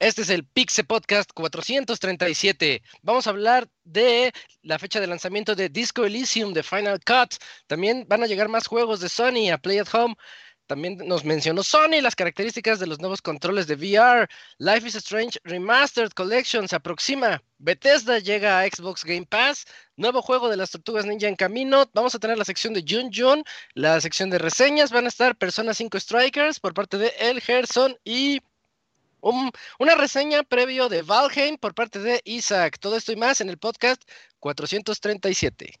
Este 0.00 0.22
es 0.22 0.30
el 0.30 0.46
Pixe 0.46 0.84
Podcast 0.84 1.32
437. 1.34 2.82
Vamos 3.02 3.26
a 3.26 3.30
hablar 3.30 3.68
de 3.84 4.32
la 4.62 4.78
fecha 4.78 5.00
de 5.00 5.06
lanzamiento 5.06 5.54
de 5.54 5.68
Disco 5.68 6.04
Elysium 6.04 6.52
de 6.54 6.62
Final 6.62 7.00
Cut. 7.04 7.34
También 7.66 8.06
van 8.08 8.22
a 8.22 8.26
llegar 8.26 8.48
más 8.48 8.68
juegos 8.68 9.00
de 9.00 9.08
Sony 9.08 9.50
a 9.52 9.58
Play 9.58 9.78
at 9.78 9.92
Home. 9.92 10.14
También 10.68 10.98
nos 10.98 11.24
mencionó 11.24 11.62
Sony 11.62 12.02
las 12.02 12.14
características 12.14 12.78
de 12.78 12.86
los 12.86 13.00
nuevos 13.00 13.22
controles 13.22 13.66
de 13.66 13.74
VR. 13.74 14.28
Life 14.58 14.86
is 14.86 14.96
Strange 14.96 15.40
Remastered 15.42 16.10
Collection 16.12 16.68
se 16.68 16.76
aproxima. 16.76 17.42
Bethesda 17.56 18.18
llega 18.18 18.60
a 18.60 18.66
Xbox 18.66 19.02
Game 19.02 19.24
Pass. 19.24 19.64
Nuevo 19.96 20.20
juego 20.20 20.50
de 20.50 20.58
las 20.58 20.70
Tortugas 20.70 21.06
Ninja 21.06 21.26
en 21.26 21.36
camino. 21.36 21.88
Vamos 21.94 22.14
a 22.14 22.18
tener 22.18 22.36
la 22.36 22.44
sección 22.44 22.74
de 22.74 22.84
Jun 22.86 23.10
Jun, 23.10 23.42
la 23.72 23.98
sección 24.02 24.28
de 24.28 24.36
reseñas. 24.36 24.92
Van 24.92 25.06
a 25.06 25.08
estar 25.08 25.34
Persona 25.36 25.72
5 25.72 25.98
Strikers 26.00 26.60
por 26.60 26.74
parte 26.74 26.98
de 26.98 27.14
El 27.18 27.40
Gerson 27.40 27.96
y 28.04 28.42
una 29.22 29.94
reseña 29.94 30.42
previo 30.42 30.90
de 30.90 31.00
Valheim 31.00 31.56
por 31.56 31.74
parte 31.74 31.98
de 31.98 32.20
Isaac. 32.24 32.78
Todo 32.78 32.98
esto 32.98 33.12
y 33.12 33.16
más 33.16 33.40
en 33.40 33.48
el 33.48 33.56
podcast 33.56 34.02
437. 34.38 35.80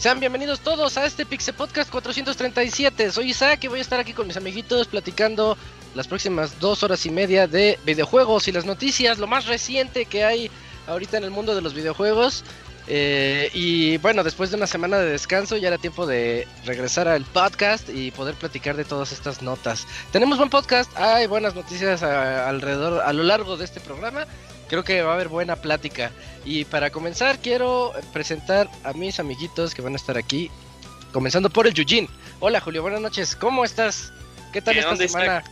Sean 0.00 0.18
bienvenidos 0.18 0.60
todos 0.60 0.96
a 0.96 1.04
este 1.04 1.26
Pixel 1.26 1.52
Podcast 1.52 1.90
437. 1.90 3.12
Soy 3.12 3.32
Isaac 3.32 3.64
y 3.64 3.68
voy 3.68 3.80
a 3.80 3.82
estar 3.82 4.00
aquí 4.00 4.14
con 4.14 4.26
mis 4.26 4.38
amiguitos 4.38 4.86
platicando 4.86 5.58
las 5.94 6.08
próximas 6.08 6.58
dos 6.58 6.82
horas 6.82 7.04
y 7.04 7.10
media 7.10 7.46
de 7.46 7.78
videojuegos 7.84 8.48
y 8.48 8.52
las 8.52 8.64
noticias, 8.64 9.18
lo 9.18 9.26
más 9.26 9.44
reciente 9.44 10.06
que 10.06 10.24
hay 10.24 10.50
ahorita 10.86 11.18
en 11.18 11.24
el 11.24 11.30
mundo 11.30 11.54
de 11.54 11.60
los 11.60 11.74
videojuegos. 11.74 12.44
Eh, 12.86 13.50
y 13.52 13.98
bueno, 13.98 14.24
después 14.24 14.50
de 14.50 14.56
una 14.56 14.66
semana 14.66 14.96
de 14.96 15.10
descanso 15.10 15.58
ya 15.58 15.68
era 15.68 15.76
tiempo 15.76 16.06
de 16.06 16.48
regresar 16.64 17.06
al 17.06 17.26
podcast 17.26 17.90
y 17.90 18.10
poder 18.10 18.36
platicar 18.36 18.78
de 18.78 18.86
todas 18.86 19.12
estas 19.12 19.42
notas. 19.42 19.86
Tenemos 20.12 20.38
buen 20.38 20.48
podcast, 20.48 20.90
hay 20.96 21.26
buenas 21.26 21.54
noticias 21.54 22.02
alrededor, 22.02 23.02
a 23.02 23.12
lo 23.12 23.22
largo 23.22 23.58
de 23.58 23.66
este 23.66 23.80
programa 23.80 24.26
creo 24.70 24.84
que 24.84 25.02
va 25.02 25.10
a 25.10 25.14
haber 25.14 25.28
buena 25.28 25.56
plática. 25.56 26.12
Y 26.44 26.64
para 26.64 26.90
comenzar, 26.90 27.40
quiero 27.40 27.92
presentar 28.12 28.70
a 28.84 28.92
mis 28.92 29.18
amiguitos 29.18 29.74
que 29.74 29.82
van 29.82 29.94
a 29.94 29.96
estar 29.96 30.16
aquí. 30.16 30.48
Comenzando 31.12 31.50
por 31.50 31.66
el 31.66 31.74
Yujin. 31.74 32.08
Hola 32.38 32.60
Julio, 32.60 32.80
buenas 32.80 33.00
noches. 33.00 33.34
¿Cómo 33.34 33.64
estás? 33.64 34.12
¿Qué 34.52 34.62
tal 34.62 34.78
esta 34.78 34.94
semana? 34.94 35.44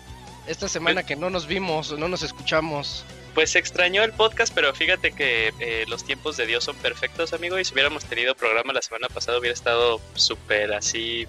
Esta 0.46 0.68
semana 0.68 1.04
que 1.04 1.16
no 1.16 1.30
nos 1.30 1.48
vimos, 1.48 1.98
no 1.98 2.06
nos 2.06 2.22
escuchamos. 2.22 3.04
Pues 3.34 3.50
se 3.50 3.58
extrañó 3.58 4.04
el 4.04 4.12
podcast, 4.12 4.54
pero 4.54 4.72
fíjate 4.72 5.10
que 5.10 5.52
eh, 5.58 5.84
los 5.88 6.04
tiempos 6.04 6.36
de 6.36 6.46
Dios 6.46 6.62
son 6.62 6.76
perfectos, 6.76 7.32
amigo. 7.32 7.58
Y 7.58 7.64
si 7.64 7.74
hubiéramos 7.74 8.04
tenido 8.04 8.36
programa 8.36 8.72
la 8.72 8.82
semana 8.82 9.08
pasada, 9.08 9.38
hubiera 9.38 9.52
estado 9.52 10.00
súper 10.14 10.72
así, 10.72 11.26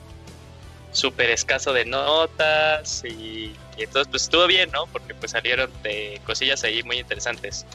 súper 0.91 1.29
escaso 1.29 1.73
de 1.73 1.85
notas 1.85 3.03
y 3.05 3.53
y 3.79 3.83
entonces 3.83 4.09
pues 4.11 4.23
estuvo 4.23 4.45
bien, 4.45 4.69
¿no? 4.71 4.87
Porque 4.87 5.15
pues 5.15 5.31
salieron 5.31 5.71
de 5.83 6.19
cosillas 6.25 6.63
ahí 6.65 6.83
muy 6.83 6.99
interesantes. 6.99 7.65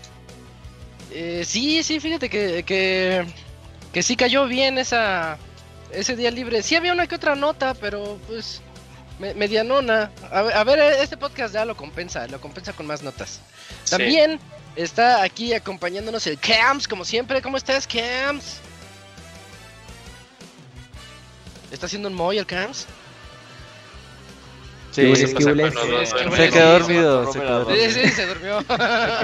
Eh, 1.10 1.44
sí, 1.46 1.82
sí, 1.82 1.98
fíjate 1.98 2.28
que, 2.28 2.62
que, 2.62 3.24
que 3.90 4.02
sí 4.02 4.14
cayó 4.14 4.46
bien 4.46 4.76
esa 4.76 5.38
ese 5.90 6.14
día 6.14 6.30
libre. 6.30 6.62
Sí 6.62 6.76
había 6.76 6.92
una 6.92 7.06
que 7.06 7.14
otra 7.14 7.34
nota, 7.34 7.72
pero 7.72 8.18
pues 8.26 8.60
medianona. 9.18 10.10
A, 10.30 10.62
ver, 10.64 10.78
este 11.00 11.16
podcast 11.16 11.54
ya 11.54 11.64
lo 11.64 11.74
compensa, 11.74 12.26
lo 12.26 12.38
compensa 12.38 12.74
con 12.74 12.86
más 12.86 13.02
notas. 13.02 13.40
También 13.88 14.38
está 14.76 15.22
aquí 15.22 15.54
acompañándonos 15.54 16.26
el 16.26 16.38
Camps, 16.38 16.86
como 16.86 17.06
siempre. 17.06 17.40
¿Cómo 17.40 17.56
estás, 17.56 17.86
Camps? 17.86 18.58
¿Está 21.70 21.86
haciendo 21.86 22.08
un 22.08 22.14
moy 22.14 22.36
el 22.36 22.46
Camps? 22.46 22.86
Sí, 24.94 25.16
se, 25.16 25.34
quedó 25.34 25.48
dormido. 25.48 27.32
Se 27.32 27.40
quedó 27.40 27.58
dormido. 27.64 27.74
Sí, 27.74 27.90
sí, 27.90 28.08
se 28.10 28.26
durmió. 28.26 28.60
se 28.60 28.66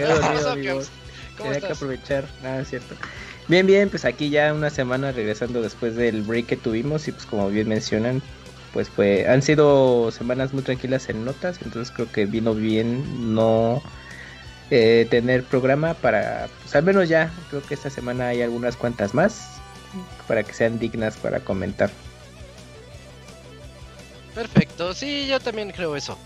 quedó 0.01 0.21
dormido, 0.21 0.51
amigos. 0.51 0.89
Tenía 1.37 1.61
que 1.61 1.73
aprovechar, 1.73 2.25
nada, 2.43 2.63
es 2.63 2.71
cierto. 2.71 2.97
Bien, 3.47 3.67
bien, 3.67 3.89
pues 3.89 4.05
aquí 4.05 4.31
ya 4.31 4.53
una 4.53 4.71
semana 4.71 5.13
regresando 5.13 5.63
después 5.63 5.95
del 5.95 6.23
break 6.23 6.47
que 6.47 6.57
tuvimos 6.57 7.07
y 7.07 7.13
pues 7.13 7.25
como 7.25 7.49
bien 7.51 7.69
mencionan, 7.69 8.21
pues 8.73 8.89
fue, 8.89 9.29
han 9.29 9.43
sido 9.43 10.11
semanas 10.11 10.53
muy 10.53 10.63
tranquilas 10.63 11.09
en 11.09 11.25
notas, 11.25 11.59
entonces 11.65 11.93
creo 11.95 12.11
que 12.11 12.27
vino 12.27 12.55
bien 12.55 13.35
no 13.35 13.81
eh, 14.71 15.07
tener 15.09 15.45
programa 15.45 15.95
para, 15.95 16.49
pues 16.63 16.75
al 16.75 16.83
menos 16.83 17.09
ya, 17.09 17.33
creo 17.49 17.63
que 17.63 17.75
esta 17.75 17.91
semana 17.91 18.29
hay 18.29 18.43
algunas 18.43 18.77
cuantas 18.77 19.15
más 19.15 19.61
para 20.27 20.43
que 20.43 20.53
sean 20.53 20.79
dignas 20.79 21.17
para 21.17 21.41
comentar. 21.41 21.91
Perfecto, 24.35 24.95
sí, 24.95 25.27
yo 25.27 25.41
también 25.41 25.71
creo 25.71 25.97
eso. 25.97 26.17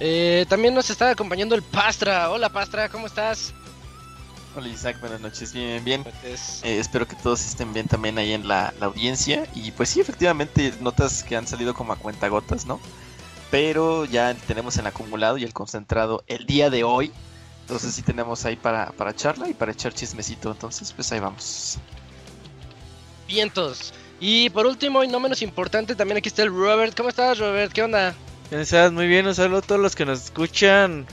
Eh, 0.00 0.46
también 0.48 0.74
nos 0.74 0.90
está 0.90 1.10
acompañando 1.10 1.54
el 1.54 1.62
Pastra. 1.62 2.30
Hola 2.30 2.48
Pastra, 2.48 2.88
¿cómo 2.88 3.06
estás? 3.06 3.54
Hola 4.54 4.68
Isaac, 4.68 5.00
buenas 5.00 5.20
noches, 5.20 5.52
bien, 5.52 5.82
bien. 5.82 6.04
Eh, 6.24 6.78
espero 6.78 7.08
que 7.08 7.16
todos 7.16 7.40
estén 7.46 7.72
bien 7.72 7.88
también 7.88 8.18
ahí 8.18 8.32
en 8.32 8.46
la, 8.46 8.74
audiencia. 8.80 9.46
Y 9.54 9.70
pues 9.70 9.88
sí, 9.88 10.00
efectivamente, 10.00 10.74
notas 10.80 11.22
que 11.22 11.36
han 11.36 11.46
salido 11.46 11.72
como 11.72 11.92
a 11.92 11.96
cuentagotas, 11.96 12.66
¿no? 12.66 12.80
Pero 13.50 14.04
ya 14.04 14.34
tenemos 14.34 14.76
el 14.76 14.86
acumulado 14.86 15.38
y 15.38 15.44
el 15.44 15.54
concentrado 15.54 16.22
el 16.26 16.44
día 16.46 16.68
de 16.68 16.84
hoy. 16.84 17.12
Entonces 17.62 17.94
sí 17.94 18.02
tenemos 18.02 18.44
ahí 18.44 18.56
para, 18.56 18.90
para 18.92 19.14
charla 19.14 19.48
y 19.48 19.54
para 19.54 19.72
echar 19.72 19.94
chismecito. 19.94 20.50
Entonces, 20.50 20.92
pues 20.92 21.10
ahí 21.12 21.20
vamos. 21.20 21.78
Vientos. 23.26 23.94
Y 24.24 24.50
por 24.50 24.66
último 24.66 25.02
y 25.02 25.08
no 25.08 25.18
menos 25.18 25.42
importante, 25.42 25.96
también 25.96 26.18
aquí 26.18 26.28
está 26.28 26.44
el 26.44 26.50
Robert. 26.50 26.96
¿Cómo 26.96 27.08
estás, 27.08 27.40
Robert? 27.40 27.72
¿Qué 27.72 27.82
onda? 27.82 28.14
estás? 28.52 28.92
Muy 28.92 29.08
bien, 29.08 29.26
un 29.26 29.34
saludo 29.34 29.58
a 29.58 29.62
todos 29.62 29.80
los 29.80 29.96
que 29.96 30.04
nos 30.04 30.22
escuchan. 30.22 31.06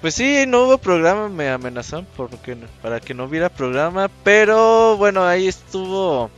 Pues 0.00 0.14
sí, 0.14 0.44
no 0.46 0.62
hubo 0.62 0.78
programa, 0.78 1.28
me 1.28 1.50
amenazan 1.50 2.06
porque, 2.16 2.56
para 2.80 3.00
que 3.00 3.14
no 3.14 3.24
hubiera 3.24 3.48
programa, 3.48 4.08
pero 4.22 4.96
bueno, 4.96 5.24
ahí 5.24 5.48
estuvo. 5.48 6.30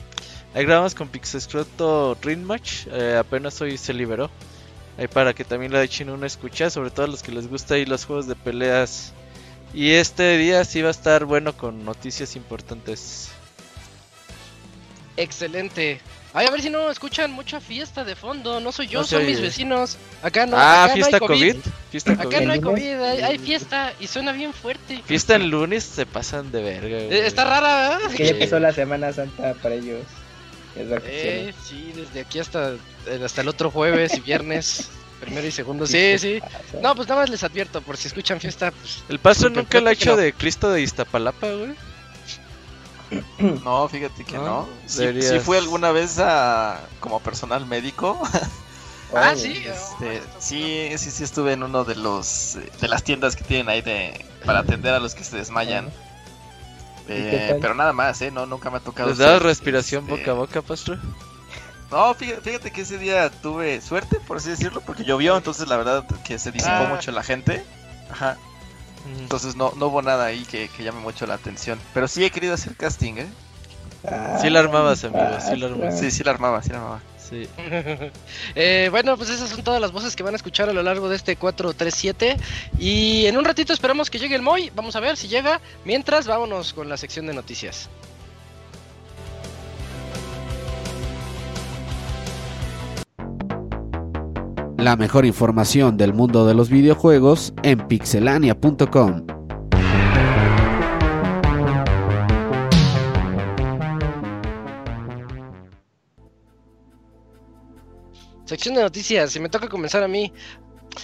Ahí 0.55 0.65
grabamos 0.65 0.95
con 0.95 1.09
Pixescroto 1.09 2.17
Ring 2.23 2.43
Match, 2.43 2.87
eh, 2.91 3.19
apenas 3.21 3.61
hoy 3.61 3.77
se 3.77 3.93
liberó. 3.93 4.31
Ahí 4.97 5.09
para 5.09 5.35
que 5.35 5.45
también 5.45 5.75
la 5.75 5.83
echen 5.83 6.09
una 6.09 6.27
escucha, 6.27 6.71
sobre 6.71 6.91
todo 6.91 7.05
a 7.05 7.09
los 7.11 7.23
que 7.23 7.33
les 7.33 7.49
gusta 7.49 7.75
ahí 7.75 7.85
los 7.85 8.07
juegos 8.07 8.27
de 8.27 8.35
peleas. 8.35 9.13
Y 9.75 9.91
este 9.91 10.39
día 10.39 10.65
sí 10.65 10.81
va 10.81 10.89
a 10.89 10.93
estar 10.93 11.27
bueno 11.27 11.55
con 11.55 11.85
noticias 11.85 12.35
importantes. 12.35 13.29
Excelente. 15.17 16.01
Ay, 16.37 16.49
a 16.49 16.51
ver 16.51 16.61
si 16.61 16.69
no 16.69 16.91
escuchan 16.91 17.31
mucha 17.31 17.61
fiesta 17.61 18.03
de 18.03 18.17
fondo. 18.17 18.59
No 18.59 18.73
soy 18.73 18.89
yo, 18.89 19.05
son 19.05 19.25
mis 19.25 19.41
vecinos. 19.41 19.97
Acá 20.21 20.47
no. 20.47 20.57
Ah, 20.57 20.85
acá 20.85 20.95
fiesta 20.95 21.19
no 21.19 21.25
hay 21.25 21.29
COVID. 21.29 21.57
acá 22.19 22.41
no 22.41 22.53
hay 22.53 22.61
COVID, 22.61 23.03
hay, 23.23 23.39
fiesta 23.39 23.93
y 24.01 24.09
suena 24.09 24.33
bien 24.33 24.53
fuerte. 24.53 25.01
Fiesta 25.07 25.37
en 25.37 25.49
lunes 25.49 25.85
se 25.85 26.07
pasan 26.07 26.51
de 26.51 26.61
verga. 26.61 26.97
Eh, 26.97 27.27
está 27.27 27.45
rara, 27.45 28.01
¿verdad? 28.01 28.11
Que 28.17 28.25
ya 28.25 28.31
empezó 28.33 28.59
la 28.59 28.73
Semana 28.73 29.13
Santa 29.13 29.55
para 29.55 29.77
ellos. 29.77 30.03
eh, 30.77 31.55
sí, 31.63 31.93
desde 31.95 32.23
aquí 32.23 32.41
hasta, 32.41 32.73
eh, 33.07 33.21
hasta 33.25 33.43
el 33.43 33.47
otro 33.47 33.71
jueves 33.71 34.15
y 34.15 34.21
viernes. 34.21 34.91
primero 35.21 35.47
y 35.47 35.53
segundo, 35.53 35.87
sí, 35.87 36.19
sí. 36.19 36.41
No, 36.83 36.97
pues 36.97 37.09
nada 37.09 37.21
más 37.21 37.31
les 37.31 37.45
advierto, 37.45 37.81
por 37.81 37.97
si 37.97 38.09
escuchan 38.09 38.41
fiesta. 38.41 38.73
Pues, 38.73 39.05
el 39.09 39.21
paso 39.21 39.49
nunca 39.51 39.81
lo 39.81 39.89
ha 39.89 39.93
hecho 39.93 40.17
de 40.17 40.33
Cristo 40.33 40.73
de 40.73 40.83
Iztapalapa, 40.83 41.49
güey. 41.53 41.75
No, 43.65 43.89
fíjate 43.89 44.25
que 44.25 44.37
no. 44.37 44.69
Si 44.87 45.23
Sí, 45.23 45.39
fui 45.41 45.57
alguna 45.57 45.93
vez 45.93 46.19
a, 46.19 46.81
como 47.01 47.21
personal 47.21 47.67
médico 47.67 48.21
ah, 49.15 49.35
sí. 49.37 49.65
Este, 49.67 50.23
sí, 50.39 50.91
sí, 50.97 51.11
sí 51.11 51.25
estuve 51.25 51.53
en 51.53 51.63
uno 51.63 51.85
de 51.85 51.97
los 51.97 52.59
de 52.81 52.89
las 52.89 53.03
tiendas 53.03 53.37
que 53.37 53.45
tienen 53.45 53.69
ahí 53.69 53.83
de 53.83 54.25
para 54.45 54.61
atender 54.61 54.95
a 54.95 55.01
los 55.01 55.15
que 55.15 55.25
se 55.25 55.37
desmayan. 55.37 55.91
Eh, 57.09 57.59
pero 57.61 57.75
nada 57.75 57.93
más, 57.93 58.21
¿eh? 58.23 58.31
No, 58.31 58.47
nunca 58.47 58.71
me 58.71 58.79
ha 58.79 58.81
tocado. 58.81 59.11
¿Les 59.11 59.19
das 59.19 59.43
respiración 59.43 60.05
este, 60.05 60.17
boca 60.17 60.31
a 60.31 60.35
boca, 60.35 60.63
pastor? 60.63 60.99
No, 61.91 62.15
fíjate, 62.15 62.71
que 62.73 62.81
ese 62.81 62.99
día 62.99 63.31
tuve 63.31 63.81
suerte, 63.81 64.19
por 64.27 64.39
así 64.39 64.51
decirlo, 64.51 64.81
porque 64.81 65.05
llovió, 65.05 65.37
entonces 65.37 65.69
la 65.69 65.77
verdad 65.77 66.05
que 66.25 66.39
se 66.39 66.51
disipó 66.51 66.73
ah. 66.75 66.93
mucho 66.95 67.13
la 67.13 67.23
gente. 67.23 67.63
Ajá. 68.11 68.39
Entonces 69.19 69.57
no, 69.57 69.73
no 69.77 69.89
hubo 69.89 70.03
nada 70.03 70.27
ahí 70.27 70.45
que, 70.45 70.69
que, 70.69 70.83
llame 70.83 71.01
mucho 71.01 71.27
la 71.27 71.35
atención. 71.35 71.79
Pero 71.93 72.09
sí 72.09 72.25
he 72.25 72.31
querido 72.31 72.55
hacer 72.55 72.75
casting, 72.77 73.15
¿eh? 73.19 73.27
sí 74.41 74.51
la 74.51 74.61
armabas, 74.61 75.05
amigo, 75.05 75.25
sí 75.41 75.57
la 75.57 75.67
armabas. 75.67 75.99
Sí, 75.99 76.11
sí 76.11 76.25
la 76.25 76.31
armaba, 76.31 76.63
sí 76.63 76.71
la 76.71 76.77
armaba. 76.77 77.03
Sí. 77.19 77.49
eh, 78.55 78.89
bueno, 78.91 79.17
pues 79.17 79.31
esas 79.31 79.49
son 79.49 79.65
todas 79.65 79.81
las 79.81 79.93
voces 79.93 80.15
que 80.15 80.23
van 80.23 80.35
a 80.35 80.37
escuchar 80.37 80.69
a 80.69 80.73
lo 80.73 80.83
largo 80.83 81.09
de 81.09 81.17
este 81.17 81.37
437. 81.37 82.37
Y 82.79 83.27
en 83.27 83.37
un 83.37 83.45
ratito 83.45 83.73
esperamos 83.73 84.11
que 84.11 84.19
llegue 84.19 84.35
el 84.35 84.43
Moy. 84.43 84.71
Vamos 84.75 84.95
a 84.97 85.01
ver 85.01 85.17
si 85.17 85.29
llega. 85.29 85.61
Mientras, 85.85 86.27
vámonos 86.27 86.75
con 86.75 86.89
la 86.89 86.97
sección 86.97 87.27
de 87.27 87.35
noticias. 87.35 87.89
La 94.79 94.97
mejor 94.97 95.25
información 95.25 95.97
del 95.97 96.13
mundo 96.13 96.47
de 96.47 96.55
los 96.55 96.69
videojuegos 96.69 97.55
en 97.63 97.87
pixelania.com. 97.87 99.27
Sección 108.45 108.75
de 108.75 108.83
noticias, 108.83 109.33
si 109.33 109.41
me 109.41 109.49
toca 109.49 109.69
comenzar 109.69 110.03
a 110.03 110.09
mí. 110.09 110.33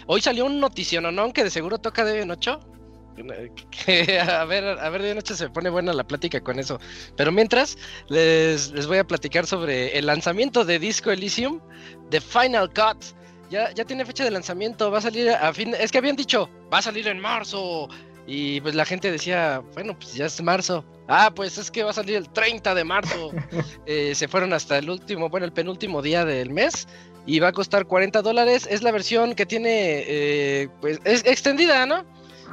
Hoy 0.07 0.21
salió 0.21 0.45
un 0.45 0.61
notición, 0.61 1.15
¿no? 1.15 1.33
Que 1.33 1.45
de 1.45 1.51
seguro 1.51 1.79
toca 1.79 2.05
de 2.05 2.27
noche. 2.27 2.51
a 4.21 4.45
ver, 4.45 4.65
a 4.65 4.91
ver, 4.91 5.03
de 5.03 5.15
noche 5.15 5.35
se 5.35 5.49
pone 5.49 5.71
buena 5.71 5.93
la 5.93 6.07
plática 6.07 6.41
con 6.41 6.59
eso. 6.59 6.79
Pero 7.17 7.33
mientras, 7.33 7.79
les, 8.09 8.73
les 8.73 8.87
voy 8.87 8.99
a 8.99 9.07
platicar 9.07 9.47
sobre 9.47 9.97
el 9.97 10.07
lanzamiento 10.07 10.65
de 10.65 10.79
Disco 10.79 11.11
Elysium, 11.11 11.61
The 12.11 12.21
Final 12.21 12.69
Cut 12.69 13.20
ya, 13.51 13.73
ya 13.73 13.85
tiene 13.85 14.05
fecha 14.05 14.25
de 14.25 14.31
lanzamiento, 14.31 14.91
va 14.91 14.99
a 14.99 15.03
salir 15.03 15.31
a 15.31 15.53
fin, 15.53 15.75
es 15.79 15.91
que 15.91 15.99
habían 15.99 16.17
dicho, 16.17 16.49
va 16.73 16.79
a 16.79 16.83
salir 16.83 17.07
en 17.09 17.21
marzo. 17.21 17.89
Y 18.27 18.61
pues 18.61 18.77
la 18.77 18.85
gente 18.85 19.11
decía, 19.11 19.61
bueno, 19.75 19.99
pues 19.99 20.15
ya 20.15 20.27
es 20.27 20.41
marzo. 20.41 20.85
Ah, 21.09 21.33
pues 21.35 21.59
es 21.59 21.69
que 21.69 21.83
va 21.83 21.91
a 21.91 21.95
salir 21.95 22.17
el 22.17 22.29
30 22.29 22.75
de 22.75 22.85
marzo. 22.85 23.33
Eh, 23.87 24.15
se 24.15 24.29
fueron 24.29 24.53
hasta 24.53 24.79
el 24.79 24.89
último, 24.89 25.29
bueno, 25.29 25.47
el 25.47 25.53
penúltimo 25.53 26.01
día 26.01 26.25
del 26.25 26.51
mes. 26.51 26.87
Y 27.27 27.41
va 27.41 27.49
a 27.49 27.53
costar 27.53 27.87
40 27.87 28.23
dólares. 28.23 28.69
Es 28.71 28.85
la 28.85 28.93
versión 28.93 29.35
que 29.35 29.47
tiene, 29.47 30.05
eh, 30.07 30.69
pues, 30.81 31.01
es 31.03 31.25
extendida, 31.27 31.87
¿no? 31.87 32.05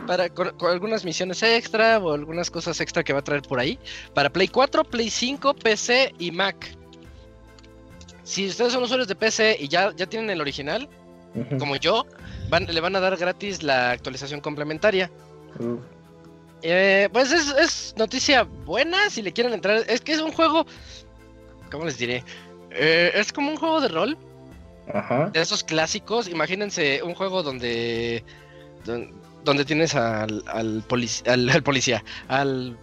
Para, 0.07 0.29
con, 0.29 0.51
algunas 0.67 1.05
misiones 1.05 1.43
extra 1.43 1.99
o 1.99 2.13
algunas 2.13 2.49
cosas 2.49 2.81
extra 2.81 3.03
que 3.03 3.13
va 3.13 3.19
a 3.19 3.23
traer 3.23 3.43
por 3.43 3.59
ahí. 3.59 3.77
Para 4.15 4.31
Play 4.31 4.47
4, 4.47 4.83
Play 4.83 5.11
5, 5.11 5.53
PC 5.53 6.15
y 6.17 6.31
Mac 6.31 6.75
si 8.27 8.45
ustedes 8.45 8.73
son 8.73 8.83
usuarios 8.83 9.07
de 9.07 9.15
PC 9.15 9.55
y 9.57 9.69
ya, 9.69 9.93
ya 9.95 10.05
tienen 10.05 10.29
el 10.29 10.41
original, 10.41 10.89
como 11.57 11.77
yo, 11.77 12.05
le 12.67 12.81
van 12.81 12.93
a 12.97 12.99
dar 12.99 13.15
gratis 13.15 13.63
la 13.63 13.91
actualización 13.91 14.41
complementaria. 14.41 15.09
Eh, 16.61 17.07
pues 17.13 17.31
es, 17.31 17.95
noticia 17.97 18.43
buena 18.43 19.09
si 19.09 19.21
le 19.21 19.31
quieren 19.31 19.53
entrar. 19.53 19.77
Es 19.87 20.01
que 20.01 20.11
es 20.11 20.19
un 20.19 20.33
juego. 20.33 20.65
¿Cómo 21.71 21.85
les 21.85 21.97
diré? 21.97 22.21
Eh, 22.71 23.11
es 23.13 23.31
como 23.31 23.49
un 23.49 23.55
juego 23.55 23.79
de 23.79 23.87
rol. 23.87 24.17
De 25.31 25.39
esos 25.39 25.63
clásicos. 25.63 26.27
Imagínense 26.27 27.01
un 27.03 27.15
juego 27.15 27.43
donde. 27.43 28.25
Donde, 29.45 29.63
tienes 29.63 29.95
al, 29.95 30.43
al, 30.47 30.83
al 31.49 31.63
policía, 31.63 32.03
al 32.27 32.77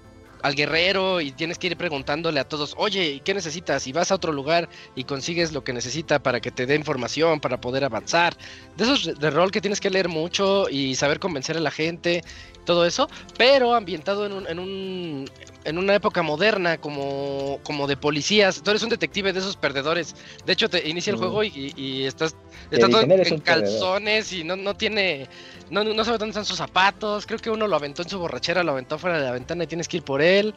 al 0.44 0.54
guerrero 0.54 1.22
y 1.22 1.32
tienes 1.32 1.56
que 1.56 1.68
ir 1.68 1.76
preguntándole 1.78 2.38
a 2.38 2.44
todos, 2.46 2.74
oye, 2.76 3.22
¿qué 3.24 3.32
necesitas? 3.32 3.86
Y 3.86 3.92
vas 3.92 4.12
a 4.12 4.16
otro 4.16 4.30
lugar 4.30 4.68
y 4.94 5.04
consigues 5.04 5.54
lo 5.54 5.64
que 5.64 5.72
necesita 5.72 6.22
para 6.22 6.38
que 6.38 6.50
te 6.50 6.66
dé 6.66 6.74
información, 6.74 7.40
para 7.40 7.62
poder 7.62 7.82
avanzar. 7.82 8.36
De 8.76 8.84
esos 8.84 9.18
de 9.18 9.30
rol 9.30 9.50
que 9.50 9.62
tienes 9.62 9.80
que 9.80 9.88
leer 9.88 10.10
mucho 10.10 10.68
y 10.68 10.96
saber 10.96 11.18
convencer 11.18 11.56
a 11.56 11.60
la 11.60 11.70
gente, 11.70 12.22
todo 12.64 12.84
eso, 12.86 13.08
pero 13.36 13.74
ambientado 13.74 14.26
en 14.26 14.32
un, 14.32 14.46
en 14.48 14.58
un 14.58 15.30
en 15.64 15.78
una 15.78 15.94
época 15.94 16.22
moderna 16.22 16.78
como, 16.78 17.58
como 17.62 17.86
de 17.86 17.96
policías. 17.96 18.62
Tú 18.62 18.70
eres 18.70 18.82
un 18.82 18.90
detective 18.90 19.32
de 19.32 19.38
esos 19.40 19.56
perdedores. 19.56 20.14
De 20.44 20.52
hecho, 20.52 20.68
te 20.68 20.86
inicia 20.86 21.10
el 21.10 21.16
mm. 21.16 21.20
juego 21.20 21.42
y, 21.42 22.04
estás, 22.04 22.36
todo 22.70 23.00
en, 23.00 23.40
calzones 23.40 24.32
y 24.34 24.44
no, 24.44 24.56
no 24.56 24.74
tiene 24.74 25.26
no, 25.70 25.84
no 25.84 26.04
sabe 26.04 26.18
dónde 26.18 26.30
están 26.30 26.44
sus 26.44 26.58
zapatos. 26.58 27.26
Creo 27.26 27.38
que 27.38 27.50
uno 27.50 27.66
lo 27.66 27.76
aventó 27.76 28.02
en 28.02 28.08
su 28.08 28.18
borrachera, 28.18 28.62
lo 28.62 28.72
aventó 28.72 28.98
fuera 28.98 29.18
de 29.18 29.24
la 29.24 29.32
ventana 29.32 29.64
y 29.64 29.66
tienes 29.66 29.88
que 29.88 29.98
ir 29.98 30.02
por 30.02 30.20
él. 30.20 30.54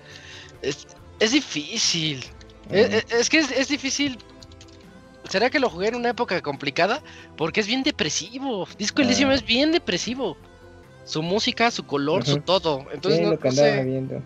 Es, 0.61 0.87
es 1.19 1.31
difícil. 1.31 2.23
Es, 2.69 3.29
que 3.29 3.39
es, 3.39 3.67
difícil. 3.69 4.17
¿Será 5.29 5.49
que 5.49 5.59
lo 5.59 5.69
jugué 5.69 5.87
en 5.87 5.95
una 5.95 6.09
época 6.09 6.41
complicada? 6.41 7.01
Porque 7.37 7.61
es 7.61 7.67
bien 7.67 7.83
depresivo. 7.83 8.67
Disco 8.77 9.01
Elysium 9.01 9.29
ah. 9.29 9.35
es 9.35 9.45
bien 9.45 9.71
depresivo. 9.71 10.37
Su 11.07 11.23
música, 11.23 11.71
su 11.71 11.85
color, 11.85 12.25
su 12.25 12.41
todo. 12.41 12.85
Entonces 12.93 13.21
no, 13.21 13.37
Viendo. 13.83 14.21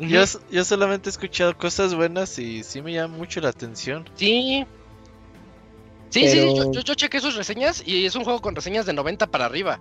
Yo, 0.00 0.24
yo 0.50 0.64
solamente 0.64 1.08
he 1.08 1.12
escuchado 1.12 1.56
cosas 1.56 1.94
buenas 1.94 2.38
y 2.38 2.64
sí 2.64 2.82
me 2.82 2.92
llama 2.92 3.16
mucho 3.16 3.40
la 3.40 3.50
atención. 3.50 4.08
Sí, 4.14 4.66
Sí, 6.10 6.28
sí, 6.28 6.54
yo, 6.56 6.70
yo, 6.70 6.94
chequé 6.94 7.20
sus 7.20 7.34
reseñas 7.34 7.82
y 7.84 8.06
es 8.06 8.14
un 8.14 8.24
juego 8.24 8.40
con 8.40 8.54
reseñas 8.54 8.86
de 8.86 8.92
90 8.92 9.26
para 9.26 9.44
arriba. 9.44 9.80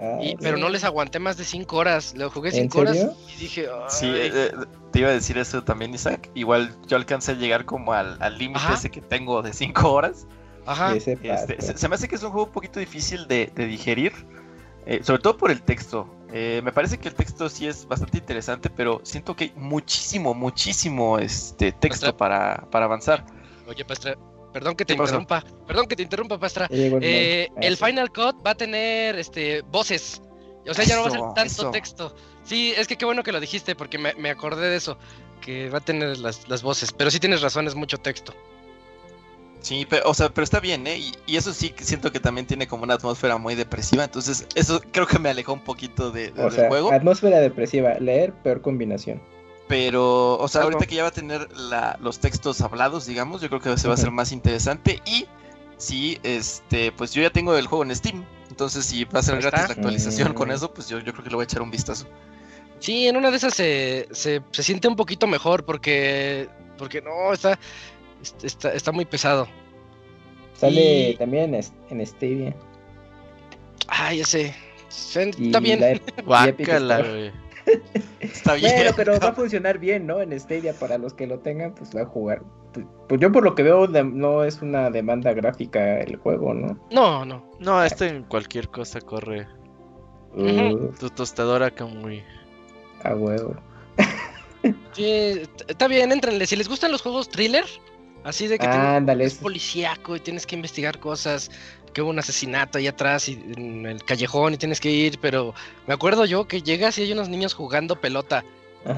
Ah, 0.00 0.20
pero 0.40 0.56
no 0.56 0.68
les 0.68 0.84
aguanté 0.84 1.18
más 1.18 1.36
de 1.36 1.44
5 1.44 1.76
horas. 1.76 2.14
Lo 2.16 2.30
jugué 2.30 2.52
5 2.52 2.78
horas 2.78 2.96
y 3.34 3.40
dije. 3.40 3.68
Sí, 3.88 4.06
eh, 4.06 4.30
eh, 4.32 4.52
te 4.92 5.00
iba 5.00 5.08
a 5.08 5.12
decir 5.12 5.36
eso 5.38 5.64
también, 5.64 5.92
Isaac. 5.92 6.30
Igual 6.34 6.76
yo 6.86 6.96
alcancé 6.96 7.32
a 7.32 7.34
llegar 7.34 7.64
como 7.64 7.92
al 7.92 8.38
límite 8.38 8.72
ese 8.72 8.90
que 8.90 9.00
tengo 9.00 9.42
de 9.42 9.52
5 9.52 9.92
horas. 9.92 10.26
Ajá. 10.66 10.94
Este, 10.94 11.16
se, 11.60 11.88
me 11.88 11.94
hace 11.94 12.08
que 12.08 12.14
es 12.14 12.22
un 12.22 12.30
juego 12.30 12.46
un 12.46 12.52
poquito 12.52 12.78
difícil 12.78 13.26
de, 13.26 13.50
digerir. 13.56 14.12
Eh, 14.88 15.00
sobre 15.04 15.22
todo 15.22 15.36
por 15.36 15.50
el 15.50 15.62
texto. 15.62 16.08
me 16.32 16.72
parece 16.72 16.98
que 16.98 17.08
el 17.08 17.14
texto 17.14 17.48
sí 17.48 17.66
es 17.66 17.86
bastante 17.86 18.18
interesante, 18.18 18.70
pero 18.70 19.00
siento 19.04 19.36
que 19.36 19.44
hay 19.44 19.52
muchísimo, 19.54 20.34
muchísimo 20.34 21.18
este 21.18 21.72
texto 21.72 22.16
para, 22.16 22.66
para 22.70 22.86
avanzar. 22.86 23.24
Oye, 23.68 23.84
Pastra, 23.84 24.16
Perdón 24.52 24.76
que 24.76 24.84
te 24.84 24.94
interrumpa. 24.94 25.44
Perdón 25.66 25.86
que 25.86 25.96
te 25.96 26.02
interrumpa, 26.02 26.38
Pastra. 26.38 26.68
Eh, 26.70 27.48
el 27.60 27.76
Final 27.76 28.10
Cut 28.10 28.44
va 28.44 28.52
a 28.52 28.54
tener 28.54 29.18
este 29.18 29.62
voces. 29.62 30.22
O 30.68 30.74
sea, 30.74 30.84
ya 30.84 30.96
no 30.96 31.02
va 31.02 31.08
a 31.08 31.10
ser 31.10 31.20
tanto 31.34 31.70
texto. 31.70 32.14
Sí, 32.44 32.72
es 32.76 32.86
que 32.86 32.96
qué 32.96 33.04
bueno 33.04 33.22
que 33.22 33.32
lo 33.32 33.40
dijiste 33.40 33.74
porque 33.74 33.98
me, 33.98 34.30
acordé 34.30 34.68
de 34.68 34.76
eso. 34.76 34.98
Que 35.40 35.70
va 35.70 35.78
a 35.78 35.80
tener 35.80 36.18
las, 36.18 36.62
voces. 36.62 36.92
Pero 36.92 37.10
sí 37.10 37.20
tienes 37.20 37.42
razón, 37.42 37.66
es 37.66 37.74
mucho 37.74 37.98
texto. 37.98 38.34
Sí, 39.60 39.86
pero, 39.88 40.08
o 40.08 40.14
sea, 40.14 40.28
pero 40.28 40.44
está 40.44 40.60
bien, 40.60 40.86
¿eh? 40.86 41.00
Y, 41.26 41.36
eso 41.36 41.52
sí 41.52 41.74
siento 41.78 42.12
que 42.12 42.20
también 42.20 42.46
tiene 42.46 42.66
como 42.66 42.84
una 42.84 42.94
atmósfera 42.94 43.38
muy 43.38 43.54
depresiva. 43.54 44.04
Entonces, 44.04 44.46
eso 44.54 44.80
creo 44.92 45.06
que 45.06 45.18
me 45.18 45.30
alejó 45.30 45.52
un 45.52 45.64
poquito 45.64 46.10
de, 46.10 46.30
del 46.30 46.68
juego. 46.68 46.92
Atmósfera 46.92 47.40
depresiva, 47.40 47.94
leer, 47.98 48.32
peor 48.32 48.60
combinación. 48.60 49.20
Pero, 49.66 50.38
o 50.38 50.48
sea, 50.48 50.62
ahorita 50.62 50.86
que 50.86 50.94
ya 50.94 51.02
va 51.02 51.08
a 51.08 51.12
tener 51.12 51.48
los 52.00 52.18
textos 52.20 52.60
hablados, 52.62 53.06
digamos, 53.06 53.42
yo 53.42 53.48
creo 53.48 53.60
que 53.60 53.76
se 53.76 53.86
va 53.86 53.94
a 53.94 53.96
hacer 53.96 54.10
más 54.10 54.32
interesante. 54.32 55.02
Y 55.04 55.26
sí, 55.76 56.18
este, 56.22 56.92
pues 56.92 57.12
yo 57.12 57.22
ya 57.22 57.30
tengo 57.30 57.56
el 57.56 57.66
juego 57.66 57.84
en 57.84 57.94
Steam. 57.94 58.24
Entonces, 58.48 58.86
si 58.86 59.04
va 59.04 59.20
a 59.20 59.22
ser 59.22 59.40
gratis 59.40 59.68
la 59.68 59.74
actualización 59.74 60.32
con 60.32 60.48
mm. 60.48 60.52
eso, 60.52 60.72
pues 60.72 60.88
yo, 60.88 60.98
yo 61.00 61.12
creo 61.12 61.24
que 61.24 61.30
le 61.30 61.36
voy 61.36 61.42
a 61.42 61.44
echar 61.44 61.60
un 61.60 61.70
vistazo. 61.70 62.06
Sí, 62.80 63.08
en 63.08 63.16
una 63.16 63.30
de 63.30 63.36
esas 63.36 63.54
se, 63.54 64.08
se, 64.12 64.42
siente 64.52 64.88
un 64.88 64.96
poquito 64.96 65.26
mejor 65.26 65.64
porque, 65.64 66.48
porque 66.76 67.02
no, 67.02 67.32
está, 67.32 67.58
está, 68.42 68.72
está 68.72 68.92
muy 68.92 69.04
pesado. 69.04 69.48
Sale 70.54 71.14
también 71.18 71.54
en 71.54 72.06
Stadia. 72.06 72.54
Ah, 73.88 74.12
ya 74.12 74.24
sé. 74.24 74.54
Está 74.88 75.60
bien. 75.60 76.00
Guácala, 76.24 77.00
güey. 77.02 77.32
Está 78.20 78.54
bien. 78.54 78.92
pero 78.96 79.18
va 79.20 79.28
a 79.28 79.32
funcionar 79.32 79.78
bien, 79.78 80.06
¿no? 80.06 80.20
En 80.20 80.38
Stadia, 80.38 80.72
para 80.74 80.98
los 80.98 81.14
que 81.14 81.26
lo 81.26 81.38
tengan, 81.38 81.74
pues 81.74 81.94
va 81.94 82.02
a 82.02 82.06
jugar. 82.06 82.42
Pues 83.08 83.20
yo 83.20 83.30
por 83.30 83.44
lo 83.44 83.54
que 83.54 83.62
veo, 83.62 83.86
no 83.86 84.44
es 84.44 84.60
una 84.62 84.90
demanda 84.90 85.32
gráfica 85.32 86.00
el 86.00 86.16
juego, 86.16 86.54
¿no? 86.54 86.78
No, 86.90 87.24
no. 87.24 87.44
No, 87.58 87.82
esto 87.82 88.04
en 88.04 88.24
cualquier 88.24 88.68
cosa 88.68 89.00
corre. 89.00 89.46
Uh. 90.34 90.88
Tu 90.98 91.10
tostadora 91.10 91.70
como 91.70 91.94
muy... 91.94 92.22
A 93.04 93.14
huevo. 93.14 93.54
sí, 94.92 95.42
está 95.68 95.88
bien, 95.88 96.12
entrenle. 96.12 96.46
Si 96.46 96.56
les 96.56 96.68
gustan 96.68 96.92
los 96.92 97.02
juegos 97.02 97.28
thriller, 97.28 97.64
así 98.24 98.46
de 98.46 98.58
que 98.58 98.66
es 99.20 99.34
policíaco 99.34 100.16
y 100.16 100.20
tienes 100.20 100.46
que 100.46 100.56
investigar 100.56 100.98
cosas, 100.98 101.50
que 101.92 102.02
hubo 102.02 102.10
un 102.10 102.18
asesinato 102.18 102.78
ahí 102.78 102.86
atrás 102.86 103.28
y 103.28 103.32
en 103.56 103.86
el 103.86 104.04
callejón 104.04 104.54
y 104.54 104.56
tienes 104.56 104.80
que 104.80 104.90
ir, 104.90 105.18
pero 105.20 105.54
me 105.86 105.94
acuerdo 105.94 106.24
yo 106.24 106.46
que 106.46 106.62
llegas 106.62 106.98
y 106.98 107.02
hay 107.02 107.12
unos 107.12 107.28
niños 107.28 107.54
jugando 107.54 108.00
pelota 108.00 108.44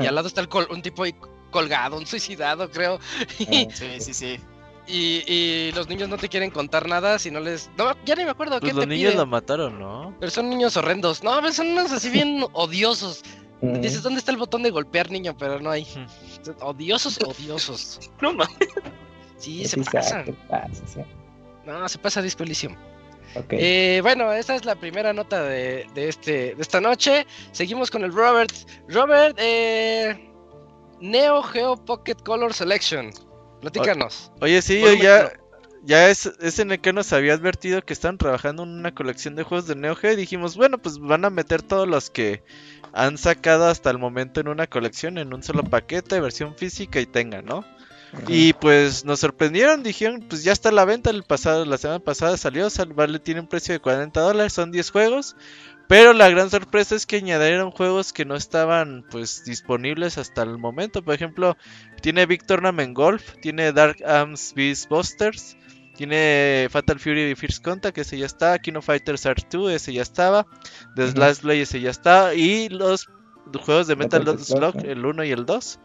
y 0.01 0.07
al 0.07 0.15
lado 0.15 0.29
está 0.29 0.41
el 0.41 0.49
un 0.71 0.83
tipo 0.83 1.03
ahí 1.03 1.15
colgado, 1.51 1.97
un 1.97 2.07
suicidado, 2.07 2.71
creo. 2.71 3.01
sí, 3.37 3.69
sí, 4.01 4.15
sí. 4.15 4.41
y, 4.87 5.73
los 5.73 5.89
niños 5.89 6.09
no 6.09 6.17
te 6.17 6.29
quieren 6.29 6.51
contar 6.51 6.89
nada 6.89 7.19
si 7.19 7.31
no 7.31 7.41
les. 7.41 7.71
No, 7.77 7.93
ya 8.05 8.15
ni 8.15 8.25
me 8.25 8.31
acuerdo 8.31 8.61
pues 8.61 8.73
qué 8.73 8.77
los 8.77 8.87
niños 8.87 9.15
lo 9.15 9.27
mataron, 9.27 9.79
¿no? 9.79 10.15
Pero 10.21 10.31
son 10.31 10.49
niños 10.49 10.77
horrendos. 10.77 11.23
No, 11.23 11.53
son 11.53 11.69
unos 11.69 11.91
así 11.93 12.11
bien 12.11 12.45
odiosos. 12.53 13.23
Mm. 13.63 13.81
Dices, 13.81 14.03
¿dónde 14.03 14.21
está 14.21 14.33
el 14.33 14.39
botón 14.39 14.63
de 14.63 14.71
golpear, 14.71 15.11
niño? 15.11 15.37
Pero 15.39 15.61
no 15.61 15.71
hay. 15.71 15.87
Odiosos, 16.61 17.19
odiosos. 17.23 18.01
No 18.21 18.33
mames. 18.33 18.57
Sí, 19.41 19.65
se 19.65 19.79
pasa. 19.79 20.25
No, 21.67 21.89
se 21.89 21.99
pasa 21.99 22.23
Disco 22.23 22.45
Elysium. 22.45 22.77
Eh, 23.51 24.01
bueno, 24.03 24.33
esa 24.33 24.55
es 24.55 24.65
la 24.65 24.75
primera 24.75 25.13
nota 25.13 25.43
de, 25.43 25.87
este, 25.95 26.55
de 26.55 26.63
esta 26.63 26.81
noche. 26.81 27.27
Seguimos 27.53 27.91
con 27.91 28.05
el 28.05 28.13
Robert. 28.13 28.53
Robert, 28.89 29.37
eh, 29.41 30.31
Neo 31.01 31.43
Geo 31.43 31.77
Pocket 31.77 32.17
Color 32.25 32.53
Selection. 32.53 33.11
Platícanos. 33.61 34.33
Oye, 34.41 34.61
sí, 34.63 34.81
yo 34.81 34.93
ya, 34.95 35.33
ya 35.85 36.09
es, 36.09 36.31
SNK 36.41 36.93
nos 36.93 37.13
había 37.13 37.35
advertido 37.35 37.83
que 37.83 37.93
están 37.93 38.19
trabajando 38.19 38.63
en 38.65 38.71
una 38.71 38.95
colección 38.95 39.37
de 39.37 39.43
juegos 39.43 39.67
de 39.67 39.77
Neo 39.77 39.95
Geo 39.97 40.13
y 40.13 40.17
dijimos, 40.17 40.57
bueno, 40.57 40.79
pues 40.79 40.99
van 40.99 41.25
a 41.25 41.31
meter 41.31 41.63
todos 41.63 41.87
los 41.89 42.11
que 42.11 42.43
han 42.93 43.17
sacado 43.19 43.67
hasta 43.67 43.91
el 43.91 43.99
momento 43.99 44.41
en 44.41 44.49
una 44.49 44.67
colección, 44.67 45.19
en 45.19 45.33
un 45.33 45.43
solo 45.43 45.63
paquete, 45.63 46.21
versión 46.21 46.57
física 46.57 47.01
y 47.01 47.07
tenga, 47.07 47.43
¿no? 47.43 47.65
Y 48.29 48.53
pues 48.55 49.05
nos 49.05 49.21
sorprendieron, 49.21 49.83
dijeron, 49.83 50.25
pues 50.29 50.43
ya 50.43 50.53
está 50.53 50.71
a 50.71 50.73
la 50.73 50.85
venta, 50.85 51.11
el 51.11 51.23
pasado, 51.23 51.65
la 51.65 51.79
semana 51.79 52.01
pasada 52.01 52.37
salió, 52.37 52.69
vale, 52.95 53.21
tiene 53.21 53.41
un 53.41 53.47
precio 53.47 53.73
de 53.73 53.81
40 53.81 54.21
dólares, 54.21 54.53
son 54.53 54.73
10 54.73 54.91
juegos, 54.91 55.37
pero 55.89 56.13
la 56.13 56.29
gran 56.29 56.51
sorpresa 56.51 56.97
es 56.97 57.07
que 57.07 57.17
añadieron 57.17 57.71
juegos 57.71 58.13
que 58.13 58.25
no 58.25 58.35
estaban 58.35 59.05
pues 59.11 59.45
disponibles 59.45 60.19
hasta 60.19 60.43
el 60.43 60.59
momento, 60.59 61.03
por 61.03 61.15
ejemplo, 61.15 61.57
tiene 62.03 62.27
Big 62.27 62.45
Tournament 62.45 62.97
Golf, 62.97 63.35
tiene 63.43 63.73
Dark 63.73 63.99
Arms 64.05 64.55
Beast 64.55 64.89
Busters, 64.89 65.57
tiene 65.97 66.67
Fatal 66.71 66.99
Fury 66.99 67.35
First 67.37 67.65
Contact, 67.65 67.99
ese 67.99 68.19
ya 68.19 68.27
está, 68.27 68.59
Kino 68.59 68.83
Fighters 68.83 69.25
R2, 69.25 69.71
ese 69.71 69.93
ya 69.93 70.03
estaba, 70.03 70.47
The 70.97 71.13
Last 71.13 71.43
Blade, 71.43 71.63
ese 71.63 71.81
ya 71.81 71.91
está, 71.91 72.35
y 72.35 72.69
los 72.69 73.09
juegos 73.63 73.87
de 73.87 73.97
Metal 73.97 74.39
Slug, 74.39 74.85
el 74.85 75.05
1 75.05 75.25
y 75.25 75.31
el 75.31 75.47
2. 75.47 75.81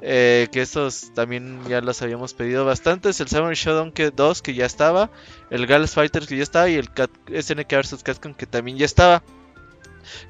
Eh, 0.00 0.48
que 0.52 0.62
esos 0.62 1.12
también 1.14 1.60
ya 1.68 1.80
los 1.80 2.00
habíamos 2.02 2.34
pedido 2.34 2.64
bastantes. 2.64 3.20
El 3.20 3.28
Samurai 3.28 3.54
Shodown 3.54 3.92
2 4.14 4.42
que 4.42 4.54
ya 4.54 4.66
estaba. 4.66 5.10
El 5.50 5.66
Gals 5.66 5.94
Fighters 5.94 6.26
que 6.26 6.36
ya 6.36 6.42
estaba. 6.42 6.68
Y 6.68 6.76
el 6.76 6.88
SNK 6.88 7.70
vs 7.70 8.02
Capcom 8.02 8.34
que 8.34 8.46
también 8.46 8.78
ya 8.78 8.84
estaba. 8.84 9.22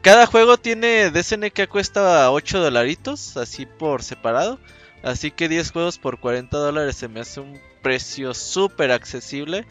Cada 0.00 0.26
juego 0.26 0.56
tiene 0.56 1.10
de 1.10 1.22
SNK 1.22 1.68
cuesta 1.68 2.30
8 2.30 2.60
dolaritos. 2.60 3.36
Así 3.36 3.66
por 3.66 4.02
separado. 4.02 4.58
Así 5.02 5.30
que 5.30 5.48
10 5.48 5.70
juegos 5.70 5.98
por 5.98 6.18
40 6.18 6.56
dólares 6.56 6.96
se 6.96 7.08
me 7.08 7.20
hace 7.20 7.40
un 7.40 7.60
precio 7.82 8.34
súper 8.34 8.90
accesible. 8.90 9.66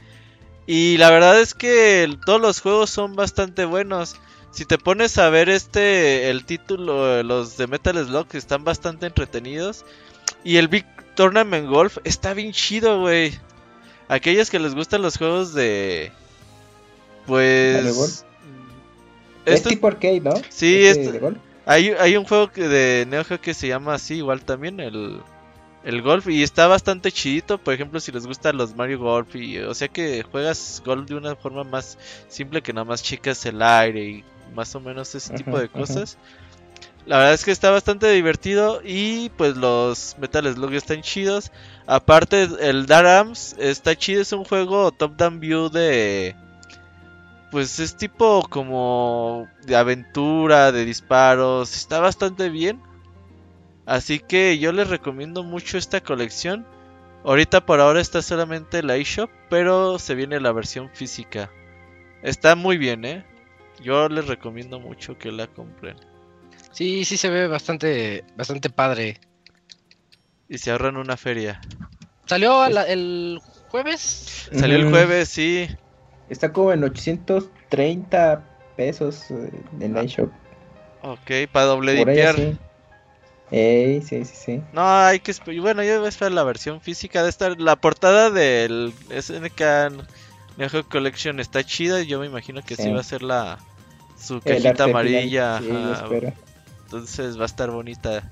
Y 0.68 0.98
la 0.98 1.10
verdad 1.10 1.40
es 1.40 1.54
que 1.54 2.10
todos 2.26 2.42
los 2.42 2.62
juegos 2.62 2.90
son 2.90 3.16
bastante 3.16 3.66
buenos 3.66 4.16
si 4.56 4.64
te 4.64 4.78
pones 4.78 5.18
a 5.18 5.30
ver 5.30 5.50
este, 5.50 6.30
el 6.30 6.46
título, 6.46 7.22
los 7.24 7.58
de 7.58 7.68
Metal 7.68 7.94
Slug 8.06 8.28
están 8.32 8.64
bastante 8.64 9.06
entretenidos. 9.06 9.84
Y 10.46 10.56
el 10.56 10.70
Big 10.70 10.86
Tournament 11.16 11.68
Golf 11.68 11.98
está 12.06 12.34
bien 12.34 12.54
chido, 12.54 13.02
güey. 13.02 13.38
Aquellos 14.08 14.50
que 14.50 14.60
les 14.60 14.74
gustan 14.74 15.02
los 15.02 15.18
juegos 15.18 15.54
de... 15.54 16.14
Pues... 17.26 18.24
Es 19.46 19.64
tipo 19.64 19.88
arcade, 19.88 20.22
¿no? 20.22 20.36
Sí, 20.48 20.86
este 20.86 21.20
hay, 21.66 21.90
hay 21.90 22.16
un 22.16 22.24
juego 22.24 22.48
de 22.56 23.06
Neo 23.10 23.26
Geo 23.26 23.42
que 23.42 23.54
se 23.54 23.68
llama 23.68 23.96
así, 23.96 24.16
igual 24.16 24.46
también, 24.46 24.80
el, 24.80 25.20
el 25.84 26.02
golf. 26.02 26.30
Y 26.30 26.44
está 26.44 26.68
bastante 26.68 27.12
chidito, 27.12 27.58
por 27.58 27.74
ejemplo, 27.74 28.00
si 28.00 28.14
les 28.14 28.26
gustan 28.26 28.56
los 28.56 28.74
Mario 28.74 29.00
Golf. 29.00 29.36
Y, 29.36 29.58
o 29.60 29.74
sea 29.74 29.90
que 29.90 30.24
juegas 30.24 30.82
golf 30.86 31.10
de 31.10 31.16
una 31.16 31.36
forma 31.36 31.66
más 31.66 31.98
simple 32.30 32.62
que 32.62 32.72
nada 32.72 32.86
más 32.86 33.04
chicas 33.04 33.46
el 33.46 33.62
aire 33.62 34.02
y 34.02 34.24
más 34.54 34.76
o 34.76 34.80
menos 34.80 35.14
ese 35.16 35.34
tipo 35.34 35.58
de 35.58 35.70
cosas. 35.70 36.18
La 37.06 37.18
verdad 37.18 37.34
es 37.36 37.46
que 37.46 37.52
está 37.52 37.70
bastante 37.70 38.10
divertido 38.12 38.82
y 38.84 39.30
pues 39.38 39.56
los 39.56 40.16
Metal 40.20 40.52
Slug 40.52 40.74
están 40.74 41.02
chidos. 41.02 41.52
Aparte 41.86 42.48
el 42.60 42.88
Dark 42.88 43.08
Arms 43.08 43.56
está 43.60 43.96
chido, 43.96 44.22
es 44.22 44.32
un 44.32 44.44
juego 44.44 44.92
top 44.92 45.16
down 45.16 45.40
view 45.40 45.70
de 45.70 46.36
pues 47.52 47.80
es 47.80 47.96
tipo 47.96 48.46
como 48.50 49.48
de 49.66 49.76
aventura, 49.76 50.72
de 50.72 50.84
disparos, 50.84 51.76
está 51.76 52.00
bastante 52.00 52.50
bien. 52.50 52.82
Así 53.86 54.20
que 54.20 54.58
yo 54.58 54.72
les 54.72 54.90
recomiendo 54.90 55.44
mucho 55.44 55.78
esta 55.78 56.02
colección. 56.02 56.66
Ahorita 57.24 57.66
por 57.66 57.80
ahora 57.80 58.02
está 58.02 58.22
solamente 58.22 58.84
la 58.84 58.98
eShop, 58.98 59.30
pero 59.50 60.00
se 60.00 60.16
viene 60.16 60.40
la 60.40 60.52
versión 60.52 60.90
física. 60.94 61.52
Está 62.24 62.56
muy 62.56 62.78
bien, 62.78 63.06
¿eh? 63.06 63.26
Yo 63.82 64.08
les 64.10 64.28
recomiendo 64.28 64.80
mucho 64.80 65.18
que 65.18 65.32
la 65.32 65.48
compren. 65.48 65.98
Sí, 66.72 67.06
sí 67.06 67.18
se 67.18 67.30
ve 67.30 67.48
bastante, 67.48 68.26
bastante 68.36 68.70
padre. 68.70 69.20
Y 70.50 70.58
se 70.58 70.72
ahorran 70.72 70.98
una 70.98 71.18
feria. 71.18 71.62
¿Salió 72.26 72.66
el 72.66 73.40
jueves? 73.70 74.50
Salió 74.52 74.78
el 74.78 74.90
jueves, 74.90 75.30
sí. 75.30 75.68
Está 76.30 76.52
como 76.52 76.74
en 76.74 76.84
830 76.84 78.44
pesos 78.76 79.30
eh, 79.32 79.52
en 79.80 79.94
la 79.94 80.04
shop. 80.04 80.30
Ok, 81.02 81.50
para 81.52 81.68
doble 81.68 81.94
dipear. 81.94 82.36
Sí. 82.36 84.02
sí, 84.06 84.26
sí, 84.26 84.26
sí. 84.26 84.64
No, 84.74 84.82
hay 84.82 85.20
que 85.20 85.34
Bueno, 85.60 85.84
yo 85.84 85.98
voy 85.98 86.08
a 86.08 86.10
esperar 86.10 86.32
la 86.32 86.44
versión 86.44 86.82
física 86.82 87.24
de 87.24 87.30
esta. 87.30 87.50
La 87.52 87.76
portada 87.76 88.32
del 88.32 88.94
SNK 89.10 89.62
Neo 90.58 90.70
Geo 90.70 90.88
Collection 90.88 91.40
está 91.40 91.64
chida 91.64 92.02
y 92.02 92.08
yo 92.08 92.20
me 92.20 92.26
imagino 92.26 92.64
que 92.64 92.76
sí, 92.76 92.90
va 92.90 93.02
a 93.02 93.04
ser 93.04 93.24
la 93.24 93.60
su 94.20 94.42
cajita 94.42 94.86
amarilla. 94.86 95.62
Entonces 96.86 97.38
va 97.38 97.44
a 97.44 97.48
estar 97.48 97.72
bonita. 97.72 98.24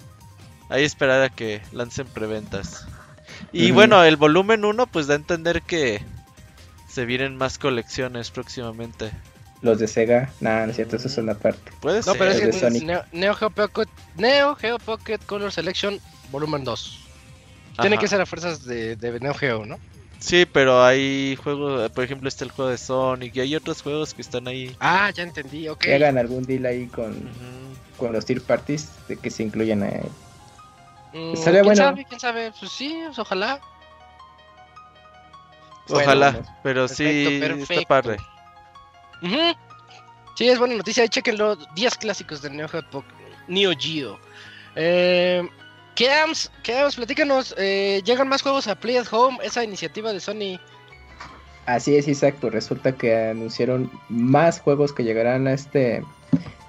Ahí 0.70 0.84
esperar 0.84 1.22
a 1.22 1.30
que 1.30 1.62
lancen 1.72 2.08
preventas. 2.08 2.88
Y 3.52 3.72
bueno, 3.72 4.04
el 4.04 4.16
volumen 4.16 4.66
1 4.66 4.88
pues 4.88 5.08
da 5.08 5.16
a 5.16 5.18
entender 5.18 5.62
que 5.62 6.02
se 6.88 7.06
vienen 7.06 7.36
más 7.36 7.58
colecciones 7.58 8.32
próximamente. 8.32 9.12
Los 9.62 9.80
de 9.80 9.88
Sega, 9.88 10.30
nada, 10.42 10.66
no 10.66 10.72
es 10.72 10.76
cierto, 10.76 10.98
eso 10.98 11.08
es 11.08 11.18
una 11.18 11.36
parte. 11.36 11.72
Puede 11.80 12.02
no, 12.06 12.14
pero 12.16 12.32
es 12.32 12.42
que 12.42 13.06
Neo, 13.12 13.34
Geo 13.34 13.50
Pocket, 13.50 13.88
Neo 14.18 14.56
Geo 14.56 14.78
Pocket 14.78 15.20
Color 15.26 15.52
Selection 15.52 16.00
volumen 16.32 16.64
2. 16.64 17.00
Tiene 17.82 17.98
que 17.98 18.08
ser 18.08 18.22
a 18.22 18.26
fuerzas 18.26 18.66
de, 18.66 18.96
de 18.96 19.20
Neo 19.20 19.34
Geo, 19.34 19.66
¿no? 19.66 19.80
Sí, 20.24 20.46
pero 20.46 20.82
hay 20.82 21.36
juegos, 21.36 21.92
por 21.92 22.06
ejemplo, 22.06 22.30
está 22.30 22.46
el 22.46 22.52
juego 22.52 22.72
de 22.72 22.78
Sonic 22.78 23.36
y 23.36 23.42
hay 23.42 23.56
otros 23.58 23.82
juegos 23.82 24.14
que 24.14 24.22
están 24.22 24.48
ahí. 24.48 24.74
Ah, 24.80 25.12
ya 25.14 25.24
entendí, 25.24 25.68
ok. 25.68 25.80
Que 25.80 25.96
hagan 25.96 26.18
algún 26.18 26.44
deal 26.44 26.66
ahí 26.66 26.88
con, 26.88 27.14
con 27.98 28.14
los 28.14 28.24
tier 28.26 28.42
parties 28.42 28.90
de 29.10 29.18
que 29.18 29.30
se 29.30 29.44
incluyan 29.44 29.84
ahí. 29.84 30.00
Mm, 31.12 31.34
¿Quién 31.34 31.76
sabe? 31.76 32.06
¿Quién 32.06 32.20
sabe? 32.22 32.54
Pues 32.58 32.72
sí, 32.72 33.02
pues 33.06 33.20
ojalá. 33.20 33.60
Ojalá, 35.90 36.42
pero 36.64 36.88
sí, 36.88 37.40
perfecto. 37.42 37.74
está 37.74 37.86
padre. 37.86 38.18
Sí, 40.38 40.48
es 40.48 40.58
buena 40.58 40.76
noticia. 40.76 41.04
Ahí 41.04 41.10
chequenlo. 41.10 41.58
10 41.76 41.98
clásicos 41.98 42.42
de 42.42 42.50
Neo 42.50 42.70
Geo, 42.70 43.04
Neo 43.50 43.74
Keams, 45.96 46.52
Keams, 46.64 46.96
platícanos, 46.96 47.54
eh, 47.58 48.02
¿llegan 48.06 48.28
más 48.28 48.42
juegos 48.42 48.68
a 48.68 48.76
Play 48.76 48.98
at 48.98 49.08
Home? 49.12 49.38
Esa 49.44 49.64
iniciativa 49.64 50.12
de 50.12 50.20
Sony. 50.20 50.60
Así 51.66 51.96
es, 51.96 52.08
exacto. 52.08 52.50
Resulta 52.50 52.94
que 52.94 53.16
anunciaron 53.16 53.92
más 54.10 54.60
juegos 54.60 54.92
que 54.92 55.04
llegarán 55.04 55.48
a 55.48 55.54
este 55.54 56.04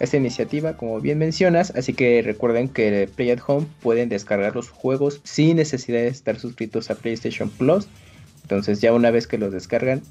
esta 0.01 0.17
iniciativa, 0.17 0.77
como 0.77 1.01
bien 1.01 1.19
mencionas. 1.19 1.71
Así 1.75 1.95
que 1.95 2.23
recuerden 2.23 2.69
que 2.69 3.09
Play 3.15 3.31
at 3.31 3.41
Home 3.47 3.67
pueden 3.81 4.09
descargar 4.09 4.55
los 4.55 4.69
juegos 4.69 5.21
sin 5.25 5.57
necesidad 5.57 6.01
de 6.01 6.09
estar 6.09 6.39
suscritos 6.39 6.91
a 6.91 6.95
PlayStation 6.97 7.49
Plus. 7.49 7.89
Entonces, 8.43 8.81
ya 8.81 8.93
una 8.93 9.11
vez 9.11 9.27
que 9.27 9.39
los 9.39 9.53
descargan, 9.53 10.03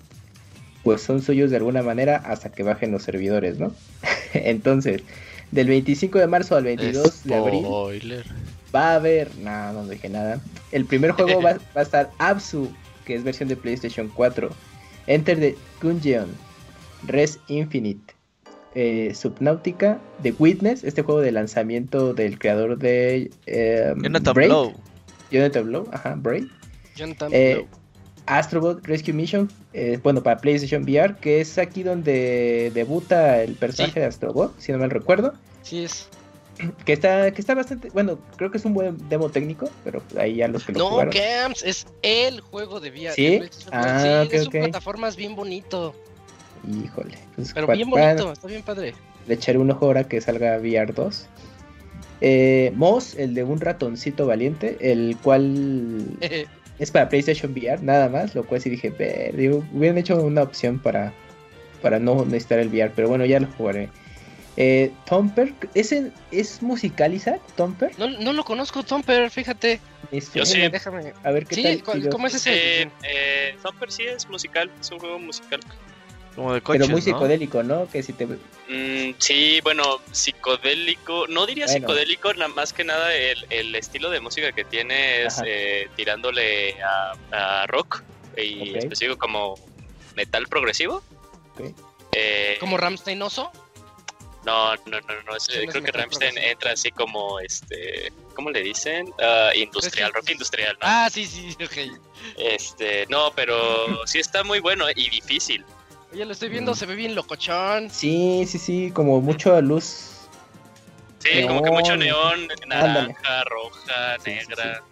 pues 0.84 1.02
son 1.02 1.22
suyos 1.22 1.52
de 1.52 1.58
alguna 1.58 1.84
manera 1.84 2.18
hasta 2.18 2.52
que 2.52 2.64
bajen 2.64 2.92
los 2.92 3.04
servidores, 3.04 3.60
¿no? 3.60 3.74
Entonces, 4.34 5.04
del 5.52 5.68
25 5.68 6.18
de 6.18 6.28
marzo 6.28 6.56
al 6.56 6.64
22 6.64 7.24
de 7.24 7.36
abril 7.36 7.66
va 8.74 8.92
a 8.92 8.96
haber, 8.96 9.36
no, 9.38 9.74
no 9.74 9.88
dije 9.88 10.10
nada. 10.10 10.40
El 10.72 10.86
primer 10.86 11.12
juego 11.12 11.42
va, 11.42 11.58
a 11.76 11.82
estar 11.82 12.12
Absu, 12.18 12.72
que 13.06 13.16
es 13.16 13.24
versión 13.24 13.50
de 13.50 13.56
PlayStation 13.56 14.10
4. 14.10 14.50
Enter 15.08 15.40
the 15.40 15.56
Gungeon, 15.82 16.30
Res 17.08 17.40
Infinite, 17.48 18.14
eh, 18.76 19.14
Subnautica, 19.14 20.00
The 20.22 20.34
Witness, 20.38 20.84
este 20.84 21.02
juego 21.02 21.22
de 21.22 21.32
lanzamiento 21.32 22.14
del 22.14 22.40
creador 22.40 22.78
de 22.78 23.32
eh, 23.46 23.94
Jonathan 24.02 24.34
Blow. 24.34 24.74
Jonathan 25.32 25.66
Blow, 25.66 25.90
ajá, 25.92 26.16
Break. 26.16 26.46
Jonathan 26.96 27.30
eh, 27.34 27.56
Blow. 27.56 27.68
Astrobot 28.26 28.86
Rescue 28.86 29.14
Mission, 29.14 29.52
eh, 29.74 30.00
bueno, 30.02 30.24
para 30.24 30.38
PlayStation 30.38 30.84
VR, 30.84 31.16
que 31.18 31.42
es 31.42 31.58
aquí 31.58 31.84
donde 31.84 32.72
debuta 32.74 33.42
el 33.44 33.56
personaje 33.56 34.00
de 34.00 34.06
Astrobot, 34.06 34.58
si 34.60 34.72
no 34.72 34.78
mal 34.78 34.90
recuerdo. 34.90 35.34
Sí 35.62 35.84
es. 35.84 36.08
Que 36.86 36.94
está, 36.94 37.32
que 37.32 37.42
está 37.42 37.56
bastante, 37.56 37.90
bueno, 37.90 38.20
creo 38.38 38.52
que 38.52 38.58
es 38.58 38.66
un 38.66 38.74
buen 38.74 38.98
demo 39.10 39.30
técnico, 39.30 39.70
pero 39.84 40.02
ahí 40.18 40.36
ya 40.36 40.48
los 40.48 40.64
que 40.64 40.72
lo 40.74 40.80
No, 40.80 40.90
jugaron. 40.90 41.14
Camps, 41.14 41.64
es 41.64 41.86
el 42.02 42.42
juego 42.42 42.80
de 42.80 42.90
VR. 42.92 43.14
¿Sí? 43.16 43.40
de 43.40 43.50
Ah, 43.72 44.24
sí, 44.30 44.36
es 44.36 44.48
ok. 44.48 44.54
un 44.56 44.60
plataformas 44.62 45.16
bien 45.16 45.36
bonito. 45.36 45.94
Híjole. 46.72 47.18
pues, 47.36 47.52
Pero 47.54 47.68
bien 47.68 47.90
bueno, 47.90 48.06
bonito, 48.08 48.32
está 48.34 48.48
bien 48.48 48.64
padre. 48.64 48.94
Le 49.28 49.34
echaré 49.34 49.58
un 49.58 49.72
ojo 49.72 49.86
ahora 49.86 50.08
que 50.08 50.22
salga 50.22 50.58
VR 50.58 50.94
2. 50.94 51.28
Eh, 52.22 52.72
Moss, 52.76 53.16
el 53.16 53.34
de 53.34 53.44
un 53.44 53.60
ratoncito 53.60 54.26
valiente, 54.26 54.78
el 54.80 55.18
cual 55.22 56.06
es 56.80 56.92
para 56.92 57.10
PlayStation 57.10 57.52
VR, 57.52 57.82
nada 57.82 58.08
más, 58.10 58.34
lo 58.36 58.46
cual 58.46 58.62
sí 58.62 58.70
dije, 58.70 58.92
"Ver, 58.92 59.36
digo, 59.36 59.64
hubieran 59.74 59.98
hecho 59.98 60.16
una 60.24 60.44
opción 60.44 60.80
para, 60.80 61.12
para 61.82 62.00
no 62.00 62.24
necesitar 62.24 62.60
el 62.60 62.70
VR, 62.70 62.92
pero 62.96 63.10
bueno, 63.10 63.26
ya 63.26 63.40
lo 63.40 63.48
jugaré. 63.58 63.90
Eh, 64.56 64.92
Tomper, 65.06 65.54
¿ese 65.74 66.12
es 66.32 66.62
musical, 66.62 67.14
Isaac? 67.14 67.42
¿Tomper? 67.56 67.98
no, 67.98 68.08
no 68.08 68.34
lo 68.34 68.44
conozco, 68.44 68.84
Tomper, 68.84 69.32
fíjate. 69.32 69.80
Yo 70.36 70.46
sí. 70.46 70.60
Déjame. 70.70 71.14
A 71.24 71.32
ver 71.32 71.48
qué 71.48 71.56
Sí, 71.56 71.64
tal. 71.64 71.84
¿cuál- 71.84 72.00
tiro. 72.00 72.12
¿cómo 72.12 72.28
es 72.28 72.36
ese? 72.36 72.82
Eh, 72.84 72.90
eh, 73.04 73.58
Thumper 73.64 73.92
sí 73.92 74.04
es 74.04 74.30
musical, 74.30 74.70
es 74.80 74.92
un 74.92 75.00
juego 75.00 75.18
musical. 75.18 75.60
Como 76.36 76.54
de 76.54 76.62
coches, 76.62 76.82
Pero 76.82 76.92
muy 76.92 77.02
¿no? 77.02 77.06
psicodélico, 77.06 77.64
¿no? 77.64 77.88
Que 77.90 78.02
si 78.04 78.14
te... 78.14 78.26
Mm, 78.26 79.14
sí, 79.20 79.60
bueno, 79.64 80.00
psicodélico, 80.12 81.28
no 81.28 81.46
diría 81.46 81.66
Bueno. 81.66 81.80
psicodélico, 81.88 82.34
nada 82.34 82.48
más 82.50 82.74
que 82.74 82.84
nada 82.84 83.14
el, 83.16 83.46
el 83.52 83.76
estilo 83.76 84.10
de 84.10 84.20
música 84.20 84.52
que 84.52 84.64
tiene 84.64 85.26
es 85.26 85.42
eh, 85.46 85.90
tirándole 85.96 86.76
a, 86.82 87.62
a 87.64 87.68
rock 87.68 88.04
y 88.38 88.70
Ok. 88.72 88.76
específico 88.78 89.18
como 89.18 89.56
metal 90.16 90.48
progresivo. 90.48 91.04
Eh, 92.12 92.58
¿Como 92.60 92.78
Ramsteinoso? 92.78 93.52
No, 93.54 93.63
no, 94.46 94.76
no, 94.76 95.00
no, 95.02 95.22
no 95.26 95.36
es 95.36 95.48
creo 95.48 95.72
que 95.84 95.92
progresivo. 95.92 96.32
entra 96.42 96.72
así 96.74 96.92
como, 96.92 97.40
este, 97.40 98.12
¿cómo 98.36 98.50
le 98.52 98.62
dicen? 98.62 99.12
Ah, 99.22 99.52
industrial, 99.56 100.12
rock 100.14 100.30
industrial, 100.32 100.74
¿no? 100.82 100.88
Ah, 100.88 101.10
sí, 101.12 101.26
sí, 101.26 101.56
ok. 101.64 101.98
Este, 102.38 103.06
no, 103.10 103.32
pero 103.36 103.56
sí 104.06 104.20
está 104.20 104.44
muy 104.44 104.60
bueno 104.60 104.86
y 104.96 105.10
difícil. 105.10 105.64
Oye, 106.12 106.26
lo 106.26 106.32
estoy 106.34 106.50
viendo, 106.50 106.74
Mm. 106.74 106.76
se 106.76 106.86
ve 106.86 106.96
bien 106.96 107.16
locochón. 107.16 107.90
Sí, 107.90 108.46
sí, 108.48 108.58
sí, 108.60 108.92
como 108.94 109.20
mucha 109.22 109.60
luz. 109.62 110.10
Sí, 111.20 111.42
como 111.48 111.64
que 111.64 111.72
mucho 111.72 111.96
Neón. 111.96 112.48
naranja, 112.68 113.44
roja, 113.46 114.18
Sí, 114.24 114.32
sí, 114.32 114.48
negra. 114.48 114.84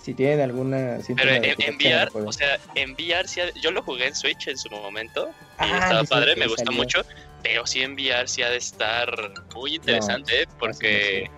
Si 0.00 0.14
tienen 0.14 0.40
alguna... 0.40 0.98
Pero 1.14 1.30
en, 1.32 1.76
VR, 1.76 2.10
jueguen. 2.10 2.28
o 2.28 2.32
sea, 2.32 2.58
en 2.74 2.92
VR 2.92 3.28
sí 3.28 3.40
ha- 3.40 3.52
yo 3.60 3.70
lo 3.70 3.82
jugué 3.82 4.06
en 4.06 4.14
Switch 4.14 4.48
en 4.48 4.56
su 4.56 4.70
momento 4.70 5.28
y 5.58 5.64
Ah, 5.64 5.78
estaba 5.82 6.00
sí, 6.02 6.06
padre, 6.08 6.36
me 6.36 6.46
gusta 6.46 6.64
salió. 6.64 6.78
mucho, 6.78 7.02
pero 7.42 7.66
sí 7.66 7.82
en 7.82 7.92
VR 7.94 8.26
sí 8.28 8.42
ha 8.42 8.50
de 8.50 8.56
estar 8.58 9.10
muy 9.54 9.74
interesante, 9.76 10.42
¿eh? 10.42 10.46
porque 10.58 11.30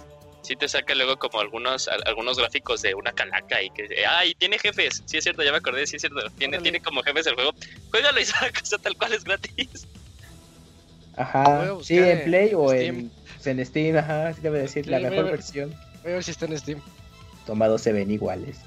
sí 0.43 0.57
te 0.57 0.67
saca 0.69 0.95
luego 0.95 1.17
como 1.19 1.41
algunos 1.41 1.87
al- 1.89 2.03
algunos 2.07 2.37
gráficos 2.39 2.83
de 2.83 2.95
una 2.95 3.13
calaca 3.13 3.63
y 3.63 3.71
que 3.71 3.87
ah, 4.07 4.25
y 4.27 4.35
tiene 4.35 4.59
jefes, 4.59 5.03
sí 5.07 5.19
es 5.19 5.25
cierto, 5.25 5.43
ya 5.43 5.53
me 5.53 5.59
acordé, 5.59 5.87
sí 5.87 5.97
es 5.97 6.03
cierto, 6.03 6.21
tiene 6.37 6.57
Órale. 6.57 6.63
tiene 6.63 6.81
como 6.81 7.03
jefes 7.03 7.27
el 7.29 7.35
juego. 7.35 7.53
Juégalo 7.91 8.21
y 8.21 8.25
saca, 8.27 8.61
o 8.63 8.67
sea, 8.67 8.79
tal 8.79 8.97
cual 8.97 9.13
es 9.15 9.25
gratis. 9.25 9.87
Ajá, 11.15 11.69
sí, 11.83 11.99
en 11.99 12.05
en 12.09 12.25
Play 12.25 12.53
o 12.55 12.69
Steam. 12.71 13.13
en, 13.45 13.59
en 13.59 13.67
Steam, 13.67 13.97
ajá, 13.99 14.33
sí 14.33 14.41
debe 14.41 14.61
decir, 14.61 14.87
la 14.87 14.99
mejor 14.99 15.25
ver. 15.25 15.33
versión. 15.33 15.71
Voy 16.03 16.13
a 16.13 16.15
ver 16.17 16.25
si 16.25 16.31
está 16.31 16.47
en 16.47 16.59
Steam. 16.59 16.81
Tomados 17.47 17.83
se 17.83 17.93
ven 17.93 18.11
iguales. 18.11 18.61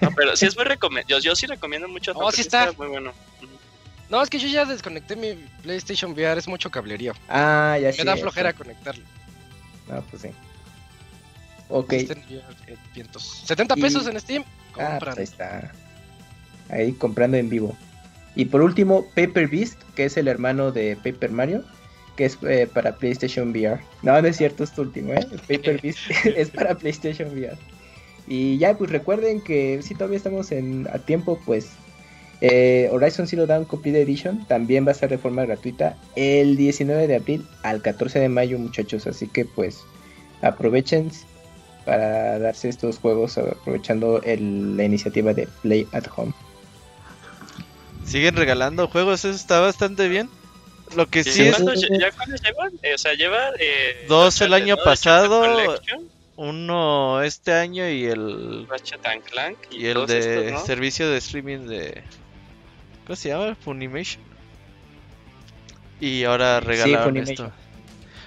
No, 0.00 0.10
pero 0.16 0.34
sí 0.36 0.46
es 0.46 0.56
muy 0.56 0.64
recomendable. 0.64 1.12
Yo, 1.12 1.18
yo 1.18 1.34
sí 1.36 1.46
recomiendo 1.46 1.88
mucho. 1.88 2.12
Oh, 2.14 2.30
sí 2.32 2.40
está. 2.40 2.72
Muy 2.78 2.88
bueno. 2.88 3.12
No, 4.10 4.20
es 4.22 4.28
que 4.28 4.38
yo 4.38 4.48
ya 4.48 4.64
desconecté 4.64 5.14
mi 5.16 5.34
PlayStation 5.62 6.12
VR, 6.12 6.38
es 6.38 6.48
mucho 6.48 6.70
cablerío. 6.70 7.12
Ah, 7.28 7.78
ya 7.80 7.88
Me 7.88 7.92
sí. 7.92 8.02
da 8.04 8.16
flojera 8.16 8.52
conectarlo. 8.52 9.04
No, 9.88 10.02
pues 10.10 10.22
sí. 10.22 10.28
Ok. 11.68 11.92
Está 11.92 12.14
en 12.14 12.24
VR, 12.24 12.54
eh. 12.66 13.04
70 13.44 13.74
Y- 13.78 13.80
pesos 13.80 14.06
en 14.06 14.18
Steam. 14.20 14.44
Ah, 14.78 14.98
pues 15.00 15.16
ahí 15.16 15.24
está. 15.24 15.72
Ahí 16.68 16.92
comprando 16.92 17.36
en 17.36 17.48
vivo. 17.48 17.76
Y 18.34 18.46
por 18.46 18.62
último, 18.62 19.06
Paper 19.14 19.48
Beast, 19.48 19.80
que 19.94 20.04
es 20.04 20.16
el 20.16 20.28
hermano 20.28 20.72
de 20.72 20.96
Paper 20.96 21.30
Mario, 21.30 21.64
que 22.16 22.24
es 22.26 22.38
eh, 22.42 22.68
para 22.72 22.96
PlayStation 22.96 23.50
VR. 23.50 23.80
No, 24.02 24.20
no 24.20 24.26
es 24.28 24.36
cierto, 24.36 24.64
es 24.64 24.72
tu 24.72 24.82
último, 24.82 25.12
¿eh? 25.14 25.26
Paper 25.48 25.80
Beast 25.82 25.98
es 26.24 26.50
para 26.50 26.74
PlayStation 26.76 27.28
VR. 27.30 27.56
Y 28.26 28.58
ya, 28.58 28.76
pues 28.76 28.90
recuerden 28.90 29.40
que 29.40 29.80
si 29.82 29.94
todavía 29.94 30.16
estamos 30.18 30.52
en, 30.52 30.88
a 30.92 30.98
tiempo, 30.98 31.40
pues 31.44 31.70
eh, 32.40 32.88
Horizon 32.90 33.26
Zero 33.26 33.46
Dawn 33.46 33.64
Complete 33.64 34.00
Edition 34.02 34.46
también 34.46 34.86
va 34.86 34.92
a 34.92 34.94
ser 34.94 35.10
de 35.10 35.18
forma 35.18 35.44
gratuita 35.44 35.96
el 36.16 36.56
19 36.56 37.06
de 37.06 37.16
abril 37.16 37.46
al 37.62 37.82
14 37.82 38.18
de 38.18 38.28
mayo, 38.28 38.58
muchachos. 38.58 39.06
Así 39.06 39.28
que 39.28 39.44
pues 39.44 39.80
aprovechen 40.42 41.10
para 41.84 42.38
darse 42.38 42.68
estos 42.68 42.98
juegos 42.98 43.36
aprovechando 43.38 44.22
el- 44.22 44.76
la 44.76 44.84
iniciativa 44.84 45.34
de 45.34 45.48
Play 45.62 45.86
at 45.92 46.04
Home. 46.16 46.32
Siguen 48.04 48.36
regalando 48.36 48.88
juegos, 48.88 49.24
eso 49.24 49.34
está 49.34 49.60
bastante 49.60 50.08
bien. 50.08 50.28
Lo 50.96 51.06
que 51.06 51.20
¿Y 51.20 51.24
sí 51.24 51.42
es 51.42 51.58
¿Ya 51.58 52.10
cuáles 52.10 52.42
llevan? 52.42 52.72
Eh, 52.82 52.94
o 52.94 52.98
sea, 52.98 53.14
lleva. 53.14 53.38
Eh, 53.60 54.06
Dos 54.08 54.40
el 54.40 54.52
año 54.54 54.76
¿no? 54.76 54.82
pasado. 54.84 55.44
Uno 56.36 57.22
este 57.22 57.52
año 57.52 57.88
y 57.88 58.06
el 58.06 58.66
Ratchet 58.68 59.04
and 59.06 59.22
Clank 59.24 59.58
y, 59.70 59.82
y 59.82 59.86
el 59.88 60.06
de 60.06 60.18
estos, 60.18 60.52
¿no? 60.52 60.66
servicio 60.66 61.10
de 61.10 61.18
streaming 61.18 61.66
de 61.68 62.02
¿Cómo 63.10 63.16
se 63.16 63.30
llama? 63.30 63.56
Funimation. 63.56 64.22
Y 65.98 66.22
ahora 66.22 66.60
regalaron 66.60 67.16
esto. 67.16 67.50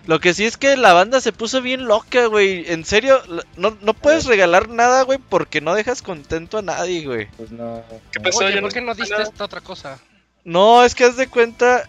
Lo 0.08 0.20
que 0.20 0.34
sí 0.34 0.44
es 0.44 0.58
que 0.58 0.76
la 0.76 0.92
banda 0.92 1.22
se 1.22 1.32
puso 1.32 1.62
bien 1.62 1.86
loca, 1.86 2.26
güey. 2.26 2.70
En 2.70 2.84
serio, 2.84 3.22
no, 3.56 3.78
no 3.80 3.94
puedes 3.94 4.26
regalar 4.26 4.68
nada, 4.68 5.04
güey, 5.04 5.20
porque 5.20 5.62
no 5.62 5.74
dejas 5.74 6.02
contento 6.02 6.58
a 6.58 6.64
nadie, 6.64 7.06
güey. 7.06 7.28
Pues 7.38 7.50
no. 7.50 7.82
¿Qué 8.12 8.20
pasó? 8.20 8.40
Oye, 8.40 8.60
¿por 8.60 8.74
qué 8.74 8.82
no 8.82 8.94
diste 8.94 9.12
nada. 9.12 9.24
esta 9.24 9.46
otra 9.46 9.62
cosa? 9.62 10.00
No, 10.44 10.84
es 10.84 10.96
que 10.96 11.06
haz 11.06 11.16
de 11.16 11.28
cuenta. 11.28 11.88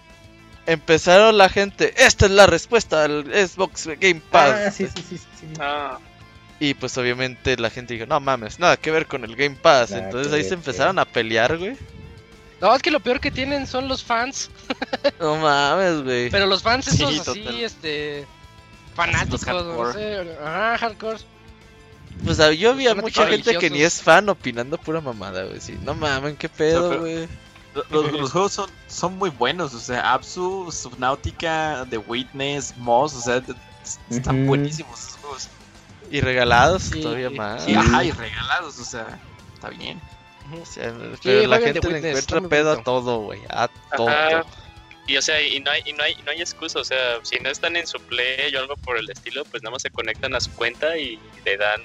Empezaron 0.67 1.37
la 1.37 1.49
gente. 1.49 1.95
Esta 1.97 2.27
es 2.27 2.31
la 2.31 2.47
respuesta 2.47 3.03
al 3.03 3.25
Xbox 3.25 3.89
Game 3.99 4.23
Pass. 4.31 4.55
Ah, 4.69 4.71
sí, 4.71 4.87
sí, 4.87 5.03
sí, 5.03 5.19
sí, 5.19 5.27
sí. 5.41 5.47
Ah, 5.59 5.99
Y 6.61 6.75
pues 6.75 6.97
obviamente 6.97 7.57
la 7.57 7.71
gente 7.71 7.95
dijo, 7.95 8.07
no 8.07 8.21
mames, 8.21 8.61
nada 8.61 8.77
que 8.77 8.93
ver 8.93 9.09
con 9.09 9.25
el 9.25 9.35
Game 9.35 9.57
Pass. 9.61 9.91
Nada 9.91 10.05
Entonces 10.05 10.33
ahí 10.33 10.43
ver, 10.43 10.49
se 10.49 10.55
empezaron 10.55 11.01
a 11.01 11.05
pelear, 11.05 11.59
güey. 11.59 11.77
No, 12.65 12.75
es 12.75 12.81
que 12.81 12.91
lo 12.91 13.01
peor 13.01 13.21
que 13.21 13.31
tienen 13.31 13.67
son 13.67 13.89
los 13.89 14.03
fans. 14.03 14.51
No 15.21 15.37
mames, 15.37 16.03
güey. 16.03 16.31
Pero 16.31 16.47
los 16.47 16.63
fans 16.63 16.87
Sí, 16.87 17.03
esos 17.03 17.29
así, 17.29 17.41
total. 17.43 17.61
este... 17.61 18.27
Fanáticos, 18.95 19.47
no 19.47 19.53
hardcore. 19.55 19.93
sé. 19.93 20.37
Ajá, 20.43 20.79
hardcore. 20.79 21.19
Pues 22.25 22.39
yo 22.59 22.75
vi 22.75 22.87
a 22.89 22.95
mucha 22.95 23.27
gente 23.27 23.59
que 23.59 23.69
ni 23.69 23.83
es 23.83 24.01
fan 24.01 24.29
opinando 24.31 24.79
pura 24.79 25.03
mamada, 25.03 25.45
güey. 25.45 25.61
Sí, 25.61 25.77
no 25.83 25.95
mames, 25.95 26.37
qué 26.39 26.49
pedo, 26.49 27.01
güey. 27.01 27.29
Lo- 27.75 27.85
Los, 27.91 28.13
los 28.13 28.33
juegos 28.33 28.53
son, 28.53 28.71
son 28.89 29.19
muy 29.19 29.29
buenos, 29.31 29.75
o 29.75 29.81
sea, 29.81 30.13
Absu, 30.15 30.71
Subnautica, 30.73 31.85
The 31.91 31.99
Witness, 31.99 32.77
Moss, 32.79 33.15
o 33.15 33.21
sea, 33.21 33.43
están 34.09 34.47
buenísimos 34.47 34.99
esos 35.01 35.17
juegos. 35.17 35.49
Y 36.11 36.21
regalados 36.23 36.85
Sí, 36.85 37.03
todavía 37.03 37.29
más. 37.31 37.65
Sí. 37.65 37.75
ajá, 37.75 38.05
y 38.05 38.11
regalados, 38.13 38.79
o 38.79 38.85
sea, 38.85 39.19
está 39.55 39.69
bien. 39.71 40.01
O 40.53 40.67
sea, 40.67 40.93
pero 41.23 41.47
la 41.47 41.59
gente 41.59 41.89
le 41.89 41.99
encuentra 42.11 42.41
pedo 42.43 42.73
a 42.73 42.83
todo, 42.83 43.21
güey. 43.21 43.41
A 43.49 43.69
todo. 43.97 44.09
Ajá. 44.09 44.45
Y 45.07 45.17
o 45.17 45.23
sea, 45.23 45.41
y 45.41 45.61
no 45.61 45.71
hay, 45.71 45.83
y 45.85 45.93
no 45.93 46.03
hay, 46.03 46.17
no 46.25 46.31
hay 46.31 46.41
excusa, 46.41 46.81
o 46.81 46.85
sea, 46.85 47.19
si 47.23 47.39
no 47.39 47.51
están 47.51 47.77
en 47.77 47.87
su 47.87 48.01
play 48.01 48.55
o 48.57 48.59
algo 48.59 48.75
por 48.77 48.97
el 48.97 49.09
estilo, 49.11 49.45
pues 49.45 49.63
nada 49.63 49.73
más 49.73 49.83
se 49.83 49.91
conectan 49.91 50.35
a 50.35 50.41
su 50.41 50.51
cuenta 50.53 50.97
y 50.97 51.19
le 51.45 51.57
dan 51.59 51.83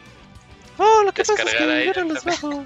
Oh, 0.80 1.04
lo 1.04 1.12
que 1.12 1.22
pasa 1.24 1.34
es 1.34 1.40
que 1.40 1.46
Descargar 1.46 1.78
ahí 1.78 1.92
yo 1.94 2.06
no 2.06 2.14
los 2.14 2.24
bajo. 2.42 2.48
Un 2.48 2.66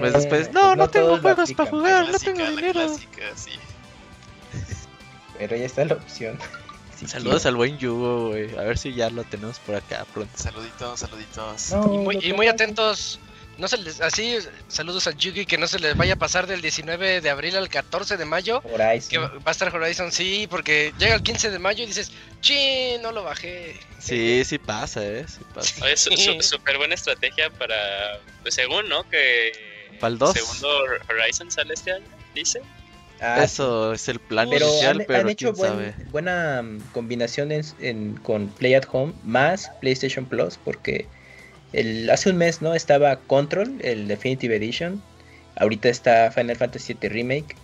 mes 0.00 0.14
Eh, 0.14 0.18
después, 0.18 0.26
pues 0.28 0.52
no, 0.52 0.68
no 0.70 0.76
no 0.76 0.88
tengo 0.88 1.18
juegos 1.18 1.52
para 1.52 1.70
jugar, 1.70 2.08
no 2.08 2.18
tengo 2.18 2.46
dinero. 2.50 2.72
clásica, 2.72 3.22
sí. 3.34 3.50
Pero 5.38 5.56
ya 5.56 5.66
está 5.66 5.84
la 5.84 5.94
opción. 5.94 6.38
Si 6.98 7.06
Saludos 7.06 7.44
al 7.46 7.56
buen 7.56 7.78
Yugo, 7.78 8.28
güey. 8.28 8.56
A 8.56 8.62
ver 8.62 8.78
si 8.78 8.94
ya 8.94 9.10
lo 9.10 9.24
tenemos 9.24 9.58
por 9.60 9.74
acá 9.74 10.06
pronto. 10.14 10.32
Saluditos, 10.36 11.00
saluditos. 11.00 11.70
No, 11.72 11.94
Y 11.94 11.98
muy, 11.98 12.18
y 12.22 12.32
muy 12.32 12.48
atentos. 12.48 13.20
No 13.58 13.68
se 13.68 13.78
les, 13.78 14.02
así, 14.02 14.36
saludos 14.68 15.06
a 15.06 15.12
Yugi, 15.12 15.46
que 15.46 15.56
no 15.56 15.66
se 15.66 15.78
les 15.78 15.96
vaya 15.96 16.14
a 16.14 16.16
pasar 16.16 16.46
del 16.46 16.60
19 16.60 17.22
de 17.22 17.30
abril 17.30 17.56
al 17.56 17.70
14 17.70 18.18
de 18.18 18.24
mayo. 18.26 18.60
Horizon. 18.64 19.08
Que 19.08 19.18
va 19.18 19.30
a 19.46 19.50
estar 19.50 19.74
Horizon, 19.74 20.12
sí, 20.12 20.46
porque 20.50 20.92
llega 20.98 21.14
el 21.14 21.22
15 21.22 21.50
de 21.50 21.58
mayo 21.58 21.82
y 21.82 21.86
dices, 21.86 22.12
¡Chin! 22.42 23.00
No 23.00 23.12
lo 23.12 23.24
bajé. 23.24 23.80
Sí, 23.98 24.44
sí 24.44 24.58
pasa, 24.58 25.02
eh. 25.04 25.24
Sí 25.26 25.40
pasa. 25.54 25.88
Es 25.90 26.06
súper 26.40 26.76
buena 26.76 26.94
estrategia 26.94 27.48
para, 27.50 28.20
pues, 28.42 28.54
según, 28.54 28.88
¿no? 28.90 29.08
Que 29.08 29.52
¿Para 30.00 30.12
el 30.12 30.18
dos? 30.18 30.34
segundo 30.34 30.68
Horizon 31.08 31.50
sale 31.50 31.72
este 31.72 31.92
año, 31.92 32.06
dice. 32.34 32.60
Ah, 33.20 33.42
Eso 33.42 33.92
es 33.94 34.08
el 34.08 34.18
plan 34.20 34.48
Pero 34.50 34.66
inicial, 34.66 35.00
han, 35.00 35.06
pero 35.06 35.20
han 35.20 35.28
hecho 35.30 35.52
quién 35.54 35.56
buen- 35.56 35.92
sabe. 35.92 35.94
buena 36.10 36.64
combinación 36.92 37.50
en, 37.52 37.62
en- 37.80 38.16
con 38.16 38.48
Play 38.48 38.74
at 38.74 38.84
Home 38.92 39.14
más 39.24 39.70
PlayStation 39.80 40.26
Plus 40.26 40.58
porque 40.62 41.06
el, 41.72 42.08
hace 42.10 42.30
un 42.30 42.36
mes 42.36 42.60
no 42.62 42.74
estaba 42.74 43.16
Control, 43.20 43.78
el 43.82 44.06
Definitive 44.08 44.56
Edition. 44.56 45.02
Ahorita 45.56 45.88
está 45.88 46.30
Final 46.30 46.56
Fantasy 46.56 46.94
VII 46.94 47.08
Remake. 47.08 47.56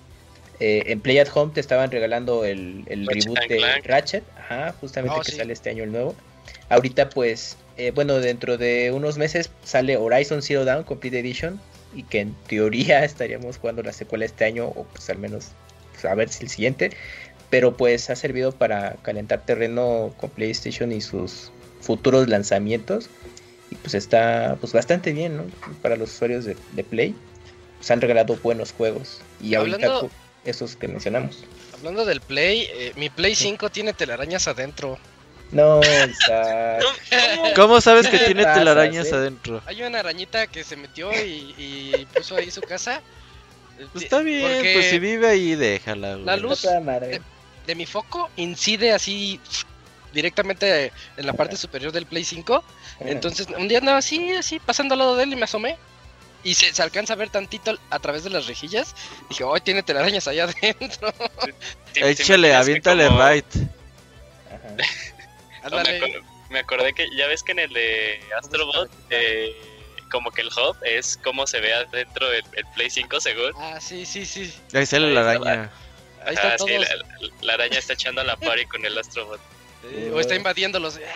eh, 0.61 0.85
en 0.87 1.01
Play 1.01 1.19
at 1.19 1.29
Home 1.35 1.53
te 1.53 1.61
estaban 1.61 1.91
regalando 1.91 2.45
el, 2.45 2.85
el 2.89 3.07
reboot 3.07 3.39
de 3.49 3.83
Ratchet, 3.85 4.23
ajá, 4.39 4.73
justamente 4.81 5.17
oh, 5.19 5.23
que 5.23 5.33
sale 5.33 5.53
este 5.53 5.71
año 5.71 5.83
el 5.85 5.93
nuevo. 5.93 6.15
Ahorita 6.69 7.11
pues, 7.11 7.57
eh, 7.77 7.91
bueno, 7.95 8.15
dentro 8.21 8.57
de 8.59 8.91
unos 8.93 9.19
meses 9.19 9.51
sale 9.65 9.97
Horizon 9.97 10.41
Zero 10.41 10.65
Dawn 10.65 10.85
Complete 10.85 11.19
Edition 11.19 11.61
y 11.95 12.03
que 12.05 12.21
en 12.21 12.35
teoría 12.47 13.05
estaríamos 13.05 13.59
jugando 13.59 13.83
la 13.83 13.93
secuela 13.93 14.25
este 14.25 14.45
año 14.45 14.67
o 14.67 14.85
pues 14.85 15.09
al 15.11 15.19
menos 15.19 15.49
pues, 15.93 16.05
a 16.05 16.15
ver 16.15 16.29
si 16.29 16.45
el 16.45 16.51
siguiente, 16.51 16.91
pero 17.51 17.77
pues 17.77 18.11
ha 18.11 18.17
servido 18.17 18.53
para 18.53 18.95
calentar 19.03 19.45
terreno 19.45 20.15
con 20.19 20.31
PlayStation 20.31 20.93
y 20.93 21.01
sus 21.01 21.53
futuros 21.81 22.29
lanzamientos 22.29 23.11
y 23.71 23.75
pues 23.77 23.95
está 23.95 24.57
pues 24.61 24.73
bastante 24.73 25.13
bien, 25.13 25.37
¿no? 25.37 25.45
Para 25.81 25.97
los 25.97 26.13
usuarios 26.15 26.45
de, 26.45 26.85
Play, 26.85 27.15
pues 27.79 27.91
han 27.91 28.01
regalado 28.01 28.37
buenos 28.43 28.73
juegos 28.73 29.21
y 29.41 29.55
ahorita 29.55 30.03
esos 30.45 30.77
que 30.77 30.89
mencionamos. 30.89 31.45
Hablando 31.75 32.05
del 32.05 32.21
Play, 32.21 32.69
eh, 32.73 32.93
mi 32.97 33.11
Play 33.11 33.35
5 33.35 33.71
tiene 33.71 33.93
telarañas 33.93 34.49
adentro. 34.49 34.99
No, 35.53 35.81
Isaac. 35.81 36.83
¿Cómo 37.55 37.81
sabes 37.81 38.09
que 38.09 38.19
tiene 38.19 38.45
telarañas 38.45 39.07
eh? 39.09 39.15
adentro? 39.15 39.63
Hay 39.67 39.83
una 39.83 39.99
arañita 40.01 40.47
que 40.47 40.65
se 40.65 40.77
metió 40.77 41.13
y, 41.13 42.07
puso 42.15 42.37
ahí 42.37 42.51
su 42.51 42.63
casa. 42.63 43.03
Pues 43.93 44.05
está 44.05 44.21
bien, 44.21 44.63
pues 44.75 44.91
si 44.91 44.99
vive 44.99 45.29
ahí, 45.29 45.55
déjala. 45.55 46.17
La 46.17 46.37
luz 46.37 46.67
de, 47.67 47.75
mi 47.75 47.87
foco 47.87 48.31
incide 48.37 48.93
así 48.93 49.41
directamente 50.13 50.93
en 51.17 51.27
la 51.27 51.33
parte 51.33 51.57
superior 51.57 51.93
del 51.93 52.07
Play 52.07 52.25
5. 52.25 52.65
Entonces, 53.01 53.47
un 53.57 53.69
día 53.69 53.79
andaba 53.79 53.99
así, 53.99 54.33
así, 54.33 54.59
pasando 54.59 54.95
al 54.95 55.01
lado 55.01 55.17
de 55.17 55.25
él 55.25 55.33
y 55.33 55.37
me 55.37 55.45
asomé. 55.45 55.77
Y 56.45 56.55
se, 56.55 56.83
alcanza 56.83 57.13
a 57.13 57.17
ver 57.17 57.31
tantito 57.31 57.79
a 57.91 57.99
través 57.99 58.25
de 58.25 58.31
las 58.31 58.47
rejillas. 58.47 58.95
Dije, 59.29 59.45
hoy 59.45 59.61
tiene 59.61 59.83
telarañas 59.83 60.27
allá 60.27 60.45
adentro. 60.63 61.13
Échale, 61.95 62.55
aviéntale 62.55 63.09
right. 63.11 63.47
Me, 66.51 66.59
acordé, 66.59 66.93
que 66.93 67.09
ya 67.17 67.27
ves 67.27 67.43
que 67.43 67.53
en 67.53 67.61
el 67.61 67.73
de 67.73 68.21
Astrobot, 68.39 68.91
eh, 69.11 69.57
como 70.11 70.31
que 70.31 70.43
el 70.43 70.49
hub 70.49 70.77
es 70.85 71.19
como 71.23 71.47
se 71.47 71.61
ve 71.61 71.73
adentro 71.73 72.29
del 72.29 72.45
Play 72.75 72.91
5 72.91 73.21
según. 73.21 73.53
Ah, 73.57 73.81
sí, 73.81 74.05
sí, 74.05 74.27
sí. 74.27 74.53
Ahí 74.75 74.87
sale 74.87 75.13
la 75.13 75.23
araña. 75.23 75.71
Ahí 76.25 76.35
está 76.35 76.59
sí, 76.59 76.73
la, 77.41 77.55
araña 77.55 77.79
está 77.79 77.95
echando 77.95 78.21
a 78.21 78.25
la 78.25 78.37
party 78.37 78.67
con 78.67 78.85
el 78.85 78.99
Astrobot. 78.99 79.41
o 80.13 80.21
está 80.21 80.35
invadiéndolos. 80.35 81.01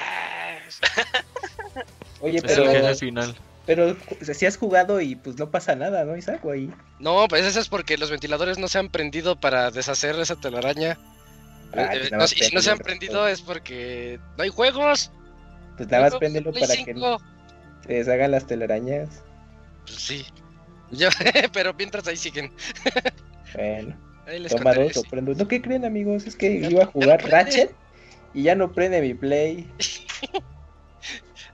Oye, 2.20 2.40
pero... 2.42 2.86
al 2.86 2.96
final. 2.96 3.36
Pero 3.66 3.96
si 4.20 4.46
has 4.46 4.56
jugado 4.56 5.00
y 5.00 5.16
pues 5.16 5.36
no 5.38 5.50
pasa 5.50 5.74
nada, 5.74 6.04
¿no, 6.04 6.16
Isaac? 6.16 6.40
ahí? 6.46 6.70
No, 7.00 7.26
pues 7.28 7.44
eso 7.44 7.58
es 7.58 7.68
porque 7.68 7.98
los 7.98 8.10
ventiladores 8.10 8.58
no 8.58 8.68
se 8.68 8.78
han 8.78 8.90
prendido 8.90 9.34
para 9.34 9.72
deshacer 9.72 10.14
esa 10.20 10.36
telaraña. 10.36 10.96
Ah, 11.74 11.94
eh, 11.94 12.10
y 12.24 12.44
si 12.44 12.54
no 12.54 12.62
se 12.62 12.70
han 12.70 12.78
prendido 12.78 13.26
es 13.28 13.42
porque 13.42 14.18
no 14.36 14.44
hay 14.44 14.50
juegos. 14.50 15.10
Pues 15.76 15.88
nada 15.90 16.04
más 16.04 16.16
préndelo 16.16 16.52
para 16.52 16.66
que 16.66 16.94
se 17.86 17.92
deshagan 17.92 18.30
las 18.30 18.46
telarañas. 18.46 19.22
Pues 19.84 19.98
sí. 19.98 20.26
pero 21.52 21.74
mientras 21.74 22.06
ahí 22.06 22.16
siguen. 22.16 22.52
bueno. 23.54 23.96
Toma 24.48 24.74
dos 24.74 24.96
o 24.96 25.02
prendo. 25.04 25.34
¿No 25.34 25.46
qué 25.46 25.62
creen 25.62 25.84
amigos? 25.84 26.26
Es 26.26 26.34
que 26.34 26.50
iba 26.50 26.84
a 26.84 26.86
jugar 26.86 27.22
Ratchet 27.30 27.72
y 28.34 28.42
ya 28.42 28.54
no 28.54 28.72
prende 28.72 29.00
mi 29.00 29.14
play. 29.14 29.70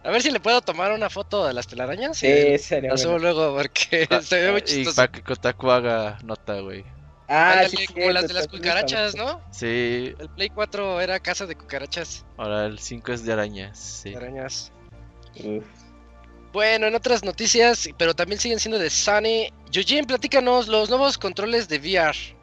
A 0.05 0.11
ver 0.11 0.21
si 0.21 0.33
le 0.33 0.41
puedo 0.41 0.61
tomar 0.63 0.91
una 0.91 1.09
foto 1.09 1.47
de 1.47 1.53
las 1.53 1.69
telarañas. 1.69 2.19
Sí, 2.19 2.59
sería 2.59 2.93
luego 2.95 3.55
porque 3.55 4.09
se 4.23 4.41
ve 4.41 4.51
muy 4.51 4.63
chistoso. 4.63 4.91
Y 4.91 4.95
para 4.95 5.13
que 5.13 5.23
Kotaku 5.23 5.71
haga 5.71 6.19
nota, 6.25 6.59
güey. 6.61 6.85
Ah, 7.35 7.65
sí, 7.69 7.87
como 7.87 8.11
las 8.11 8.29
de 8.29 8.35
las 8.35 8.47
cucarachas, 8.47 9.15
¿no? 9.15 9.41
Sí. 9.51 10.15
El 10.19 10.29
Play 10.37 10.51
4 10.51 11.01
era 11.01 11.19
casa 11.19 11.47
de 11.47 11.57
cucarachas. 11.57 12.27
Ahora 12.37 12.67
el 12.67 12.79
5 12.79 13.13
es 13.13 13.25
de 13.25 13.33
arañas, 13.33 13.79
sí. 13.79 14.11
De 14.11 14.17
arañas. 14.17 14.71
Bueno, 16.53 16.87
en 16.87 16.95
otras 16.95 17.25
noticias, 17.25 17.89
pero 17.97 18.15
también 18.15 18.39
siguen 18.39 18.61
siendo 18.61 18.79
de 18.79 18.91
Sony. 18.91 19.49
Eugene, 19.73 20.07
platícanos 20.07 20.69
los 20.69 20.91
nuevos 20.91 21.17
controles 21.17 21.69
de 21.69 21.79
VR. 21.79 22.37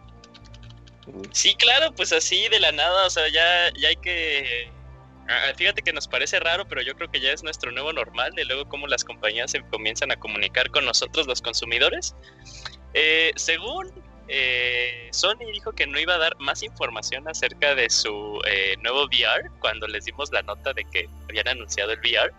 Sí, 1.32 1.54
claro, 1.56 1.94
pues 1.94 2.12
así 2.12 2.48
de 2.50 2.60
la 2.60 2.72
nada, 2.72 3.06
o 3.06 3.10
sea, 3.12 3.28
ya, 3.30 3.72
ya 3.80 3.90
hay 3.90 3.96
que 3.98 4.72
Ah, 5.30 5.54
fíjate 5.56 5.84
que 5.84 5.94
nos 5.94 6.08
parece 6.08 6.40
raro, 6.40 6.68
pero 6.68 6.82
yo 6.82 6.96
creo 6.96 7.12
que 7.12 7.22
ya 7.22 7.32
es 7.32 7.44
nuestro 7.44 7.72
nuevo 7.72 7.94
normal 7.94 8.34
de 8.34 8.46
luego 8.46 8.68
cómo 8.68 8.88
las 8.88 9.04
compañías 9.04 9.52
se 9.52 9.62
comienzan 9.62 10.12
a 10.12 10.16
comunicar 10.16 10.72
con 10.72 10.86
nosotros 10.86 11.28
los 11.28 11.40
consumidores. 11.40 12.16
Eh, 12.96 13.32
según 13.36 13.94
eh, 14.30 15.10
Sony 15.12 15.52
dijo 15.52 15.72
que 15.74 15.88
no 15.88 16.00
iba 16.00 16.16
a 16.16 16.18
dar 16.18 16.38
más 16.40 16.64
información 16.64 17.28
acerca 17.28 17.76
de 17.76 17.90
su 17.90 18.40
eh, 18.48 18.76
nuevo 18.82 19.06
VR 19.06 19.50
cuando 19.60 19.88
les 19.88 20.06
dimos 20.06 20.32
la 20.32 20.42
nota 20.44 20.74
de 20.74 20.86
que 20.86 21.10
habían 21.28 21.48
anunciado 21.48 21.92
el 21.92 22.00
VR. 22.00 22.32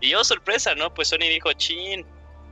Y 0.00 0.14
oh, 0.14 0.24
sorpresa, 0.24 0.74
¿no? 0.74 0.92
Pues 0.92 1.08
Sony 1.08 1.28
dijo, 1.28 1.52
chin, 1.52 2.04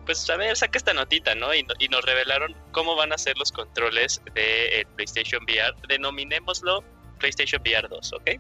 pues 0.07 0.29
a 0.31 0.37
ver, 0.37 0.57
saca 0.57 0.79
esta 0.79 0.95
notita, 0.95 1.35
¿no? 1.35 1.55
Y, 1.55 1.67
y 1.79 1.89
nos 1.89 2.05
revelaron 2.05 2.55
cómo 2.73 2.95
van 2.95 3.13
a 3.13 3.19
ser 3.19 3.37
los 3.37 3.51
controles 3.51 4.21
de 4.35 4.87
PlayStation 4.97 5.43
VR. 5.45 5.75
Denominémoslo 5.89 6.85
PlayStation 7.19 7.61
VR 7.63 7.89
2, 7.89 8.13
¿ok? 8.13 8.31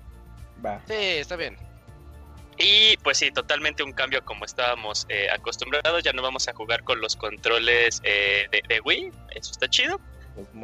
Sí, 0.87 0.95
está 0.95 1.37
bien. 1.37 1.57
Y 2.59 2.97
pues 2.99 3.19
sí, 3.19 3.31
totalmente 3.31 3.83
un 3.83 3.93
cambio 3.93 4.25
como 4.25 4.45
estábamos 4.45 5.07
eh, 5.09 5.29
acostumbrados. 5.31 6.03
Ya 6.03 6.13
no 6.13 6.23
vamos 6.23 6.49
a 6.49 6.53
jugar 6.53 6.85
con 6.85 7.01
los 7.01 7.17
controles 7.17 8.01
eh, 8.05 8.47
de, 8.51 8.81
Wii, 8.81 9.11
eso 9.35 9.53
está 9.53 9.69
chido. 9.69 10.01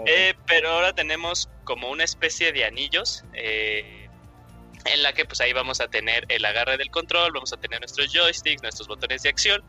Eh, 0.07 0.35
pero 0.47 0.71
ahora 0.71 0.93
tenemos 0.95 1.49
como 1.65 1.91
una 1.91 2.05
especie 2.05 2.53
de 2.53 2.65
anillos 2.65 3.25
en 3.35 5.03
la 5.03 5.13
que 5.13 5.25
pues 5.25 5.41
ahí 5.41 5.53
vamos 5.53 5.81
a 5.81 5.89
tener 5.89 6.25
el 6.29 6.45
agarre 6.45 6.77
del 6.77 6.91
control, 6.91 7.33
vamos 7.33 7.53
a 7.53 7.57
tener 7.59 7.81
nuestros 7.81 8.13
joysticks, 8.13 8.63
nuestros 8.63 8.89
botones 8.89 9.23
de 9.23 9.29
acción 9.29 9.63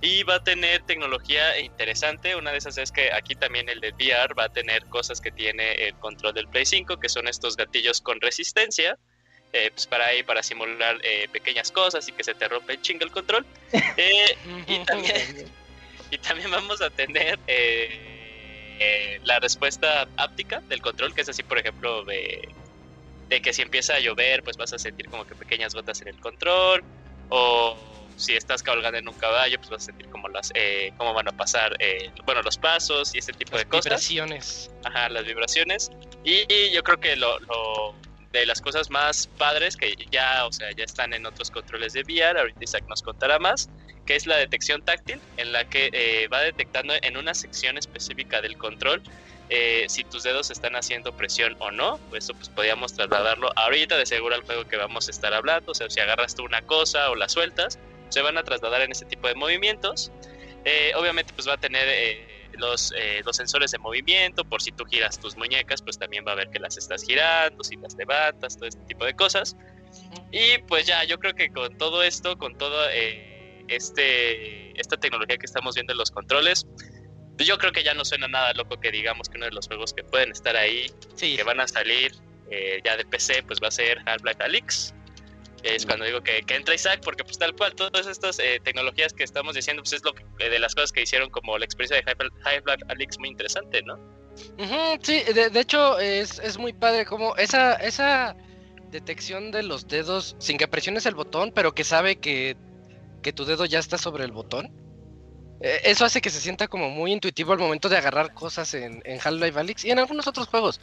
y 0.00 0.22
va 0.24 0.36
a 0.36 0.44
tener 0.44 0.82
tecnología 0.82 1.58
interesante. 1.58 2.36
Una 2.36 2.52
de 2.52 2.58
esas 2.58 2.76
es 2.76 2.92
que 2.92 3.12
aquí 3.12 3.34
también 3.34 3.68
el 3.68 3.80
de 3.80 3.92
VR 3.92 4.34
va 4.34 4.44
a 4.44 4.48
tener 4.50 4.84
cosas 4.86 5.20
que 5.20 5.30
tiene 5.30 5.72
el 5.72 5.94
control 5.94 6.34
del 6.34 6.48
Play 6.48 6.66
5, 6.66 6.98
que 6.98 7.08
son 7.08 7.28
estos 7.28 7.56
gatillos 7.56 8.00
con 8.00 8.20
resistencia 8.20 8.98
eh, 9.52 9.70
pues 9.72 9.86
para 9.86 10.06
ahí, 10.06 10.22
para 10.22 10.42
simular 10.42 10.98
eh, 11.02 11.28
pequeñas 11.32 11.70
cosas 11.70 12.06
y 12.08 12.12
que 12.12 12.24
se 12.24 12.34
te 12.34 12.46
rompe 12.48 12.74
el 12.74 12.82
chingo 12.82 13.04
el 13.04 13.10
control. 13.10 13.46
Eh, 13.96 14.36
y, 14.66 14.78
también, 14.80 15.50
y 16.10 16.18
también 16.18 16.50
vamos 16.50 16.82
a 16.82 16.90
tener 16.90 17.38
la 19.24 19.38
respuesta 19.40 20.08
áptica 20.16 20.60
del 20.68 20.80
control, 20.80 21.14
que 21.14 21.22
es 21.22 21.28
así, 21.28 21.42
por 21.42 21.58
ejemplo, 21.58 22.04
de, 22.04 22.48
de 23.28 23.42
que 23.42 23.52
si 23.52 23.62
empieza 23.62 23.94
a 23.94 24.00
llover, 24.00 24.42
pues 24.42 24.56
vas 24.56 24.72
a 24.72 24.78
sentir 24.78 25.08
como 25.08 25.26
que 25.26 25.34
pequeñas 25.34 25.74
gotas 25.74 26.00
en 26.02 26.08
el 26.08 26.20
control, 26.20 26.82
o 27.28 27.76
si 28.16 28.34
estás 28.34 28.62
cabalgando 28.62 28.98
en 28.98 29.08
un 29.08 29.14
caballo, 29.14 29.58
pues 29.58 29.70
vas 29.70 29.82
a 29.82 29.86
sentir 29.86 30.08
como 30.08 30.28
las, 30.28 30.52
cómo 30.96 31.12
van 31.14 31.28
a 31.28 31.32
pasar, 31.32 31.76
bueno, 32.24 32.42
los 32.42 32.56
pasos 32.56 33.14
y 33.14 33.18
ese 33.18 33.32
tipo 33.32 33.56
de 33.56 33.66
cosas. 33.66 33.84
Vibraciones. 33.84 34.70
Ajá, 34.84 35.08
las 35.08 35.24
vibraciones. 35.24 35.90
Y, 36.24 36.70
yo 36.72 36.82
creo 36.82 36.98
que 36.98 37.16
lo, 37.16 37.38
de 38.32 38.46
las 38.46 38.60
cosas 38.60 38.90
más 38.90 39.26
padres 39.38 39.76
que 39.76 39.94
ya, 40.10 40.46
o 40.46 40.52
sea, 40.52 40.70
ya 40.72 40.84
están 40.84 41.12
en 41.12 41.26
otros 41.26 41.50
controles 41.50 41.92
de 41.92 42.02
VR, 42.02 42.40
ahorita 42.40 42.64
Isaac 42.64 42.84
nos 42.88 43.02
contará 43.02 43.38
más, 43.38 43.68
que 44.06 44.16
es 44.16 44.26
la 44.26 44.36
detección 44.36 44.82
táctil, 44.82 45.20
en 45.36 45.52
la 45.52 45.68
que 45.68 45.90
eh, 45.92 46.28
va 46.28 46.40
detectando 46.40 46.94
en 47.02 47.16
una 47.16 47.34
sección 47.34 47.76
específica 47.76 48.40
del 48.40 48.56
control 48.56 49.02
eh, 49.48 49.86
si 49.88 50.02
tus 50.02 50.24
dedos 50.24 50.50
están 50.50 50.74
haciendo 50.74 51.16
presión 51.16 51.54
o 51.60 51.70
no, 51.70 52.00
pues 52.10 52.24
eso 52.24 52.34
pues 52.34 52.48
podríamos 52.48 52.94
trasladarlo 52.94 53.52
ahorita 53.54 53.96
de 53.96 54.04
seguro 54.04 54.34
al 54.34 54.42
juego 54.42 54.66
que 54.66 54.76
vamos 54.76 55.06
a 55.06 55.10
estar 55.12 55.32
hablando, 55.32 55.70
o 55.70 55.74
sea, 55.74 55.88
si 55.88 56.00
agarras 56.00 56.34
tú 56.34 56.44
una 56.44 56.62
cosa 56.62 57.10
o 57.10 57.14
la 57.14 57.28
sueltas, 57.28 57.78
se 58.08 58.22
van 58.22 58.38
a 58.38 58.42
trasladar 58.42 58.80
en 58.82 58.90
ese 58.90 59.04
tipo 59.04 59.28
de 59.28 59.34
movimientos. 59.34 60.10
Eh, 60.64 60.92
obviamente 60.96 61.32
pues 61.32 61.46
va 61.46 61.52
a 61.52 61.58
tener 61.58 61.86
los, 62.58 62.92
eh, 62.96 63.22
los 63.24 63.36
sensores 63.36 63.70
de 63.70 63.78
movimiento, 63.78 64.44
por 64.44 64.62
si 64.62 64.72
tú 64.72 64.84
giras 64.84 65.20
tus 65.20 65.36
muñecas, 65.36 65.80
pues 65.80 65.96
también 65.96 66.24
va 66.26 66.32
a 66.32 66.34
ver 66.34 66.48
que 66.50 66.58
las 66.58 66.76
estás 66.76 67.04
girando, 67.04 67.62
si 67.62 67.76
las 67.76 67.94
levantas, 67.94 68.56
todo 68.56 68.68
este 68.68 68.82
tipo 68.86 69.04
de 69.04 69.14
cosas. 69.14 69.56
Y 70.32 70.58
pues 70.66 70.86
ya, 70.86 71.04
yo 71.04 71.18
creo 71.20 71.34
que 71.34 71.50
con 71.50 71.78
todo 71.78 72.02
esto, 72.02 72.36
con 72.36 72.58
toda 72.58 72.92
eh, 72.92 73.35
este, 73.68 74.78
esta 74.80 74.96
tecnología 74.96 75.36
que 75.36 75.46
estamos 75.46 75.74
viendo 75.74 75.92
en 75.92 75.98
los 75.98 76.10
controles, 76.10 76.66
pues 77.36 77.46
yo 77.46 77.58
creo 77.58 77.72
que 77.72 77.82
ya 77.82 77.94
no 77.94 78.04
suena 78.04 78.28
nada 78.28 78.52
loco 78.54 78.80
que 78.80 78.90
digamos 78.90 79.28
que 79.28 79.36
uno 79.36 79.46
de 79.46 79.52
los 79.52 79.66
juegos 79.66 79.92
que 79.92 80.02
pueden 80.02 80.30
estar 80.32 80.56
ahí, 80.56 80.90
que 81.18 81.42
van 81.42 81.60
a 81.60 81.68
salir 81.68 82.12
eh, 82.50 82.80
ya 82.84 82.96
de 82.96 83.04
PC, 83.04 83.42
pues 83.42 83.60
va 83.62 83.68
a 83.68 83.70
ser 83.70 83.98
Half-Life 84.06 84.42
Alyx. 84.42 84.94
Es 85.62 85.84
cuando 85.84 86.04
digo 86.04 86.22
que, 86.22 86.44
entra 86.48 86.74
Isaac, 86.74 87.00
porque 87.04 87.24
pues 87.24 87.38
tal 87.38 87.54
cual, 87.56 87.74
todas 87.74 88.06
estas 88.06 88.38
eh, 88.38 88.60
tecnologías 88.62 89.12
que 89.12 89.24
estamos 89.24 89.54
diciendo, 89.54 89.82
pues 89.82 89.94
es 89.94 90.04
lo 90.04 90.14
eh, 90.38 90.48
de 90.48 90.58
las 90.58 90.74
cosas 90.74 90.92
que 90.92 91.02
hicieron 91.02 91.28
como 91.28 91.58
la 91.58 91.64
experiencia 91.64 91.96
de 91.96 92.30
High 92.42 92.60
Black 92.60 92.80
Alex 92.88 93.18
muy 93.18 93.30
interesante, 93.30 93.82
¿no? 93.82 93.98
sí, 95.02 95.22
de, 95.32 95.50
hecho 95.58 95.98
es, 95.98 96.38
es, 96.40 96.58
muy 96.58 96.74
padre 96.74 97.06
como 97.06 97.34
esa, 97.36 97.74
esa 97.76 98.36
detección 98.90 99.50
de 99.50 99.62
los 99.62 99.88
dedos 99.88 100.36
sin 100.38 100.58
que 100.58 100.68
presiones 100.68 101.06
el 101.06 101.14
botón, 101.14 101.52
pero 101.52 101.74
que 101.74 101.84
sabe 101.84 102.16
que, 102.16 102.56
que 103.26 103.32
tu 103.32 103.44
dedo 103.44 103.64
ya 103.64 103.80
está 103.80 103.98
sobre 103.98 104.22
el 104.22 104.30
botón. 104.30 104.70
Eh, 105.60 105.80
eso 105.82 106.04
hace 106.04 106.20
que 106.20 106.30
se 106.30 106.38
sienta 106.38 106.68
como 106.68 106.90
muy 106.90 107.10
intuitivo 107.12 107.52
al 107.52 107.58
momento 107.58 107.88
de 107.88 107.96
agarrar 107.96 108.32
cosas 108.32 108.72
en, 108.74 109.02
en 109.04 109.18
Half-Life 109.18 109.58
Alyx 109.58 109.84
y 109.84 109.90
en 109.90 109.98
algunos 109.98 110.28
otros 110.28 110.46
juegos. 110.46 110.80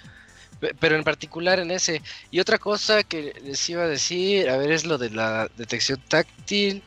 Pero 0.77 0.97
en 0.97 1.05
particular 1.05 1.61
en 1.61 1.71
ese. 1.71 2.01
Y 2.31 2.41
otra 2.41 2.57
cosa 2.57 3.03
que 3.03 3.33
les 3.45 3.69
iba 3.69 3.83
a 3.83 3.87
decir, 3.87 4.49
a 4.49 4.57
ver, 4.57 4.73
es 4.73 4.83
lo 4.83 4.97
de 4.97 5.11
la 5.11 5.49
detección 5.55 6.01
táctil. 6.09 6.83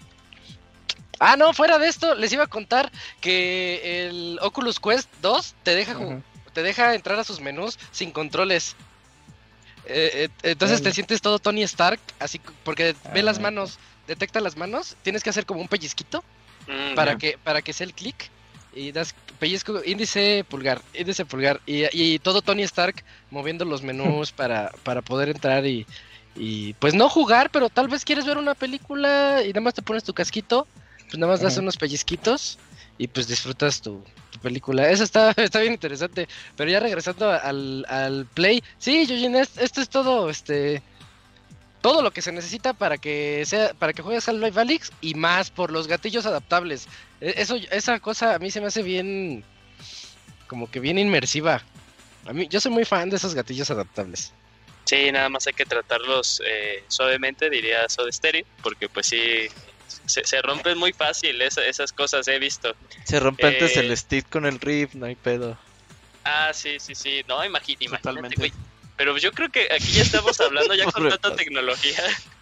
Ah, 1.20 1.38
no, 1.38 1.54
fuera 1.54 1.78
de 1.78 1.88
esto, 1.88 2.14
les 2.14 2.30
iba 2.34 2.44
a 2.44 2.48
contar 2.48 2.92
que 3.22 4.08
el 4.08 4.38
Oculus 4.42 4.78
Quest 4.78 5.08
2 5.22 5.54
te 5.62 5.74
deja, 5.74 5.96
te 6.52 6.62
deja 6.62 6.94
entrar 6.94 7.18
a 7.18 7.24
sus 7.24 7.40
menús 7.40 7.78
sin 7.92 8.10
controles. 8.10 8.76
Eh, 9.86 10.28
eh, 10.42 10.50
entonces 10.50 10.82
te 10.82 10.92
sientes 10.92 11.22
todo 11.22 11.38
Tony 11.38 11.62
Stark, 11.62 12.00
así 12.18 12.42
porque 12.62 12.94
ve 13.14 13.22
las 13.22 13.38
ah. 13.38 13.42
manos, 13.42 13.78
detecta 14.06 14.40
las 14.40 14.56
manos, 14.56 14.96
tienes 15.02 15.22
que 15.22 15.30
hacer 15.30 15.46
como 15.46 15.60
un 15.60 15.68
pellizquito 15.68 16.22
mm, 16.66 16.94
para 16.94 17.16
que 17.16 17.38
para 17.42 17.62
que 17.62 17.72
sea 17.72 17.86
el 17.86 17.94
clic 17.94 18.30
y 18.74 18.92
das 18.92 19.14
pellizco 19.38 19.82
índice 19.84 20.44
pulgar, 20.48 20.82
índice 20.94 21.24
pulgar 21.24 21.60
y, 21.66 21.84
y 21.92 22.18
todo 22.18 22.42
Tony 22.42 22.62
Stark 22.62 23.04
moviendo 23.30 23.64
los 23.64 23.82
menús 23.82 24.32
para, 24.40 24.70
para 24.82 25.02
poder 25.02 25.28
entrar 25.28 25.66
y, 25.66 25.86
y 26.34 26.74
pues 26.74 26.94
no 26.94 27.08
jugar, 27.08 27.50
pero 27.50 27.68
tal 27.68 27.88
vez 27.88 28.04
quieres 28.04 28.26
ver 28.26 28.38
una 28.38 28.54
película 28.54 29.42
y 29.44 29.48
nada 29.48 29.62
más 29.62 29.74
te 29.74 29.82
pones 29.82 30.04
tu 30.04 30.12
casquito 30.12 30.66
pues 31.06 31.18
nada 31.18 31.32
más 31.32 31.40
das 31.40 31.56
unos 31.58 31.76
pellizquitos 31.76 32.58
y 32.98 33.06
pues 33.06 33.28
disfrutas 33.28 33.80
tu, 33.80 34.02
película. 34.42 34.90
Eso 34.90 35.04
está, 35.04 35.30
está 35.36 35.60
bien 35.60 35.72
interesante. 35.72 36.28
Pero 36.56 36.70
ya 36.70 36.80
regresando 36.80 37.30
al, 37.30 37.84
al 37.88 38.26
play, 38.26 38.62
sí, 38.78 39.06
Eugene, 39.08 39.40
esto 39.40 39.80
es 39.80 39.88
todo, 39.88 40.30
este, 40.30 40.82
todo 41.86 42.02
lo 42.02 42.10
que 42.10 42.20
se 42.20 42.32
necesita 42.32 42.72
para 42.72 42.98
que 42.98 43.44
sea, 43.46 43.72
para 43.72 43.92
que 43.92 44.02
juegues 44.02 44.28
al 44.28 44.40
Live 44.40 44.60
Alyx 44.60 44.90
y 45.00 45.14
más 45.14 45.52
por 45.52 45.70
los 45.70 45.86
gatillos 45.86 46.26
adaptables. 46.26 46.88
E, 47.20 47.34
eso, 47.36 47.54
esa 47.70 48.00
cosa 48.00 48.34
a 48.34 48.40
mí 48.40 48.50
se 48.50 48.60
me 48.60 48.66
hace 48.66 48.82
bien, 48.82 49.44
como 50.48 50.68
que 50.68 50.80
bien 50.80 50.98
inmersiva. 50.98 51.62
A 52.26 52.32
mí, 52.32 52.48
yo 52.50 52.58
soy 52.60 52.72
muy 52.72 52.84
fan 52.84 53.08
de 53.08 53.18
esos 53.18 53.36
gatillos 53.36 53.70
adaptables. 53.70 54.32
Sí, 54.84 55.12
nada 55.12 55.28
más 55.28 55.46
hay 55.46 55.52
que 55.52 55.64
tratarlos 55.64 56.42
eh, 56.44 56.82
suavemente, 56.88 57.48
diría 57.48 57.88
Soda 57.88 58.10
Stereo, 58.10 58.44
porque 58.64 58.88
pues 58.88 59.06
sí, 59.06 59.46
se, 60.06 60.24
se 60.24 60.42
rompen 60.42 60.76
muy 60.78 60.92
fácil 60.92 61.40
esas 61.40 61.92
cosas, 61.92 62.26
he 62.26 62.40
visto. 62.40 62.74
Se 63.04 63.20
rompe 63.20 63.46
antes 63.46 63.76
el 63.76 63.92
eh, 63.92 63.96
stick 63.96 64.28
con 64.28 64.44
el 64.44 64.58
riff, 64.58 64.96
no 64.96 65.06
hay 65.06 65.14
pedo. 65.14 65.56
Ah, 66.24 66.50
sí, 66.52 66.80
sí, 66.80 66.96
sí. 66.96 67.22
No, 67.28 67.44
imagínate, 67.44 68.52
Pero 68.96 69.16
yo 69.18 69.32
creo 69.32 69.50
que 69.50 69.68
aquí 69.72 69.92
ya 69.92 70.02
estamos 70.02 70.40
hablando 70.40 70.74
ya 70.74 70.84
con 70.92 71.08
tanta 71.08 71.34
tecnología. 71.36 72.02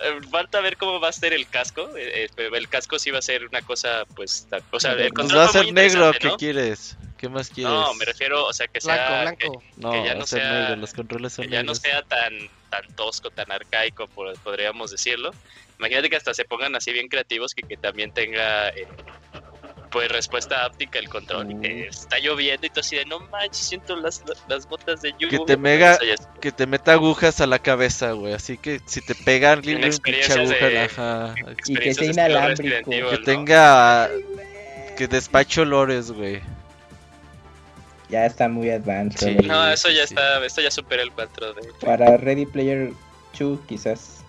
Eh, 0.00 0.20
falta 0.28 0.60
ver 0.60 0.76
cómo 0.76 0.98
va 0.98 1.08
a 1.08 1.12
ser 1.12 1.32
el 1.32 1.48
casco. 1.48 1.88
Eh, 1.96 2.28
el 2.36 2.68
casco 2.68 2.98
sí 2.98 3.12
va 3.12 3.20
a 3.20 3.22
ser 3.22 3.46
una 3.46 3.62
cosa, 3.62 4.04
pues, 4.16 4.46
o 4.72 4.80
sea, 4.80 4.92
el 4.92 5.12
pues 5.12 5.34
va 5.34 5.44
a 5.44 5.48
ser 5.48 5.72
negro, 5.72 6.12
¿qué 6.18 6.32
quieres? 6.36 6.96
¿Qué 7.16 7.28
más 7.28 7.48
quieres? 7.48 7.72
No, 7.72 7.94
me 7.94 8.04
refiero, 8.04 8.44
o 8.44 8.52
sea, 8.52 8.66
que 8.66 8.80
sea 8.80 9.22
blanco, 9.22 9.62
Que, 9.92 10.04
ya 10.04 10.14
no 10.16 10.26
sea 10.26 10.74
los 10.74 10.92
controles 10.92 11.34
son 11.34 11.44
que 11.44 11.52
ya 11.52 11.62
no 11.62 11.76
sea 11.76 12.02
tan 12.02 12.32
tan 12.70 12.96
tosco, 12.96 13.30
tan 13.30 13.52
arcaico, 13.52 14.08
podríamos 14.08 14.90
decirlo. 14.90 15.30
Imagínate 15.78 16.10
que 16.10 16.16
hasta 16.16 16.34
se 16.34 16.44
pongan 16.44 16.74
así 16.74 16.92
bien 16.92 17.08
creativos 17.08 17.54
que, 17.54 17.62
que 17.62 17.76
también 17.76 18.12
tenga 18.12 18.70
eh, 18.70 18.88
pues 19.94 20.10
respuesta 20.10 20.64
áptica 20.64 20.98
el 20.98 21.08
control. 21.08 21.52
Y 21.52 21.60
que 21.60 21.74
mm. 21.74 21.88
está 21.88 22.18
lloviendo 22.18 22.66
y 22.66 22.70
tú 22.70 22.80
así 22.80 22.96
de 22.96 23.04
no 23.04 23.20
manches, 23.20 23.64
siento 23.64 23.94
las, 23.94 24.24
las 24.48 24.68
botas 24.68 25.02
de 25.02 25.12
lluvia. 25.12 25.38
Que 25.38 25.44
te 25.46 25.56
mega, 25.56 25.96
que 26.40 26.50
te 26.50 26.66
meta 26.66 26.94
agujas 26.94 27.40
a 27.40 27.46
la 27.46 27.60
cabeza, 27.60 28.10
güey. 28.10 28.34
Así 28.34 28.58
que 28.58 28.80
si 28.86 29.00
te 29.00 29.14
pegan 29.14 29.58
un 29.60 29.64
pinche 29.64 30.32
aguja, 30.32 31.36
Y 31.66 31.76
que 31.76 31.94
sea 31.94 32.10
inalámbrico. 32.10 32.90
Que 32.90 33.18
tenga 33.24 34.10
que 34.96 35.06
despacho 35.06 35.62
olores, 35.62 36.10
güey. 36.10 36.42
Ya 38.08 38.26
está 38.26 38.48
muy 38.48 38.70
advanced. 38.70 39.42
No, 39.44 39.70
eso 39.70 39.90
ya 39.90 40.02
está, 40.02 40.44
esto 40.44 40.60
ya 40.60 40.72
supera 40.72 41.04
el 41.04 41.12
4 41.12 41.54
de... 41.54 41.72
Para 41.80 42.16
Ready 42.16 42.46
Player 42.46 42.92
2 43.38 43.60
quizás. 43.68 44.24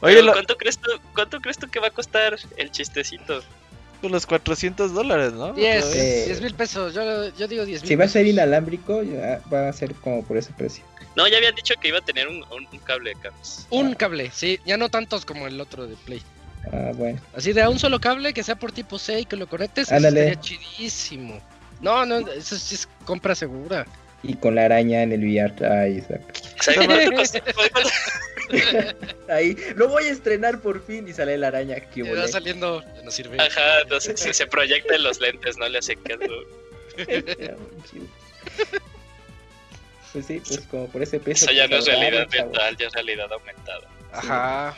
Oye, 0.00 0.24
¿cuánto, 0.24 0.56
crees 0.56 0.78
tú, 0.78 0.92
¿cuánto 1.12 1.40
crees 1.40 1.58
tú 1.58 1.68
que 1.68 1.80
va 1.80 1.88
a 1.88 1.90
costar 1.90 2.36
el 2.56 2.70
chistecito? 2.70 3.42
Pues 4.00 4.12
los 4.12 4.26
400 4.26 4.94
dólares, 4.94 5.32
¿no? 5.32 5.52
10, 5.54 6.40
mil 6.40 6.54
pesos, 6.54 6.94
yo, 6.94 7.28
yo 7.36 7.48
digo 7.48 7.64
10 7.64 7.82
mil 7.82 7.88
Si 7.88 7.96
va 7.96 8.04
a 8.04 8.08
ser 8.08 8.26
inalámbrico, 8.26 9.02
ya 9.02 9.40
va 9.52 9.68
a 9.68 9.72
ser 9.72 9.92
como 9.96 10.24
por 10.24 10.36
ese 10.36 10.52
precio. 10.52 10.84
No, 11.16 11.26
ya 11.26 11.38
habían 11.38 11.54
dicho 11.56 11.74
que 11.80 11.88
iba 11.88 11.98
a 11.98 12.04
tener 12.04 12.28
un, 12.28 12.44
un, 12.52 12.78
cable 12.84 13.10
de 13.10 13.16
cables. 13.16 13.66
Un 13.70 13.94
cable, 13.94 14.30
sí, 14.32 14.60
ya 14.64 14.76
no 14.76 14.88
tantos 14.88 15.24
como 15.24 15.48
el 15.48 15.60
otro 15.60 15.88
de 15.88 15.96
Play. 15.96 16.22
Ah, 16.72 16.92
bueno. 16.94 17.20
Así 17.34 17.52
de 17.52 17.62
a 17.62 17.68
un 17.68 17.78
solo 17.78 18.00
cable 18.00 18.32
que 18.32 18.44
sea 18.44 18.56
por 18.56 18.70
tipo 18.70 18.98
C 18.98 19.20
y 19.20 19.24
que 19.24 19.36
lo 19.36 19.48
conectes, 19.48 19.90
Ándale. 19.90 20.38
chidísimo. 20.40 21.40
No, 21.80 22.06
no, 22.06 22.18
eso 22.18 22.56
sí 22.56 22.76
es 22.76 22.88
compra 23.04 23.34
segura. 23.34 23.84
Y 24.22 24.34
con 24.34 24.54
la 24.54 24.64
araña 24.64 25.02
en 25.02 25.12
el 25.12 25.24
VR. 25.24 25.54
Ay, 25.66 26.02
Ahí, 29.28 29.56
lo 29.76 29.88
voy 29.88 30.04
a 30.04 30.10
estrenar 30.10 30.60
por 30.60 30.82
fin 30.82 31.06
y 31.06 31.12
sale 31.12 31.36
la 31.38 31.48
araña. 31.48 31.76
Que 31.80 32.02
va 32.02 32.26
saliendo, 32.28 32.82
ya 32.82 33.02
no 33.02 33.10
sirve. 33.10 33.40
Ajá, 33.40 33.80
entonces 33.82 34.18
se, 34.18 34.32
se 34.32 34.46
proyecta 34.46 34.94
en 34.94 35.02
los 35.02 35.20
lentes, 35.20 35.58
no 35.58 35.68
le 35.68 35.78
hace 35.78 35.96
caso. 35.96 36.24
pues 40.12 40.26
sí, 40.26 40.40
pues 40.46 40.60
como 40.70 40.88
por 40.88 41.02
ese 41.02 41.20
peso. 41.20 41.44
Eso 41.46 41.54
ya 41.54 41.68
pues, 41.68 41.86
no 41.86 41.92
es 41.92 41.98
realidad 41.98 42.28
virtual, 42.30 42.76
ya 42.76 42.86
es 42.86 42.92
realidad 42.94 43.32
aumentada. 43.32 43.86
Ajá. 44.12 44.76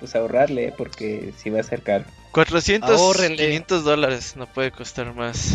pues 0.00 0.14
ahorrarle, 0.16 0.72
porque 0.76 1.32
si 1.36 1.50
va 1.50 1.60
a 1.60 1.64
ser 1.64 1.82
caro. 1.82 2.04
400, 2.32 3.16
500 3.36 3.84
dólares, 3.84 4.36
no 4.36 4.46
puede 4.46 4.70
costar 4.70 5.12
más 5.14 5.54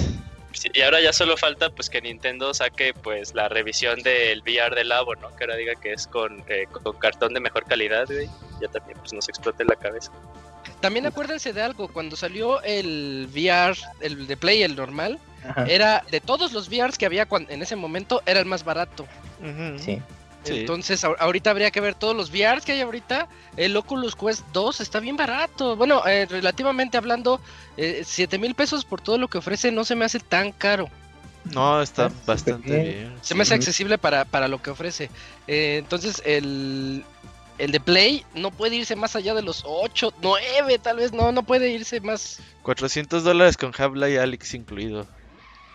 y 0.74 0.82
ahora 0.82 1.02
ya 1.02 1.14
solo 1.14 1.38
falta 1.38 1.70
pues 1.70 1.90
que 1.90 2.02
Nintendo 2.02 2.54
saque 2.54 2.94
pues 2.94 3.34
la 3.34 3.50
revisión 3.50 4.02
del 4.02 4.42
VR 4.42 4.76
de 4.76 4.84
Labo, 4.84 5.16
¿no? 5.16 5.36
Que 5.36 5.44
ahora 5.44 5.56
diga 5.56 5.74
que 5.76 5.94
es 5.94 6.08
con, 6.08 6.44
eh, 6.48 6.66
con 6.72 6.98
cartón 6.98 7.34
de 7.34 7.40
mejor 7.40 7.66
calidad, 7.66 8.06
güey. 8.08 8.28
Ya 8.62 8.68
también 8.68 8.98
pues 9.00 9.14
nos 9.14 9.28
explote 9.30 9.66
la 9.66 9.76
cabeza. 9.76 10.12
También 10.80 11.06
acuérdense 11.06 11.54
de 11.54 11.62
algo, 11.62 11.88
cuando 11.88 12.16
salió 12.16 12.62
el 12.62 13.28
VR, 13.32 13.78
el 14.02 14.28
de 14.28 14.38
Play, 14.38 14.64
el 14.64 14.76
normal, 14.76 15.20
era 15.68 16.04
de 16.12 16.20
todos 16.20 16.52
los 16.52 16.70
VRs 16.70 16.98
que 16.98 17.06
había 17.06 17.28
en 17.30 17.62
ese 17.62 17.76
momento, 17.76 18.22
era 18.26 18.40
el 18.40 18.46
más 18.46 18.64
barato. 18.64 19.08
Sí. 19.78 20.02
Entonces, 20.50 21.04
ahorita 21.04 21.50
habría 21.50 21.72
que 21.72 21.82
ver 21.82 21.96
todos 21.96 22.16
los 22.16 22.32
VRs 22.32 22.66
que 22.66 22.74
hay 22.74 22.82
ahorita. 22.82 23.28
El 23.56 23.76
Oculus 23.76 24.16
Quest 24.16 24.46
2 24.54 24.82
está 24.82 25.00
bien 25.00 25.18
barato. 25.18 25.76
Bueno, 25.76 26.06
eh, 26.08 26.26
relativamente 26.30 26.98
hablando, 26.98 27.42
eh, 27.76 28.04
7 28.06 28.38
mil 28.38 28.56
pesos 28.56 28.86
por 28.86 29.02
todo 29.02 29.18
lo 29.18 29.28
que 29.28 29.38
ofrece 29.38 29.72
no 29.72 29.84
se 29.86 29.96
me 29.96 30.06
hace 30.06 30.20
tan 30.20 30.52
caro. 30.52 30.90
No, 31.54 31.82
está 31.82 32.12
bastante 32.26 32.84
bien. 32.84 33.16
Se 33.22 33.36
me 33.36 33.44
hace 33.44 33.54
accesible 33.54 33.98
para, 33.98 34.26
para 34.26 34.48
lo 34.48 34.62
que 34.62 34.70
ofrece. 34.70 35.10
Eh, 35.48 35.78
entonces, 35.80 36.22
el, 36.26 37.06
el 37.58 37.72
de 37.72 37.80
Play 37.80 38.26
no 38.36 38.52
puede 38.52 38.76
irse 38.76 38.96
más 38.96 39.16
allá 39.16 39.34
de 39.34 39.42
los 39.42 39.64
8, 39.66 40.14
9, 40.22 40.80
tal 40.80 40.98
vez 40.98 41.14
no, 41.14 41.32
no 41.32 41.44
puede 41.44 41.70
irse 41.70 42.02
más. 42.02 42.40
400 42.64 43.24
dólares 43.24 43.58
con 43.58 43.72
Habla 43.78 44.10
y 44.10 44.18
Alex 44.18 44.54
incluido. 44.54 45.08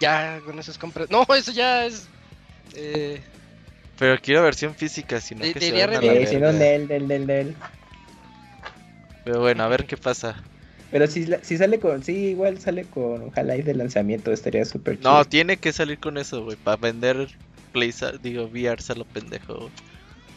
Ya, 0.01 0.41
con 0.45 0.59
esas 0.59 0.79
compras. 0.79 1.11
No, 1.11 1.27
eso 1.35 1.53
ya 1.53 1.87
es. 1.87 2.09
Eh, 2.75 3.23
pero 4.03 4.19
quiero 4.21 4.43
versión 4.43 4.75
física, 4.75 5.21
sino 5.21 5.43
que 5.43 5.61
se 5.61 6.27
si 6.27 6.37
no, 6.37 6.53
del, 6.53 6.89
del, 6.89 7.07
del, 7.07 7.25
del. 7.25 7.55
Pero 9.25 9.39
bueno, 9.39 9.63
a 9.63 9.69
ver 9.69 9.87
qué 9.87 9.97
pasa. 9.97 10.43
Pero 10.91 11.07
si, 11.07 11.25
si 11.43 11.57
sale 11.57 11.79
con, 11.79 12.03
sí, 12.03 12.31
igual 12.31 12.59
sale 12.59 12.83
con 12.83 13.23
ojalá 13.29 13.55
y 13.55 13.63
de 13.63 13.77
lanzamiento, 13.77 14.33
estaría 14.33 14.65
súper 14.65 14.99
chido. 14.99 15.09
No, 15.09 15.25
tiene 15.25 15.57
que 15.57 15.73
salir 15.73 16.01
con 16.01 16.19
eso, 16.19 16.43
güey, 16.43 16.57
para 16.57 16.79
vender 16.79 17.29
Play, 17.71 17.95
digo, 18.21 18.47
VR 18.47 18.83
a 18.89 18.95
lo 18.95 19.05
pendejo, 19.05 19.71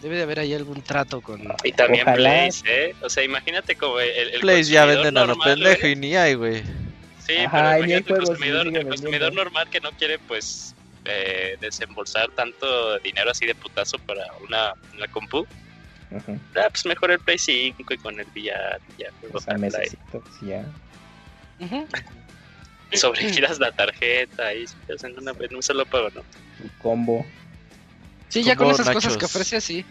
Debe 0.03 0.17
de 0.17 0.21
haber 0.21 0.41
ahí 0.41 0.53
algún 0.53 0.83
trato 0.83 1.21
con... 1.21 1.41
Y 1.63 1.71
también 1.71 2.05
Plays, 2.13 2.63
¿eh? 2.67 2.93
O 3.01 3.09
sea, 3.09 3.23
imagínate 3.23 3.75
como 3.75 3.99
el, 3.99 4.45
el 4.45 4.63
ya 4.63 4.85
venden 4.85 5.17
a 5.17 5.25
lo 5.25 5.39
pendejo 5.39 5.87
y 5.87 5.95
ni 5.95 6.15
hay, 6.15 6.35
güey. 6.35 6.61
Sí, 7.25 7.33
pero 7.51 7.77
imagínate 7.77 8.13
el 8.13 8.19
consumidor, 8.19 8.67
el 8.67 8.87
consumidor 8.87 9.33
normal 9.33 9.67
que 9.71 9.79
no 9.81 9.89
quiere, 9.93 10.19
pues, 10.19 10.75
eh, 11.05 11.57
desembolsar 11.61 12.29
tanto 12.31 12.99
dinero 12.99 13.31
así 13.31 13.45
de 13.45 13.55
putazo 13.55 13.97
para 13.99 14.25
una, 14.47 14.73
una 14.95 15.07
compu. 15.07 15.45
Ah, 16.55 16.67
pues 16.69 16.85
mejor 16.85 17.11
el 17.11 17.19
Play 17.19 17.37
5 17.37 17.93
y 17.93 17.97
con 17.97 18.19
el 18.19 18.27
VR 18.27 18.79
ya 18.97 19.09
pues 19.31 19.47
necesito, 19.59 20.23
ya. 20.41 20.65
Sobregiras 22.93 23.59
la 23.59 23.71
tarjeta 23.71 24.53
y 24.53 24.65
en, 24.87 25.19
una, 25.19 25.31
en 25.31 25.55
un 25.55 25.63
solo 25.63 25.85
pago, 25.85 26.09
¿no? 26.11 26.23
Combo. 26.81 27.25
Sí, 28.29 28.43
ya 28.43 28.55
con 28.55 28.69
esas 28.69 28.89
cosas 28.89 29.17
que 29.17 29.25
ofrece 29.25 29.57
así. 29.57 29.85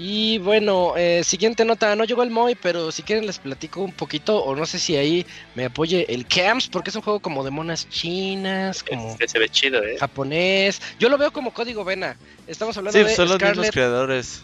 Y 0.00 0.38
bueno, 0.38 0.94
eh, 0.96 1.24
siguiente 1.24 1.64
nota, 1.64 1.96
no 1.96 2.04
llegó 2.04 2.22
el 2.22 2.30
Moy, 2.30 2.54
pero 2.54 2.92
si 2.92 3.02
quieren 3.02 3.26
les 3.26 3.40
platico 3.40 3.82
un 3.82 3.92
poquito, 3.92 4.42
o 4.44 4.54
no 4.54 4.64
sé 4.64 4.78
si 4.78 4.96
ahí 4.96 5.26
me 5.56 5.64
apoye 5.64 6.06
el 6.14 6.24
Camps, 6.24 6.68
porque 6.68 6.90
es 6.90 6.96
un 6.96 7.02
juego 7.02 7.18
como 7.18 7.42
de 7.42 7.50
monas 7.50 7.88
chinas, 7.88 8.84
como 8.84 9.08
este 9.10 9.26
se 9.26 9.38
ve 9.40 9.48
chido, 9.48 9.82
¿eh? 9.82 9.96
japonés. 9.98 10.80
Yo 11.00 11.08
lo 11.08 11.18
veo 11.18 11.32
como 11.32 11.52
código 11.52 11.84
Vena. 11.84 12.16
Estamos 12.46 12.76
hablando 12.76 12.96
de 12.96 13.16
son 13.16 13.28
los 13.28 13.42
mismos 13.42 13.70
creadores. 13.72 14.42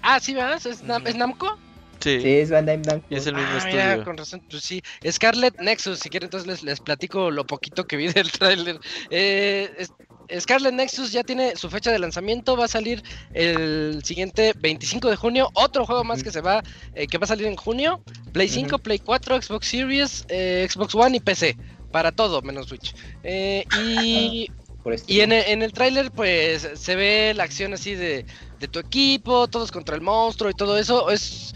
Ah, 0.00 0.18
sí, 0.18 0.32
¿verdad? 0.32 0.60
¿Es, 0.66 0.82
Namco? 0.82 1.58
Sí. 2.00 2.20
Sí, 2.22 2.28
es 2.28 2.50
Bandai 2.50 2.78
Namco. 2.78 3.06
Y 3.10 3.16
es 3.16 3.26
el 3.26 3.34
mismo 3.34 3.58
Ah, 3.60 3.66
mira, 3.66 4.04
con 4.04 4.16
razón, 4.16 4.42
pues 4.48 4.62
sí. 4.62 4.80
Scarlet 5.06 5.60
Nexus, 5.60 5.98
si 5.98 6.08
quieren, 6.08 6.28
entonces 6.28 6.46
les, 6.46 6.62
les 6.62 6.80
platico 6.80 7.30
lo 7.30 7.44
poquito 7.44 7.84
que 7.84 7.96
vi 7.98 8.08
del 8.08 8.30
tráiler. 8.32 8.80
Eh, 9.10 9.70
es- 9.78 9.92
Scarlet 10.40 10.74
Nexus 10.74 11.12
ya 11.12 11.22
tiene 11.22 11.56
su 11.56 11.68
fecha 11.70 11.92
de 11.92 11.98
lanzamiento, 11.98 12.56
va 12.56 12.64
a 12.64 12.68
salir 12.68 13.02
el 13.32 14.02
siguiente 14.04 14.52
25 14.58 15.08
de 15.10 15.16
junio. 15.16 15.50
Otro 15.54 15.86
juego 15.86 16.04
más 16.04 16.22
que 16.22 16.30
se 16.30 16.40
va, 16.40 16.62
eh, 16.94 17.06
que 17.06 17.18
va 17.18 17.24
a 17.24 17.28
salir 17.28 17.46
en 17.46 17.56
junio. 17.56 18.00
Play 18.32 18.48
5, 18.48 18.76
Ujú. 18.76 18.82
Play 18.82 18.98
4, 18.98 19.40
Xbox 19.40 19.68
Series, 19.68 20.24
eh, 20.28 20.66
Xbox 20.70 20.94
One 20.94 21.16
y 21.16 21.20
PC. 21.20 21.56
Para 21.92 22.12
todo, 22.12 22.42
menos 22.42 22.66
Switch. 22.66 22.94
Eh, 23.22 23.64
y 23.72 24.50
este. 24.86 25.12
y 25.12 25.20
en 25.20 25.32
el, 25.32 25.44
en 25.46 25.62
el 25.62 25.72
tráiler, 25.72 26.10
pues, 26.10 26.68
se 26.74 26.96
ve 26.96 27.32
la 27.34 27.44
acción 27.44 27.72
así 27.74 27.94
de, 27.94 28.24
de 28.58 28.68
tu 28.68 28.78
equipo, 28.78 29.48
todos 29.48 29.70
contra 29.72 29.94
el 29.94 30.00
monstruo 30.02 30.50
y 30.50 30.54
todo 30.54 30.76
eso. 30.78 31.10
Es. 31.10 31.54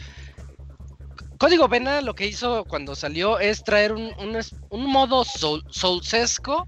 Código 1.39 1.69
Vena 1.69 2.01
lo 2.03 2.15
que 2.15 2.27
hizo 2.27 2.65
cuando 2.67 2.95
salió 2.95 3.39
es 3.39 3.65
traer 3.65 3.93
un, 3.93 4.13
un, 4.19 4.37
es- 4.37 4.55
un 4.69 4.85
modo 4.87 5.25
soulsesco, 5.25 6.67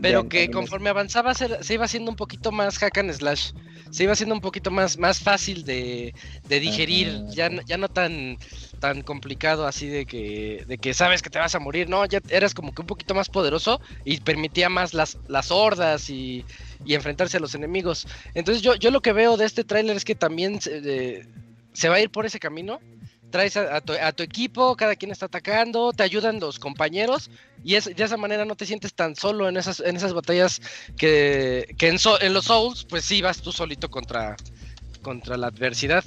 pero 0.00 0.22
Ya, 0.22 0.28
que 0.28 0.48
conforme 0.50 0.90
avanzaba 0.90 1.34
se, 1.34 1.62
se 1.62 1.74
iba 1.74 1.84
haciendo 1.84 2.10
un 2.10 2.16
poquito 2.16 2.50
más 2.52 2.78
hack 2.78 2.98
and 2.98 3.12
slash. 3.12 3.50
Se 3.90 4.04
iba 4.04 4.12
haciendo 4.12 4.34
un 4.34 4.40
poquito 4.40 4.70
más, 4.70 4.98
más 4.98 5.20
fácil 5.20 5.64
de, 5.64 6.14
de 6.44 6.60
digerir, 6.60 7.22
ya, 7.28 7.48
no- 7.50 7.62
ya 7.66 7.76
no 7.76 7.88
tan, 7.88 8.38
tan 8.78 9.02
complicado 9.02 9.66
así 9.66 9.86
de 9.88 10.06
que, 10.06 10.64
de 10.66 10.78
que 10.78 10.94
sabes 10.94 11.20
que 11.22 11.28
te 11.30 11.38
vas 11.38 11.54
a 11.54 11.58
morir, 11.60 11.88
no, 11.88 12.04
ya 12.06 12.20
eras 12.28 12.54
como 12.54 12.72
que 12.72 12.80
un 12.82 12.86
poquito 12.86 13.14
más 13.14 13.28
poderoso 13.28 13.80
y 14.04 14.20
permitía 14.20 14.68
más 14.70 14.94
las, 14.94 15.18
las 15.26 15.50
hordas 15.50 16.08
y, 16.08 16.46
y 16.84 16.94
enfrentarse 16.94 17.36
a 17.36 17.40
los 17.40 17.54
enemigos. 17.54 18.06
Entonces 18.34 18.62
yo, 18.62 18.74
yo 18.76 18.90
lo 18.90 19.00
que 19.02 19.12
veo 19.12 19.36
de 19.36 19.44
este 19.44 19.64
tráiler 19.64 19.96
es 19.96 20.04
que 20.04 20.14
también 20.14 20.58
se 20.60 21.88
va 21.88 21.96
a 21.96 22.00
ir 22.00 22.10
por 22.10 22.26
ese 22.26 22.38
camino. 22.38 22.80
Traes 23.32 23.56
a, 23.56 23.76
a 23.76 23.80
tu, 23.80 23.94
a 23.94 24.12
tu 24.12 24.22
equipo, 24.22 24.76
cada 24.76 24.94
quien 24.94 25.10
está 25.10 25.24
atacando, 25.26 25.92
te 25.92 26.02
ayudan 26.02 26.38
los 26.38 26.58
compañeros 26.58 27.30
y 27.64 27.76
es, 27.76 27.86
de 27.86 28.04
esa 28.04 28.18
manera 28.18 28.44
no 28.44 28.54
te 28.56 28.66
sientes 28.66 28.92
tan 28.92 29.16
solo 29.16 29.48
en 29.48 29.56
esas, 29.56 29.80
en 29.80 29.96
esas 29.96 30.12
batallas 30.12 30.60
que, 30.98 31.74
que 31.78 31.88
en, 31.88 31.98
so- 31.98 32.20
en 32.20 32.34
los 32.34 32.44
Souls, 32.44 32.84
pues 32.84 33.06
sí 33.06 33.22
vas 33.22 33.40
tú 33.40 33.50
solito 33.50 33.90
contra, 33.90 34.36
contra 35.00 35.38
la 35.38 35.46
adversidad. 35.46 36.04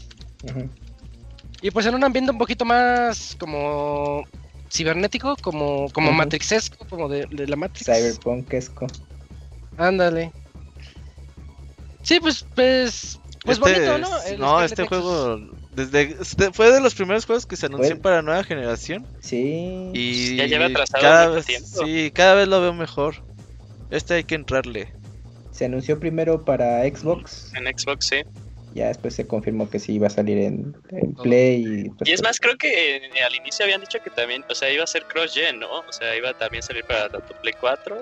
Y 1.61 1.71
pues 1.71 1.87
en 1.87 1.95
un 1.95 2.03
ambiente 2.03 2.31
un 2.31 2.37
poquito 2.37 2.63
más 2.63 3.35
como 3.39 4.23
cibernético, 4.71 5.35
como, 5.41 5.89
como 5.93 6.09
Ujú. 6.09 6.17
matrixesco, 6.17 6.85
como 6.87 7.09
de, 7.09 7.25
de 7.31 7.47
la 7.47 7.55
Matrix. 7.55 7.85
Cyberpunkesco. 7.85 8.85
Ándale. 9.77 10.31
Sí, 12.03 12.19
pues, 12.19 12.45
pues, 12.53 13.19
pues 13.43 13.57
Este 13.57 13.59
bonito, 13.61 13.97
¿no? 13.97 14.37
No, 14.37 14.61
este 14.61 14.85
juego 14.85 15.39
desde 15.75 16.15
este 16.21 16.51
fue 16.51 16.71
de 16.71 16.79
los 16.81 16.95
primeros 16.95 17.25
juegos 17.25 17.45
que 17.45 17.55
se 17.55 17.65
anunció 17.67 17.91
Fue- 17.95 18.01
para 18.01 18.21
nueva 18.21 18.43
generación 18.43 19.05
Sí. 19.19 19.89
y 19.93 20.35
Ya 20.37 20.45
lleva 20.45 20.65
atrasado 20.67 21.01
cada 21.01 21.27
vez 21.29 21.45
tiempo. 21.45 21.85
sí, 21.85 22.11
cada 22.13 22.35
vez 22.35 22.47
lo 22.47 22.61
veo 22.61 22.73
mejor. 22.73 23.15
Este 23.91 24.15
hay 24.15 24.23
que 24.23 24.35
entrarle. 24.35 24.91
Se 25.51 25.65
anunció 25.65 25.99
primero 25.99 26.43
para 26.43 26.83
Xbox. 26.83 27.53
En 27.55 27.65
Xbox, 27.65 28.07
sí. 28.07 28.17
Ya 28.73 28.87
después 28.87 29.15
se 29.15 29.25
confirmó 29.25 29.69
que 29.69 29.79
sí 29.79 29.93
iba 29.93 30.07
a 30.07 30.09
salir 30.09 30.37
en. 30.39 30.73
Play. 31.23 31.63
Y, 31.85 31.89
pues, 31.91 32.09
Y 32.09 32.13
es 32.13 32.21
más, 32.21 32.41
creo 32.41 32.57
que 32.57 32.97
eh, 32.97 33.01
al 33.25 33.33
inicio 33.35 33.63
habían 33.63 33.79
dicho 33.79 33.99
que 34.03 34.09
también, 34.09 34.43
o 34.49 34.53
sea, 34.55 34.69
iba 34.69 34.83
a 34.83 34.87
ser 34.87 35.03
cross-gen, 35.05 35.59
¿no? 35.59 35.69
O 35.79 35.91
sea, 35.93 36.13
iba 36.17 36.31
a 36.31 36.33
también 36.33 36.61
salir 36.61 36.83
para 36.83 37.07
tanto 37.07 37.33
Play 37.41 37.53
4 37.57 37.97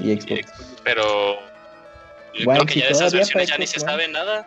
y, 0.00 0.10
Y 0.10 0.20
Xbox. 0.20 0.52
Pero 0.82 1.36
yo 2.34 2.50
One, 2.50 2.58
creo 2.58 2.66
que 2.66 2.80
ya 2.80 2.86
de 2.86 2.92
esas 2.92 3.12
versiones 3.12 3.48
ya 3.48 3.58
ni 3.58 3.66
se 3.68 3.78
sabe 3.78 4.08
nada. 4.08 4.44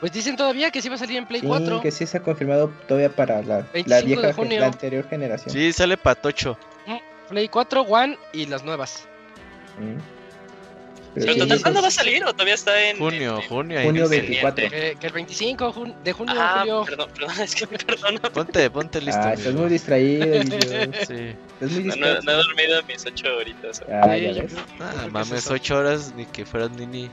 Pues 0.00 0.12
dicen 0.12 0.36
todavía 0.36 0.70
que 0.70 0.80
sí 0.80 0.88
va 0.88 0.94
a 0.94 0.98
salir 0.98 1.16
en 1.18 1.26
Play 1.26 1.40
Sí, 1.40 1.46
4. 1.46 1.80
que 1.80 1.90
sí 1.90 2.06
se 2.06 2.18
ha 2.18 2.22
confirmado 2.22 2.72
todavía 2.86 3.10
para 3.10 3.42
la, 3.42 3.62
25 3.72 3.88
la 3.90 4.00
vieja, 4.32 4.60
la 4.60 4.66
anterior 4.66 5.08
generación. 5.08 5.50
Sí, 5.52 5.72
sale 5.72 5.96
patocho. 5.96 6.56
Play 7.28 7.48
4, 7.48 7.82
One 7.82 8.16
y 8.32 8.46
las 8.46 8.64
nuevas. 8.64 9.06
Mm. 9.78 9.98
Pero 11.14 11.32
Sí, 11.32 11.38
total, 11.40 11.62
¿cuándo 11.62 11.82
va 11.82 11.88
a 11.88 11.90
salir 11.90 12.24
o 12.24 12.32
todavía 12.32 12.54
está 12.54 12.80
en. 12.90 12.98
Junio, 12.98 13.40
en- 13.42 13.48
junio 13.48 13.80
Junio 13.82 14.08
dice. 14.08 14.20
24. 14.22 14.70
Que, 14.70 14.96
que 15.00 15.06
el 15.08 15.12
25 15.12 15.72
jun- 15.72 15.94
de 16.04 16.12
junio, 16.12 16.34
Ah, 16.38 16.58
Julio. 16.60 16.84
perdón, 16.84 17.10
perdón, 17.14 17.34
es 17.42 17.54
que 17.54 17.66
perdón. 17.66 18.20
Ponte, 18.32 18.70
ponte 18.70 19.00
listo. 19.00 19.20
Ah, 19.22 19.32
estás 19.32 19.54
muy 19.54 19.68
distraído. 19.68 20.24
Sí. 21.06 21.34
Estás 21.60 21.72
muy 21.72 21.84
No, 21.84 21.96
no, 21.96 22.06
disperso. 22.06 22.22
no 22.22 22.30
he 22.32 22.36
dormido 22.36 22.82
mis 22.84 23.04
ocho 23.06 23.36
horitas. 23.36 23.82
Ah, 23.90 24.14
Sí, 24.14 24.20
ya 24.22 24.42
ves. 24.42 24.52
Ah, 24.80 25.06
mames, 25.10 25.32
es 25.32 25.44
eso. 25.46 25.54
ocho 25.54 25.78
horas 25.78 26.12
ni 26.14 26.24
que 26.26 26.44
fueran 26.46 26.76
Nini. 26.76 27.10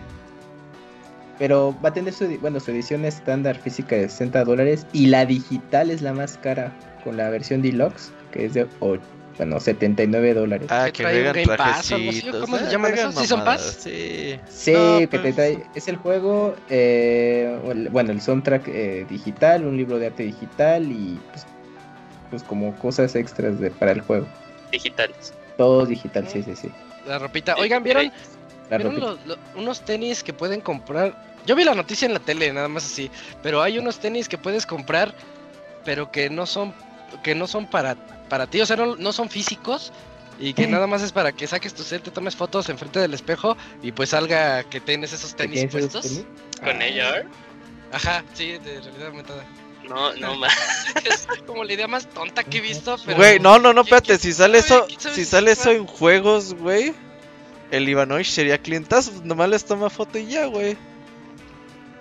Pero 1.37 1.75
va 1.83 1.89
a 1.89 1.93
tener 1.93 2.13
su, 2.13 2.25
edi- 2.25 2.39
bueno, 2.39 2.59
su 2.59 2.71
edición 2.71 3.03
estándar 3.05 3.57
física 3.57 3.95
de 3.95 4.07
60 4.09 4.43
dólares 4.45 4.85
y 4.93 5.07
la 5.07 5.25
digital 5.25 5.89
es 5.91 6.01
la 6.01 6.13
más 6.13 6.37
cara 6.37 6.71
con 7.03 7.17
la 7.17 7.29
versión 7.29 7.61
deluxe, 7.61 8.11
que 8.31 8.45
es 8.45 8.53
de 8.53 8.67
o- 8.79 8.97
bueno, 9.37 9.59
79 9.59 10.33
dólares. 10.33 10.67
Ah, 10.71 10.89
Que 10.93 11.05
así, 11.05 11.45
trajecitos. 11.45 12.39
¿cómo 12.39 12.57
se 12.57 12.63
Ah, 12.65 12.69
llaman 12.69 12.91
juegan 12.91 13.09
esos? 13.09 13.19
¿Season 13.21 13.43
Pass? 13.43 13.77
Sí. 13.81 14.39
Sí, 14.47 14.71
no, 14.71 14.99
que 14.99 15.07
pero- 15.09 15.23
te 15.23 15.33
trae, 15.33 15.63
es 15.75 15.87
el 15.89 15.97
juego, 15.97 16.55
eh, 16.69 17.53
bueno, 17.91 18.13
el 18.13 18.21
soundtrack 18.21 18.67
eh, 18.69 19.05
digital, 19.09 19.65
un 19.65 19.75
libro 19.75 19.99
de 19.99 20.05
arte 20.07 20.23
digital 20.23 20.89
y 20.89 21.19
pues, 21.31 21.45
pues 22.29 22.43
como 22.43 22.73
cosas 22.77 23.13
extras 23.15 23.59
de, 23.59 23.71
para 23.71 23.91
el 23.91 23.99
juego. 23.99 24.25
Digitales. 24.71 25.33
Todo 25.57 25.85
digital, 25.85 26.27
sí, 26.29 26.41
sí, 26.41 26.55
sí. 26.55 26.69
La 27.05 27.19
ropita. 27.19 27.55
Oigan, 27.57 27.83
¿vieron, 27.83 28.11
¿vieron 28.69 28.95
ropita. 28.99 29.07
los- 29.07 29.25
lo- 29.25 29.37
unos 29.61 29.81
tenis 29.85 30.23
que 30.23 30.33
pueden 30.33 30.61
comprar? 30.61 31.35
Yo 31.45 31.55
vi 31.55 31.63
la 31.63 31.75
noticia 31.75 32.05
en 32.07 32.13
la 32.13 32.19
tele, 32.19 32.51
nada 32.53 32.67
más 32.67 32.85
así. 32.85 33.09
Pero 33.43 33.61
hay 33.61 33.77
unos 33.77 33.99
tenis 33.99 34.27
que 34.27 34.37
puedes 34.37 34.65
comprar, 34.65 35.13
pero 35.83 36.11
que 36.11 36.29
no 36.29 36.45
son, 36.45 36.73
que 37.23 37.35
no 37.35 37.45
son 37.47 37.67
para, 37.67 37.95
para 38.29 38.47
ti, 38.47 38.61
o 38.61 38.65
sea, 38.65 38.75
no, 38.77 38.95
no 38.95 39.13
son 39.13 39.29
físicos. 39.29 39.91
Y 40.37 40.53
que 40.53 40.67
nada 40.67 40.85
más 40.85 41.01
es 41.01 41.13
para 41.13 41.31
que 41.31 41.47
saques 41.47 41.73
tu 41.73 41.81
cel, 41.83 42.01
te 42.01 42.11
tomes 42.11 42.35
fotos 42.35 42.67
enfrente 42.67 42.99
del 42.99 43.13
espejo 43.13 43.55
y 43.81 43.93
pues 43.93 44.09
salga 44.09 44.63
que 44.65 44.81
tienes 44.81 45.13
esos 45.13 45.31
¿Te 45.33 45.43
tenis 45.47 45.69
tienes 45.71 45.75
esos 45.75 45.91
puestos. 45.93 46.11
tenis? 46.11 46.25
¿Con 46.59 46.81
Ah, 46.81 47.07
AR? 47.15 47.25
Ajá, 47.93 48.23
sí, 48.33 48.57
de 48.57 48.81
realidad 48.81 49.07
aumentada. 49.07 49.45
No, 49.87 50.13
no 50.15 50.35
más. 50.39 50.51
Es 51.05 51.25
como 51.47 51.63
la 51.63 51.71
idea 51.71 51.87
más 51.87 52.07
tonta 52.09 52.43
que 52.43 52.57
he 52.57 52.61
visto, 52.61 52.97
pero... 53.05 53.15
Güey, 53.17 53.39
no, 53.39 53.59
no, 53.59 53.71
no, 53.71 53.83
¿quién- 53.85 53.95
espérate, 53.95 54.17
si 54.21 54.33
sale 54.33 54.57
eso, 54.57 54.85
¿Quién 54.87 54.99
sabe 54.99 55.15
si 55.15 55.23
sale 55.23 55.51
eso 55.51 55.71
en 55.71 55.85
juegos, 55.87 56.53
güey, 56.55 56.93
el 57.75 57.89
Ivanovich 57.89 58.29
sería 58.29 58.57
clientazo, 58.57 59.11
nomás 59.23 59.49
les 59.49 59.65
toma 59.65 59.89
foto 59.89 60.17
y 60.17 60.27
ya, 60.27 60.45
güey. 60.45 60.77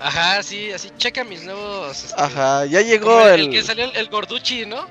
Ajá, 0.00 0.42
sí, 0.42 0.70
así, 0.70 0.90
checa 0.98 1.24
mis 1.24 1.44
nuevos... 1.44 2.04
este, 2.04 2.20
Ajá, 2.20 2.66
ya 2.66 2.82
llegó 2.82 3.26
el, 3.26 3.40
el... 3.42 3.50
que 3.50 3.62
salió 3.62 3.84
el, 3.86 3.96
el 3.96 4.08
Gorducci, 4.08 4.66
¿no? 4.66 4.86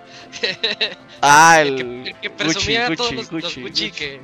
Ah, 1.22 1.58
el, 1.62 1.68
el... 1.68 1.76
que, 1.76 1.82
el 1.82 2.16
que 2.16 2.30
Gucci, 2.30 2.30
presumía 2.30 2.96
todos 2.96 3.12
Gucci, 3.12 3.16
los, 3.16 3.32
los 3.32 3.44
Gucci, 3.44 3.62
Gucci, 3.62 3.90
Gucci. 3.90 3.92
que 3.92 4.22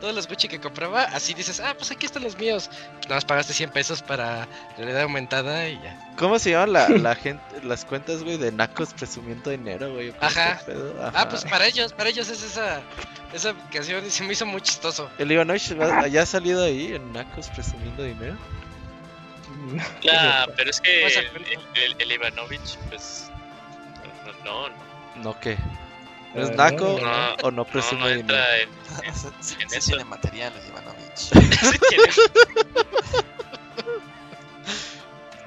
todos 0.00 0.14
los 0.14 0.26
Gucci 0.28 0.48
que 0.48 0.60
compraba, 0.60 1.02
así 1.04 1.34
dices, 1.34 1.60
ah, 1.60 1.74
pues 1.76 1.90
aquí 1.90 2.06
están 2.06 2.22
los 2.22 2.36
míos. 2.38 2.70
Nada 3.04 3.16
más 3.16 3.24
pagaste 3.24 3.52
100 3.52 3.70
pesos 3.70 4.02
para 4.02 4.46
realidad 4.76 5.02
aumentada 5.02 5.68
y 5.68 5.80
ya. 5.82 5.98
¿Cómo 6.16 6.38
se 6.38 6.50
llaman 6.50 6.72
la, 6.72 6.88
la 6.88 7.14
gente, 7.14 7.42
las 7.62 7.84
cuentas, 7.84 8.22
güey, 8.22 8.36
de 8.36 8.52
nacos 8.52 8.92
presumiendo 8.94 9.50
dinero, 9.50 9.92
güey? 9.92 10.12
¿Cómo 10.12 10.26
Ajá. 10.26 10.60
Ah, 11.14 11.28
pues 11.28 11.44
para 11.44 11.66
ellos, 11.66 11.92
para 11.92 12.10
ellos 12.10 12.28
es 12.28 12.42
esa 12.42 12.82
esa 13.32 13.54
canción 13.72 14.04
y 14.06 14.10
se 14.10 14.24
me 14.24 14.32
hizo 14.32 14.46
muy 14.46 14.60
chistoso. 14.60 15.10
El 15.18 15.30
Ivanovich 15.30 15.78
va- 15.78 16.06
ya 16.08 16.22
ha 16.22 16.26
salido 16.26 16.64
ahí 16.64 16.94
en 16.94 17.12
nacos 17.12 17.48
presumiendo 17.48 18.02
dinero. 18.02 18.36
Nah, 20.04 20.46
pero 20.56 20.70
es 20.70 20.80
que 20.80 21.04
a 21.04 21.08
el, 21.08 21.26
el, 21.74 21.96
el 21.98 22.12
Ivanovich, 22.12 22.76
pues. 22.88 23.30
No, 24.44 24.68
no, 24.68 24.74
¿No 25.22 25.40
qué? 25.40 25.56
¿No 26.36 26.42
es 26.42 26.50
Ah, 26.50 26.54
naco 26.70 26.98
no, 27.00 27.00
no. 27.00 27.34
o 27.42 27.50
no 27.50 27.64
no, 27.64 27.64
presume 27.64 28.00
no 28.02 28.08
dinero? 28.08 28.38
entra 28.38 28.58
en. 28.60 28.68
En 29.60 29.72
eso. 29.74 29.90
tiene 29.90 30.04
material, 30.04 30.52
el 30.62 30.68
Ivanovich. 30.68 31.30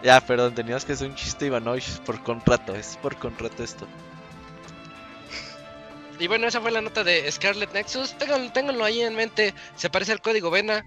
Ya, 0.02 0.22
perdón, 0.22 0.56
tenías 0.56 0.86
que 0.86 0.94
hacer 0.94 1.10
un 1.10 1.16
chiste 1.16 1.48
Ivanovich 1.48 2.00
por 2.06 2.24
contrato, 2.24 2.74
es 2.74 2.98
por 3.02 3.18
contrato 3.18 3.64
esto. 3.64 3.86
Y 6.20 6.28
bueno, 6.28 6.48
esa 6.48 6.62
fue 6.62 6.72
la 6.72 6.82
nota 6.82 7.04
de 7.04 7.30
Scarlet 7.32 7.74
Nexus. 7.74 8.18
Ténganlo, 8.18 8.52
ténganlo 8.52 8.84
ahí 8.86 9.02
en 9.02 9.16
mente. 9.16 9.54
Se 9.76 9.90
parece 9.90 10.12
al 10.12 10.22
código 10.22 10.52
Vena. 10.52 10.84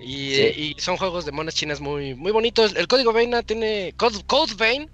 Y, 0.00 0.34
Sí. 0.34 0.74
y 0.76 0.80
son 0.80 0.96
juegos 0.96 1.24
de 1.24 1.32
monas 1.32 1.54
chinas 1.54 1.80
muy, 1.80 2.14
muy 2.14 2.32
bonitos. 2.32 2.74
El 2.74 2.88
código 2.88 3.12
Vena 3.12 3.42
tiene. 3.42 3.94
Code, 3.96 4.24
Code 4.26 4.54
Vein 4.56 4.90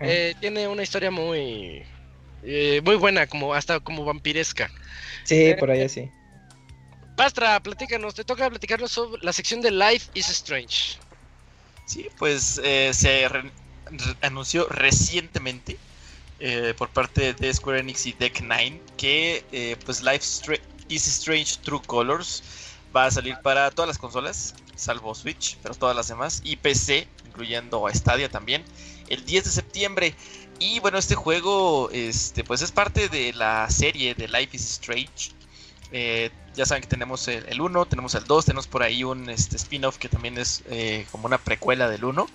eh, 0.00 0.34
tiene 0.40 0.68
una 0.68 0.82
historia 0.84 1.10
muy. 1.10 1.82
Eh, 2.42 2.80
muy 2.84 2.96
buena, 2.96 3.26
como 3.26 3.54
hasta 3.54 3.80
como 3.80 4.04
vampiresca. 4.04 4.70
Sí, 5.24 5.54
por 5.58 5.70
ahí 5.70 5.82
así. 5.82 6.10
Pastra, 7.16 7.60
platícanos, 7.60 8.14
te 8.14 8.24
toca 8.24 8.48
platicarnos 8.48 8.90
sobre 8.90 9.22
la 9.22 9.32
sección 9.32 9.60
de 9.60 9.70
Life 9.70 10.10
is 10.14 10.28
Strange. 10.30 10.98
Sí, 11.86 12.08
pues 12.18 12.60
eh, 12.64 12.90
se 12.94 13.28
re- 13.28 13.42
re- 13.42 14.16
anunció 14.22 14.66
recientemente 14.68 15.76
eh, 16.40 16.74
por 16.76 16.88
parte 16.88 17.34
de 17.34 17.52
Square 17.52 17.80
Enix 17.80 18.06
y 18.06 18.12
Deck 18.12 18.40
Nine 18.40 18.80
que 18.96 19.44
eh, 19.52 19.76
pues 19.84 20.02
Life 20.02 20.20
Stra- 20.24 20.60
is 20.88 21.06
Strange 21.06 21.56
True 21.62 21.80
Colors 21.86 22.42
va 22.94 23.06
a 23.06 23.10
salir 23.10 23.36
para 23.42 23.70
todas 23.70 23.88
las 23.88 23.98
consolas, 23.98 24.54
salvo 24.74 25.14
Switch, 25.14 25.56
pero 25.62 25.74
todas 25.74 25.94
las 25.96 26.08
demás, 26.08 26.40
y 26.44 26.56
PC, 26.56 27.06
incluyendo 27.26 27.86
a 27.86 27.94
Stadia 27.94 28.28
también, 28.28 28.64
el 29.08 29.24
10 29.24 29.44
de 29.44 29.50
septiembre. 29.50 30.14
Y 30.58 30.80
bueno, 30.80 30.98
este 30.98 31.14
juego 31.14 31.90
este, 31.90 32.44
pues 32.44 32.62
es 32.62 32.70
parte 32.70 33.08
de 33.08 33.32
la 33.32 33.68
serie 33.70 34.14
de 34.14 34.28
Life 34.28 34.56
is 34.56 34.70
Strange. 34.70 35.32
Eh, 35.92 36.30
ya 36.54 36.64
saben 36.66 36.82
que 36.82 36.88
tenemos 36.88 37.28
el 37.28 37.60
1, 37.60 37.86
tenemos 37.86 38.14
el 38.14 38.24
2, 38.24 38.44
tenemos 38.44 38.66
por 38.66 38.82
ahí 38.82 39.04
un 39.04 39.28
este, 39.28 39.56
spin-off 39.56 39.98
que 39.98 40.08
también 40.08 40.38
es 40.38 40.62
eh, 40.70 41.06
como 41.10 41.26
una 41.26 41.38
precuela 41.38 41.88
del 41.88 42.04
1. 42.04 42.26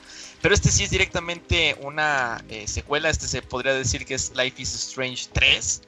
Pero 0.41 0.53
este 0.53 0.71
sí 0.71 0.83
es 0.83 0.89
directamente 0.89 1.75
una 1.81 2.43
eh, 2.49 2.67
secuela, 2.67 3.09
este 3.09 3.27
se 3.27 3.41
podría 3.41 3.73
decir 3.73 4.05
que 4.05 4.13
es 4.13 4.31
Life 4.35 4.61
is 4.61 4.73
Strange 4.75 5.27
3. 5.33 5.81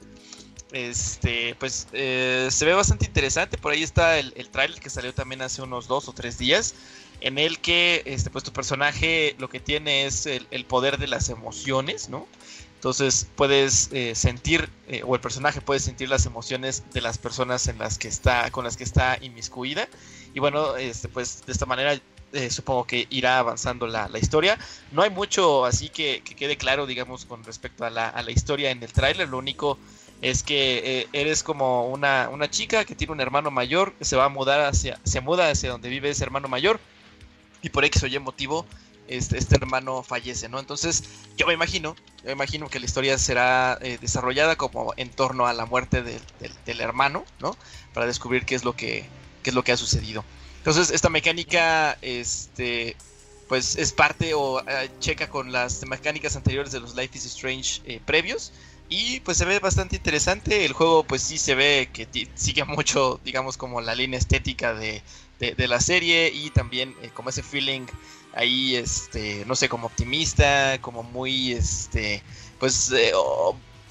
Este, 0.72 1.56
pues 1.58 1.88
se 1.90 2.64
ve 2.64 2.74
bastante 2.74 3.06
interesante. 3.06 3.58
Por 3.58 3.72
ahí 3.72 3.82
está 3.82 4.18
el, 4.18 4.32
el 4.36 4.48
trailer 4.50 4.78
que 4.78 4.90
salió 4.90 5.12
también 5.12 5.42
hace 5.42 5.62
unos 5.62 5.88
2 5.88 6.08
o 6.08 6.12
3 6.12 6.38
días. 6.38 6.74
En 7.20 7.38
el 7.38 7.58
que 7.58 8.02
este, 8.06 8.30
pues, 8.30 8.44
tu 8.44 8.52
personaje 8.52 9.36
lo 9.38 9.48
que 9.48 9.60
tiene 9.60 10.06
es 10.06 10.26
el, 10.26 10.64
poder 10.64 10.98
de 10.98 11.06
las 11.06 11.28
emociones, 11.28 12.08
¿no? 12.08 12.26
Entonces 12.76 13.28
puedes 13.36 13.90
eh, 13.92 14.14
sentir, 14.14 14.70
eh, 14.88 15.02
o 15.04 15.14
el 15.14 15.20
personaje 15.20 15.60
puede 15.60 15.80
sentir 15.80 16.08
las 16.08 16.24
emociones 16.24 16.82
de 16.94 17.02
las 17.02 17.18
personas 17.18 17.68
en 17.68 17.78
las 17.78 17.98
que 17.98 18.08
está, 18.08 18.50
con 18.50 18.64
las 18.64 18.78
que 18.78 18.84
está 18.84 19.18
inmiscuida. 19.20 19.86
Y 20.32 20.40
bueno, 20.40 20.76
este, 20.76 21.08
pues 21.08 21.44
de 21.44 21.52
esta 21.52 21.66
manera 21.66 22.00
eh, 22.32 22.48
supongo 22.48 22.84
que 22.84 23.06
irá 23.10 23.38
avanzando 23.38 23.86
la, 23.86 24.08
historia. 24.18 24.58
No 24.92 25.02
hay 25.02 25.10
mucho 25.10 25.66
así 25.66 25.90
que, 25.90 26.22
quede 26.22 26.56
claro, 26.56 26.86
digamos, 26.86 27.26
con 27.26 27.44
respecto 27.44 27.84
a 27.84 27.90
la, 27.90 28.08
a 28.08 28.22
la 28.22 28.30
historia 28.30 28.70
en 28.70 28.82
el 28.82 28.90
tráiler. 28.90 29.28
Lo 29.28 29.36
único 29.36 29.78
es 30.22 30.42
que 30.42 31.06
eres 31.12 31.42
como 31.42 31.86
una, 31.88 32.30
una, 32.30 32.48
chica 32.48 32.86
que 32.86 32.94
tiene 32.94 33.12
un 33.12 33.20
hermano 33.20 33.50
mayor, 33.50 33.92
que 33.92 34.06
se 34.06 34.16
va 34.16 34.24
a 34.24 34.28
mudar 34.30 34.62
hacia, 34.62 34.98
se 35.04 35.20
muda 35.20 35.50
hacia 35.50 35.70
donde 35.70 35.90
vive 35.90 36.08
ese 36.08 36.24
hermano 36.24 36.48
mayor. 36.48 36.80
Y 37.62 37.70
por 37.70 37.84
X 37.84 38.02
o 38.02 38.06
Y 38.06 38.18
motivo 38.18 38.66
este, 39.10 39.38
este, 39.38 39.56
hermano 39.56 40.04
fallece, 40.04 40.48
¿no? 40.48 40.60
Entonces, 40.60 41.02
yo 41.36 41.46
me 41.48 41.52
imagino, 41.52 41.96
yo 42.18 42.26
me 42.26 42.32
imagino 42.32 42.68
que 42.68 42.78
la 42.78 42.86
historia 42.86 43.18
será 43.18 43.76
eh, 43.82 43.98
desarrollada 44.00 44.54
como 44.54 44.94
en 44.96 45.10
torno 45.10 45.48
a 45.48 45.52
la 45.52 45.66
muerte 45.66 46.02
del, 46.02 46.80
hermano, 46.80 47.24
¿no? 47.40 47.56
Para 47.92 48.06
descubrir 48.06 48.44
qué 48.44 48.54
es 48.54 48.64
lo 48.64 48.76
que, 48.76 49.04
es 49.42 49.52
lo 49.52 49.64
que 49.64 49.72
ha 49.72 49.76
sucedido. 49.76 50.24
Entonces, 50.58 50.90
esta 50.92 51.08
mecánica, 51.08 51.98
este, 52.02 52.96
pues 53.48 53.74
es 53.74 53.92
parte 53.92 54.32
o 54.34 54.60
eh, 54.60 54.88
checa 55.00 55.28
con 55.28 55.50
las 55.50 55.84
mecánicas 55.86 56.36
anteriores 56.36 56.70
de 56.70 56.78
los 56.78 56.94
Life 56.94 57.18
is 57.18 57.24
Strange 57.26 57.80
eh, 57.86 58.00
previos. 58.04 58.52
Y 58.88 59.20
pues 59.20 59.38
se 59.38 59.44
ve 59.44 59.58
bastante 59.58 59.96
interesante. 59.96 60.64
El 60.64 60.72
juego 60.72 61.02
pues 61.02 61.22
sí 61.22 61.38
se 61.38 61.56
ve 61.56 61.88
que 61.92 62.08
sigue 62.36 62.64
mucho, 62.64 63.20
digamos, 63.24 63.56
como 63.56 63.80
la 63.80 63.94
línea 63.96 64.18
estética 64.18 64.74
de, 64.74 65.02
la 65.40 65.80
serie 65.80 66.30
y 66.32 66.50
también 66.50 66.94
como 67.14 67.30
ese 67.30 67.42
feeling 67.42 67.86
ahí, 68.34 68.76
este, 68.76 69.44
no 69.46 69.54
sé, 69.56 69.68
como 69.68 69.86
optimista, 69.86 70.78
como 70.80 71.02
muy, 71.02 71.52
este, 71.52 72.22
pues, 72.58 72.92
eh, 72.92 73.12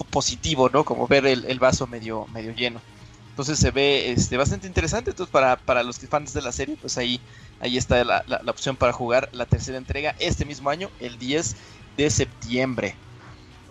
positivo, 0.10 0.70
¿no? 0.70 0.84
Como 0.86 1.08
ver 1.08 1.26
el, 1.26 1.60
vaso 1.60 1.88
medio, 1.88 2.26
medio 2.28 2.54
lleno. 2.54 2.82
Entonces 3.30 3.60
se 3.60 3.72
ve 3.72 4.12
este, 4.12 4.38
bastante 4.38 4.68
interesante. 4.68 5.12
Entonces, 5.12 5.32
para, 5.32 5.58
para 5.58 5.84
los 5.84 6.00
fans 6.00 6.34
de 6.34 6.42
la 6.42 6.52
serie, 6.52 6.78
pues 6.80 6.98
ahí, 6.98 7.20
ahí 7.60 7.78
está 7.78 8.04
la, 8.04 8.24
la, 8.28 8.52
opción 8.52 8.76
para 8.76 8.94
jugar 8.94 9.30
la 9.34 9.46
tercera 9.46 9.78
entrega 9.78 10.16
este 10.20 10.46
mismo 10.46 10.70
año, 10.70 10.90
el 11.00 11.18
10 11.18 11.56
de 11.98 12.10
septiembre. 12.10 12.96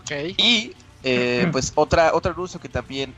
Okay. 0.02 0.34
Y 0.38 0.72
eh, 1.02 1.48
pues 1.52 1.72
otra, 1.74 2.14
otro 2.14 2.32
anuncio 2.32 2.60
que 2.60 2.68
también 2.68 3.14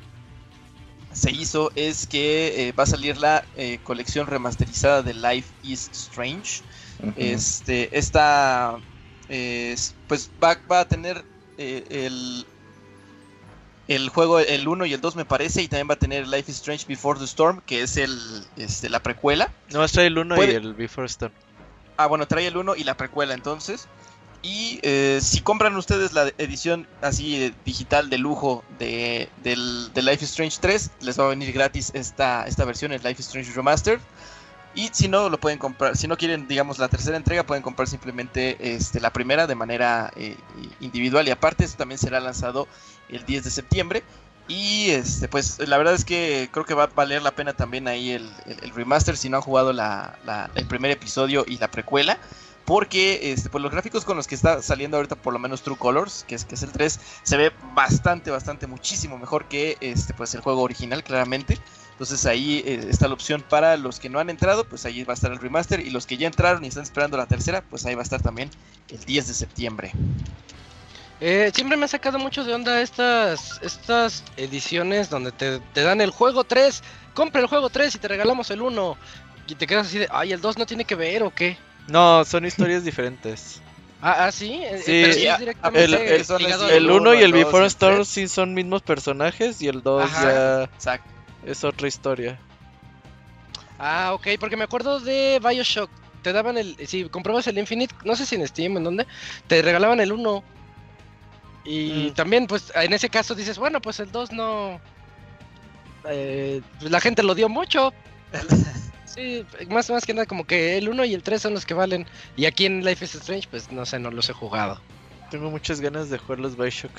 se 1.13 1.31
hizo 1.31 1.73
es 1.75 2.07
que 2.07 2.69
eh, 2.69 2.73
va 2.73 2.85
a 2.85 2.87
salir 2.87 3.17
la 3.19 3.45
colección 3.83 4.27
remasterizada 4.27 5.03
de 5.03 5.15
Life 5.15 5.49
is 5.63 5.91
Strange. 5.93 6.63
Este, 7.17 7.97
esta, 7.99 8.79
pues 10.07 10.31
va, 10.43 10.59
va, 10.71 10.81
a 10.81 10.85
tener 10.89 11.25
eh, 11.63 11.85
el, 11.91 12.47
el 13.87 14.09
juego, 14.09 14.39
el 14.39 14.67
1 14.67 14.87
y 14.87 14.95
el 14.95 15.01
2 15.03 15.17
me 15.17 15.27
parece, 15.27 15.61
y 15.61 15.69
también 15.69 15.91
va 15.91 15.95
a 15.95 15.99
tener 15.99 16.27
Life 16.27 16.51
is 16.51 16.57
Strange 16.57 16.87
Before 16.87 17.19
the 17.19 17.27
Storm, 17.27 17.61
que 17.67 17.83
es 17.83 17.99
el, 17.99 18.19
este, 18.57 18.89
la 18.89 19.03
precuela. 19.03 19.53
No, 19.71 19.87
trae 19.87 20.07
el 20.07 20.17
1 20.17 20.43
y 20.43 20.51
el 20.53 20.73
Before 20.73 21.07
the 21.07 21.11
Storm. 21.11 21.35
Ah, 21.99 22.07
bueno, 22.07 22.27
trae 22.27 22.47
el 22.47 22.57
1 22.57 22.77
y 22.77 22.85
la 22.85 22.97
precuela 22.97 23.35
entonces. 23.35 23.89
Y 24.43 24.80
eh, 24.82 25.18
si 25.22 25.41
compran 25.43 25.76
ustedes 25.76 26.12
la 26.14 26.32
edición 26.38 26.86
así 27.03 27.45
eh, 27.45 27.55
digital 27.64 28.09
de 28.09 28.16
lujo 28.16 28.64
de, 28.78 29.28
del, 29.43 29.93
de 29.93 30.03
Life 30.03 30.24
is 30.24 30.30
Strange 30.30 30.59
3, 30.61 30.91
les 31.01 31.20
va 31.20 31.26
a 31.26 31.28
venir 31.28 31.53
gratis 31.53 31.91
esta, 31.95 32.47
esta 32.47 32.64
versión, 32.64 32.93
el 32.93 33.03
Life 33.03 33.20
is 33.20 33.26
Strange 33.26 33.53
Remastered. 33.53 34.01
Y 34.74 34.88
si 34.93 35.09
no, 35.09 35.28
lo 35.28 35.38
pueden 35.38 35.59
comprar. 35.59 35.97
Si 35.97 36.07
no 36.07 36.16
quieren, 36.16 36.47
digamos, 36.47 36.78
la 36.78 36.88
tercera 36.88 37.16
entrega, 37.16 37.45
pueden 37.45 37.62
comprar 37.62 37.88
simplemente 37.88 38.57
este, 38.74 39.01
la 39.01 39.12
primera 39.12 39.47
de 39.47 39.57
manera 39.57 40.12
eh, 40.14 40.36
individual. 40.80 41.26
Y 41.26 41.32
aparte, 41.32 41.64
esto 41.64 41.78
también 41.78 41.99
será 41.99 42.20
lanzado 42.20 42.68
el 43.09 43.24
10 43.26 43.45
de 43.45 43.51
septiembre. 43.51 44.05
Y 44.47 44.91
este, 44.91 45.28
pues 45.28 45.59
la 45.61 45.78
verdad 45.78 45.95
es 45.95 46.05
que 46.05 46.49
creo 46.53 46.64
que 46.64 46.74
va 46.74 46.84
a 46.84 46.86
valer 46.88 47.22
la 47.22 47.30
pena 47.30 47.53
también 47.53 47.86
ahí 47.86 48.11
el, 48.11 48.28
remaster 48.74 49.16
si 49.16 49.28
no 49.28 49.36
han 49.36 49.43
jugado 49.45 49.70
el 49.70 50.66
primer 50.66 50.91
episodio 50.91 51.45
y 51.47 51.59
la 51.59 51.70
precuela. 51.70 52.18
Porque 52.65 53.33
este, 53.33 53.49
pues 53.49 53.63
los 53.63 53.73
gráficos 53.73 54.05
con 54.05 54.17
los 54.17 54.29
que 54.29 54.35
está 54.35 54.63
saliendo 54.63 54.97
ahorita, 54.97 55.17
por 55.17 55.33
lo 55.33 55.39
menos 55.39 55.63
True 55.63 55.77
Colors, 55.77 56.25
que 56.29 56.37
es, 56.37 56.45
que 56.45 56.55
es 56.55 56.63
el 56.63 56.71
3, 56.71 57.01
se 57.23 57.37
ve 57.37 57.53
bastante, 57.75 58.31
bastante, 58.31 58.67
muchísimo 58.67 59.19
mejor 59.19 59.47
que 59.47 59.77
este, 59.81 60.15
pues 60.15 60.35
el 60.35 60.41
juego 60.41 60.63
original, 60.63 61.03
claramente. 61.03 61.59
Entonces 62.01 62.25
ahí 62.25 62.63
eh, 62.65 62.87
está 62.89 63.09
la 63.09 63.15
opción 63.15 63.45
para 63.47 63.77
los 63.77 64.01
que 64.01 64.09
no 64.09 64.21
han 64.21 64.31
entrado, 64.31 64.65
pues 64.65 64.87
ahí 64.87 65.05
va 65.05 65.13
a 65.13 65.15
estar 65.15 65.31
el 65.33 65.39
remaster. 65.39 65.81
Y 65.81 65.91
los 65.91 66.07
que 66.07 66.17
ya 66.17 66.27
entraron 66.27 66.65
y 66.65 66.69
están 66.69 66.85
esperando 66.85 67.19
la 67.19 67.27
tercera, 67.27 67.63
pues 67.69 67.85
ahí 67.85 67.95
va 67.95 68.01
a 68.01 68.05
estar 68.05 68.23
también 68.23 68.49
el 68.89 69.05
10 69.05 69.29
de 69.29 69.35
septiembre. 69.35 69.93
Eh, 71.21 71.53
siempre 71.55 71.77
me 71.77 71.85
ha 71.85 71.89
sacado 71.89 72.19
mucho 72.19 72.43
de 72.43 72.55
onda 72.55 72.81
estas, 72.81 73.61
estas 73.61 74.25
ediciones 74.39 75.11
donde 75.11 75.33
te, 75.33 75.61
dan 75.75 76.01
el 76.01 76.11
juego 76.11 76.45
3, 76.45 76.83
compra 77.13 77.43
el 77.43 77.47
juego 77.47 77.69
3 77.69 77.95
y 77.95 77.99
te 77.99 78.09
regalamos 78.09 78.51
el 78.51 78.63
1. 78.63 78.97
Y 79.49 79.55
te 79.57 79.67
quedas 79.67 79.89
así 79.89 79.99
de, 79.99 80.09
ay, 80.11 80.33
el 80.33 80.41
2 80.41 80.57
no 80.57 80.65
tiene 80.65 80.87
que 80.87 80.95
ver 80.95 81.23
o 81.23 81.31
qué. 81.35 81.59
No, 81.91 82.24
son 82.24 82.45
historias 82.47 82.84
diferentes. 82.84 83.61
Ah, 84.03 84.24
ah, 84.24 84.32
sí, 84.32 84.62
eh, 84.64 85.12
sí. 85.12 85.26
el, 86.70 86.91
1 86.91 87.14
y 87.16 87.22
el 87.22 87.34
Before 87.34 87.66
Storm 87.66 88.07
sí 88.07 88.28
son 88.28 88.55
mismos 88.55 88.80
personajes 88.80 89.61
y 89.61 89.68
el 89.68 89.82
2 89.82 90.11
ya... 90.11 90.62
Exacto 90.62 91.11
es 91.45 91.64
otra 91.64 91.88
historia. 91.88 92.38
Ah, 93.78 94.12
ok, 94.12 94.28
porque 94.38 94.57
me 94.57 94.64
acuerdo 94.64 95.01
de 95.01 95.41
Bioshock. 95.43 95.91
Te 96.22 96.32
daban 96.32 96.59
el. 96.59 96.76
Si 96.86 97.09
comprabas 97.09 97.47
el 97.47 97.59
Infinite, 97.59 97.95
no 98.05 98.14
sé 98.14 98.26
si 98.26 98.34
en 98.34 98.47
Steam, 98.47 98.76
en 98.76 98.84
dónde, 98.84 99.07
te 99.47 99.62
regalaban 99.62 100.01
el 100.01 100.12
1. 100.12 100.45
Y 101.64 102.11
mm. 102.11 102.14
también, 102.14 102.47
pues, 102.47 102.72
en 102.74 102.93
ese 102.93 103.09
caso 103.09 103.34
dices, 103.34 103.59
bueno, 103.59 103.80
pues 103.80 104.01
el 104.01 104.12
2 104.12 104.32
no. 104.32 104.80
Eh, 106.09 106.61
pues, 106.78 106.91
la 106.91 107.01
gente 107.01 107.22
lo 107.22 107.34
dio 107.34 107.49
mucho. 107.49 107.95
sí, 109.15 109.45
más, 109.69 109.91
más 109.91 110.05
que 110.05 110.15
nada, 110.15 110.27
como 110.27 110.47
que 110.47 110.79
el 110.79 110.89
1 110.89 111.05
y 111.05 111.15
el 111.15 111.23
3 111.23 111.43
son 111.43 111.55
los 111.55 111.67
que 111.67 111.75
valen. 111.75 112.07
Y 112.37 112.47
aquí 112.47 112.67
en 112.67 112.85
Life 112.85 113.05
is 113.05 113.15
Strange, 113.15 113.49
pues 113.51 113.71
no 113.71 113.85
sé, 113.87 113.99
no 113.99 114.11
los 114.11 114.29
he 114.29 114.33
jugado. 114.33 114.81
Tengo 115.31 115.51
muchas 115.51 115.81
ganas 115.81 116.11
de 116.11 116.19
jugar 116.19 116.41
los 116.41 116.57
Bioshock. 116.57 116.93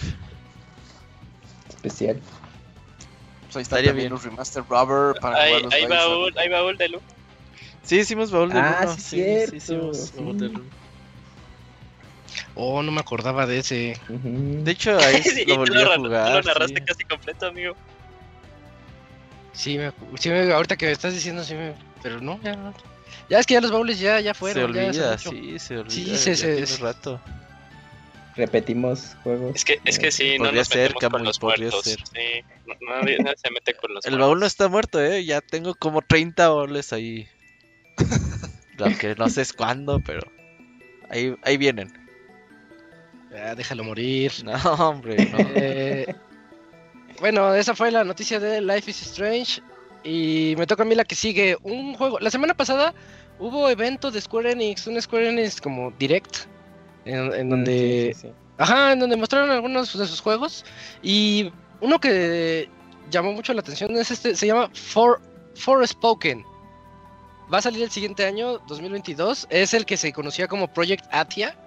Especial. 1.69 2.19
Pues 3.51 3.55
ahí 3.55 3.61
está 3.63 3.93
bien. 3.93 4.13
un 4.13 4.21
remaster 4.21 4.63
rubber 4.69 5.19
para 5.19 5.41
hay, 5.41 5.49
jugar 5.49 5.63
los 5.63 5.73
hay 5.73 5.85
baúl, 5.85 6.37
hay 6.37 6.49
baúl 6.49 6.77
de 6.77 6.89
Lu. 6.89 6.99
Sí, 7.83 7.99
hicimos 7.99 8.31
baúl 8.31 8.49
de 8.49 8.59
ah, 8.59 8.95
Sí, 8.97 8.99
sí, 8.99 9.45
sí, 9.49 9.55
hicimos 9.57 10.15
baúl 10.15 10.37
de 10.37 10.51
Oh, 12.55 12.83
no 12.83 12.91
me 12.91 12.99
acordaba 12.99 13.45
de 13.45 13.59
ese. 13.59 13.97
De 14.07 14.71
hecho, 14.71 14.97
ahí 14.99 15.21
lo 15.47 15.57
volví 15.57 15.81
a 15.81 15.95
jugar. 15.97 16.31
Lo 16.31 16.41
narraste 16.41 16.83
casi 16.83 17.03
completo, 17.03 17.47
amigo. 17.47 17.75
Sí, 19.53 19.77
me, 19.77 19.91
sí 20.17 20.29
me, 20.29 20.51
ahorita 20.51 20.77
que 20.77 20.85
me 20.87 20.91
estás 20.91 21.13
diciendo, 21.13 21.43
sí 21.43 21.53
me, 21.53 21.73
pero 22.01 22.21
no, 22.21 22.39
ya 22.43 22.55
no. 22.55 22.73
Ya 23.29 23.39
es 23.39 23.45
que 23.45 23.53
ya 23.55 23.61
los 23.61 23.71
baúles 23.71 23.99
ya, 23.99 24.19
ya 24.19 24.33
fueron. 24.33 24.73
Se 24.73 24.79
olvida, 24.79 25.17
sí, 25.17 25.59
se 25.59 25.77
olvida. 25.77 25.91
Sí, 25.91 26.17
se, 26.17 26.35
se, 26.35 26.77
rato 26.77 27.19
repetimos 28.35 29.15
juegos. 29.23 29.55
Es 29.55 29.65
que, 29.65 29.79
es 29.85 29.99
que 29.99 30.11
sí, 30.11 30.37
no 30.39 30.51
nos 30.51 30.67
ser, 30.67 30.93
con 30.93 31.23
los 31.23 31.41
muertos. 31.41 31.83
Ser. 31.83 31.99
Sí, 31.99 32.43
nadie, 32.81 33.17
se 33.37 33.51
mete 33.51 33.73
con 33.75 33.93
los 33.93 34.05
El 34.05 34.17
baúl 34.17 34.39
no 34.39 34.45
está 34.45 34.67
muerto, 34.67 35.01
eh. 35.01 35.25
Ya 35.25 35.41
tengo 35.41 35.75
como 35.75 36.01
30 36.01 36.49
baúles 36.49 36.93
ahí. 36.93 37.27
Aunque 38.79 39.15
no 39.15 39.29
sé 39.29 39.45
cuándo, 39.55 39.99
pero 39.99 40.21
ahí, 41.09 41.35
ahí 41.43 41.57
vienen. 41.57 41.93
Ya, 43.31 43.55
déjalo 43.55 43.83
morir. 43.83 44.31
No, 44.43 44.53
hombre, 44.89 45.25
no. 45.25 45.37
Eh, 45.55 46.15
bueno, 47.19 47.53
esa 47.53 47.75
fue 47.75 47.91
la 47.91 48.03
noticia 48.03 48.39
de 48.39 48.61
Life 48.61 48.89
is 48.89 49.01
Strange. 49.03 49.61
Y 50.03 50.55
me 50.57 50.67
toca 50.67 50.83
a 50.83 50.85
mí 50.85 50.95
la 50.95 51.05
que 51.05 51.15
sigue. 51.15 51.57
Un 51.63 51.95
juego. 51.95 52.19
La 52.19 52.31
semana 52.31 52.53
pasada 52.53 52.93
hubo 53.39 53.69
evento 53.69 54.11
de 54.11 54.21
Square 54.21 54.51
Enix, 54.51 54.87
un 54.87 55.01
Square 55.01 55.29
Enix 55.29 55.59
como 55.59 55.91
direct 55.91 56.45
en, 57.05 57.47
mm, 57.47 57.49
donde... 57.49 58.15
Ajá, 58.57 58.93
en 58.93 58.99
donde 58.99 59.17
mostraron 59.17 59.49
algunos 59.49 59.97
de 59.97 60.05
sus 60.05 60.21
juegos. 60.21 60.65
Y 61.01 61.51
uno 61.79 61.99
que 61.99 62.69
llamó 63.09 63.33
mucho 63.33 63.53
la 63.53 63.61
atención 63.61 63.95
es 63.97 64.11
este, 64.11 64.35
se 64.35 64.47
llama 64.47 64.69
For, 64.73 65.19
Spoken. 65.87 66.43
Va 67.51 67.57
a 67.57 67.61
salir 67.61 67.81
el 67.81 67.91
siguiente 67.91 68.25
año, 68.25 68.59
2022. 68.67 69.47
Es 69.49 69.73
el 69.73 69.85
que 69.85 69.97
se 69.97 70.13
conocía 70.13 70.47
como 70.47 70.67
Project 70.67 71.05
Atia. 71.11 71.57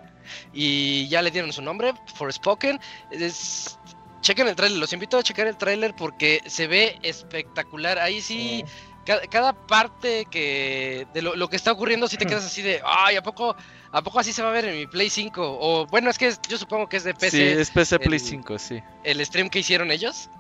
y 0.55 1.07
ya 1.09 1.21
le 1.21 1.31
dieron 1.31 1.53
su 1.53 1.63
nombre, 1.63 1.93
Forspoken. 2.15 2.81
Es, 3.11 3.79
chequen 4.25 4.49
el 4.49 4.57
trailer, 4.57 4.79
los 4.79 4.93
invito 4.93 5.19
a 5.19 5.23
checar 5.23 5.47
el 5.47 5.57
trailer 5.57 5.95
porque 5.95 6.41
se 6.47 6.67
ve 6.67 6.99
espectacular. 7.03 7.99
Ahí 7.99 8.21
sí, 8.21 8.65
cada, 9.31 9.53
parte 9.53 10.27
que 10.31 11.07
de 11.13 11.23
lo, 11.23 11.49
que 11.49 11.57
está 11.57 11.71
ocurriendo, 11.71 12.09
si 12.09 12.17
te 12.17 12.27
quedas 12.27 12.45
así 12.45 12.63
de, 12.63 12.81
ay, 12.85 13.17
¿a 13.17 13.23
poco, 13.23 13.55
¿a 13.93 14.03
poco 14.03 14.19
así 14.19 14.33
se 14.33 14.43
va 14.43 14.49
a 14.49 14.53
ver 14.53 14.65
en 14.65 14.79
mi 14.79 14.87
Play 14.87 15.11
5? 15.11 15.59
O 15.61 15.87
bueno, 15.87 16.11
es 16.11 16.19
que 16.19 16.33
yo 16.49 16.59
supongo 16.59 16.89
que 16.89 16.97
es 16.97 17.05
de 17.05 17.15
PC. 17.15 17.31
Sí, 17.31 17.43
es 17.43 17.71
PC 17.71 18.01
Play 18.01 18.19
5, 18.19 18.59
sí. 18.59 18.83
El 19.05 19.25
stream 19.25 19.51
que 19.51 19.61
hicieron 19.61 19.93
ellos. 19.93 20.31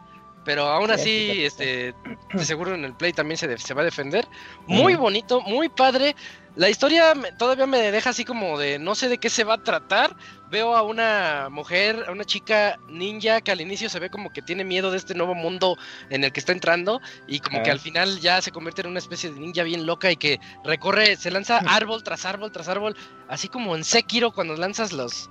Pero 0.45 0.66
aún 0.66 0.90
así, 0.90 1.45
este, 1.45 1.95
de 2.32 2.45
seguro 2.45 2.74
en 2.74 2.84
el 2.84 2.95
Play 2.95 3.12
también 3.12 3.38
se, 3.38 3.57
se 3.59 3.74
va 3.74 3.82
a 3.82 3.84
defender. 3.84 4.26
Muy 4.66 4.95
bonito, 4.95 5.40
muy 5.40 5.68
padre. 5.68 6.14
La 6.57 6.70
historia 6.70 7.14
todavía 7.36 7.66
me 7.66 7.90
deja 7.90 8.11
así 8.11 8.24
como 8.24 8.57
de 8.59 8.78
no 8.78 8.95
sé 8.95 9.09
de 9.09 9.18
qué 9.18 9.28
se 9.28 9.42
va 9.42 9.55
a 9.55 9.62
tratar. 9.62 10.14
Veo 10.51 10.76
a 10.76 10.82
una 10.82 11.49
mujer, 11.51 12.05
a 12.07 12.12
una 12.12 12.24
chica 12.24 12.78
ninja 12.88 13.40
que 13.40 13.51
al 13.51 13.61
inicio 13.61 13.88
se 13.88 13.99
ve 13.99 14.09
como 14.09 14.32
que 14.32 14.40
tiene 14.40 14.62
miedo 14.62 14.92
de 14.92 14.99
este 14.99 15.14
nuevo 15.14 15.34
mundo 15.34 15.76
en 16.11 16.22
el 16.22 16.30
que 16.30 16.38
está 16.38 16.53
entrando 16.53 17.01
y 17.26 17.40
como 17.40 17.61
que 17.64 17.72
al 17.72 17.80
final 17.80 18.20
ya 18.20 18.40
se 18.40 18.53
convierte 18.53 18.82
en 18.82 18.88
una 18.88 19.01
especie 19.01 19.32
de 19.32 19.40
ninja 19.40 19.64
bien 19.64 19.84
loca 19.84 20.12
y 20.12 20.16
que 20.16 20.38
recorre, 20.62 21.16
se 21.16 21.32
lanza 21.32 21.59
árbol 21.59 22.05
tras 22.05 22.24
árbol 22.24 22.53
tras 22.53 22.68
árbol, 22.68 22.97
así 23.26 23.49
como 23.49 23.74
en 23.74 23.82
Sekiro 23.82 24.30
cuando 24.30 24.55
lanzas 24.55 24.92
los 24.92 25.28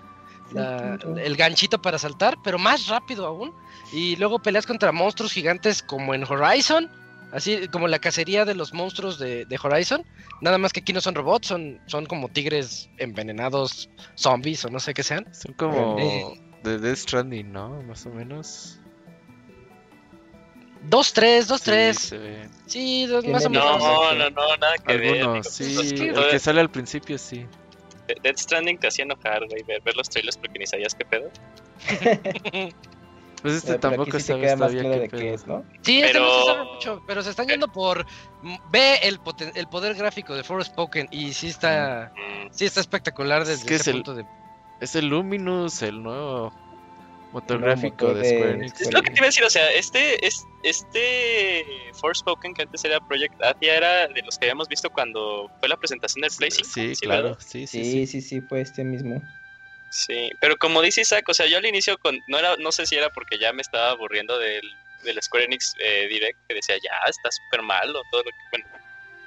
el 1.17 1.35
ganchito 1.35 1.81
para 1.81 1.97
saltar, 1.97 2.37
pero 2.43 2.59
más 2.59 2.87
rápido 2.87 3.25
aún. 3.25 3.53
Y 3.93 4.15
luego 4.17 4.39
peleas 4.39 4.65
contra 4.65 4.91
monstruos 4.91 5.31
gigantes 5.31 5.83
como 5.83 6.13
en 6.13 6.23
Horizon 6.23 6.89
Así 7.33 7.67
como 7.69 7.87
la 7.87 7.97
cacería 7.97 8.45
de 8.45 8.53
los 8.53 8.73
monstruos 8.73 9.17
de, 9.17 9.59
Horizon. 9.61 10.05
Nada 10.39 10.59
más 10.59 10.71
que 10.71 10.81
aquí 10.81 10.93
no 10.93 11.01
son 11.01 11.15
robots, 11.15 11.47
son, 11.47 11.81
son 11.87 12.05
como 12.05 12.29
tigres 12.29 12.91
envenenados, 12.99 13.89
zombies 14.13 14.63
o 14.65 14.69
no 14.69 14.79
sé 14.79 14.93
qué 14.93 15.01
sean. 15.01 15.25
Son 15.33 15.51
como 15.53 15.97
eh, 15.97 16.39
de 16.61 16.77
Death 16.77 16.97
Stranding, 16.97 17.51
¿no? 17.51 17.81
Más 17.83 18.05
o 18.05 18.11
menos. 18.11 18.79
Dos, 20.83 21.11
tres, 21.11 21.47
dos, 21.47 21.63
tres. 21.63 22.13
Sí, 22.67 23.07
más 23.27 23.45
o 23.47 23.49
menos. 23.49 23.79
No, 23.79 24.13
no, 24.13 24.29
no, 24.29 24.57
nada 24.57 24.77
que 24.85 24.97
ver. 24.97 25.43
sí, 25.43 25.75
el 26.01 26.29
que 26.29 26.37
sale 26.37 26.61
al 26.61 26.69
principio, 26.69 27.17
sí. 27.17 27.47
Death 28.21 28.37
Stranding 28.37 28.77
te 28.77 28.89
hacía 28.89 29.05
enojar, 29.05 29.43
güey, 29.47 29.63
ver, 29.63 29.81
ver 29.81 29.97
los 29.97 30.07
trailers 30.07 30.37
porque 30.37 30.59
ni 30.59 30.67
sabías 30.67 30.93
qué 30.93 31.03
pedo. 31.03 31.31
Pues 33.43 33.55
este 33.55 33.77
tampoco 33.77 34.17
sí 34.19 34.25
sabes 34.25 34.55
todavía 34.55 34.83
de 34.83 35.09
qué 35.09 35.33
es, 35.33 35.45
¿no? 35.45 35.65
Sí, 35.81 36.01
este 36.01 36.17
no 36.17 36.39
se 36.39 36.45
sabe 36.45 36.63
mucho, 36.63 37.03
pero 37.05 37.21
se 37.21 37.29
están 37.29 37.47
yendo 37.47 37.67
por 37.67 38.05
ve 38.71 38.99
el, 39.03 39.19
el 39.55 39.67
poder 39.67 39.95
gráfico 39.95 40.33
de 40.33 40.43
Forspoken 40.43 41.09
y 41.11 41.33
sí 41.33 41.49
está 41.49 42.13
mm. 42.15 42.47
sí 42.51 42.63
está 42.63 42.79
espectacular 42.79 43.45
desde 43.45 43.75
ese 43.75 43.91
punto 43.91 44.15
de 44.15 44.25
es 44.79 44.95
el 44.95 45.07
Luminous, 45.07 45.81
el 45.81 46.01
nuevo 46.01 46.53
motor 47.33 47.59
gráfico 47.59 48.13
de, 48.13 48.29
Square 48.29 48.51
Enix. 48.51 48.79
Es 48.79 48.93
lo 48.93 49.01
que 49.01 49.09
te 49.09 49.17
iba 49.17 49.25
a 49.25 49.27
decir, 49.27 49.43
o 49.43 49.49
sea, 49.49 49.69
este 49.71 50.25
es 50.25 50.45
este 50.63 51.65
Forspoken 51.99 52.53
que 52.53 52.61
antes 52.61 52.85
era 52.85 53.05
Project 53.05 53.41
Athia 53.43 53.75
era 53.75 54.07
de 54.07 54.21
los 54.21 54.37
que 54.37 54.45
habíamos 54.45 54.69
visto 54.69 54.89
cuando 54.89 55.51
fue 55.59 55.67
la 55.67 55.75
presentación 55.75 56.21
del 56.21 56.31
Play 56.37 56.51
Sí, 56.51 56.93
claro, 57.01 57.35
sí, 57.41 57.67
sí, 57.67 57.83
sí, 57.83 58.07
sí, 58.07 58.21
sí, 58.21 58.39
fue 58.39 58.61
este 58.61 58.85
mismo. 58.85 59.21
Sí, 59.93 60.31
pero 60.39 60.57
como 60.57 60.81
dice 60.81 61.01
Isaac, 61.01 61.29
o 61.29 61.35
sea, 61.35 61.45
yo 61.45 61.59
al 61.59 61.67
inicio 61.67 61.99
con, 61.99 62.19
no 62.27 62.39
era, 62.39 62.57
no 62.57 62.71
sé 62.71 62.87
si 62.87 62.95
era 62.95 63.11
porque 63.11 63.37
ya 63.37 63.53
me 63.53 63.61
estaba 63.61 63.91
aburriendo 63.91 64.39
del, 64.39 64.63
del 65.03 65.21
Square 65.21 65.45
Enix 65.45 65.75
eh, 65.77 66.07
Direct, 66.09 66.39
que 66.47 66.55
decía, 66.55 66.77
ya, 66.83 66.97
está 67.07 67.29
súper 67.29 67.61
malo, 67.61 68.01
todo 68.09 68.23
lo 68.23 68.31
que, 68.31 68.37
bueno, 68.51 68.65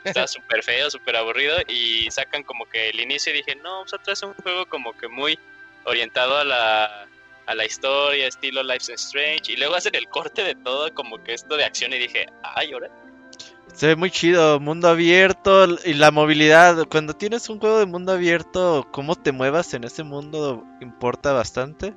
está 0.03 0.27
súper 0.27 0.65
feo, 0.65 0.91
súper 0.91 1.15
aburrido, 1.15 1.57
y 1.69 2.11
sacan 2.11 2.43
como 2.43 2.69
que 2.69 2.89
el 2.89 2.99
inicio 2.99 3.33
y 3.33 3.37
dije, 3.37 3.55
no, 3.55 3.83
pues 3.83 3.95
otra 3.95 4.11
vez 4.11 4.23
un 4.25 4.35
juego 4.35 4.67
como 4.67 4.93
que 4.99 5.07
muy 5.07 5.39
orientado 5.85 6.37
a 6.37 6.43
la, 6.43 7.07
a 7.47 7.55
la 7.55 7.65
historia, 7.65 8.27
estilo 8.27 8.65
Life 8.65 8.93
is 8.93 9.01
Strange, 9.07 9.53
y 9.53 9.57
luego 9.57 9.77
hacen 9.77 9.95
el 9.95 10.09
corte 10.09 10.43
de 10.43 10.57
todo, 10.57 10.93
como 10.95 11.23
que 11.23 11.35
esto 11.35 11.57
de 11.57 11.65
acción, 11.65 11.93
y 11.93 11.99
dije, 11.99 12.27
ay, 12.43 12.73
ahora 12.73 12.91
se 13.77 13.89
ve 13.89 13.97
muy 13.97 14.11
chido, 14.11 14.59
mundo 14.59 14.89
abierto 14.89 15.67
y 15.85 15.93
la 15.93 16.11
movilidad. 16.11 16.87
Cuando 16.91 17.13
tienes 17.13 17.51
un 17.51 17.61
juego 17.61 17.79
de 17.79 17.85
mundo 17.85 18.13
abierto, 18.13 18.89
cómo 18.91 19.17
te 19.17 19.33
muevas 19.33 19.75
en 19.75 19.85
ese 19.85 20.03
mundo 20.03 20.65
importa 20.81 21.33
bastante. 21.33 21.95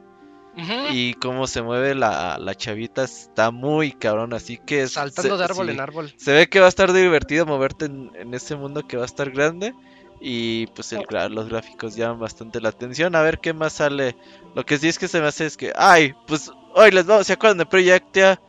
Y 0.91 1.13
cómo 1.13 1.47
se 1.47 1.61
mueve 1.61 1.95
la, 1.95 2.37
la, 2.37 2.53
chavita 2.53 3.05
está 3.05 3.49
muy 3.49 3.93
cabrón, 3.93 4.33
así 4.33 4.57
que... 4.57 4.89
Saltando 4.89 5.37
de 5.37 5.45
árbol 5.45 5.69
en 5.69 5.79
árbol. 5.79 6.13
Se 6.17 6.33
ve 6.33 6.49
que 6.49 6.59
va 6.59 6.65
a 6.65 6.69
estar 6.69 6.91
divertido 6.91 7.45
moverte 7.45 7.85
en, 7.85 8.33
ese 8.33 8.57
mundo 8.57 8.85
que 8.85 8.97
va 8.97 9.03
a 9.03 9.05
estar 9.05 9.31
grande. 9.31 9.73
Y 10.19 10.67
pues 10.67 10.91
el, 10.91 11.05
los 11.29 11.47
gráficos 11.47 11.95
llaman 11.95 12.19
bastante 12.19 12.59
la 12.59 12.69
atención. 12.69 13.15
A 13.15 13.21
ver 13.21 13.39
qué 13.39 13.53
más 13.53 13.71
sale. 13.71 14.17
Lo 14.53 14.65
que 14.65 14.77
sí 14.77 14.89
es 14.89 14.99
que 14.99 15.07
se 15.07 15.21
me 15.21 15.27
hace 15.27 15.45
es 15.45 15.55
que... 15.55 15.71
Ay, 15.77 16.13
pues 16.27 16.51
hoy 16.75 16.91
les 16.91 17.05
vamos... 17.05 17.25
¿Se 17.25 17.33
acuerdan 17.33 17.59
de 17.59 17.65
Projectia? 17.65 18.41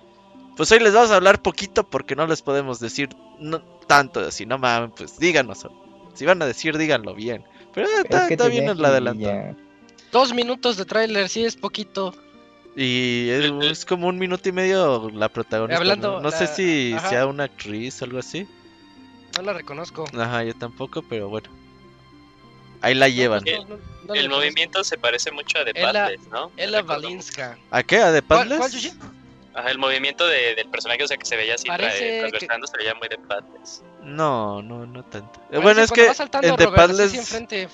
Pues 0.61 0.71
hoy 0.73 0.81
les 0.81 0.93
vamos 0.93 1.11
a 1.11 1.17
hablar 1.17 1.41
poquito 1.41 1.89
porque 1.89 2.15
no 2.15 2.27
les 2.27 2.43
podemos 2.43 2.81
decir 2.81 3.09
no, 3.39 3.63
tanto 3.87 4.21
así, 4.21 4.45
no 4.45 4.59
mames, 4.59 4.91
pues 4.95 5.19
díganos. 5.19 5.67
Si 6.13 6.27
van 6.27 6.43
a 6.43 6.45
decir, 6.45 6.77
díganlo 6.77 7.15
bien. 7.15 7.47
Pero 7.73 7.89
está, 7.89 8.47
bien 8.49 8.69
el 8.69 8.85
adelanto. 8.85 9.57
Dos 10.13 10.35
minutos 10.35 10.77
de 10.77 10.85
tráiler, 10.85 11.31
sí 11.31 11.47
es 11.47 11.57
poquito. 11.57 12.15
Y 12.77 13.31
es, 13.31 13.87
como 13.87 14.07
un 14.07 14.19
minuto 14.19 14.51
y 14.51 14.53
medio 14.53 15.09
la 15.09 15.31
protagonista. 15.31 15.97
no, 15.97 16.31
sé 16.31 16.47
si 16.47 16.95
sea 17.09 17.27
una 17.27 17.45
actriz 17.45 18.03
o 18.03 18.05
algo 18.05 18.19
así. 18.19 18.47
No 19.39 19.43
la 19.45 19.55
reconozco. 19.55 20.05
Ajá, 20.13 20.45
yo 20.45 20.53
tampoco, 20.53 21.01
pero 21.01 21.31
bueno. 21.31 21.49
Ahí 22.83 22.95
la 22.95 23.09
llevan. 23.09 23.45
el, 23.47 24.29
movimiento 24.29 24.85
se 24.85 24.99
parece 24.99 25.31
mucho 25.31 25.59
a 25.61 25.65
The 25.65 25.73
Padles, 25.73 26.21
¿no? 26.31 26.53
Ella 26.59 26.83
Valinska. 26.83 27.57
¿A 27.71 27.83
qué? 27.83 28.03
¿A 28.03 28.13
The 28.13 28.21
Padles? 28.21 28.95
Ajá, 29.55 29.71
el 29.71 29.79
movimiento 29.79 30.27
de, 30.27 30.55
del 30.55 30.69
personaje, 30.69 31.03
o 31.03 31.09
sea, 31.09 31.17
que 31.17 31.27
se 31.27 31.37
veía 31.37 31.55
así 31.55 31.65
transversando, 31.65 32.67
se 32.67 32.77
veía 32.77 32.95
muy 32.95 33.09
de 33.09 33.19
Padles. 33.19 33.83
No, 34.03 34.63
no, 34.63 34.87
no 34.87 35.05
tanto. 35.05 35.41
bueno, 35.61 35.83
es 35.83 35.91
que 35.91 36.07
en 36.07 36.57
The 36.57 36.69
Padles... 36.69 37.15
Enfrente... 37.15 37.69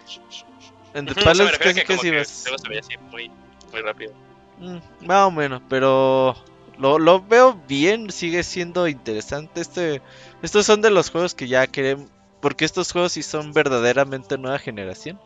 En 0.94 1.06
The 1.06 1.14
Padles 1.14 1.58
casi 1.58 1.82
que, 1.82 1.98
sí 1.98 2.10
ves... 2.10 2.28
se 2.28 2.68
veía 2.68 2.80
así 2.80 2.96
muy, 3.10 3.30
muy 3.72 3.80
rápido. 3.82 4.14
Mm, 4.58 4.78
más 5.06 5.26
o 5.26 5.30
menos, 5.30 5.62
pero... 5.68 6.34
Lo, 6.78 6.98
lo 6.98 7.22
veo 7.22 7.58
bien, 7.66 8.10
sigue 8.10 8.42
siendo 8.42 8.86
interesante. 8.86 9.62
Este, 9.62 10.02
estos 10.42 10.66
son 10.66 10.82
de 10.82 10.90
los 10.90 11.10
juegos 11.10 11.34
que 11.34 11.48
ya 11.48 11.66
queremos... 11.66 12.08
Porque 12.40 12.64
estos 12.64 12.92
juegos 12.92 13.12
sí 13.12 13.22
son 13.22 13.52
verdaderamente 13.52 14.38
nueva 14.38 14.58
generación. 14.58 15.20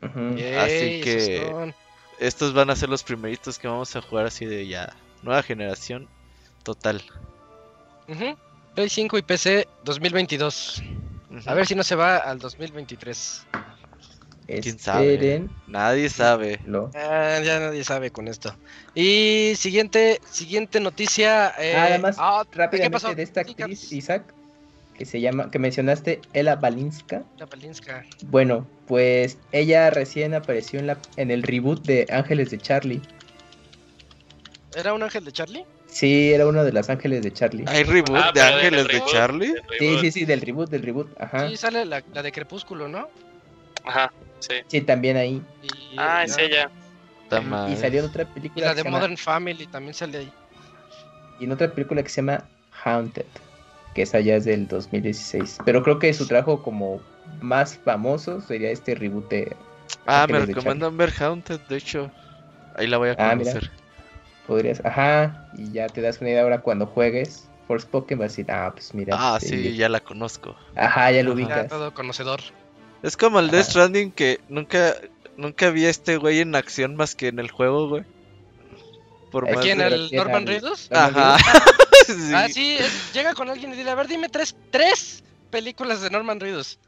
así 0.00 1.00
que... 1.02 1.74
Estos 2.18 2.54
van 2.54 2.70
a 2.70 2.76
ser 2.76 2.88
los 2.88 3.02
primeritos 3.02 3.58
que 3.58 3.68
vamos 3.68 3.94
a 3.94 4.00
jugar 4.00 4.24
así 4.24 4.46
de 4.46 4.66
ya 4.66 4.94
Nueva 5.22 5.42
generación 5.42 6.08
total. 6.62 7.02
Play 8.74 8.88
5 8.88 9.18
y 9.18 9.22
PC 9.22 9.68
2022. 9.84 10.82
A 11.46 11.54
ver 11.54 11.66
si 11.66 11.74
no 11.74 11.82
se 11.82 11.94
va 11.94 12.16
al 12.18 12.38
2023. 12.38 13.46
¿Quién 14.46 14.78
sabe? 14.78 15.44
Nadie 15.66 16.08
sabe. 16.08 16.60
Ah, 16.94 17.40
ya 17.44 17.58
nadie 17.58 17.82
sabe 17.82 18.10
con 18.10 18.28
esto. 18.28 18.54
Y 18.94 19.54
siguiente 19.56 20.20
siguiente 20.30 20.78
noticia. 20.78 21.52
Eh, 21.58 21.74
Además, 21.76 22.16
ah, 22.18 22.44
rápidamente 22.52 23.14
de 23.14 23.22
esta 23.22 23.40
actriz, 23.40 23.92
Isaac, 23.92 24.22
que 24.96 25.04
se 25.04 25.20
llama, 25.20 25.50
que 25.50 25.58
mencionaste, 25.58 26.20
Ella 26.32 26.54
Balinska. 26.54 27.22
Ella 27.36 27.46
Balinska. 27.46 28.04
Bueno, 28.26 28.66
pues 28.86 29.36
ella 29.50 29.90
recién 29.90 30.32
apareció 30.34 30.78
en, 30.78 30.86
la, 30.86 30.98
en 31.16 31.30
el 31.30 31.42
reboot 31.42 31.84
de 31.84 32.06
Ángeles 32.10 32.50
de 32.50 32.58
Charlie. 32.58 33.02
¿Era 34.76 34.92
un 34.92 35.02
ángel 35.02 35.24
de 35.24 35.32
Charlie? 35.32 35.64
Sí, 35.86 36.34
era 36.34 36.46
uno 36.46 36.62
de 36.62 36.70
los 36.70 36.90
ángeles 36.90 37.22
de 37.22 37.32
Charlie. 37.32 37.64
¿Hay 37.66 37.82
reboot 37.82 38.14
ah, 38.14 38.30
de 38.34 38.42
ángeles 38.42 38.86
de 38.86 39.02
Charlie? 39.06 39.54
Sí, 39.78 39.98
sí, 40.02 40.12
sí, 40.12 40.24
del 40.26 40.42
reboot, 40.42 40.68
del 40.68 40.82
reboot, 40.82 41.08
ajá. 41.18 41.48
Sí, 41.48 41.56
sale 41.56 41.86
la, 41.86 42.02
de 42.02 42.30
Crepúsculo, 42.30 42.86
¿no? 42.86 43.08
Ajá, 43.86 44.12
sí. 44.40 44.56
Sí, 44.66 44.82
también 44.82 45.16
ahí. 45.16 45.42
ah, 45.96 46.24
es 46.24 46.36
ella. 46.36 46.70
Y 47.70 47.76
salió 47.76 48.00
en 48.00 48.06
otra 48.06 48.26
película. 48.26 48.66
Y 48.66 48.68
la 48.68 48.74
de 48.74 48.84
Modern 48.84 49.16
Family 49.16 49.66
también 49.66 49.94
sale 49.94 50.18
ahí. 50.18 50.32
Y 51.40 51.44
en 51.44 51.52
otra 51.52 51.70
película 51.72 52.02
que 52.02 52.10
se 52.10 52.16
llama 52.16 52.44
Haunted, 52.84 53.24
que 53.94 54.02
esa 54.02 54.20
ya 54.20 54.36
es 54.36 54.44
del 54.44 54.68
2016. 54.68 55.56
Pero 55.64 55.82
creo 55.82 55.98
que 55.98 56.12
su 56.12 56.26
trabajo 56.26 56.62
como 56.62 57.00
más 57.40 57.78
famoso 57.78 58.42
sería 58.42 58.70
este 58.70 58.94
reboot 58.94 59.30
de... 59.30 59.56
Ah, 60.04 60.26
me 60.28 60.38
recomiendan 60.38 60.98
ver 60.98 61.14
Haunted, 61.18 61.60
de 61.60 61.78
hecho. 61.78 62.10
Ahí 62.74 62.86
la 62.86 62.98
voy 62.98 63.08
a 63.08 63.12
ah, 63.12 63.30
conocer 63.30 63.70
podrías, 64.46 64.84
ajá, 64.84 65.50
y 65.56 65.72
ya 65.72 65.88
te 65.88 66.00
das 66.00 66.20
una 66.20 66.30
idea 66.30 66.42
ahora 66.42 66.60
cuando 66.60 66.86
juegues 66.86 67.48
Forspoken 67.66 68.18
vas 68.18 68.26
a 68.26 68.28
decir, 68.28 68.46
ah, 68.50 68.70
pues 68.72 68.94
mira. 68.94 69.16
Ah, 69.18 69.38
sí, 69.40 69.76
ya 69.76 69.88
la 69.88 70.00
conozco. 70.00 70.56
Ajá, 70.76 71.10
ya 71.10 71.22
lo 71.22 71.32
ubicas. 71.32 71.68
todo 71.68 71.92
conocedor. 71.92 72.40
Es 73.02 73.16
como 73.16 73.40
el 73.40 73.50
Death 73.50 73.66
Stranding 73.66 74.12
que 74.12 74.40
nunca 74.48 74.94
nunca 75.36 75.70
vi 75.70 75.86
a 75.86 75.90
este 75.90 76.16
güey 76.16 76.40
en 76.40 76.54
acción 76.54 76.96
más 76.96 77.14
que 77.14 77.28
en 77.28 77.38
el 77.38 77.50
juego, 77.50 77.88
güey. 77.88 78.04
Por 79.30 79.48
¿Quién? 79.60 79.80
¿El 79.80 80.10
Norman 80.12 80.46
Reedus? 80.46 80.90
Ajá. 80.92 81.36
Ah, 82.32 82.46
sí, 82.48 82.78
llega 83.12 83.34
con 83.34 83.50
alguien 83.50 83.72
y 83.72 83.76
dice, 83.76 83.90
a 83.90 83.96
ver, 83.96 84.06
dime 84.06 84.28
tres, 84.28 84.54
tres 84.70 85.24
películas 85.50 86.02
de 86.02 86.10
Norman 86.10 86.38
Reedus. 86.38 86.78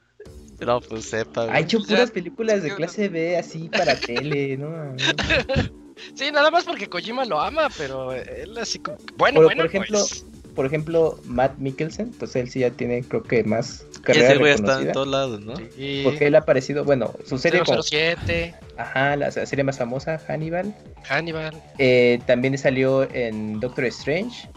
No, 0.61 0.81
pues 0.81 1.07
sepa. 1.07 1.53
Ha 1.53 1.59
hecho 1.59 1.83
puras 1.83 2.13
películas 2.13 2.63
de 2.63 2.73
clase 2.73 3.09
B 3.09 3.37
así 3.37 3.69
para 3.69 3.99
tele, 3.99 4.57
¿no? 4.57 4.95
sí, 6.15 6.31
nada 6.33 6.51
más 6.51 6.65
porque 6.65 6.89
Kojima 6.89 7.25
lo 7.25 7.41
ama, 7.41 7.69
pero 7.77 8.13
él 8.13 8.57
así 8.59 8.79
como... 8.79 8.99
Bueno, 9.17 9.43
bueno, 9.43 9.63
por 9.63 9.67
ejemplo, 9.67 9.99
pues. 9.99 10.25
por 10.55 10.67
ejemplo, 10.67 11.21
Matt 11.25 11.59
Mikkelsen, 11.59 12.11
pues 12.13 12.35
él 12.37 12.51
sí 12.51 12.61
ya 12.61 12.71
tiene, 12.71 13.03
creo 13.03 13.23
que 13.23 13.45
más 13.45 13.85
carrera 14.03 14.29
ese 14.31 14.39
güey 14.39 14.53
está 14.53 14.81
en 14.81 14.93
todos 14.93 15.09
lados, 15.09 15.41
¿no? 15.41 15.55
Sí. 15.77 16.01
Porque 16.05 16.27
él 16.27 16.35
ha 16.35 16.39
aparecido, 16.39 16.85
bueno, 16.85 17.13
su 17.27 17.39
serie 17.39 17.63
como... 17.65 17.83
007. 17.83 18.55
Ajá, 18.77 19.17
la 19.17 19.31
serie 19.31 19.65
más 19.65 19.79
famosa, 19.79 20.19
Hannibal. 20.27 20.75
Hannibal. 21.09 21.61
Eh, 21.79 22.21
también 22.27 22.57
salió 22.59 23.03
en 23.13 23.61
Doctor 23.61 23.85
Strange. 23.87 24.49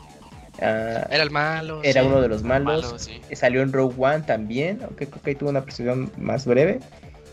Ah, 0.61 1.07
Era 1.09 1.23
el 1.23 1.31
malo. 1.31 1.81
era 1.83 2.01
sí. 2.01 2.07
uno 2.07 2.21
de 2.21 2.27
los 2.27 2.43
malos. 2.43 2.83
Malo, 2.85 2.99
sí. 2.99 3.19
Eh, 3.29 3.35
Salió 3.35 3.61
en 3.61 3.73
Rogue 3.73 3.95
One 3.97 4.21
también, 4.21 4.79
aunque 4.83 5.07
creo 5.07 5.21
que 5.23 5.29
ahí 5.31 5.35
tuvo 5.35 5.49
una 5.49 5.63
presentación 5.63 6.11
más 6.17 6.45
breve. 6.45 6.79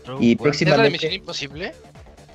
Rogue 0.05 0.25
y 0.25 0.35
próximamente- 0.35 0.71
¿Es 0.71 0.77
la 0.77 0.83
de 0.83 0.89
Misión 0.89 1.13
Imposible? 1.13 1.73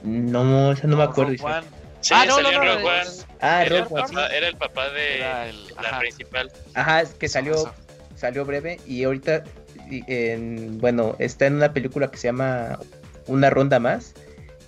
No, 0.05 0.73
esa 0.73 0.87
no, 0.87 0.97
me 0.97 1.03
acuerdo. 1.03 1.33
One 1.45 1.67
Sí, 2.05 2.13
Ah, 2.15 2.27
no, 2.27 2.35
salió 2.35 2.53
no, 2.53 2.63
en 2.63 2.67
no, 2.67 2.75
Rogue 2.75 2.83
no, 2.83 2.89
One. 2.91 3.11
Ah, 3.41 3.65
era, 3.65 3.79
el 3.79 3.85
Rogue 3.85 3.95
One. 3.95 4.09
sí. 4.09 4.15
papá, 4.15 4.27
era 4.29 4.49
el 4.49 4.57
papá 4.57 4.91
de 4.91 5.17
era 5.17 5.49
el. 5.49 5.67
la 5.69 5.89
ajá, 5.89 5.99
principal. 6.01 6.53
Ajá, 6.75 7.01
es 7.01 7.15
que 7.15 7.29
salió, 7.29 7.73
salió 8.15 8.45
breve 8.45 8.79
y 8.87 9.05
ahorita, 9.05 9.45
en, 9.89 10.79
bueno, 10.79 11.17
está 11.19 11.47
en 11.47 11.55
una 11.55 11.73
película 11.73 12.11
que 12.11 12.19
se 12.19 12.29
llama 12.29 12.79
Una 13.27 13.49
Ronda 13.49 13.81
Más, 13.81 14.13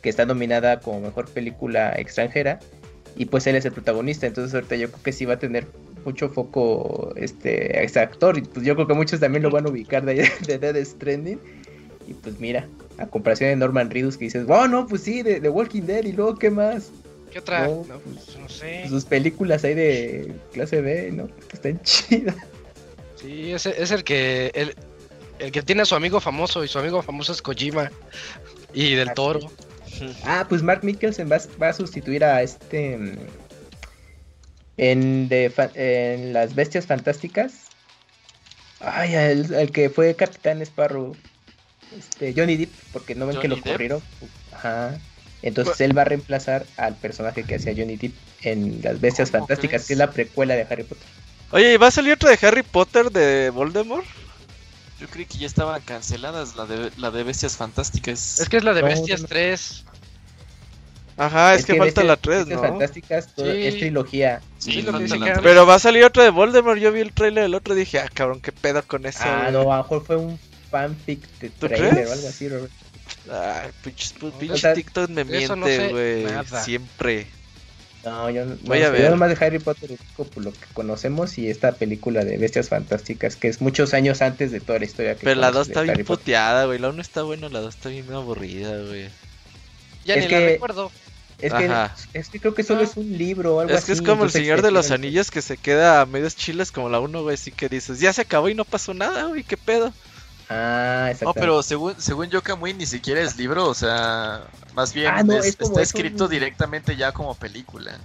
que 0.01 0.09
está 0.09 0.25
nominada 0.25 0.81
como 0.81 1.01
Mejor 1.01 1.29
Película 1.29 1.93
Extranjera, 1.99 2.59
y 3.17 3.27
pues 3.27 3.47
él 3.47 3.57
es 3.57 3.67
el 3.67 3.73
protagonista, 3.73 4.27
entonces 4.27 4.55
ahorita 4.55 4.77
yo 4.77 4.91
creo 4.91 5.03
que 5.03 5.13
sí 5.13 5.27
va 5.27 5.35
a 5.35 5.39
tener 5.39 5.67
mucho 6.07 6.31
foco 6.31 7.13
este, 7.17 7.85
este 7.85 8.01
actor, 8.01 8.39
y 8.39 8.43
pues 8.43 8.65
yo 8.65 8.75
creo 8.77 8.87
que 8.87 8.95
muchos 8.95 9.21
también 9.21 9.43
lo 9.43 9.51
van 9.51 9.67
a 9.67 9.69
ubicar 9.69 10.07
de, 10.07 10.27
de 10.47 10.59
Dead 10.59 10.83
Stranding, 10.83 11.39
y 12.07 12.15
pues 12.15 12.39
mira, 12.41 12.69
a 12.99 13.07
comparación 13.07 13.51
de 13.51 13.57
Norman 13.57 13.91
Reedus 13.91 14.17
que 14.17 14.27
dices, 14.27 14.47
oh 14.49 14.69
no, 14.69 14.87
pues 14.87 15.03
sí, 15.03 15.23
de, 15.23 15.41
de 15.41 15.49
Walking 15.49 15.83
Dead, 15.83 16.05
y 16.05 16.13
luego, 16.13 16.37
¿qué 16.37 16.51
más? 16.51 16.91
¿Qué 17.33 17.41
otra? 17.41 17.67
No, 17.67 17.85
No, 17.89 17.99
pues, 17.99 18.37
no 18.39 18.49
sé. 18.49 18.89
Sus 18.89 19.05
películas 19.05 19.65
ahí 19.65 19.75
de 19.75 20.35
clase 20.53 20.81
B, 20.81 21.11
¿no? 21.13 21.27
Que 21.27 21.57
están 21.57 21.81
chidas. 21.83 22.37
Sí, 23.17 23.53
es, 23.53 23.67
es 23.67 23.91
el 23.91 24.05
que 24.05 24.51
el, 24.55 24.75
el 25.39 25.51
que 25.53 25.63
tiene 25.63 25.83
a 25.83 25.85
su 25.87 25.95
amigo 25.95 26.21
famoso 26.21 26.65
y 26.65 26.69
su 26.69 26.79
amigo 26.79 27.03
famoso 27.03 27.33
es 27.33 27.43
Kojima 27.43 27.91
y 28.73 28.95
del 28.95 29.09
Ah, 29.11 29.15
Toro. 29.15 29.41
Ah, 30.25 30.47
pues 30.49 30.63
Mark 30.63 30.85
Mikkelsen 30.85 31.31
va, 31.31 31.39
va 31.61 31.69
a 31.71 31.73
sustituir 31.73 32.23
a 32.25 32.43
este. 32.43 32.97
mm, 32.99 33.17
En, 34.77 35.29
de 35.29 35.51
en 35.75 36.33
Las 36.35 36.55
Bestias 36.55 36.87
Fantásticas. 36.87 37.55
Ay, 38.81 39.15
el, 39.15 39.53
el 39.55 39.71
que 39.73 39.89
fue 39.89 40.15
Capitán 40.15 40.61
Sparrow. 40.63 41.17
Este, 41.97 42.33
Johnny 42.37 42.57
Depp, 42.57 42.71
porque 42.93 43.15
no 43.15 43.27
ven 43.27 43.39
que 43.41 43.49
lo 43.49 43.61
corrieron. 43.61 44.03
Ajá. 44.53 44.99
Entonces 45.43 45.81
él 45.83 45.97
va 45.97 46.03
a 46.03 46.07
reemplazar 46.07 46.67
al 46.77 46.95
personaje 46.97 47.45
que 47.45 47.57
hacía 47.57 47.75
Johnny 47.77 47.97
Depp 47.97 48.15
en 48.43 48.81
Las 48.83 49.01
Bestias 49.01 49.31
¿Cómo 49.31 49.47
Fantásticas, 49.47 49.71
crees? 49.83 49.87
que 49.87 49.93
es 49.93 49.99
la 49.99 50.11
precuela 50.11 50.55
de 50.55 50.67
Harry 50.69 50.83
Potter. 50.85 51.07
Oye, 51.53 51.75
¿y 51.75 51.77
va 51.77 51.87
a 51.89 51.91
salir 51.93 52.15
otra 52.15 52.31
de 52.31 52.47
Harry 52.47 52.63
Potter 52.63 53.11
de 53.11 53.51
Voldemort? 53.51 54.05
Yo 54.99 55.07
creí 55.09 55.27
que 55.27 55.39
ya 55.39 55.47
estaban 55.47 55.81
canceladas 55.83 56.57
la 56.57 56.65
de, 56.67 56.91
la 56.97 57.11
de 57.11 57.23
Bestias 57.23 57.57
Fantásticas. 57.57 58.41
Es 58.41 58.49
que 58.49 58.57
es 58.57 58.65
la 58.65 58.73
de 58.75 58.81
No, 58.81 58.89
Bestias 58.89 59.21
no. 59.23 59.29
3. 59.29 59.85
Ajá, 61.19 61.55
es, 61.55 61.65
que, 61.65 61.75
falta 61.77 62.03
Bestias- 62.03 62.07
la 62.07 62.17
3, 62.17 62.39
Bestias 62.41 62.61
¿no? 62.63 62.69
Fantásticas 62.69 63.35
todo- 63.35 63.47
Sí. 63.53 63.67
es 63.67 63.79
trilogía. 63.79 64.41
Sí, 64.59 64.73
Sí, 64.73 64.83
lo 64.83 64.99
que 64.99 65.07
la 65.09 65.35
que-. 65.35 65.41
Pero 65.43 65.65
va 65.67 65.77
a 65.77 65.79
salir 65.79 66.05
otra 66.05 66.25
de 66.25 66.31
Voldemort. 66.31 66.79
Yo 66.79 66.93
vi 66.93 67.01
el 67.01 67.13
trailer 67.13 67.45
del 67.45 67.55
otro 67.55 67.75
y 67.75 67.79
dije, 67.79 68.01
ah, 68.01 68.09
cabrón, 68.13 68.41
qué 68.41 68.53
pedo 68.53 68.83
con 68.87 69.07
eso. 69.07 69.21
Ah, 69.23 69.43
güey?" 69.43 69.53
no, 69.53 69.73
a 69.73 69.77
lo 69.77 69.83
mejor 69.83 70.05
fue 70.05 70.17
un 70.17 70.39
fanfic 70.81 71.21
de 71.41 71.51
¿Tú 71.51 71.67
trailer 71.69 71.91
crees? 71.91 72.09
o 72.09 72.13
algo 72.13 72.29
así, 72.29 72.49
Robert. 72.49 72.73
Ay, 73.31 73.71
O 74.23 74.31
pinche 74.39 74.59
sea, 74.59 74.75
TikTok 74.75 75.09
me 75.11 75.25
no 75.25 75.31
miente, 75.31 75.77
sé 75.77 75.89
güey. 75.91 76.27
Siempre. 76.65 77.27
No, 78.05 78.31
yo 78.31 78.45
no, 78.45 78.57
Voy 78.63 78.83
a 78.83 78.91
ver. 78.91 79.03
Yo 79.03 79.11
nomás 79.11 79.37
de 79.37 79.45
Harry 79.45 79.59
Potter 79.59 79.91
por 80.17 80.37
lo 80.45 80.53
que 80.53 80.59
conocemos 80.75 81.39
y 81.39 81.49
esta 81.51 81.73
película 81.73 82.25
de 82.25 82.37
Bestias 82.37 82.69
Fantásticas, 82.69 83.35
que 83.35 83.49
es 83.49 83.61
muchos 83.61 83.95
años 83.95 84.23
antes 84.23 84.53
de 84.53 84.61
toda 84.61 84.79
la 84.79 84.85
historia 84.85 85.17
que 85.17 85.25
Pero 85.25 85.41
la 85.41 85.49
2 85.49 85.55
conoces 85.55 85.67
de 85.69 85.73
está 85.73 85.83
bien 85.83 86.07
Potter. 86.07 86.19
puteada, 86.25 86.65
güey. 86.67 86.79
La 86.79 86.89
1 86.91 87.03
está 87.03 87.23
buena, 87.23 87.49
la 87.49 87.61
2 87.61 87.75
está 87.75 87.89
bien 87.89 88.13
aburrida, 88.13 88.79
güey. 88.83 89.09
Ya 90.05 90.15
Es 90.15 90.23
ni 90.23 90.29
que- 90.29 90.41
la 90.41 90.47
recuerdo. 90.47 90.93
Es 91.41 91.53
que, 91.53 91.65
Ajá. 91.67 91.95
es 92.15 92.29
que 92.31 92.41
creo 92.41 92.55
que 92.55 92.63
solo 92.63 92.81
es 92.83 92.97
un 92.97 93.19
libro 93.19 93.57
o 93.57 93.61
algo 93.61 93.73
Es 93.73 93.79
así. 93.81 93.87
que 93.89 93.93
es 93.93 94.03
como 94.03 94.25
el 94.25 94.31
Señor 94.31 94.63
de 94.63 94.71
los 94.71 94.91
Anillos 94.91 95.31
que 95.31 95.43
se 95.43 95.59
queda 95.59 96.01
a 96.01 96.07
medios 96.07 96.35
chiles 96.35 96.73
como 96.73 96.89
la 96.89 96.99
1, 97.01 97.23
güey. 97.25 97.35
Así 97.35 97.51
que 97.51 97.69
dices, 97.69 98.01
ya 98.01 98.13
se 98.13 98.23
acabó 98.23 98.49
y 98.49 98.55
no 98.55 98.65
pasó 98.65 98.95
nada, 98.95 99.25
güey. 99.25 99.43
¿Qué 99.43 99.57
pedo? 99.59 99.93
Ah, 100.49 101.09
exacto. 101.11 101.27
No, 101.27 101.35
pero 101.35 101.63
según, 101.63 101.95
según 101.99 102.29
yo, 102.31 102.43
Kamui 102.43 102.73
ni 102.75 102.87
siquiera 102.87 103.21
es 103.21 103.37
libro, 103.37 103.67
o 103.69 103.75
sea, 103.75 104.43
más 104.75 104.93
bien 104.95 105.09
Ah, 105.13 105.23
no, 105.23 105.35
es- 105.35 105.47
es 105.47 105.57
como- 105.57 105.71
está 105.71 105.83
es 105.83 105.93
un- 105.95 106.01
escrito 106.01 106.29
directamente 106.29 106.97
ya 106.97 107.13
como 107.13 107.35
película. 107.35 107.99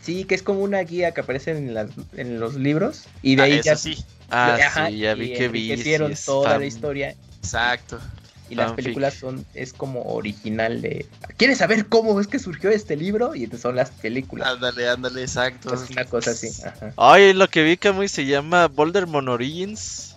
Sí, 0.00 0.24
que 0.24 0.34
es 0.34 0.42
como 0.42 0.60
una 0.62 0.80
guía 0.80 1.12
que 1.12 1.20
aparece 1.20 1.52
en, 1.52 1.74
las, 1.74 1.90
en 2.16 2.40
los 2.40 2.54
libros 2.54 3.04
y 3.22 3.36
de 3.36 3.42
Ah, 3.42 3.44
ahí 3.44 3.52
eso 3.54 3.62
ya 3.64 3.76
sí, 3.76 4.04
Ah, 4.30 4.58
Ajá, 4.66 4.86
sí, 4.88 4.98
ya 4.98 5.12
y 5.12 5.20
vi 5.20 5.32
que 5.34 5.48
vi. 5.48 5.76
sí, 5.76 5.92
es 5.94 6.24
toda 6.24 6.50
fan. 6.52 6.60
la 6.60 6.66
historia 6.66 7.14
exacto. 7.42 8.00
y 8.48 8.54
las 8.54 8.72
películas 8.72 9.14
son 9.14 9.46
es 9.54 9.72
como 9.74 10.02
original 10.14 10.80
de 10.82 11.06
¿Quieres 11.36 11.58
saber 11.58 11.86
cómo 11.86 12.18
es 12.20 12.26
que 12.26 12.38
surgió 12.38 12.70
este 12.70 12.96
libro? 12.96 13.34
Y 13.34 13.44
entonces 13.44 13.62
son 13.62 13.76
las 13.76 13.90
películas. 13.90 14.48
Ándale, 14.48 14.88
ándale, 14.88 15.22
exacto. 15.22 15.72
es 15.74 15.88
una 15.90 16.04
cosa 16.06 16.30
así. 16.32 16.48
Ajá. 16.64 16.92
Ay, 16.96 17.32
lo 17.34 17.48
que 17.48 17.62
vi 17.62 17.76
que 17.76 17.92
muy 17.92 18.08
se 18.08 18.24
llama 18.26 18.68
Bouldermon 18.68 19.28
Origins. 19.28 20.11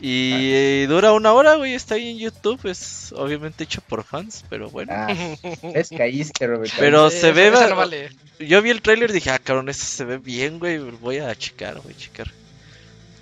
Y 0.00 0.32
Ah. 0.32 0.38
eh, 0.40 0.86
dura 0.88 1.12
una 1.12 1.32
hora, 1.32 1.54
güey. 1.54 1.74
Está 1.74 1.94
ahí 1.94 2.10
en 2.10 2.18
YouTube. 2.18 2.60
Es 2.68 3.12
obviamente 3.16 3.64
hecho 3.64 3.80
por 3.80 4.04
fans, 4.04 4.44
pero 4.50 4.68
bueno. 4.70 4.92
Ah, 4.94 5.08
es 5.74 5.88
caíste, 5.90 6.46
Robert. 6.46 6.72
Pero 6.78 7.10
Sí, 7.10 7.18
se 7.20 7.32
ve. 7.32 7.48
esa 7.48 7.60
va- 7.60 7.68
no 7.70 7.76
vale. 7.76 8.10
Yo 8.38 8.60
vi 8.60 8.70
el 8.70 8.82
trailer 8.82 9.10
y 9.10 9.14
dije, 9.14 9.30
ah, 9.30 9.38
cabrón, 9.38 9.68
eso 9.70 9.84
se 9.86 10.04
ve 10.04 10.18
bien, 10.18 10.58
güey. 10.58 10.78
Voy 10.78 11.18
a 11.18 11.34
checar, 11.34 11.80
voy 11.80 11.92
a 11.92 11.96
checar. 11.96 12.30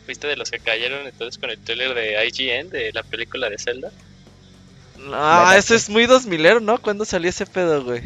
¿Viste 0.08 0.26
de 0.26 0.36
los 0.36 0.50
que 0.50 0.58
cayeron 0.58 1.06
entonces 1.06 1.38
con 1.40 1.48
el 1.50 1.58
trailer 1.58 1.94
de 1.94 2.26
IGN 2.26 2.68
de 2.70 2.92
la 2.92 3.02
película 3.02 3.48
de 3.48 3.56
Zelda? 3.58 3.90
Ah, 5.12 5.54
eso 5.56 5.74
es 5.74 5.88
muy 5.88 6.06
2000, 6.06 6.64
¿no? 6.64 6.78
¿Cuándo 6.80 7.04
salió 7.04 7.28
ese 7.30 7.46
pedo, 7.46 7.84
güey? 7.84 8.02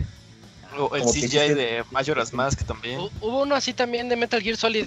O 0.77 0.95
el 0.95 1.03
Como 1.03 1.13
CGI 1.13 1.55
de 1.55 1.85
Majora's 1.91 2.33
Mask 2.33 2.65
también. 2.65 3.01
Hu- 3.01 3.11
Hubo 3.21 3.43
uno 3.43 3.55
así 3.55 3.73
también 3.73 4.09
de 4.09 4.17
Metal 4.17 4.41
Gear 4.43 4.57
Solid. 4.57 4.87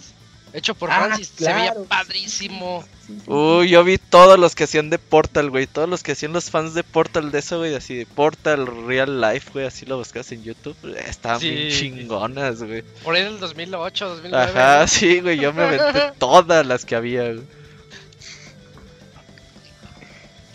Hecho 0.53 0.75
por 0.75 0.91
Ah, 0.91 1.15
y 1.19 1.23
se 1.23 1.53
veía 1.53 1.73
padrísimo. 1.87 2.83
Uy, 3.25 3.69
yo 3.69 3.83
vi 3.85 3.97
todos 3.97 4.37
los 4.37 4.53
que 4.53 4.65
hacían 4.65 4.89
de 4.89 4.99
Portal, 4.99 5.49
güey. 5.49 5.65
Todos 5.67 5.87
los 5.87 6.03
que 6.03 6.11
hacían 6.11 6.33
los 6.33 6.49
fans 6.49 6.73
de 6.73 6.83
Portal 6.83 7.31
de 7.31 7.39
eso, 7.39 7.59
güey. 7.59 7.73
Así 7.73 7.95
de 7.95 8.05
Portal 8.05 8.67
Real 8.85 9.21
Life, 9.21 9.49
güey. 9.53 9.65
Así 9.65 9.85
lo 9.85 9.97
buscas 9.97 10.31
en 10.33 10.43
YouTube. 10.43 10.75
Estaban 11.07 11.39
bien 11.39 11.69
chingonas, 11.71 12.61
güey. 12.63 12.81
Por 13.03 13.15
ahí 13.15 13.23
del 13.23 13.39
2008, 13.39 14.09
2009. 14.09 14.51
Ajá, 14.51 14.81
¿no? 14.81 14.87
sí, 14.87 15.19
güey. 15.21 15.39
Yo 15.39 15.53
me 15.53 15.63
aventé 15.63 16.11
todas 16.19 16.65
las 16.65 16.85
que 16.85 16.95
había, 16.95 17.23
güey. 17.31 17.45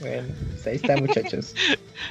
Bueno, 0.00 0.28
pues 0.52 0.66
ahí 0.66 0.76
está, 0.76 0.96
muchachos. 0.96 1.54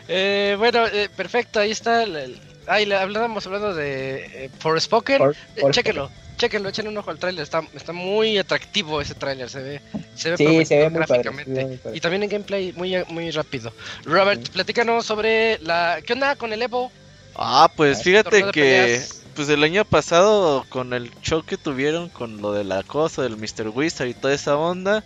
Eh, 0.08 0.56
bueno, 0.58 0.88
eh, 0.88 1.10
perfecto, 1.16 1.60
ahí 1.60 1.70
está. 1.72 2.02
El, 2.04 2.16
el- 2.16 2.40
Ahí 2.68 2.88
le 2.88 2.96
hablábamos 2.96 3.46
hablando 3.46 3.76
de 3.76 4.46
eh, 4.46 4.50
Forspoken. 4.58 5.20
Por- 5.20 5.36
Eh, 5.56 5.62
por- 5.62 5.72
chéquenlo, 5.72 6.10
chéquenlo, 6.38 6.70
échenle 6.70 6.90
un 6.90 6.98
ojo 6.98 7.12
al 7.12 7.20
tráiler. 7.20 7.44
Está, 7.44 7.62
está 7.74 7.94
muy 7.94 8.38
atractivo 8.38 9.02
ese 9.02 9.16
tráiler, 9.16 9.50
se 9.50 9.62
ve, 9.62 9.82
se 10.16 10.32
ve 10.32 10.38
Sí, 10.38 10.66
se 10.66 10.78
ve 10.78 10.90
muy 10.90 11.00
gráficamente. 11.00 11.66
muy 11.66 11.78
padre. 11.78 11.98
Y 11.98 12.02
también 12.02 12.24
en 12.24 12.30
gameplay 12.30 12.74
muy, 12.74 12.96
muy 13.10 13.32
rápido. 13.32 13.72
Robert, 14.04 14.44
Sí. 14.46 14.52
platícanos 14.52 15.06
sobre 15.06 15.60
la. 15.60 16.00
¿Qué 16.06 16.14
onda 16.14 16.36
con 16.36 16.54
el 16.54 16.62
Evo? 16.62 16.92
Ah, 17.36 17.70
pues 17.76 18.00
Ah, 18.00 18.04
fíjate 18.04 18.44
de 18.44 18.52
que. 18.52 19.02
Pues 19.36 19.50
el 19.50 19.64
año 19.66 19.84
pasado, 19.84 20.66
con 20.70 20.94
el 20.94 21.12
show 21.22 21.44
que 21.44 21.58
tuvieron 21.58 22.08
con 22.08 22.42
lo 22.42 22.54
del 22.54 22.72
acoso 22.72 23.22
del 23.22 23.36
Mr. 23.36 23.68
Wizard 23.74 24.08
y 24.08 24.14
toda 24.14 24.34
esa 24.34 24.56
onda. 24.56 25.04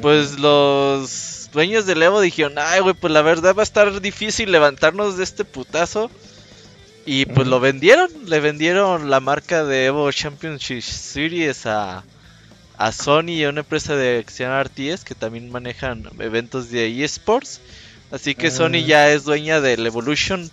Pues 0.00 0.38
los 0.38 1.50
dueños 1.52 1.84
del 1.84 2.02
Evo 2.02 2.22
dijeron, 2.22 2.54
ay, 2.56 2.80
güey, 2.80 2.94
pues 2.94 3.12
la 3.12 3.20
verdad 3.20 3.54
va 3.54 3.60
a 3.60 3.64
estar 3.64 4.00
difícil 4.00 4.50
levantarnos 4.50 5.18
de 5.18 5.24
este 5.24 5.44
putazo. 5.44 6.10
Y 7.04 7.26
pues 7.26 7.48
lo 7.48 7.58
vendieron, 7.58 8.08
le 8.26 8.38
vendieron 8.40 9.10
la 9.10 9.20
marca 9.20 9.64
de 9.64 9.86
Evo 9.86 10.10
Championship 10.12 10.82
Series 10.82 11.66
a, 11.66 12.04
a 12.76 12.92
Sony 12.92 13.30
y 13.30 13.44
a 13.44 13.48
una 13.48 13.60
empresa 13.60 13.96
de 13.96 14.22
que 14.24 14.32
se 14.32 14.44
llama 14.44 14.62
RTS 14.62 15.04
que 15.04 15.14
también 15.16 15.50
manejan 15.50 16.08
eventos 16.20 16.70
de 16.70 17.02
eSports. 17.04 17.60
Así 18.12 18.34
que 18.34 18.48
Ah. 18.48 18.50
Sony 18.52 18.84
ya 18.86 19.10
es 19.10 19.24
dueña 19.24 19.60
del 19.60 19.84
Evolution. 19.86 20.48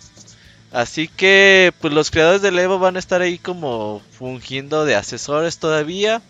Así 0.72 1.08
que 1.08 1.72
pues 1.80 1.92
los 1.92 2.10
creadores 2.10 2.42
del 2.42 2.58
Evo 2.58 2.78
van 2.78 2.96
a 2.96 3.00
estar 3.00 3.22
ahí 3.22 3.38
como 3.38 4.02
fungiendo 4.10 4.84
de 4.84 4.96
asesores 4.96 5.58
todavía. 5.58 6.20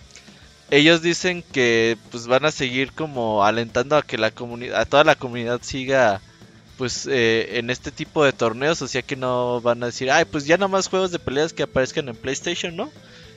Ellos 0.71 1.03
dicen 1.03 1.43
que 1.53 1.97
pues 2.11 2.27
van 2.27 2.45
a 2.45 2.53
seguir 2.53 2.93
como 2.93 3.45
alentando 3.45 3.97
a 3.97 4.03
que 4.03 4.19
la 4.19 4.31
comunidad, 4.31 4.81
a 4.81 4.85
toda 4.85 5.05
la 5.05 5.15
comunidad 5.17 5.61
siga 5.63 6.21
pues 6.81 7.07
eh, 7.07 7.59
en 7.59 7.69
este 7.69 7.91
tipo 7.91 8.25
de 8.25 8.33
torneos, 8.33 8.81
o 8.81 8.89
sea 8.89 9.03
que 9.03 9.15
no 9.15 9.61
van 9.61 9.83
a 9.83 9.87
decir, 9.87 10.11
ay 10.11 10.25
pues 10.25 10.47
ya 10.47 10.57
nada 10.57 10.69
más 10.69 10.89
juegos 10.89 11.11
de 11.11 11.19
peleas 11.19 11.53
que 11.53 11.65
aparezcan 11.65 12.09
en 12.09 12.17
PlayStation, 12.17 12.75
¿no? 12.75 12.91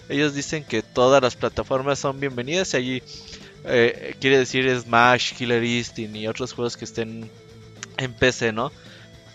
Ellos 0.07 0.33
dicen 0.33 0.63
que 0.63 0.81
todas 0.81 1.21
las 1.21 1.35
plataformas 1.35 1.99
son 1.99 2.21
bienvenidas 2.21 2.73
y 2.73 2.77
allí 2.77 3.03
eh, 3.65 4.15
quiere 4.21 4.37
decir 4.37 4.73
Smash, 4.79 5.33
Killer 5.33 5.61
Instinct 5.61 6.15
y 6.15 6.25
otros 6.25 6.53
juegos 6.53 6.77
que 6.77 6.85
estén 6.85 7.29
en 7.97 8.13
PC, 8.13 8.53
¿no? 8.53 8.71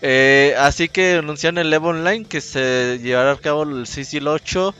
Eh, 0.01 0.55
así 0.57 0.89
que 0.89 1.17
anunciaron 1.17 1.59
el 1.59 1.71
Evo 1.71 1.89
Online 1.89 2.25
que 2.25 2.41
se 2.41 2.97
llevará 3.03 3.33
a 3.33 3.37
cabo 3.37 3.61
el 3.61 3.85
6 3.85 4.15
y 4.15 4.17
el 4.17 4.27
8 4.27 4.73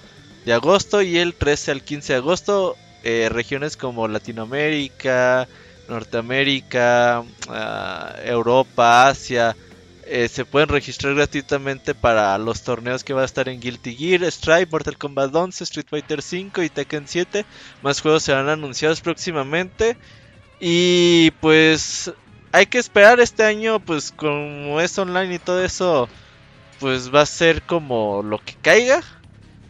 de 0.46 0.54
agosto 0.54 1.04
y 1.04 1.20
el 1.20 1.36
13 1.36 1.70
al 1.70 1.84
15 1.84 2.14
de 2.14 2.18
agosto. 2.18 2.78
Eh, 3.04 3.30
regiones 3.30 3.78
como 3.78 4.08
Latinoamérica, 4.08 5.48
Norteamérica, 5.90 7.24
ah, 7.50 8.16
Europa, 8.24 9.08
Asia. 9.08 9.56
Eh, 10.12 10.28
se 10.28 10.44
pueden 10.44 10.70
registrar 10.70 11.14
gratuitamente 11.14 11.94
para 11.94 12.38
los 12.40 12.64
torneos 12.64 13.04
que 13.04 13.14
va 13.14 13.22
a 13.22 13.26
estar 13.26 13.48
en 13.48 13.60
Guilty 13.60 13.96
Gear, 13.96 14.24
Stripe, 14.32 14.72
Mortal 14.72 14.98
Kombat 14.98 15.36
11, 15.36 15.64
Street 15.64 15.86
Fighter 15.88 16.22
5 16.22 16.64
y 16.64 16.70
Tekken 16.70 17.08
7. 17.08 17.46
Más 17.84 18.02
juegos 18.02 18.24
serán 18.24 18.50
anunciados 18.50 19.02
próximamente. 19.02 19.98
Y 20.60 21.32
pues 21.42 22.12
hay 22.52 22.66
que 22.66 22.80
esperar 22.80 23.20
este 23.20 23.44
año, 23.44 23.80
pues 23.80 24.12
como 24.12 24.82
es 24.82 24.98
online 24.98 25.36
y 25.36 25.40
todo 25.40 25.64
eso, 25.64 26.10
pues 26.80 27.14
va 27.14 27.22
a 27.22 27.26
ser 27.28 27.62
como 27.62 28.24
lo 28.24 28.40
que 28.40 28.56
caiga. 28.56 29.02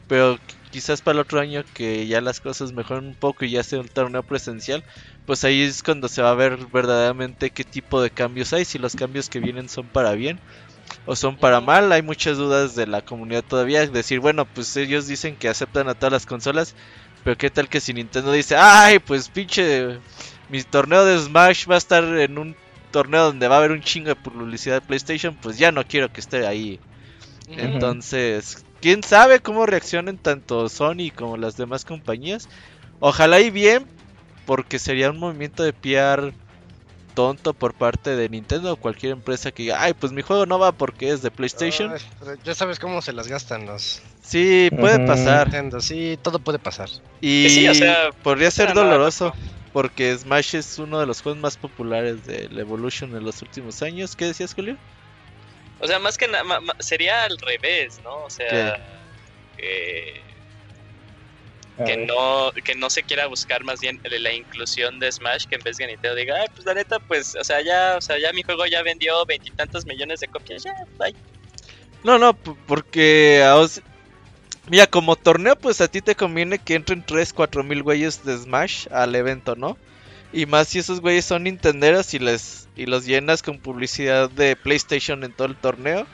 Pero 0.07 0.39
quizás 0.71 1.01
para 1.01 1.15
el 1.15 1.21
otro 1.21 1.39
año 1.39 1.63
que 1.73 2.07
ya 2.07 2.21
las 2.21 2.39
cosas 2.39 2.71
mejoren 2.71 3.07
un 3.07 3.15
poco 3.15 3.45
y 3.45 3.51
ya 3.51 3.63
sea 3.63 3.79
un 3.79 3.87
torneo 3.87 4.23
presencial, 4.23 4.83
pues 5.29 5.43
ahí 5.43 5.61
es 5.61 5.83
cuando 5.83 6.07
se 6.07 6.23
va 6.23 6.31
a 6.31 6.33
ver 6.33 6.57
verdaderamente 6.73 7.51
qué 7.51 7.63
tipo 7.63 8.01
de 8.01 8.09
cambios 8.09 8.51
hay, 8.51 8.65
si 8.65 8.79
los 8.79 8.95
cambios 8.95 9.29
que 9.29 9.39
vienen 9.39 9.69
son 9.69 9.85
para 9.85 10.13
bien 10.13 10.39
o 11.05 11.15
son 11.15 11.37
para 11.37 11.61
mal. 11.61 11.91
Hay 11.91 12.01
muchas 12.01 12.37
dudas 12.37 12.73
de 12.73 12.87
la 12.87 13.03
comunidad 13.03 13.43
todavía, 13.43 13.85
decir, 13.85 14.21
bueno, 14.21 14.45
pues 14.45 14.75
ellos 14.75 15.05
dicen 15.05 15.35
que 15.35 15.47
aceptan 15.47 15.87
a 15.87 15.93
todas 15.93 16.13
las 16.13 16.25
consolas, 16.25 16.73
pero 17.23 17.37
qué 17.37 17.51
tal 17.51 17.69
que 17.69 17.79
si 17.79 17.93
Nintendo 17.93 18.31
dice, 18.31 18.55
ay, 18.57 18.97
pues 18.97 19.29
pinche, 19.29 19.99
mi 20.49 20.63
torneo 20.63 21.05
de 21.05 21.19
Smash 21.19 21.69
va 21.69 21.75
a 21.75 21.77
estar 21.77 22.03
en 22.03 22.39
un 22.39 22.55
torneo 22.89 23.25
donde 23.25 23.47
va 23.47 23.57
a 23.57 23.59
haber 23.59 23.71
un 23.71 23.83
chingo 23.83 24.07
de 24.07 24.15
publicidad 24.15 24.81
de 24.81 24.87
PlayStation, 24.87 25.37
pues 25.39 25.59
ya 25.59 25.71
no 25.71 25.85
quiero 25.85 26.11
que 26.11 26.21
esté 26.21 26.47
ahí. 26.47 26.79
Entonces, 27.49 28.65
quién 28.81 29.03
sabe 29.03 29.41
cómo 29.41 29.67
reaccionen 29.67 30.17
tanto 30.17 30.69
Sony 30.69 31.11
como 31.13 31.37
las 31.37 31.55
demás 31.55 31.85
compañías. 31.85 32.49
Ojalá 32.99 33.39
y 33.41 33.51
bien, 33.51 33.85
porque 34.49 34.79
sería 34.79 35.11
un 35.11 35.19
movimiento 35.19 35.61
de 35.61 35.73
PR 35.73 36.33
tonto 37.13 37.53
por 37.53 37.75
parte 37.75 38.15
de 38.15 38.29
Nintendo 38.29 38.73
o 38.73 38.77
cualquier 38.77 39.11
empresa 39.11 39.51
que 39.51 39.61
diga, 39.61 39.79
ay, 39.79 39.93
pues 39.93 40.11
mi 40.11 40.23
juego 40.23 40.47
no 40.47 40.57
va 40.57 40.71
porque 40.71 41.11
es 41.11 41.21
de 41.21 41.29
PlayStation. 41.29 41.93
ya 42.43 42.55
sabes 42.55 42.79
cómo 42.79 43.03
se 43.03 43.13
las 43.13 43.27
gastan 43.27 43.67
los. 43.67 44.01
Sí, 44.23 44.71
puede 44.75 45.05
pasar. 45.05 45.49
Nintendo, 45.49 45.79
sí, 45.81 46.17
todo 46.23 46.39
puede 46.39 46.57
pasar. 46.57 46.89
Y 47.21 47.67
podría 48.23 48.49
ser 48.49 48.73
doloroso. 48.73 49.35
Porque 49.71 50.17
Smash 50.17 50.55
es 50.55 50.79
uno 50.79 50.99
de 50.99 51.05
los 51.05 51.21
juegos 51.21 51.39
más 51.39 51.55
populares 51.55 52.25
del 52.25 52.57
Evolution 52.57 53.15
en 53.15 53.23
los 53.23 53.43
últimos 53.43 53.83
años. 53.83 54.15
¿Qué 54.15 54.25
decías, 54.25 54.55
Julio? 54.55 54.77
O 55.79 55.85
sea, 55.85 55.99
más 55.99 56.17
que 56.17 56.27
nada, 56.27 56.43
sería 56.79 57.25
al 57.25 57.37
revés, 57.37 58.01
¿no? 58.03 58.23
O 58.23 58.31
sea, 58.31 58.83
que 61.85 61.97
no, 61.97 62.51
que 62.63 62.75
no 62.75 62.89
se 62.89 63.03
quiera 63.03 63.27
buscar 63.27 63.63
más 63.63 63.79
bien 63.79 63.99
la 64.03 64.33
inclusión 64.33 64.99
de 64.99 65.11
Smash 65.11 65.45
que 65.45 65.55
en 65.55 65.61
vez 65.61 65.77
de 65.77 65.87
Nintendo 65.87 66.15
diga, 66.15 66.35
Ay, 66.41 66.47
pues 66.53 66.65
la 66.65 66.73
neta, 66.73 66.99
pues, 66.99 67.35
o 67.35 67.43
sea, 67.43 67.61
ya, 67.61 67.95
o 67.97 68.01
sea, 68.01 68.17
ya 68.19 68.33
mi 68.33 68.43
juego 68.43 68.65
ya 68.65 68.81
vendió 68.83 69.25
veintitantos 69.25 69.85
millones 69.85 70.19
de 70.19 70.27
copias, 70.27 70.63
ya, 70.63 70.73
bye. 70.97 71.15
No, 72.03 72.17
no, 72.17 72.33
porque 72.33 73.43
Mira, 74.69 74.85
como 74.85 75.15
torneo, 75.15 75.55
pues 75.55 75.81
a 75.81 75.87
ti 75.87 75.99
te 75.99 76.15
conviene 76.15 76.59
que 76.59 76.75
entren 76.75 77.03
3, 77.03 77.33
4 77.33 77.63
mil 77.63 77.81
güeyes 77.81 78.23
de 78.23 78.37
Smash 78.37 78.87
al 78.91 79.15
evento, 79.15 79.55
¿no? 79.55 79.77
Y 80.31 80.45
más 80.45 80.67
si 80.67 80.77
esos 80.77 81.01
güeyes 81.01 81.25
son 81.25 81.43
nintenderos 81.43 82.13
y 82.13 82.19
les 82.19 82.67
y 82.75 82.85
los 82.85 83.05
llenas 83.05 83.41
con 83.41 83.57
publicidad 83.57 84.29
de 84.29 84.55
PlayStation 84.55 85.23
en 85.23 85.33
todo 85.33 85.47
el 85.47 85.55
torneo. 85.55 86.05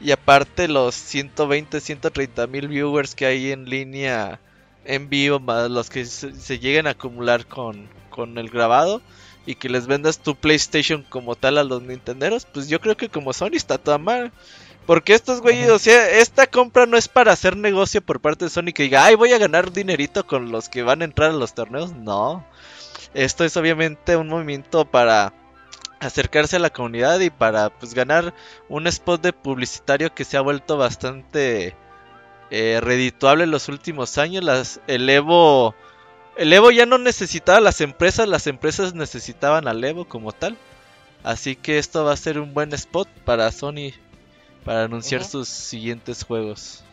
Y 0.00 0.12
aparte 0.12 0.68
los 0.68 0.94
120, 0.94 1.80
130 1.80 2.46
mil 2.46 2.68
viewers 2.68 3.14
que 3.14 3.26
hay 3.26 3.52
en 3.52 3.66
línea 3.68 4.40
en 4.84 5.08
vivo, 5.08 5.40
más 5.40 5.70
los 5.70 5.90
que 5.90 6.04
se, 6.06 6.58
lleguen 6.58 6.86
a 6.86 6.90
acumular 6.90 7.46
con, 7.46 7.88
con 8.10 8.38
el 8.38 8.50
grabado. 8.50 9.02
Y 9.46 9.54
que 9.54 9.70
les 9.70 9.86
vendas 9.86 10.18
tu 10.18 10.34
PlayStation 10.34 11.06
como 11.08 11.34
tal 11.34 11.56
a 11.56 11.64
los 11.64 11.82
nintenderos. 11.82 12.44
Pues 12.44 12.68
yo 12.68 12.80
creo 12.80 12.96
que 12.96 13.08
como 13.08 13.32
Sony 13.32 13.54
está 13.54 13.78
toda 13.78 13.96
mal. 13.96 14.30
Porque 14.84 15.14
estos 15.14 15.42
güeyes, 15.42 15.70
o 15.70 15.78
sea, 15.78 16.08
esta 16.18 16.46
compra 16.46 16.86
no 16.86 16.96
es 16.96 17.08
para 17.08 17.32
hacer 17.32 17.56
negocio 17.56 18.00
por 18.00 18.20
parte 18.20 18.46
de 18.46 18.50
Sony 18.50 18.72
que 18.74 18.84
diga, 18.84 19.04
ay, 19.04 19.16
voy 19.16 19.32
a 19.32 19.38
ganar 19.38 19.72
dinerito 19.72 20.26
con 20.26 20.50
los 20.50 20.68
que 20.68 20.82
van 20.82 21.02
a 21.02 21.04
entrar 21.04 21.30
a 21.30 21.34
los 21.34 21.54
torneos. 21.54 21.92
No. 21.92 22.44
Esto 23.14 23.44
es 23.44 23.56
obviamente 23.56 24.16
un 24.16 24.28
movimiento 24.28 24.84
para 24.84 25.32
acercarse 26.00 26.56
a 26.56 26.60
la 26.60 26.70
comunidad 26.70 27.20
y 27.20 27.30
para 27.30 27.70
pues 27.70 27.94
ganar 27.94 28.34
un 28.68 28.86
spot 28.86 29.20
de 29.20 29.32
publicitario 29.32 30.14
que 30.14 30.24
se 30.24 30.36
ha 30.36 30.40
vuelto 30.40 30.76
bastante 30.76 31.76
eh, 32.50 32.80
redituable 32.82 33.44
en 33.44 33.50
los 33.50 33.68
últimos 33.68 34.18
años. 34.18 34.44
Las, 34.44 34.80
el 34.86 35.08
Evo. 35.08 35.74
El 36.36 36.52
Evo 36.52 36.70
ya 36.70 36.86
no 36.86 36.98
necesitaba 36.98 37.58
a 37.58 37.62
las 37.62 37.80
empresas, 37.80 38.28
las 38.28 38.46
empresas 38.46 38.94
necesitaban 38.94 39.66
al 39.66 39.82
Evo 39.82 40.04
como 40.04 40.32
tal. 40.32 40.56
Así 41.24 41.56
que 41.56 41.78
esto 41.78 42.04
va 42.04 42.12
a 42.12 42.16
ser 42.16 42.38
un 42.38 42.54
buen 42.54 42.72
spot 42.72 43.08
para 43.24 43.50
Sony 43.50 43.92
para 44.64 44.84
anunciar 44.84 45.24
sus 45.24 45.48
siguientes 45.48 46.24
juegos. 46.24 46.84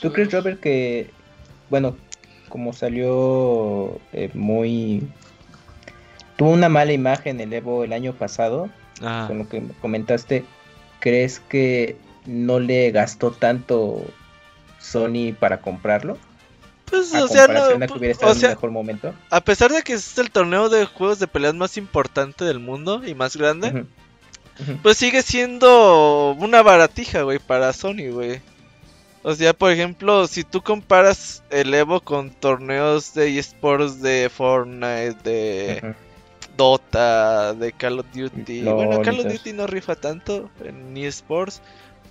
¿Tú 0.00 0.12
crees, 0.12 0.32
Robert, 0.32 0.60
que, 0.60 1.10
bueno, 1.70 1.96
como 2.48 2.72
salió 2.72 3.98
eh, 4.12 4.30
muy... 4.34 5.06
Tuvo 6.36 6.50
una 6.50 6.68
mala 6.68 6.92
imagen 6.92 7.40
el 7.40 7.52
Evo 7.52 7.84
el 7.84 7.92
año 7.92 8.12
pasado, 8.12 8.68
ah. 9.00 9.24
con 9.28 9.38
lo 9.38 9.48
que 9.48 9.62
comentaste, 9.80 10.44
¿crees 11.00 11.40
que 11.40 11.96
no 12.26 12.60
le 12.60 12.90
gastó 12.90 13.30
tanto 13.30 14.04
Sony 14.90 15.34
para 15.38 15.60
comprarlo? 15.60 16.18
Pues, 16.86 17.12
o 17.14 17.26
sea, 17.26 17.48
no, 17.48 17.62
o 18.22 18.34
sea, 18.34 18.50
mejor 18.50 18.70
momento. 18.70 19.12
A 19.30 19.40
pesar 19.40 19.72
de 19.72 19.82
que 19.82 19.94
es 19.94 20.18
el 20.18 20.30
torneo 20.30 20.68
de 20.68 20.84
juegos 20.86 21.18
de 21.18 21.26
peleas 21.26 21.54
más 21.54 21.76
importante 21.76 22.44
del 22.44 22.60
mundo 22.60 23.02
y 23.04 23.14
más 23.14 23.36
grande, 23.36 23.86
pues 24.82 24.96
sigue 24.96 25.22
siendo 25.22 26.36
una 26.38 26.62
baratija, 26.62 27.22
güey, 27.22 27.40
para 27.40 27.72
Sony, 27.72 28.10
güey. 28.12 28.40
O 29.24 29.34
sea, 29.34 29.52
por 29.52 29.72
ejemplo, 29.72 30.28
si 30.28 30.44
tú 30.44 30.62
comparas 30.62 31.42
el 31.50 31.74
Evo 31.74 32.00
con 32.00 32.30
torneos 32.30 33.12
de 33.14 33.36
esports 33.36 34.00
de 34.00 34.30
Fortnite, 34.32 35.16
de 35.24 35.94
Dota, 36.56 37.52
de 37.54 37.72
Call 37.72 37.98
of 37.98 38.06
Duty. 38.14 38.62
bueno, 38.62 39.02
Call 39.02 39.18
of 39.18 39.26
Duty 39.26 39.52
no 39.52 39.66
rifa 39.66 39.96
tanto 39.96 40.48
en 40.64 40.96
esports, 40.96 41.60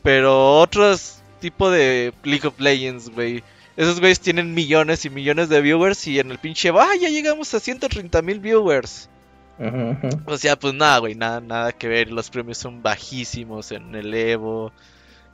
pero 0.04 0.60
otros 0.60 1.22
tipo 1.46 1.70
de 1.70 2.12
League 2.24 2.48
of 2.48 2.60
Legends, 2.60 3.10
güey. 3.10 3.44
Esos 3.78 4.00
güeyes 4.00 4.20
tienen 4.20 4.56
millones 4.56 5.06
y 5.06 5.12
millones 5.12 5.48
de 5.48 5.62
viewers 5.62 6.08
y 6.08 6.20
en 6.20 6.32
el 6.32 6.40
pinche, 6.40 6.70
¡ah, 6.70 6.96
ya 7.00 7.10
llegamos 7.10 7.54
a 7.54 7.60
130 7.60 8.22
mil 8.24 8.40
viewers! 8.40 9.10
O 10.26 10.38
sea, 10.40 10.58
pues 10.58 10.74
nada, 10.74 10.98
güey, 10.98 11.14
nada, 11.14 11.42
nada 11.42 11.72
que 11.72 11.88
ver. 11.88 12.12
Los 12.12 12.32
premios 12.32 12.58
son 12.58 12.82
bajísimos 12.82 13.72
en 13.72 13.94
el 13.94 14.12
Evo. 14.14 14.72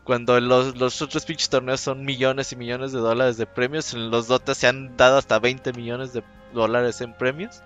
Cuando 0.03 0.37
los, 0.41 0.75
los 0.75 1.01
otros 1.01 1.23
pinches 1.23 1.49
torneos 1.49 1.79
son 1.79 2.03
millones 2.03 2.51
y 2.51 2.57
millones 2.57 2.91
de 2.91 2.99
dólares 2.99 3.37
de 3.37 3.45
premios, 3.45 3.93
en 3.93 4.11
los 4.11 4.27
Dota 4.27 4.53
se 4.53 4.67
han 4.67 4.97
dado 4.97 5.17
hasta 5.17 5.39
20 5.39 5.71
millones 5.71 6.11
de 6.11 6.23
dólares 6.53 6.99
en 6.99 7.13
premios. 7.13 7.61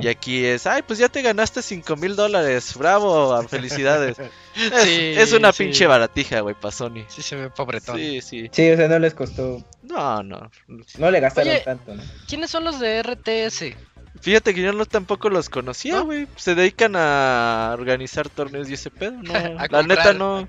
Y 0.00 0.08
aquí 0.08 0.44
es, 0.44 0.66
ay, 0.66 0.82
pues 0.86 0.98
ya 0.98 1.08
te 1.08 1.22
ganaste 1.22 1.62
5 1.62 1.96
mil 1.96 2.14
dólares, 2.14 2.74
bravo, 2.76 3.42
felicidades. 3.48 4.18
es, 4.54 5.32
una 5.32 5.52
pinche 5.52 5.86
baratija, 5.86 6.40
güey, 6.40 6.54
para 6.54 6.72
Sony. 6.72 7.04
Sí, 7.08 7.22
se 7.22 7.36
ve 7.36 7.50
pobretón. 7.50 7.96
Sí, 7.96 8.20
sí. 8.20 8.50
Sí, 8.52 8.70
o 8.70 8.76
sea, 8.76 8.88
no 8.88 8.98
les 8.98 9.14
costó. 9.14 9.64
No, 9.82 10.22
no. 10.22 10.50
No 10.98 11.10
le 11.10 11.20
gastaron 11.20 11.54
tanto, 11.64 11.94
¿no? 11.94 12.02
¿Quiénes 12.28 12.50
son 12.50 12.64
los 12.64 12.78
de 12.78 13.02
RTS? 13.02 13.74
Fíjate 14.20 14.54
que 14.54 14.60
yo 14.60 14.72
no 14.72 14.84
tampoco 14.84 15.30
los 15.30 15.48
conocía, 15.48 16.00
güey. 16.00 16.26
Se 16.36 16.54
dedican 16.54 16.94
a 16.94 17.70
organizar 17.72 18.28
torneos 18.28 18.68
y 18.68 18.74
ese 18.74 18.90
pedo, 18.90 19.22
¿no? 19.22 19.32
La 19.70 19.82
neta 19.82 20.12
no. 20.12 20.46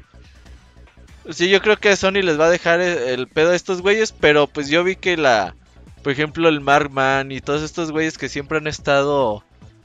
Sí, 1.29 1.49
yo 1.49 1.61
creo 1.61 1.77
que 1.77 1.89
a 1.89 1.95
Sony 1.95 2.21
les 2.23 2.39
va 2.39 2.47
a 2.47 2.49
dejar 2.49 2.81
el 2.81 3.27
pedo 3.27 3.51
a 3.51 3.55
estos 3.55 3.81
güeyes, 3.81 4.11
pero 4.11 4.47
pues 4.47 4.69
yo 4.69 4.83
vi 4.83 4.95
que 4.95 5.17
la... 5.17 5.55
Por 6.03 6.11
ejemplo, 6.11 6.49
el 6.49 6.61
Markman 6.61 7.31
y 7.31 7.41
todos 7.41 7.61
estos 7.61 7.91
güeyes 7.91 8.17
que 8.17 8.29
siempre 8.29 8.57
han 8.57 8.67
estado 8.67 9.43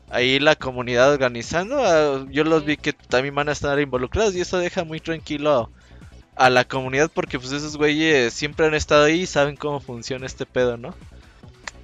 ahí 0.09 0.39
la 0.39 0.57
comunidad 0.57 1.13
organizando, 1.13 1.79
ah, 1.79 2.25
yo 2.31 2.45
los 2.45 2.65
vi 2.65 2.77
que 2.77 2.93
también 2.93 3.35
van 3.35 3.49
a 3.49 3.53
estar 3.53 3.79
involucrados 3.81 4.35
y 4.35 4.41
eso 4.41 4.59
deja 4.59 4.85
muy 4.85 5.01
tranquilo 5.01 5.71
a 6.37 6.51
la 6.51 6.65
comunidad 6.65 7.11
porque 7.13 7.39
pues 7.39 7.53
esos 7.53 7.77
güeyes 7.77 8.33
siempre 8.33 8.67
han 8.67 8.75
estado 8.75 9.05
ahí 9.05 9.23
y 9.23 9.27
saben 9.27 9.57
cómo 9.57 9.81
funciona 9.81 10.27
este 10.27 10.47
pedo, 10.47 10.77
¿no? 10.77 10.95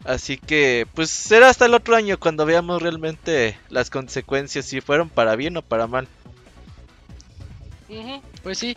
Así 0.05 0.37
que, 0.37 0.87
pues 0.95 1.11
será 1.11 1.49
hasta 1.49 1.66
el 1.66 1.74
otro 1.74 1.95
año 1.95 2.18
cuando 2.18 2.45
veamos 2.45 2.83
realmente 2.83 3.57
las 3.68 3.89
consecuencias, 3.89 4.64
si 4.64 4.80
fueron 4.80 5.09
para 5.09 5.37
bien 5.37 5.57
o 5.57 5.62
para 5.62 5.87
mal. 5.87 6.09
pues 8.43 8.59
sí. 8.59 8.76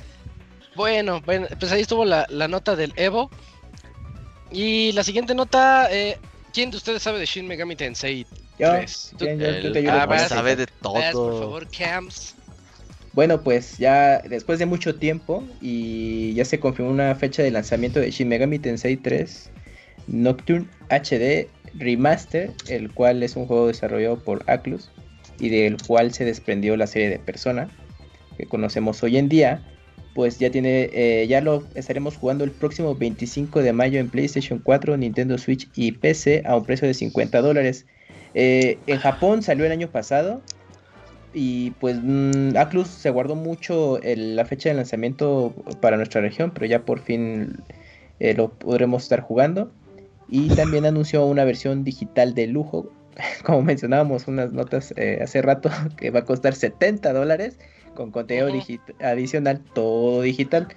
Bueno, 0.75 1.21
bueno, 1.21 1.47
pues 1.59 1.71
ahí 1.71 1.81
estuvo 1.81 2.05
la, 2.05 2.27
nota 2.47 2.75
del 2.75 2.93
Evo. 2.95 3.31
Y 4.51 4.91
la 4.93 5.03
siguiente 5.03 5.35
nota, 5.35 5.87
eh, 5.91 6.17
¿quién 6.53 6.71
de 6.71 6.77
ustedes 6.77 7.01
sabe 7.03 7.19
de 7.19 7.25
Shin 7.25 7.47
Megami 7.47 7.75
Tensei 7.75 8.25
Yo, 8.57 8.71
Tres. 8.71 9.11
Tú- 9.17 9.25
bien, 9.25 9.39
yo- 9.39 9.47
El- 9.47 9.63
yo 9.63 9.71
te 9.73 9.79
ayudo 9.79 9.93
Ah, 9.93 10.29
sabe 10.29 10.55
de 10.55 10.65
Vas, 10.65 11.03
por 11.11 11.11
todo. 11.11 11.39
favor, 11.39 11.67
Cams. 11.69 12.35
Bueno, 13.11 13.43
pues 13.43 13.77
ya 13.77 14.19
después 14.19 14.59
de 14.59 14.65
mucho 14.65 14.95
tiempo 14.95 15.43
y 15.61 16.33
ya 16.33 16.43
se 16.45 16.59
confirmó 16.59 16.91
una 16.91 17.15
fecha 17.15 17.43
de 17.43 17.51
lanzamiento 17.51 17.99
de 17.99 18.11
Shin 18.11 18.27
Megami 18.27 18.59
Tensei 18.59 18.97
3 18.97 19.51
Nocturne 20.07 20.67
HD 20.89 21.49
Remaster, 21.73 22.51
el 22.67 22.93
cual 22.93 23.23
es 23.23 23.35
un 23.35 23.47
juego 23.47 23.67
desarrollado 23.67 24.23
por 24.23 24.43
Atlus 24.47 24.89
y 25.39 25.49
del 25.49 25.77
cual 25.85 26.13
se 26.13 26.25
desprendió 26.25 26.77
la 26.77 26.87
serie 26.87 27.09
de 27.09 27.19
Persona 27.19 27.69
que 28.37 28.47
conocemos 28.47 29.01
hoy 29.03 29.17
en 29.17 29.29
día. 29.29 29.61
Pues 30.15 30.39
ya 30.39 30.49
tiene, 30.49 30.89
eh, 30.93 31.27
ya 31.27 31.41
lo 31.41 31.67
estaremos 31.75 32.15
jugando 32.15 32.45
el 32.45 32.51
próximo 32.51 32.95
25 32.95 33.61
de 33.61 33.73
mayo 33.73 33.99
en 33.99 34.09
PlayStation 34.09 34.59
4, 34.59 34.95
Nintendo 34.95 35.37
Switch 35.37 35.69
y 35.75 35.91
PC 35.91 36.41
a 36.45 36.55
un 36.55 36.63
precio 36.63 36.87
de 36.87 36.93
50 36.93 37.41
dólares. 37.41 37.85
Eh, 38.33 38.79
en 38.87 38.97
Japón 38.99 39.43
salió 39.43 39.65
el 39.65 39.73
año 39.73 39.89
pasado 39.91 40.41
y 41.33 41.71
pues 41.81 41.97
mm, 42.01 42.55
Atlus 42.55 42.87
se 42.87 43.09
guardó 43.09 43.35
mucho 43.35 44.01
el- 44.03 44.37
la 44.37 44.45
fecha 44.45 44.69
de 44.69 44.75
lanzamiento 44.75 45.53
para 45.81 45.97
nuestra 45.97 46.21
región, 46.21 46.51
pero 46.53 46.65
ya 46.65 46.85
por 46.85 46.99
fin 47.01 47.53
eh, 48.21 48.33
lo 48.33 48.57
podremos 48.57 49.03
estar 49.03 49.19
jugando. 49.19 49.73
Y 50.29 50.47
también 50.51 50.85
anunció 50.85 51.25
una 51.25 51.43
versión 51.43 51.83
digital 51.83 52.33
de 52.35 52.47
lujo, 52.47 52.89
como 53.43 53.63
mencionábamos 53.63 54.29
unas 54.29 54.53
notas 54.53 54.93
hace 55.21 55.41
rato, 55.41 55.69
que 55.97 56.09
va 56.09 56.19
a 56.19 56.25
costar 56.25 56.55
70 56.55 57.11
dólares 57.11 57.59
con 57.95 58.11
contenido 58.11 58.49
adicional, 58.99 59.61
todo 59.73 60.21
digital. 60.21 60.67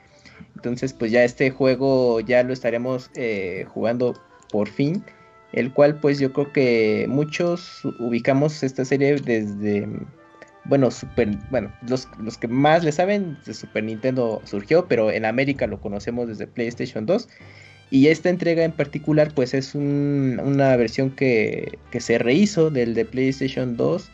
Entonces 0.56 0.92
pues 0.94 1.12
ya 1.12 1.24
este 1.24 1.50
juego 1.50 2.20
ya 2.20 2.42
lo 2.42 2.52
estaremos 2.52 3.10
eh, 3.14 3.66
jugando 3.68 4.14
por 4.50 4.68
fin. 4.68 5.04
El 5.52 5.72
cual 5.72 5.98
pues 6.00 6.18
yo 6.18 6.32
creo 6.32 6.52
que 6.52 7.06
muchos 7.08 7.80
ubicamos 7.98 8.62
esta 8.62 8.84
serie 8.84 9.16
desde 9.16 9.88
bueno, 10.64 10.90
Super, 10.90 11.30
bueno, 11.50 11.72
los, 11.88 12.06
los 12.20 12.36
que 12.36 12.46
más 12.48 12.84
le 12.84 12.92
saben 12.92 13.38
de 13.46 13.54
Super 13.54 13.84
Nintendo 13.84 14.42
surgió, 14.44 14.86
pero 14.86 15.10
en 15.10 15.24
América 15.24 15.66
lo 15.66 15.80
conocemos 15.80 16.28
desde 16.28 16.46
PlayStation 16.46 17.06
2. 17.06 17.26
Y 17.90 18.08
esta 18.08 18.28
entrega 18.28 18.64
en 18.64 18.72
particular, 18.72 19.32
pues 19.34 19.54
es 19.54 19.74
un- 19.74 20.38
una 20.44 20.76
versión 20.76 21.10
que, 21.12 21.78
que 21.90 22.00
se 22.00 22.18
rehizo 22.18 22.68
del 22.68 22.92
de 22.92 23.06
PlayStation 23.06 23.78
2 23.78 24.10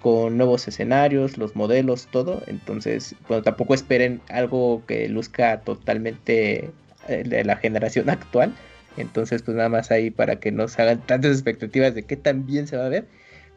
con 0.00 0.36
nuevos 0.36 0.68
escenarios, 0.68 1.38
los 1.38 1.56
modelos, 1.56 2.08
todo. 2.10 2.42
Entonces, 2.46 3.14
bueno, 3.28 3.42
tampoco 3.42 3.74
esperen 3.74 4.20
algo 4.28 4.82
que 4.86 5.08
luzca 5.08 5.60
totalmente 5.60 6.70
eh, 7.08 7.22
de 7.26 7.44
la 7.44 7.56
generación 7.56 8.10
actual. 8.10 8.54
Entonces, 8.96 9.42
pues 9.42 9.56
nada 9.56 9.68
más 9.68 9.90
ahí 9.90 10.10
para 10.10 10.36
que 10.36 10.50
no 10.50 10.68
se 10.68 10.82
hagan 10.82 11.00
tantas 11.06 11.32
expectativas 11.32 11.94
de 11.94 12.04
qué 12.04 12.16
tan 12.16 12.46
bien 12.46 12.66
se 12.66 12.76
va 12.76 12.86
a 12.86 12.90
ver. 12.90 13.06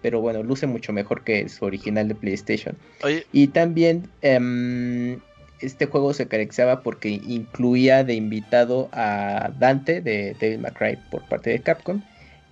Pero 0.02 0.20
bueno, 0.20 0.42
luce 0.42 0.66
mucho 0.66 0.94
mejor 0.94 1.24
que 1.24 1.48
su 1.48 1.66
original 1.66 2.08
de 2.08 2.16
PlayStation. 2.16 2.76
Oye, 3.04 3.26
Y 3.32 3.48
también 3.48 4.10
em, 4.24 5.20
este 5.60 5.86
juego 5.86 6.14
se 6.14 6.28
caracterizaba 6.28 6.82
porque 6.82 7.10
incluía 7.10 8.04
de 8.04 8.16
invitado 8.16 8.90
a 8.94 9.52
Dante 9.60 10.02
de 10.02 10.58
May 10.60 10.72
Cry 10.72 10.98
por 11.12 11.24
parte 11.28 11.52
de 11.52 11.60
Capcom, 11.60 12.02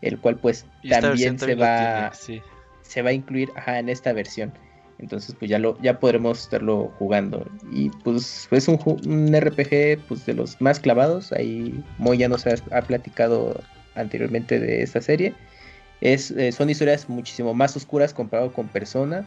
el 0.02 0.20
cual 0.20 0.38
pues 0.38 0.66
también 0.88 1.40
se 1.40 1.56
va, 1.56 2.12
tiene, 2.12 2.42
sí. 2.42 2.50
Se 2.90 3.02
va 3.02 3.12
a 3.12 3.14
incluir 3.14 3.52
ajá, 3.56 3.80
en 3.80 3.88
esta 3.88 4.12
versión. 4.14 4.52
Entonces 4.98 5.34
pues 5.38 5.50
ya 5.50 5.60
lo 5.60 5.80
ya 5.82 6.00
podremos 6.00 6.42
estarlo 6.42 6.92
jugando. 7.00 7.46
Y 7.72 7.90
pues 8.04 8.48
es 8.52 8.68
un, 8.68 8.80
un 9.06 9.40
RPG 9.40 10.00
pues 10.08 10.26
de 10.26 10.34
los 10.34 10.60
más 10.60 10.80
clavados. 10.80 11.32
Ahí 11.32 11.82
Moy 11.98 12.18
ya 12.18 12.28
nos 12.28 12.46
ha, 12.48 12.56
ha 12.72 12.82
platicado 12.82 13.62
anteriormente 13.96 14.60
de 14.60 14.82
esta 14.82 15.02
serie. 15.02 15.34
Es, 16.02 16.32
eh, 16.32 16.52
son 16.52 16.70
historias 16.70 17.08
muchísimo 17.08 17.54
más 17.54 17.76
oscuras 17.78 18.14
comparado 18.14 18.52
con 18.52 18.68
Persona. 18.68 19.26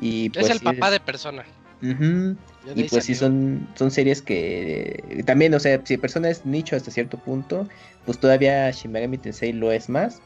Y, 0.00 0.26
es 0.26 0.32
pues, 0.32 0.50
el 0.50 0.58
sí 0.58 0.64
papá 0.64 0.90
de 0.90 1.00
persona. 1.00 1.44
Y 1.82 2.84
pues 2.84 3.04
sí 3.06 3.14
son, 3.14 3.66
son 3.74 3.90
series 3.90 4.20
que 4.20 5.02
eh, 5.08 5.22
también, 5.24 5.54
o 5.54 5.60
sea, 5.60 5.80
si 5.84 5.96
persona 5.96 6.28
es 6.28 6.44
nicho 6.44 6.76
hasta 6.76 6.90
cierto 6.90 7.16
punto, 7.18 7.66
pues 8.04 8.18
todavía 8.18 8.70
Shin 8.70 8.92
Megami 8.92 9.16
Tensei 9.16 9.52
lo 9.52 9.72
es 9.72 9.88
más, 9.88 10.20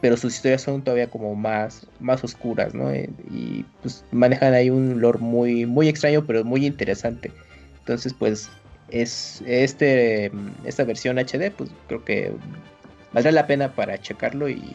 pero 0.00 0.16
sus 0.16 0.34
historias 0.34 0.62
son 0.62 0.82
todavía 0.82 1.08
como 1.10 1.34
más, 1.34 1.86
más 2.00 2.24
oscuras, 2.24 2.74
¿no? 2.74 2.90
Eh, 2.90 3.08
Y 3.30 3.64
pues 3.82 4.04
manejan 4.12 4.54
ahí 4.54 4.70
un 4.70 5.00
lore 5.00 5.18
muy, 5.18 5.66
muy 5.66 5.88
extraño, 5.88 6.24
pero 6.26 6.44
muy 6.44 6.64
interesante. 6.66 7.30
Entonces, 7.80 8.14
pues, 8.18 8.48
es 8.90 9.42
este 9.46 10.32
esta 10.64 10.84
versión 10.84 11.18
HD, 11.18 11.50
pues 11.50 11.70
creo 11.86 12.04
que 12.04 12.32
valdrá 13.12 13.30
la 13.30 13.46
pena 13.46 13.74
para 13.74 14.00
checarlo 14.00 14.48
y, 14.48 14.74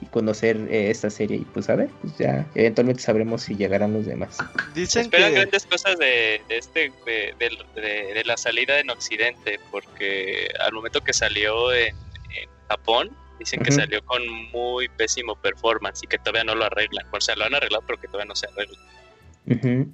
y 0.00 0.06
conocer 0.06 0.56
eh, 0.70 0.88
esta 0.90 1.10
serie. 1.10 1.38
Y 1.38 1.44
pues 1.44 1.68
a 1.68 1.74
ver, 1.76 1.88
pues 2.00 2.16
ya 2.16 2.46
eventualmente 2.54 3.02
sabremos 3.02 3.42
si 3.42 3.54
llegarán 3.56 3.92
los 3.92 4.06
demás. 4.06 4.38
Dicen 4.74 5.02
esperan 5.02 5.30
que 5.32 5.40
grandes 5.40 5.66
cosas 5.66 5.98
de, 5.98 6.40
de 6.48 6.56
este 6.58 6.92
de, 7.04 7.34
de- 7.74 8.14
de 8.14 8.24
la 8.24 8.36
salida 8.36 8.78
en 8.80 8.88
Occidente, 8.90 9.58
porque 9.70 10.48
al 10.64 10.72
momento 10.72 11.00
que 11.02 11.12
salió 11.12 11.72
en, 11.74 11.88
en 11.88 12.48
Japón, 12.68 13.10
dicen 13.38 13.60
que 13.62 13.70
salió 13.72 14.02
con 14.04 14.22
muy 14.52 14.88
pésimo 14.88 15.34
performance 15.36 16.02
y 16.02 16.06
que 16.06 16.18
todavía 16.18 16.44
no 16.44 16.54
lo 16.54 16.64
arreglan. 16.64 17.06
O 17.12 17.20
sea, 17.20 17.34
lo 17.36 17.44
han 17.44 17.54
arreglado, 17.54 17.82
pero 17.86 18.00
que 18.00 18.08
todavía 18.08 18.28
no 18.28 18.36
se 18.36 18.46
arregla. 18.46 19.86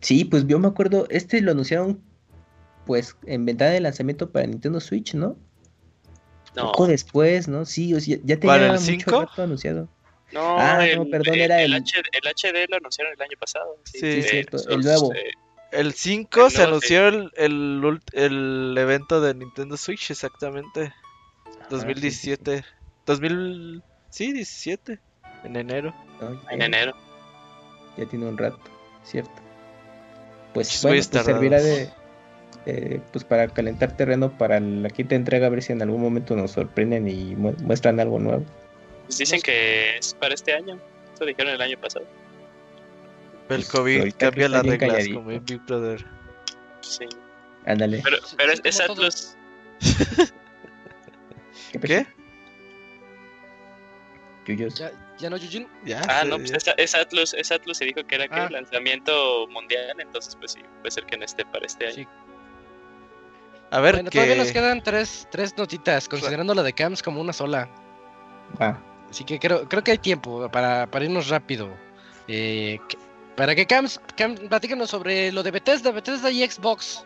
Sí, 0.00 0.24
pues 0.24 0.46
yo 0.46 0.58
me 0.58 0.68
acuerdo, 0.68 1.06
este 1.10 1.40
lo 1.40 1.52
anunciaron 1.52 2.00
pues 2.84 3.16
en 3.26 3.44
ventana 3.44 3.72
de 3.72 3.80
lanzamiento 3.80 4.30
para 4.30 4.46
Nintendo 4.46 4.78
Switch, 4.80 5.14
¿no? 5.14 5.36
No, 6.54 6.66
Poco 6.72 6.86
después, 6.86 7.48
¿no? 7.48 7.64
Sí, 7.66 7.92
o 7.94 8.00
sea, 8.00 8.16
ya 8.22 8.38
¿Para 8.38 8.58
tenía 8.60 8.66
el 8.66 8.72
mucho 8.80 9.10
5? 9.10 9.20
rato 9.22 9.42
anunciado. 9.42 9.88
no, 10.32 10.56
Ah, 10.58 10.86
no, 10.94 11.04
perdón, 11.06 11.34
el- 11.34 11.40
era 11.40 11.62
el 11.62 11.72
el- 11.74 11.82
HD, 11.82 12.02
el 12.12 12.28
HD 12.28 12.66
lo 12.68 12.76
anunciaron 12.76 13.12
el 13.14 13.20
año 13.22 13.36
pasado. 13.40 13.76
Sí, 13.84 14.22
cierto, 14.22 14.58
el 14.68 14.80
nuevo. 14.82 15.12
eh, 15.14 15.32
el 15.72 15.92
5 15.94 16.46
El 16.46 16.50
se 16.52 16.62
anunció 16.62 17.08
el, 17.08 17.30
el 18.12 18.74
evento 18.78 19.20
de 19.20 19.34
Nintendo 19.34 19.76
Switch, 19.76 20.10
exactamente. 20.12 20.92
Ah, 21.66 21.68
2017. 21.70 22.64
2000. 23.06 23.82
Sí, 24.10 24.32
17. 24.32 24.98
En 25.44 25.56
enero. 25.56 25.94
en 26.50 26.58
ya- 26.60 26.64
enero. 26.66 26.92
Ya 27.96 28.06
tiene 28.06 28.26
un 28.26 28.36
rato, 28.38 28.58
cierto. 29.04 29.30
Pues 30.54 30.82
bueno, 30.82 31.02
pues 31.10 31.24
servirá 31.24 31.60
de 31.60 31.90
eh, 32.66 33.00
pues 33.12 33.24
para 33.24 33.48
calentar 33.48 33.96
terreno 33.96 34.36
para 34.36 34.58
la 34.58 34.88
quinta 34.90 35.14
entrega 35.14 35.46
a 35.46 35.50
ver 35.50 35.62
si 35.62 35.72
en 35.72 35.82
algún 35.82 36.00
momento 36.00 36.34
nos 36.34 36.52
sorprenden 36.52 37.06
y 37.08 37.36
mu- 37.36 37.54
muestran 37.62 38.00
algo 38.00 38.18
nuevo. 38.18 38.44
Pues 39.06 39.18
dicen 39.18 39.40
que 39.40 39.96
es 39.98 40.14
para 40.14 40.34
este 40.34 40.52
año. 40.54 40.78
Eso 41.14 41.24
dijeron 41.24 41.52
el 41.54 41.60
año 41.60 41.78
pasado. 41.78 42.04
El 42.04 43.46
Pues, 43.48 43.68
COVID 43.70 44.12
cambia 44.18 44.48
las 44.48 44.62
reglas 44.64 44.90
calladito. 44.90 45.14
como 45.18 45.30
en 45.30 45.44
Big 45.44 45.60
Brother. 45.66 46.04
Sí. 46.80 47.04
Ándale. 47.66 48.02
Pero, 48.02 48.52
es, 48.52 48.60
es 48.64 48.80
como 48.86 49.02
¿Qué? 51.72 52.06
Yuyos. 54.46 54.74
¿Ya, 54.76 54.92
ya 55.18 55.28
no, 55.30 55.36
Yujin? 55.36 55.66
Ya. 55.84 56.02
Ah, 56.08 56.20
se- 56.22 56.28
no, 56.28 56.36
pues 56.36 56.52
es, 56.52 56.64
es 56.76 56.94
Atlus, 56.94 57.34
es 57.34 57.50
Atlus 57.50 57.80
y 57.80 57.86
dijo 57.86 58.06
que 58.06 58.14
era 58.14 58.28
que 58.28 58.34
Ah. 58.40 58.48
lanzamiento 58.50 59.46
mundial, 59.48 59.96
entonces 59.98 60.36
pues 60.36 60.52
sí, 60.52 60.60
puede 60.80 60.90
ser 60.92 61.04
que 61.04 61.16
no 61.16 61.24
esté 61.24 61.44
para 61.46 61.66
este 61.66 61.86
año. 61.86 61.94
Sí. 61.96 62.06
A 63.72 63.80
ver, 63.80 63.94
Bueno, 63.96 64.10
que... 64.10 64.18
todavía 64.18 64.36
nos 64.36 64.52
quedan 64.52 64.82
tres, 64.82 65.26
tres 65.32 65.56
notitas, 65.56 66.08
considerando 66.08 66.54
la 66.54 66.62
de 66.62 66.72
Cams 66.72 67.02
como 67.02 67.20
una 67.20 67.32
sola. 67.32 67.68
Ah, 68.60 68.78
Así 69.10 69.24
que 69.24 69.38
creo, 69.38 69.68
creo 69.68 69.82
que 69.84 69.92
hay 69.92 69.98
tiempo 69.98 70.48
para, 70.50 70.86
para 70.88 71.04
irnos 71.04 71.28
rápido. 71.28 71.68
Eh, 72.28 72.78
que- 72.88 72.98
para 73.36 73.54
que 73.54 73.66
Cams, 73.66 74.00
Cams, 74.16 74.40
platícanos 74.40 74.90
sobre 74.90 75.30
lo 75.32 75.42
de 75.42 75.50
Bethesda, 75.50 75.90
Bethesda 75.90 76.30
y 76.30 76.48
Xbox. 76.48 77.04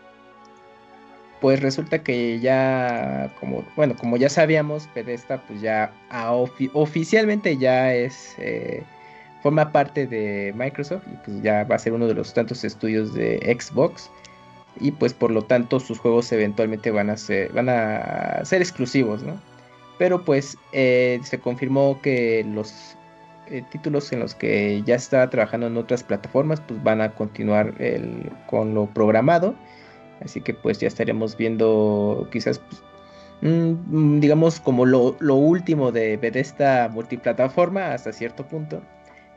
Pues 1.41 1.59
resulta 1.59 2.03
que 2.03 2.39
ya, 2.39 3.33
como, 3.39 3.65
bueno, 3.75 3.95
como 3.97 4.15
ya 4.15 4.29
sabíamos, 4.29 4.87
Bethesda 4.93 5.41
pues 5.47 5.59
ya 5.59 5.91
oficialmente 6.73 7.57
ya 7.57 7.93
es, 7.93 8.35
eh, 8.37 8.83
forma 9.41 9.71
parte 9.71 10.05
de 10.05 10.53
Microsoft 10.55 11.03
y 11.11 11.17
pues 11.25 11.41
ya 11.41 11.63
va 11.63 11.75
a 11.75 11.79
ser 11.79 11.93
uno 11.93 12.07
de 12.07 12.13
los 12.13 12.33
tantos 12.33 12.63
estudios 12.63 13.15
de 13.15 13.39
Xbox 13.59 14.11
y 14.79 14.91
pues 14.91 15.13
por 15.13 15.31
lo 15.31 15.41
tanto 15.41 15.79
sus 15.79 15.97
juegos 15.97 16.31
eventualmente 16.31 16.91
van 16.91 17.09
a 17.09 17.17
ser, 17.17 17.51
van 17.51 17.69
a 17.69 18.45
ser 18.45 18.61
exclusivos, 18.61 19.23
¿no? 19.23 19.41
Pero 19.97 20.23
pues 20.23 20.57
eh, 20.73 21.19
se 21.23 21.39
confirmó 21.39 21.99
que 22.01 22.45
los 22.53 22.95
eh, 23.47 23.63
títulos 23.71 24.11
en 24.13 24.19
los 24.19 24.35
que 24.35 24.81
ya 24.85 24.95
estaba 24.95 25.29
trabajando 25.29 25.67
en 25.67 25.77
otras 25.77 26.03
plataformas 26.03 26.61
pues 26.61 26.81
van 26.83 27.01
a 27.01 27.11
continuar 27.11 27.73
con 28.47 28.75
lo 28.75 28.85
programado. 28.85 29.55
Así 30.23 30.41
que 30.41 30.53
pues 30.53 30.79
ya 30.79 30.87
estaremos 30.87 31.35
viendo 31.37 32.27
quizás, 32.31 32.59
pues, 32.59 32.83
mm, 33.41 34.19
digamos, 34.19 34.59
como 34.59 34.85
lo, 34.85 35.15
lo 35.19 35.35
último 35.35 35.91
de 35.91 36.17
Bethesda 36.17 36.89
multiplataforma 36.89 37.93
hasta 37.93 38.13
cierto 38.13 38.47
punto. 38.47 38.81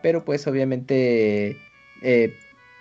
Pero 0.02 0.24
pues 0.24 0.46
obviamente, 0.46 1.56
eh, 2.02 2.34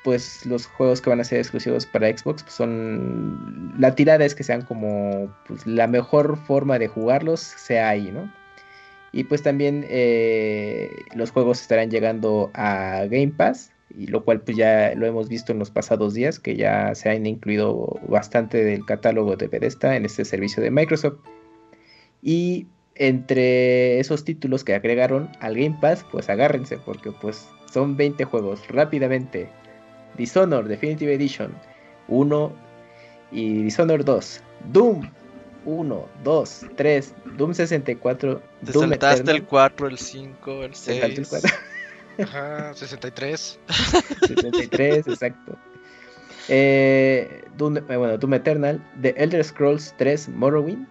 pues 0.04 0.46
los 0.46 0.68
juegos 0.68 1.02
que 1.02 1.10
van 1.10 1.22
a 1.22 1.24
ser 1.24 1.40
exclusivos 1.40 1.86
para 1.86 2.16
Xbox 2.16 2.44
pues, 2.44 2.56
son... 2.56 3.74
La 3.80 3.96
tirada 3.96 4.26
es 4.26 4.36
que 4.36 4.44
sean 4.44 4.64
como 4.64 5.34
pues, 5.48 5.66
la 5.66 5.88
mejor 5.88 6.38
forma 6.46 6.78
de 6.80 6.88
jugarlos 6.88 7.40
sea 7.40 7.90
ahí, 7.90 8.12
¿no? 8.12 8.32
Y 9.14 9.26
pues 9.26 9.44
también 9.44 9.86
eh, 9.90 10.90
los 11.16 11.32
juegos 11.32 11.62
estarán 11.62 11.92
llegando 11.92 12.50
a 12.56 13.06
Game 13.10 13.32
Pass, 13.38 13.72
y 13.98 14.08
lo 14.08 14.24
cual 14.24 14.42
pues 14.42 14.58
ya 14.58 14.94
lo 14.96 15.06
hemos 15.06 15.30
visto 15.30 15.52
en 15.52 15.60
los 15.60 15.70
pasados 15.70 16.14
días, 16.14 16.40
que 16.40 16.56
ya 16.56 16.96
se 16.96 17.10
han 17.10 17.26
incluido 17.26 18.00
bastante 18.08 18.64
del 18.64 18.86
catálogo 18.86 19.36
de 19.36 19.48
Bethesda 19.48 19.96
en 19.96 20.06
este 20.06 20.26
servicio 20.26 20.64
de 20.64 20.72
Microsoft. 20.72 21.18
Y 22.22 22.68
entre 22.96 24.00
esos 24.00 24.24
títulos 24.24 24.64
que 24.64 24.76
agregaron 24.76 25.30
al 25.40 25.56
Game 25.56 25.78
Pass, 25.82 26.06
pues 26.12 26.30
agárrense, 26.30 26.78
porque 26.78 27.12
pues 27.12 27.48
son 27.72 27.98
20 27.98 28.24
juegos 28.26 28.68
rápidamente. 28.68 29.50
Dishonored 30.18 30.68
Definitive 30.68 31.14
Edition 31.14 31.54
1 32.08 32.54
y 33.32 33.64
Dishonored 33.64 34.06
2. 34.06 34.42
Doom 34.72 35.10
1, 35.66 36.06
2, 36.24 36.66
3, 36.76 37.14
Doom 37.38 37.54
64. 37.54 38.42
Te 38.66 38.72
Doom 38.72 38.90
saltaste 38.90 39.22
Eternal. 39.22 39.36
el 39.36 39.44
4, 39.44 39.88
el 39.88 39.98
5, 39.98 40.64
el 40.64 40.72
Te 40.72 40.76
salté 40.76 41.18
el 41.18 41.26
6. 41.26 41.44
Ajá, 42.22 42.74
63. 42.74 43.60
63, 44.28 45.08
exacto. 45.08 45.58
Eh, 46.50 47.44
Doom, 47.58 47.78
eh, 47.78 47.82
bueno, 47.82 48.18
Doom 48.18 48.34
Eternal, 48.34 48.84
The 49.02 49.16
Elder 49.18 49.44
Scrolls 49.44 49.94
3 49.98 50.30
Morrowind. 50.30 50.88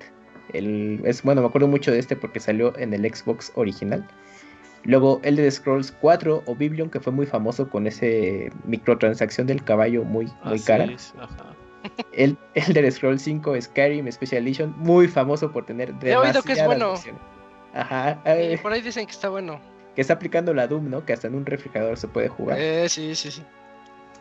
El, 0.52 1.00
es, 1.04 1.22
bueno, 1.22 1.40
me 1.42 1.48
acuerdo 1.48 1.68
mucho 1.68 1.90
de 1.92 1.98
este 1.98 2.16
porque 2.16 2.40
salió 2.40 2.76
en 2.78 2.92
el 2.94 3.02
Xbox 3.02 3.52
original. 3.54 4.06
Luego 4.84 5.20
Elder 5.22 5.50
Scrolls 5.50 5.92
4 6.00 6.42
Oblivion, 6.46 6.90
que 6.90 6.98
fue 7.00 7.12
muy 7.12 7.26
famoso 7.26 7.68
con 7.68 7.86
ese 7.86 8.50
microtransacción 8.64 9.46
del 9.46 9.62
caballo 9.62 10.04
muy, 10.04 10.26
muy 10.44 10.54
Así 10.54 10.64
cara. 10.64 10.84
es, 10.84 11.14
ajá. 11.18 11.54
El 12.12 12.36
Elder 12.54 12.90
Scrolls 12.90 13.22
5 13.22 13.60
Skyrim 13.60 14.10
Special 14.10 14.42
Edition, 14.42 14.74
muy 14.78 15.06
famoso 15.08 15.52
por 15.52 15.66
tener 15.66 15.94
He 16.02 16.16
oído 16.16 16.42
que 16.42 16.52
es 16.52 16.64
bueno. 16.64 16.94
Ajá, 17.74 18.20
eh, 18.26 18.58
por 18.60 18.72
ahí 18.72 18.82
dicen 18.82 19.06
que 19.06 19.12
está 19.12 19.28
bueno. 19.28 19.60
Que 19.94 20.00
está 20.00 20.14
aplicando 20.14 20.54
la 20.54 20.66
Doom, 20.66 20.88
¿no? 20.90 21.04
Que 21.04 21.12
hasta 21.12 21.26
en 21.28 21.34
un 21.34 21.46
refrigerador 21.46 21.96
se 21.98 22.08
puede 22.08 22.28
jugar. 22.28 22.58
Eh, 22.60 22.88
sí, 22.88 23.14
sí, 23.14 23.30
sí. 23.30 23.42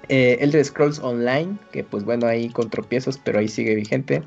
Eh, 0.09 0.37
Elder 0.41 0.65
Scrolls 0.65 0.99
Online, 0.99 1.57
que 1.71 1.83
pues 1.83 2.03
bueno, 2.03 2.27
ahí 2.27 2.49
con 2.49 2.69
tropiezos, 2.69 3.17
pero 3.23 3.39
ahí 3.39 3.47
sigue 3.47 3.75
vigente. 3.75 4.23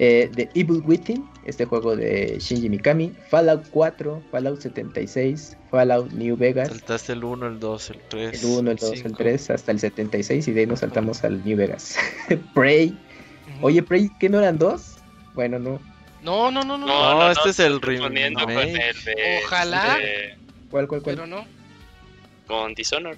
Eh, 0.00 0.28
The 0.34 0.50
Evil 0.54 0.82
Within, 0.84 1.24
este 1.44 1.66
juego 1.66 1.94
de 1.94 2.36
Shinji 2.40 2.68
Mikami. 2.68 3.12
Fallout 3.30 3.68
4, 3.70 4.22
Fallout 4.32 4.60
76, 4.60 5.56
Fallout 5.70 6.10
New 6.10 6.36
Vegas. 6.36 6.68
Saltaste 6.68 7.12
el 7.12 7.22
1, 7.22 7.46
el 7.46 7.60
2, 7.60 7.90
el 7.90 8.00
3. 8.08 8.42
El 8.42 8.50
1, 8.50 8.70
el 8.72 8.76
2, 8.76 8.90
el 8.92 8.98
5. 9.02 9.14
3, 9.16 9.50
hasta 9.50 9.70
el 9.70 9.78
76 9.78 10.48
y 10.48 10.52
de 10.52 10.60
ahí 10.62 10.66
nos 10.66 10.80
saltamos 10.80 11.22
al 11.22 11.44
New 11.44 11.56
Vegas. 11.56 11.96
Prey. 12.54 12.98
Oye, 13.62 13.82
Prey, 13.84 14.10
¿qué 14.18 14.28
no 14.28 14.40
eran 14.40 14.58
dos? 14.58 14.96
Bueno, 15.34 15.58
no. 15.60 15.80
No, 16.24 16.50
no, 16.50 16.64
no, 16.64 16.76
no. 16.76 16.86
No, 16.86 17.30
este 17.30 17.50
es 17.50 17.60
el 17.60 17.74
con 17.80 17.82
remake. 17.82 18.26
el 18.26 19.04
de, 19.04 19.40
Ojalá. 19.44 19.98
de- 19.98 20.43
¿Cuál, 20.74 20.88
cuál, 20.88 21.02
cuál? 21.02 21.14
Pero 21.14 21.26
no. 21.28 21.46
con 22.48 22.74
Dishonored. 22.74 23.16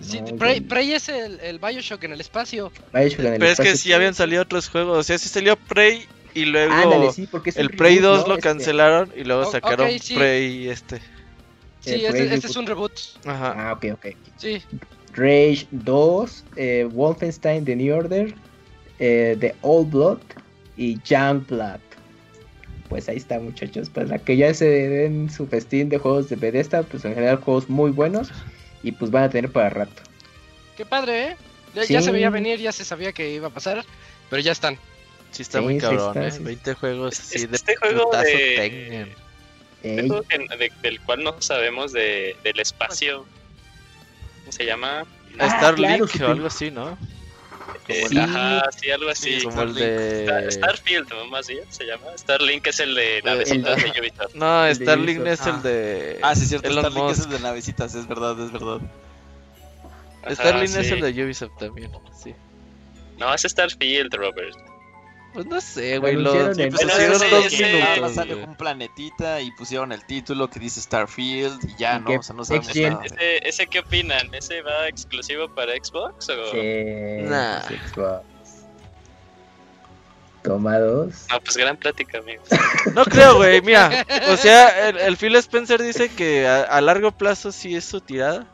Sí, 0.00 0.20
No, 0.20 0.36
Prey, 0.36 0.92
es 0.92 1.08
el, 1.08 1.38
el 1.38 1.60
Bioshock 1.60 2.02
en 2.02 2.14
el 2.14 2.20
espacio. 2.20 2.72
Bioshock 2.92 3.20
en 3.20 3.34
el 3.34 3.38
Pero 3.38 3.52
es 3.52 3.58
que 3.60 3.76
sí 3.76 3.92
habían 3.92 4.12
salido 4.14 4.42
otros 4.42 4.68
juegos. 4.68 4.98
O 4.98 5.02
sea, 5.04 5.18
sí 5.18 5.28
salió 5.28 5.54
Prey 5.54 6.04
y 6.34 6.46
luego 6.46 6.72
Ándale, 6.72 7.12
sí, 7.12 7.28
porque 7.30 7.52
el 7.54 7.70
Prey 7.70 7.98
reboot, 8.00 8.16
2 8.16 8.20
¿no? 8.22 8.26
lo 8.26 8.34
Este, 8.38 8.48
cancelaron 8.48 9.12
y 9.14 9.22
luego 9.22 9.48
sacaron 9.48 9.86
ok, 9.86 9.92
sí. 10.02 10.14
Prey 10.16 10.68
este. 10.68 10.98
Sí, 11.78 11.94
el 11.94 12.06
este, 12.06 12.34
este 12.34 12.46
es 12.48 12.56
un 12.56 12.66
reboot. 12.66 12.92
Ajá. 13.24 13.54
Ah, 13.56 13.72
ok, 13.74 13.84
ok. 13.92 14.06
Sí. 14.36 14.60
Rage 15.14 15.68
2, 15.70 16.44
eh, 16.56 16.88
Wolfenstein 16.90 17.64
The 17.64 17.76
New 17.76 17.96
Order, 17.96 18.34
eh, 18.98 19.36
The 19.38 19.54
Old 19.62 19.90
Blood 19.92 20.18
y 20.76 21.00
Youngblood. 21.02 21.87
Pues 22.88 23.08
ahí 23.08 23.16
está, 23.16 23.38
muchachos. 23.38 23.90
Para 23.90 24.18
que 24.18 24.36
ya 24.36 24.52
se 24.54 24.66
den 24.66 25.30
su 25.30 25.46
festín 25.46 25.88
de 25.88 25.98
juegos 25.98 26.28
de 26.28 26.36
Bethesda, 26.36 26.82
pues 26.82 27.04
en 27.04 27.14
general 27.14 27.36
juegos 27.36 27.68
muy 27.68 27.90
buenos 27.90 28.30
y 28.82 28.92
pues 28.92 29.10
van 29.10 29.24
a 29.24 29.30
tener 29.30 29.50
para 29.52 29.68
rato. 29.70 30.02
Qué 30.76 30.86
padre, 30.86 31.28
¿eh? 31.32 31.36
Ya, 31.88 32.00
se 32.00 32.10
veía 32.10 32.30
venir, 32.30 32.58
ya 32.58 32.72
se 32.72 32.84
sabía 32.84 33.12
que 33.12 33.30
iba 33.32 33.48
a 33.48 33.50
pasar, 33.50 33.84
pero 34.30 34.40
ya 34.40 34.52
están. 34.52 34.78
Sí 35.30 35.42
está 35.42 35.58
Sí, 35.58 35.64
muy 35.64 35.74
sí 35.74 35.80
cabrón, 35.80 36.08
está, 36.16 36.26
¿eh? 36.26 36.30
sí. 36.32 36.42
20 36.42 36.74
juegos 36.74 37.20
así 37.20 37.46
de 37.46 37.56
Este 37.56 37.76
juego 37.76 38.04
putazo 38.04 38.24
de- 38.24 38.54
juego 39.82 40.22
que- 40.22 40.72
del 40.82 41.00
cual 41.02 41.22
no 41.22 41.40
sabemos 41.40 41.92
de, 41.92 42.36
del 42.42 42.58
espacio. 42.60 43.26
¿Cómo 44.40 44.52
se 44.52 44.64
llama? 44.64 45.04
Ah, 45.38 45.50
Starlink 45.50 46.08
claro, 46.10 46.28
o 46.28 46.32
algo 46.32 46.46
así, 46.46 46.70
¿no? 46.70 46.96
Eh, 47.88 48.04
Sí. 48.08 48.18
Ajá, 48.18 48.62
sí, 48.76 48.90
algo 48.90 49.08
así. 49.10 49.40
Sí, 49.40 49.46
Como 49.46 49.62
el 49.62 49.70
Star- 49.78 50.44
de... 50.44 50.52
Starfield, 50.52 51.08
¿no? 51.10 51.26
más 51.26 51.46
bien 51.48 51.64
se 51.70 51.84
llama. 51.86 52.06
Starlink 52.18 52.66
es 52.66 52.80
el 52.80 52.94
de 52.94 53.22
navecitas 53.24 53.82
el- 53.82 53.92
de 53.92 54.00
Ubisoft. 54.00 54.34
No, 54.34 54.66
el 54.66 54.74
Starlink 54.74 55.20
Ubisoft. 55.22 55.40
es 55.40 55.46
el 55.46 55.54
Ah. 55.54 55.60
de... 55.62 56.18
Ah, 56.22 56.34
sí, 56.34 56.42
es 56.42 56.48
cierto. 56.50 56.68
Elon 56.68 56.84
Starlink 56.84 57.10
es 57.10 57.18
Musk. 57.18 57.30
el 57.30 57.36
de 57.36 57.42
navecitas, 57.42 57.94
es 57.94 58.06
verdad, 58.06 58.40
es 58.44 58.52
verdad. 58.52 58.80
Ajá, 60.22 60.34
Starlink 60.34 60.76
es 60.76 60.86
sí. 60.86 60.92
el 60.94 61.00
de 61.00 61.24
Ubisoft 61.24 61.58
también, 61.58 61.90
sí. 62.22 62.34
No, 63.16 63.32
es 63.34 63.42
Starfield, 63.42 64.14
Robert. 64.14 64.54
Pues 65.34 65.46
no 65.46 65.60
sé, 65.60 65.98
güey, 65.98 66.14
lo 66.16 66.32
anunciaron 66.32 66.60
en- 66.60 66.70
pusieron 66.72 67.18
dos 67.30 67.52
Nada 67.60 67.94
minutos, 67.94 68.14
sale 68.14 68.34
un 68.34 68.56
planetita 68.56 69.40
y 69.40 69.50
pusieron 69.52 69.92
el 69.92 70.04
título 70.04 70.48
que 70.48 70.58
dice 70.58 70.80
Starfield 70.80 71.62
y 71.68 71.76
ya, 71.76 71.98
Y 71.98 72.00
¿no? 72.00 72.18
O 72.18 72.22
sea, 72.22 72.34
no 72.34 72.44
sabemos 72.44 72.74
nada. 72.74 73.04
¿Ese, 73.04 73.48
¿Ese 73.48 73.66
qué 73.66 73.80
opinan? 73.80 74.34
¿Ese 74.34 74.62
va 74.62 74.88
exclusivo 74.88 75.48
para 75.48 75.72
Xbox? 75.74 76.28
O... 76.30 76.50
sí, 76.50 77.22
Nah. 77.28 77.60
Xbox. 77.60 78.24
Toma 80.42 80.78
dos. 80.78 81.26
No, 81.30 81.40
pues 81.40 81.56
gran 81.56 81.76
plática, 81.76 82.18
amigos. 82.18 82.48
No 82.94 83.04
creo, 83.04 83.36
güey, 83.36 83.60
mira, 83.60 84.06
o 84.32 84.36
sea, 84.36 84.88
el, 84.88 84.96
el 84.98 85.16
Phil 85.16 85.34
Spencer 85.36 85.82
dice 85.82 86.08
que 86.08 86.46
a, 86.46 86.62
a 86.62 86.80
largo 86.80 87.10
plazo 87.12 87.52
sí 87.52 87.74
es 87.76 87.84
su 87.84 88.00
tirada, 88.00 88.46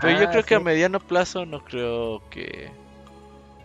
pero 0.00 0.18
yo 0.18 0.30
creo 0.30 0.44
que 0.44 0.54
a 0.56 0.60
mediano 0.60 0.98
plazo 0.98 1.46
no 1.46 1.62
creo 1.64 2.22
que... 2.30 2.70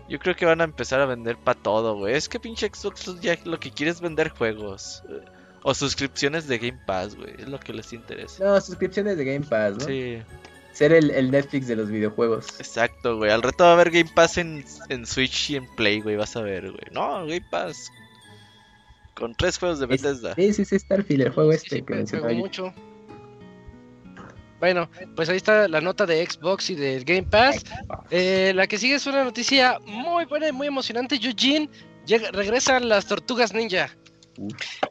Yo 0.08 0.20
creo 0.20 0.36
que 0.36 0.46
van 0.46 0.62
a 0.62 0.66
empezar 0.66 1.02
a 1.02 1.06
vender 1.06 1.36
para 1.38 1.60
todo, 1.60 1.96
güey. 1.96 2.14
Es 2.16 2.30
que 2.30 2.40
pinche 2.40 2.70
Xbox 2.74 3.20
ya 3.22 3.38
lo 3.46 3.60
que 3.60 3.72
quiere 3.72 3.92
es 3.92 4.02
vender 4.02 4.30
juegos. 4.30 5.02
eh, 5.10 5.24
O 5.64 5.74
suscripciones 5.74 6.48
de 6.48 6.60
Game 6.60 6.80
Pass, 6.86 7.16
güey. 7.16 7.34
Es 7.40 7.48
lo 7.50 7.60
que 7.60 7.74
les 7.74 7.92
interesa. 7.92 8.44
No, 8.44 8.62
suscripciones 8.62 9.18
de 9.18 9.26
Game 9.26 9.46
Pass, 9.46 9.78
¿no? 9.78 9.86
Sí, 9.86 10.22
Ser 10.74 10.92
el, 10.94 11.10
el 11.10 11.32
Netflix 11.32 11.68
de 11.68 11.76
los 11.78 11.90
videojuegos. 11.90 12.48
exacto, 12.60 13.18
güey. 13.18 13.32
Al 13.32 13.42
rato 13.42 13.64
va 13.64 13.72
a 13.72 13.74
haber 13.74 13.90
Game 13.92 14.12
Pass 14.14 14.38
en, 14.38 14.64
en 14.90 15.06
Switch 15.08 15.50
y 15.52 15.56
en 15.56 15.66
Play, 15.76 16.02
güey. 16.02 16.18
Vas 16.18 16.36
a 16.36 16.42
ver, 16.42 16.64
güey. 16.70 16.84
No, 16.92 17.20
Game 17.26 17.42
Pass. 17.50 17.90
Con 19.16 19.34
tres 19.34 19.58
juegos 19.58 19.80
de 19.80 19.86
Es- 19.86 20.02
Bethesda. 20.04 20.36
Sí, 20.36 20.54
sí, 20.54 20.66
sí, 20.66 20.78
Starfield, 20.78 21.22
el 21.22 21.30
juego 21.32 21.52
Sí, 21.52 21.58
este 21.58 21.76
sí, 21.78 21.82
que 21.84 21.96
mencionaba 21.96 22.28
pegó 22.28 22.40
yo. 22.40 22.46
mucho. 22.46 22.74
Bueno, 24.60 24.90
pues 25.16 25.30
ahí 25.30 25.38
está 25.38 25.68
la 25.68 25.82
nota 25.82 26.06
de 26.06 26.26
Xbox 26.26 26.70
y 26.70 26.76
del 26.76 27.04
Game 27.04 27.24
Pass. 27.24 27.64
Eh, 28.10 28.54
la 28.56 28.68
que 28.68 28.78
sigue 28.78 28.96
es 28.96 29.06
una 29.06 29.24
noticia 29.24 29.80
muy 29.86 30.26
buena 30.26 30.48
y 30.48 30.52
muy 30.52 30.68
emocionante. 30.68 31.16
Eugene, 31.22 31.70
llega, 32.06 32.32
regresan 32.32 32.88
las 32.88 33.06
tortugas 33.08 33.54
ninja. 33.54 33.90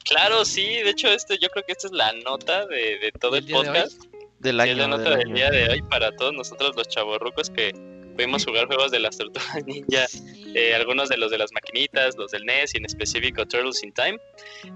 Claro, 0.04 0.44
sí, 0.44 0.64
de 0.64 0.90
hecho, 0.90 1.08
este, 1.08 1.38
yo 1.38 1.48
creo 1.50 1.64
que 1.66 1.72
esta 1.72 1.86
es 1.88 1.92
la 1.92 2.12
nota 2.24 2.66
de, 2.66 2.98
de 2.98 3.12
todo 3.20 3.36
el 3.36 3.44
¿Del 3.46 3.46
día 3.46 3.62
de 3.62 3.82
podcast. 3.82 4.02
Del 4.38 4.60
año. 4.60 4.72
es 4.72 4.78
la 4.78 4.88
nota 4.88 5.10
del 5.10 5.18
del 5.18 5.26
año. 5.28 5.34
día 5.34 5.50
de 5.50 5.68
hoy 5.68 5.82
para 5.82 6.14
todos 6.16 6.32
nosotros 6.34 6.76
los 6.76 6.88
chavorrucos 6.88 7.50
que 7.50 7.72
pudimos 8.14 8.44
jugar 8.44 8.66
juegos 8.66 8.90
de 8.90 9.00
las 9.00 9.18
tortugas 9.18 9.64
ninja. 9.66 10.06
eh, 10.54 10.74
algunos 10.74 11.08
de 11.08 11.16
los 11.16 11.30
de 11.30 11.38
las 11.38 11.52
maquinitas, 11.52 12.16
los 12.16 12.30
del 12.30 12.44
NES 12.44 12.74
y 12.74 12.78
en 12.78 12.86
específico 12.86 13.46
Turtles 13.46 13.82
in 13.82 13.92
Time. 13.92 14.18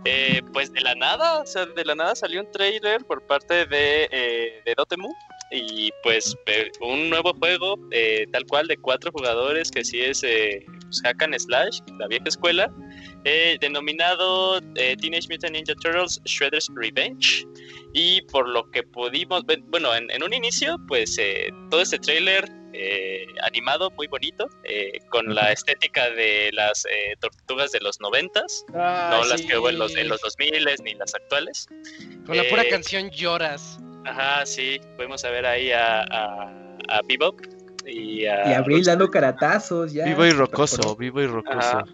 Eh, 0.05 0.43
pues 0.53 0.72
de 0.72 0.80
la 0.80 0.95
nada, 0.95 1.41
o 1.41 1.47
sea, 1.47 1.66
de 1.66 1.84
la 1.84 1.95
nada 1.95 2.14
salió 2.14 2.41
un 2.41 2.51
trailer 2.51 3.05
por 3.05 3.26
parte 3.26 3.66
de, 3.66 4.09
eh, 4.11 4.74
Dotemu. 4.76 5.09
Y 5.51 5.91
pues 6.03 6.36
un 6.82 7.09
nuevo 7.09 7.32
juego, 7.32 7.78
eh, 7.91 8.26
tal 8.32 8.45
cual, 8.45 8.66
de 8.66 8.76
cuatro 8.76 9.11
jugadores, 9.11 9.70
que 9.70 9.82
sí 9.82 9.99
es 10.03 10.22
eh, 10.22 10.62
pues, 10.66 11.01
Hack 11.03 11.22
and 11.22 11.39
Slash, 11.39 11.80
la 11.99 12.07
vieja 12.07 12.26
escuela, 12.26 12.70
denominado 13.61 14.61
Teenage 14.74 15.26
Mutant 15.30 15.55
Ninja 15.55 15.74
Turtles 15.76 16.20
Shredder's 16.26 16.68
Revenge. 16.74 17.47
Y 17.95 18.20
por 18.22 18.47
lo 18.47 18.70
que 18.70 18.82
pudimos 18.82 19.43
bueno, 19.68 19.95
en, 19.95 20.11
en 20.11 20.22
un 20.22 20.34
inicio, 20.34 20.76
pues 20.86 21.18
todo 21.70 21.80
este 21.80 21.99
trailer 21.99 22.57
eh, 22.72 23.26
animado, 23.42 23.90
muy 23.92 24.06
bonito, 24.06 24.48
eh, 24.64 25.00
con 25.10 25.34
la 25.34 25.52
estética 25.52 26.10
de 26.10 26.50
las 26.52 26.84
eh, 26.86 27.14
tortugas 27.20 27.72
de 27.72 27.80
los 27.80 28.00
noventas, 28.00 28.64
no 28.72 29.24
las 29.24 29.42
que 29.42 29.58
hubo 29.58 29.68
en 29.68 29.78
los, 29.78 29.96
en 29.96 30.08
los 30.08 30.20
2000 30.20 30.68
ni 30.84 30.94
las 30.94 31.14
actuales. 31.14 31.66
Con 32.26 32.36
la 32.36 32.44
pura 32.48 32.68
canción 32.68 33.10
lloras. 33.10 33.78
Ajá, 34.04 34.46
sí, 34.46 34.80
pudimos 34.96 35.22
ver 35.22 35.46
ahí 35.46 35.70
a, 35.72 36.02
a, 36.02 36.76
a 36.88 37.00
Bebop 37.06 37.40
y 37.86 38.26
a... 38.26 38.50
Y 38.50 38.54
Abril 38.54 38.84
dando 38.84 39.10
caratazos 39.10 39.92
ya. 39.92 40.04
Vivo 40.04 40.24
y 40.24 40.30
rocoso, 40.30 40.96
vivo 40.96 41.20
y 41.20 41.26
rocoso. 41.26 41.58
Ajá. 41.58 41.84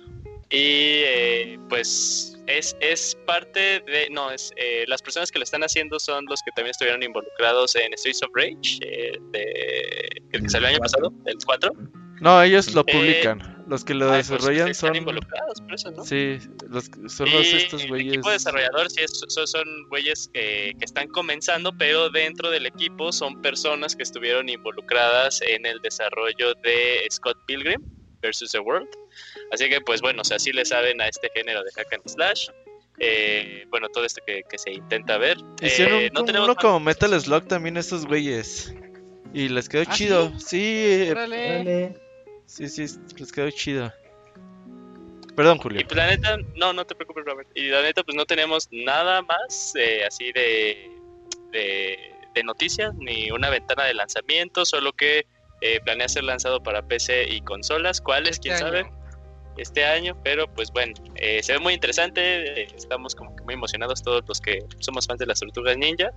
Y 0.51 1.03
eh, 1.05 1.59
pues 1.69 2.34
es, 2.47 2.77
es 2.81 3.17
parte 3.27 3.81
de... 3.81 4.09
No, 4.11 4.31
es 4.31 4.53
eh, 4.57 4.85
las 4.89 5.03
personas 5.03 5.31
que 5.31 5.39
lo 5.39 5.45
están 5.45 5.63
haciendo 5.63 5.99
son 5.99 6.25
los 6.27 6.41
que 6.43 6.51
también 6.53 6.71
estuvieron 6.71 7.03
involucrados 7.03 7.75
en 7.77 7.93
Streets 7.97 8.23
of 8.23 8.31
Rage, 8.35 8.79
eh, 8.83 9.19
de, 9.33 10.23
el 10.33 10.43
que 10.43 10.49
salió 10.49 10.69
el 10.69 10.75
año 10.75 10.79
Cuatro. 10.79 11.11
pasado, 11.11 11.23
el 11.27 11.39
4. 11.45 11.73
No, 12.21 12.43
ellos 12.43 12.73
lo 12.75 12.83
Eh, 12.83 12.93
publican. 12.93 13.65
Los 13.67 13.85
que 13.85 13.95
lo 13.95 14.09
pues, 14.09 14.29
desarrollan 14.29 14.75
son. 14.75 14.95
involucrados, 14.95 15.61
por 15.63 15.75
eso, 15.75 15.91
¿no? 15.91 16.05
Sí, 16.05 16.39
los, 16.69 16.91
son 17.09 17.31
los 17.31 17.47
estos 17.47 17.87
güeyes. 17.87 18.09
El 18.09 18.15
equipo 18.15 18.31
desarrollador 18.31 18.91
sí 18.91 19.01
son, 19.07 19.89
güeyes 19.89 20.29
que, 20.35 20.75
que, 20.79 20.85
están 20.85 21.09
comenzando, 21.09 21.73
pero 21.77 22.11
dentro 22.11 22.51
del 22.51 22.67
equipo 22.67 23.11
son 23.11 23.41
personas 23.41 23.97
que 23.97 24.03
estuvieron 24.03 24.49
involucradas 24.49 25.41
en 25.43 25.65
el 25.65 25.81
desarrollo 25.81 26.55
de 26.63 27.07
Scott 27.11 27.39
Pilgrim 27.47 27.83
versus 28.25 28.51
the 28.51 28.59
World. 28.59 28.89
Así 29.53 29.69
que, 29.69 29.81
pues 29.81 30.01
bueno, 30.01 30.23
o 30.23 30.25
sea, 30.25 30.39
sí 30.39 30.53
le 30.53 30.65
saben 30.65 31.01
a 31.01 31.09
este 31.09 31.31
género 31.35 31.63
de 31.63 31.71
hack 31.73 31.93
and 31.93 32.09
slash. 32.09 32.49
Eh, 32.99 33.67
bueno, 33.69 33.89
todo 33.89 34.05
esto 34.05 34.23
que, 34.27 34.43
que 34.49 34.59
se 34.59 34.73
intenta 34.73 35.19
ver. 35.19 35.37
Hicieron 35.61 36.01
eh, 36.01 36.11
no 36.13 36.25
tenemos 36.25 36.49
uno 36.49 36.57
como 36.57 36.81
Metal 36.81 37.21
Slug 37.21 37.47
también 37.47 37.77
estos 37.77 38.07
güeyes. 38.07 38.75
Y 39.33 39.49
les 39.49 39.69
quedó 39.69 39.83
¿Ah, 39.87 39.93
chido. 39.93 40.33
Sí, 40.39 41.09
sí 42.47 42.69
Sí, 42.69 42.69
sí, 42.69 42.99
les 43.19 43.33
quedó 43.33 43.51
chido. 43.51 43.93
Perdón, 45.35 45.59
Julio. 45.59 45.81
Y 45.81 45.85
pues 45.85 45.97
la 45.97 46.07
neta, 46.07 46.37
no, 46.55 46.73
no 46.73 46.85
te 46.85 46.95
preocupes, 46.95 47.25
Robert. 47.25 47.49
Y 47.55 47.69
la 47.69 47.83
neta, 47.83 48.05
pues 48.05 48.17
no 48.17 48.25
tenemos 48.25 48.69
nada 48.71 49.23
más 49.23 49.75
eh, 49.77 50.05
así 50.07 50.31
de, 50.33 50.91
de, 51.51 52.43
noticias, 52.45 52.95
ni 52.97 53.31
una 53.31 53.49
ventana 53.49 53.85
de 53.85 53.95
lanzamiento, 53.95 54.65
solo 54.65 54.93
que 54.93 55.27
eh, 55.65 55.81
planea 55.81 56.07
ser 56.09 56.25
lanzado 56.25 56.63
para 56.63 56.83
PC 56.83 57.27
y 57.27 57.41
consolas. 57.41 57.99
¿Cuáles? 57.99 58.33
Este 58.33 58.49
¿Quién 58.51 58.59
sabe? 58.59 58.93
Este 59.57 59.87
año, 59.87 60.15
pero 60.23 60.47
pues 60.47 60.71
bueno, 60.71 60.93
eh, 61.15 61.43
se 61.43 61.55
ve 61.55 61.59
muy 61.59 61.73
interesante. 61.73 62.63
Eh, 62.63 62.69
estamos 62.77 63.15
como 63.15 63.35
que 63.35 63.43
muy 63.45 63.55
emocionados 63.55 64.03
todos 64.03 64.23
los 64.29 64.43
que 64.43 64.59
somos 64.81 65.07
fans 65.07 65.21
de 65.21 65.27
las 65.27 65.41
tortugas 65.41 65.79
ninja. 65.79 66.11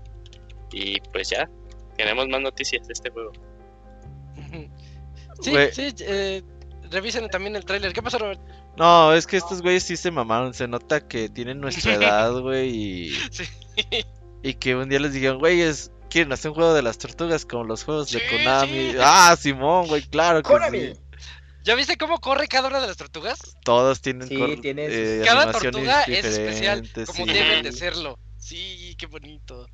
Y 0.74 1.00
pues 1.14 1.30
ya, 1.30 1.50
tenemos 1.96 2.28
más 2.28 2.42
noticias 2.42 2.86
de 2.88 2.94
este 2.94 3.10
juego. 3.10 3.32
Sí, 5.40 5.54
sí, 5.72 5.94
eh, 6.00 6.42
revisen 6.90 7.30
también 7.30 7.56
el 7.56 7.64
tráiler. 7.64 7.94
¿Qué 7.94 8.02
pasa, 8.02 8.18
Robert? 8.18 8.42
No, 8.76 9.14
es 9.14 9.28
que 9.28 9.38
estos 9.38 9.62
güeyes 9.62 9.84
sí 9.84 9.96
se 9.96 10.10
mamaron. 10.10 10.52
Se 10.56 10.68
nota 10.68 11.08
que 11.08 11.30
tienen 11.30 11.62
nuestra 11.62 11.94
edad, 11.94 12.40
güey. 12.40 12.70
Y... 12.72 13.18
y 14.42 14.56
que 14.56 14.76
un 14.76 14.90
día 14.90 15.00
les 15.00 15.14
dijeron, 15.14 15.38
güeyes, 15.38 15.92
quieren 16.10 16.32
hacer 16.32 16.52
un 16.52 16.56
juego 16.56 16.74
de 16.74 16.82
las 16.82 16.98
tortugas 16.98 17.46
como 17.46 17.64
los 17.64 17.84
juegos 17.84 18.12
de 18.12 18.22
Konami. 18.30 18.96
Ah, 19.00 19.36
Simón, 19.40 19.88
güey, 19.88 20.02
claro 20.04 20.42
que 20.44 20.70
sí. 20.72 21.00
¿Ya 21.64 21.76
viste 21.76 21.98
cómo 21.98 22.20
corre 22.20 22.48
cada 22.48 22.70
una 22.70 22.80
de 22.80 22.88
las 22.88 22.96
tortugas? 22.96 23.40
Todos 23.66 24.00
tienen 24.00 24.30
sí, 24.30 24.38
eh, 24.64 25.22
Cada 25.26 25.52
tortuga 25.52 26.04
es 26.04 26.24
especial, 26.24 26.90
como 27.06 27.26
deben 27.26 27.64
de 27.64 27.74
serlo. 27.74 28.18
Sí, 28.38 28.96
qué 28.98 29.06
bonito. 29.06 29.68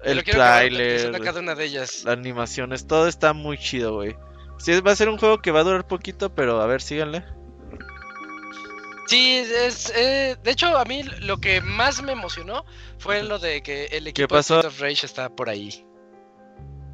El 0.00 0.22
trailer, 0.22 1.20
cada 1.20 1.40
una 1.40 1.56
de 1.56 1.64
ellas. 1.64 2.04
las 2.04 2.16
animaciones, 2.16 2.86
todo 2.86 3.08
está 3.08 3.32
muy 3.32 3.58
chido, 3.58 3.94
güey. 3.94 4.14
Sí, 4.58 4.80
va 4.80 4.92
a 4.92 4.96
ser 4.96 5.08
un 5.08 5.18
juego 5.18 5.38
que 5.38 5.50
va 5.50 5.60
a 5.60 5.64
durar 5.64 5.88
poquito, 5.88 6.34
pero 6.34 6.60
a 6.60 6.66
ver, 6.66 6.80
síganle. 6.80 7.24
Sí, 9.08 9.38
es, 9.38 9.90
eh, 9.96 10.36
de 10.44 10.50
hecho 10.50 10.76
a 10.76 10.84
mí 10.84 11.02
lo 11.22 11.38
que 11.38 11.62
más 11.62 12.02
me 12.02 12.12
emocionó 12.12 12.66
fue 12.98 13.22
lo 13.22 13.38
de 13.38 13.62
que 13.62 13.86
el 13.86 14.06
equipo 14.06 14.34
de 14.34 14.54
of 14.54 14.80
Rage 14.80 15.06
está 15.06 15.30
por 15.34 15.48
ahí. 15.48 15.70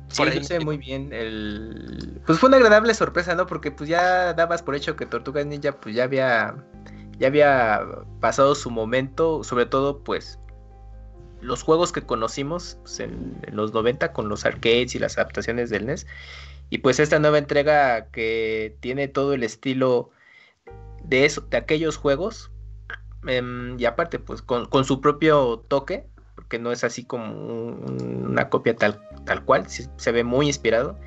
Sí, 0.08 0.22
por 0.22 0.64
muy 0.64 0.76
bien. 0.76 1.12
El... 1.12 2.20
Pues 2.24 2.38
fue 2.38 2.48
una 2.48 2.58
agradable 2.58 2.94
sorpresa, 2.94 3.34
¿no? 3.34 3.48
Porque 3.48 3.72
pues 3.72 3.90
ya 3.90 4.32
dabas 4.32 4.62
por 4.62 4.76
hecho 4.76 4.94
que 4.94 5.06
Tortugas 5.06 5.44
Ninja 5.44 5.72
pues 5.72 5.96
ya 5.96 6.04
había 6.04 6.54
ya 7.18 7.26
había 7.26 7.82
pasado 8.20 8.54
su 8.54 8.70
momento, 8.70 9.42
sobre 9.42 9.66
todo 9.66 10.04
pues 10.04 10.38
los 11.40 11.64
juegos 11.64 11.90
que 11.90 12.02
conocimos 12.02 12.78
pues, 12.82 13.00
en, 13.00 13.40
los 13.50 13.72
90 13.72 14.12
con 14.12 14.28
los 14.28 14.44
arcades 14.44 14.94
y 14.94 15.00
las 15.00 15.18
adaptaciones 15.18 15.68
del 15.68 15.86
NES. 15.86 16.06
Y 16.70 16.78
pues 16.78 17.00
esta 17.00 17.18
nueva 17.18 17.38
entrega 17.38 18.06
que 18.06 18.76
tiene 18.78 19.08
todo 19.08 19.34
el 19.34 19.42
estilo 19.42 20.10
de, 21.04 21.24
eso, 21.24 21.42
de 21.42 21.56
aquellos 21.56 21.96
juegos. 21.96 22.50
Em, 23.26 23.78
y 23.78 23.84
aparte, 23.86 24.18
pues 24.18 24.42
con, 24.42 24.84
su 24.84 25.00
propio 25.00 25.64
toque, 25.68 26.06
porque 26.34 26.58
no 26.58 26.72
es 26.72 26.84
así 26.84 27.04
como 27.04 27.32
una 27.32 28.48
copia 28.48 28.76
tal, 28.76 29.00
tal 29.24 29.44
cual, 29.44 29.66
se 29.68 30.12
ve 30.12 30.24
muy 30.24 30.46
inspirado. 30.46 30.98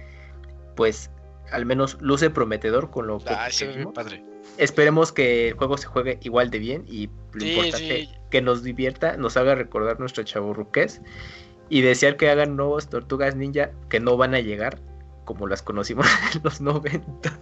Pues 0.75 1.11
al 1.51 1.65
menos 1.65 1.97
luce 2.01 2.29
prometedor 2.29 2.91
con 2.91 3.07
lo 3.07 3.19
que... 3.19 3.29
Ah, 3.29 3.49
padre. 3.93 4.23
Esperemos 4.57 5.11
que 5.11 5.49
el 5.49 5.53
juego 5.55 5.77
se 5.77 5.87
juegue 5.87 6.19
igual 6.23 6.49
de 6.49 6.59
bien 6.59 6.85
y 6.87 7.09
lo 7.33 7.45
importante 7.45 8.09
que 8.29 8.41
nos 8.41 8.63
divierta, 8.63 9.17
nos 9.17 9.37
haga 9.37 9.55
recordar 9.55 9.99
nuestro 9.99 10.23
chaburruqués 10.23 11.01
y 11.69 11.81
desear 11.81 12.17
que 12.17 12.29
hagan 12.29 12.55
nuevos 12.55 12.89
tortugas 12.89 13.35
ninja 13.35 13.71
que 13.89 13.99
no 13.99 14.17
van 14.17 14.33
a 14.33 14.39
llegar 14.39 14.79
como 15.25 15.47
las 15.47 15.61
conocimos 15.61 16.07
en 16.33 16.41
los 16.43 16.61
90. 16.61 17.39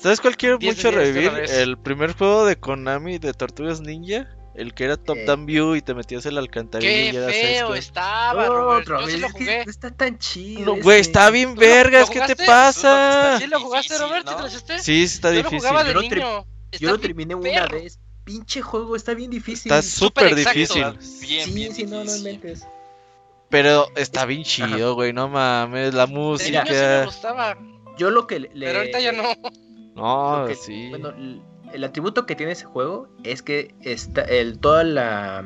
¿Sabes 0.00 0.20
cuál 0.20 0.36
quiero 0.36 0.58
mucho 0.58 0.90
revivir? 0.90 1.32
El 1.48 1.76
primer 1.78 2.12
juego 2.12 2.46
de 2.46 2.56
Konami 2.56 3.18
de 3.18 3.32
Tortugas 3.32 3.80
Ninja. 3.80 4.28
El 4.54 4.74
que 4.74 4.84
era 4.84 4.96
top 4.96 5.18
down 5.24 5.46
view 5.46 5.76
y 5.76 5.82
te 5.82 5.94
metías 5.94 6.26
en 6.26 6.34
la 6.34 6.40
alcantarilla. 6.40 7.26
Qué 7.28 7.32
feo 7.32 7.74
estaba, 7.76 8.46
Robert. 8.46 8.88
Yo 8.88 9.06
sí 9.06 9.16
lo 9.18 9.30
jugué. 9.30 9.64
No 9.64 9.70
está 9.70 9.92
tan 9.92 10.18
chido. 10.18 10.76
No, 10.76 10.82
güey, 10.82 11.00
está 11.00 11.30
bien 11.30 11.54
vergas. 11.54 12.10
¿Qué 12.10 12.20
te 12.22 12.34
pasa? 12.34 13.38
¿Sí 13.38 13.46
lo 13.46 13.60
jugaste, 13.60 13.96
Robert? 13.98 14.26
¿no? 14.26 14.48
Sí, 14.80 15.04
está 15.04 15.32
yo 15.32 15.44
difícil. 15.44 15.70
Yo, 16.72 16.90
lo 16.90 16.98
terminé 16.98 17.36
una 17.36 17.66
vez. 17.66 18.00
Pinche 18.24 18.60
juego, 18.60 18.96
está 18.96 19.14
bien 19.14 19.30
difícil. 19.30 19.72
Está 19.72 19.80
súper 19.80 20.34
difícil. 20.34 20.84
Bien, 21.20 21.46
sí, 21.46 21.52
bien 21.52 21.74
sí, 21.74 21.84
no, 21.86 22.02
no 22.02 22.14
inventes. 22.14 22.66
Pero 23.48 23.88
está 23.96 24.26
bien 24.26 24.42
chido, 24.42 24.94
güey, 24.94 25.12
no 25.12 25.28
mames, 25.28 25.94
la 25.94 26.06
música. 26.06 26.64
Sí 26.66 26.72
me 26.72 27.04
gustaba. 27.04 27.56
Yo 27.96 28.10
lo 28.10 28.26
que 28.26 28.40
le... 28.40 28.48
Pero 28.48 28.80
ahorita 28.80 29.00
ya 29.00 29.12
no. 29.12 29.22
No, 29.98 30.46
sí. 30.54 30.88
Bueno, 30.90 31.12
el 31.72 31.84
atributo 31.84 32.24
que 32.26 32.34
tiene 32.34 32.52
ese 32.52 32.64
juego 32.64 33.08
es 33.24 33.42
que 33.42 33.74
está 33.82 34.22
el, 34.22 34.58
toda 34.58 34.84
la, 34.84 35.44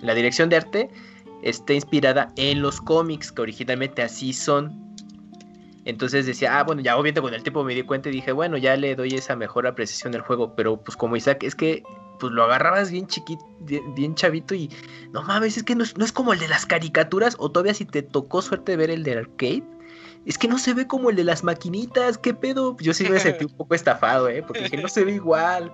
la 0.00 0.14
dirección 0.14 0.48
de 0.48 0.56
arte 0.56 0.90
está 1.42 1.72
inspirada 1.74 2.32
en 2.36 2.62
los 2.62 2.80
cómics, 2.80 3.32
que 3.32 3.42
originalmente 3.42 4.02
así 4.02 4.32
son. 4.32 4.88
Entonces 5.84 6.26
decía, 6.26 6.58
ah, 6.58 6.64
bueno, 6.64 6.82
ya 6.82 6.94
obviamente 6.96 7.20
con 7.20 7.32
el 7.32 7.42
tiempo 7.42 7.64
me 7.64 7.74
di 7.74 7.82
cuenta 7.82 8.08
y 8.08 8.12
dije, 8.12 8.32
bueno, 8.32 8.58
ya 8.58 8.76
le 8.76 8.94
doy 8.94 9.14
esa 9.14 9.36
mejor 9.36 9.66
apreciación 9.66 10.12
del 10.12 10.20
juego. 10.20 10.54
Pero 10.54 10.76
pues 10.82 10.96
como 10.96 11.16
Isaac, 11.16 11.42
es 11.42 11.54
que 11.54 11.82
pues 12.18 12.32
lo 12.32 12.44
agarrabas 12.44 12.90
bien 12.90 13.06
chiquito, 13.06 13.44
bien, 13.94 14.14
chavito 14.14 14.54
y 14.54 14.70
no 15.12 15.22
mames, 15.22 15.56
es 15.56 15.62
que 15.62 15.76
no 15.76 15.84
es, 15.84 16.12
como 16.12 16.32
el 16.32 16.40
de 16.40 16.48
las 16.48 16.66
caricaturas 16.66 17.36
o 17.38 17.50
todavía 17.50 17.74
si 17.74 17.84
te 17.84 18.02
tocó 18.02 18.42
suerte 18.42 18.76
ver 18.76 18.90
el 18.90 19.02
de 19.02 19.18
arcade. 19.18 19.62
Es 20.28 20.36
que 20.36 20.46
no 20.46 20.58
se 20.58 20.74
ve 20.74 20.86
como 20.86 21.08
el 21.08 21.16
de 21.16 21.24
las 21.24 21.42
maquinitas, 21.42 22.18
¿qué 22.18 22.34
pedo? 22.34 22.76
Yo 22.80 22.92
sí 22.92 23.08
me 23.08 23.18
sentí 23.18 23.46
un 23.46 23.56
poco 23.56 23.74
estafado, 23.74 24.28
¿eh? 24.28 24.42
Porque 24.46 24.76
no 24.76 24.86
se 24.86 25.02
ve 25.02 25.12
igual. 25.12 25.72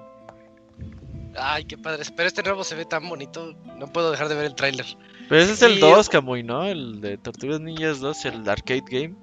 Ay, 1.37 1.65
qué 1.65 1.77
padre. 1.77 2.05
Pero 2.17 2.29
este 2.29 2.45
nuevo 2.45 2.63
se 2.63 2.77
ve 2.77 2.85
tan 2.85 3.09
bonito. 3.09 3.53
No 3.81 3.89
puedo 3.89 4.13
dejar 4.13 4.29
de 4.29 4.37
ver 4.37 4.45
el 4.45 4.55
tráiler. 4.55 4.87
Pero 5.29 5.41
ese 5.41 5.55
es 5.55 5.63
el 5.63 5.81
2, 5.81 6.09
Camuy, 6.09 6.45
¿no? 6.45 6.65
El 6.67 7.01
de 7.01 7.19
Tortugas 7.19 7.61
Ninjas 7.61 7.99
2, 7.99 8.27
el 8.27 8.49
arcade 8.49 8.85
game. 8.89 9.17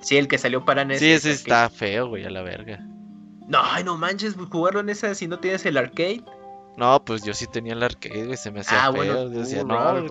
Sí, 0.00 0.16
el 0.16 0.28
que 0.28 0.38
salió 0.38 0.64
para 0.64 0.84
NES. 0.84 1.00
Sí, 1.00 1.10
ese 1.10 1.32
está 1.32 1.68
feo, 1.68 2.06
güey, 2.06 2.24
a 2.24 2.30
la 2.30 2.42
verga. 2.42 2.78
No, 3.48 3.58
ay, 3.60 3.82
no 3.82 3.98
manches, 3.98 4.36
jugarlo 4.36 4.78
en 4.78 4.90
esa 4.90 5.12
si 5.16 5.26
no 5.26 5.40
tienes 5.40 5.66
el 5.66 5.76
arcade. 5.76 6.22
No, 6.76 7.04
pues 7.04 7.22
yo 7.22 7.34
sí 7.34 7.46
tenía 7.46 7.74
el 7.74 7.82
arcade, 7.82 8.36
se 8.36 8.50
me 8.50 8.60
hacía 8.60 8.86
ah, 8.86 8.92
feo. 8.92 9.28
decía, 9.28 9.62
no, 9.62 10.06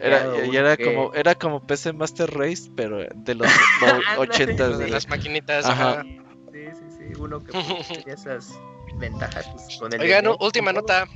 era, 0.00 0.44
y 0.44 0.56
era 0.56 0.76
como, 0.76 1.14
era 1.14 1.34
como 1.36 1.64
PC 1.64 1.92
Master 1.92 2.28
Race, 2.36 2.70
pero 2.74 3.06
de 3.14 3.34
los 3.34 3.46
80 4.18 4.78
de 4.78 4.88
las 4.88 5.08
maquinitas. 5.08 5.64
Ajá. 5.64 6.02
Sí, 6.02 6.66
sí, 6.72 6.84
sí, 6.98 7.20
uno 7.20 7.38
que 7.38 7.52
tenía 7.88 8.14
esas 8.14 8.58
ventajas 8.98 9.48
pues, 9.52 9.76
con 9.78 9.92
el 9.92 10.00
Oigan, 10.00 10.26
última 10.40 10.72
nota. 10.72 11.06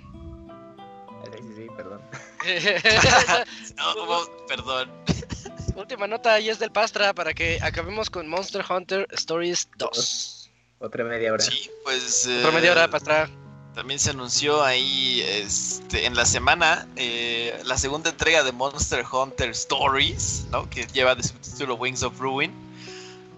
Sí, 1.36 1.52
sí, 1.56 1.66
perdón. 1.76 2.00
no, 3.76 4.46
perdón. 4.46 4.90
Última 5.74 6.06
nota 6.06 6.38
y 6.38 6.48
es 6.48 6.58
del 6.58 6.70
Pastra 6.70 7.12
para 7.12 7.32
que 7.32 7.58
acabemos 7.62 8.08
con 8.08 8.28
Monster 8.28 8.64
Hunter 8.68 9.06
Stories 9.10 9.68
2. 9.78 10.50
Otra 10.78 11.04
media 11.04 11.32
hora. 11.32 11.42
Sí, 11.42 11.70
pues. 11.84 12.28
Otra 12.38 12.52
media 12.52 12.72
hora, 12.72 12.88
Pastra. 12.88 13.28
También 13.80 13.98
se 13.98 14.10
anunció 14.10 14.62
ahí 14.62 15.22
este, 15.22 16.04
en 16.04 16.14
la 16.14 16.26
semana 16.26 16.86
eh, 16.96 17.58
la 17.64 17.78
segunda 17.78 18.10
entrega 18.10 18.44
de 18.44 18.52
Monster 18.52 19.06
Hunter 19.10 19.48
Stories, 19.52 20.44
¿no? 20.50 20.68
que 20.68 20.86
lleva 20.88 21.14
de 21.14 21.22
subtítulo 21.22 21.76
Wings 21.76 22.02
of 22.02 22.20
Ruin, 22.20 22.52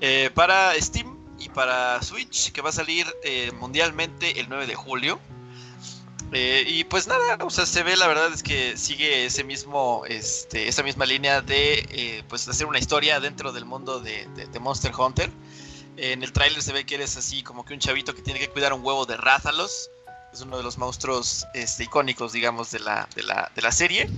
eh, 0.00 0.30
para 0.34 0.74
Steam 0.80 1.16
y 1.38 1.48
para 1.48 2.02
Switch, 2.02 2.50
que 2.50 2.60
va 2.60 2.70
a 2.70 2.72
salir 2.72 3.06
eh, 3.22 3.52
mundialmente 3.52 4.40
el 4.40 4.48
9 4.48 4.66
de 4.66 4.74
julio. 4.74 5.20
y 6.32 6.82
pues 6.84 7.06
nada, 7.06 7.38
o 7.44 7.50
sea, 7.50 7.64
se 7.64 7.84
ve 7.84 7.96
la 7.96 8.08
verdad 8.08 8.32
es 8.34 8.42
que 8.42 8.76
sigue 8.76 9.26
ese 9.26 9.44
mismo, 9.44 10.02
este, 10.08 10.66
esa 10.66 10.82
misma 10.82 11.06
línea 11.06 11.40
de 11.40 12.24
pues 12.28 12.48
hacer 12.48 12.66
una 12.66 12.80
historia 12.80 13.20
dentro 13.20 13.52
del 13.52 13.64
mundo 13.64 14.00
de, 14.00 14.26
de 14.26 14.58
Monster 14.58 14.90
Hunter. 14.92 15.30
En 15.96 16.24
el 16.24 16.32
tráiler 16.32 16.64
se 16.64 16.72
ve 16.72 16.84
que 16.84 16.96
eres 16.96 17.16
así 17.16 17.44
como 17.44 17.64
que 17.64 17.74
un 17.74 17.78
chavito 17.78 18.12
que 18.12 18.22
tiene 18.22 18.40
que 18.40 18.48
cuidar 18.48 18.72
un 18.72 18.84
huevo 18.84 19.06
de 19.06 19.16
Rázalos 19.16 19.91
es 20.32 20.40
uno 20.40 20.56
de 20.56 20.62
los 20.62 20.78
monstruos 20.78 21.46
este, 21.54 21.84
icónicos, 21.84 22.32
digamos, 22.32 22.70
de 22.70 22.80
la, 22.80 23.08
de, 23.14 23.22
la, 23.22 23.50
de 23.54 23.62
la 23.62 23.72
serie. 23.72 24.08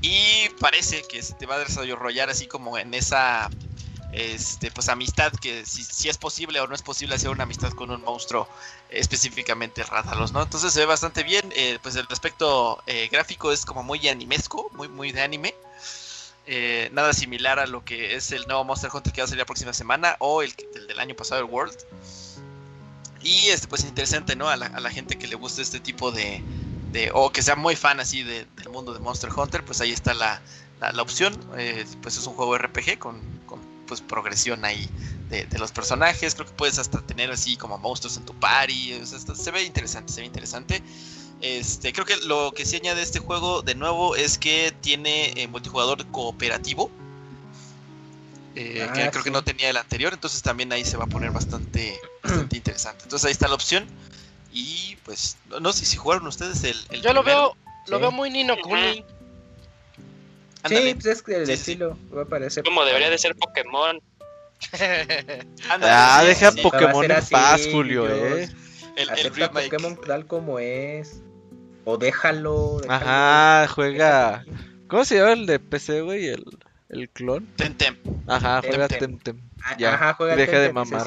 Y 0.00 0.48
parece 0.60 1.02
que 1.08 1.22
se 1.22 1.34
te 1.34 1.46
va 1.46 1.56
a 1.56 1.58
desarrollar 1.58 2.30
así 2.30 2.46
como 2.46 2.78
en 2.78 2.94
esa 2.94 3.50
este, 4.14 4.70
pues 4.70 4.88
amistad, 4.88 5.32
que 5.32 5.66
si, 5.66 6.08
es 6.08 6.18
posible 6.18 6.60
o 6.60 6.66
no 6.68 6.74
es 6.74 6.82
posible 6.82 7.16
hacer 7.16 7.30
una 7.30 7.42
amistad 7.42 7.72
con 7.72 7.90
un 7.90 8.02
monstruo 8.02 8.48
específicamente 8.90 9.82
Rátalos, 9.82 10.32
¿no? 10.32 10.42
Entonces 10.42 10.72
se 10.72 10.80
ve 10.80 10.86
bastante 10.86 11.24
bien, 11.24 11.52
eh, 11.56 11.78
pues 11.82 11.96
el 11.96 12.06
aspecto 12.08 12.80
eh, 12.86 13.08
gráfico 13.10 13.50
es 13.50 13.64
como 13.64 13.82
muy 13.82 14.06
animesco, 14.06 14.70
muy, 14.74 14.88
muy 14.88 15.10
de 15.10 15.22
anime. 15.22 15.54
Eh, 16.46 16.90
nada 16.92 17.14
similar 17.14 17.58
a 17.58 17.66
lo 17.66 17.84
que 17.84 18.14
es 18.14 18.30
el 18.30 18.46
nuevo 18.46 18.64
Monster 18.64 18.90
Hunter 18.92 19.12
que 19.12 19.22
va 19.22 19.24
a 19.24 19.28
salir 19.28 19.40
la 19.40 19.46
próxima 19.46 19.72
semana 19.72 20.16
o 20.18 20.42
el, 20.42 20.54
del 20.86 21.00
año 21.00 21.16
pasado, 21.16 21.40
el 21.40 21.46
World. 21.50 21.76
Y 23.24 23.48
este, 23.48 23.66
pues 23.66 23.84
interesante, 23.84 24.36
¿no? 24.36 24.48
A 24.48 24.56
la, 24.56 24.90
gente 24.90 25.16
que 25.16 25.26
le 25.26 25.34
gusta 25.34 25.62
este 25.62 25.80
tipo 25.80 26.12
de, 26.12 26.42
o 27.14 27.30
que 27.32 27.42
sea 27.42 27.56
muy 27.56 27.74
fan 27.74 27.98
así 27.98 28.22
del 28.22 28.46
mundo 28.70 28.92
de 28.92 29.00
Monster 29.00 29.30
Hunter, 29.34 29.64
pues 29.64 29.80
ahí 29.80 29.90
está 29.90 30.14
la, 30.14 30.40
la, 30.80 31.02
opción. 31.02 31.34
pues 32.02 32.18
es 32.18 32.26
un 32.26 32.34
juego 32.34 32.56
RPG 32.58 32.98
con, 32.98 33.20
con 33.46 33.60
pues 33.86 34.00
progresión 34.00 34.64
ahí 34.64 34.88
de, 35.28 35.58
los 35.58 35.72
personajes. 35.72 36.34
Creo 36.34 36.46
que 36.46 36.52
puedes 36.52 36.78
hasta 36.78 37.00
tener 37.00 37.30
así 37.30 37.56
como 37.56 37.78
monstruos 37.78 38.16
en 38.16 38.24
tu 38.24 38.34
party. 38.34 39.00
se 39.04 39.50
ve 39.50 39.62
interesante, 39.62 40.12
se 40.12 40.20
ve 40.20 40.26
interesante. 40.26 40.82
Este, 41.40 41.92
creo 41.92 42.06
que 42.06 42.16
lo 42.26 42.52
que 42.52 42.64
sí 42.64 42.76
añade 42.76 43.02
este 43.02 43.18
juego 43.18 43.62
de 43.62 43.74
nuevo 43.74 44.16
es 44.16 44.38
que 44.38 44.72
tiene 44.80 45.32
eh, 45.36 45.48
multijugador 45.48 46.06
cooperativo. 46.06 46.90
Eh, 48.56 48.88
que 48.94 49.02
ah, 49.02 49.10
creo 49.10 49.24
que 49.24 49.30
no 49.30 49.42
tenía 49.42 49.70
el 49.70 49.76
anterior, 49.76 50.12
entonces 50.12 50.40
también 50.42 50.72
ahí 50.72 50.84
se 50.84 50.96
va 50.96 51.04
a 51.04 51.08
poner 51.08 51.32
bastante, 51.32 51.98
bastante 52.22 52.56
interesante. 52.56 53.02
Entonces 53.04 53.26
ahí 53.26 53.32
está 53.32 53.48
la 53.48 53.54
opción. 53.54 53.86
Y 54.52 54.96
pues, 55.04 55.36
no, 55.60 55.72
sé 55.72 55.84
si 55.84 55.96
jugaron 55.96 56.26
ustedes 56.28 56.62
el. 56.62 57.02
Yo 57.02 57.12
lo 57.12 57.24
veo, 57.24 57.56
lo 57.88 57.98
veo 57.98 58.12
muy 58.12 58.30
Nino 58.30 58.56
Kuni. 58.62 59.04
Sí, 60.68 60.94
pues 60.94 61.06
es 61.06 61.22
que 61.22 61.36
el 61.36 61.50
estilo 61.50 61.98
va 62.16 62.22
a 62.22 62.26
parecer. 62.26 62.64
Como 62.64 62.84
debería 62.84 63.10
de 63.10 63.18
ser 63.18 63.34
Pokémon. 63.34 64.00
ah, 65.82 66.22
deja 66.24 66.52
Pokémon 66.52 67.10
en 67.10 67.26
paz, 67.26 67.68
Julio, 67.70 68.08
eh. 68.08 68.48
El, 68.96 69.10
Acepta 69.10 69.50
Pokémon 69.50 70.00
tal 70.00 70.26
como 70.26 70.60
es. 70.60 71.20
O 71.84 71.98
déjalo. 71.98 72.80
Ajá, 72.88 73.66
juega. 73.68 74.44
¿Cómo 74.88 75.04
se 75.04 75.16
llama 75.16 75.32
el 75.32 75.46
de 75.46 75.58
PC, 75.58 76.02
güey? 76.02 76.28
El, 76.28 76.44
el 76.94 77.08
clon. 77.10 77.46
Temtem. 77.56 77.96
Ajá, 78.26 78.62
juega 78.62 78.88
Temtem. 78.88 79.40
Ah, 79.62 79.76
ya. 79.78 79.94
Ajá, 79.94 80.14
juega 80.14 80.36
Deja 80.36 80.60
de 80.60 80.72
mamar. 80.72 81.06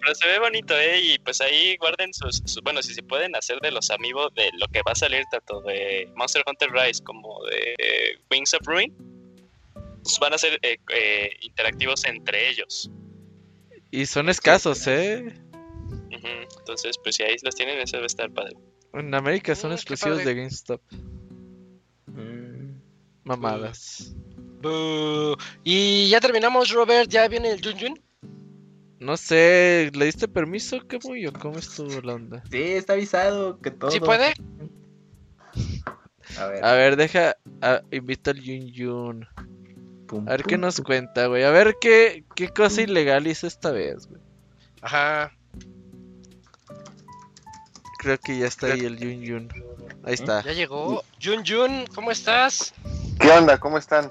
pero 0.00 0.14
se 0.14 0.26
ve 0.26 0.38
bonito, 0.38 0.76
¿eh? 0.76 1.00
Y 1.00 1.18
pues 1.18 1.40
ahí 1.40 1.76
guarden 1.76 2.12
sus, 2.12 2.42
Bueno, 2.62 2.82
si 2.82 2.94
se 2.94 3.02
pueden 3.02 3.34
hacer 3.36 3.58
de 3.60 3.70
los 3.70 3.90
amigos 3.90 4.32
de 4.34 4.50
lo 4.58 4.66
que 4.68 4.82
va 4.86 4.92
a 4.92 4.94
salir 4.94 5.24
tanto 5.30 5.60
de 5.62 6.10
Monster 6.16 6.42
Hunter 6.46 6.70
Rise 6.70 7.02
como 7.02 7.44
de 7.46 8.18
Wings 8.30 8.54
of 8.54 8.66
Ruin, 8.66 8.94
pues 10.02 10.18
van 10.20 10.34
a 10.34 10.38
ser 10.38 10.58
eh, 10.62 10.78
eh, 10.94 11.30
interactivos 11.40 12.04
entre 12.04 12.48
ellos. 12.48 12.90
Y 13.90 14.06
son 14.06 14.28
escasos, 14.28 14.86
¿eh? 14.86 15.34
Entonces, 16.58 16.96
pues 17.02 17.16
si 17.16 17.22
ahí 17.22 17.36
los 17.42 17.54
tienen, 17.54 17.78
eso 17.78 17.96
debe 17.96 18.06
estar 18.06 18.30
padre. 18.30 18.54
En 18.92 19.14
América 19.14 19.54
son 19.54 19.70
mm, 19.70 19.74
exclusivos 19.74 20.24
de 20.24 20.34
GameStop. 20.34 20.80
Mamadas. 23.28 24.14
Y 25.62 26.08
ya 26.08 26.20
terminamos, 26.20 26.70
Robert. 26.70 27.10
¿Ya 27.10 27.28
viene 27.28 27.50
el 27.50 27.62
Jun 27.62 28.00
No 28.98 29.18
sé, 29.18 29.90
¿le 29.94 30.06
diste 30.06 30.26
permiso, 30.26 30.80
qué 30.88 30.96
o 30.96 31.32
cómo 31.34 31.58
estuvo 31.58 32.00
la 32.00 32.14
onda? 32.14 32.42
Sí, 32.50 32.62
está 32.62 32.94
avisado 32.94 33.60
que 33.60 33.70
todo. 33.70 33.90
¿Sí 33.90 34.00
puede? 34.00 34.32
A 36.38 36.46
ver, 36.46 36.64
a 36.64 36.72
ver 36.72 36.96
deja. 36.96 37.36
A, 37.60 37.82
invita 37.90 38.30
al 38.30 38.40
Yun 38.40 38.72
Yun. 38.72 39.26
a 40.26 40.30
ver 40.30 40.44
qué 40.44 40.56
nos 40.56 40.80
cuenta, 40.80 41.26
güey. 41.26 41.44
A 41.44 41.50
ver 41.50 41.76
qué, 41.80 42.24
qué 42.34 42.48
cosa 42.48 42.80
ilegal 42.80 43.26
hizo 43.26 43.46
esta 43.46 43.70
vez, 43.70 44.06
güey. 44.06 44.22
Ajá. 44.80 45.32
Creo 47.98 48.16
que 48.18 48.38
ya 48.38 48.46
está 48.46 48.68
ahí 48.68 48.80
el 48.80 48.96
Yun 48.96 49.20
Yun. 49.20 49.48
Ahí 50.04 50.14
está. 50.14 50.42
Ya 50.42 50.52
llegó. 50.52 51.02
Yun 51.18 51.42
Yun, 51.44 51.86
¿cómo 51.94 52.10
estás? 52.10 52.72
¿Qué 53.18 53.30
onda? 53.30 53.58
¿Cómo 53.58 53.78
están? 53.78 54.10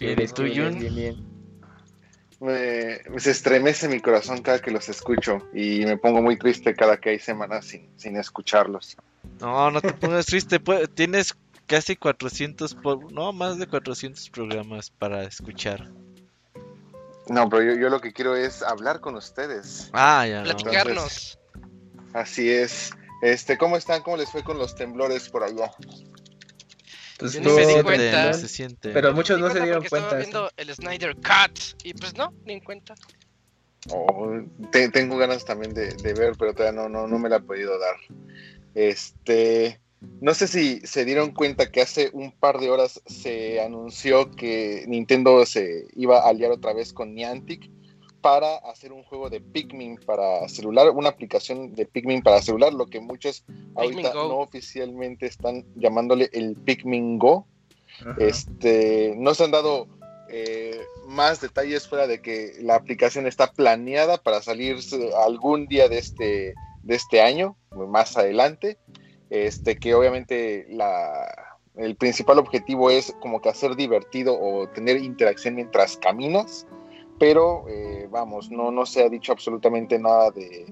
¿Eres 0.00 0.34
tú, 0.34 0.46
Yun? 0.46 0.78
Me, 2.40 3.20
se 3.20 3.30
estremece 3.30 3.88
mi 3.88 4.00
corazón 4.00 4.42
cada 4.42 4.60
que 4.60 4.72
los 4.72 4.88
escucho 4.88 5.48
y 5.54 5.84
me 5.84 5.96
pongo 5.96 6.20
muy 6.20 6.36
triste 6.36 6.74
cada 6.74 6.96
que 6.96 7.10
hay 7.10 7.18
semanas 7.20 7.66
sin, 7.66 7.88
sin 7.96 8.16
escucharlos. 8.16 8.96
No, 9.40 9.70
no 9.70 9.80
te 9.80 9.92
pongas 9.92 10.26
triste. 10.26 10.60
Tienes 10.94 11.36
casi 11.66 11.94
400, 11.94 12.76
no, 13.12 13.32
más 13.32 13.58
de 13.58 13.66
400 13.68 14.28
programas 14.30 14.90
para 14.90 15.22
escuchar. 15.22 15.90
No, 17.28 17.48
pero 17.48 17.62
yo, 17.62 17.80
yo 17.80 17.88
lo 17.88 18.00
que 18.00 18.12
quiero 18.12 18.34
es 18.34 18.62
hablar 18.62 19.00
con 19.00 19.14
ustedes. 19.14 19.88
Ah, 19.92 20.26
ya. 20.26 20.42
Platicarnos. 20.42 21.38
así 22.12 22.50
es. 22.50 22.90
Este, 23.22 23.56
¿cómo 23.56 23.76
están? 23.76 24.02
¿Cómo 24.02 24.16
les 24.16 24.30
fue 24.30 24.42
con 24.42 24.58
los 24.58 24.74
temblores 24.74 25.28
por 25.28 25.44
allá? 25.44 25.70
Pues 27.18 27.40
no, 27.40 27.54
me 27.54 27.66
di 27.66 27.82
cuenta. 27.82 28.32
Se 28.32 28.48
siente. 28.48 28.90
Pero 28.90 29.12
muchos 29.12 29.38
no 29.38 29.50
se 29.50 29.60
dieron 29.60 29.84
cuenta. 29.84 30.18
Estaba 30.18 30.20
viendo 30.20 30.50
el 30.56 30.74
Snyder 30.74 31.14
Cut 31.16 31.58
y 31.84 31.94
pues 31.94 32.16
no, 32.16 32.32
ni 32.44 32.54
en 32.54 32.60
cuenta. 32.60 32.94
Oh, 33.90 34.30
tengo 34.70 35.16
ganas 35.16 35.44
también 35.44 35.74
de, 35.74 36.14
ver, 36.14 36.34
pero 36.38 36.54
todavía 36.54 36.80
no, 36.80 36.88
no, 36.88 37.08
no 37.08 37.18
me 37.18 37.28
la 37.28 37.36
he 37.36 37.40
podido 37.40 37.78
dar. 37.78 37.96
Este, 38.74 39.80
no 40.20 40.34
sé 40.34 40.46
si 40.46 40.80
se 40.80 41.04
dieron 41.04 41.32
cuenta 41.32 41.70
que 41.70 41.82
hace 41.82 42.10
un 42.12 42.32
par 42.32 42.58
de 42.58 42.70
horas 42.70 43.02
se 43.06 43.60
anunció 43.60 44.30
que 44.30 44.84
Nintendo 44.86 45.44
se 45.46 45.86
iba 45.94 46.20
a 46.20 46.28
aliar 46.28 46.52
otra 46.52 46.72
vez 46.72 46.92
con 46.92 47.14
Niantic 47.14 47.70
para 48.22 48.56
hacer 48.58 48.92
un 48.92 49.02
juego 49.02 49.28
de 49.28 49.40
Pikmin 49.40 49.98
para 49.98 50.48
celular, 50.48 50.90
una 50.90 51.10
aplicación 51.10 51.74
de 51.74 51.84
Pikmin 51.84 52.22
para 52.22 52.40
celular, 52.40 52.72
lo 52.72 52.86
que 52.86 53.00
muchos 53.00 53.44
ahorita 53.74 54.14
no 54.14 54.38
oficialmente 54.38 55.26
están 55.26 55.66
llamándole 55.74 56.30
el 56.32 56.54
Pikmin 56.54 57.18
Go. 57.18 57.46
Este, 58.18 59.14
no 59.18 59.34
se 59.34 59.44
han 59.44 59.50
dado 59.50 59.86
eh, 60.30 60.80
más 61.06 61.40
detalles 61.40 61.86
fuera 61.86 62.06
de 62.06 62.22
que 62.22 62.54
la 62.60 62.76
aplicación 62.76 63.26
está 63.26 63.52
planeada 63.52 64.16
para 64.16 64.40
salir 64.40 64.76
algún 65.24 65.66
día 65.66 65.88
de 65.88 65.98
este, 65.98 66.54
de 66.82 66.94
este 66.94 67.20
año, 67.20 67.56
más 67.70 68.16
adelante. 68.16 68.78
Este, 69.30 69.76
que 69.76 69.94
obviamente 69.94 70.66
la, 70.68 71.50
el 71.76 71.96
principal 71.96 72.38
objetivo 72.38 72.90
es 72.90 73.14
como 73.20 73.40
que 73.40 73.48
hacer 73.48 73.76
divertido 73.76 74.38
o 74.38 74.68
tener 74.68 74.98
interacción 74.98 75.54
mientras 75.54 75.96
caminas 75.96 76.66
pero 77.22 77.66
eh, 77.68 78.08
vamos, 78.10 78.50
no, 78.50 78.72
no 78.72 78.84
se 78.84 79.04
ha 79.04 79.08
dicho 79.08 79.30
absolutamente 79.30 79.96
nada 79.96 80.32
de, 80.32 80.66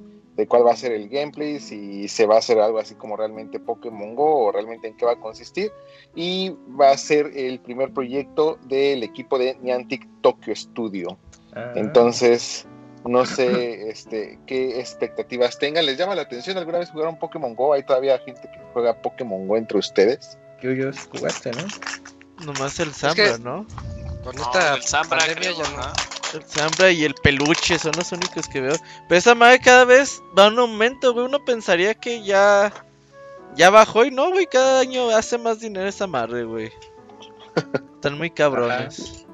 cuál 0.49 0.67
va 0.67 0.73
a 0.73 0.77
ser 0.77 0.91
el 0.91 1.09
gameplay, 1.09 1.61
si 1.61 2.09
se 2.09 2.27
va 2.27 2.35
a 2.35 2.39
hacer 2.39 2.59
algo 2.59 2.81
así 2.81 2.97
como 2.97 3.17
realmente 3.17 3.61
Pokémon 3.61 4.17
Go 4.17 4.47
o 4.47 4.51
realmente 4.51 4.89
en 4.89 4.97
qué 4.97 5.07
va 5.07 5.13
a 5.13 5.21
consistir. 5.21 5.71
Y 6.17 6.57
va 6.69 6.91
a 6.91 6.99
ser 6.99 7.31
el 7.37 7.61
primer 7.61 7.93
proyecto 7.93 8.59
del 8.65 9.05
equipo 9.05 9.39
de 9.39 9.57
Niantic 9.63 10.05
Tokyo 10.23 10.57
Studio. 10.57 11.17
Ah. 11.55 11.71
Entonces, 11.77 12.67
no 13.05 13.25
sé 13.27 13.89
este, 13.89 14.41
qué 14.49 14.81
expectativas 14.81 15.57
tengan. 15.57 15.87
¿Les 15.87 15.99
llama 15.99 16.17
la 16.17 16.23
atención 16.23 16.59
alguna 16.59 16.79
vez 16.79 16.91
jugar 16.91 17.11
un 17.11 17.19
Pokémon 17.21 17.55
Go? 17.55 17.75
¿Hay 17.75 17.85
todavía 17.85 18.19
gente 18.19 18.41
que 18.41 18.59
juega 18.73 19.01
Pokémon 19.01 19.47
Go 19.47 19.57
entre 19.57 19.79
ustedes? 19.79 20.37
Yo, 20.61 20.73
yo 20.73 20.91
jugaste, 21.13 21.53
¿no? 21.53 22.45
Nomás 22.45 22.81
el 22.81 22.93
Zambra, 22.93 23.39
¿no? 23.39 23.65
Con 24.25 24.37
esta 24.37 24.75
el 24.75 24.83
Zambra, 24.83 25.21
creo, 25.33 25.57
¿no? 25.57 26.20
El 26.35 26.43
Zambra 26.44 26.90
y 26.90 27.05
el 27.05 27.15
peluche 27.15 27.78
son 27.78 27.93
los 27.97 28.12
únicos 28.12 28.47
que 28.48 28.61
veo. 28.61 28.77
Pero 29.09 29.19
esa 29.19 29.35
madre 29.35 29.61
cada 29.61 29.85
vez 29.85 30.23
va 30.39 30.48
un 30.48 30.59
aumento, 30.59 31.12
güey. 31.12 31.27
Uno 31.27 31.44
pensaría 31.44 31.94
que 31.94 32.23
ya. 32.23 32.73
Ya 33.57 33.70
bajó 33.70 34.05
y 34.05 34.11
no, 34.11 34.31
güey. 34.31 34.47
Cada 34.47 34.81
año 34.81 35.11
hace 35.11 35.39
más 35.39 35.61
dinero 35.61 35.89
esa 35.89 36.07
madre, 36.07 36.44
güey. 36.44 36.70
Están 37.94 38.16
muy 38.16 38.31
cabrones. 38.31 39.27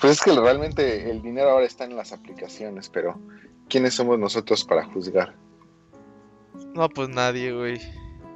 Pues 0.00 0.12
es 0.12 0.20
que 0.20 0.32
realmente 0.32 1.10
el 1.10 1.22
dinero 1.22 1.50
ahora 1.50 1.66
está 1.66 1.84
en 1.84 1.96
las 1.96 2.12
aplicaciones, 2.12 2.88
pero 2.88 3.20
¿quiénes 3.68 3.94
somos 3.94 4.18
nosotros 4.18 4.64
para 4.64 4.84
juzgar? 4.84 5.34
No, 6.74 6.88
pues 6.88 7.08
nadie, 7.08 7.52
güey. 7.52 7.80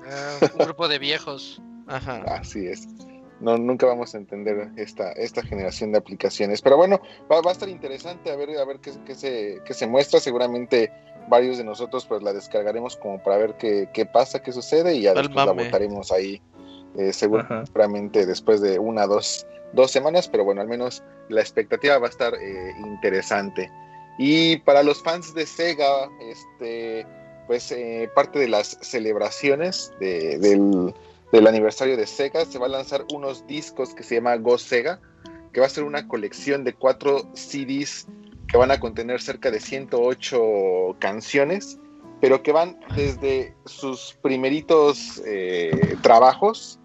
Ah, 0.07 0.39
un 0.59 0.65
grupo 0.65 0.89
de 0.89 0.99
viejos. 0.99 1.63
Ajá. 1.87 2.23
Así 2.27 2.67
es 2.67 2.87
no, 3.45 3.59
nunca 3.59 3.87
vamos 3.87 4.15
a 4.15 4.19
entender 4.19 4.71
esta, 4.77 5.13
esta 5.13 5.43
generación 5.43 5.93
de 5.93 5.99
aplicaciones. 5.99 6.63
Pero 6.63 6.77
bueno, 6.77 7.01
va, 7.31 7.39
a 7.47 7.53
estar 7.53 7.69
interesante 7.69 8.31
a 8.31 8.37
ver, 8.37 8.57
a 8.59 8.65
ver 8.65 8.81
qué, 8.81 8.93
qué, 9.05 9.15
se, 9.15 9.61
qué 9.65 9.75
se 9.75 9.87
muestra. 9.87 10.19
Seguramente 10.19 10.91
varios 11.29 11.59
de 11.59 11.65
nosotros 11.65 12.07
pues 12.07 12.23
la 12.23 12.33
descargaremos 12.33 12.97
como 12.97 13.23
para 13.23 13.37
ver 13.37 13.55
qué, 13.59 13.89
qué 13.93 14.07
pasa, 14.07 14.43
qué 14.43 14.53
sucede 14.53 14.95
y 14.95 15.03
ya 15.03 15.15
después 15.15 15.47
la 15.47 15.53
votaremos 15.53 16.13
ahí 16.13 16.41
eh, 16.97 17.13
seguramente 17.13 18.25
después 18.25 18.61
de 18.61 18.79
una, 18.79 19.07
dos, 19.07 19.47
dos 19.73 19.91
semanas, 19.91 20.29
pero 20.29 20.45
bueno, 20.45 20.61
al 20.61 20.69
menos 20.69 21.03
la 21.29 21.41
expectativa 21.41 21.99
va 21.99 22.07
a 22.07 22.11
estar 22.11 22.35
eh, 22.35 22.73
interesante. 22.79 23.71
Y 24.17 24.59
para 24.59 24.83
los 24.83 25.03
fans 25.03 25.35
de 25.35 25.45
Sega, 25.45 26.09
este, 26.21 27.05
pues 27.49 27.73
eh, 27.73 28.09
parte 28.15 28.39
de 28.39 28.49
las 28.49 28.79
celebraciones 28.81 29.93
de, 29.99 30.39
del 30.39 30.95
del 31.35 31.49
aniversario 31.49 31.97
de 31.97 32.07
Sega, 32.07 32.45
se 32.45 32.61
va 32.61 32.67
a 32.67 32.69
lanzar 32.69 33.05
unos 33.13 33.45
discos 33.49 33.93
que 33.93 34.05
se 34.05 34.15
llama 34.15 34.37
Go 34.37 34.57
Sega, 34.57 35.01
que 35.53 35.59
va 35.59 35.67
a 35.67 35.69
ser 35.69 35.83
una 35.83 36.07
colección 36.07 36.63
de 36.63 36.75
cuatro 36.75 37.29
CDs 37.35 38.07
que 38.47 38.57
van 38.57 38.71
a 38.71 38.79
contener 38.79 39.21
cerca 39.21 39.51
de 39.51 39.59
108 39.59 40.97
canciones, 41.01 41.81
pero 42.21 42.45
que 42.45 42.53
van 42.53 42.79
desde 42.95 43.57
sus 43.65 44.17
primeritos 44.23 45.21
eh, 45.27 45.97
trabajos, 46.03 46.79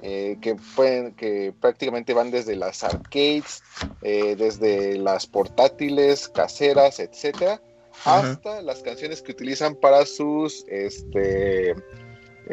eh, 0.00 0.38
que, 0.40 0.56
pueden, 0.74 1.14
que 1.14 1.52
prácticamente 1.60 2.14
van 2.14 2.30
desde 2.30 2.56
las 2.56 2.82
arcades, 2.84 3.62
eh, 4.00 4.36
desde 4.36 4.96
las 4.96 5.26
portátiles, 5.26 6.28
caseras, 6.28 6.98
etcétera, 6.98 7.60
hasta 8.06 8.62
las 8.62 8.82
canciones 8.82 9.20
que 9.20 9.32
utilizan 9.32 9.74
para 9.74 10.06
sus, 10.06 10.64
este, 10.68 11.74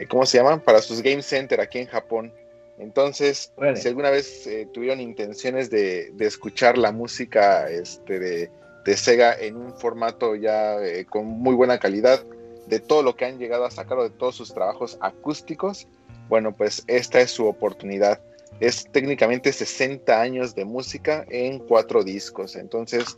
¿cómo 0.07 0.25
se 0.25 0.37
llaman? 0.37 0.61
Para 0.61 0.81
sus 0.81 1.01
game 1.01 1.21
center 1.21 1.61
aquí 1.61 1.79
en 1.79 1.87
Japón. 1.87 2.33
Entonces, 2.77 3.51
si 3.75 3.87
alguna 3.89 4.09
vez 4.09 4.47
eh, 4.47 4.67
tuvieron 4.73 5.01
intenciones 5.01 5.69
de, 5.69 6.13
escuchar 6.19 6.77
la 6.77 6.91
música 6.91 7.69
este, 7.69 8.19
de, 8.19 8.49
Sega 8.95 9.37
en 9.39 9.55
un 9.55 9.77
formato 9.77 10.35
ya 10.35 10.81
eh, 10.83 11.05
con 11.05 11.27
muy 11.27 11.53
buena 11.53 11.77
calidad, 11.77 12.25
de 12.65 12.79
todo 12.79 13.03
lo 13.03 13.15
que 13.15 13.25
han 13.25 13.37
llegado 13.37 13.65
a 13.65 13.71
sacar 13.71 13.99
o 13.99 14.03
de 14.03 14.09
todos 14.09 14.35
sus 14.35 14.51
trabajos 14.51 14.97
acústicos, 15.01 15.87
bueno, 16.27 16.55
pues 16.55 16.83
esta 16.87 17.19
es 17.19 17.31
su 17.31 17.45
oportunidad. 17.45 18.19
Es 18.59 18.87
técnicamente 18.91 19.51
60 19.51 20.19
años 20.19 20.55
de 20.55 20.65
música 20.65 21.25
en 21.29 21.59
cuatro 21.59 22.03
discos. 22.03 22.55
Entonces, 22.55 23.17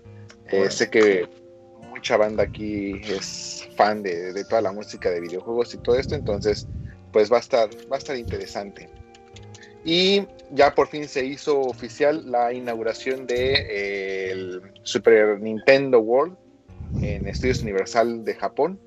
eh, 0.49 0.69
sé 0.69 0.89
que 0.89 1.27
mucha 2.01 2.17
banda 2.17 2.41
aquí 2.41 2.99
es 3.03 3.69
fan 3.75 4.01
de, 4.01 4.33
de, 4.33 4.43
toda 4.45 4.59
la 4.63 4.71
música 4.71 5.11
de 5.11 5.21
videojuegos 5.21 5.75
y 5.75 5.77
todo 5.77 5.99
esto, 5.99 6.15
entonces, 6.15 6.67
pues 7.13 7.31
va 7.31 7.37
a 7.37 7.41
estar, 7.41 7.69
va 7.91 7.97
a 7.97 7.99
estar 7.99 8.17
interesante. 8.17 8.89
Y 9.85 10.23
ya 10.49 10.73
por 10.73 10.87
fin 10.87 11.07
se 11.07 11.23
hizo 11.23 11.61
oficial 11.61 12.23
la 12.31 12.53
inauguración 12.53 13.27
de 13.27 13.53
eh, 13.53 14.31
el 14.31 14.61
Super 14.81 15.39
Nintendo 15.39 15.99
World 15.99 16.35
en 17.03 17.27
Estudios 17.27 17.61
Universal 17.61 18.25
de 18.25 18.33
Japón. 18.33 18.79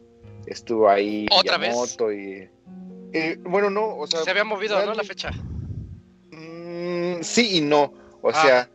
Estuvo 0.47 0.89
ahí 0.89 1.29
¿Otra 1.31 1.57
vez? 1.57 1.97
y 2.01 2.49
eh, 3.17 3.39
bueno, 3.45 3.71
no, 3.71 3.97
o 3.97 4.09
sea, 4.09 4.25
se 4.25 4.31
había 4.31 4.43
movido, 4.43 4.85
¿no? 4.85 4.93
La 4.93 5.05
fecha. 5.05 5.31
Mm, 6.33 7.23
sí 7.23 7.59
y 7.59 7.61
no, 7.61 7.95
o 8.23 8.31
ah. 8.31 8.43
sea, 8.43 8.71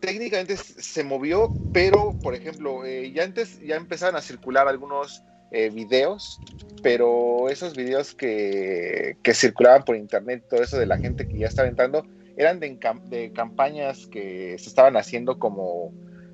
técnicamente 0.00 0.56
se 0.56 1.04
movió, 1.04 1.52
pero 1.72 2.16
por 2.22 2.34
ejemplo, 2.34 2.84
eh, 2.84 3.12
ya 3.12 3.24
antes 3.24 3.60
ya 3.60 3.76
empezaron 3.76 4.16
a 4.16 4.22
circular 4.22 4.68
algunos 4.68 5.22
eh, 5.52 5.70
videos, 5.70 6.40
pero 6.82 7.48
esos 7.48 7.76
videos 7.76 8.14
que, 8.14 9.16
circulaban 9.32 9.84
por 9.84 9.96
internet, 9.96 10.44
todo 10.48 10.62
eso 10.62 10.78
de 10.78 10.86
la 10.86 10.98
gente 10.98 11.26
que 11.26 11.38
ya 11.38 11.46
estaba 11.46 11.68
entrando, 11.68 12.06
eran 12.36 12.60
de, 12.60 12.78
de 13.08 13.32
campañas 13.32 14.06
que 14.06 14.56
se 14.58 14.68
estaban 14.68 14.96
haciendo 14.96 15.38
como 15.38 15.92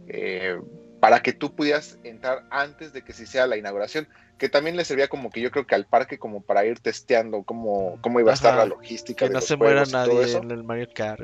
eh, 0.08 0.58
para 1.02 1.20
que 1.20 1.32
tú 1.32 1.54
pudieras 1.54 1.98
entrar 2.04 2.44
antes 2.50 2.92
de 2.92 3.02
que 3.02 3.12
se 3.12 3.24
hiciera 3.24 3.48
la 3.48 3.56
inauguración, 3.56 4.08
que 4.38 4.48
también 4.48 4.76
le 4.76 4.84
servía 4.84 5.08
como 5.08 5.30
que 5.30 5.40
yo 5.40 5.50
creo 5.50 5.66
que 5.66 5.74
al 5.74 5.84
parque 5.84 6.16
como 6.18 6.42
para 6.42 6.64
ir 6.64 6.78
testeando 6.78 7.42
cómo, 7.42 7.98
cómo 8.00 8.20
iba 8.20 8.30
a 8.30 8.34
estar 8.34 8.56
la 8.56 8.66
logística. 8.66 9.26
Que 9.26 9.32
no 9.32 9.40
se 9.40 9.56
muera 9.56 9.84
nadie 9.84 10.32
en 10.36 10.50
el 10.50 10.62
Mario 10.62 10.88
Kart. 10.94 11.22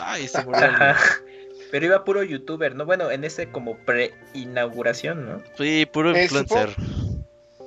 Ay, 0.00 0.28
se 0.28 0.38
Pero 1.70 1.86
iba 1.86 2.04
puro 2.04 2.22
youtuber, 2.22 2.74
¿no? 2.74 2.86
Bueno, 2.86 3.10
en 3.10 3.24
ese 3.24 3.48
como 3.48 3.76
pre-inauguración, 3.78 5.26
¿no? 5.26 5.42
Sí, 5.56 5.86
puro 5.86 6.14
eh, 6.14 6.24
influencer 6.24 6.76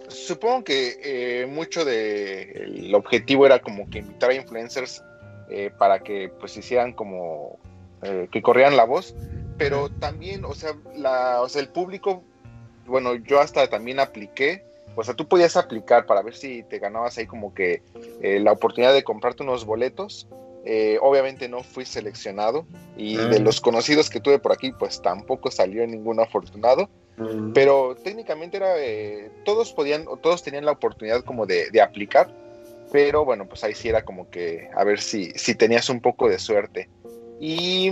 supongo 0.10 0.64
que 0.64 1.00
eh, 1.04 1.46
mucho 1.46 1.86
del 1.86 2.94
objetivo 2.94 3.46
era 3.46 3.60
como 3.60 3.90
que 3.90 4.00
invitar 4.00 4.32
a 4.32 4.36
influencers 4.36 5.04
eh, 5.50 5.72
para 5.78 6.00
que 6.00 6.32
pues 6.40 6.58
hicieran 6.58 6.94
como 6.94 7.60
eh, 8.02 8.28
que 8.32 8.42
corrieran 8.42 8.78
la 8.78 8.86
voz, 8.86 9.16
pero 9.58 9.90
también, 9.90 10.46
o 10.46 10.54
sea, 10.54 10.76
la, 10.96 11.42
o 11.42 11.50
sea, 11.50 11.62
el 11.62 11.70
público, 11.70 12.24
bueno, 12.86 13.16
yo 13.16 13.40
hasta 13.40 13.68
también 13.70 14.00
apliqué, 14.00 14.64
o 14.96 15.04
sea, 15.04 15.14
tú 15.14 15.28
podías 15.28 15.56
aplicar 15.56 16.06
para 16.06 16.22
ver 16.22 16.36
si 16.36 16.64
te 16.64 16.80
ganabas 16.80 17.18
ahí 17.18 17.28
como 17.28 17.54
que 17.54 17.82
la 18.22 18.52
oportunidad 18.52 18.94
de 18.94 19.04
comprarte 19.04 19.44
unos 19.44 19.66
boletos. 19.66 20.28
Obviamente 21.02 21.50
no 21.50 21.64
fui 21.64 21.86
seleccionado 21.86 22.66
y 22.96 23.16
de 23.16 23.38
ah. 23.38 23.40
los 23.40 23.60
conocidos 23.62 24.10
que 24.10 24.20
tuve 24.20 24.40
por 24.40 24.52
aquí, 24.52 24.72
pues 24.72 25.02
tampoco 25.02 25.50
salió 25.52 25.86
ningún 25.88 26.20
afortunado. 26.20 26.90
Pero 27.54 27.96
técnicamente 28.02 28.58
era, 28.58 28.76
eh, 28.78 29.30
todos 29.44 29.74
podían, 29.74 30.06
todos 30.22 30.42
tenían 30.42 30.64
la 30.64 30.72
oportunidad 30.72 31.24
como 31.24 31.46
de, 31.46 31.70
aplicar, 31.82 32.34
pero 32.94 33.26
bueno, 33.26 33.46
pues 33.46 33.64
ahí 33.64 33.74
sí 33.74 33.90
era 33.90 34.06
como 34.06 34.30
que 34.30 34.70
a 34.74 34.84
ver 34.86 35.02
si, 35.02 35.32
si 35.32 35.54
tenías 35.54 35.90
un 35.90 36.00
poco 36.00 36.30
de 36.30 36.40
suerte. 36.40 36.90
Y 37.42 37.92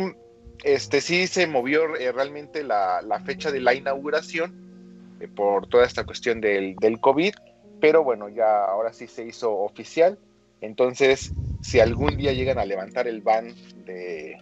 este 0.64 1.02
sí 1.02 1.28
se 1.28 1.46
movió 1.46 1.96
eh, 1.98 2.12
realmente 2.14 2.64
la, 2.64 3.22
fecha 3.26 3.52
de 3.52 3.60
la 3.60 3.74
inauguración 3.74 5.18
eh, 5.20 5.28
por 5.28 5.68
toda 5.68 5.86
esta 5.86 6.06
cuestión 6.06 6.40
del, 6.40 6.76
del 6.78 7.00
COVID, 7.02 7.34
pero 7.82 8.04
bueno, 8.04 8.30
ya 8.30 8.64
ahora 8.64 8.94
sí 8.94 9.08
se 9.08 9.26
hizo 9.26 9.52
oficial. 9.52 10.18
Entonces, 10.62 11.34
si 11.68 11.82
algún 11.82 12.16
día 12.16 12.32
llegan 12.32 12.60
a 12.60 12.66
levantar 12.66 13.10
el 13.10 13.22
ban 13.22 13.54
de, 13.86 14.38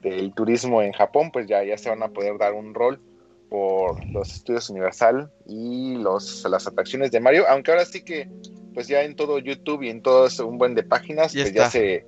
del 0.00 0.32
turismo 0.32 0.80
en 0.80 0.92
Japón, 0.92 1.30
pues 1.30 1.46
ya, 1.46 1.62
ya 1.62 1.76
se 1.76 1.90
van 1.90 2.02
a 2.02 2.08
poder 2.08 2.38
dar 2.38 2.54
un 2.54 2.72
rol 2.72 2.98
por 3.50 4.02
los 4.06 4.32
estudios 4.32 4.70
Universal 4.70 5.30
y 5.46 5.96
los, 5.96 6.42
las 6.48 6.66
atracciones 6.66 7.10
de 7.10 7.20
Mario, 7.20 7.44
aunque 7.46 7.72
ahora 7.72 7.84
sí 7.84 8.02
que 8.02 8.26
pues 8.72 8.88
ya 8.88 9.02
en 9.02 9.16
todo 9.16 9.38
YouTube 9.38 9.82
y 9.82 9.90
en 9.90 10.00
todo 10.00 10.26
un 10.48 10.56
buen 10.56 10.74
de 10.74 10.82
páginas, 10.82 11.34
ya 11.34 11.42
pues 11.42 11.52
ya 11.52 11.70
se 11.70 12.06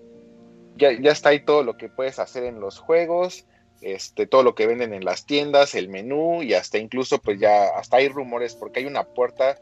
ya, 0.79 0.99
ya 0.99 1.13
está 1.13 1.29
ahí 1.29 1.45
todo 1.45 1.63
lo 1.63 1.77
que 1.77 1.91
puedes 1.91 2.19
hacer 2.19 2.45
en 2.45 2.59
los 2.59 2.79
juegos, 2.79 3.45
este, 3.83 4.27
todo 4.27 4.43
lo 4.43 4.55
que 4.55 4.67
venden 4.67 4.95
en 4.95 5.05
las 5.05 5.27
tiendas, 5.27 5.75
el 5.75 5.91
menú 5.91 6.43
y 6.43 6.55
hasta 6.55 6.79
incluso 6.79 7.19
pues 7.19 7.39
ya 7.39 7.67
hasta 7.77 7.99
hay 7.99 8.09
rumores 8.09 8.55
porque 8.55 8.81
hay 8.81 8.87
una 8.87 9.05
puerta 9.05 9.59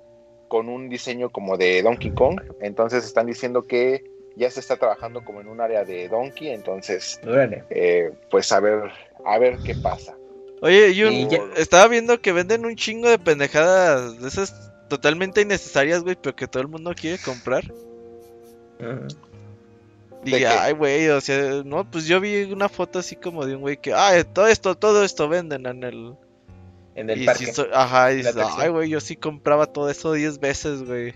con 0.47 0.69
un 0.69 0.89
diseño 0.89 1.31
como 1.31 1.57
de 1.57 1.83
Donkey 1.83 2.13
Kong, 2.13 2.41
entonces 2.61 3.05
están 3.05 3.27
diciendo 3.27 3.65
que 3.65 4.12
ya 4.37 4.51
se 4.51 4.61
está 4.61 4.77
trabajando 4.77 5.25
como 5.25 5.41
en 5.41 5.49
un 5.49 5.61
área 5.61 5.85
de 5.85 6.09
Donkey, 6.09 6.49
entonces 6.49 7.21
eh, 7.71 8.13
pues 8.31 8.51
a 8.53 8.61
ver 8.61 8.91
a 9.25 9.39
ver 9.39 9.59
qué 9.65 9.75
pasa. 9.75 10.17
Oye, 10.61 10.95
yo 10.95 11.09
estaba 11.57 11.89
viendo 11.89 12.21
que 12.21 12.33
venden 12.33 12.65
un 12.65 12.77
chingo 12.77 13.09
de 13.09 13.19
pendejadas 13.19 14.21
de 14.21 14.29
esas 14.29 14.73
totalmente 14.89 15.41
innecesarias, 15.41 16.03
güey, 16.03 16.17
pero 16.21 16.37
que 16.37 16.47
todo 16.47 16.63
el 16.63 16.69
mundo 16.69 16.93
quiere 16.95 17.19
comprar. 17.19 17.65
Dije, 20.23 20.47
ay, 20.47 20.73
güey, 20.73 21.09
o 21.09 21.21
sea, 21.21 21.63
no, 21.65 21.91
pues 21.91 22.07
yo 22.07 22.21
vi 22.21 22.45
una 22.45 22.69
foto 22.69 23.01
así 23.01 23.17
como 23.17 23.45
de 23.45 23.57
un 23.57 23.63
güey 23.63 23.77
que, 23.77 23.93
ay, 23.93 24.23
todo 24.25 24.47
esto, 24.47 24.77
todo 24.77 25.03
esto 25.03 25.29
venden 25.29 25.67
en 25.67 25.83
el... 25.83 26.15
En 26.95 27.11
el 27.11 27.25
parque. 27.25 27.51
ajá, 27.73 28.13
y 28.13 28.17
dices, 28.19 28.37
ay, 28.57 28.69
güey, 28.69 28.89
yo 28.89 29.01
sí 29.01 29.17
compraba 29.17 29.67
todo 29.67 29.91
eso 29.91 30.13
10 30.13 30.39
veces, 30.39 30.85
güey. 30.85 31.15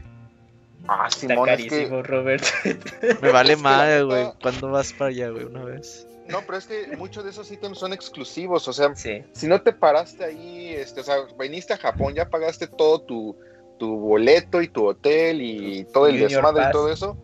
Ah, 0.89 1.09
Simón, 1.11 1.49
Está 1.49 1.69
carísimo, 1.69 2.03
Robert. 2.03 2.45
Me 3.23 3.31
vale 3.31 3.57
madre, 3.57 4.03
güey, 4.03 4.27
¿cuándo 4.41 4.71
vas 4.71 4.93
para 4.93 5.11
allá, 5.11 5.31
güey, 5.31 5.45
una 5.45 5.65
vez? 5.65 6.07
No, 6.29 6.41
pero 6.45 6.59
es 6.59 6.67
que 6.67 6.97
muchos 6.97 7.25
de 7.25 7.31
esos 7.31 7.51
ítems 7.51 7.79
son 7.79 7.93
exclusivos, 7.93 8.67
o 8.67 8.73
sea, 8.73 8.93
si 8.97 9.47
no 9.47 9.63
te 9.63 9.73
paraste 9.73 10.25
ahí, 10.25 10.71
este, 10.71 11.01
o 11.01 11.05
sea, 11.05 11.17
viniste 11.39 11.73
a 11.73 11.79
Japón, 11.79 12.15
ya 12.15 12.29
pagaste 12.29 12.67
todo 12.67 13.01
tu, 13.01 13.37
tu 13.79 13.97
boleto 13.97 14.61
y 14.61 14.69
tu 14.69 14.87
hotel 14.87 15.41
y 15.41 15.85
todo 15.93 16.09
el 16.09 16.19
desmadre 16.19 16.65
y 16.69 16.73
todo 16.73 16.91
eso, 16.91 17.17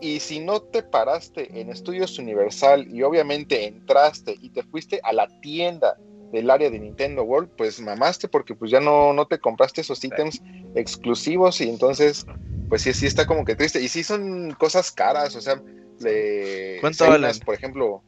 y 0.00 0.20
si 0.20 0.40
no 0.40 0.60
te 0.60 0.82
paraste 0.82 1.60
en 1.60 1.70
Estudios 1.70 2.18
Universal 2.18 2.86
y 2.88 3.02
obviamente 3.02 3.66
entraste 3.66 4.36
y 4.40 4.50
te 4.50 4.62
fuiste 4.62 5.00
a 5.02 5.12
la 5.12 5.28
tienda 5.40 5.96
del 6.32 6.50
área 6.50 6.70
de 6.70 6.78
Nintendo 6.78 7.22
World, 7.22 7.50
pues 7.56 7.80
mamaste 7.80 8.28
porque 8.28 8.54
pues 8.54 8.70
ya 8.70 8.80
no, 8.80 9.12
no 9.12 9.26
te 9.26 9.38
compraste 9.38 9.80
esos 9.80 10.02
ítems 10.04 10.42
exclusivos 10.74 11.60
y 11.60 11.68
entonces 11.68 12.26
pues 12.68 12.82
sí, 12.82 12.92
sí 12.92 13.06
está 13.06 13.26
como 13.26 13.44
que 13.44 13.56
triste. 13.56 13.80
Y 13.80 13.88
sí 13.88 14.02
son 14.02 14.52
cosas 14.52 14.92
caras, 14.92 15.34
o 15.36 15.40
sea, 15.40 15.60
de... 15.98 16.78
¿Cuánto 16.80 17.06
valen? 17.06 17.38
Por 17.40 17.54
ejemplo, 17.54 18.02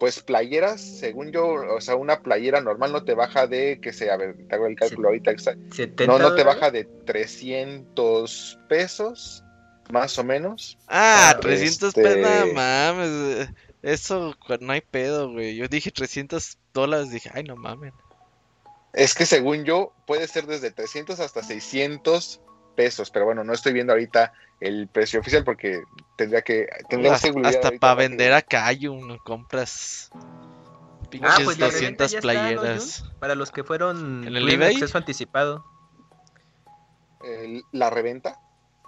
pues 0.00 0.20
playeras, 0.20 0.80
según 0.80 1.30
yo, 1.30 1.46
o 1.46 1.80
sea, 1.82 1.94
una 1.94 2.22
playera 2.22 2.62
normal 2.62 2.90
no 2.90 3.04
te 3.04 3.14
baja 3.14 3.46
de, 3.46 3.80
que 3.82 3.92
sé, 3.92 4.10
a 4.10 4.16
ver, 4.16 4.34
te 4.48 4.54
hago 4.54 4.66
el 4.66 4.74
cálculo 4.74 5.08
ahorita, 5.08 5.32
no, 6.06 6.18
no 6.18 6.34
te 6.34 6.42
baja 6.42 6.70
de 6.70 6.84
300 6.84 8.58
pesos, 8.66 9.44
más 9.92 10.18
o 10.18 10.24
menos. 10.24 10.78
Ah, 10.88 11.36
300 11.38 11.88
este 11.88 12.02
pesos, 12.02 12.18
nada 12.18 12.46
mames, 12.46 13.50
eso 13.82 14.34
no 14.60 14.72
hay 14.72 14.80
pedo, 14.80 15.32
güey, 15.32 15.54
yo 15.56 15.68
dije 15.68 15.90
300 15.90 16.56
dólares, 16.72 17.10
dije, 17.10 17.30
ay, 17.34 17.44
no 17.44 17.56
mames. 17.56 17.92
Es 18.94 19.14
que 19.14 19.26
según 19.26 19.64
yo, 19.64 19.92
puede 20.06 20.26
ser 20.28 20.46
desde 20.46 20.70
300 20.70 21.20
hasta 21.20 21.42
600 21.42 22.40
pesos, 22.80 23.10
pero 23.10 23.26
bueno, 23.26 23.44
no 23.44 23.52
estoy 23.52 23.74
viendo 23.74 23.92
ahorita 23.92 24.32
el 24.58 24.88
precio 24.88 25.20
oficial 25.20 25.44
porque 25.44 25.82
tendría 26.16 26.40
que 26.40 26.66
tendría 26.88 27.12
hasta, 27.12 27.28
hasta 27.44 27.72
para 27.72 27.94
vender 27.94 28.32
acá 28.32 28.64
hay 28.64 28.86
un 28.86 29.18
compras 29.18 30.10
pinches 31.10 31.30
ah, 31.30 31.40
pues 31.44 31.58
200 31.58 32.14
playeras. 32.16 33.04
Para 33.18 33.34
los 33.34 33.50
que 33.50 33.64
fueron 33.64 34.26
en 34.26 34.34
el 34.34 34.48
eBay 34.48 34.72
acceso 34.72 34.96
anticipado. 34.96 35.62
La 37.70 37.90
reventa. 37.90 38.40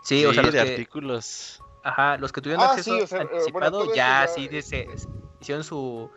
Sí, 0.03 0.25
o 0.25 0.33
sea 0.33 0.43
los 0.43 0.55
de 0.55 0.61
artículos. 0.61 1.63
Ajá 1.85 2.17
los 2.17 2.33
que 2.33 2.41
tuvieron 2.41 2.65
ah, 2.65 2.71
acceso 2.71 2.97
eh, 2.97 3.07
anticipado 3.21 3.95
ya 3.95 4.27
sí 4.27 4.49
hicieron 5.41 5.65
su 5.65 6.11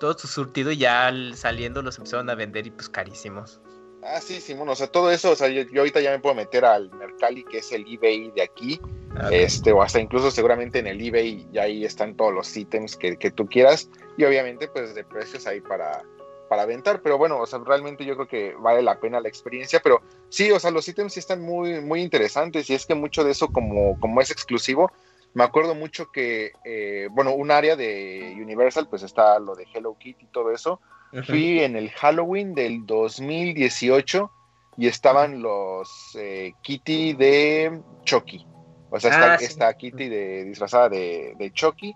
todo 0.00 0.18
su 0.18 0.26
surtido 0.26 0.72
y 0.72 0.78
ya 0.78 1.12
saliendo 1.34 1.82
los 1.82 1.98
empezaron 1.98 2.28
a 2.30 2.34
vender 2.34 2.66
y 2.66 2.72
pues 2.72 2.88
carísimos. 2.88 3.60
Ah, 4.04 4.20
sí, 4.20 4.40
Simón, 4.40 4.68
o 4.68 4.74
sea, 4.74 4.88
todo 4.88 5.12
eso, 5.12 5.30
o 5.30 5.36
sea, 5.36 5.48
yo, 5.48 5.62
ahorita 5.78 6.00
ya 6.00 6.10
me 6.10 6.18
puedo 6.18 6.34
meter 6.34 6.64
al 6.64 6.90
Mercali, 6.90 7.44
que 7.44 7.58
es 7.58 7.70
el 7.70 7.86
eBay 7.86 8.32
de 8.32 8.42
aquí, 8.42 8.80
ah, 9.16 9.28
este, 9.30 9.70
o 9.70 9.80
hasta 9.80 10.00
incluso 10.00 10.32
seguramente 10.32 10.80
en 10.80 10.88
el 10.88 11.00
eBay 11.00 11.46
ya 11.52 11.62
ahí 11.62 11.84
están 11.84 12.16
todos 12.16 12.34
los 12.34 12.56
ítems 12.56 12.96
que, 12.96 13.16
que 13.16 13.30
tú 13.30 13.46
quieras, 13.46 13.88
y 14.16 14.24
obviamente 14.24 14.66
pues 14.66 14.94
de 14.96 15.04
precios 15.04 15.46
ahí 15.46 15.60
para, 15.60 16.02
para 16.48 16.62
aventar, 16.62 17.00
pero 17.00 17.16
bueno, 17.16 17.38
o 17.38 17.46
sea, 17.46 17.60
realmente 17.60 18.04
yo 18.04 18.16
creo 18.16 18.26
que 18.26 18.54
vale 18.58 18.82
la 18.82 18.98
pena 18.98 19.20
la 19.20 19.28
experiencia, 19.28 19.80
pero 19.80 20.02
sí, 20.28 20.50
o 20.50 20.58
sea, 20.58 20.72
los 20.72 20.88
ítems 20.88 21.12
sí 21.12 21.20
están 21.20 21.40
muy, 21.40 21.80
muy 21.80 22.02
interesantes, 22.02 22.68
y 22.70 22.74
es 22.74 22.86
que 22.86 22.96
mucho 22.96 23.22
de 23.22 23.30
eso 23.30 23.48
como, 23.52 24.00
como 24.00 24.20
es 24.20 24.32
exclusivo, 24.32 24.90
me 25.34 25.44
acuerdo 25.44 25.76
mucho 25.76 26.10
que, 26.10 26.52
eh, 26.64 27.08
bueno, 27.12 27.32
un 27.34 27.52
área 27.52 27.76
de 27.76 28.36
Universal, 28.36 28.88
pues 28.88 29.02
está 29.02 29.38
lo 29.38 29.54
de 29.54 29.66
Hello 29.72 29.96
Kitty 29.96 30.24
y 30.24 30.28
todo 30.28 30.50
eso, 30.50 30.80
Fui 31.26 31.60
en 31.60 31.76
el 31.76 31.90
Halloween 31.90 32.54
del 32.54 32.86
2018 32.86 34.30
y 34.78 34.86
estaban 34.86 35.42
los 35.42 36.16
eh, 36.18 36.54
Kitty 36.62 37.12
de 37.12 37.80
Chucky. 38.04 38.46
O 38.90 39.00
sea, 39.00 39.36
está, 39.36 39.68
ah, 39.68 39.74
Kitty 39.74 40.08
de, 40.08 40.44
disfrazada 40.44 40.88
de, 40.88 41.34
de 41.38 41.50
Chucky. 41.52 41.94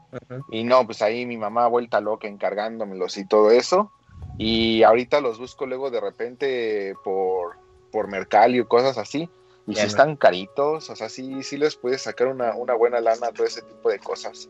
Y 0.51 0.65
no, 0.65 0.85
pues 0.87 1.03
ahí 1.03 1.27
mi 1.27 1.37
mamá 1.37 1.67
vuelta 1.67 2.01
loca 2.01 2.27
encargándomelos 2.27 3.17
y 3.19 3.27
todo 3.27 3.51
eso. 3.51 3.93
Y 4.39 4.83
ahorita 4.83 5.21
los 5.21 5.39
busco 5.39 5.67
luego 5.67 5.91
de 5.91 6.01
repente 6.01 6.95
por, 7.05 7.57
por 7.91 8.09
Mercalio 8.09 8.63
y 8.63 8.67
cosas 8.67 8.99
así. 8.99 9.29
Y 9.67 9.75
si 9.75 9.81
están 9.81 10.17
caritos, 10.17 10.89
o 10.91 10.97
sea, 10.97 11.09
sí, 11.09 11.43
sí 11.43 11.57
les 11.57 11.77
puedes 11.77 12.03
sacar 12.03 12.29
una, 12.29 12.53
buena 12.75 13.01
lana 13.01 13.33
todo 13.33 13.47
ese 13.47 13.63
tipo 13.63 13.91
de 13.91 13.99
cosas. 13.99 14.49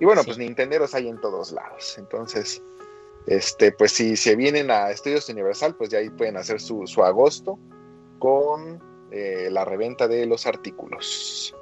Y 0.00 0.04
bueno, 0.04 0.22
pues 0.24 0.36
Nintenderos 0.36 0.94
hay 0.94 1.08
en 1.08 1.20
todos 1.20 1.52
lados. 1.52 1.96
Entonces, 1.96 2.60
este, 3.28 3.72
pues 3.72 3.92
si 3.92 4.16
se 4.16 4.36
vienen 4.36 4.70
a 4.70 4.90
Estudios 4.90 5.28
Universal, 5.28 5.74
pues 5.76 5.90
ya 5.90 5.98
ahí 5.98 6.08
pueden 6.08 6.38
hacer 6.38 6.60
su, 6.60 6.84
agosto 7.04 7.58
con 8.18 8.82
eh, 9.10 9.48
la 9.50 9.66
reventa 9.66 10.08
de 10.08 10.24
los 10.24 10.46
artículos. 10.46 11.54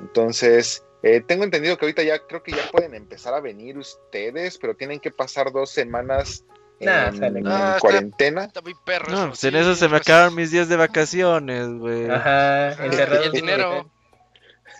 Entonces, 0.00 0.84
eh, 1.02 1.20
tengo 1.26 1.42
entendido 1.42 1.76
que 1.76 1.86
ahorita 1.86 2.04
ya 2.04 2.20
creo 2.26 2.44
que 2.44 2.52
ya 2.52 2.70
pueden 2.70 2.94
empezar 2.94 3.34
a 3.34 3.40
venir 3.40 3.76
ustedes, 3.76 4.56
pero 4.58 4.76
tienen 4.76 5.00
que 5.00 5.10
pasar 5.10 5.50
dos 5.50 5.70
semanas 5.70 6.44
en, 6.78 7.44
cuarentena. 7.80 8.44
Está, 8.44 8.60
muy 8.60 8.74
perro. 8.84 9.10
No, 9.10 9.28
pues 9.28 9.42
en 9.42 9.56
eso 9.56 9.74
se 9.74 9.88
me 9.88 9.96
acaban 9.96 10.34
mis 10.34 10.52
días 10.52 10.68
de 10.68 10.76
vacaciones, 10.76 11.68
güey. 11.68 12.08
Ajá, 12.08 12.76
y 12.86 13.24
el 13.24 13.32
dinero. 13.32 13.90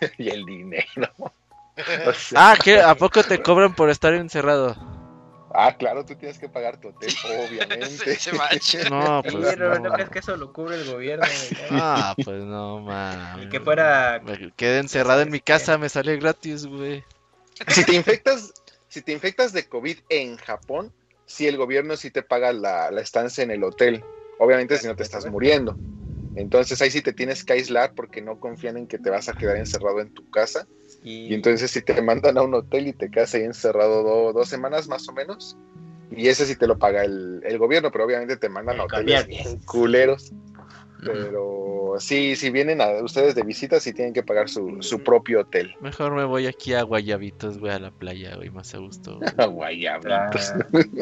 y 0.18 0.28
el 0.28 0.44
dinero. 0.44 1.10
Ah, 2.36 2.56
¿qué? 2.62 2.80
¿a 2.80 2.94
poco 2.94 3.24
te 3.24 3.42
cobran 3.42 3.74
por 3.74 3.90
estar 3.90 4.14
encerrado? 4.14 5.01
Ah, 5.54 5.76
claro, 5.76 6.04
tú 6.04 6.14
tienes 6.14 6.38
que 6.38 6.48
pagar 6.48 6.80
tu 6.80 6.88
hotel, 6.88 7.10
obviamente. 7.24 8.18
no, 8.90 9.22
pues 9.22 9.56
Pero 9.56 9.80
no. 9.80 9.92
crees 9.92 10.08
que 10.10 10.18
eso 10.20 10.36
lo 10.36 10.52
cubre 10.52 10.76
el 10.76 10.84
gobierno. 10.84 11.26
Ah, 11.70 12.14
pues 12.16 12.42
no, 12.42 12.80
man. 12.80 13.48
que 13.50 13.60
fuera. 13.60 14.20
Me 14.24 14.52
quedé 14.52 14.78
encerrado 14.78 15.22
en 15.22 15.30
mi 15.30 15.40
casa, 15.40 15.78
me 15.78 15.88
sale 15.88 16.16
gratis, 16.16 16.66
güey. 16.66 17.04
Si 17.68 17.84
te 17.84 17.94
infectas, 17.94 18.52
si 18.88 19.02
te 19.02 19.12
infectas 19.12 19.52
de 19.52 19.68
COVID 19.68 19.98
en 20.08 20.36
Japón, 20.36 20.92
sí 21.26 21.46
el 21.46 21.56
gobierno 21.56 21.96
sí 21.96 22.10
te 22.10 22.22
paga 22.22 22.52
la, 22.52 22.90
la 22.90 23.00
estancia 23.00 23.44
en 23.44 23.50
el 23.50 23.62
hotel. 23.64 24.02
Obviamente 24.38 24.78
si 24.78 24.86
no 24.86 24.96
te 24.96 25.02
estás 25.02 25.26
muriendo. 25.26 25.78
Entonces 26.34 26.80
ahí 26.80 26.90
sí 26.90 27.02
te 27.02 27.12
tienes 27.12 27.44
que 27.44 27.52
aislar 27.52 27.92
porque 27.94 28.22
no 28.22 28.38
confían 28.38 28.78
en 28.78 28.86
que 28.86 28.98
te 28.98 29.10
vas 29.10 29.28
a 29.28 29.34
quedar 29.34 29.56
encerrado 29.56 30.00
en 30.00 30.10
tu 30.10 30.28
casa 30.30 30.66
y, 31.02 31.34
entonces 31.34 31.70
si 31.70 31.82
te 31.82 32.00
mandan 32.00 32.38
a 32.38 32.42
un 32.42 32.54
hotel 32.54 32.88
y 32.88 32.92
te 32.92 33.10
quedas 33.10 33.34
ahí 33.34 33.42
encerrado 33.42 34.32
dos 34.32 34.48
semanas 34.48 34.88
más 34.88 35.08
o 35.08 35.12
menos, 35.12 35.56
y 36.14 36.28
ese 36.28 36.46
sí 36.46 36.56
te 36.56 36.66
lo 36.66 36.78
paga 36.78 37.04
el, 37.04 37.58
gobierno, 37.58 37.90
pero 37.90 38.04
obviamente 38.04 38.36
te 38.36 38.48
mandan 38.48 38.80
a 38.80 38.84
hoteles 38.84 39.56
culeros. 39.64 40.32
Pero 41.04 41.96
sí, 41.98 42.36
si 42.36 42.50
vienen 42.50 42.80
a 42.80 43.02
ustedes 43.02 43.34
de 43.34 43.42
visita, 43.42 43.80
sí 43.80 43.92
tienen 43.92 44.14
que 44.14 44.22
pagar 44.22 44.48
su, 44.48 44.78
propio 45.04 45.40
hotel. 45.40 45.74
Mejor 45.80 46.14
me 46.14 46.24
voy 46.24 46.46
aquí 46.46 46.74
a 46.74 46.82
Guayabitos, 46.82 47.58
güey, 47.58 47.72
a 47.72 47.80
la 47.80 47.90
playa, 47.90 48.36
güey, 48.36 48.50
más 48.50 48.72
a 48.74 48.78
gusto. 48.78 49.18
A 49.36 49.46
Guayabitos. 49.46 50.52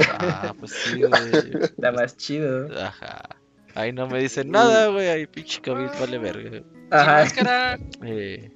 Ah, 0.09 0.55
pues 0.59 0.73
sí, 0.73 1.03
güey. 1.03 1.63
Está 1.63 1.93
más 1.93 2.17
chido. 2.17 2.69
Ajá. 2.81 3.29
Ahí 3.75 3.93
no 3.93 4.09
me 4.09 4.21
dicen 4.21 4.51
nada, 4.51 4.89
güey, 4.89 5.09
ahí 5.09 5.27
pinche 5.27 5.61
COVID 5.61 5.91
vale 6.01 6.19
verga. 6.19 6.63
Ajá. 6.91 7.79
Eh. 8.05 8.51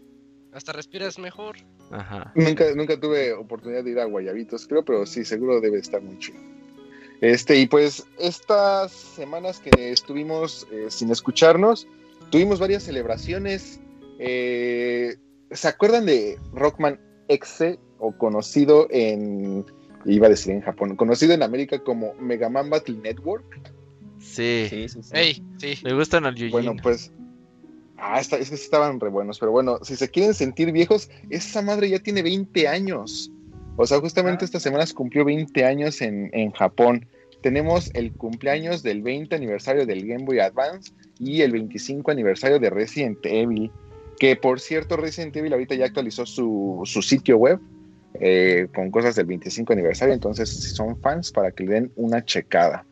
Hasta 0.55 0.73
respiras 0.73 1.19
mejor. 1.19 1.57
Ajá. 1.91 2.33
Nunca, 2.37 2.73
nunca 2.77 2.99
tuve 2.99 3.33
oportunidad 3.33 3.83
de 3.83 3.91
ir 3.91 3.99
a 3.99 4.05
Guayabitos, 4.05 4.69
creo, 4.69 4.85
pero 4.85 5.05
sí, 5.05 5.25
seguro 5.25 5.61
debe 5.61 5.79
estar 5.79 6.01
muy 6.01 6.17
chido. 6.19 6.39
Este, 7.21 7.59
y 7.59 7.67
pues 7.67 8.07
estas 8.19 8.93
semanas 8.93 9.59
que 9.59 9.91
estuvimos 9.91 10.67
eh, 10.71 10.87
sin 10.91 11.11
escucharnos, 11.11 11.89
tuvimos 12.31 12.61
varias 12.61 12.85
celebraciones. 12.85 13.81
Eh, 14.21 15.17
¿Se 15.51 15.69
acuerdan 15.69 16.07
de 16.07 16.39
Rockman 16.53 17.01
X 17.29 17.77
o 17.99 18.13
conocido 18.17 18.87
en, 18.91 19.65
iba 20.05 20.29
a 20.29 20.31
decir 20.31 20.53
en 20.53 20.61
Japón, 20.61 20.95
conocido 20.95 21.35
en 21.35 21.43
América 21.43 21.83
como 21.83 22.15
Mega 22.15 22.49
Man 22.49 22.71
Battle 22.71 22.99
Network? 23.03 23.45
Sí. 24.21 24.67
Sí, 24.71 24.89
sí, 24.89 25.03
sí. 25.03 25.43
sí. 25.59 25.79
Me 25.83 25.95
gustan 25.95 26.27
al 26.27 26.37
Yujin. 26.37 26.53
Bueno, 26.53 26.77
pues 26.81 27.13
Ah, 27.97 28.21
es 28.21 28.29
que 28.29 28.37
estaban 28.37 28.99
re 28.99 29.09
buenos, 29.09 29.39
pero 29.39 29.53
bueno, 29.53 29.79
si 29.83 29.97
se 29.97 30.09
quieren 30.09 30.35
sentir 30.35 30.73
viejos, 30.73 31.09
esa 31.31 31.63
madre 31.63 31.89
ya 31.89 31.99
tiene 31.99 32.23
20 32.23 32.67
años. 32.67 33.31
O 33.77 33.87
sea, 33.87 34.01
justamente 34.01 34.45
ah. 34.45 34.47
estas 34.47 34.63
semanas 34.63 34.93
cumplió 34.93 35.25
20 35.25 35.65
años 35.65 36.01
en, 36.03 36.51
Japón. 36.53 37.07
Tenemos 37.41 37.91
el 37.95 38.13
cumpleaños 38.13 38.83
del 38.83 39.03
20 39.03 39.35
aniversario 39.35 39.87
del 39.87 40.07
Game 40.07 40.25
Boy 40.25 40.41
Advance 40.41 40.93
y 41.19 41.43
el 41.43 41.53
25 41.53 42.11
aniversario 42.11 42.59
de 42.59 42.71
Resident 42.71 43.19
Evil. 43.25 43.71
Que 44.19 44.37
por 44.37 44.61
cierto, 44.61 44.97
Resident 44.97 45.37
Evil 45.37 45.53
ahorita 45.53 45.75
ya 45.75 45.87
actualizó 45.87 46.25
su, 46.25 46.83
sitio 47.03 47.37
web 47.37 47.61
eh, 48.21 48.69
con 48.75 48.91
cosas 48.91 49.15
del 49.17 49.27
25 49.27 49.73
aniversario. 49.73 50.15
Entonces, 50.15 50.49
si 50.49 50.71
son 50.71 50.99
fans, 51.01 51.31
para 51.31 51.51
que 51.51 51.65
le 51.65 51.75
den 51.75 51.93
una 51.97 52.25
checada. 52.25 52.85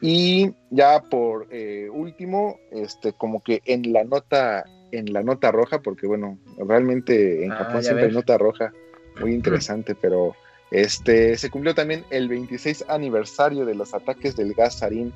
Y 0.00 0.52
ya 0.70 1.02
por 1.02 1.48
eh, 1.50 1.88
último, 1.92 2.58
este, 2.70 3.12
como 3.12 3.42
que 3.42 3.62
en 3.64 3.92
la 3.92 4.04
nota, 4.04 4.64
en 4.92 5.12
la 5.12 5.22
nota 5.22 5.50
roja, 5.50 5.80
porque 5.80 6.06
bueno, 6.06 6.38
realmente 6.56 7.44
en 7.44 7.52
ah, 7.52 7.56
Japón 7.56 7.82
siempre 7.82 8.06
hay 8.06 8.12
nota 8.12 8.38
roja, 8.38 8.72
muy 9.20 9.32
interesante, 9.32 9.94
pero 9.94 10.36
este 10.70 11.36
se 11.36 11.50
cumplió 11.50 11.74
también 11.74 12.04
el 12.10 12.28
26 12.28 12.84
aniversario 12.88 13.64
de 13.64 13.74
los 13.74 13.92
ataques 13.92 14.36
del 14.36 14.54
gas 14.54 14.78
sarín 14.78 15.12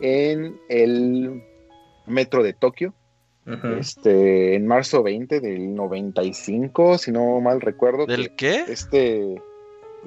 en 0.00 0.60
el 0.68 1.42
metro 2.06 2.42
de 2.42 2.52
Tokio. 2.52 2.94
Este, 3.78 4.56
en 4.56 4.66
marzo 4.66 5.02
20 5.02 5.40
del 5.40 5.74
95, 5.74 6.98
si 6.98 7.10
no 7.10 7.40
mal 7.40 7.62
recuerdo. 7.62 8.04
¿Del 8.04 8.36
qué? 8.36 8.64
Este, 8.68 9.40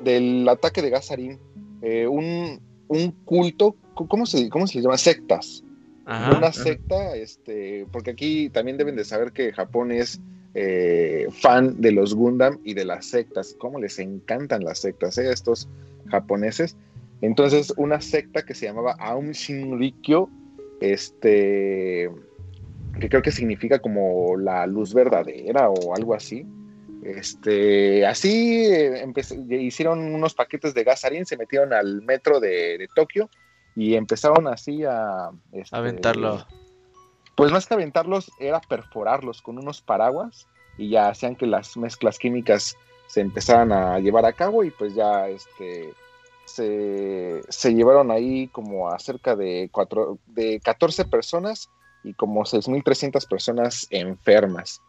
del 0.04 0.48
ataque 0.48 0.84
de 0.84 0.92
gas 0.92 1.08
sarín. 1.08 1.40
Eh, 1.82 2.06
un, 2.06 2.62
un 2.92 3.12
culto, 3.26 3.76
¿cómo 3.94 4.26
se, 4.26 4.50
cómo 4.50 4.68
se 4.68 4.82
llama? 4.82 4.98
Sectas. 4.98 5.64
una 6.06 6.52
secta, 6.52 7.16
este, 7.16 7.86
porque 7.92 8.12
aquí 8.12 8.50
también 8.50 8.78
deben 8.78 8.96
de 8.96 9.06
saber 9.06 9.32
que 9.32 9.54
Japón 9.54 9.92
es 9.92 10.20
eh, 10.54 11.28
fan 11.32 11.80
de 11.80 11.94
los 11.94 12.14
Gundam 12.14 12.60
y 12.66 12.74
de 12.74 12.84
las 12.84 13.06
sectas, 13.06 13.56
cómo 13.58 13.80
les 13.80 13.98
encantan 14.00 14.64
las 14.64 14.80
sectas 14.80 15.18
eh, 15.18 15.30
a 15.30 15.32
estos 15.32 15.70
japoneses. 16.10 16.76
Entonces, 17.22 17.74
una 17.78 18.02
secta 18.02 18.44
que 18.44 18.54
se 18.54 18.66
llamaba 18.66 18.94
Aum 19.00 19.32
Shinrikyo, 19.32 20.28
este, 20.82 22.12
que 23.00 23.10
creo 23.10 23.22
que 23.22 23.32
significa 23.32 23.80
como 23.80 24.36
la 24.38 24.68
luz 24.68 24.94
verdadera 24.94 25.70
o 25.70 25.96
algo 25.96 26.14
así, 26.14 26.46
este, 27.04 28.06
así 28.06 28.66
eh, 28.66 29.12
hicieron 29.50 30.14
unos 30.14 30.34
paquetes 30.34 30.74
de 30.74 30.84
gasarín, 30.84 31.26
se 31.26 31.38
metieron 31.38 31.74
al 31.74 32.02
metro 32.02 32.40
de, 32.40 32.88
Tokio 32.96 33.30
y 33.76 33.96
empezaron 33.96 34.48
así 34.48 34.84
a... 34.84 35.32
Este, 35.52 35.76
aventarlo. 35.76 36.46
Pues 37.36 37.52
más 37.52 37.66
que 37.66 37.74
aventarlos, 37.74 38.32
era 38.40 38.62
perforarlos 38.62 39.42
con 39.42 39.58
unos 39.58 39.82
paraguas 39.82 40.48
y 40.78 40.90
ya 40.90 41.10
hacían 41.10 41.36
que 41.36 41.48
las 41.48 41.76
mezclas 41.76 42.20
químicas 42.20 42.76
se 43.08 43.22
empezaran 43.22 43.72
a 43.72 44.00
llevar 44.00 44.26
a 44.26 44.34
cabo 44.34 44.64
y 44.64 44.72
pues 44.72 44.94
ya 44.94 45.28
este, 45.28 45.94
se, 46.46 47.42
se 47.50 47.74
llevaron 47.74 48.12
ahí 48.12 48.48
como 48.50 48.90
a 48.90 49.00
cerca 49.00 49.36
de, 49.36 49.70
cuatro, 49.72 50.20
de 50.28 50.60
14 50.60 51.06
personas 51.06 51.70
y 52.04 52.14
como 52.14 52.44
6.300 52.44 53.28
personas 53.28 53.88
enfermas. 53.90 54.82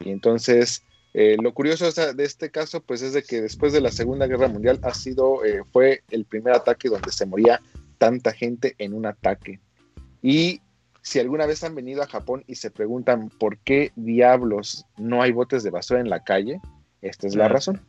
Y 0.00 0.10
entonces 0.10 0.82
eh, 1.14 1.36
lo 1.40 1.52
curioso 1.52 1.90
de 1.92 2.24
este 2.24 2.50
caso, 2.50 2.80
pues, 2.82 3.02
es 3.02 3.12
de 3.12 3.22
que 3.22 3.42
después 3.42 3.72
de 3.72 3.80
la 3.80 3.90
Segunda 3.90 4.26
Guerra 4.26 4.48
Mundial 4.48 4.78
ha 4.82 4.94
sido, 4.94 5.44
eh, 5.44 5.62
fue 5.70 6.02
el 6.10 6.24
primer 6.24 6.54
ataque 6.54 6.88
donde 6.88 7.12
se 7.12 7.26
moría 7.26 7.60
tanta 7.98 8.32
gente 8.32 8.74
en 8.78 8.94
un 8.94 9.06
ataque. 9.06 9.60
Y 10.22 10.62
si 11.02 11.18
alguna 11.18 11.46
vez 11.46 11.62
han 11.64 11.74
venido 11.74 12.02
a 12.02 12.06
Japón 12.06 12.44
y 12.46 12.54
se 12.54 12.70
preguntan 12.70 13.28
por 13.28 13.58
qué 13.58 13.92
diablos 13.96 14.86
no 14.96 15.20
hay 15.20 15.32
botes 15.32 15.62
de 15.62 15.70
basura 15.70 16.00
en 16.00 16.08
la 16.08 16.24
calle, 16.24 16.60
esta 17.02 17.26
es 17.26 17.34
la 17.34 17.48
razón. 17.48 17.80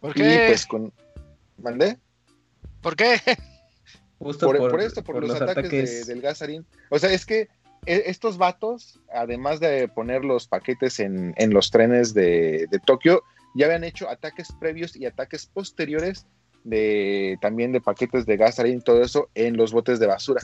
¿Por 0.00 0.14
qué? 0.14 0.34
Y 0.34 0.48
pues 0.48 0.66
con... 0.66 0.92
¿Mandé? 1.58 1.98
¿Por 2.80 2.96
qué? 2.96 3.20
Justo 4.18 4.46
por, 4.46 4.80
esto, 4.80 5.02
por, 5.02 5.20
los, 5.20 5.40
ataques, 5.40 6.06
del 6.06 6.20
gasarín. 6.20 6.64
O 6.90 6.98
sea, 6.98 7.10
es 7.10 7.24
que 7.24 7.48
estos 7.86 8.38
vatos, 8.38 9.00
además 9.12 9.60
de 9.60 9.88
poner 9.88 10.24
los 10.24 10.46
paquetes 10.46 11.00
en, 11.00 11.34
los 11.50 11.70
trenes 11.70 12.14
de, 12.14 12.68
Tokio, 12.84 13.22
ya 13.54 13.66
habían 13.66 13.84
hecho 13.84 14.08
ataques 14.08 14.48
previos 14.58 14.96
y 14.96 15.06
ataques 15.06 15.46
posteriores 15.46 16.26
de 16.62 17.38
también 17.40 17.72
de 17.72 17.80
paquetes 17.80 18.26
de 18.26 18.36
gasarín 18.36 18.78
y 18.78 18.82
todo 18.82 19.02
eso 19.02 19.30
en 19.34 19.56
los 19.56 19.72
botes 19.72 19.98
de 19.98 20.06
basura. 20.06 20.42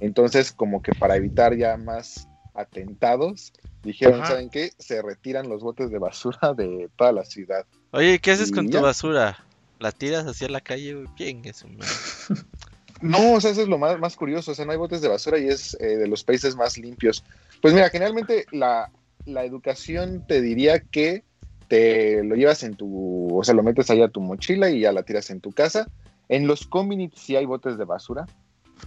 Entonces, 0.00 0.52
como 0.52 0.82
que 0.82 0.92
para 0.92 1.16
evitar 1.16 1.56
ya 1.56 1.76
más 1.76 2.28
atentados, 2.54 3.52
dijeron, 3.82 4.24
¿saben 4.26 4.50
qué? 4.50 4.72
Se 4.78 5.00
retiran 5.00 5.48
los 5.48 5.62
botes 5.62 5.90
de 5.90 5.98
basura 5.98 6.54
de 6.54 6.90
toda 6.96 7.12
la 7.12 7.24
ciudad. 7.24 7.64
Oye, 7.92 8.18
¿qué 8.18 8.32
haces 8.32 8.50
con 8.50 8.68
tu 8.68 8.80
basura? 8.80 9.44
¿La 9.78 9.92
tiras 9.92 10.26
hacia 10.26 10.48
la 10.48 10.60
calle? 10.60 11.04
Bien, 11.16 11.40
eso. 11.44 11.68
No, 13.00 13.34
o 13.34 13.40
sea, 13.40 13.50
eso 13.50 13.62
es 13.62 13.68
lo 13.68 13.78
más, 13.78 13.98
más 13.98 14.16
curioso. 14.16 14.52
O 14.52 14.54
sea, 14.54 14.64
no 14.64 14.72
hay 14.72 14.78
botes 14.78 15.00
de 15.00 15.08
basura 15.08 15.38
y 15.38 15.48
es 15.48 15.76
eh, 15.80 15.96
de 15.96 16.08
los 16.08 16.24
países 16.24 16.56
más 16.56 16.78
limpios. 16.78 17.24
Pues 17.62 17.74
mira, 17.74 17.90
generalmente 17.90 18.46
la, 18.52 18.90
la, 19.24 19.44
educación 19.44 20.24
te 20.26 20.40
diría 20.40 20.80
que 20.80 21.24
te 21.68 22.24
lo 22.24 22.34
llevas 22.34 22.62
en 22.62 22.74
tu, 22.74 23.36
o 23.36 23.44
sea, 23.44 23.54
lo 23.54 23.62
metes 23.62 23.90
allá 23.90 24.06
a 24.06 24.10
tu 24.10 24.20
mochila 24.20 24.70
y 24.70 24.80
ya 24.80 24.92
la 24.92 25.02
tiras 25.02 25.30
en 25.30 25.40
tu 25.40 25.52
casa. 25.52 25.88
En 26.28 26.46
los 26.46 26.66
combinits 26.66 27.20
sí 27.20 27.36
hay 27.36 27.46
botes 27.46 27.78
de 27.78 27.84
basura. 27.84 28.26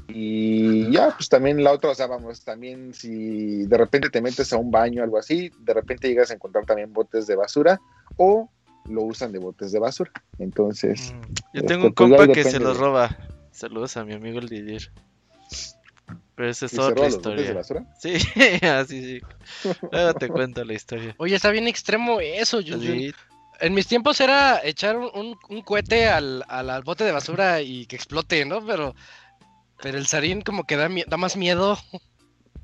Y 0.08 0.90
ya, 0.92 1.12
pues 1.12 1.30
también 1.30 1.64
la 1.64 1.72
otra, 1.72 1.92
o 1.92 1.96
sea, 1.96 2.08
vamos, 2.08 2.44
también 2.44 2.94
si 2.94 3.66
de 3.66 3.78
repente 3.78 4.10
te 4.10 4.22
metes 4.22 4.52
a 4.54 4.58
un 4.58 4.72
baño 4.72 5.02
o 5.02 5.04
algo 5.04 5.18
así, 5.18 5.52
de 5.60 5.74
repente 5.74 6.08
llegas 6.08 6.32
a 6.32 6.34
encontrar 6.34 6.66
también 6.66 6.94
botes 6.94 7.28
de 7.28 7.36
basura 7.36 7.80
o 8.18 8.50
lo 8.90 9.04
usan 9.04 9.32
de 9.32 9.40
botes 9.40 9.72
de 9.72 9.80
basura. 9.80 10.12
Entonces. 10.40 11.14
Mm, 11.14 11.34
yo 11.54 11.64
tengo 11.64 11.64
este, 11.64 11.76
un 11.76 11.94
pues, 11.94 11.94
compa 11.94 12.34
que 12.34 12.44
se 12.44 12.60
los 12.60 12.78
roba. 12.78 13.18
Saludos 13.52 13.98
a 13.98 14.06
mi 14.06 14.14
amigo 14.14 14.40
el 14.40 14.50
Didier. 14.50 14.92
Pero 16.36 16.50
esa 16.50 16.66
es 16.66 16.78
otra 16.80 17.08
historia. 17.08 17.48
De 17.48 17.54
basura? 17.54 17.86
Sí, 18.00 18.16
así 18.66 19.04
sí. 19.04 19.76
Luego 19.92 20.14
te 20.16 20.28
cuento 20.30 20.64
la 20.64 20.74
historia. 20.74 21.16
Oye, 21.18 21.36
está 21.36 21.52
bien 21.52 21.68
extremo 21.68 22.20
eso, 22.20 22.60
yo, 22.62 22.78
En 23.60 23.74
mis 23.74 23.88
tiempos 23.88 24.20
era 24.22 24.60
echar 24.64 24.98
un, 24.98 25.38
un, 25.50 25.62
cohete 25.62 26.08
al, 26.08 26.44
al, 26.48 26.82
bote 26.84 27.04
de 27.04 27.12
basura 27.12 27.62
y 27.62 27.86
que 27.86 27.96
explote, 27.96 28.44
¿no? 28.46 28.66
Pero, 28.66 28.96
pero 29.82 29.98
el 29.98 30.08
sarín 30.08 30.42
como 30.42 30.64
que 30.64 30.78
da, 30.78 30.90
da 31.08 31.18
más 31.18 31.38
miedo. 31.38 31.78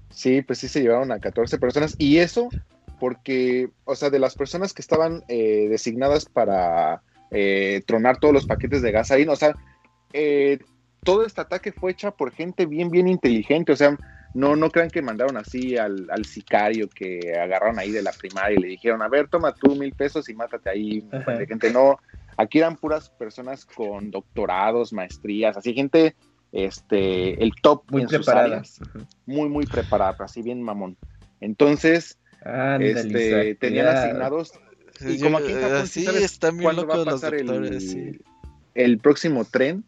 Sí, 0.10 0.42
pues 0.42 0.60
sí 0.60 0.68
se 0.68 0.82
llevaron 0.82 1.12
a 1.12 1.20
14 1.20 1.60
personas. 1.60 1.96
Y 2.00 2.18
eso 2.18 2.50
porque, 3.00 3.70
o 3.86 3.96
sea, 3.96 4.10
de 4.10 4.20
las 4.20 4.36
personas 4.36 4.74
que 4.74 4.82
estaban 4.82 5.24
eh, 5.28 5.68
designadas 5.70 6.26
para 6.26 7.02
eh, 7.32 7.84
tronar 7.86 8.20
todos 8.20 8.34
los 8.34 8.46
paquetes 8.46 8.82
de 8.82 8.92
gas 8.92 9.12
ahí, 9.12 9.26
o 9.28 9.36
sea, 9.36 9.56
eh, 10.14 10.60
todo 11.04 11.26
este 11.26 11.42
ataque 11.42 11.72
fue 11.72 11.92
hecha 11.92 12.12
por 12.12 12.32
gente 12.32 12.66
bien, 12.66 12.90
bien 12.90 13.08
inteligente, 13.08 13.72
o 13.72 13.76
sea, 13.76 13.98
no, 14.34 14.56
no 14.56 14.70
crean 14.70 14.90
que 14.90 15.02
mandaron 15.02 15.38
así 15.38 15.78
al, 15.78 16.08
al, 16.12 16.26
sicario 16.26 16.90
que 16.90 17.34
agarraron 17.40 17.80
ahí 17.80 17.92
de 17.92 18.02
la 18.02 18.12
primaria 18.12 18.58
y 18.58 18.62
le 18.62 18.68
dijeron, 18.68 19.02
a 19.02 19.08
ver, 19.08 19.28
toma 19.28 19.54
tú 19.54 19.76
mil 19.76 19.94
pesos 19.94 20.30
y 20.30 20.36
mátate 20.36 20.70
ahí, 20.70 21.02
de 21.02 21.48
gente, 21.48 21.72
no, 21.72 21.98
aquí 22.38 22.60
eran 22.60 22.76
puras 22.76 23.10
personas 23.10 23.66
con 23.66 24.12
doctorados, 24.12 24.94
maestrías, 24.94 25.58
así 25.58 25.74
gente, 25.74 26.16
este, 26.52 27.42
el 27.44 27.52
top 27.62 27.84
muy 27.90 28.04
en 28.04 28.10
sus 28.10 28.28
áreas, 28.28 28.80
muy, 29.26 29.50
muy 29.50 29.66
preparada, 29.66 30.16
así 30.20 30.42
bien 30.42 30.62
mamón. 30.62 30.98
Entonces, 31.40 32.18
este, 32.80 33.56
tenían 33.56 33.88
asignados. 33.88 34.54
Y 35.02 35.20
como 35.20 35.38
aquí 35.38 35.52
en 35.52 35.62
Japón, 35.62 35.88
sí, 35.88 36.06
están 36.08 36.58
bien 36.58 36.76
locos 36.76 37.00
va 37.00 37.02
a 37.02 37.06
pasar 37.06 37.36
el, 37.36 38.22
el 38.74 38.98
próximo 39.00 39.46
tren 39.46 39.84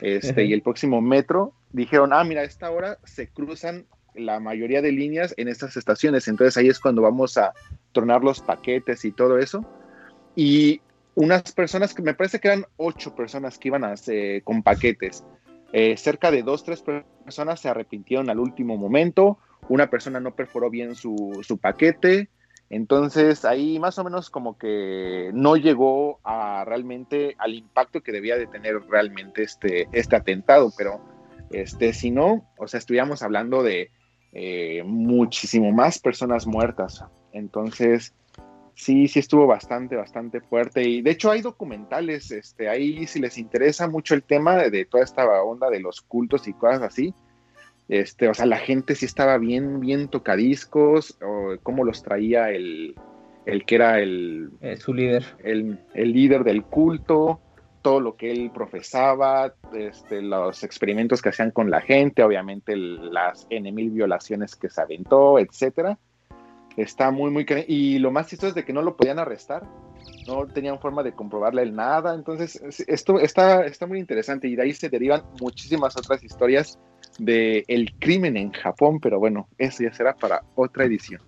este, 0.00 0.44
y 0.44 0.52
el 0.52 0.62
próximo 0.62 1.00
metro, 1.00 1.52
dijeron, 1.72 2.12
ah, 2.12 2.24
mira, 2.24 2.42
a 2.42 2.44
esta 2.44 2.70
hora 2.70 2.98
se 3.04 3.28
cruzan 3.28 3.86
la 4.14 4.40
mayoría 4.40 4.80
de 4.80 4.92
líneas 4.92 5.34
en 5.36 5.48
estas 5.48 5.76
estaciones, 5.76 6.28
entonces 6.28 6.56
ahí 6.56 6.68
es 6.68 6.78
cuando 6.78 7.02
vamos 7.02 7.36
a 7.36 7.52
tronar 7.92 8.22
los 8.22 8.40
paquetes 8.40 9.04
y 9.04 9.12
todo 9.12 9.38
eso. 9.38 9.64
Y 10.36 10.80
unas 11.14 11.52
personas, 11.52 11.94
que 11.94 12.02
me 12.02 12.14
parece 12.14 12.40
que 12.40 12.48
eran 12.48 12.66
ocho 12.76 13.14
personas 13.14 13.58
que 13.58 13.68
iban 13.68 13.84
a, 13.84 13.92
hacer 13.92 14.42
con 14.42 14.62
paquetes, 14.62 15.24
eh, 15.72 15.96
cerca 15.96 16.30
de 16.30 16.42
dos, 16.42 16.64
tres 16.64 16.82
personas 16.82 17.60
se 17.60 17.68
arrepintieron 17.68 18.30
al 18.30 18.38
último 18.38 18.76
momento, 18.76 19.38
una 19.68 19.88
persona 19.90 20.20
no 20.20 20.34
perforó 20.34 20.70
bien 20.70 20.94
su, 20.94 21.40
su 21.42 21.58
paquete, 21.58 22.28
entonces 22.70 23.44
ahí 23.44 23.78
más 23.78 23.98
o 23.98 24.04
menos 24.04 24.30
como 24.30 24.58
que 24.58 25.30
no 25.32 25.56
llegó 25.56 26.18
a 26.24 26.64
realmente 26.64 27.36
al 27.38 27.54
impacto 27.54 28.02
que 28.02 28.12
debía 28.12 28.36
de 28.36 28.46
tener 28.46 28.80
realmente 28.88 29.42
este, 29.42 29.88
este 29.92 30.16
atentado, 30.16 30.72
pero 30.76 31.00
este, 31.50 31.92
si 31.92 32.10
no, 32.10 32.48
o 32.58 32.66
sea, 32.66 32.78
estuviéramos 32.78 33.22
hablando 33.22 33.62
de 33.62 33.90
eh, 34.32 34.82
muchísimo 34.84 35.70
más 35.72 35.98
personas 35.98 36.46
muertas. 36.46 37.04
Entonces, 37.32 38.14
sí, 38.74 39.08
sí 39.08 39.20
estuvo 39.20 39.46
bastante, 39.46 39.96
bastante 39.96 40.40
fuerte. 40.40 40.82
Y 40.82 41.02
de 41.02 41.12
hecho 41.12 41.30
hay 41.30 41.42
documentales, 41.42 42.30
este, 42.30 42.68
ahí 42.68 43.06
si 43.06 43.20
les 43.20 43.38
interesa 43.38 43.88
mucho 43.88 44.14
el 44.14 44.22
tema 44.22 44.56
de 44.56 44.84
toda 44.84 45.04
esta 45.04 45.24
onda 45.42 45.70
de 45.70 45.80
los 45.80 46.00
cultos 46.00 46.48
y 46.48 46.52
cosas 46.54 46.82
así, 46.82 47.14
este, 47.88 48.28
o 48.28 48.34
sea, 48.34 48.46
la 48.46 48.58
gente 48.58 48.94
sí 48.94 49.04
estaba 49.04 49.38
bien, 49.38 49.80
bien 49.80 50.08
tocadiscos, 50.08 51.18
o 51.22 51.56
cómo 51.62 51.84
los 51.84 52.02
traía 52.02 52.50
el, 52.50 52.94
el 53.46 53.64
que 53.64 53.74
era 53.74 54.00
el... 54.00 54.50
Eh, 54.60 54.76
su 54.76 54.94
líder. 54.94 55.24
El, 55.42 55.78
líder 55.94 56.44
del 56.44 56.64
culto, 56.64 57.40
todo 57.82 58.00
lo 58.00 58.16
que 58.16 58.30
él 58.30 58.50
profesaba, 58.54 59.54
este, 59.74 60.22
los 60.22 60.64
experimentos 60.64 61.20
que 61.20 61.28
hacían 61.28 61.50
con 61.50 61.70
la 61.70 61.82
gente, 61.82 62.22
obviamente 62.22 62.76
las 62.76 63.46
N 63.50 63.70
mil 63.72 63.90
violaciones 63.90 64.56
que 64.56 64.70
se 64.70 64.80
aventó, 64.80 65.38
etcétera. 65.38 65.98
Está 66.78 67.10
muy, 67.10 67.30
muy... 67.30 67.46
Y 67.68 67.98
lo 67.98 68.10
más 68.10 68.28
chistoso 68.28 68.48
es 68.48 68.54
de 68.54 68.64
que 68.64 68.72
no 68.72 68.82
lo 68.82 68.96
podían 68.96 69.18
arrestar, 69.18 69.62
no 70.26 70.46
tenían 70.46 70.80
forma 70.80 71.02
de 71.02 71.12
comprobarle 71.12 71.62
el 71.62 71.76
nada, 71.76 72.14
entonces 72.14 72.60
esto 72.88 73.20
está, 73.20 73.64
está 73.64 73.86
muy 73.86 73.98
interesante 73.98 74.48
y 74.48 74.56
de 74.56 74.62
ahí 74.62 74.72
se 74.72 74.88
derivan 74.88 75.22
muchísimas 75.40 75.96
otras 75.96 76.24
historias 76.24 76.78
de 77.18 77.64
el 77.68 77.94
crimen 77.98 78.36
en 78.36 78.52
Japón, 78.52 79.00
pero 79.00 79.18
bueno, 79.18 79.48
eso 79.58 79.82
ya 79.82 79.92
será 79.92 80.14
para 80.14 80.42
otra 80.54 80.84
edición. 80.84 81.20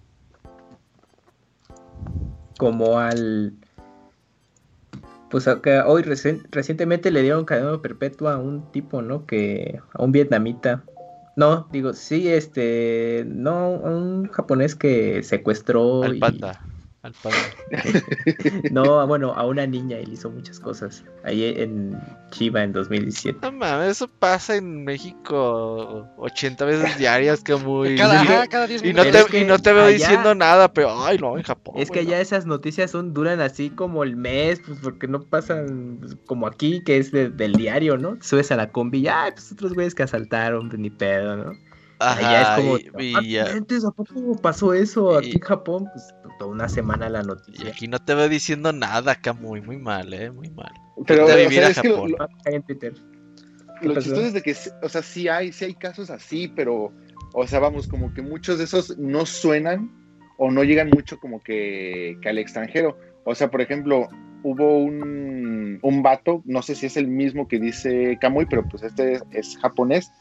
Como 2.59 2.99
al... 2.99 3.55
Pues 5.31 5.49
hoy 5.87 6.03
recientemente 6.03 7.11
le 7.11 7.23
dieron 7.23 7.45
cadena 7.45 7.83
perpetua 7.83 8.35
a 8.35 8.39
un 8.39 8.71
tipo, 8.71 9.03
¿no? 9.03 9.27
Que 9.27 9.81
a 9.93 10.03
un 10.03 10.13
vietnamita. 10.13 10.85
No, 11.37 11.69
digo, 11.73 11.93
sí, 11.93 12.29
este, 12.29 13.25
no, 13.27 13.71
un 13.71 14.29
japonés 14.29 14.75
que 14.75 15.23
secuestró. 15.23 16.05
Al 16.05 16.19
panda 16.19 16.63
no, 18.71 19.07
bueno, 19.07 19.33
a 19.33 19.47
una 19.47 19.67
niña 19.67 19.99
él 19.99 20.13
hizo 20.13 20.31
muchas 20.31 20.61
cosas. 20.61 21.05
Ahí 21.25 21.45
en 21.45 21.99
Chiva 22.31 22.63
en 22.63 22.73
2017. 22.73 23.39
No 23.43 23.53
mames, 23.53 23.93
eso 23.93 24.09
pasa 24.09 24.57
en 24.57 24.85
México 24.85 26.09
80 26.17 26.65
veces 26.65 26.99
diarias, 26.99 27.43
que 27.43 27.57
muy. 27.57 27.97
Cada, 27.97 28.47
cada 28.47 28.67
10 28.67 28.85
y, 28.85 28.93
no 28.93 29.03
te, 29.05 29.41
y 29.41 29.45
no 29.45 29.59
te 29.59 29.73
veo 29.73 29.87
diciendo 29.89 30.35
nada, 30.35 30.73
pero 30.73 31.05
ay, 31.05 31.19
no, 31.19 31.37
en 31.37 31.45
Japón. 31.45 31.75
Es 31.79 31.91
que 31.91 32.07
ya 32.07 32.21
esas 32.21 32.47
noticias 32.47 32.91
son 32.91 33.15
duran 33.15 33.41
así 33.41 33.71
como 33.71 34.03
el 34.03 34.17
mes, 34.17 34.61
pues 34.65 34.79
porque 34.83 35.07
no 35.09 35.23
pasan 35.23 35.99
pues, 36.01 36.17
como 36.27 36.47
aquí, 36.47 36.83
que 36.83 36.99
es 36.99 37.13
del 37.13 37.53
diario, 37.53 37.97
¿no? 37.97 38.19
Subes 38.21 38.51
a 38.53 38.57
la 38.57 38.71
combi 38.71 39.01
y, 39.01 39.09
ay, 39.09 39.33
pues 39.33 39.53
otros 39.53 39.75
güeyes 39.75 39.95
que 39.95 40.03
asaltaron, 40.03 40.69
pues 40.69 40.81
ni 40.81 40.91
pedo, 40.91 41.37
¿no? 41.37 41.53
Ajá, 41.99 42.59
es 42.59 42.65
como, 42.65 43.03
y, 43.03 43.39
¿a 43.39 43.91
poco 43.91 44.37
pasó 44.41 44.75
eso 44.75 45.17
aquí 45.17 45.33
en 45.33 45.41
Japón? 45.41 45.89
Pues 45.93 46.15
toda 46.39 46.51
una 46.51 46.69
semana 46.69 47.09
la 47.09 47.23
noticia. 47.23 47.67
Y 47.67 47.69
aquí 47.69 47.89
no 47.89 47.99
te 47.99 48.15
veo 48.15 48.29
diciendo 48.29 48.73
nada, 48.73 49.13
acá 49.13 49.33
muy, 49.33 49.61
muy 49.61 49.79
mal, 49.79 50.13
eh, 50.13 50.31
muy 50.31 50.51
mal. 50.51 50.73
Pero, 51.07 51.27
vivir 51.27 51.65
a 51.65 51.75
Japón. 51.75 52.15
lo, 53.83 53.95
chistoso 53.95 54.23
es 54.23 54.33
de 54.35 54.43
que, 54.43 54.55
o 54.83 54.89
sea, 54.89 55.03
sí 55.03 55.29
hay, 55.29 55.53
sí 55.53 55.65
hay 55.65 55.75
casos 55.75 56.11
así, 56.11 56.49
pero, 56.49 56.93
o 57.33 57.47
sea, 57.47 57.61
vamos, 57.61 57.89
como 57.89 58.13
que 58.13 58.23
muchos 58.23 58.59
de 58.59 58.65
esos 58.65 58.97
no 58.99 59.25
suenan 59.25 59.91
o 60.39 60.51
no 60.51 60.65
llegan 60.65 60.91
mucho 60.91 61.19
como 61.19 61.43
que, 61.43 62.19
que 62.21 62.29
al 62.29 62.39
extranjero. 62.39 62.99
O 63.25 63.35
sea, 63.35 63.51
por 63.51 63.61
ejemplo, 63.61 64.09
hubo 64.43 64.79
un, 64.79 65.79
un 65.83 66.03
vato, 66.03 66.43
no 66.45 66.63
sé 66.63 66.75
si 66.75 66.87
es 66.87 66.97
el 66.97 67.09
mismo 67.09 67.49
que 67.49 67.59
dice 67.59 68.19
Kamui, 68.21 68.47
pero 68.47 68.67
pues 68.69 68.83
este 68.83 69.21
es 69.33 69.59
japonés, 69.59 70.13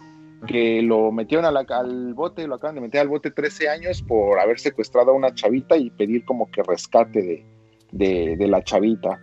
que 0.46 0.82
lo 0.82 1.12
metieron 1.12 1.46
al 1.46 2.14
bote, 2.14 2.48
lo 2.48 2.56
acaban 2.56 2.76
de 2.76 2.82
meter 2.82 3.02
al 3.02 3.08
bote 3.08 3.32
13 3.32 3.70
años 3.70 4.02
por 4.02 4.40
haber 4.40 4.60
secuestrado 4.60 5.12
a 5.12 5.14
una 5.14 5.34
chavita 5.34 5.78
y 5.78 5.90
pedir 5.90 6.26
como 6.26 6.50
que 6.50 6.64
rescate 6.64 7.46
de, 7.92 8.36
de, 8.38 8.48
la 8.48 8.64
chavita. 8.64 9.22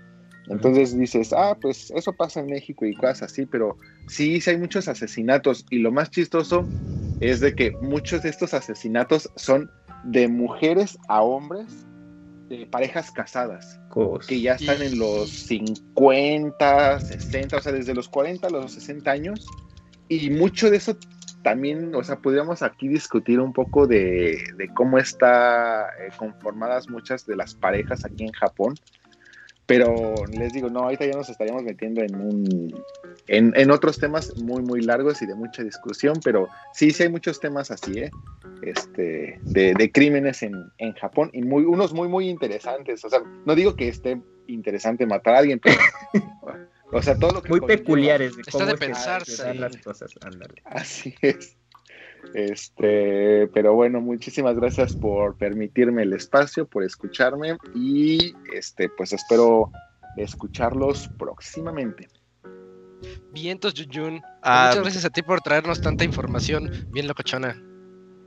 Entonces 0.49 0.97
dices, 0.97 1.33
ah, 1.33 1.57
pues 1.61 1.91
eso 1.93 2.13
pasa 2.13 2.41
en 2.41 2.47
México 2.47 2.85
y 2.85 2.95
cosas 2.95 3.23
así, 3.23 3.47
pero 3.47 3.77
sí, 4.09 4.41
sí 4.41 4.51
hay 4.51 4.59
muchos 4.59 4.89
asesinatos 4.89 5.65
y 5.71 5.79
lo 5.79 5.93
más 5.93 6.11
chistoso 6.11 6.67
es 7.21 7.41
de 7.41 7.55
que 7.55 7.71
muchos 7.81 8.23
de 8.23 8.31
estos 8.31 8.55
asesinatos 8.55 9.31
son 9.37 9.71
de 10.05 10.27
mujeres 10.29 10.99
a 11.09 11.23
hombres 11.23 11.87
este, 12.53 12.67
parejas 12.67 13.11
casadas, 13.11 13.81
que 14.29 14.41
ya 14.41 14.55
están 14.55 14.83
en 14.83 14.99
los 14.99 15.31
50, 15.31 17.01
60, 17.01 17.57
o 17.57 17.61
sea, 17.61 17.73
desde 17.73 17.95
los 17.95 18.09
40 18.09 18.47
a 18.47 18.51
los 18.51 18.73
60 18.73 19.11
años, 19.11 19.47
y 20.09 20.29
mucho 20.31 20.71
de 20.71 20.77
eso 20.77 20.97
también, 21.43 21.95
o 21.95 22.03
sea, 22.05 22.17
podríamos 22.17 22.63
aquí 22.63 22.89
discutir 22.89 23.41
un 23.41 23.53
poco 23.53 23.87
de, 23.87 24.39
cómo 24.75 24.99
está 24.99 25.89
eh, 25.99 26.11
conformadas 26.17 26.89
muchas 26.89 27.27
de 27.27 27.37
las 27.37 27.55
parejas 27.55 28.05
aquí 28.05 28.25
en 28.25 28.33
Japón, 28.33 28.75
pero 29.67 30.15
les 30.31 30.53
digo, 30.53 30.69
no, 30.69 30.81
ahorita 30.81 31.07
ya 31.07 31.17
nos 31.17 31.29
estaríamos 31.29 31.63
metiendo 31.63 32.03
en 32.03 32.15
un 32.15 32.83
en, 33.29 33.71
otros 33.71 33.99
temas 33.99 34.37
muy 34.37 34.63
muy 34.63 34.83
largos 34.83 35.23
y 35.23 35.27
de 35.27 35.35
mucha 35.35 35.63
discusión, 35.63 36.19
pero 36.23 36.49
sí, 36.73 36.91
sí 36.91 37.05
hay 37.05 37.09
muchos 37.09 37.41
temas 37.41 37.71
así, 37.71 37.99
¿eh? 37.99 38.11
Este, 38.63 39.41
de, 39.43 39.93
crímenes 39.93 40.43
en, 40.43 40.55
Japón 41.01 41.31
y 41.33 41.43
muy, 41.43 41.65
unos 41.65 41.93
muy 41.93 42.09
muy 42.09 42.29
interesantes. 42.29 43.05
O 43.05 43.09
sea, 43.09 43.21
no 43.45 43.55
digo 43.55 43.75
que 43.75 43.89
esté 43.89 44.21
interesante 44.47 45.07
matar 45.07 45.35
a 45.35 45.39
alguien, 45.39 45.61
pero 45.61 45.77
o 46.93 47.03
sea, 47.03 47.19
todo 47.19 47.33
lo 47.33 47.43
que 47.43 47.49
muy 47.51 47.61
peculiares 47.61 48.37
de 48.37 48.45
cómo 48.45 48.65
Está 48.65 48.73
de 48.73 48.79
pensar, 48.79 49.23
las 49.57 49.77
cosas, 49.79 50.15
Así 50.65 51.15
es. 51.23 51.57
Este, 52.35 53.49
pero 53.53 53.75
bueno, 53.75 54.01
muchísimas 54.01 54.55
gracias 54.57 54.95
por 54.95 55.37
permitirme 55.37 56.03
el 56.03 56.13
espacio, 56.13 56.67
por 56.67 56.85
escucharme 56.85 57.57
y 57.75 58.35
este, 58.55 58.89
pues 58.89 59.13
espero 59.13 59.73
escucharlos 60.17 61.11
próximamente. 61.19 62.09
Vientos, 63.33 63.75
Yuyun. 63.75 64.23
Ah, 64.43 64.69
Muchas 64.69 64.83
gracias 64.83 65.05
a 65.05 65.11
ti 65.11 65.23
por 65.23 65.41
traernos 65.41 65.81
tanta 65.81 66.05
información 66.05 66.71
bien 66.91 67.09
locochona. 67.09 67.55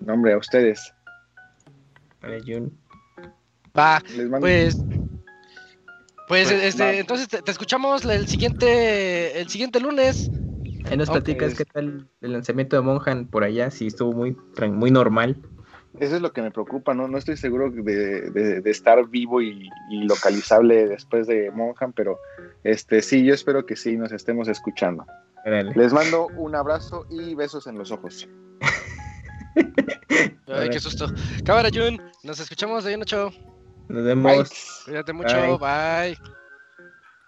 No, 0.02 0.14
hombre, 0.14 0.34
a 0.34 0.38
ustedes. 0.38 0.94
Va, 3.78 4.02
pues. 4.40 4.84
Pues, 6.28 6.50
pues 6.50 6.64
este, 6.64 7.00
entonces 7.00 7.28
te, 7.28 7.52
escuchamos 7.52 8.04
el 8.06 8.28
siguiente, 8.28 9.40
el 9.40 9.50
siguiente 9.50 9.80
lunes. 9.80 10.32
Ahí 10.86 10.98
nos 10.98 11.10
platicas 11.10 11.56
qué 11.56 11.66
tal 11.66 12.08
el 12.22 12.34
lanzamiento 12.34 12.76
de 12.76 12.82
Monjan 12.82 13.28
por 13.28 13.44
allá, 13.44 13.72
si 13.72 13.88
estuvo 13.88 14.14
muy, 14.14 14.36
muy 14.72 14.92
normal. 14.92 15.38
Eso 16.00 16.18
es 16.18 16.22
lo 16.22 16.34
que 16.34 16.42
me 16.42 16.52
preocupa, 16.52 16.94
¿no? 16.94 17.08
No 17.08 17.18
estoy 17.18 17.38
seguro 17.38 17.72
de, 17.72 18.62
estar 18.66 19.08
vivo 19.08 19.42
y, 19.42 19.70
localizable 19.90 20.88
después 20.88 21.28
de 21.28 21.52
Monjan, 21.52 21.94
pero 21.94 22.20
este 22.64 23.02
sí, 23.02 23.24
yo 23.24 23.34
espero 23.34 23.66
que 23.66 23.76
sí 23.76 23.96
nos 23.96 24.12
estemos 24.12 24.48
escuchando. 24.48 25.06
Les 25.76 25.94
mando 25.94 26.28
un 26.38 26.56
abrazo 26.56 27.06
y 27.10 27.36
besos 27.36 27.68
en 27.68 27.78
los 27.78 27.92
ojos. 27.92 28.28
Ay, 30.48 30.70
qué 30.70 30.80
susto. 30.80 31.08
Cámara 31.46 31.70
Jun, 31.74 32.02
nos 32.24 32.40
escuchamos 32.40 32.84
de 32.84 32.98
noche. 32.98 33.18
Nos 33.88 34.04
vemos. 34.04 34.82
Cuídate 34.86 35.14
mucho, 35.14 35.60
bye. 35.60 36.18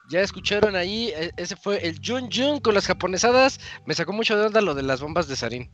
Ya 0.10 0.22
escucharon 0.22 0.76
ahí, 0.76 1.10
e, 1.10 1.32
ese 1.38 1.56
fue 1.56 1.86
el 1.86 2.00
Jun 2.04 2.30
Jun 2.32 2.60
con 2.60 2.74
las 2.74 2.88
japonesadas. 2.88 3.60
Me 3.86 3.94
sacó 3.94 4.14
mucho 4.14 4.38
de 4.38 4.46
onda 4.46 4.62
lo 4.62 4.74
de 4.74 4.84
las 4.84 5.02
bombas 5.02 5.28
de 5.28 5.36
Sarin. 5.36 5.70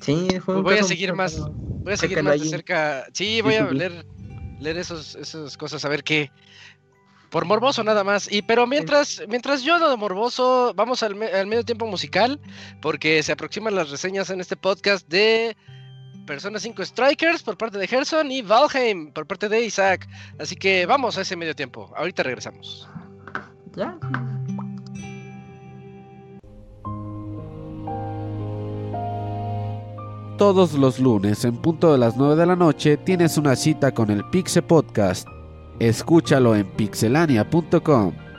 Sí, 0.00 0.28
fue 0.42 0.56
un 0.56 0.62
Voy 0.62 0.78
a 0.78 0.82
seguir 0.82 1.12
más, 1.12 1.38
voy 1.38 1.92
a 1.92 1.96
seguir 1.96 2.22
más 2.22 2.40
de 2.40 2.48
cerca. 2.48 3.06
Sí, 3.12 3.42
voy 3.42 3.56
a 3.56 3.70
leer, 3.70 4.06
leer 4.58 4.78
esos, 4.78 5.14
esas 5.16 5.56
cosas, 5.58 5.84
a 5.84 5.90
ver 5.90 6.02
qué. 6.02 6.30
Por 7.28 7.44
morboso 7.44 7.84
nada 7.84 8.02
más. 8.02 8.32
Y 8.32 8.42
pero 8.42 8.66
mientras, 8.66 9.22
mientras 9.28 9.62
yo 9.62 9.74
ando 9.74 9.90
de 9.90 9.96
morboso, 9.96 10.72
vamos 10.74 11.02
al, 11.02 11.22
al 11.22 11.46
medio 11.46 11.64
tiempo 11.64 11.86
musical, 11.86 12.40
porque 12.80 13.22
se 13.22 13.32
aproximan 13.32 13.74
las 13.74 13.90
reseñas 13.90 14.30
en 14.30 14.40
este 14.40 14.56
podcast 14.56 15.06
de 15.08 15.56
Persona 16.30 16.60
5 16.60 16.84
Strikers 16.84 17.42
por 17.42 17.56
parte 17.56 17.76
de 17.76 17.88
Gerson 17.88 18.30
y 18.30 18.40
Valheim 18.40 19.10
por 19.10 19.26
parte 19.26 19.48
de 19.48 19.64
Isaac. 19.64 20.08
Así 20.38 20.54
que 20.54 20.86
vamos 20.86 21.18
a 21.18 21.22
ese 21.22 21.34
medio 21.34 21.56
tiempo. 21.56 21.92
Ahorita 21.96 22.22
regresamos. 22.22 22.88
Ya. 23.74 23.98
Todos 30.38 30.74
los 30.74 31.00
lunes 31.00 31.44
en 31.44 31.56
punto 31.56 31.90
de 31.90 31.98
las 31.98 32.16
9 32.16 32.36
de 32.36 32.46
la 32.46 32.54
noche 32.54 32.96
tienes 32.96 33.36
una 33.36 33.56
cita 33.56 33.92
con 33.92 34.08
el 34.08 34.24
Pixe 34.30 34.62
Podcast. 34.62 35.26
Escúchalo 35.80 36.54
en 36.54 36.70
pixelania.com. 36.76 38.29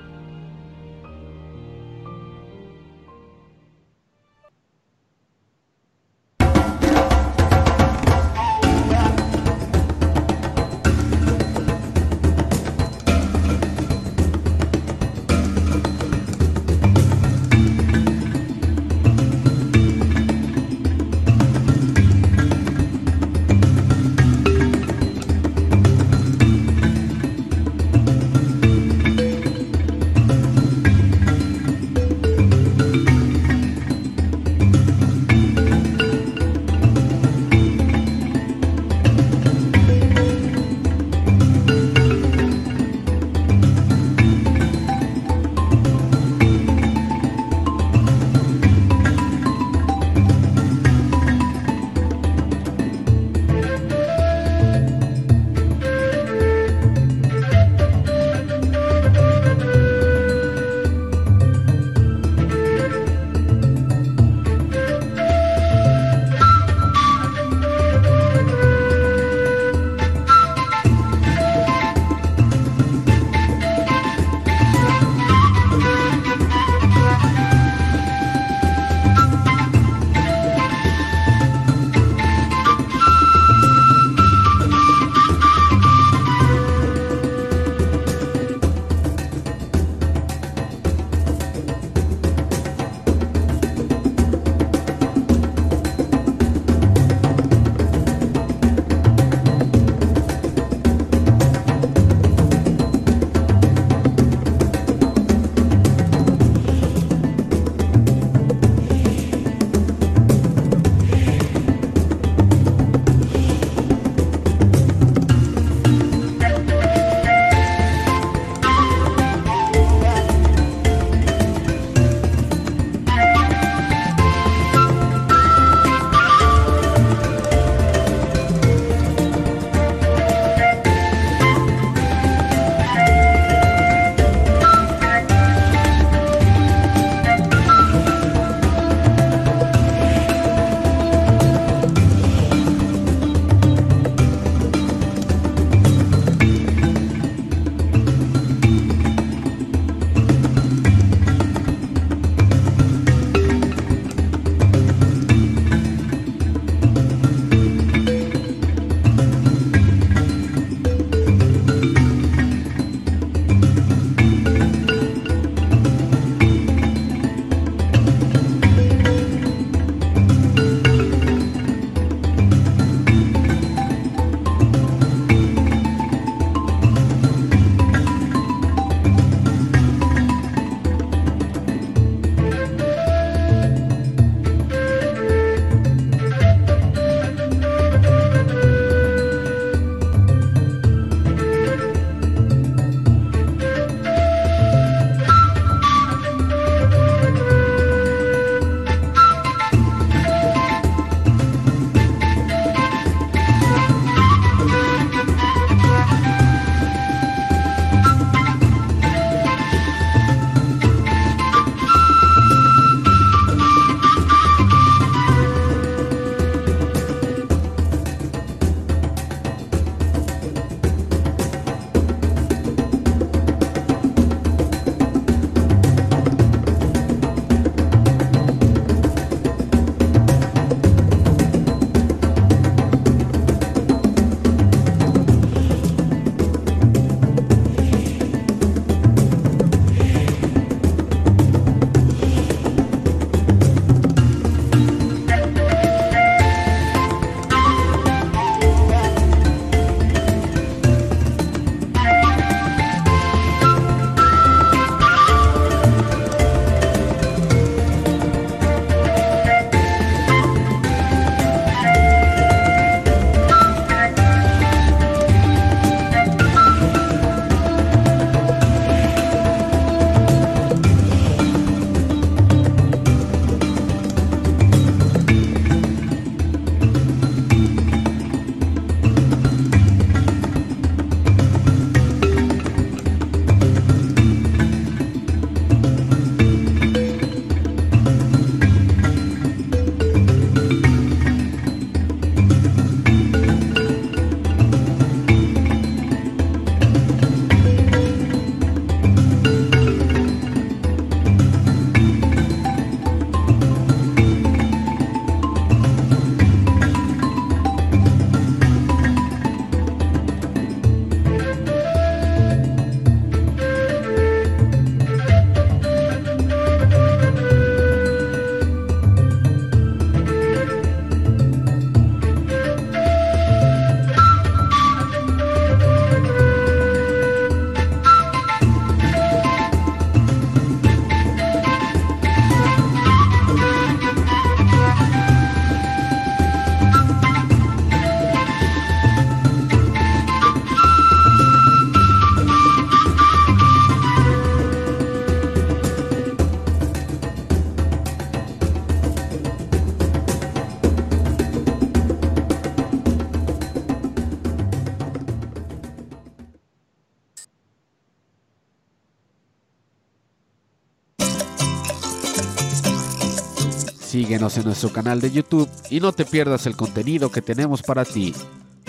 Síguenos 364.32 364.58
en 364.58 364.64
nuestro 364.64 364.94
canal 364.94 365.20
de 365.20 365.30
YouTube 365.30 365.70
y 365.90 366.00
no 366.00 366.14
te 366.14 366.24
pierdas 366.24 366.66
el 366.66 366.78
contenido 366.78 367.30
que 367.30 367.42
tenemos 367.42 367.82
para 367.82 368.06
ti. 368.06 368.34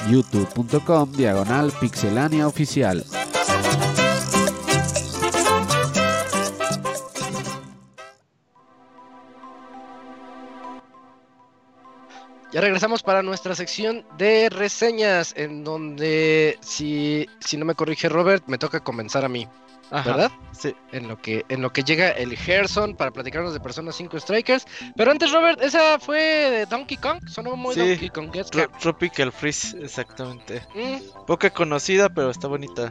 youtube.com 0.09 1.11
diagonal 1.11 1.73
pixelania 1.81 2.47
oficial. 2.47 3.05
Ya 12.53 12.61
regresamos 12.61 13.03
para 13.03 13.25
nuestra 13.25 13.57
sección 13.57 14.07
de 14.17 14.49
reseñas, 14.49 15.35
en 15.37 15.65
donde, 15.65 16.57
si, 16.61 17.27
si 17.41 17.57
no 17.57 17.65
me 17.65 17.75
corrige 17.75 18.09
Robert, 18.09 18.45
me 18.47 18.59
toca 18.59 18.79
comenzar 18.79 19.25
a 19.25 19.29
mí. 19.29 19.49
¿Verdad? 19.93 20.31
Sí. 20.53 20.75
En 20.93 21.07
lo 21.09 21.21
que 21.21 21.45
en 21.49 21.61
lo 21.61 21.71
que 21.73 21.83
llega 21.83 22.09
el 22.11 22.37
Gerson 22.37 22.97
para 22.97 23.11
platicarnos 23.11 23.53
de 23.53 23.61
Persona 23.61 23.93
5 23.93 24.19
Strikers. 24.21 24.65
Pero 24.97 25.11
antes, 25.11 25.31
Robert, 25.33 25.61
esa 25.63 25.99
fue 25.99 26.19
de 26.21 26.67
Donkey 26.67 26.97
Kong. 26.97 27.21
Sonó 27.29 27.57
muy 27.57 27.75
Sí. 27.75 27.81
Donkey 27.81 28.09
Kong. 28.09 28.31
Tropical 28.81 29.33
Freeze, 29.33 29.77
exactamente. 29.83 30.63
Mm, 30.75 31.25
Poca 31.27 31.51
conocida, 31.51 32.09
pero 32.09 32.31
está 32.31 32.49
bonita. 32.49 32.91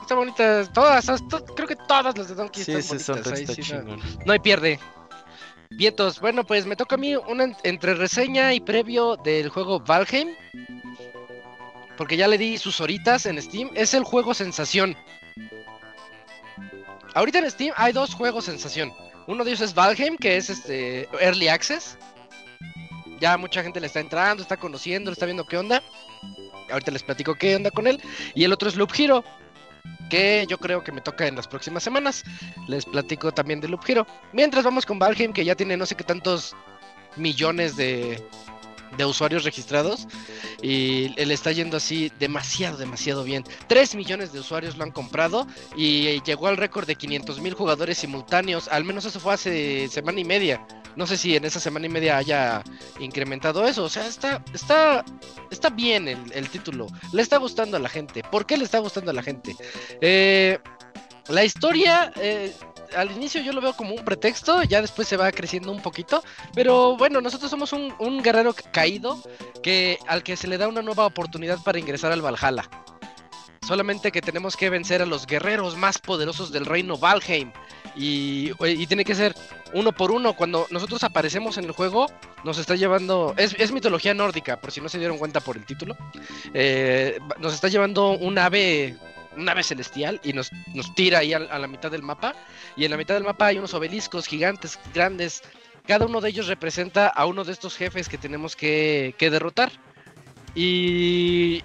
está 0.00 0.14
bonita. 0.16 0.64
Todas, 0.72 1.06
to- 1.28 1.44
creo 1.54 1.68
que 1.68 1.76
todas 1.88 2.16
las 2.18 2.28
de 2.28 2.34
Donkey 2.34 2.64
Sí, 2.64 2.72
están 2.72 2.98
sí, 2.98 3.12
bonitas. 3.12 3.32
ahí 3.32 3.44
está 3.44 3.54
sí, 3.62 3.72
no- 3.84 3.96
no 4.26 4.32
hay 4.32 4.38
pierde. 4.40 4.78
Vientos, 5.70 6.20
bueno, 6.20 6.44
pues 6.44 6.66
me 6.66 6.76
toca 6.76 6.94
a 6.96 6.98
mí 6.98 7.16
una 7.16 7.44
en- 7.44 7.56
entre 7.64 7.94
reseña 7.94 8.52
y 8.54 8.60
previo 8.60 9.16
del 9.16 9.48
juego 9.48 9.80
Valheim. 9.80 10.28
Porque 11.96 12.16
ya 12.16 12.26
le 12.28 12.38
di 12.38 12.58
sus 12.58 12.80
horitas 12.80 13.24
en 13.26 13.40
Steam. 13.40 13.70
Es 13.74 13.94
el 13.94 14.02
juego 14.04 14.34
sensación. 14.34 14.96
Ahorita 17.14 17.38
en 17.38 17.50
Steam 17.50 17.72
hay 17.76 17.92
dos 17.92 18.14
juegos 18.14 18.44
sensación. 18.44 18.92
Uno 19.26 19.44
de 19.44 19.50
ellos 19.50 19.60
es 19.62 19.74
Valheim, 19.74 20.16
que 20.16 20.36
es 20.36 20.50
este 20.50 21.08
Early 21.20 21.48
Access. 21.48 21.96
Ya 23.20 23.38
mucha 23.38 23.62
gente 23.62 23.80
le 23.80 23.86
está 23.86 24.00
entrando, 24.00 24.42
está 24.42 24.56
conociendo, 24.56 25.12
está 25.12 25.24
viendo 25.24 25.46
qué 25.46 25.56
onda. 25.56 25.82
Ahorita 26.70 26.90
les 26.90 27.02
platico 27.02 27.34
qué 27.34 27.56
onda 27.56 27.70
con 27.70 27.86
él. 27.86 28.02
Y 28.34 28.44
el 28.44 28.52
otro 28.52 28.68
es 28.68 28.76
Loop 28.76 28.90
Hero, 28.96 29.24
que 30.10 30.44
yo 30.48 30.58
creo 30.58 30.82
que 30.82 30.92
me 30.92 31.00
toca 31.00 31.26
en 31.26 31.36
las 31.36 31.46
próximas 31.46 31.82
semanas. 31.84 32.24
Les 32.68 32.84
platico 32.84 33.32
también 33.32 33.60
de 33.60 33.68
Loop 33.68 33.82
Hero. 33.86 34.06
Mientras 34.32 34.64
vamos 34.64 34.84
con 34.84 34.98
Valheim, 34.98 35.32
que 35.32 35.44
ya 35.44 35.54
tiene 35.54 35.76
no 35.76 35.86
sé 35.86 35.94
qué 35.94 36.04
tantos 36.04 36.54
millones 37.16 37.76
de, 37.76 38.22
de 38.96 39.04
usuarios 39.04 39.44
registrados. 39.44 40.06
Y 40.62 41.08
le 41.22 41.34
está 41.34 41.52
yendo 41.52 41.76
así 41.76 42.10
demasiado, 42.18 42.76
demasiado 42.76 43.24
bien. 43.24 43.44
3 43.68 43.94
millones 43.94 44.32
de 44.32 44.40
usuarios 44.40 44.76
lo 44.76 44.84
han 44.84 44.90
comprado 44.90 45.46
y 45.76 46.22
llegó 46.22 46.48
al 46.48 46.56
récord 46.56 46.86
de 46.86 46.96
500 46.96 47.40
mil 47.40 47.54
jugadores 47.54 47.98
simultáneos. 47.98 48.68
Al 48.68 48.84
menos 48.84 49.04
eso 49.04 49.20
fue 49.20 49.34
hace 49.34 49.88
semana 49.88 50.20
y 50.20 50.24
media. 50.24 50.66
No 50.96 51.06
sé 51.06 51.16
si 51.16 51.34
en 51.34 51.44
esa 51.44 51.58
semana 51.58 51.86
y 51.86 51.88
media 51.88 52.16
haya 52.16 52.62
incrementado 53.00 53.66
eso. 53.66 53.84
O 53.84 53.88
sea, 53.88 54.06
está, 54.06 54.42
está, 54.52 55.04
está 55.50 55.70
bien 55.70 56.08
el, 56.08 56.32
el 56.32 56.48
título. 56.48 56.86
Le 57.12 57.22
está 57.22 57.38
gustando 57.38 57.76
a 57.76 57.80
la 57.80 57.88
gente. 57.88 58.22
¿Por 58.30 58.46
qué 58.46 58.56
le 58.56 58.64
está 58.64 58.78
gustando 58.78 59.10
a 59.10 59.14
la 59.14 59.22
gente? 59.22 59.56
Eh, 60.00 60.58
la 61.28 61.44
historia, 61.44 62.12
eh, 62.16 62.54
al 62.96 63.10
inicio 63.10 63.40
yo 63.40 63.52
lo 63.52 63.60
veo 63.60 63.74
como 63.74 63.94
un 63.94 64.04
pretexto, 64.04 64.62
ya 64.62 64.80
después 64.80 65.08
se 65.08 65.16
va 65.16 65.30
creciendo 65.32 65.72
un 65.72 65.82
poquito. 65.82 66.22
Pero 66.54 66.96
bueno, 66.96 67.20
nosotros 67.20 67.50
somos 67.50 67.72
un, 67.72 68.22
guerrero 68.22 68.54
caído 68.72 69.22
que 69.62 69.98
al 70.06 70.22
que 70.22 70.36
se 70.36 70.48
le 70.48 70.58
da 70.58 70.68
una 70.68 70.82
nueva 70.82 71.06
oportunidad 71.06 71.58
para 71.62 71.78
ingresar 71.78 72.12
al 72.12 72.22
Valhalla. 72.22 72.68
Solamente 73.66 74.12
que 74.12 74.20
tenemos 74.20 74.56
que 74.56 74.68
vencer 74.68 75.00
a 75.00 75.06
los 75.06 75.26
guerreros 75.26 75.76
más 75.76 75.98
poderosos 75.98 76.52
del 76.52 76.66
reino 76.66 76.98
Valheim. 76.98 77.50
Y, 77.96 78.50
y 78.60 78.86
tiene 78.86 79.04
que 79.04 79.14
ser 79.14 79.34
uno 79.72 79.92
por 79.92 80.10
uno. 80.10 80.34
Cuando 80.34 80.66
nosotros 80.70 81.02
aparecemos 81.04 81.58
en 81.58 81.64
el 81.64 81.72
juego, 81.72 82.06
nos 82.44 82.58
está 82.58 82.76
llevando. 82.76 83.34
Es, 83.36 83.54
es 83.58 83.72
mitología 83.72 84.14
nórdica, 84.14 84.60
por 84.60 84.70
si 84.70 84.80
no 84.80 84.88
se 84.88 84.98
dieron 84.98 85.18
cuenta 85.18 85.40
por 85.40 85.56
el 85.56 85.64
título. 85.64 85.96
Eh, 86.54 87.18
nos 87.38 87.54
está 87.54 87.68
llevando 87.68 88.10
un 88.10 88.38
ave. 88.38 88.96
Un 89.36 89.48
ave 89.48 89.62
celestial 89.62 90.20
y 90.22 90.32
nos, 90.32 90.50
nos 90.74 90.94
tira 90.94 91.18
ahí 91.18 91.32
a, 91.32 91.38
a 91.38 91.58
la 91.58 91.66
mitad 91.66 91.90
del 91.90 92.02
mapa. 92.02 92.34
Y 92.76 92.84
en 92.84 92.90
la 92.90 92.96
mitad 92.96 93.14
del 93.14 93.24
mapa 93.24 93.46
hay 93.46 93.58
unos 93.58 93.74
obeliscos 93.74 94.26
gigantes, 94.26 94.78
grandes. 94.94 95.42
Cada 95.86 96.06
uno 96.06 96.20
de 96.20 96.30
ellos 96.30 96.46
representa 96.46 97.08
a 97.08 97.26
uno 97.26 97.44
de 97.44 97.52
estos 97.52 97.76
jefes 97.76 98.08
que 98.08 98.18
tenemos 98.18 98.56
que, 98.56 99.14
que 99.18 99.30
derrotar. 99.30 99.70
Y, 100.54 101.62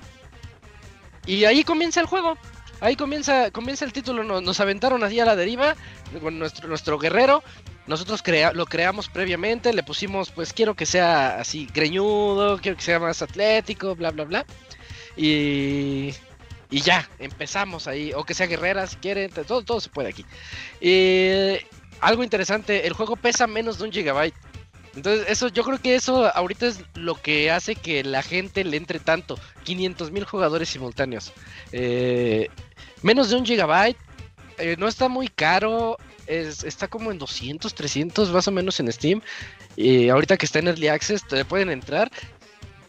y 1.25 1.45
ahí 1.45 1.63
comienza 1.63 2.01
el 2.01 2.07
juego. 2.07 2.37
Ahí 2.81 2.95
comienza, 2.95 3.51
comienza 3.51 3.85
el 3.85 3.93
título. 3.93 4.23
Nos, 4.23 4.41
nos 4.41 4.59
aventaron 4.59 5.03
así 5.03 5.19
a 5.19 5.25
la 5.25 5.35
deriva 5.35 5.75
con 6.21 6.39
nuestro, 6.39 6.67
nuestro 6.67 6.97
guerrero. 6.97 7.43
Nosotros 7.87 8.21
crea, 8.21 8.51
lo 8.53 8.65
creamos 8.65 9.09
previamente. 9.09 9.73
Le 9.73 9.83
pusimos, 9.83 10.31
pues 10.31 10.53
quiero 10.53 10.75
que 10.75 10.85
sea 10.85 11.39
así 11.39 11.67
greñudo, 11.73 12.59
quiero 12.59 12.77
que 12.77 12.83
sea 12.83 12.99
más 12.99 13.21
atlético, 13.21 13.95
bla, 13.95 14.11
bla, 14.11 14.25
bla. 14.25 14.45
Y, 15.17 16.13
y 16.69 16.81
ya, 16.81 17.09
empezamos 17.19 17.87
ahí. 17.87 18.11
O 18.13 18.23
que 18.23 18.33
sea 18.33 18.47
guerrera 18.47 18.85
si 18.87 18.95
quieren. 18.97 19.31
Todo, 19.31 19.63
todo 19.63 19.79
se 19.79 19.89
puede 19.89 20.09
aquí. 20.09 20.25
Algo 22.01 22.23
interesante, 22.23 22.87
el 22.87 22.93
juego 22.93 23.15
pesa 23.15 23.47
menos 23.47 23.77
de 23.77 23.85
un 23.85 23.91
gigabyte. 23.91 24.35
Entonces, 24.95 25.27
eso, 25.29 25.49
yo 25.49 25.63
creo 25.63 25.79
que 25.79 25.95
eso 25.95 26.35
ahorita 26.35 26.67
es 26.67 26.81
lo 26.95 27.15
que 27.15 27.51
hace 27.51 27.75
que 27.75 28.03
la 28.03 28.23
gente 28.23 28.63
le 28.63 28.77
entre 28.77 28.99
tanto. 28.99 29.37
500 29.63 30.11
mil 30.11 30.23
jugadores 30.23 30.69
simultáneos. 30.69 31.33
Eh, 31.71 32.49
menos 33.01 33.29
de 33.29 33.35
un 33.35 33.45
gigabyte. 33.45 33.97
eh, 34.57 34.75
no 34.77 34.87
está 34.87 35.07
muy 35.09 35.27
caro. 35.27 35.97
Es, 36.25 36.63
está 36.63 36.87
como 36.87 37.11
en 37.11 37.17
200, 37.17 37.73
300 37.73 38.31
más 38.31 38.47
o 38.47 38.51
menos 38.51 38.79
en 38.79 38.91
Steam. 38.91 39.21
Y 39.75 40.09
ahorita 40.09 40.37
que 40.37 40.45
está 40.45 40.59
en 40.59 40.67
Early 40.67 40.87
Access, 40.87 41.27
te 41.27 41.43
pueden 41.45 41.69
entrar. 41.69 42.11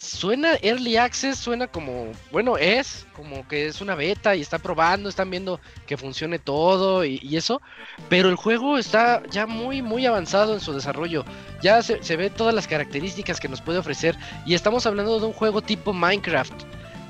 Suena 0.02 0.54
Early 0.62 0.96
Access, 0.96 1.36
suena 1.36 1.66
como, 1.66 2.12
bueno, 2.32 2.56
es 2.56 3.06
como 3.14 3.46
que 3.46 3.66
es 3.66 3.82
una 3.82 3.94
beta 3.94 4.34
y 4.34 4.40
está 4.40 4.58
probando, 4.58 5.10
están 5.10 5.28
viendo 5.28 5.60
que 5.86 5.98
funcione 5.98 6.38
todo 6.38 7.04
y, 7.04 7.36
eso. 7.36 7.60
Pero 8.08 8.30
el 8.30 8.36
juego 8.36 8.78
está 8.78 9.22
ya 9.30 9.46
muy, 9.46 9.82
muy 9.82 10.06
avanzado 10.06 10.54
en 10.54 10.60
su 10.60 10.72
desarrollo. 10.72 11.26
Ya 11.60 11.82
se, 11.82 12.02
se 12.02 12.16
ve 12.16 12.30
todas 12.30 12.54
las 12.54 12.66
características 12.66 13.40
que 13.40 13.48
nos 13.48 13.60
puede 13.60 13.78
ofrecer. 13.78 14.16
Y 14.46 14.54
estamos 14.54 14.86
hablando 14.86 15.20
de 15.20 15.26
un 15.26 15.34
juego 15.34 15.60
tipo 15.60 15.92
Minecraft. 15.92 16.54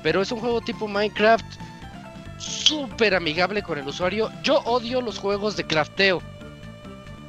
Pero 0.03 0.21
es 0.21 0.29
un 0.33 0.41
juego 0.41 0.59
tipo 0.59 0.85
Minecraft 0.89 1.45
súper 2.39 3.15
amigable 3.15 3.63
con 3.63 3.77
el 3.77 3.87
usuario. 3.87 4.29
Yo 4.43 4.59
odio 4.65 4.99
los 4.99 5.17
juegos 5.17 5.55
de 5.55 5.65
crafteo. 5.65 6.21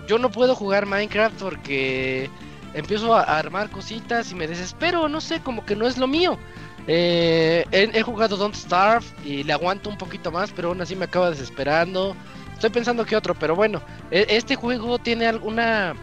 Yo 0.08 0.18
no 0.18 0.32
puedo 0.32 0.56
jugar 0.56 0.86
Minecraft 0.86 1.38
porque 1.38 2.28
empiezo 2.74 3.14
a 3.14 3.22
armar 3.22 3.70
cositas 3.70 4.30
y 4.30 4.34
me 4.34 4.46
desespero. 4.46 5.08
No 5.08 5.20
sé, 5.20 5.40
como 5.40 5.64
que 5.64 5.76
no 5.76 5.86
es 5.86 5.98
lo 5.98 6.06
mío. 6.06 6.38
Eh, 6.86 7.64
he, 7.70 8.02
jugado 8.02 8.36
Don't 8.36 8.54
Starve 8.54 9.06
y 9.24 9.44
le 9.44 9.52
aguanto 9.52 9.88
un 9.88 9.98
poquito 9.98 10.32
más, 10.32 10.50
pero 10.52 10.68
aún 10.68 10.80
así 10.80 10.96
me 10.96 11.04
acaba 11.04 11.30
desesperando. 11.30 12.16
Estoy 12.54 12.70
pensando 12.70 13.04
que 13.04 13.16
otro, 13.16 13.34
pero 13.34 13.56
bueno, 13.56 13.82
este 14.10 14.54
juego 14.56 14.98
tiene 14.98 15.26
alguna 15.26 15.94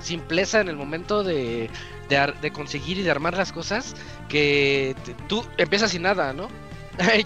simpleza 0.00 0.60
en 0.60 0.68
el 0.68 0.76
momento 0.76 1.22
de, 1.22 1.70
de, 2.08 2.34
de 2.40 2.52
conseguir 2.52 2.98
y 2.98 3.02
de 3.02 3.10
armar 3.10 3.36
las 3.36 3.52
cosas 3.52 3.94
que 4.28 4.96
tú 5.28 5.44
empiezas 5.56 5.92
sin 5.92 6.02
nada, 6.02 6.32
¿no? 6.32 6.48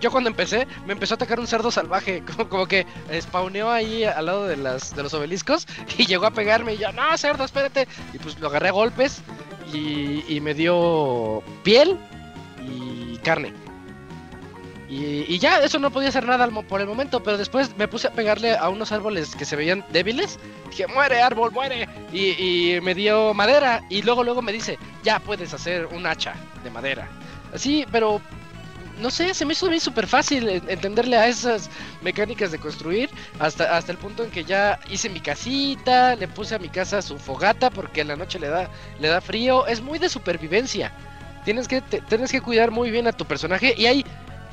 Yo 0.01 0.11
cuando 0.11 0.31
empecé, 0.31 0.67
me 0.87 0.93
empezó 0.93 1.15
a 1.15 1.17
atacar 1.17 1.41
un 1.41 1.47
cerdo 1.47 1.71
salvaje, 1.71 2.23
como, 2.37 2.49
como, 2.49 2.67
que 2.67 2.87
spawneó 3.21 3.71
ahí 3.71 4.05
al 4.05 4.27
lado 4.27 4.47
de, 4.47 4.57
las, 4.57 4.95
de 4.95 5.03
los 5.03 5.15
obeliscos 5.15 5.67
y 5.99 6.07
llegó 6.07 6.27
a 6.27 6.31
pegarme 6.31 6.75
y 6.75 6.79
yo, 6.79 6.93
no, 6.93 7.17
cerdo, 7.17 7.45
espérate. 7.45 7.89
Y 8.13 8.19
pues 8.19 8.39
lo 8.39 8.49
agarré 8.49 8.69
a 8.69 8.73
golpes 8.73 9.23
y, 9.73 10.25
y 10.29 10.41
me 10.41 10.55
dio 10.55 11.43
piel 11.63 11.99
y 12.67 13.17
carne. 13.19 13.53
Y, 14.89 15.27
y, 15.29 15.39
ya, 15.39 15.59
eso 15.59 15.79
no 15.79 15.91
podía 15.91 16.09
hacer 16.09 16.25
nada 16.25 16.49
por 16.63 16.81
el 16.81 16.87
momento, 16.87 17.23
pero 17.23 17.37
después 17.37 17.77
me 17.77 17.89
puse 17.89 18.09
a 18.09 18.13
pegarle 18.13 18.57
a 18.57 18.71
unos 18.71 18.91
árboles 18.91 19.37
que 19.37 19.45
se 19.45 19.55
veían 19.55 19.85
débiles. 19.93 20.39
Dije, 20.71 20.87
muere 20.87 21.21
árbol, 21.21 21.53
muere. 21.53 21.87
Y, 22.11 22.31
y, 22.77 22.81
me 22.81 22.95
dio 22.95 23.35
madera. 23.35 23.83
Y 23.91 24.01
luego, 24.01 24.25
luego 24.25 24.41
me 24.41 24.51
dice, 24.51 24.79
ya 25.03 25.19
puedes 25.21 25.53
hacer 25.53 25.85
un 25.87 26.07
hacha 26.07 26.35
de 26.65 26.71
madera. 26.71 27.07
Así, 27.53 27.85
pero 27.93 28.23
no 29.01 29.11
sé, 29.11 29.35
se 29.35 29.45
me 29.45 29.53
hizo 29.53 29.71
mí 29.71 29.81
súper 29.81 30.07
fácil 30.07 30.49
entenderle 30.49 31.17
a 31.17 31.29
esas 31.29 31.71
mecánicas 32.03 32.51
de 32.51 32.59
construir. 32.59 33.11
Hasta, 33.39 33.77
hasta 33.77 33.93
el 33.93 33.99
punto 33.99 34.25
en 34.25 34.31
que 34.31 34.45
ya 34.45 34.79
hice 34.91 35.09
mi 35.09 35.21
casita, 35.21 36.17
le 36.17 36.29
puse 36.29 36.55
a 36.55 36.59
mi 36.59 36.69
casa 36.69 37.03
su 37.03 37.19
fogata 37.19 37.71
porque 37.71 38.01
en 38.01 38.09
la 38.09 38.17
noche 38.17 38.39
le 38.39 38.49
da, 38.49 38.69
le 39.01 39.09
da 39.09 39.21
frío. 39.21 39.67
Es 39.67 39.81
muy 39.81 39.99
de 39.99 40.09
supervivencia. 40.09 40.93
Tienes 41.45 41.69
que, 41.69 41.81
te, 41.81 42.01
tienes 42.03 42.31
que 42.31 42.41
cuidar 42.41 42.71
muy 42.71 42.91
bien 42.91 43.07
a 43.07 43.13
tu 43.13 43.25
personaje. 43.25 43.75
Y 43.77 43.87
hay 43.87 44.05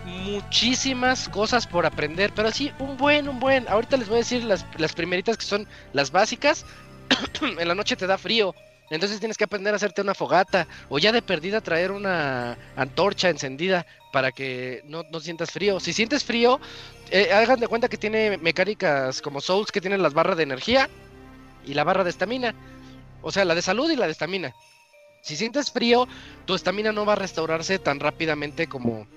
muchísimas 0.05 1.27
cosas 1.29 1.65
por 1.65 1.85
aprender, 1.85 2.31
pero 2.35 2.51
sí, 2.51 2.71
un 2.79 2.97
buen, 2.97 3.27
un 3.27 3.39
buen. 3.39 3.67
Ahorita 3.67 3.97
les 3.97 4.07
voy 4.07 4.17
a 4.17 4.19
decir 4.19 4.43
las, 4.43 4.65
las 4.77 4.93
primeritas 4.93 5.37
que 5.37 5.45
son 5.45 5.67
las 5.93 6.11
básicas. 6.11 6.65
en 7.41 7.67
la 7.67 7.75
noche 7.75 7.95
te 7.95 8.07
da 8.07 8.17
frío, 8.17 8.55
entonces 8.89 9.19
tienes 9.19 9.37
que 9.37 9.45
aprender 9.45 9.73
a 9.73 9.77
hacerte 9.77 10.01
una 10.01 10.13
fogata 10.13 10.67
o 10.89 10.99
ya 10.99 11.11
de 11.11 11.21
perdida 11.21 11.61
traer 11.61 11.91
una 11.91 12.57
antorcha 12.75 13.29
encendida 13.29 13.85
para 14.11 14.31
que 14.31 14.83
no, 14.85 15.03
no 15.11 15.19
sientas 15.19 15.51
frío. 15.51 15.79
Si 15.79 15.91
sientes 15.91 16.23
frío, 16.23 16.59
eh, 17.09 17.33
hagan 17.33 17.59
de 17.59 17.67
cuenta 17.67 17.89
que 17.89 17.97
tiene 17.97 18.37
mecánicas 18.37 19.21
como 19.21 19.41
Souls 19.41 19.71
que 19.71 19.81
tienen 19.81 20.03
las 20.03 20.13
barras 20.13 20.37
de 20.37 20.43
energía 20.43 20.89
y 21.65 21.73
la 21.73 21.83
barra 21.83 22.03
de 22.03 22.11
estamina. 22.11 22.53
O 23.21 23.31
sea, 23.31 23.43
la 23.43 23.55
de 23.55 23.61
salud 23.61 23.89
y 23.89 23.95
la 23.95 24.05
de 24.05 24.11
estamina. 24.11 24.53
Si 25.21 25.35
sientes 25.35 25.71
frío, 25.71 26.07
tu 26.45 26.53
estamina 26.53 26.91
no 26.91 27.05
va 27.05 27.13
a 27.13 27.17
restaurarse 27.17 27.79
tan 27.79 27.99
rápidamente 27.99 28.67
como, 28.67 29.07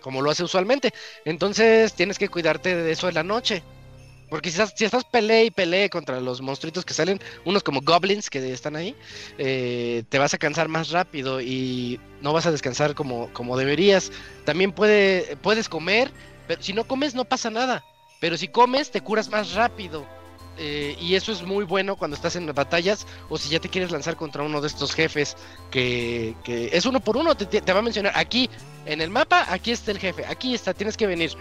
como 0.00 0.20
lo 0.20 0.30
hace 0.30 0.42
usualmente. 0.42 0.92
Entonces 1.24 1.94
tienes 1.94 2.18
que 2.18 2.28
cuidarte 2.28 2.74
de 2.74 2.90
eso 2.90 3.08
en 3.08 3.14
la 3.14 3.22
noche. 3.22 3.62
Porque 4.32 4.50
si 4.50 4.58
estás, 4.58 4.72
si 4.74 4.86
estás 4.86 5.04
y 5.12 5.50
peleé 5.50 5.90
contra 5.90 6.18
los 6.18 6.40
monstruitos 6.40 6.86
que 6.86 6.94
salen, 6.94 7.20
unos 7.44 7.62
como 7.62 7.82
goblins 7.82 8.30
que 8.30 8.50
están 8.50 8.76
ahí, 8.76 8.96
eh, 9.36 10.04
te 10.08 10.18
vas 10.18 10.32
a 10.32 10.38
cansar 10.38 10.68
más 10.68 10.88
rápido 10.88 11.42
y 11.42 12.00
no 12.22 12.32
vas 12.32 12.46
a 12.46 12.50
descansar 12.50 12.94
como, 12.94 13.30
como 13.34 13.58
deberías. 13.58 14.10
También 14.46 14.72
puede, 14.72 15.36
puedes 15.42 15.68
comer, 15.68 16.10
pero 16.48 16.62
si 16.62 16.72
no 16.72 16.84
comes 16.84 17.14
no 17.14 17.26
pasa 17.26 17.50
nada. 17.50 17.84
Pero 18.20 18.38
si 18.38 18.48
comes 18.48 18.90
te 18.90 19.02
curas 19.02 19.28
más 19.28 19.52
rápido. 19.52 20.06
Eh, 20.56 20.96
y 20.98 21.14
eso 21.14 21.30
es 21.30 21.42
muy 21.42 21.66
bueno 21.66 21.96
cuando 21.96 22.16
estás 22.16 22.34
en 22.34 22.46
batallas 22.46 23.06
o 23.28 23.36
si 23.36 23.50
ya 23.50 23.60
te 23.60 23.68
quieres 23.68 23.90
lanzar 23.90 24.16
contra 24.16 24.42
uno 24.42 24.62
de 24.62 24.68
estos 24.68 24.94
jefes 24.94 25.36
que, 25.70 26.34
es 26.72 26.86
uno 26.86 27.00
por 27.00 27.18
uno, 27.18 27.34
te, 27.34 27.60
va 27.70 27.80
a 27.80 27.82
mencionar 27.82 28.14
aquí 28.16 28.48
en 28.86 29.02
el 29.02 29.10
mapa, 29.10 29.44
aquí 29.50 29.72
está 29.72 29.90
el 29.90 29.98
jefe, 29.98 30.24
aquí 30.24 30.54
está, 30.54 30.72
tienes 30.72 30.96
que 30.96 31.06
venir. 31.06 31.32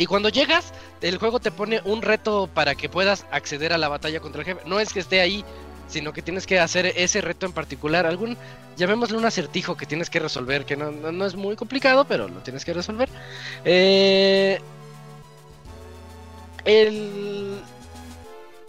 Y 0.00 0.06
cuando 0.06 0.30
llegas, 0.30 0.72
el 1.02 1.18
juego 1.18 1.40
te 1.40 1.50
pone 1.50 1.82
un 1.84 2.00
reto 2.00 2.48
para 2.54 2.74
que 2.74 2.88
puedas 2.88 3.26
acceder 3.30 3.74
a 3.74 3.76
la 3.76 3.90
batalla 3.90 4.18
contra 4.20 4.40
el 4.40 4.46
jefe. 4.46 4.62
No 4.64 4.80
es 4.80 4.94
que 4.94 5.00
esté 5.00 5.20
ahí, 5.20 5.44
sino 5.88 6.14
que 6.14 6.22
tienes 6.22 6.46
que 6.46 6.58
hacer 6.58 6.86
ese 6.86 7.20
reto 7.20 7.44
en 7.44 7.52
particular, 7.52 8.06
algún, 8.06 8.38
llamémosle 8.78 9.18
un 9.18 9.26
acertijo 9.26 9.76
que 9.76 9.84
tienes 9.84 10.08
que 10.08 10.18
resolver, 10.18 10.64
que 10.64 10.74
no, 10.74 10.90
no 10.90 11.26
es 11.26 11.34
muy 11.34 11.54
complicado, 11.54 12.06
pero 12.06 12.28
lo 12.28 12.40
tienes 12.40 12.64
que 12.64 12.72
resolver. 12.72 13.10
Eh, 13.66 14.58
el, 16.64 17.60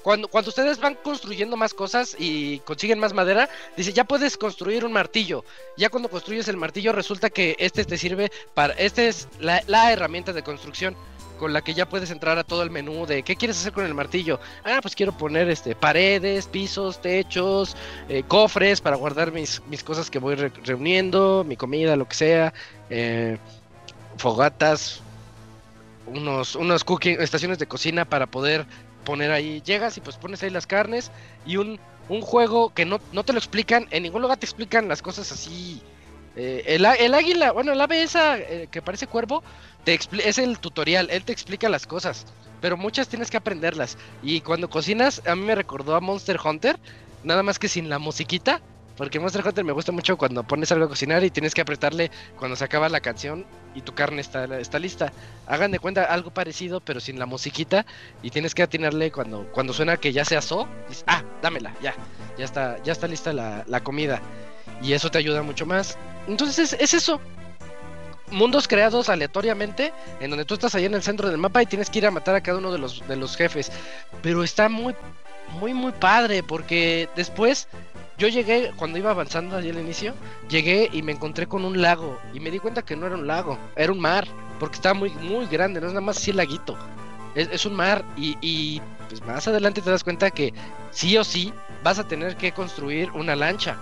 cuando, 0.02 0.28
cuando 0.28 0.50
ustedes 0.50 0.80
van 0.80 0.96
construyendo 0.96 1.58
más 1.58 1.74
cosas 1.74 2.16
y 2.18 2.60
consiguen 2.60 3.00
más 3.00 3.14
madera, 3.14 3.50
dice, 3.78 3.94
ya 3.94 4.04
puedes 4.04 4.36
construir 4.38 4.84
un 4.84 4.92
martillo. 4.92 5.46
Ya 5.78 5.90
cuando 5.90 6.10
construyes 6.10 6.48
el 6.48 6.58
martillo 6.58 6.92
resulta 6.92 7.30
que 7.30 7.56
este 7.60 7.86
te 7.86 7.98
sirve 7.98 8.32
para, 8.54 8.74
este 8.74 9.08
es 9.08 9.28
la, 9.40 9.92
herramienta 9.92 10.34
de 10.34 10.44
construcción 10.44 10.96
con 11.42 11.54
la 11.54 11.64
que 11.64 11.74
ya 11.74 11.90
puedes 11.90 12.12
entrar 12.12 12.38
a 12.38 12.44
todo 12.44 12.62
el 12.62 12.70
menú 12.70 13.08
de 13.08 13.24
qué 13.24 13.36
quieres 13.36 13.58
hacer 13.58 13.74
con 13.74 13.84
el 13.84 13.96
martillo. 13.96 14.40
Ah, 14.64 14.78
pues 14.80 14.96
quiero 14.96 15.12
poner 15.12 15.50
este 15.50 15.74
paredes, 15.74 16.46
pisos, 16.46 17.02
techos, 17.02 17.76
eh, 18.10 18.22
cofres 18.28 18.80
para 18.80 18.96
guardar 18.96 19.32
mis, 19.32 19.60
mis, 19.66 19.84
cosas 19.84 20.12
que 20.12 20.20
voy 20.20 20.36
reuniendo, 20.36 21.44
mi 21.44 21.58
comida, 21.58 21.96
lo 21.96 22.08
que 22.08 22.14
sea, 22.14 22.54
eh, 22.92 23.40
fogatas, 24.18 25.02
unos, 26.06 26.56
unos 26.56 26.84
cooking, 26.84 27.20
estaciones 27.20 27.58
de 27.58 27.66
cocina 27.66 28.06
para 28.06 28.28
poder 28.28 28.68
poner 29.04 29.32
ahí, 29.32 29.64
llegas 29.66 29.98
y 29.98 30.02
pues 30.02 30.18
pones 30.18 30.44
ahí 30.44 30.52
las 30.52 30.68
carnes 30.68 31.10
y 31.44 31.58
un, 31.58 31.80
un 32.08 32.22
juego 32.22 32.72
que 32.72 32.86
no, 32.86 33.00
no 33.14 33.24
te 33.24 33.34
lo 33.34 33.40
explican, 33.40 33.88
en 33.90 34.04
ningún 34.04 34.22
lugar 34.22 34.38
te 34.38 34.46
explican 34.46 34.88
las 34.88 35.02
cosas 35.02 35.32
así. 35.32 35.82
Eh, 36.36 36.64
el, 36.66 36.86
el, 36.86 37.14
águila, 37.14 37.52
bueno, 37.52 37.74
el 37.74 37.82
ave 37.82 38.04
esa 38.04 38.38
eh, 38.38 38.70
que 38.72 38.82
parece 38.82 39.06
cuervo, 39.06 39.44
es 39.86 40.38
el 40.38 40.60
tutorial, 40.60 41.10
él 41.12 41.24
te 41.24 41.34
explica 41.34 41.70
las 41.70 41.88
cosas, 41.88 42.26
pero 42.62 42.78
muchas 42.78 43.08
tienes 43.08 43.30
que 43.30 43.38
aprenderlas. 43.38 43.98
Y 44.22 44.42
cuando 44.42 44.70
cocinas, 44.70 45.22
a 45.28 45.36
mí 45.36 45.44
me 45.44 45.56
recordó 45.56 45.96
a 45.96 46.00
Monster 46.00 46.40
Hunter, 46.44 46.80
nada 47.24 47.44
más 47.44 47.60
que 47.60 47.68
sin 47.68 47.90
la 47.90 48.00
musiquita, 48.00 48.62
porque 48.98 49.20
Monster 49.20 49.46
Hunter 49.46 49.64
me 49.64 49.72
gusta 49.72 49.92
mucho 49.92 50.18
cuando 50.18 50.44
pones 50.44 50.72
algo 50.72 50.86
a 50.86 50.90
cocinar 50.90 51.24
y 51.24 51.32
tienes 51.32 51.56
que 51.56 51.62
apretarle 51.62 52.12
cuando 52.38 52.56
se 52.56 52.64
acaba 52.64 52.90
la 52.90 53.00
canción 53.00 53.46
y 53.74 53.82
tu 53.82 53.94
carne 53.94 54.22
está, 54.22 54.44
está 54.60 54.78
lista. 54.80 55.12
Hagan 55.48 55.72
de 55.72 55.80
cuenta 55.80 56.04
algo 56.04 56.30
parecido, 56.32 56.82
pero 56.82 57.00
sin 57.00 57.18
la 57.18 57.26
musiquita. 57.26 57.86
Y 58.22 58.30
tienes 58.30 58.54
que 58.54 58.64
atinarle 58.64 59.12
cuando, 59.12 59.52
cuando 59.54 59.74
suena 59.74 59.98
que 59.98 60.14
ya 60.14 60.26
se 60.26 60.38
asó. 60.38 60.68
Ah, 61.08 61.24
dámela, 61.42 61.74
ya. 61.82 61.96
Ya 62.38 62.46
está, 62.46 62.78
ya 62.84 62.92
está 62.92 63.08
lista 63.08 63.34
la, 63.34 63.80
comida. 63.84 64.22
Y 64.84 64.94
eso 64.94 65.10
te 65.10 65.18
ayuda 65.18 65.42
mucho 65.42 65.66
más. 65.66 65.98
Entonces 66.28 66.74
es, 66.74 66.94
eso 66.94 67.20
mundos 68.32 68.68
creados 68.68 69.10
aleatoriamente, 69.10 69.94
en 70.20 70.30
donde 70.30 70.46
tú 70.46 70.54
estás 70.54 70.76
ahí 70.76 70.86
en 70.86 70.94
el 70.94 71.04
centro 71.04 71.30
del 71.30 71.38
mapa 71.38 71.62
y 71.62 71.66
tienes 71.66 71.90
que 71.90 72.00
ir 72.00 72.06
a 72.06 72.12
matar 72.12 72.36
a 72.36 72.42
cada 72.42 72.58
uno 72.58 72.72
de 72.72 72.80
los, 72.80 73.08
de 73.08 73.16
los 73.16 73.36
jefes. 73.36 73.72
Pero 74.22 74.44
está 74.44 74.70
muy, 74.70 74.96
muy, 75.60 75.74
muy 75.74 75.92
padre, 75.92 76.44
porque 76.44 77.10
después 77.16 77.68
yo 78.18 78.28
llegué, 78.28 78.72
cuando 78.76 78.98
iba 78.98 79.12
avanzando 79.12 79.58
allí 79.58 79.70
al 79.70 79.80
inicio, 79.80 80.14
llegué 80.50 80.90
y 80.92 81.02
me 81.02 81.12
encontré 81.12 81.48
con 81.48 81.66
un 81.66 81.82
lago. 81.82 82.20
Y 82.34 82.40
me 82.40 82.52
di 82.52 82.60
cuenta 82.60 82.84
que 82.84 82.96
no 82.96 83.08
era 83.08 83.16
un 83.16 83.28
lago, 83.28 83.58
era 83.76 83.92
un 83.92 84.00
mar. 84.00 84.28
Porque 84.60 84.76
estaba 84.76 84.94
muy, 84.94 85.10
muy 85.10 85.48
grande, 85.48 85.82
no 85.82 85.88
es 85.88 85.94
nada 85.94 86.06
más 86.06 86.18
así 86.18 86.30
el 86.30 86.38
laguito. 86.38 86.78
Es, 87.34 87.66
un 87.66 87.74
mar. 87.74 88.06
Y, 88.16 88.38
y 88.42 88.82
pues 89.10 89.22
más 89.26 89.48
adelante 89.48 89.82
te 89.82 89.90
das 89.90 90.04
cuenta 90.04 90.30
que 90.30 90.54
sí 90.92 91.18
o 91.18 91.24
sí 91.24 91.52
vas 91.84 91.98
a 91.98 92.08
tener 92.08 92.36
que 92.38 92.52
construir 92.52 93.10
una 93.12 93.36
lancha 93.36 93.78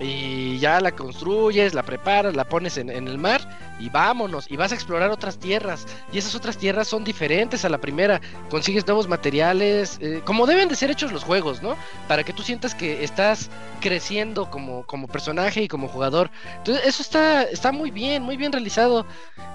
y 0.00 0.58
ya 0.58 0.80
la 0.80 0.92
construyes, 0.92 1.74
la 1.74 1.82
preparas, 1.82 2.34
la 2.34 2.44
pones 2.44 2.78
en, 2.78 2.88
el 2.88 3.18
mar 3.18 3.42
y 3.78 3.90
vámonos. 3.90 4.50
Y 4.50 4.56
vas 4.56 4.72
a 4.72 4.74
explorar 4.74 5.10
otras 5.10 5.38
tierras. 5.38 5.86
Y 6.10 6.18
esas 6.18 6.34
otras 6.34 6.56
tierras 6.56 6.88
son 6.88 7.04
diferentes 7.04 7.66
a 7.66 7.68
la 7.68 7.78
primera. 7.78 8.20
Consigues 8.48 8.86
nuevos 8.86 9.08
materiales, 9.08 9.98
eh, 10.00 10.22
como 10.24 10.46
deben 10.46 10.70
de 10.70 10.76
ser 10.76 10.90
hechos 10.90 11.12
los 11.12 11.22
juegos, 11.22 11.62
¿no? 11.62 11.76
Para 12.08 12.24
que 12.24 12.32
tú 12.32 12.42
sientas 12.42 12.74
que 12.74 13.04
estás 13.04 13.50
creciendo 13.80 14.50
como, 14.50 14.86
como 14.86 15.06
personaje 15.06 15.62
y 15.62 15.68
como 15.68 15.86
jugador. 15.86 16.30
Entonces, 16.56 16.86
eso 16.86 17.02
está, 17.02 17.42
está 17.42 17.70
muy 17.70 17.90
bien, 17.90 18.22
muy 18.22 18.38
bien 18.38 18.52
realizado. 18.52 19.04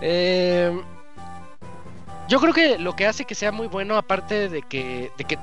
Eh, 0.02 0.80
yo 2.28 2.40
creo 2.40 2.54
que 2.54 2.78
lo 2.78 2.96
que 2.96 3.08
hace 3.08 3.26
que 3.26 3.34
sea 3.34 3.52
muy 3.52 3.68
bueno, 3.68 3.98
aparte 3.98 4.50
de 4.50 4.62
que, 4.62 5.12
de 5.18 5.24
que 5.24 5.40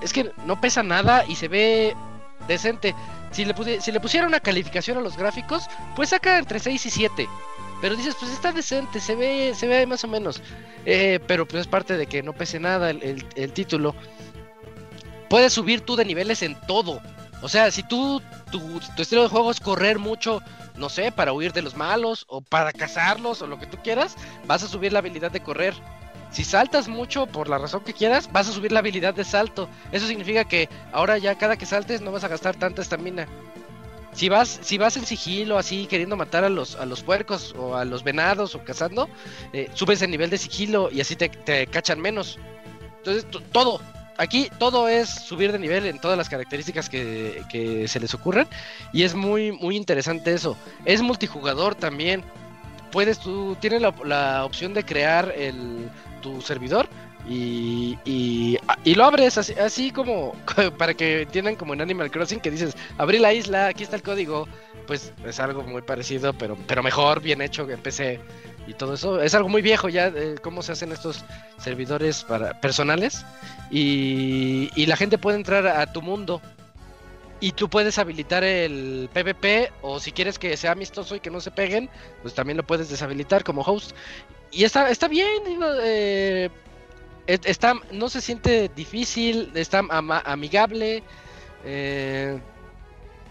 es 0.00 0.12
que 0.12 0.30
no 0.46 0.60
pesa 0.60 0.82
nada 0.82 1.24
y 1.26 1.34
se 1.34 1.48
ve 1.48 1.94
decente. 2.46 2.94
Si 3.30 3.44
le, 3.44 3.80
si 3.80 3.92
le 3.92 4.00
pusiera 4.00 4.26
una 4.26 4.40
calificación 4.40 4.98
a 4.98 5.00
los 5.00 5.16
gráficos, 5.16 5.68
pues 5.94 6.10
saca 6.10 6.38
entre 6.38 6.58
6 6.58 6.86
y 6.86 6.90
7. 6.90 7.28
Pero 7.80 7.96
dices, 7.96 8.16
pues 8.18 8.32
está 8.32 8.52
decente, 8.52 9.00
se 9.00 9.14
ve, 9.14 9.52
se 9.54 9.66
ve 9.66 9.86
más 9.86 10.02
o 10.04 10.08
menos. 10.08 10.42
Eh, 10.84 11.20
pero 11.26 11.46
pues 11.46 11.62
es 11.62 11.66
parte 11.66 11.96
de 11.96 12.06
que 12.06 12.22
no 12.22 12.32
pese 12.32 12.58
nada 12.58 12.90
el, 12.90 13.52
título. 13.52 13.94
Puedes 15.28 15.52
subir 15.52 15.82
tú 15.82 15.94
de 15.94 16.04
niveles 16.04 16.42
en 16.42 16.58
todo. 16.66 17.00
O 17.40 17.48
sea, 17.48 17.70
si 17.70 17.84
tú, 17.84 18.20
tu, 18.50 18.80
tu, 18.96 19.02
estilo 19.02 19.22
de 19.22 19.28
juego 19.28 19.50
es 19.52 19.60
correr 19.60 19.98
mucho, 20.00 20.42
no 20.76 20.88
sé, 20.88 21.12
para 21.12 21.32
huir 21.32 21.52
de 21.52 21.62
los 21.62 21.76
malos 21.76 22.24
o 22.28 22.40
para 22.40 22.72
cazarlos 22.72 23.42
o 23.42 23.46
lo 23.46 23.60
que 23.60 23.66
tú 23.66 23.76
quieras, 23.84 24.16
vas 24.46 24.64
a 24.64 24.68
subir 24.68 24.92
la 24.92 24.98
habilidad 24.98 25.30
de 25.30 25.40
correr. 25.40 25.74
Si 26.30 26.44
saltas 26.44 26.88
mucho 26.88 27.26
por 27.26 27.48
la 27.48 27.58
razón 27.58 27.82
que 27.84 27.94
quieras, 27.94 28.30
vas 28.32 28.48
a 28.48 28.52
subir 28.52 28.70
la 28.72 28.80
habilidad 28.80 29.14
de 29.14 29.24
salto. 29.24 29.68
Eso 29.92 30.06
significa 30.06 30.44
que 30.44 30.68
ahora 30.92 31.18
ya 31.18 31.36
cada 31.36 31.56
que 31.56 31.66
saltes 31.66 32.00
no 32.00 32.12
vas 32.12 32.24
a 32.24 32.28
gastar 32.28 32.56
tanta 32.56 32.82
estamina. 32.82 33.26
Si 34.12 34.28
vas, 34.28 34.58
si 34.62 34.78
vas 34.78 34.96
en 34.96 35.06
sigilo 35.06 35.58
así 35.58 35.86
queriendo 35.86 36.16
matar 36.16 36.44
a 36.44 36.48
los, 36.48 36.76
a 36.76 36.86
los 36.86 37.02
puercos 37.02 37.54
o 37.56 37.76
a 37.76 37.84
los 37.84 38.02
venados 38.02 38.54
o 38.54 38.64
cazando, 38.64 39.08
eh, 39.52 39.70
subes 39.74 40.02
el 40.02 40.10
nivel 40.10 40.28
de 40.30 40.38
sigilo 40.38 40.90
y 40.90 41.00
así 41.00 41.16
te, 41.16 41.66
cachan 41.66 42.00
menos. 42.00 42.38
Entonces, 42.98 43.26
todo, 43.52 43.80
aquí 44.16 44.50
todo 44.58 44.88
es 44.88 45.08
subir 45.08 45.52
de 45.52 45.58
nivel 45.58 45.86
en 45.86 45.98
todas 45.98 46.18
las 46.18 46.28
características 46.28 46.90
que, 46.90 47.84
se 47.86 48.00
les 48.00 48.12
ocurran. 48.12 48.48
Y 48.92 49.04
es 49.04 49.14
muy, 49.14 49.52
muy 49.52 49.76
interesante 49.76 50.34
eso. 50.34 50.56
Es 50.84 51.00
multijugador 51.00 51.74
también. 51.74 52.24
Puedes, 52.90 53.18
tú 53.18 53.56
tienes 53.60 53.82
la 53.82 54.44
opción 54.44 54.74
de 54.74 54.82
crear 54.84 55.32
el, 55.36 55.90
tu 56.20 56.40
servidor 56.40 56.88
y, 57.28 57.98
y, 58.04 58.94
lo 58.94 59.04
abres 59.04 59.36
así, 59.36 59.90
como 59.90 60.32
para 60.78 60.94
que 60.94 61.22
entiendan 61.22 61.56
como 61.56 61.74
en 61.74 61.82
Animal 61.82 62.10
Crossing 62.10 62.40
que 62.40 62.50
dices, 62.50 62.74
abrí 62.96 63.18
la 63.18 63.34
isla, 63.34 63.66
aquí 63.66 63.82
está 63.82 63.96
el 63.96 64.02
código, 64.02 64.48
pues 64.86 65.12
es 65.26 65.38
algo 65.38 65.62
muy 65.62 65.82
parecido, 65.82 66.32
pero, 66.32 66.56
pero 66.66 66.82
mejor, 66.82 67.20
bien 67.20 67.42
hecho 67.42 67.66
que 67.66 67.76
PC 67.76 68.18
y 68.66 68.72
todo 68.74 68.94
eso. 68.94 69.20
Es 69.20 69.34
algo 69.34 69.50
muy 69.50 69.60
viejo 69.60 69.90
ya, 69.90 70.10
cómo 70.42 70.62
se 70.62 70.72
hacen 70.72 70.90
estos 70.90 71.22
servidores 71.58 72.24
para 72.24 72.58
personales 72.60 73.26
y, 73.70 74.70
y 74.74 74.86
la 74.86 74.96
gente 74.96 75.18
puede 75.18 75.36
entrar 75.36 75.66
a 75.66 75.92
tu 75.92 76.00
mundo. 76.00 76.40
Y 77.40 77.52
tú 77.52 77.68
puedes 77.68 77.98
habilitar 77.98 78.42
el 78.42 79.08
PvP 79.12 79.70
o 79.82 80.00
si 80.00 80.10
quieres 80.10 80.40
que 80.40 80.56
sea 80.56 80.72
amistoso 80.72 81.14
y 81.14 81.20
que 81.20 81.30
no 81.30 81.40
se 81.40 81.52
peguen, 81.52 81.88
pues 82.22 82.34
también 82.34 82.56
lo 82.56 82.64
puedes 82.64 82.88
deshabilitar 82.88 83.44
como 83.44 83.62
host 83.62 83.94
y 84.50 84.64
está, 84.64 84.90
está 84.90 85.08
bien, 85.08 85.42
eh, 85.82 86.48
está, 87.26 87.74
no 87.92 88.08
se 88.08 88.20
siente 88.20 88.70
difícil, 88.74 89.50
está 89.54 89.84
amigable. 90.24 91.02
Eh, 91.64 92.38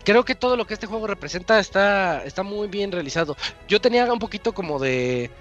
creo 0.04 0.24
que 0.24 0.36
todo 0.36 0.56
lo 0.56 0.66
que 0.66 0.76
este 0.76 0.88
juego 0.88 1.08
representa 1.08 1.60
está, 1.60 2.24
está 2.24 2.44
muy 2.44 2.68
bien 2.68 2.92
realizado. 2.92 3.36
Yo 3.68 3.82
tenía 3.82 4.12
un 4.12 4.20
poquito 4.20 4.54
como 4.54 4.80
de... 4.80 5.32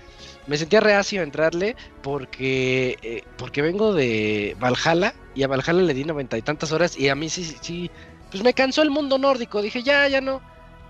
Me 0.46 0.56
sentía 0.56 0.78
reacio 0.78 1.20
a 1.20 1.24
entrarle 1.24 1.74
porque, 2.02 2.96
eh, 3.02 3.24
porque 3.36 3.62
vengo 3.62 3.92
de 3.92 4.56
Valhalla 4.60 5.12
y 5.34 5.42
a 5.42 5.48
Valhalla 5.48 5.82
le 5.82 5.92
di 5.92 6.04
noventa 6.04 6.38
y 6.38 6.42
tantas 6.42 6.70
horas 6.70 6.96
y 6.96 7.08
a 7.08 7.16
mí 7.16 7.28
sí, 7.28 7.56
sí, 7.60 7.90
pues 8.30 8.44
me 8.44 8.54
cansó 8.54 8.82
el 8.82 8.90
mundo 8.90 9.18
nórdico. 9.18 9.60
Dije, 9.60 9.82
ya, 9.82 10.06
ya 10.06 10.20
no 10.20 10.40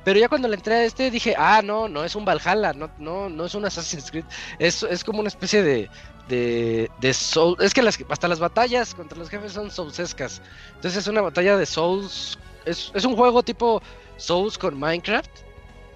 pero 0.06 0.20
ya 0.20 0.28
cuando 0.28 0.46
le 0.46 0.54
entré 0.54 0.72
a 0.72 0.84
este 0.84 1.10
dije, 1.10 1.34
ah, 1.36 1.62
no, 1.64 1.88
no 1.88 2.04
es 2.04 2.14
un 2.14 2.24
Valhalla, 2.24 2.72
no, 2.72 2.88
no, 2.96 3.28
no 3.28 3.44
es 3.44 3.56
un 3.56 3.64
Assassin's 3.64 4.08
Creed. 4.08 4.24
Es, 4.60 4.84
es 4.84 5.02
como 5.02 5.18
una 5.18 5.26
especie 5.26 5.64
de, 5.64 5.90
de, 6.28 6.88
de 7.00 7.12
Soul. 7.12 7.56
Es 7.58 7.74
que 7.74 7.82
las, 7.82 7.98
hasta 8.08 8.28
las 8.28 8.38
batallas 8.38 8.94
contra 8.94 9.18
los 9.18 9.28
jefes 9.28 9.54
son 9.54 9.68
soulsescas. 9.68 10.40
Entonces 10.76 11.00
es 11.00 11.08
una 11.08 11.22
batalla 11.22 11.56
de 11.56 11.66
Souls 11.66 12.38
es, 12.66 12.92
es 12.94 13.04
un 13.04 13.16
juego 13.16 13.42
tipo 13.42 13.82
Souls 14.16 14.56
con 14.56 14.78
Minecraft, 14.78 15.30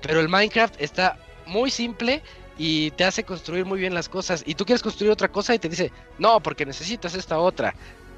pero 0.02 0.18
el 0.18 0.28
Minecraft 0.28 0.74
está 0.80 1.16
muy 1.46 1.70
simple 1.70 2.20
y 2.58 2.90
te 2.92 3.04
hace 3.04 3.22
construir 3.22 3.64
muy 3.64 3.78
bien 3.78 3.94
las 3.94 4.08
cosas. 4.08 4.42
Y 4.44 4.56
tú 4.56 4.64
quieres 4.64 4.82
construir 4.82 5.12
otra 5.12 5.28
cosa 5.28 5.54
y 5.54 5.60
te 5.60 5.68
dice, 5.68 5.92
no, 6.18 6.40
porque 6.42 6.66
necesitas 6.66 7.14
esta 7.14 7.38
otra. 7.38 7.76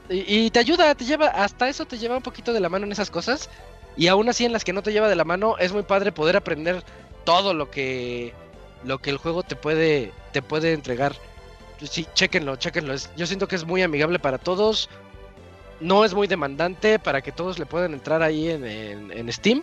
Y, 0.09 0.51
te 0.51 0.59
ayuda, 0.59 0.95
te 0.95 1.05
lleva, 1.05 1.29
hasta 1.29 1.69
eso 1.69 1.87
te 1.87 1.97
lleva 1.97 2.17
un 2.17 2.23
poquito 2.23 2.53
de 2.53 2.61
la 2.61 2.69
mano 2.69 2.87
en 2.87 2.93
esas 2.93 3.11
cosas. 3.11 3.49
Y 3.97 4.09
aún 4.09 4.29
así 4.29 4.45
en 4.45 4.53
las 4.53 4.65
que 4.65 4.73
no 4.73 4.83
te 4.83 4.93
lleva 4.93 5.09
de 5.09 5.17
la 5.17 5.25
mano, 5.25 5.57
es 5.59 5.73
muy 5.73 5.83
padre 5.83 6.13
poder 6.13 6.37
aprender 6.37 6.83
todo 7.25 7.55
lo 7.55 7.71
que, 7.71 8.33
lo 8.85 8.99
que 8.99 9.11
el 9.11 9.19
juego 9.19 9.43
te 9.43 9.57
puede, 9.57 10.13
te 10.33 10.43
puede 10.43 10.73
entregar. 10.73 11.15
Sí, 11.83 12.07
chequenlo, 12.15 12.57
chequenlo. 12.57 12.95
yo 13.17 13.27
siento 13.27 13.49
que 13.49 13.57
es 13.57 13.65
muy 13.65 13.83
amigable 13.83 14.19
para 14.19 14.39
todos. 14.39 14.89
No 15.81 16.05
es 16.05 16.15
muy 16.15 16.29
demandante 16.29 16.99
para 16.99 17.23
que 17.23 17.33
todos 17.33 17.59
le 17.59 17.67
puedan 17.67 17.93
entrar 17.93 18.23
ahí 18.23 18.49
en, 18.49 18.65
en 18.65 19.33
Steam. 19.33 19.63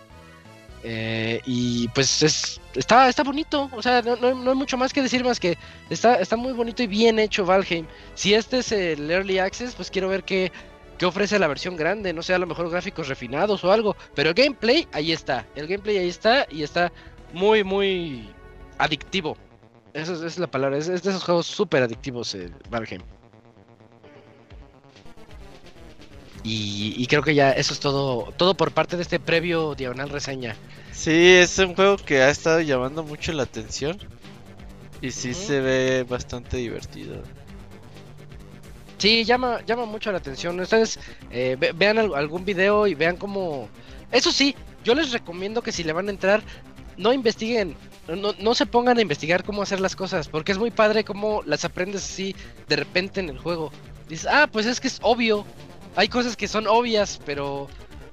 Eh, 0.84 1.42
y 1.46 1.88
pues 1.90 2.24
es, 2.24 2.62
está, 2.74 3.10
está 3.10 3.24
bonito, 3.24 3.70
o 3.74 3.82
sea, 3.82 4.02
no, 4.02 4.16
no, 4.16 4.50
hay 4.50 4.56
mucho 4.56 4.78
más 4.78 4.94
que 4.94 5.02
decir 5.02 5.26
más 5.26 5.38
que 5.38 5.58
está, 5.90 6.16
está 6.16 6.38
muy 6.38 6.54
bonito 6.54 6.82
y 6.84 6.88
bien 6.88 7.20
hecho 7.20 7.46
Valheim. 7.46 7.86
Si 8.16 8.34
este 8.34 8.60
es 8.60 8.72
el 8.72 9.12
Early 9.12 9.40
Access, 9.40 9.76
pues 9.76 9.92
quiero 9.92 10.08
ver 10.08 10.24
qué, 10.24 10.52
qué 11.00 11.06
ofrece 11.06 11.40
la 11.40 11.48
versión 11.48 11.76
grande, 11.78 12.14
no 12.14 12.22
sé, 12.22 12.34
a 12.34 12.38
lo 12.38 12.46
mejor 12.46 12.70
gráficos 12.70 13.08
refinados 13.08 13.64
o 13.64 13.72
algo, 13.72 13.96
pero 14.14 14.30
el 14.30 14.36
gameplay 14.36 14.88
ahí 14.92 15.12
está, 15.12 15.48
el 15.56 15.66
gameplay 15.66 15.98
ahí 15.98 16.10
está 16.10 16.46
y 16.52 16.62
está 16.62 16.92
muy, 17.34 17.64
muy 17.64 18.30
adictivo. 18.78 19.38
Esa 19.94 20.14
es, 20.26 20.38
la 20.38 20.48
palabra, 20.48 20.78
es, 20.78 20.88
de 20.88 20.96
esos 20.96 21.24
juegos 21.24 21.48
súper 21.48 21.82
adictivos 21.82 22.36
eh, 22.36 22.52
Valheim. 22.70 23.02
Y, 26.44 27.06
creo 27.08 27.22
que 27.22 27.36
ya 27.36 27.52
eso 27.52 27.74
es 27.74 27.80
todo, 27.80 28.34
todo 28.38 28.56
por 28.56 28.72
parte 28.72 28.96
de 28.96 29.04
este 29.04 29.20
previo 29.20 29.76
diagonal 29.76 30.10
reseña. 30.10 30.56
Sí, 30.92 31.36
es 31.36 31.58
un 31.60 31.76
juego 31.76 31.98
que 31.98 32.22
ha 32.22 32.30
estado 32.30 32.62
llamando 32.62 33.04
mucho 33.04 33.34
la 33.34 33.44
atención. 33.44 33.98
Y 35.02 35.12
sí 35.12 35.34
se 35.34 35.62
ve 35.62 36.06
bastante 36.08 36.58
divertido. 36.58 37.24
Sí, 39.00 39.24
llama, 39.24 39.62
llama 39.66 39.86
mucho 39.86 40.12
la 40.12 40.20
atención. 40.20 40.60
Ustedes 40.60 41.00
eh, 41.32 41.58
vean 41.76 41.98
algún 41.98 42.46
video 42.46 42.86
y 42.86 42.94
vean 42.94 43.16
cómo... 43.18 43.70
Eso 44.12 44.32
sí, 44.32 44.56
yo 44.84 44.94
les 44.94 45.12
recomiendo 45.12 45.62
que 45.62 45.72
si 45.72 45.84
le 45.84 45.94
van 45.94 46.08
a 46.08 46.12
entrar, 46.12 46.44
no 46.98 47.14
investiguen, 47.14 47.76
no, 48.08 48.34
no, 48.38 48.54
se 48.54 48.66
pongan 48.66 48.98
a 48.98 49.02
investigar 49.02 49.44
cómo 49.44 49.62
hacer 49.62 49.80
las 49.80 49.96
cosas, 49.96 50.28
porque 50.28 50.52
es 50.52 50.58
muy 50.58 50.70
padre 50.70 51.04
cómo 51.04 51.42
las 51.46 51.64
aprendes 51.64 52.04
así 52.04 52.36
de 52.68 52.76
repente 52.76 53.22
en 53.22 53.30
el 53.30 53.40
juego. 53.40 53.72
Dices, 54.10 54.28
ah, 54.30 54.50
pues 54.52 54.66
es 54.66 54.82
que 54.82 54.90
es 54.90 55.00
obvio, 55.02 55.46
hay 55.96 56.10
cosas 56.10 56.36
que 56.36 56.48
son 56.48 56.68
obvias, 56.68 57.22
pero 57.26 57.68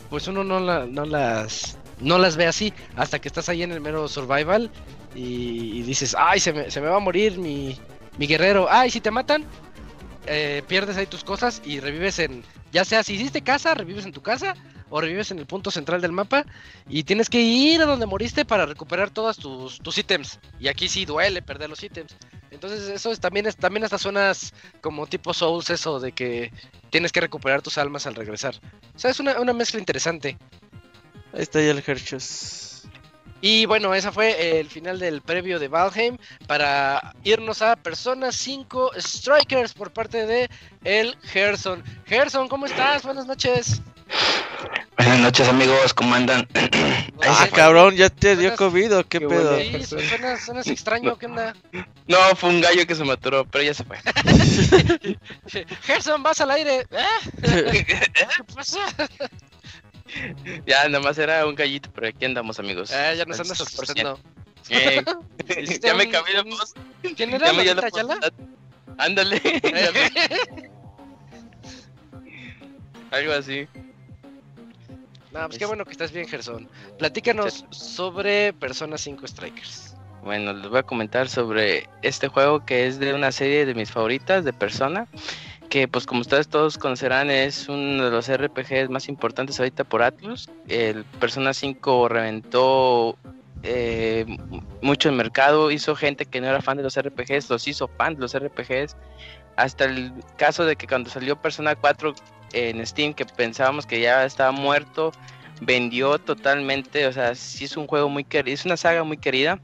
pues 0.09 0.29
uno 0.29 0.45
no, 0.45 0.61
no 0.61 1.05
las 1.05 1.79
no 1.99 2.19
las 2.19 2.37
ve 2.37 2.47
así 2.47 2.75
hasta 2.95 3.19
que 3.19 3.29
estás 3.29 3.49
ahí 3.49 3.63
en 3.63 3.73
el 3.73 3.81
mero 3.81 4.07
survival 4.07 4.71
y, 5.15 5.83
dices, 5.83 6.15
ay, 6.19 6.41
se 6.41 6.53
me, 6.53 6.71
se 6.71 6.81
me, 6.81 6.89
va 6.89 6.97
a 6.97 7.01
morir 7.01 7.39
mi, 7.39 7.79
mi 8.19 8.27
guerrero, 8.27 8.69
ay, 8.71 8.91
si 8.91 9.01
te 9.01 9.11
matan, 9.11 9.47
eh, 10.27 10.63
pierdes 10.67 10.97
ahí 10.97 11.07
tus 11.07 11.25
cosas 11.25 11.63
y 11.65 11.81
revives 11.81 12.19
en, 12.19 12.45
ya 12.73 12.85
sea 12.85 13.03
si 13.03 13.15
hiciste 13.15 13.43
casa, 13.43 13.75
revives 13.75 14.05
en 14.05 14.13
tu 14.13 14.23
casa 14.23 14.55
o 14.91 15.01
revives 15.01 15.31
en 15.31 15.39
el 15.39 15.47
punto 15.47 15.71
central 15.71 16.01
del 16.01 16.13
mapa 16.13 16.45
y 16.89 17.05
tienes 17.05 17.29
que 17.29 17.41
ir 17.41 17.83
a 17.83 17.87
donde 17.87 18.07
moriste 18.07 18.45
para 18.45 18.67
recuperar 18.67 19.11
todos 19.11 19.37
tus, 19.37 19.79
tus 19.79 19.99
ítems. 19.99 20.39
Y 20.61 20.69
aquí 20.69 20.89
sí 20.89 21.05
duele 21.05 21.43
perder 21.43 21.71
los 21.71 21.83
ítems. 21.83 22.17
Entonces 22.51 22.89
eso 22.89 23.11
es 23.11 23.21
también 23.21 23.47
es, 23.47 23.57
también 23.57 23.85
hasta 23.85 23.99
zonas 23.99 24.55
como 24.81 25.07
tipo 25.07 25.35
Souls 25.35 25.71
eso 25.71 26.01
de 26.01 26.13
que 26.13 26.53
tienes 26.91 27.13
que 27.13 27.21
recuperar 27.21 27.63
tus 27.63 27.79
almas 27.79 28.07
al 28.07 28.15
regresar. 28.15 28.55
O 28.95 28.99
sea, 28.99 29.11
es 29.11 29.21
una, 29.21 29.53
mezcla 29.53 29.79
interesante. 29.79 30.39
Ahí 31.33 31.43
está 31.43 31.61
ya 31.61 31.73
el 31.73 31.83
Hershus. 31.85 32.76
Y 33.41 33.67
bueno, 33.67 33.95
esa 33.95 34.13
fue 34.13 34.59
el 34.59 34.69
final 34.69 34.99
del 34.99 35.21
previo 35.21 35.59
de 35.59 35.69
Valheim 35.69 36.17
para 36.47 37.15
irnos 37.23 37.63
a 37.63 37.77
Persona 37.77 38.33
5 38.33 38.93
Strikers 38.99 39.75
por 39.75 39.93
parte 39.93 40.27
de 40.27 40.51
el 40.85 41.17
Gerson. 41.23 41.85
Gerson, 42.07 42.49
¿cómo 42.49 42.67
estás? 42.67 43.03
Buenas 43.03 43.27
noches. 43.27 43.83
Buenas 44.97 45.19
noches 45.21 45.49
amigos, 45.49 45.93
¿cómo 45.93 46.15
andan? 46.15 46.49
ah, 47.23 47.47
cabrón, 47.53 47.95
ya 47.97 48.09
te 48.09 48.37
dio 48.37 48.57
COVID 48.57 49.05
qué, 49.09 49.21
pedo. 49.21 49.59
Sí, 49.59 49.85
suenas, 49.85 50.67
extraño, 50.67 51.19
¿qué 51.19 51.27
onda? 51.27 51.55
No, 52.07 52.17
fue 52.37 52.51
un 52.51 52.61
gallo 52.63 52.87
que 52.87 52.95
se 52.95 53.05
maturó, 53.05 53.45
pero 53.45 53.65
ya 53.65 53.75
se 53.75 53.85
fue. 53.85 53.99
Gerson, 55.83 56.23
vas 56.23 56.41
al 56.41 56.53
aire. 56.53 56.87
¿Eh? 56.91 57.85
¿Qué 57.87 58.45
pasa? 58.55 58.81
Ya, 60.67 60.89
nomás 60.89 61.19
era 61.19 61.47
un 61.47 61.55
gallito, 61.55 61.91
pero 61.95 62.09
aquí 62.09 62.25
andamos 62.25 62.59
amigos. 62.59 62.91
Eh, 62.93 63.15
ya 63.17 63.25
nos 63.25 63.41
andas 63.41 63.61
asustando. 63.61 64.19
Eh, 64.69 65.03
ya 65.83 65.95
me 65.95 66.09
cambié 66.09 66.43
voz. 66.43 66.75
¿Quién 67.17 67.35
era 67.35 67.53
ya 67.53 67.75
la 67.75 67.89
Yala? 67.89 68.19
Ándale. 68.99 69.41
Algo 73.11 73.33
así. 73.33 73.69
No, 75.33 75.47
pues 75.47 75.59
qué 75.59 75.67
bueno 75.67 75.85
que 75.85 75.93
estás 75.93 76.13
bien, 76.13 76.27
Gerson. 76.27 76.69
Platícanos 76.99 77.65
sobre 77.71 78.53
Persona 78.55 78.99
5 78.99 79.27
Strikers. 79.27 79.95
Bueno, 80.23 80.53
les 80.53 80.69
voy 80.69 80.79
a 80.79 80.83
comentar 80.83 81.29
sobre 81.29 81.89
este 82.03 82.29
juego 82.29 82.65
que 82.65 82.87
es 82.87 82.99
de 82.99 83.15
una 83.15 83.31
serie 83.31 83.65
de 83.67 83.75
mis 83.75 83.93
favoritas 83.93 84.45
de 84.45 84.53
Persona. 84.53 85.07
Pues, 85.91 86.07
como 86.07 86.23
ustedes 86.23 86.49
todos 86.49 86.79
conocerán, 86.79 87.31
es 87.31 87.69
uno 87.69 88.07
de 88.07 88.11
los 88.11 88.35
RPGs 88.35 88.89
más 88.89 89.09
importantes 89.09 89.59
ahorita 89.59 89.85
por 89.85 90.03
Atlus. 90.03 90.49
El 90.69 91.05
Persona 91.05 91.53
5 91.53 92.09
reventó 92.09 93.19
eh, 93.63 94.25
mucho 94.81 95.11
el 95.11 95.17
mercado, 95.17 95.71
hizo 95.71 95.95
gente 95.95 96.25
que 96.25 96.41
no 96.41 96.47
era 96.47 96.63
fan 96.63 96.79
de 96.79 96.83
los 96.83 96.99
RPGs, 96.99 97.51
los 97.51 97.69
hizo 97.69 97.89
fan 97.89 98.15
de 98.15 98.21
los 98.21 98.35
RPGs. 98.35 98.97
Hasta 99.57 99.85
el 99.85 100.15
caso 100.39 100.65
de 100.65 100.77
que 100.77 100.87
cuando 100.87 101.11
salió 101.11 101.37
Persona 101.37 101.75
4 101.75 102.15
en 102.55 102.87
Steam 102.87 103.13
que 103.13 103.27
pensábamos 103.27 103.85
que 103.85 104.01
ya 104.01 104.25
estaba 104.25 104.53
muerto, 104.53 105.13
vendió 105.61 106.19
totalmente, 106.19 107.07
o 107.07 107.13
sea, 107.13 107.35
sí 107.35 107.67
es 107.67 107.77
un 107.77 107.87
juego 107.87 108.09
muy 108.09 108.25
querido, 108.25 108.55
es 108.55 108.65
una 108.65 108.79
saga 108.79 109.05
muy 109.05 109.19
querida. 109.19 109.61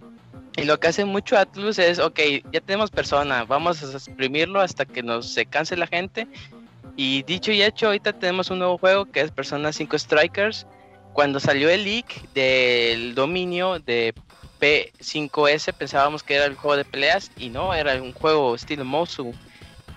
Y 0.57 0.65
lo 0.65 0.79
que 0.79 0.89
hace 0.89 1.05
mucho 1.05 1.39
Atlus 1.39 1.79
es, 1.79 1.99
ok, 1.99 2.21
ya 2.53 2.61
tenemos 2.61 2.91
persona, 2.91 3.45
vamos 3.45 3.83
a 3.83 3.97
exprimirlo 3.97 4.61
hasta 4.61 4.85
que 4.85 5.03
nos 5.03 5.33
se 5.33 5.47
canse 5.47 5.77
la 5.77 5.87
gente. 5.87 6.27
Y 6.97 7.23
dicho 7.23 7.53
y 7.53 7.63
hecho, 7.63 7.87
ahorita 7.87 8.13
tenemos 8.13 8.51
un 8.51 8.59
nuevo 8.59 8.77
juego 8.77 9.07
que 9.07 9.21
es 9.23 9.31
Persona 9.31 9.73
5 9.73 9.99
Strikers. 9.99 10.67
Cuando 11.15 11.41
salió 11.41 11.71
el 11.71 11.85
leak 11.85 12.31
del 12.33 13.15
dominio 13.15 13.79
de 13.79 14.15
P5S, 14.61 15.73
pensábamos 15.73 16.23
que 16.23 16.35
era 16.35 16.45
el 16.45 16.55
juego 16.55 16.77
de 16.77 16.85
peleas 16.85 17.31
y 17.39 17.49
no, 17.49 17.73
era 17.73 17.95
un 18.03 18.13
juego 18.13 18.55
estilo 18.55 18.85
Mosu 18.85 19.35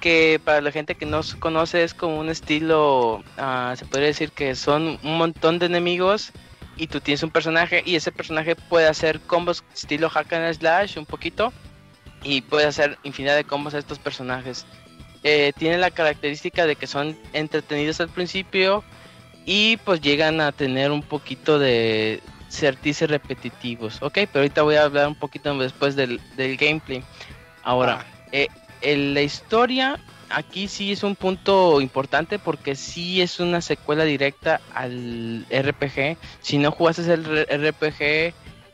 que 0.05 0.39
para 0.43 0.61
la 0.61 0.71
gente 0.71 0.93
que 0.93 1.05
no 1.07 1.21
conoce 1.39 1.83
es 1.83 1.93
como 1.93 2.19
un 2.19 2.29
estilo, 2.29 3.23
ah, 3.37 3.73
se 3.75 3.85
podría 3.85 4.07
decir 4.07 4.31
que 4.31 4.53
son 4.53 4.99
un 5.03 5.17
montón 5.17 5.57
de 5.57 5.65
enemigos 5.65 6.31
y 6.77 6.87
tú 6.87 6.99
tienes 6.99 7.23
un 7.23 7.31
personaje 7.31 7.83
y 7.85 7.95
ese 7.95 8.11
personaje 8.11 8.55
puede 8.55 8.87
hacer 8.87 9.19
combos 9.21 9.63
estilo 9.73 10.09
hack 10.09 10.33
and 10.33 10.53
slash 10.53 10.97
un 10.97 11.05
poquito 11.05 11.53
y 12.23 12.41
puede 12.41 12.65
hacer 12.65 12.97
infinidad 13.03 13.35
de 13.35 13.43
combos 13.43 13.73
a 13.73 13.79
estos 13.79 13.99
personajes. 13.99 14.65
Eh, 15.23 15.53
tiene 15.57 15.77
la 15.77 15.91
característica 15.91 16.65
de 16.65 16.75
que 16.75 16.87
son 16.87 17.17
entretenidos 17.33 17.99
al 18.01 18.09
principio 18.09 18.83
y 19.45 19.77
pues 19.77 20.01
llegan 20.01 20.41
a 20.41 20.51
tener 20.51 20.91
un 20.91 21.01
poquito 21.01 21.59
de 21.59 22.21
certices 22.49 23.09
repetitivos, 23.09 24.01
ok, 24.01 24.13
pero 24.13 24.39
ahorita 24.39 24.61
voy 24.61 24.75
a 24.75 24.83
hablar 24.83 25.07
un 25.07 25.15
poquito 25.15 25.57
después 25.57 25.95
del, 25.95 26.19
gameplay. 26.37 27.03
Ahora, 27.63 28.05
ah. 28.05 28.27
eh, 28.31 28.47
la 28.81 29.21
historia 29.21 29.99
aquí 30.29 30.67
sí 30.67 30.91
es 30.91 31.03
un 31.03 31.15
punto 31.15 31.81
importante 31.81 32.39
porque 32.39 32.75
sí 32.75 33.21
es 33.21 33.39
una 33.39 33.61
secuela 33.61 34.03
directa 34.03 34.61
al 34.73 35.45
RPG. 35.49 36.17
Si 36.41 36.57
no 36.57 36.71
jugaste 36.71 37.13
el 37.13 37.45
RPG, 37.45 38.33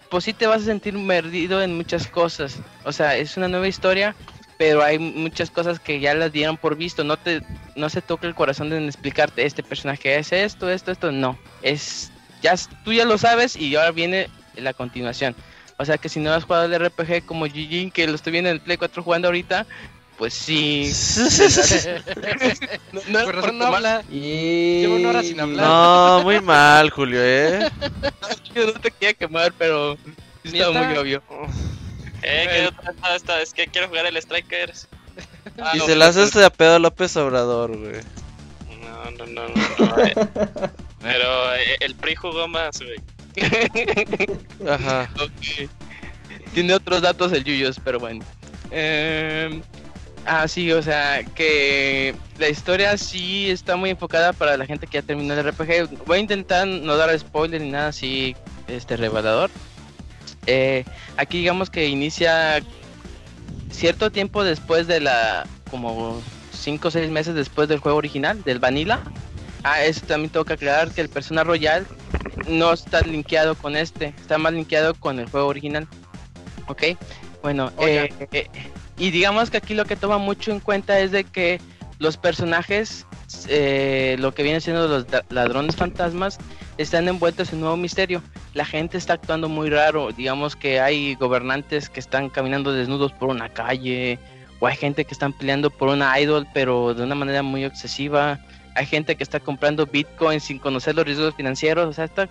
pues 0.09 0.23
sí 0.23 0.33
te 0.33 0.47
vas 0.47 0.63
a 0.63 0.65
sentir 0.65 0.95
perdido 1.07 1.61
en 1.61 1.75
muchas 1.75 2.07
cosas. 2.07 2.59
O 2.83 2.91
sea, 2.91 3.17
es 3.17 3.37
una 3.37 3.47
nueva 3.47 3.67
historia, 3.67 4.15
pero 4.57 4.83
hay 4.83 4.99
muchas 4.99 5.49
cosas 5.49 5.79
que 5.79 5.99
ya 5.99 6.13
las 6.13 6.31
dieron 6.31 6.57
por 6.57 6.75
visto. 6.75 7.03
No 7.03 7.17
te, 7.17 7.41
no 7.75 7.89
se 7.89 8.01
toca 8.01 8.27
el 8.27 8.35
corazón 8.35 8.69
de 8.69 8.85
explicarte 8.85 9.45
este 9.45 9.63
personaje 9.63 10.17
es 10.17 10.31
esto, 10.31 10.69
esto, 10.69 10.91
esto. 10.91 11.11
No, 11.11 11.37
es 11.61 12.11
ya 12.41 12.55
tú 12.83 12.93
ya 12.93 13.05
lo 13.05 13.17
sabes 13.17 13.55
y 13.55 13.75
ahora 13.75 13.91
viene 13.91 14.29
la 14.55 14.73
continuación. 14.73 15.35
O 15.77 15.85
sea 15.85 15.97
que 15.97 16.09
si 16.09 16.19
no 16.19 16.31
has 16.31 16.43
jugado 16.43 16.65
el 16.65 16.85
RPG 16.85 17.25
como 17.25 17.45
Gigi, 17.47 17.89
que 17.89 18.05
lo 18.05 18.15
estoy 18.15 18.33
viendo 18.33 18.49
en 18.49 18.57
el 18.57 18.61
Play 18.61 18.77
4 18.77 19.01
jugando 19.01 19.29
ahorita, 19.29 19.65
pues 20.17 20.33
sí. 20.33 20.91
no, 23.09 23.23
Por 23.25 23.53
no 23.53 23.65
habla. 23.65 24.03
Y... 24.11 24.81
Llevo 24.81 24.95
una 24.95 25.09
hora 25.09 25.23
sin 25.23 25.39
hablar. 25.39 25.65
No, 25.65 26.21
muy 26.23 26.39
mal, 26.41 26.89
Julio, 26.89 27.19
¿eh? 27.23 27.71
Yo 28.55 28.67
no 28.67 28.73
te 28.73 28.91
quería 28.91 29.13
quemar, 29.13 29.53
pero 29.57 29.97
está 30.43 30.71
muy 30.71 30.97
obvio. 30.97 31.23
Eh, 32.23 32.69
que 32.85 33.41
es 33.41 33.53
que 33.53 33.67
quiero 33.67 33.87
jugar 33.87 34.05
el 34.05 34.21
Strikers. 34.21 34.87
Ah, 35.59 35.71
y 35.75 35.79
se 35.79 35.95
la 35.95 36.07
haces 36.07 36.31
de 36.33 36.45
a 36.45 36.49
pedo 36.51 36.77
López 36.79 37.17
Obrador, 37.17 37.77
güey. 37.77 38.01
No, 38.79 39.11
no, 39.11 39.25
no, 39.25 39.47
no. 39.47 40.71
Pero 41.01 41.55
eh, 41.55 41.77
el 41.79 41.95
PRI 41.95 42.15
jugó 42.15 42.47
más, 42.47 42.79
güey. 42.79 42.99
Ajá. 44.69 45.09
Tiene 46.53 46.73
otros 46.73 47.01
datos 47.01 47.31
el 47.31 47.43
Yuyos, 47.43 47.79
pero 47.83 47.99
bueno. 47.99 48.23
Eh, 48.71 49.61
ah, 50.25 50.47
sí, 50.47 50.71
o 50.71 50.81
sea, 50.81 51.23
que 51.23 52.15
la 52.39 52.49
historia 52.49 52.97
sí 52.97 53.49
está 53.49 53.75
muy 53.75 53.89
enfocada 53.89 54.33
para 54.33 54.57
la 54.57 54.65
gente 54.65 54.87
que 54.87 54.99
ya 54.99 55.01
terminó 55.01 55.33
el 55.33 55.51
RPG. 55.51 56.05
Voy 56.05 56.17
a 56.17 56.21
intentar 56.21 56.67
no 56.67 56.97
dar 56.97 57.17
spoiler 57.17 57.61
ni 57.61 57.71
nada 57.71 57.89
así 57.89 58.35
este 58.67 58.97
revelador. 58.97 59.49
Eh, 60.47 60.85
aquí 61.17 61.39
digamos 61.39 61.69
que 61.69 61.87
inicia 61.87 62.61
cierto 63.69 64.11
tiempo 64.11 64.43
después 64.43 64.87
de 64.87 64.99
la 64.99 65.45
como 65.69 66.21
5 66.51 66.87
o 66.87 66.91
6 66.91 67.09
meses 67.09 67.35
después 67.35 67.69
del 67.69 67.79
juego 67.79 67.97
original, 67.97 68.43
del 68.43 68.59
Vanilla. 68.59 69.01
Ah, 69.63 69.83
eso 69.83 70.05
también 70.05 70.31
tengo 70.31 70.45
que 70.45 70.53
aclarar 70.53 70.91
que 70.91 71.01
el 71.01 71.09
Persona 71.09 71.43
Royal 71.43 71.85
no 72.47 72.73
está 72.73 73.01
linkeado 73.01 73.55
con 73.55 73.75
este, 73.75 74.13
está 74.19 74.37
más 74.37 74.53
linkeado 74.53 74.95
con 74.95 75.19
el 75.19 75.29
juego 75.29 75.47
original. 75.47 75.87
Ok, 76.67 76.83
bueno, 77.41 77.71
eh, 77.79 78.09
eh, 78.31 78.47
y 79.01 79.09
digamos 79.09 79.49
que 79.49 79.57
aquí 79.57 79.73
lo 79.73 79.85
que 79.85 79.95
toma 79.95 80.19
mucho 80.19 80.51
en 80.51 80.59
cuenta 80.59 80.99
es 80.99 81.09
de 81.09 81.23
que 81.23 81.59
los 81.97 82.17
personajes, 82.17 83.07
eh, 83.47 84.15
lo 84.19 84.31
que 84.31 84.43
vienen 84.43 84.61
siendo 84.61 84.87
los 84.87 85.07
ladrones 85.29 85.75
fantasmas, 85.75 86.37
están 86.77 87.07
envueltos 87.07 87.49
en 87.49 87.55
un 87.55 87.61
nuevo 87.61 87.77
misterio. 87.77 88.21
La 88.53 88.63
gente 88.63 88.99
está 88.99 89.13
actuando 89.13 89.49
muy 89.49 89.71
raro, 89.71 90.11
digamos 90.11 90.55
que 90.55 90.79
hay 90.79 91.15
gobernantes 91.15 91.89
que 91.89 91.99
están 91.99 92.29
caminando 92.29 92.73
desnudos 92.73 93.11
por 93.11 93.29
una 93.29 93.49
calle, 93.49 94.19
o 94.59 94.67
hay 94.67 94.75
gente 94.75 95.03
que 95.03 95.13
están 95.15 95.33
peleando 95.33 95.71
por 95.71 95.89
una 95.89 96.19
idol, 96.19 96.47
pero 96.53 96.93
de 96.93 97.01
una 97.01 97.15
manera 97.15 97.41
muy 97.41 97.65
excesiva. 97.65 98.39
Hay 98.75 98.85
gente 98.85 99.15
que 99.15 99.23
está 99.23 99.39
comprando 99.39 99.87
Bitcoin 99.87 100.39
sin 100.39 100.59
conocer 100.59 100.93
los 100.93 101.05
riesgos 101.05 101.33
financieros, 101.33 101.89
o 101.89 101.93
sea, 101.93 102.05
está 102.05 102.29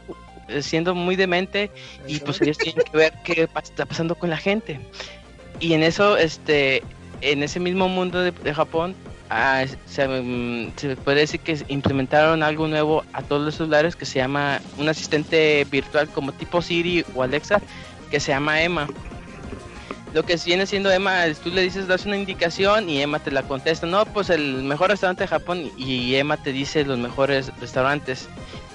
siendo 0.60 0.94
muy 0.94 1.16
demente 1.16 1.70
y 2.06 2.20
pues 2.20 2.40
ellos 2.40 2.58
tienen 2.58 2.84
que 2.84 2.96
ver 2.96 3.12
qué 3.24 3.48
está 3.64 3.86
pasando 3.86 4.14
con 4.14 4.30
la 4.30 4.36
gente. 4.36 4.80
Y 5.60 5.74
en 5.74 5.82
eso, 5.82 6.16
este, 6.16 6.82
en 7.20 7.42
ese 7.42 7.60
mismo 7.60 7.88
mundo 7.88 8.20
de, 8.20 8.54
Japón, 8.54 8.94
ah, 9.28 9.64
mm, 9.64 10.66
se, 10.76 10.96
puede 10.96 11.20
decir 11.20 11.40
que 11.40 11.62
implementaron 11.68 12.42
algo 12.42 12.66
nuevo 12.66 13.04
a 13.12 13.22
todos 13.22 13.42
los 13.42 13.54
celulares 13.56 13.94
que 13.94 14.06
se 14.06 14.18
llama 14.18 14.60
un 14.78 14.88
asistente 14.88 15.66
virtual 15.70 16.08
como 16.08 16.32
tipo 16.32 16.62
Siri 16.62 17.04
o 17.14 17.22
Alexa, 17.22 17.60
que 18.10 18.20
se 18.20 18.32
llama 18.32 18.62
Emma 18.62 18.88
lo 20.12 20.24
que 20.24 20.36
viene 20.44 20.66
siendo 20.66 20.90
Emma, 20.90 21.24
tú 21.42 21.50
le 21.50 21.62
dices, 21.62 21.86
das 21.86 22.04
una 22.04 22.16
indicación 22.16 22.88
y 22.88 23.00
Emma 23.00 23.20
te 23.20 23.30
la 23.30 23.42
contesta, 23.42 23.86
no, 23.86 24.04
pues 24.06 24.30
el 24.30 24.62
mejor 24.64 24.90
restaurante 24.90 25.24
de 25.24 25.28
Japón 25.28 25.70
y 25.76 26.14
Emma 26.16 26.36
te 26.36 26.52
dice 26.52 26.84
los 26.84 26.98
mejores 26.98 27.52
restaurantes. 27.60 28.28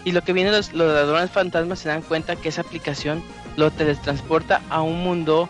Y 0.06 0.12
lo 0.12 0.22
que 0.22 0.34
viene 0.34 0.52
los, 0.52 0.72
los 0.74 0.94
ladrones 0.94 1.32
fantasmas 1.32 1.80
se 1.80 1.90
dan 1.90 2.03
cuenta 2.03 2.36
que 2.36 2.49
esa 2.49 2.62
aplicación 2.62 3.24
lo 3.57 3.72
teletransporta 3.72 4.62
a 4.70 4.82
un 4.82 5.03
mundo 5.03 5.49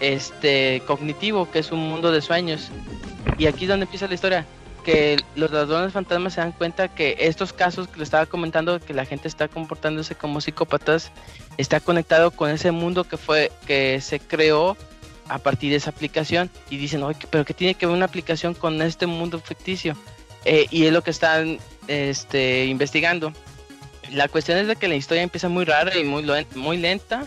este 0.00 0.82
cognitivo, 0.86 1.50
que 1.50 1.60
es 1.60 1.72
un 1.72 1.80
mundo 1.88 2.12
de 2.12 2.20
sueños. 2.20 2.70
Y 3.38 3.46
aquí 3.46 3.64
es 3.64 3.68
donde 3.68 3.84
empieza 3.84 4.08
la 4.08 4.14
historia, 4.14 4.46
que 4.84 5.22
los 5.36 5.50
ladrones 5.50 5.92
fantasmas 5.92 6.34
se 6.34 6.40
dan 6.40 6.52
cuenta 6.52 6.88
que 6.88 7.16
estos 7.20 7.52
casos 7.52 7.88
que 7.88 7.98
le 7.98 8.04
estaba 8.04 8.26
comentando, 8.26 8.80
que 8.80 8.94
la 8.94 9.04
gente 9.04 9.28
está 9.28 9.48
comportándose 9.48 10.14
como 10.14 10.40
psicópatas, 10.40 11.12
está 11.56 11.80
conectado 11.80 12.30
con 12.30 12.50
ese 12.50 12.70
mundo 12.70 13.04
que 13.04 13.16
fue 13.16 13.52
que 13.66 14.00
se 14.00 14.20
creó 14.20 14.76
a 15.28 15.38
partir 15.38 15.70
de 15.70 15.76
esa 15.76 15.90
aplicación 15.90 16.50
y 16.70 16.78
dicen, 16.78 17.02
pero 17.30 17.44
que 17.44 17.54
tiene 17.54 17.74
que 17.74 17.86
ver 17.86 17.94
una 17.94 18.06
aplicación 18.06 18.54
con 18.54 18.80
este 18.82 19.06
mundo 19.06 19.38
ficticio? 19.40 19.96
Eh, 20.44 20.66
y 20.70 20.86
es 20.86 20.92
lo 20.92 21.02
que 21.02 21.10
están 21.10 21.58
este, 21.86 22.66
investigando. 22.66 23.32
La 24.12 24.28
cuestión 24.28 24.56
es 24.56 24.66
de 24.66 24.76
que 24.76 24.88
la 24.88 24.94
historia 24.94 25.22
empieza 25.22 25.48
muy 25.48 25.64
rara 25.64 25.96
y 25.98 26.04
muy, 26.04 26.24
muy 26.54 26.78
lenta, 26.78 27.26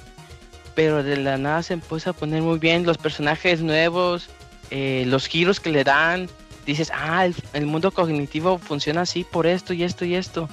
pero 0.75 1.03
de 1.03 1.17
la 1.17 1.37
nada 1.37 1.63
se 1.63 1.73
empieza 1.73 2.11
a 2.11 2.13
poner 2.13 2.41
muy 2.41 2.59
bien 2.59 2.85
los 2.85 2.97
personajes 2.97 3.61
nuevos, 3.61 4.29
eh, 4.69 5.03
los 5.07 5.27
giros 5.27 5.59
que 5.59 5.71
le 5.71 5.83
dan. 5.83 6.29
Dices, 6.65 6.91
ah, 6.93 7.27
el, 7.53 7.65
mundo 7.65 7.91
cognitivo 7.91 8.57
funciona 8.57 9.01
así 9.01 9.23
por 9.23 9.47
esto 9.47 9.73
y 9.73 9.83
esto 9.83 10.05
y 10.05 10.15
esto. 10.15 10.47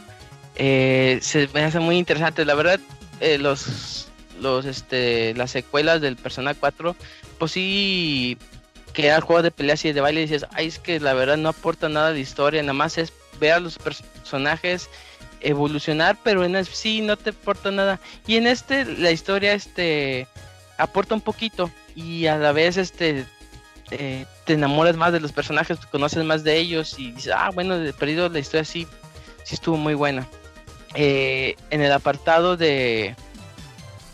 Eh, 0.57 1.19
se 1.23 1.49
me 1.55 1.65
hace 1.65 1.81
muy 1.81 1.99
interesante. 1.99 2.45
La 2.45 2.55
verdad, 2.55 2.81
los, 3.39 4.09
los, 4.41 4.65
este, 4.65 5.35
las 5.35 5.51
secuelas 5.51 6.01
del 6.01 6.17
Persona 6.17 6.55
4 6.55 6.97
pues 7.39 7.53
sí 7.53 8.37
que 8.93 9.09
el 9.09 9.21
juego 9.21 9.43
de 9.43 9.51
peleas 9.51 9.85
y 9.85 9.93
de 9.93 10.01
baile 10.01 10.23
dices, 10.23 10.45
ay, 10.53 10.67
es 10.67 10.79
que 10.79 10.99
la 10.99 11.15
verdad 11.15 11.37
no 11.37 11.51
aporta 11.51 11.89
nada 11.89 12.13
de 12.13 12.21
historia, 12.21 12.63
nada 12.63 12.73
más 12.73 12.99
es 12.99 13.13
ver 13.39 13.53
a 13.53 13.61
los 13.61 13.79
personajes 13.79 14.91
evolucionar, 15.41 16.17
pero 16.23 16.45
en 16.45 16.65
sí 16.65 17.01
no 17.01 17.17
te 17.17 17.31
aporta 17.31 17.71
nada. 17.71 18.01
Y 18.27 18.37
en 18.37 18.47
este 18.47 18.85
la 18.85 19.11
historia 19.11 19.53
este 19.53 20.27
aporta 20.77 21.15
un 21.15 21.21
poquito 21.21 21.71
y 21.95 22.27
a 22.27 22.37
la 22.37 22.53
vez 22.53 22.77
este 22.77 23.25
eh, 23.91 24.27
te 24.45 24.55
enamoras 24.55 24.97
más 24.97 25.13
de 25.13 25.21
los 25.21 25.33
personajes, 25.33 25.79
conoces 25.87 26.25
más 26.25 26.45
de 26.45 26.57
ellos 26.57 26.99
y 26.99 27.13
dices, 27.13 27.33
ah, 27.35 27.51
bueno, 27.55 27.79
de 27.79 27.93
perdido 27.93 28.29
la 28.29 28.39
historia 28.39 28.65
sí, 28.65 28.87
sí 29.45 29.55
estuvo 29.55 29.77
muy 29.77 29.95
buena. 29.95 30.29
Eh, 30.95 31.57
en 31.71 31.83
el 31.83 31.93
apartado 31.93 32.57
de 32.57 33.15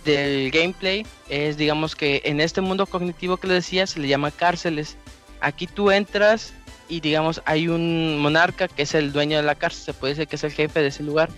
del 0.04 0.50
gameplay 0.50 1.06
es, 1.28 1.56
digamos 1.56 1.96
que 1.96 2.20
en 2.24 2.40
este 2.40 2.60
mundo 2.60 2.86
cognitivo 2.86 3.38
que 3.38 3.46
le 3.46 3.54
decía, 3.54 3.86
se 3.86 4.00
le 4.00 4.08
llama 4.08 4.30
cárceles. 4.30 4.96
Aquí 5.40 5.66
tú 5.66 5.90
entras 5.90 6.52
y, 6.88 7.00
digamos, 7.00 7.42
hay 7.44 7.68
un 7.68 8.18
monarca 8.18 8.68
que 8.68 8.82
es 8.82 8.94
el 8.94 9.12
dueño 9.12 9.36
de 9.36 9.42
la 9.42 9.54
cárcel, 9.54 9.84
se 9.84 9.94
puede 9.94 10.14
decir 10.14 10.28
que 10.28 10.36
es 10.36 10.44
el 10.44 10.52
jefe 10.52 10.80
de 10.80 10.88
ese 10.88 11.02
lugar. 11.02 11.30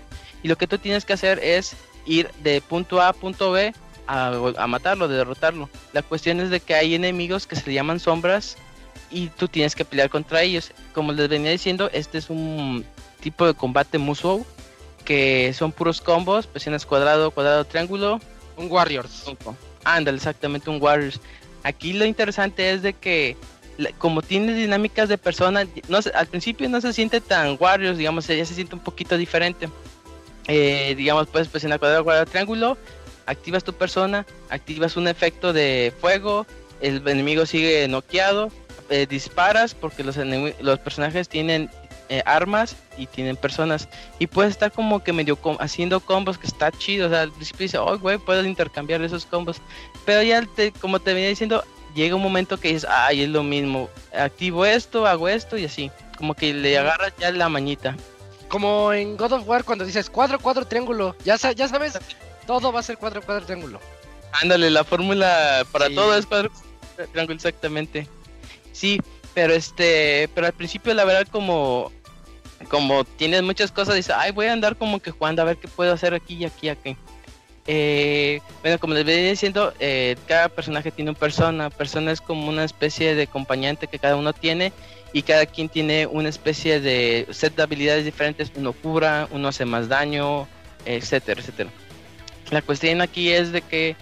Y 0.43 0.49
lo 0.49 0.57
que 0.57 0.67
tú 0.67 0.79
tienes 0.79 1.05
que 1.05 1.13
hacer 1.13 1.39
es 1.43 1.77
ir 2.05 2.31
de 2.43 2.61
punto 2.61 3.01
A 3.01 3.09
a 3.09 3.13
punto 3.13 3.53
B 3.53 3.73
a, 4.07 4.33
a 4.57 4.67
matarlo, 4.67 5.09
de 5.09 5.17
derrotarlo. 5.17 5.69
La 5.93 6.03
cuestión 6.03 6.41
es 6.41 6.51
de 6.51 6.61
que 6.61 6.75
hay 6.75 6.95
enemigos 6.95 7.47
que 7.47 7.57
se 7.57 7.67
le 7.67 7.75
llaman 7.75 8.01
sombras 8.01 8.57
y 9.11 9.29
tú 9.29 9.49
tienes 9.49 9.75
que 9.75 9.85
pelear 9.85 10.11
contra 10.11 10.43
ellos. 10.43 10.73
Como 10.93 11.13
les 11.13 11.29
venía 11.29 11.51
diciendo, 11.51 11.91
este 11.93 12.19
es 12.19 12.31
un 12.31 12.85
tipo 13.21 13.47
de 13.47 13.55
combate 13.55 13.99
Musou 13.99 14.47
que 15.07 15.55
son 15.55 15.73
puros 15.73 16.03
combos, 16.03 16.47
presiones 16.47 16.85
cuadrado, 16.85 17.31
cuadrado, 17.31 17.65
triángulo, 17.65 18.21
un 18.57 18.71
Warriors. 18.71 19.25
Ándale, 19.85 20.17
exactamente, 20.17 20.69
un 20.69 20.83
Warriors. 20.83 21.21
Aquí 21.63 21.95
lo 21.95 22.05
interesante 22.05 22.73
es 22.73 22.83
de 22.83 22.93
que 22.93 23.37
como 23.99 24.23
tiene 24.23 24.55
dinámicas 24.55 25.09
de 25.09 25.19
persona, 25.19 25.67
no 25.89 25.99
al 26.15 26.27
principio 26.27 26.69
no 26.69 26.81
se 26.81 26.93
siente 26.93 27.21
tan 27.21 27.57
Warriors, 27.59 27.99
digamos, 27.99 28.27
ya 28.27 28.45
se 28.45 28.55
siente 28.55 28.75
un 28.75 28.83
poquito 28.83 29.17
diferente. 29.17 29.69
Eh, 30.49 30.95
digamos, 30.97 31.27
puedes 31.29 31.49
presionar 31.49 31.79
cuadrado, 31.79 32.05
cuadrado, 32.05 32.27
triángulo, 32.27 32.79
activas 33.27 33.65
tu 33.65 33.73
persona, 33.73 34.25
activas 34.49 34.97
un 34.97 35.09
efecto 35.09 35.53
de 35.53 35.93
fuego, 36.01 36.47
el 36.81 37.07
enemigo 37.09 37.47
sigue 37.47 37.87
noqueado, 37.89 38.51
eh, 38.89 39.07
disparas 39.09 39.75
porque 39.75 40.05
los, 40.05 40.17
los 40.61 40.79
personajes 40.79 41.29
tienen 41.29 41.69
eh, 42.09 42.23
armas 42.25 42.77
y 42.97 43.07
tienen 43.07 43.37
personas. 43.37 43.89
Y 44.21 44.29
puedes 44.29 44.53
estar 44.53 44.71
como 44.71 45.03
que 45.03 45.13
medio 45.13 45.37
haciendo 45.59 45.99
combos 45.99 46.39
que 46.39 46.47
está 46.47 46.71
chido. 46.71 47.09
O 47.09 47.11
sea, 47.11 47.23
al 47.23 47.33
principio 47.33 47.65
dice, 47.65 47.79
oh, 47.79 47.99
güey, 47.99 48.19
puedo 48.19 48.45
intercambiar 48.45 49.03
esos 49.03 49.27
combos. 49.27 49.57
Pero 50.05 50.23
ya, 50.23 50.43
te, 50.43 50.71
como 50.71 51.01
te 51.01 51.15
venía 51.15 51.29
diciendo, 51.29 51.65
llega 51.97 52.15
un 52.15 52.23
momento 52.23 52.59
que 52.59 52.69
dices, 52.69 52.87
ay, 52.89 53.23
es 53.23 53.29
lo 53.29 53.43
mismo. 53.43 53.91
Activo 54.15 54.65
esto, 54.65 55.07
hago 55.07 55.29
esto 55.29 55.57
y 55.57 55.65
así. 55.65 55.91
Como 56.17 56.35
que 56.35 56.55
le 56.55 56.79
agarras 56.79 57.13
ya 57.19 57.33
la 57.33 57.49
mañita. 57.49 57.97
Como 58.49 58.93
en 58.93 59.17
God 59.17 59.33
of 59.33 59.49
War 59.49 59.65
cuando 59.65 59.85
dices 59.85 60.09
cuadro, 60.09 60.39
cuadro, 60.39 60.67
triángulo. 60.67 61.17
Ya, 61.25 61.37
ya 61.37 61.67
sabes, 61.67 61.99
todo 62.47 62.71
va 62.71 62.81
a 62.81 62.83
ser 62.85 62.99
cuadro, 62.99 63.23
cuadro, 63.23 63.45
triángulo. 63.45 63.81
Ándale, 64.43 64.71
la 64.71 64.85
fórmula 64.85 65.67
para 65.73 65.89
todo 65.89 66.17
es 66.17 66.27
cuadro, 66.27 66.53
triángulo, 67.11 67.35
exactamente. 67.35 68.07
Sí, 68.73 69.01
pero 69.35 69.55
este, 69.55 70.29
pero 70.35 70.47
al 70.47 70.53
principio 70.53 70.95
la 70.95 71.05
verdad 71.05 71.27
como 71.31 71.91
como 72.71 73.05
tienes 73.05 73.43
muchas 73.43 73.71
cosas, 73.71 73.95
dices, 73.95 74.15
ay, 74.17 74.33
voy 74.33 74.47
a 74.47 74.53
andar 74.53 74.77
como 74.77 75.01
que 75.01 75.11
jugando 75.11 75.43
a 75.43 75.45
ver 75.45 75.59
qué 75.59 75.69
puedo 75.69 75.93
hacer 75.93 76.15
aquí 76.15 76.35
y 76.35 76.45
aquí 76.45 76.67
y 76.67 76.71
aquí. 76.71 76.97
Eh, 77.67 78.41
bueno, 78.63 78.79
como 78.79 78.95
les 78.95 79.05
venía 79.05 79.31
diciendo, 79.31 79.75
eh, 79.81 80.17
cada 80.27 80.49
personaje 80.49 80.91
tiene 80.91 81.11
un 81.11 81.17
persona. 81.17 81.71
Persona 81.71 82.13
es 82.13 82.21
como 82.21 82.49
una 82.49 82.65
especie 82.65 83.15
de 83.15 83.25
acompañante 83.25 83.89
que 83.89 83.99
cada 83.99 84.17
uno 84.17 84.33
tiene 84.33 84.73
y 85.13 85.23
cada 85.23 85.47
quien 85.47 85.69
tiene 85.69 86.07
una 86.07 86.29
especie 86.29 86.81
de 86.81 87.27
set 87.31 87.57
de 87.57 87.63
habilidades 87.63 88.05
diferentes. 88.05 88.53
Uno 88.55 88.73
cura, 88.73 89.29
uno 89.31 89.49
hace 89.49 89.65
más 89.65 89.89
daño, 89.89 90.47
etcétera, 90.85 91.41
etcétera. 91.41 91.71
La 92.51 92.63
cuestión 92.63 93.01
aquí 93.01 93.31
es 93.31 93.51
de 93.51 93.63
que 93.63 93.97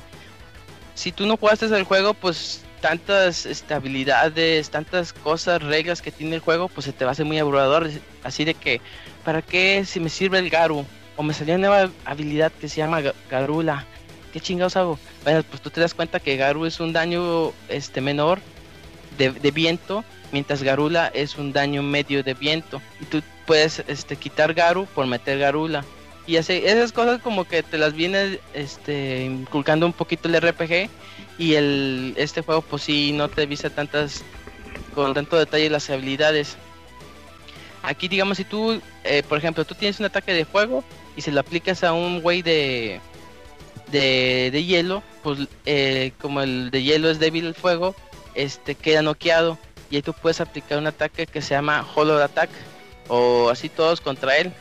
si 0.94 1.12
tú 1.12 1.26
no 1.26 1.36
jugaste 1.36 1.66
el 1.66 1.84
juego, 1.84 2.12
pues 2.14 2.62
tantas 2.80 3.46
estabilidades, 3.46 4.68
tantas 4.68 5.14
cosas, 5.14 5.62
reglas 5.62 6.02
que 6.02 6.12
tiene 6.12 6.36
el 6.36 6.42
juego, 6.42 6.68
pues 6.68 6.84
se 6.84 6.92
te 6.92 7.06
va 7.06 7.10
a 7.10 7.12
hacer 7.12 7.24
muy 7.24 7.38
abrumador. 7.38 7.90
Así 8.22 8.44
de 8.44 8.52
que, 8.52 8.82
¿para 9.24 9.40
qué 9.40 9.84
si 9.86 10.00
me 10.00 10.10
sirve 10.10 10.38
el 10.38 10.50
Garu? 10.50 10.84
O 11.16 11.22
me 11.22 11.34
salió 11.34 11.54
una 11.54 11.68
nueva 11.68 11.90
habilidad 12.04 12.52
que 12.52 12.68
se 12.68 12.78
llama 12.78 13.02
Garula. 13.30 13.86
¿Qué 14.32 14.40
chingados 14.40 14.76
hago? 14.76 14.98
Bueno, 15.22 15.44
pues 15.44 15.62
tú 15.62 15.70
te 15.70 15.80
das 15.80 15.94
cuenta 15.94 16.18
que 16.18 16.36
Garu 16.36 16.66
es 16.66 16.80
un 16.80 16.92
daño 16.92 17.52
este 17.68 18.00
menor 18.00 18.40
de, 19.16 19.50
viento, 19.52 20.04
mientras 20.32 20.62
Garula 20.64 21.06
es 21.14 21.36
un 21.36 21.52
daño 21.52 21.84
medio 21.84 22.24
de 22.24 22.34
viento. 22.34 22.82
Y 23.00 23.04
tú 23.04 23.22
puedes 23.46 23.84
este, 23.86 24.16
quitar 24.16 24.52
Garu 24.52 24.86
por 24.86 25.06
meter 25.06 25.38
Garula. 25.38 25.84
Y 26.26 26.36
hace 26.38 26.66
esas 26.68 26.90
cosas 26.90 27.20
como 27.20 27.44
que 27.44 27.62
te 27.62 27.78
las 27.78 27.92
viene 27.92 28.40
este, 28.54 29.24
inculcando 29.24 29.86
un 29.86 29.92
poquito 29.92 30.28
el 30.28 30.40
RPG 30.40 30.88
y 31.38 31.54
el 31.54 32.14
este 32.16 32.40
juego 32.40 32.62
pues 32.62 32.82
sí 32.82 33.12
no 33.12 33.28
te 33.28 33.44
visa 33.46 33.68
tantas 33.68 34.24
con 34.94 35.12
tanto 35.12 35.36
detalle 35.36 35.68
las 35.68 35.90
habilidades. 35.90 36.56
Aquí 37.82 38.08
digamos 38.08 38.38
si 38.38 38.44
tú, 38.44 38.80
eh, 39.04 39.22
por 39.28 39.36
ejemplo, 39.36 39.64
tú 39.64 39.74
tienes 39.74 40.00
un 40.00 40.06
ataque 40.06 40.32
de 40.32 40.46
fuego 40.46 40.82
y 41.16 41.22
se 41.22 41.32
lo 41.32 41.40
aplicas 41.40 41.84
a 41.84 41.92
un 41.92 42.20
güey 42.20 42.42
de, 42.42 43.00
de, 43.90 44.64
hielo, 44.64 45.02
pues 45.22 45.40
eh, 45.66 46.12
como 46.20 46.40
el 46.40 46.70
de 46.70 46.82
hielo 46.82 47.10
es 47.10 47.18
débil 47.18 47.46
al 47.46 47.54
fuego, 47.54 47.94
este 48.34 48.74
queda 48.74 49.02
noqueado 49.02 49.58
y 49.90 49.96
ahí 49.96 50.02
tú 50.02 50.12
puedes 50.12 50.40
aplicar 50.40 50.78
un 50.78 50.86
ataque 50.86 51.26
que 51.26 51.42
se 51.42 51.54
llama 51.54 51.86
Hollow 51.94 52.18
Attack 52.18 52.50
o 53.08 53.48
así 53.50 53.68
todos 53.68 54.00
contra 54.00 54.36
él. 54.36 54.52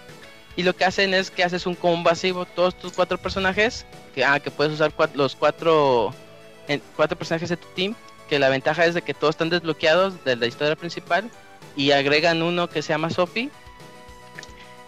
Y 0.56 0.64
lo 0.64 0.76
que 0.76 0.86
hacen 0.86 1.16
es 1.16 1.32
que 1.32 1.44
haces 1.44 1.66
un 1.66 1.74
combo 1.74 2.12
todos 2.56 2.78
tus 2.78 2.94
cuatro 2.94 3.18
personajes, 3.18 3.88
que, 4.14 4.24
ah, 4.24 4.40
que 4.40 4.52
puedes 4.52 4.74
usar 4.74 4.94
los 5.16 5.36
cuatro, 5.36 6.14
cuatro 6.96 7.18
personajes 7.18 7.50
de 7.50 7.58
tu 7.58 7.68
team, 7.70 7.96
que 8.30 8.38
la 8.38 8.50
ventaja 8.50 8.86
es 8.86 8.94
de 8.94 9.02
que 9.02 9.16
todos 9.16 9.34
están 9.34 9.50
desbloqueados 9.50 10.24
de 10.24 10.36
la 10.36 10.46
historia 10.46 10.76
principal 10.76 11.30
y 11.76 11.92
agregan 11.92 12.44
uno 12.44 12.70
que 12.70 12.84
se 12.84 12.90
llama 12.90 13.10
Sophie. 13.10 13.50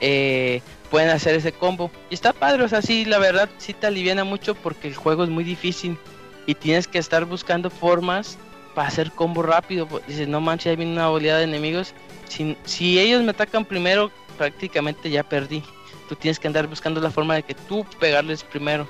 Eh, 0.01 0.61
pueden 0.85 1.09
hacer 1.09 1.35
ese 1.35 1.51
combo. 1.51 1.91
Y 2.09 2.13
está 2.13 2.33
padre, 2.33 2.63
o 2.63 2.69
sea, 2.69 2.81
sí, 2.81 3.05
la 3.05 3.17
verdad 3.17 3.49
sí 3.57 3.73
te 3.73 3.87
aliviana 3.87 4.23
mucho 4.23 4.55
porque 4.55 4.87
el 4.87 4.95
juego 4.95 5.23
es 5.23 5.29
muy 5.29 5.43
difícil 5.43 5.97
y 6.45 6.55
tienes 6.55 6.87
que 6.87 6.99
estar 6.99 7.25
buscando 7.25 7.69
formas 7.69 8.37
para 8.73 8.87
hacer 8.87 9.11
combo 9.11 9.41
rápido. 9.41 9.87
Dices, 10.07 10.27
no 10.27 10.41
manches, 10.41 10.71
ahí 10.71 10.75
viene 10.75 10.93
una 10.93 11.09
oleada 11.09 11.39
de 11.39 11.45
enemigos. 11.45 11.93
Si, 12.27 12.57
si 12.65 12.99
ellos 12.99 13.23
me 13.23 13.31
atacan 13.31 13.65
primero, 13.65 14.11
prácticamente 14.37 15.09
ya 15.09 15.23
perdí. 15.23 15.63
Tú 16.09 16.15
tienes 16.15 16.39
que 16.39 16.47
andar 16.47 16.67
buscando 16.67 17.01
la 17.01 17.09
forma 17.09 17.35
de 17.35 17.43
que 17.43 17.55
tú 17.55 17.85
pegarles 17.99 18.43
primero. 18.43 18.87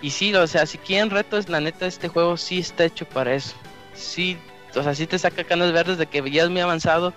Y 0.00 0.10
sí, 0.10 0.34
o 0.34 0.46
sea, 0.46 0.66
si 0.66 0.78
quieren 0.78 1.10
retos, 1.10 1.48
la 1.48 1.60
neta, 1.60 1.86
este 1.86 2.08
juego 2.08 2.36
sí 2.36 2.58
está 2.58 2.84
hecho 2.84 3.06
para 3.06 3.34
eso. 3.34 3.54
Sí, 3.94 4.36
o 4.74 4.82
sea, 4.82 4.94
sí 4.94 5.06
te 5.06 5.18
saca 5.18 5.44
canas 5.44 5.72
verdes 5.72 5.98
de 5.98 6.06
que 6.06 6.30
ya 6.30 6.44
es 6.44 6.50
muy 6.50 6.60
avanzado. 6.60 7.12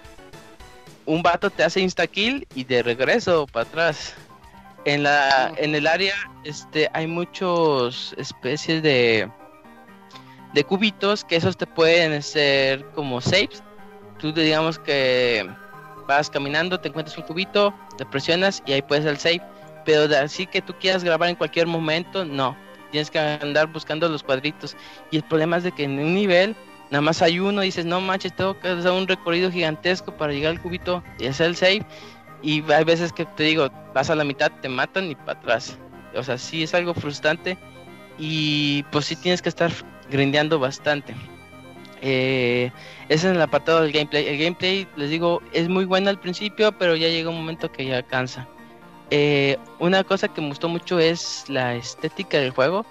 Un 1.07 1.23
vato 1.23 1.49
te 1.49 1.63
hace 1.63 1.79
insta 1.79 2.05
kill 2.05 2.45
y 2.53 2.65
de 2.65 2.83
regreso 2.83 3.47
para 3.47 3.67
atrás. 3.67 4.13
En 4.83 5.03
la 5.03 5.53
en 5.57 5.73
el 5.73 5.87
área 5.87 6.13
este 6.43 6.89
hay 6.93 7.07
muchos 7.07 8.13
especies 8.17 8.83
de 8.83 9.31
de 10.53 10.63
cubitos 10.65 11.23
que 11.23 11.37
esos 11.37 11.55
te 11.55 11.65
pueden 11.65 12.21
ser 12.21 12.85
como 12.93 13.21
saves. 13.21 13.63
Tú 14.19 14.33
digamos 14.33 14.79
que 14.79 15.49
vas 16.07 16.29
caminando, 16.29 16.77
te 16.77 16.89
encuentras 16.89 17.17
un 17.17 17.23
cubito, 17.23 17.73
te 17.97 18.05
presionas 18.05 18.61
y 18.65 18.73
ahí 18.73 18.81
puedes 18.81 19.05
el 19.05 19.17
save. 19.17 19.41
Pero 19.85 20.09
de 20.09 20.17
así 20.17 20.45
que 20.45 20.61
tú 20.61 20.73
quieras 20.77 21.05
grabar 21.05 21.29
en 21.29 21.35
cualquier 21.35 21.67
momento, 21.67 22.25
no. 22.25 22.57
Tienes 22.91 23.09
que 23.09 23.19
andar 23.19 23.67
buscando 23.67 24.09
los 24.09 24.23
cuadritos. 24.23 24.75
Y 25.09 25.17
el 25.17 25.23
problema 25.23 25.55
es 25.55 25.63
de 25.63 25.71
que 25.71 25.85
en 25.85 25.99
un 25.99 26.15
nivel 26.15 26.53
nada 26.89 27.01
más 27.01 27.21
hay 27.21 27.39
uno, 27.39 27.61
dices, 27.61 27.85
no 27.85 28.01
manches, 28.01 28.35
tengo 28.35 28.59
que 28.59 28.69
hacer 28.69 28.91
un 28.91 29.07
recorrido 29.07 29.51
gigantesco 29.51 30.15
para 30.15 30.33
llegar 30.33 30.51
al 30.51 30.61
cubito 30.61 31.03
y 31.19 31.27
hacer 31.27 31.47
el 31.47 31.55
save. 31.55 31.85
Y 32.41 32.63
hay 32.71 32.83
veces 32.83 33.11
que 33.11 33.25
te 33.25 33.43
digo, 33.43 33.69
vas 33.93 34.09
a 34.09 34.15
la 34.15 34.23
mitad, 34.23 34.51
te 34.61 34.69
matan 34.69 35.11
y 35.11 35.15
para 35.15 35.33
atrás. 35.33 35.77
O 36.15 36.23
sea, 36.23 36.37
sí 36.37 36.63
es 36.63 36.73
algo 36.73 36.93
frustrante. 36.93 37.57
Y 38.17 38.83
pues 38.91 39.05
sí 39.05 39.15
tienes 39.15 39.41
que 39.41 39.49
estar 39.49 39.71
grindeando 40.09 40.59
bastante. 40.59 41.15
Eh, 42.01 42.71
ese 43.09 43.29
es 43.29 43.35
el 43.35 43.41
apartado 43.41 43.81
del 43.81 43.91
gameplay. 43.91 44.27
El 44.27 44.37
gameplay, 44.37 44.87
les 44.95 45.09
digo, 45.09 45.41
es 45.53 45.67
muy 45.67 45.85
bueno 45.85 46.09
al 46.09 46.19
principio, 46.19 46.71
pero 46.71 46.95
ya 46.95 47.07
llega 47.07 47.29
un 47.29 47.37
momento 47.37 47.71
que 47.71 47.85
ya 47.85 48.03
cansa. 48.03 48.47
Eh, 49.09 49.57
una 49.79 50.03
cosa 50.03 50.27
que 50.27 50.41
me 50.41 50.49
gustó 50.49 50.67
mucho 50.67 50.99
es 50.99 51.45
la 51.47 51.75
estética 51.75 52.37
del 52.37 52.51
juego, 52.51 52.85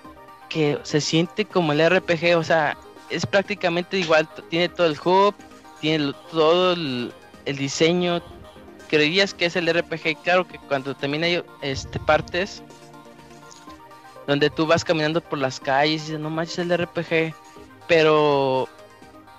que 0.48 0.78
se 0.82 1.00
siente 1.00 1.44
como 1.44 1.72
el 1.72 1.90
RPG, 1.90 2.36
o 2.36 2.42
sea, 2.42 2.76
es 3.10 3.26
prácticamente 3.26 3.98
igual, 3.98 4.28
tiene 4.50 4.68
todo 4.68 4.86
el 4.86 4.98
hub, 5.04 5.34
tiene 5.80 6.12
todo 6.30 6.72
el, 6.72 7.12
diseño, 7.44 8.22
creerías 8.88 9.34
que 9.34 9.46
es 9.46 9.56
el 9.56 9.72
RPG, 9.72 10.22
claro 10.22 10.46
que 10.46 10.58
cuando 10.58 10.94
también 10.94 11.24
hay 11.24 11.44
este, 11.62 12.00
partes 12.00 12.62
donde 14.26 14.50
tú 14.50 14.66
vas 14.66 14.84
caminando 14.84 15.20
por 15.20 15.38
las 15.38 15.60
calles 15.60 16.02
y 16.02 16.04
dices, 16.06 16.20
no 16.20 16.30
manches 16.30 16.58
el 16.58 16.76
RPG, 16.76 17.34
pero 17.86 18.68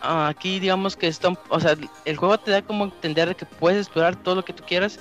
Ah, 0.02 0.28
aquí 0.28 0.60
digamos 0.60 0.96
que 0.96 1.08
está, 1.08 1.34
o 1.50 1.60
sea, 1.60 1.76
el 2.06 2.18
juego 2.18 2.38
te 2.38 2.52
da 2.52 2.62
como 2.62 2.86
entender 2.86 3.36
que 3.36 3.46
puedes 3.46 3.80
explorar 3.88 4.16
todo 4.16 4.36
lo 4.36 4.46
que 4.46 4.54
tú 4.54 4.64
quieras, 4.66 5.00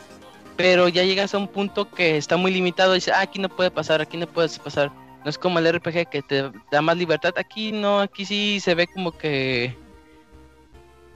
pero 0.57 0.89
ya 0.89 1.03
llegas 1.05 1.35
a 1.35 1.39
un 1.39 1.49
punto 1.49 1.91
que 1.91 2.17
está 2.17 2.37
muy 2.37 2.53
limitado. 2.53 2.93
Y 2.93 2.97
dices, 2.97 3.15
ah, 3.15 3.21
aquí 3.21 3.39
no 3.39 3.49
puede 3.49 3.71
pasar, 3.71 4.01
aquí 4.01 4.17
no 4.17 4.27
puedes 4.27 4.59
pasar. 4.59 4.91
No 5.27 5.31
es 5.31 5.39
como 5.39 5.59
el 5.59 5.67
RPG 5.73 6.09
que 6.09 6.23
te 6.23 6.53
da 6.71 6.81
más 6.81 6.97
libertad. 6.97 7.35
Aquí 7.37 7.73
no, 7.73 7.99
aquí 7.99 8.25
sí 8.25 8.61
se 8.61 8.77
ve 8.77 8.87
como 8.87 9.11
que 9.11 9.77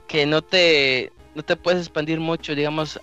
que 0.09 0.27
no 0.27 0.43
te 0.43 1.13
no 1.37 1.45
te 1.45 1.55
puedes 1.55 1.83
expandir 1.83 2.19
mucho, 2.19 2.57
digamos, 2.57 2.99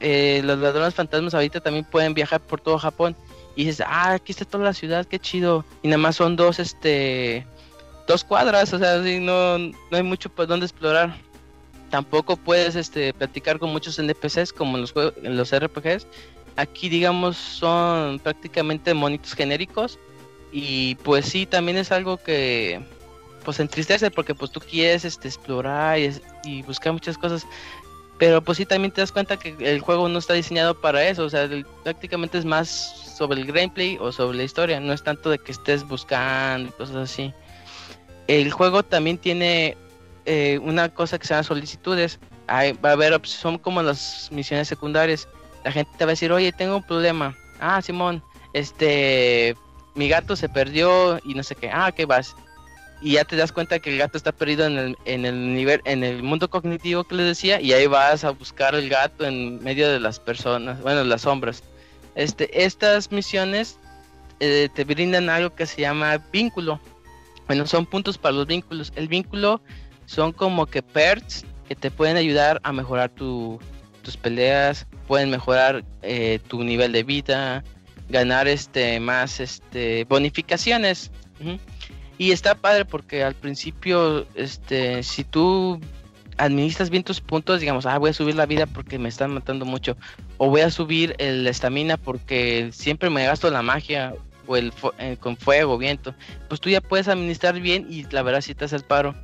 eh, 0.00 0.40
los 0.42 0.58
ladrones 0.58 0.96
fantasmas 0.96 1.34
ahorita 1.34 1.60
también 1.60 1.84
pueden 1.84 2.14
viajar 2.14 2.40
por 2.40 2.60
todo 2.60 2.80
Japón 2.80 3.14
y 3.54 3.66
dices, 3.66 3.86
ah, 3.86 4.14
aquí 4.14 4.32
está 4.32 4.44
toda 4.44 4.64
la 4.64 4.72
ciudad, 4.72 5.06
qué 5.06 5.20
chido. 5.20 5.64
Y 5.84 5.86
nada 5.86 5.98
más 5.98 6.16
son 6.16 6.34
dos, 6.34 6.58
este, 6.58 7.46
dos 8.08 8.24
cuadras, 8.24 8.72
o 8.72 8.78
sea, 8.80 8.96
no, 8.96 9.58
no 9.58 9.72
hay 9.92 10.02
mucho 10.02 10.30
por 10.30 10.48
donde 10.48 10.66
explorar. 10.66 11.16
Tampoco 11.90 12.36
puedes 12.36 12.74
este, 12.74 13.14
platicar 13.14 13.60
con 13.60 13.70
muchos 13.70 13.96
NPCs 14.00 14.52
como 14.52 14.78
en 14.78 14.80
los, 14.80 14.94
en 15.22 15.36
los 15.36 15.56
RPGs. 15.56 16.08
Aquí, 16.56 16.88
digamos, 16.88 17.36
son 17.36 18.18
prácticamente 18.18 18.92
monitos 18.94 19.32
genéricos. 19.34 19.96
Y 20.52 20.94
pues 20.96 21.26
sí, 21.26 21.46
también 21.46 21.76
es 21.76 21.92
algo 21.92 22.16
que 22.16 22.80
pues 23.44 23.60
entristece 23.60 24.10
porque 24.10 24.34
pues 24.34 24.50
tú 24.50 24.60
quieres 24.60 25.04
este, 25.04 25.28
explorar 25.28 25.98
y, 26.44 26.62
buscar 26.62 26.92
muchas 26.92 27.16
cosas. 27.16 27.46
Pero 28.18 28.42
pues 28.42 28.58
sí, 28.58 28.66
también 28.66 28.90
te 28.90 29.00
das 29.00 29.12
cuenta 29.12 29.36
que 29.36 29.54
el 29.60 29.80
juego 29.80 30.08
no 30.08 30.18
está 30.18 30.34
diseñado 30.34 30.80
para 30.80 31.06
eso. 31.08 31.24
O 31.24 31.30
sea, 31.30 31.48
prácticamente 31.84 32.38
es 32.38 32.44
más 32.44 32.68
sobre 33.16 33.40
el 33.40 33.46
gameplay 33.46 33.96
o 34.00 34.10
sobre 34.10 34.38
la 34.38 34.44
historia. 34.44 34.80
No 34.80 34.92
es 34.92 35.02
tanto 35.02 35.30
de 35.30 35.38
que 35.38 35.52
estés 35.52 35.86
buscando 35.86 36.68
y 36.68 36.72
cosas 36.72 36.96
así. 36.96 37.32
El 38.26 38.50
juego 38.50 38.82
también 38.82 39.18
tiene 39.18 39.76
eh, 40.26 40.58
una 40.62 40.88
cosa 40.88 41.18
que 41.18 41.26
se 41.26 41.34
llama 41.34 41.44
solicitudes. 41.44 42.18
va 42.50 42.90
a 42.90 42.92
haber, 42.92 43.18
son 43.24 43.56
como 43.58 43.82
las 43.82 44.28
misiones 44.32 44.68
secundarias. 44.68 45.28
La 45.64 45.72
gente 45.72 45.90
te 45.96 46.04
va 46.04 46.10
a 46.10 46.12
decir, 46.12 46.32
oye, 46.32 46.52
tengo 46.52 46.76
un 46.76 46.82
problema. 46.82 47.36
Ah, 47.60 47.80
Simón, 47.80 48.22
este, 48.52 49.56
mi 49.94 50.08
gato 50.08 50.36
se 50.36 50.48
perdió 50.48 51.18
y 51.24 51.34
no 51.34 51.42
sé 51.42 51.54
qué. 51.54 51.70
Ah, 51.72 51.92
¿qué 51.92 52.06
vas? 52.06 52.34
Y 53.00 53.12
ya 53.12 53.24
te 53.24 53.36
das 53.36 53.52
cuenta 53.52 53.78
que 53.78 53.92
el 53.92 53.98
gato 53.98 54.16
está 54.16 54.32
perdido 54.32 54.66
en 54.66 54.76
el, 54.76 54.98
en 55.04 55.24
el 55.24 55.54
nivel, 55.54 55.80
en 55.84 56.02
el 56.02 56.22
mundo 56.22 56.50
cognitivo 56.50 57.04
que 57.04 57.14
les 57.14 57.26
decía, 57.26 57.60
y 57.60 57.72
ahí 57.72 57.86
vas 57.86 58.24
a 58.24 58.30
buscar 58.30 58.74
el 58.74 58.88
gato 58.88 59.24
en 59.24 59.62
medio 59.62 59.88
de 59.88 60.00
las 60.00 60.18
personas, 60.18 60.80
bueno, 60.82 61.04
las 61.04 61.22
sombras. 61.22 61.62
Este, 62.16 62.64
estas 62.64 63.12
misiones 63.12 63.78
eh, 64.40 64.68
te 64.74 64.84
brindan 64.84 65.30
algo 65.30 65.54
que 65.54 65.66
se 65.66 65.82
llama 65.82 66.18
vínculo. 66.32 66.80
Bueno, 67.46 67.66
son 67.66 67.86
puntos 67.86 68.18
para 68.18 68.34
los 68.34 68.46
vínculos. 68.46 68.92
El 68.96 69.08
vínculo 69.08 69.60
son 70.06 70.32
como 70.32 70.66
que 70.66 70.82
perks 70.82 71.44
que 71.68 71.76
te 71.76 71.90
pueden 71.90 72.16
ayudar 72.16 72.60
a 72.64 72.72
mejorar 72.72 73.10
tus 73.10 73.60
peleas, 74.20 74.86
pueden 75.06 75.30
mejorar 75.30 75.84
eh, 76.02 76.40
tu 76.48 76.64
nivel 76.64 76.92
de 76.92 77.02
vida, 77.02 77.62
ganar 78.08 78.48
este 78.48 79.00
más 79.00 79.40
este 79.40 80.04
bonificaciones. 80.04 81.10
Y 82.18 82.32
está 82.32 82.56
padre 82.56 82.84
porque 82.84 83.22
al 83.22 83.34
principio, 83.34 84.26
este, 84.34 85.04
si 85.04 85.22
tú 85.22 85.80
administras 86.36 86.90
bien 86.90 87.04
tus 87.04 87.20
puntos, 87.20 87.60
digamos, 87.60 87.86
ah, 87.86 87.96
voy 87.98 88.10
a 88.10 88.12
subir 88.12 88.34
la 88.34 88.46
vida 88.46 88.66
porque 88.66 88.98
me 88.98 89.08
están 89.08 89.32
matando 89.32 89.64
mucho, 89.64 89.96
o 90.36 90.50
voy 90.50 90.62
a 90.62 90.70
subir 90.70 91.14
la 91.18 91.50
estamina 91.50 91.96
porque 91.96 92.70
siempre 92.72 93.08
me 93.08 93.24
gasto 93.24 93.50
la 93.50 93.62
magia, 93.62 94.14
o 94.48 94.56
el 94.56 94.72
eh, 94.98 95.16
con 95.20 95.36
fuego, 95.36 95.78
viento, 95.78 96.14
pues 96.48 96.60
tú 96.60 96.70
ya 96.70 96.80
puedes 96.80 97.06
administrar 97.06 97.60
bien 97.60 97.86
y 97.88 98.04
la 98.10 98.22
verdad 98.22 98.40
si 98.40 98.54
te 98.54 98.64
hace 98.64 98.76
el 98.76 98.82
paro. 98.82 99.14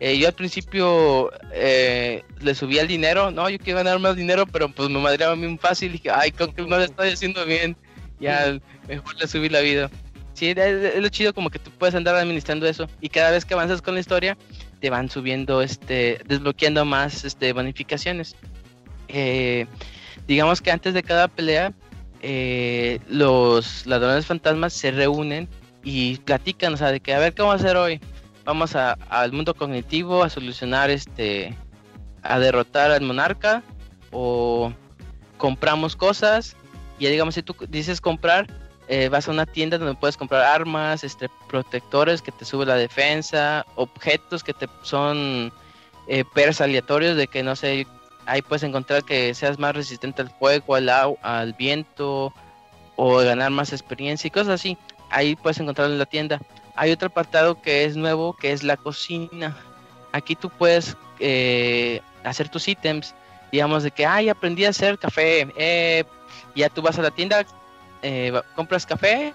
Eh, 0.00 0.18
yo 0.18 0.26
al 0.26 0.34
principio 0.34 1.30
eh, 1.52 2.24
le 2.40 2.54
subía 2.56 2.82
el 2.82 2.88
dinero, 2.88 3.30
no, 3.30 3.48
yo 3.48 3.58
quiero 3.58 3.78
ganar 3.78 4.00
más 4.00 4.16
dinero, 4.16 4.46
pero 4.46 4.68
pues 4.68 4.90
me 4.90 4.98
madreaba 4.98 5.36
muy 5.36 5.56
fácil 5.58 5.90
y 5.90 5.92
dije, 5.92 6.10
ay, 6.10 6.32
con 6.32 6.52
que 6.52 6.62
no 6.62 6.76
lo 6.76 6.82
estoy 6.82 7.10
haciendo 7.10 7.46
bien, 7.46 7.76
ya 8.22 8.58
mejor 8.88 9.14
le 9.20 9.26
subí 9.26 9.48
la 9.50 9.60
vida. 9.60 9.90
Sí, 10.32 10.54
es, 10.56 10.98
lo 10.98 11.08
chido 11.10 11.34
como 11.34 11.50
que 11.50 11.58
tú 11.58 11.70
puedes 11.72 11.94
andar 11.94 12.14
administrando 12.14 12.66
eso 12.66 12.88
y 13.00 13.10
cada 13.10 13.30
vez 13.30 13.44
que 13.44 13.52
avanzas 13.52 13.82
con 13.82 13.94
la 13.94 14.00
historia 14.00 14.38
te 14.80 14.88
van 14.88 15.10
subiendo, 15.10 15.60
este, 15.60 16.20
desbloqueando 16.26 16.84
más 16.84 17.24
este, 17.24 17.52
bonificaciones. 17.52 18.34
digamos 20.26 20.62
que 20.62 20.70
antes 20.70 20.94
de 20.94 21.02
cada 21.02 21.28
pelea 21.28 21.74
eh, 22.22 23.00
los 23.08 23.84
ladrones 23.84 24.26
fantasmas 24.26 24.72
se 24.72 24.92
reúnen 24.92 25.48
y 25.82 26.16
platican, 26.18 26.74
o 26.74 26.76
sea, 26.76 26.92
de 26.92 27.00
que 27.00 27.12
a 27.12 27.18
ver 27.18 27.34
qué 27.34 27.42
vamos 27.42 27.60
a 27.60 27.64
hacer 27.64 27.76
hoy. 27.76 28.00
Vamos 28.44 28.74
al 28.74 29.32
mundo 29.32 29.54
cognitivo 29.54 30.24
a 30.24 30.30
solucionar 30.30 30.90
este, 30.90 31.56
a 32.22 32.38
derrotar 32.38 32.90
al 32.90 33.02
monarca 33.02 33.62
o 34.10 34.72
compramos 35.36 35.94
cosas 35.94 36.56
Y 37.02 37.10
digamos, 37.10 37.34
si 37.34 37.42
tú 37.42 37.56
dices 37.68 38.00
comprar, 38.00 38.46
eh, 38.86 39.08
vas 39.08 39.26
a 39.26 39.32
una 39.32 39.44
tienda 39.44 39.76
donde 39.76 39.96
puedes 39.96 40.16
comprar 40.16 40.42
armas, 40.42 41.02
este, 41.02 41.28
protectores 41.48 42.22
que 42.22 42.30
te 42.30 42.44
suben 42.44 42.68
la 42.68 42.76
defensa, 42.76 43.66
objetos 43.74 44.44
que 44.44 44.54
te 44.54 44.68
son 44.82 45.52
eh, 46.06 46.24
aleatorios 46.60 47.16
de 47.16 47.26
que 47.26 47.42
no 47.42 47.56
sé, 47.56 47.88
ahí 48.26 48.40
puedes 48.40 48.62
encontrar 48.62 49.02
que 49.02 49.34
seas 49.34 49.58
más 49.58 49.74
resistente 49.74 50.22
al 50.22 50.30
fuego, 50.30 50.76
al, 50.76 50.88
al 50.88 51.52
viento 51.54 52.32
o 52.94 53.16
ganar 53.16 53.50
más 53.50 53.72
experiencia 53.72 54.28
y 54.28 54.30
cosas 54.30 54.60
así. 54.60 54.78
Ahí 55.10 55.34
puedes 55.34 55.58
encontrarlo 55.58 55.94
en 55.94 55.98
la 55.98 56.06
tienda. 56.06 56.40
Hay 56.76 56.92
otro 56.92 57.08
apartado 57.08 57.60
que 57.60 57.84
es 57.84 57.96
nuevo, 57.96 58.36
que 58.36 58.52
es 58.52 58.62
la 58.62 58.76
cocina. 58.76 59.56
Aquí 60.12 60.36
tú 60.36 60.50
puedes 60.50 60.96
eh, 61.18 62.00
hacer 62.22 62.48
tus 62.48 62.68
ítems, 62.68 63.12
digamos 63.50 63.82
de 63.82 63.90
que, 63.90 64.06
ay, 64.06 64.28
aprendí 64.28 64.66
a 64.66 64.68
hacer 64.68 65.00
café. 65.00 65.48
Eh, 65.56 66.04
ya 66.60 66.68
tú 66.68 66.82
vas 66.82 66.98
a 66.98 67.02
la 67.02 67.10
tienda, 67.10 67.44
eh, 68.02 68.32
compras 68.54 68.86
café 68.86 69.34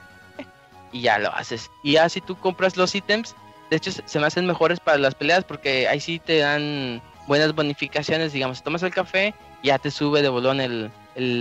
y 0.91 1.01
ya 1.01 1.19
lo 1.19 1.33
haces. 1.33 1.69
Y 1.83 1.93
ya 1.93 2.09
si 2.09 2.21
tú 2.21 2.37
compras 2.37 2.77
los 2.77 2.93
ítems, 2.95 3.35
de 3.69 3.77
hecho 3.77 3.91
se 3.91 4.19
me 4.19 4.27
hacen 4.27 4.45
mejores 4.45 4.79
para 4.79 4.97
las 4.97 5.15
peleas 5.15 5.43
porque 5.43 5.87
ahí 5.87 5.99
sí 5.99 6.19
te 6.19 6.39
dan 6.39 7.01
buenas 7.27 7.53
bonificaciones. 7.53 8.33
Digamos, 8.33 8.63
tomas 8.63 8.83
el 8.83 8.93
café, 8.93 9.33
ya 9.63 9.77
te 9.79 9.91
sube 9.91 10.21
de 10.21 10.29
bolón 10.29 10.61
el 10.61 10.91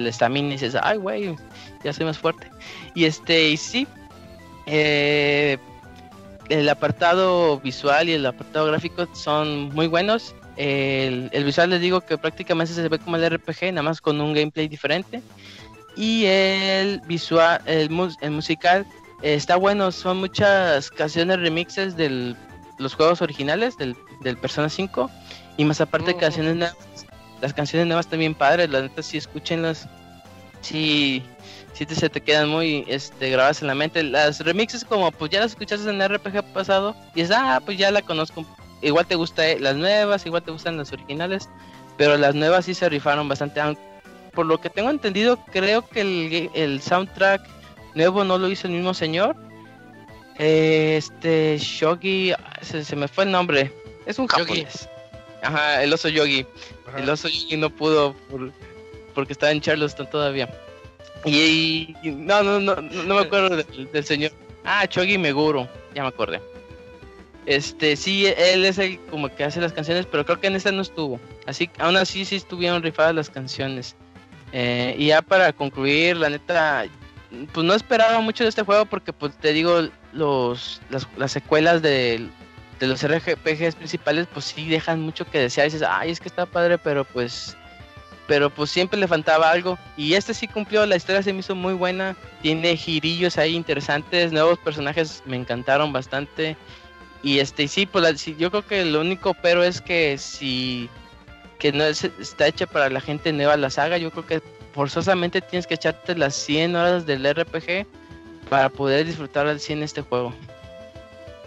estamina 0.06 0.48
y 0.48 0.52
dices, 0.52 0.76
ay, 0.82 0.96
güey, 0.96 1.36
ya 1.84 1.92
soy 1.92 2.06
más 2.06 2.18
fuerte. 2.18 2.50
Y 2.94 3.04
este, 3.04 3.56
sí, 3.56 3.86
eh, 4.66 5.58
el 6.48 6.68
apartado 6.68 7.58
visual 7.60 8.08
y 8.08 8.12
el 8.12 8.26
apartado 8.26 8.66
gráfico 8.66 9.08
son 9.14 9.74
muy 9.74 9.86
buenos. 9.86 10.34
El, 10.56 11.30
visual 11.44 11.70
les 11.70 11.80
digo 11.80 12.00
que 12.00 12.18
prácticamente 12.18 12.72
se 12.72 12.88
ve 12.88 12.98
como 12.98 13.16
el 13.16 13.30
RPG, 13.30 13.72
nada 13.72 13.82
más 13.82 14.00
con 14.00 14.20
un 14.20 14.34
gameplay 14.34 14.68
diferente. 14.68 15.22
Y 15.96 16.26
el 16.26 17.00
visual, 17.00 17.60
el, 17.64 17.90
musical 17.90 18.86
está 19.22 19.56
bueno, 19.56 19.90
son 19.90 20.18
muchas 20.18 20.90
canciones 20.90 21.40
remixes 21.40 21.96
de 21.96 22.36
los 22.78 22.94
juegos 22.94 23.22
originales 23.22 23.78
del, 23.78 23.96
del 24.20 24.36
Persona 24.36 24.68
5 24.68 25.10
y 25.56 25.64
más 25.64 25.80
aparte 25.80 26.14
mm. 26.14 26.18
canciones 26.18 26.56
nuevas. 26.56 26.76
Las 27.40 27.52
canciones 27.52 27.86
nuevas 27.86 28.06
también 28.06 28.34
padres, 28.34 28.70
la 28.70 28.82
neta 28.82 29.02
sí 29.02 29.18
escúchenlas. 29.18 29.88
Sí, 30.62 31.22
sí 31.74 31.86
te, 31.86 31.94
se 31.94 32.08
te 32.08 32.20
quedan 32.20 32.48
muy 32.48 32.84
este, 32.88 33.30
grabadas 33.30 33.60
en 33.60 33.68
la 33.68 33.74
mente. 33.74 34.02
Las 34.02 34.40
remixes 34.40 34.84
como 34.84 35.10
pues 35.12 35.30
ya 35.30 35.40
las 35.40 35.52
escuchaste 35.52 35.88
en 35.88 36.00
el 36.00 36.14
RPG 36.14 36.42
pasado 36.52 36.96
y 37.14 37.20
es, 37.20 37.30
ah, 37.30 37.60
pues 37.64 37.78
ya 37.78 37.90
la 37.90 38.02
conozco. 38.02 38.44
Igual 38.82 39.06
te 39.06 39.14
gustan 39.14 39.46
eh, 39.46 39.58
las 39.60 39.76
nuevas, 39.76 40.26
igual 40.26 40.42
te 40.42 40.50
gustan 40.50 40.76
las 40.76 40.92
originales, 40.92 41.48
pero 41.96 42.16
las 42.16 42.34
nuevas 42.34 42.64
sí 42.64 42.74
se 42.74 42.88
rifaron 42.88 43.28
bastante. 43.28 43.60
Por 44.36 44.46
lo 44.46 44.60
que 44.60 44.70
tengo 44.70 44.90
entendido, 44.90 45.38
creo 45.50 45.88
que 45.88 46.02
el, 46.02 46.50
el 46.54 46.80
soundtrack 46.80 47.40
nuevo 47.96 48.22
no 48.22 48.38
lo 48.38 48.48
hizo 48.48 48.68
el 48.68 48.74
mismo 48.74 48.94
señor. 48.94 49.34
Este, 50.38 51.56
Shogi, 51.58 52.32
se, 52.60 52.94
me 52.94 53.08
fue 53.08 53.24
el 53.24 53.32
nombre. 53.32 53.72
Es 54.04 54.18
un 54.18 54.26
japonés. 54.26 54.88
Ajá, 55.42 55.82
el 55.82 55.92
oso 55.92 56.08
Yogi. 56.08 56.46
El 56.96 57.08
oso 57.08 57.28
Yogi 57.28 57.56
no 57.56 57.70
pudo 57.70 58.14
porque 59.14 59.32
estaba 59.32 59.52
en 59.52 59.60
Charleston 59.60 60.08
todavía. 60.10 60.48
Y, 61.24 61.94
no, 62.04 62.42
no, 62.42 62.60
no, 62.60 62.76
no 62.76 63.14
me 63.14 63.20
acuerdo 63.20 63.56
del, 63.56 64.04
señor. 64.04 64.32
Ah, 64.64 64.86
Chogi 64.86 65.18
Meguro, 65.18 65.68
ya 65.94 66.02
me 66.02 66.08
acordé. 66.08 66.40
Este, 67.46 67.96
sí, 67.96 68.26
él 68.26 68.64
es 68.64 68.76
el 68.78 68.98
como 69.06 69.34
que 69.34 69.44
hace 69.44 69.60
las 69.60 69.72
canciones, 69.72 70.04
pero 70.06 70.26
creo 70.26 70.40
que 70.40 70.48
en 70.48 70.56
esta 70.56 70.72
no 70.72 70.82
estuvo. 70.82 71.18
Así, 71.46 71.70
aún 71.78 71.96
así 71.96 72.24
sí 72.24 72.36
estuvieron 72.36 72.82
rifadas 72.82 73.14
las 73.14 73.30
canciones. 73.30 73.96
Eh, 74.52 74.94
y 74.98 75.06
ya 75.08 75.22
para 75.22 75.52
concluir, 75.52 76.16
la 76.16 76.30
neta, 76.30 76.84
pues 77.52 77.66
no 77.66 77.74
esperaba 77.74 78.20
mucho 78.20 78.44
de 78.44 78.50
este 78.50 78.62
juego 78.62 78.86
porque, 78.86 79.12
pues 79.12 79.36
te 79.36 79.52
digo, 79.52 79.88
los, 80.12 80.80
las, 80.90 81.32
secuelas 81.32 81.82
de, 81.82 82.28
de 82.80 82.86
los 82.86 83.02
RPGs 83.02 83.74
principales, 83.74 84.26
pues 84.32 84.46
sí 84.46 84.68
dejan 84.68 85.00
mucho 85.00 85.24
que 85.24 85.40
desear. 85.40 85.66
Dices, 85.66 85.86
ay, 85.88 86.10
es 86.10 86.20
que 86.20 86.28
está 86.28 86.46
padre, 86.46 86.78
pero 86.78 87.04
pues 87.04 87.56
pero 88.26 88.50
pues 88.50 88.70
siempre 88.70 88.98
le 88.98 89.08
faltaba 89.08 89.50
algo. 89.50 89.78
Y 89.96 90.14
este 90.14 90.34
sí 90.34 90.48
cumplió, 90.48 90.84
la 90.86 90.96
historia 90.96 91.22
se 91.22 91.32
me 91.32 91.40
hizo 91.40 91.54
muy 91.54 91.74
buena, 91.74 92.16
tiene 92.42 92.76
girillos 92.76 93.38
ahí 93.38 93.54
interesantes, 93.54 94.32
nuevos 94.32 94.58
personajes 94.58 95.22
me 95.26 95.36
encantaron 95.36 95.92
bastante. 95.92 96.56
Y 97.22 97.38
este 97.38 97.68
sí, 97.68 97.86
pues 97.86 98.24
yo 98.38 98.50
creo 98.50 98.66
que 98.66 98.84
lo 98.84 99.00
único 99.00 99.34
pero 99.34 99.62
es 99.62 99.80
que 99.80 100.18
si 100.18 100.88
que 101.58 101.72
no 101.72 101.84
está 101.84 102.46
hecha 102.46 102.66
para 102.66 102.90
la 102.90 103.00
gente 103.00 103.32
nueva 103.32 103.56
la 103.56 103.70
saga, 103.70 103.98
yo 103.98 104.10
creo 104.10 104.26
que 104.26 104.42
forzosamente 104.74 105.40
tienes 105.40 105.66
que 105.66 105.74
echarte 105.74 106.14
las 106.14 106.34
100 106.34 106.76
horas 106.76 107.06
del 107.06 107.24
RPG 107.24 107.86
para 108.50 108.68
poder 108.68 109.06
disfrutar 109.06 109.46
al 109.46 109.60
100 109.60 109.82
este 109.82 110.02
juego. 110.02 110.32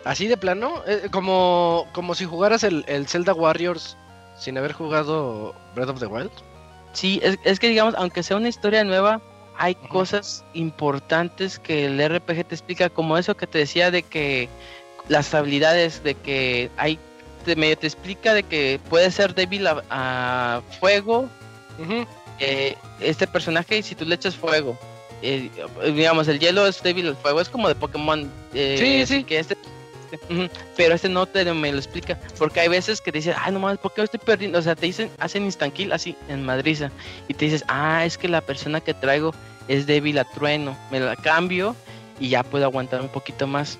Así 0.06 0.27
de 0.27 0.38
plano, 0.38 0.81
eh, 0.88 1.10
como, 1.11 1.88
como 1.91 2.15
si 2.15 2.26
jugaras 2.26 2.64
el, 2.64 2.84
el 2.88 3.07
Zelda 3.07 3.34
Warriors 3.34 3.98
sin 4.40 4.57
haber 4.57 4.73
jugado 4.73 5.53
Breath 5.76 5.90
of 5.90 5.99
the 5.99 6.07
Wild. 6.07 6.31
Sí, 6.94 7.22
es, 7.23 7.60
que 7.60 7.69
digamos, 7.69 7.94
aunque 7.95 8.23
sea 8.23 8.38
una 8.38 8.49
historia 8.49 8.84
nueva, 8.84 9.22
hay 9.57 9.76
cosas 9.76 10.44
importantes 10.53 11.60
que 11.60 11.86
el 11.86 11.99
RPG 11.99 12.48
te 12.48 12.56
explica, 12.56 12.90
como 12.90 13.18
eso 13.18 13.38
que 13.38 13.45
te 13.45 13.60
decía 13.60 13.91
de 13.91 14.03
que 14.03 14.49
las 15.07 15.34
habilidades, 15.34 16.03
de 16.03 16.15
que 16.15 16.72
hay, 16.77 16.98
te, 17.45 17.56
medio 17.56 17.78
te 17.78 17.88
explica 17.88 18.34
de 18.34 18.44
que 18.44 18.80
puede 18.90 19.11
ser 19.11 19.34
débil 19.34 19.68
a, 19.68 20.61
fuego, 20.80 21.30
eh, 22.40 22.76
este 22.99 23.28
personaje, 23.28 23.82
si 23.82 23.95
tú 23.95 24.06
le 24.06 24.16
echas 24.16 24.36
fuego, 24.36 24.78
eh, 25.22 25.49
digamos, 25.94 26.28
el 26.28 26.40
hielo 26.40 26.66
es 26.68 26.82
débil 26.82 27.07
al 27.07 27.16
fuego, 27.16 27.41
es 27.41 27.49
como 27.49 27.68
de 27.68 27.76
Pokémon, 27.76 28.30
eh, 28.53 28.76
sí, 28.80 29.06
sí. 29.06 29.24
que 29.24 29.40
este 29.40 29.57
pero 30.76 30.95
este 30.95 31.10
no 31.10 31.26
te 31.26 31.45
me 31.53 31.72
lo 31.72 31.78
explica. 31.78 32.18
Porque 32.38 32.61
hay 32.61 32.68
veces 32.68 33.02
que 33.02 33.11
te 33.11 33.20
dicen, 33.20 33.36
ay, 33.38 33.52
no 33.52 33.60
mames, 33.60 33.80
¿por 33.80 33.94
qué 33.94 34.02
estoy 34.02 34.20
perdiendo? 34.20 34.60
O 34.60 34.61
sea, 34.61 34.76
te 34.76 34.86
dicen, 34.86 35.10
hacen 35.20 35.44
instanquil 35.45 35.91
así 35.91 36.16
en 36.28 36.45
Madrid. 36.45 36.82
Y 37.28 37.34
te 37.34 37.45
dices, 37.45 37.64
ah, 37.68 38.06
es 38.06 38.18
que 38.18 38.28
la 38.28 38.41
persona 38.41 38.82
que 38.82 38.94
traigo 38.94 39.34
es 39.68 39.86
débil 39.86 40.18
a 40.18 40.24
trueno. 40.24 40.78
Me 40.91 40.99
la 40.99 41.16
cambio 41.16 41.76
y 42.20 42.30
ya 42.30 42.44
puedo 42.44 42.66
aguantar 42.66 43.02
un 43.02 43.10
poquito 43.10 43.48
más. 43.48 43.78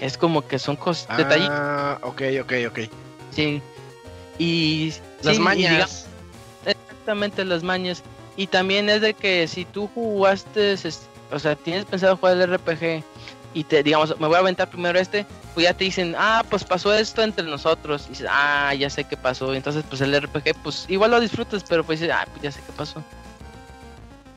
Es 0.00 0.16
como 0.16 0.46
que 0.46 0.58
son 0.58 0.76
cosas, 0.76 1.06
ah, 1.08 1.16
detallitos. 1.16 1.50
Ah, 1.52 1.98
ok, 2.02 2.22
ok, 2.42 2.52
ok. 2.68 2.78
Sí. 3.30 3.62
Y. 4.38 4.92
Las 5.22 5.38
mañas. 5.38 6.06
exactamente, 6.64 7.44
las 7.44 7.62
mañas. 7.62 8.02
Y 8.36 8.46
también 8.46 8.88
es 8.88 9.00
de 9.00 9.14
que 9.14 9.46
si 9.46 9.64
tú 9.64 9.88
jugaste, 9.94 10.74
o 11.30 11.38
sea, 11.38 11.54
tienes 11.54 11.84
pensado 11.84 12.16
jugar 12.16 12.38
el 12.38 12.56
RPG 12.56 13.04
y 13.54 13.64
te 13.64 13.82
digamos, 13.82 14.18
me 14.18 14.26
voy 14.26 14.36
a 14.36 14.38
aventar 14.38 14.70
primero 14.70 14.98
este, 14.98 15.26
pues 15.54 15.64
ya 15.64 15.74
te 15.74 15.84
dicen, 15.84 16.14
ah, 16.16 16.42
pues 16.48 16.64
pasó 16.64 16.94
esto 16.94 17.22
entre 17.22 17.44
nosotros. 17.44 18.04
Y 18.06 18.10
dices, 18.10 18.26
ah, 18.30 18.74
ya 18.74 18.88
sé 18.88 19.04
qué 19.04 19.16
pasó. 19.16 19.54
Entonces, 19.54 19.84
pues 19.88 20.00
el 20.00 20.18
RPG, 20.18 20.54
pues 20.62 20.86
igual 20.88 21.10
lo 21.10 21.20
disfrutas, 21.20 21.62
pero 21.68 21.84
pues 21.84 22.00
dices, 22.00 22.14
ah, 22.16 22.26
pues 22.30 22.42
ya 22.42 22.52
sé 22.52 22.60
qué 22.66 22.72
pasó. 22.72 23.02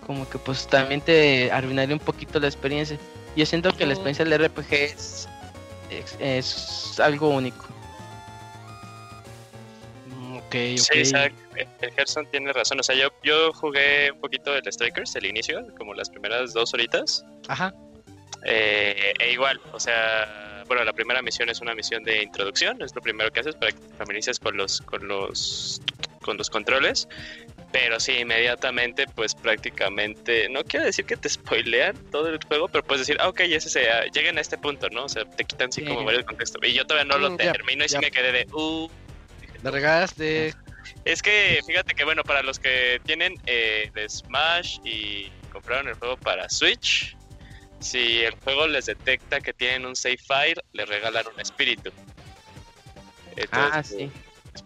Como 0.06 0.28
que 0.30 0.38
pues 0.38 0.68
también 0.68 1.02
te 1.02 1.52
arruinaría 1.52 1.96
un 1.96 2.00
poquito 2.00 2.40
la 2.40 2.48
experiencia. 2.48 2.98
Yo 3.36 3.46
siento 3.46 3.72
que 3.76 3.86
la 3.86 3.94
experiencia 3.94 4.26
del 4.26 4.46
RPG 4.46 4.74
es, 4.74 5.28
es, 6.20 7.00
algo 7.00 7.30
único. 7.30 7.66
Mm, 10.08 10.38
ok, 10.38 10.44
ok. 10.44 10.54
Sí, 10.78 11.00
exacto. 11.00 11.42
El 11.82 11.92
Gerson 11.94 12.26
tiene 12.32 12.52
razón. 12.54 12.80
O 12.80 12.84
sea, 12.84 12.96
yo, 12.96 13.10
yo 13.24 13.54
jugué 13.54 14.12
un 14.12 14.20
poquito 14.20 14.56
el 14.56 14.72
Strikers, 14.72 15.16
el 15.16 15.26
inicio, 15.26 15.66
como 15.78 15.94
las 15.94 16.10
primeras 16.10 16.54
dos 16.54 16.74
horitas. 16.74 17.26
Ajá. 17.48 17.74
Eh, 18.44 19.14
e 19.20 19.32
igual, 19.32 19.60
o 19.72 19.80
sea, 19.80 20.64
bueno, 20.68 20.84
la 20.84 20.94
primera 20.94 21.22
misión 21.22 21.50
es 21.50 21.62
una 21.62 21.74
misión 21.74 22.04
de 22.04 22.24
introducción, 22.24 22.82
es 22.82 22.94
lo 22.96 23.02
primero 23.02 23.32
que 23.32 23.40
haces 23.40 23.56
para 23.56 23.72
que 23.72 23.80
te 23.80 23.94
familiarices 23.96 24.40
con 24.40 24.56
los, 24.58 24.82
con 24.82 25.08
los, 25.08 25.82
con 26.22 26.38
los 26.38 26.50
controles. 26.50 27.08
Pero 27.76 28.00
sí, 28.00 28.20
inmediatamente, 28.20 29.06
pues 29.16 29.36
prácticamente, 29.36 30.48
no 30.48 30.64
quiero 30.64 30.86
decir 30.86 31.04
que 31.04 31.18
te 31.18 31.28
spoilean 31.28 31.94
todo 32.10 32.30
el 32.30 32.40
juego, 32.42 32.70
pero 32.70 32.86
puedes 32.86 33.06
decir, 33.06 33.18
ah, 33.20 33.28
ok, 33.28 33.42
ese 33.42 33.70
se, 33.70 33.82
uh, 33.82 34.10
llegan 34.14 34.38
a 34.38 34.42
este 34.42 34.58
punto, 34.58 34.88
¿no? 34.92 35.04
O 35.04 35.10
sea, 35.10 35.26
te 35.26 35.44
quitan 35.44 35.68
así 35.68 35.84
como 35.84 36.06
varios 36.06 36.24
contexto. 36.24 36.58
Y 36.66 36.72
yo 36.72 36.88
todavía 36.88 37.14
no 37.14 37.20
lo 37.20 37.32
mm, 37.32 37.38
termino 37.38 37.84
y 37.84 37.90
sí 37.90 37.98
me 37.98 38.12
quedé 38.12 38.32
de, 38.32 38.48
uh. 38.54 38.90
La 39.62 39.72
regaste. 39.72 40.54
Es 41.04 41.22
que, 41.22 41.60
fíjate 41.68 41.96
que, 41.96 42.06
bueno, 42.06 42.24
para 42.24 42.44
los 42.44 42.60
que 42.60 43.02
tienen 43.04 43.34
eh, 43.46 43.92
de 43.94 44.08
Smash 44.08 44.78
y 44.86 45.30
compraron 45.52 45.90
el 45.90 45.96
juego 45.96 46.16
para 46.16 46.50
Switch, 46.50 47.18
si 47.82 48.22
el 48.24 48.36
juego 48.36 48.68
les 48.68 48.86
detecta 48.86 49.42
que 49.42 49.52
tienen 49.52 49.86
un 49.86 49.98
save 49.98 50.18
file, 50.18 50.64
le 50.72 50.86
regalan 50.86 51.26
un 51.28 51.42
espíritu. 51.42 51.92
ah, 53.52 53.84
sí. 53.84 54.10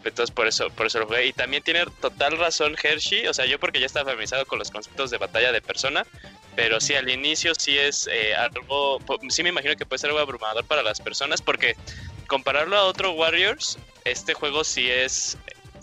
Entonces 0.03 0.31
por 0.31 0.47
eso, 0.47 0.69
por 0.69 0.87
eso 0.87 0.99
lo 0.99 1.07
jugué. 1.07 1.27
Y 1.27 1.33
también 1.33 1.63
tiene 1.63 1.85
total 2.01 2.37
razón 2.37 2.75
Hershey. 2.81 3.27
O 3.27 3.33
sea, 3.33 3.45
yo 3.45 3.59
porque 3.59 3.79
ya 3.79 3.85
estaba 3.85 4.05
familiarizado 4.05 4.45
con 4.45 4.59
los 4.59 4.71
conceptos 4.71 5.11
de 5.11 5.17
batalla 5.17 5.51
de 5.51 5.61
persona. 5.61 6.05
Pero 6.55 6.79
sí, 6.81 6.95
al 6.95 7.09
inicio 7.09 7.53
sí 7.55 7.77
es 7.77 8.07
eh, 8.11 8.35
algo. 8.35 8.99
Sí 9.29 9.43
me 9.43 9.49
imagino 9.49 9.75
que 9.75 9.85
puede 9.85 9.99
ser 9.99 10.09
algo 10.09 10.19
abrumador 10.19 10.65
para 10.65 10.83
las 10.83 10.99
personas. 10.99 11.41
Porque 11.41 11.75
compararlo 12.27 12.77
a 12.77 12.85
otro 12.85 13.11
Warriors, 13.11 13.77
este 14.05 14.33
juego 14.33 14.63
sí 14.63 14.89
es 14.89 15.37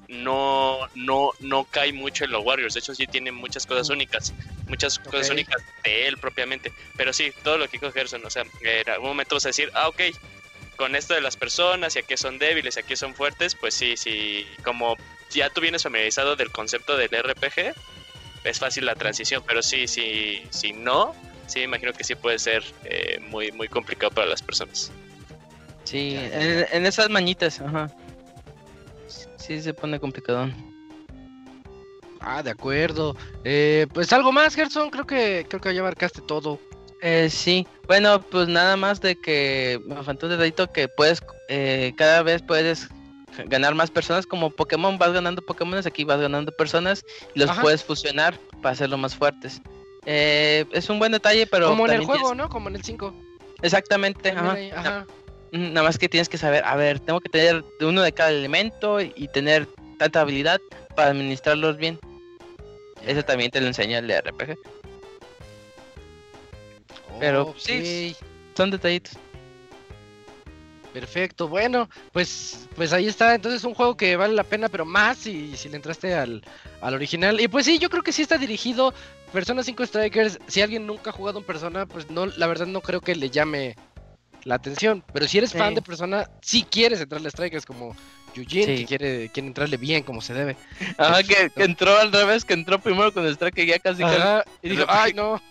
no, 0.09 0.79
no, 0.95 1.33
no 1.41 1.65
cae 1.65 1.93
mucho 1.93 2.25
en 2.25 2.33
los 2.33 2.45
Warriors. 2.45 2.75
De 2.75 2.81
hecho, 2.81 2.95
sí 2.95 3.07
tiene 3.07 3.33
muchas 3.33 3.67
cosas 3.67 3.89
únicas, 3.91 4.33
muchas 4.69 4.99
cosas 4.99 5.31
únicas 5.31 5.63
de 5.85 6.07
él 6.07 6.19
propiamente. 6.19 6.73
Pero 6.97 7.13
sí, 7.13 7.33
todo 7.43 7.59
lo 7.59 7.67
que 7.69 7.79
dijo 7.79 7.93
Gerson, 7.93 8.25
o 8.25 8.31
sea, 8.31 8.45
en 8.61 8.91
algún 8.91 9.09
momento 9.11 9.37
vas 9.37 9.47
a 9.47 9.49
decir, 9.49 9.71
ah, 9.75 9.89
ok, 9.89 10.01
con 10.77 10.95
esto 10.95 11.15
de 11.15 11.21
las 11.21 11.37
personas 11.37 11.97
y 11.97 11.99
aquí 11.99 12.17
son 12.17 12.39
débiles 12.39 12.77
y 12.77 12.81
aquí 12.81 12.97
son 12.97 13.15
fuertes, 13.15 13.55
pues 13.55 13.75
sí, 13.75 13.97
sí, 13.97 14.47
como 14.63 14.97
ya 15.31 15.51
tú 15.51 15.61
vienes 15.61 15.83
familiarizado 15.83 16.37
del 16.37 16.51
concepto 16.51 16.97
del 16.97 17.11
RPG, 17.11 17.75
es 18.45 18.59
fácil 18.59 18.87
la 18.87 18.95
transición, 18.95 19.43
pero 19.47 19.63
sí, 19.63 19.89
sí, 19.89 20.43
si 20.51 20.73
no, 20.73 21.15
sí, 21.47 21.63
imagino 21.63 21.93
que 21.93 22.05
sí 22.05 22.15
puede 22.15 22.39
ser 22.39 22.63
eh, 22.85 23.19
muy, 23.29 23.51
muy 23.53 23.69
complicado 23.69 24.13
para 24.13 24.27
las 24.29 24.43
personas. 24.43 24.93
Sí, 25.85 26.17
en, 26.17 26.85
esas 26.85 27.09
mañitas, 27.11 27.61
ajá. 27.61 27.91
Sí, 29.37 29.61
se 29.63 29.73
pone 29.73 30.01
complicado. 30.01 30.51
Ah, 32.21 32.43
de 32.43 32.51
acuerdo. 32.51 33.17
Eh, 33.45 33.87
pues 33.95 34.13
algo 34.13 34.33
más, 34.33 34.57
Gerson, 34.57 34.91
creo 34.91 35.07
que 35.07 35.47
creo 35.49 35.61
que 35.61 35.73
ya 35.73 35.81
abarcaste 35.81 36.21
todo. 36.23 36.59
Eh, 37.09 37.31
sí, 37.31 37.69
bueno, 37.87 38.21
pues 38.21 38.49
nada 38.49 38.77
más 38.77 39.01
de 39.01 39.15
que 39.15 39.81
me 39.87 40.03
faltó 40.03 40.27
un 40.27 40.33
detallito 40.33 40.73
que 40.73 40.89
puedes, 40.89 41.23
eh, 41.49 41.93
cada 41.97 42.25
vez 42.25 42.43
puedes 42.43 42.89
ganar 43.45 43.77
más 43.77 43.93
personas 43.93 44.27
como 44.27 44.51
Pokémon, 44.51 44.99
vas 44.99 45.13
ganando 45.13 45.41
Pokémon, 45.41 45.81
aquí 45.87 46.03
vas 46.03 46.21
ganando 46.21 46.51
personas 46.51 47.05
y 47.33 47.39
los 47.39 47.57
puedes 47.61 47.85
fusionar 47.85 48.37
para 48.61 48.73
hacerlo 48.73 48.99
más 48.99 49.15
fuertes. 49.15 49.63
Eh, 50.05 50.65
es 50.73 50.91
un 50.91 50.99
buen 50.99 51.13
detalle, 51.13 51.47
pero... 51.47 51.69
Como 51.69 51.87
en 51.87 51.93
el 51.93 52.05
juego, 52.05 52.35
¿no? 52.35 52.49
Como 52.49 52.71
en 52.71 52.75
el 52.75 52.83
5. 52.83 53.15
Exactamente, 53.63 54.33
ajá. 54.33 55.07
Nada 55.53 55.83
más 55.85 55.99
que 55.99 56.09
tienes 56.09 56.29
que 56.29 56.39
saber, 56.39 56.65
a 56.65 56.75
ver, 56.75 56.99
tengo 56.99 57.21
que 57.21 57.29
tener 57.29 57.65
uno 57.83 58.03
de 58.03 58.11
cada 58.11 58.31
elemento 58.31 59.01
y 59.01 59.29
tener 59.29 59.69
tanta 60.01 60.23
habilidad 60.23 60.61
para 60.97 61.11
administrarlos 61.11 61.77
bien. 61.77 62.01
Eso 63.07 63.23
también 63.23 63.53
te 63.53 63.61
lo 63.61 63.69
enseña 63.69 63.99
el 63.99 64.11
RPG. 64.11 64.59
Pero 67.19 67.55
sí, 67.59 68.17
son 68.57 68.71
detallitos. 68.71 69.15
Perfecto, 70.93 71.47
bueno, 71.47 71.91
pues 72.13 72.69
pues 72.75 72.95
ahí 72.95 73.07
está, 73.07 73.35
entonces 73.35 73.65
un 73.65 73.75
juego 73.75 73.99
que 73.99 74.17
vale 74.17 74.33
la 74.33 74.45
pena, 74.45 74.71
pero 74.71 74.87
más 74.87 75.19
si, 75.19 75.55
si 75.55 75.69
le 75.69 75.77
entraste 75.77 76.15
al, 76.15 76.43
al 76.81 76.95
original. 76.95 77.39
Y 77.39 77.49
pues 77.49 77.67
sí, 77.67 77.79
yo 77.79 77.91
creo 77.91 78.03
que 78.03 78.13
sí 78.13 78.23
está 78.23 78.39
dirigido 78.39 78.95
Persona 79.31 79.63
5 79.63 79.87
Strikers, 79.87 80.39
si 80.47 80.63
alguien 80.63 80.87
nunca 80.87 81.11
ha 81.11 81.13
jugado 81.13 81.39
en 81.41 81.45
Persona, 81.45 81.85
pues 81.85 82.11
no, 82.11 82.25
la 82.25 82.47
verdad 82.47 82.67
no 82.67 82.81
creo 82.81 83.03
que 83.03 83.15
le 83.15 83.29
llame 83.29 83.77
la 84.45 84.55
atención, 84.55 85.05
pero 85.13 85.29
si 85.29 85.37
eres 85.37 85.53
fan 85.53 85.75
de 85.75 85.83
Persona, 85.83 86.31
sí 86.41 86.63
quieres 86.63 87.01
entrarle 87.01 87.29
a 87.29 87.31
Strikers 87.33 87.67
como 87.67 87.95
Eugene, 88.41 88.77
que 88.77 88.85
quiere, 88.87 89.29
quiere 89.31 89.49
entrarle 89.49 89.77
bien 89.77 90.03
como 90.03 90.21
se 90.21 90.35
debe. 90.35 90.57
Ajá, 90.99 91.23
que, 91.23 91.51
entró 91.57 91.97
al 91.97 92.13
revés, 92.13 92.45
que 92.45 92.55
entró 92.55 92.81
primero 92.81 93.13
con 93.13 93.27
el 93.27 93.33
Strike 93.33 93.59
y 93.59 93.67
ya 93.67 93.79
casi, 93.79 94.03
Y 94.63 94.71
dijo, 94.71 94.85
ay 94.89 95.13
no. 95.15 95.43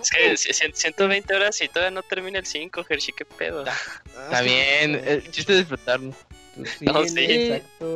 Es 0.00 0.10
que 0.10 0.36
120 0.74 1.34
horas 1.34 1.60
y 1.60 1.68
todavía 1.68 1.90
no 1.90 2.02
termina 2.02 2.38
el 2.38 2.46
5, 2.46 2.84
Hershey, 2.88 3.14
qué 3.16 3.24
pedo. 3.24 3.64
Ah, 3.66 4.24
Está 4.24 4.40
bien, 4.42 5.02
el 5.04 5.30
chiste 5.30 5.52
es 5.52 5.58
disfrutarlo. 5.60 6.14
Pues 6.56 6.82
no, 6.82 7.04
sí, 7.04 7.14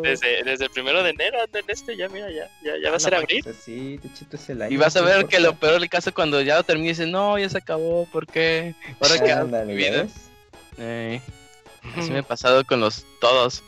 desde, 0.03 0.43
desde, 0.43 0.65
el 0.65 0.71
primero 0.71 1.03
de 1.03 1.11
enero 1.11 1.41
anda 1.41 1.61
en 1.61 1.65
este, 1.69 1.97
ya 1.97 2.09
mira, 2.09 2.29
ya, 2.31 2.51
ya, 2.65 2.73
ya 2.83 2.91
va 2.91 2.97
a 2.97 3.01
ser 3.01 3.15
abril. 3.15 3.45
Sí, 3.65 4.01
y 4.69 4.77
vas 4.77 4.97
a 4.97 5.03
ver 5.03 5.27
que 5.27 5.39
lo 5.39 5.55
peor 5.55 5.79
del 5.79 5.89
caso 5.89 6.13
cuando 6.13 6.41
ya 6.41 6.57
lo 6.57 6.65
termines, 6.65 6.99
no, 6.99 7.39
ya 7.39 7.49
se 7.49 7.59
acabó, 7.59 8.07
¿por 8.07 8.27
qué? 8.27 8.75
Ahora 9.01 9.19
que 9.23 9.65
mi 9.65 9.75
vida. 9.75 10.09
así 10.77 12.11
me 12.11 12.19
ha 12.19 12.23
pasado 12.23 12.65
con 12.65 12.81
los 12.81 13.07
todos. 13.21 13.63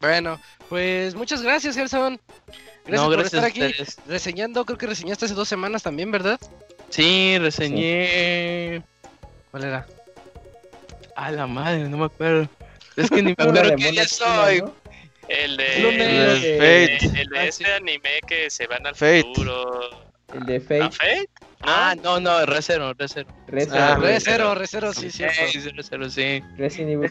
Bueno, 0.00 0.40
pues 0.68 1.14
muchas 1.14 1.42
gracias, 1.42 1.74
Gerson. 1.76 2.20
Gracias 2.86 3.08
por 3.08 3.20
estar 3.20 3.44
aquí 3.44 3.62
reseñando. 4.06 4.64
Creo 4.64 4.78
que 4.78 4.86
reseñaste 4.86 5.26
hace 5.26 5.34
dos 5.34 5.48
semanas 5.48 5.82
también, 5.82 6.10
¿verdad? 6.10 6.40
Sí, 6.88 7.36
reseñé. 7.38 8.82
¿Cuál 9.50 9.64
era? 9.64 9.86
A 11.16 11.30
la 11.30 11.46
madre, 11.46 11.88
no 11.88 11.98
me 11.98 12.06
acuerdo. 12.06 12.48
Es 12.96 13.10
que 13.10 13.22
ni 13.22 13.34
me 13.36 13.36
acuerdo 13.38 13.74
quién 13.76 13.94
soy. 14.08 14.62
El 15.28 15.56
de, 15.56 16.96
el, 16.96 17.28
de 17.28 17.48
ese 17.48 17.64
anime 17.72 18.20
que 18.26 18.50
se 18.50 18.66
van 18.66 18.84
al 18.86 18.96
futuro. 18.96 20.09
El 20.34 20.46
de 20.46 20.60
Fate. 20.60 20.90
Fate? 20.90 21.28
Ah, 21.62 21.94
no, 22.02 22.18
no, 22.20 22.46
Recero, 22.46 22.94
Recero. 22.94 23.28
Ah, 23.72 23.98
Recero, 24.00 24.54
Recero, 24.54 24.92
sí, 24.94 25.10
sí. 25.10 25.24
Sí, 25.52 25.70
Recero, 25.70 26.08
sí. 26.08 26.42
Resident 26.56 26.90
Evil 26.90 27.10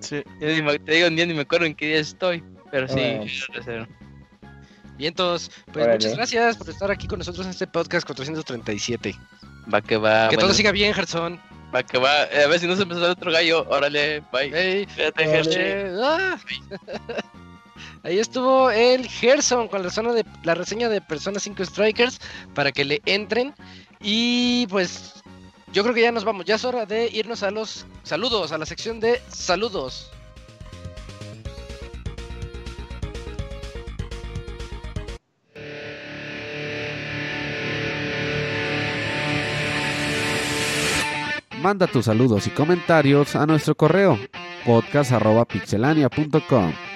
sí. 0.00 0.22
Te 0.84 0.92
digo, 0.92 1.10
ni 1.10 1.34
me 1.34 1.42
acuerdo 1.42 1.66
en 1.66 1.74
qué 1.74 1.86
día 1.86 1.98
estoy, 1.98 2.44
pero 2.70 2.88
sí, 2.88 3.46
Recero. 3.52 3.86
Bien, 4.98 5.14
todos, 5.14 5.50
pues 5.72 5.88
muchas 5.88 6.14
gracias 6.14 6.56
por 6.58 6.68
estar 6.68 6.90
aquí 6.90 7.06
con 7.06 7.18
nosotros 7.20 7.46
en 7.46 7.52
este 7.52 7.66
podcast 7.66 8.06
437. 8.06 9.16
Va 9.72 9.80
que 9.80 9.96
va. 9.96 10.28
Que 10.28 10.36
todo 10.36 10.52
siga 10.52 10.72
bien, 10.72 10.92
Gerson. 10.92 11.40
Va 11.74 11.82
que 11.82 11.98
va. 11.98 12.22
A 12.24 12.48
ver 12.48 12.58
si 12.58 12.66
no 12.66 12.76
se 12.76 12.84
me 12.84 12.94
sale 12.94 13.06
otro 13.06 13.32
gallo. 13.32 13.66
Órale, 13.70 14.22
bye. 14.30 14.50
Hey, 14.52 14.86
Fíjate, 14.94 15.90
ah. 16.02 16.38
Ahí 18.02 18.18
estuvo 18.18 18.70
el 18.70 19.06
Gerson 19.06 19.68
con 19.68 19.82
la, 19.82 19.90
zona 19.90 20.12
de, 20.12 20.24
la 20.42 20.54
reseña 20.54 20.88
de 20.88 21.02
Persona 21.02 21.38
5 21.38 21.64
Strikers 21.66 22.18
para 22.54 22.72
que 22.72 22.84
le 22.84 23.02
entren. 23.04 23.54
Y 24.00 24.66
pues 24.68 25.22
yo 25.72 25.82
creo 25.82 25.94
que 25.94 26.02
ya 26.02 26.12
nos 26.12 26.24
vamos. 26.24 26.46
Ya 26.46 26.54
es 26.54 26.64
hora 26.64 26.86
de 26.86 27.10
irnos 27.12 27.42
a 27.42 27.50
los 27.50 27.84
saludos, 28.02 28.52
a 28.52 28.58
la 28.58 28.64
sección 28.64 29.00
de 29.00 29.20
saludos. 29.28 30.10
Manda 41.60 41.86
tus 41.86 42.06
saludos 42.06 42.46
y 42.46 42.50
comentarios 42.50 43.36
a 43.36 43.44
nuestro 43.44 43.74
correo 43.74 44.18
podcast.pixelania.com. 44.64 46.89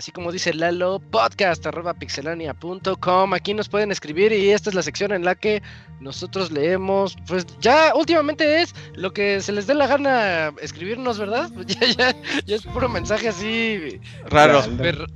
Así 0.00 0.12
como 0.12 0.32
dice 0.32 0.54
Lalo, 0.54 0.98
podcast 0.98 1.66
arroba 1.66 1.92
pixelania.com. 1.92 3.34
Aquí 3.34 3.52
nos 3.52 3.68
pueden 3.68 3.92
escribir 3.92 4.32
y 4.32 4.48
esta 4.48 4.70
es 4.70 4.74
la 4.74 4.82
sección 4.82 5.12
en 5.12 5.26
la 5.26 5.34
que 5.34 5.62
nosotros 6.00 6.50
leemos. 6.50 7.18
Pues 7.26 7.46
ya 7.60 7.92
últimamente 7.94 8.62
es 8.62 8.74
lo 8.94 9.12
que 9.12 9.42
se 9.42 9.52
les 9.52 9.66
dé 9.66 9.74
la 9.74 9.86
gana 9.86 10.54
escribirnos, 10.62 11.18
¿verdad? 11.18 11.50
Ya, 11.66 11.86
ya, 11.86 12.16
ya 12.46 12.56
es 12.56 12.62
puro 12.62 12.88
mensaje 12.88 13.28
así. 13.28 14.00
Raro. 14.24 14.62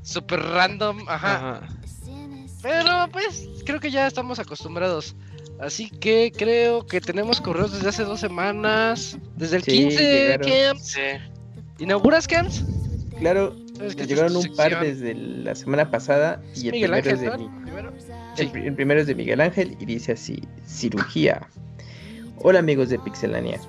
Super, 0.03 0.43
random. 0.43 1.09
Ajá. 1.09 1.63
Pero 2.61 3.09
pues 3.11 3.49
creo 3.65 3.81
que 3.81 3.91
ya 3.91 4.07
estamos 4.07 4.39
acostumbrados. 4.39 5.17
Así 5.61 5.89
que 5.89 6.31
creo 6.37 6.85
que 6.85 7.01
tenemos 7.01 7.41
correos 7.41 7.73
desde 7.73 7.89
hace 7.89 8.05
dos 8.05 8.21
semanas. 8.21 9.17
Desde 9.35 9.57
el 9.57 9.63
15 9.63 10.03
de 10.03 10.39
Camps. 10.41 10.99
¿Inauguras 11.79 12.29
Camps? 12.29 12.63
Claro, 13.19 13.64
llegaron 14.07 14.37
un 14.37 14.57
par 14.57 14.81
desde 14.81 15.15
la 15.15 15.55
semana 15.55 15.91
pasada 15.91 16.41
y 16.55 16.69
el 16.69 16.73
primero 16.73 17.11
es 17.11 17.21
de 17.21 17.49
El, 18.39 18.75
primero 18.75 19.01
es 19.01 19.07
de 19.07 19.15
Miguel 19.15 19.41
Ángel 19.41 19.77
y 19.81 19.85
dice 19.85 20.13
así, 20.13 20.43
cirugía. 20.67 21.49
Hola 22.39 22.61
amigos 22.61 22.89
de 22.89 22.99
Pixelania, 22.99 23.61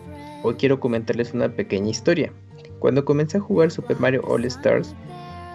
hoy 0.43 0.55
quiero 0.55 0.79
comentarles 0.79 1.33
una 1.33 1.49
pequeña 1.49 1.89
historia. 1.89 2.31
Cuando 2.79 3.05
comencé 3.05 3.37
a 3.37 3.41
jugar 3.41 3.71
Super 3.71 3.99
Mario 3.99 4.21
All 4.27 4.45
Stars, 4.45 4.93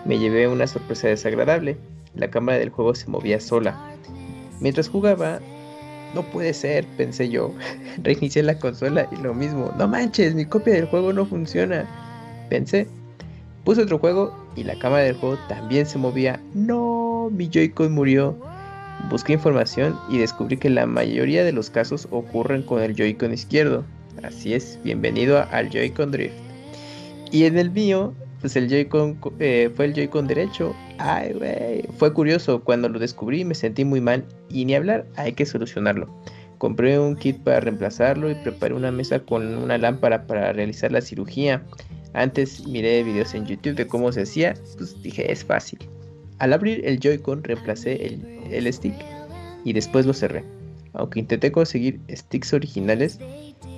me 0.05 0.19
llevé 0.19 0.49
una 0.49 0.67
sorpresa 0.67 1.09
desagradable. 1.09 1.77
La 2.15 2.31
cámara 2.31 2.59
del 2.59 2.71
juego 2.71 2.95
se 2.95 3.09
movía 3.09 3.39
sola. 3.39 3.79
Mientras 4.61 4.89
jugaba, 4.89 5.41
no 6.15 6.23
puede 6.23 6.55
ser, 6.55 6.85
pensé 6.97 7.29
yo. 7.29 7.55
Reinicié 8.03 8.43
la 8.43 8.59
consola 8.59 9.09
y 9.13 9.17
lo 9.17 9.33
mismo. 9.33 9.73
No 9.79 9.87
manches, 9.87 10.35
mi 10.35 10.45
copia 10.45 10.75
del 10.75 10.87
juego 10.87 11.13
no 11.13 11.25
funciona. 11.25 11.87
Pensé, 12.49 12.89
Puse 13.65 13.83
otro 13.83 13.99
juego 13.99 14.35
y 14.57 14.65
la 14.65 14.79
cámara 14.79 15.05
del 15.05 15.17
juego 15.17 15.39
también 15.49 15.87
se 15.87 15.99
movía. 15.99 16.41
No, 16.55 17.31
mi 17.31 17.49
Joy-Con 17.49 17.93
murió. 17.93 18.37
Busqué 19.09 19.33
información 19.33 19.99
y 20.11 20.19
descubrí 20.19 20.57
que 20.57 20.71
la 20.71 20.87
mayoría 20.87 21.45
de 21.45 21.53
los 21.53 21.71
casos 21.71 22.07
ocurren 22.11 22.63
con 22.63 22.83
el 22.83 22.95
Joy-Con 22.95 23.33
izquierdo. 23.33 23.85
Así 24.23 24.55
es, 24.55 24.79
bienvenido 24.85 25.45
al 25.51 25.71
Joy-Con 25.71 26.11
Drift. 26.11 26.35
Y 27.33 27.45
en 27.45 27.59
el 27.59 27.71
mío, 27.71 28.13
pues 28.41 28.57
el 28.57 28.69
Joy-Con 28.69 29.19
eh, 29.39 29.71
fue 29.75 29.87
el 29.87 29.95
Joy-Con 29.95 30.27
derecho. 30.27 30.75
Ay, 30.99 31.33
güey. 31.33 31.83
Fue 31.97 32.13
curioso, 32.13 32.61
cuando 32.63 32.89
lo 32.89 32.99
descubrí 32.99 33.45
me 33.45 33.55
sentí 33.55 33.85
muy 33.85 34.01
mal 34.01 34.25
y 34.49 34.65
ni 34.65 34.75
hablar, 34.75 35.07
hay 35.17 35.33
que 35.33 35.47
solucionarlo. 35.47 36.09
Compré 36.59 36.99
un 36.99 37.17
kit 37.17 37.39
para 37.39 37.61
reemplazarlo 37.61 38.31
y 38.31 38.35
preparé 38.35 38.75
una 38.75 38.93
mesa 38.93 39.21
con 39.21 39.57
una 39.57 39.79
lámpara 39.79 40.27
para 40.27 40.53
realizar 40.53 40.93
la 40.93 41.01
cirugía. 41.01 41.63
Antes 42.13 42.67
miré 42.67 43.03
videos 43.03 43.35
en 43.35 43.47
YouTube 43.47 43.75
de 43.75 43.87
cómo 43.87 44.11
se 44.13 44.23
hacía, 44.23 44.55
pues 44.77 45.01
dije 45.03 45.31
es 45.31 45.45
fácil. 45.45 45.79
Al 46.39 46.53
abrir 46.53 46.85
el 46.85 46.99
Joy-Con 46.99 47.45
reemplacé 47.45 48.19
el, 48.51 48.73
stick 48.73 48.95
y 49.65 49.73
después 49.73 50.07
lo 50.07 50.15
cerré. 50.15 50.43
Aunque 50.93 51.21
intenté 51.21 51.53
conseguir 51.53 52.01
sticks 52.11 52.53
originales, 52.53 53.19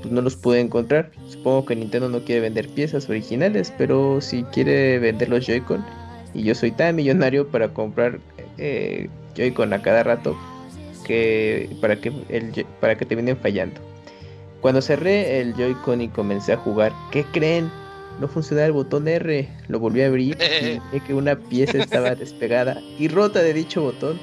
pues 0.01 0.13
no 0.13 0.23
los 0.23 0.37
pude 0.37 0.61
encontrar. 0.61 1.11
Supongo 1.29 1.67
que 1.67 1.77
Nintendo 1.77 2.09
no 2.09 2.25
quiere 2.25 2.41
vender 2.41 2.69
piezas 2.69 3.09
originales, 3.11 3.73
pero 3.77 4.21
si 4.21 4.45
quiere 4.45 4.99
vender 4.99 5.29
los 5.29 5.45
Joy-Con, 5.45 5.85
y 6.35 6.45
yo 6.45 6.55
soy 6.55 6.71
tan 6.71 6.97
millonario 6.97 7.49
para 7.49 7.69
comprar 7.75 8.19
eh, 8.57 9.09
Joy-Con 9.35 9.73
a 9.73 9.83
cada 9.83 10.05
rato, 10.05 10.37
que 11.05 11.69
para 11.81 12.01
que, 12.01 12.13
el, 12.29 12.65
para 12.81 12.97
que 12.97 13.05
te 13.05 13.15
vienen 13.15 13.37
fallando. 13.37 13.81
Cuando 14.63 14.81
cerré 14.81 15.41
el 15.41 15.55
Joy-Con 15.55 16.01
y 16.01 16.09
comencé 16.09 16.53
a 16.53 16.57
jugar, 16.57 16.93
¿qué 17.11 17.25
creen? 17.25 17.69
No 18.21 18.29
funcionaba 18.29 18.67
el 18.67 18.73
botón 18.73 19.09
R. 19.09 19.49
Lo 19.69 19.81
volví 19.81 20.03
a 20.03 20.07
abrir 20.07 20.37
y 20.41 20.81
vi 20.93 21.01
que 21.01 21.15
una 21.15 21.37
pieza 21.37 21.79
estaba 21.79 22.15
despegada 22.15 22.81
y 22.99 23.09
rota 23.09 23.43
de 23.43 23.55
dicho 23.55 23.83
botón. 23.83 24.19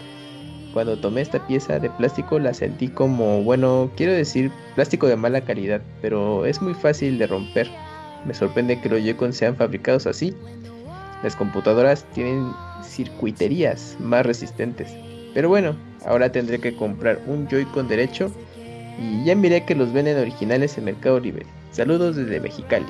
Cuando 0.74 0.98
tomé 0.98 1.22
esta 1.22 1.46
pieza 1.48 1.80
de 1.80 1.90
plástico 1.90 2.38
la 2.38 2.54
sentí 2.54 2.90
como, 2.90 3.44
bueno, 3.44 3.90
quiero 3.98 4.14
decir 4.14 4.52
plástico 4.76 5.08
de 5.08 5.16
mala 5.16 5.42
calidad, 5.42 5.82
pero 6.02 6.46
es 6.46 6.62
muy 6.62 6.76
fácil 6.76 7.18
de 7.18 7.26
romper. 7.26 7.68
Me 8.26 8.34
sorprende 8.34 8.80
que 8.80 8.90
los 8.90 9.02
Joy-Con 9.02 9.34
sean 9.34 9.56
fabricados 9.56 10.06
así. 10.06 10.36
Las 11.24 11.36
computadoras 11.36 12.06
tienen 12.14 12.52
circuiterías 12.84 13.98
más 14.00 14.26
resistentes. 14.26 14.94
Pero 15.34 15.50
bueno, 15.50 15.76
ahora 16.06 16.32
tendré 16.32 16.60
que 16.60 16.76
comprar 16.76 17.20
un 17.28 17.48
Joy-Con 17.48 17.88
derecho 17.88 18.32
y 19.00 19.24
ya 19.26 19.36
miré 19.36 19.66
que 19.66 19.76
los 19.76 19.92
venden 19.92 20.18
originales 20.18 20.78
en 20.78 20.86
Mercado 20.86 21.20
Libre. 21.20 21.46
Saludos 21.72 22.16
desde 22.16 22.40
Mexicali. 22.40 22.86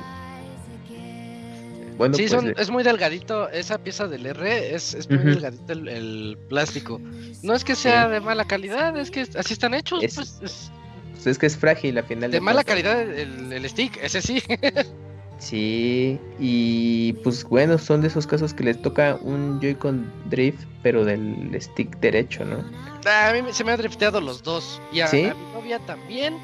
Bueno, 2.00 2.14
sí, 2.14 2.28
pues, 2.30 2.54
es 2.56 2.70
muy 2.70 2.82
delgadito 2.82 3.50
esa 3.50 3.76
pieza 3.76 4.08
del 4.08 4.24
R, 4.24 4.74
es, 4.74 5.06
muy 5.10 5.18
delgadito 5.18 5.70
el, 5.74 6.38
plástico. 6.48 6.98
No 7.42 7.52
es 7.52 7.62
que 7.62 7.74
sea 7.74 8.08
de 8.08 8.20
mala 8.20 8.46
calidad, 8.46 8.96
es 8.96 9.10
que 9.10 9.28
así 9.36 9.52
están 9.52 9.74
hechos. 9.74 10.02
Es, 10.02 10.14
pues, 10.14 10.36
pues 10.40 11.26
es... 11.26 11.36
que 11.36 11.44
es 11.44 11.58
frágil 11.58 11.98
al 11.98 12.04
final. 12.04 12.30
De, 12.30 12.40
mala 12.40 12.64
calidad 12.64 13.02
el, 13.02 13.52
el, 13.52 13.68
stick, 13.68 13.98
ese 14.02 14.22
sí. 14.22 14.42
sí, 15.38 16.18
y 16.38 17.12
pues 17.22 17.44
bueno, 17.44 17.76
son 17.76 18.00
de 18.00 18.08
esos 18.08 18.26
casos 18.26 18.54
que 18.54 18.64
les 18.64 18.80
toca 18.80 19.18
un 19.20 19.60
Joy-Con 19.60 20.10
Drift, 20.30 20.64
pero 20.82 21.04
del 21.04 21.54
stick 21.60 22.00
derecho, 22.00 22.46
¿no? 22.46 22.64
Ah, 23.04 23.28
a 23.28 23.34
mí 23.34 23.42
se 23.52 23.62
me 23.62 23.72
han 23.72 23.78
drifteado 23.78 24.22
los 24.22 24.42
dos. 24.42 24.80
Y 24.90 25.00
a 25.00 25.10
mi 25.12 25.24
novia 25.52 25.78
también. 25.80 26.38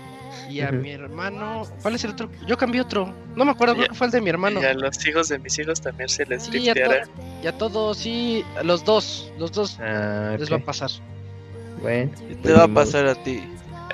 Y 0.49 0.61
a 0.61 0.71
mi 0.71 0.91
hermano, 0.91 1.65
¿cuál 1.83 1.95
es 1.97 2.05
el 2.05 2.13
otro? 2.13 2.31
Yo 2.47 2.57
cambié 2.57 2.81
otro. 2.81 3.13
No 3.35 3.45
me 3.45 3.51
acuerdo, 3.51 3.75
creo 3.75 3.89
que 3.89 3.95
fue 3.95 4.07
el 4.07 4.13
de 4.13 4.21
mi 4.21 4.31
hermano. 4.31 4.61
Y 4.61 4.65
a 4.65 4.75
los 4.75 5.05
hijos 5.07 5.29
de 5.29 5.39
mis 5.39 5.59
hijos 5.59 5.81
también 5.81 6.09
se 6.09 6.25
les 6.27 6.45
sí, 6.45 6.59
Y 6.59 6.69
a 7.47 7.53
todos, 7.59 7.99
sí, 7.99 8.45
a 8.57 8.63
los 8.63 8.85
dos, 8.85 9.31
los 9.39 9.53
dos 9.53 9.79
ah, 9.81 10.37
les 10.39 10.51
va 10.51 10.57
a 10.57 10.61
pasar. 10.61 10.91
Bueno. 11.83 12.11
te 12.17 12.37
pues 12.37 12.57
va 12.57 12.65
a 12.65 12.69
pasar 12.69 13.07
a 13.07 13.15
ti? 13.15 13.43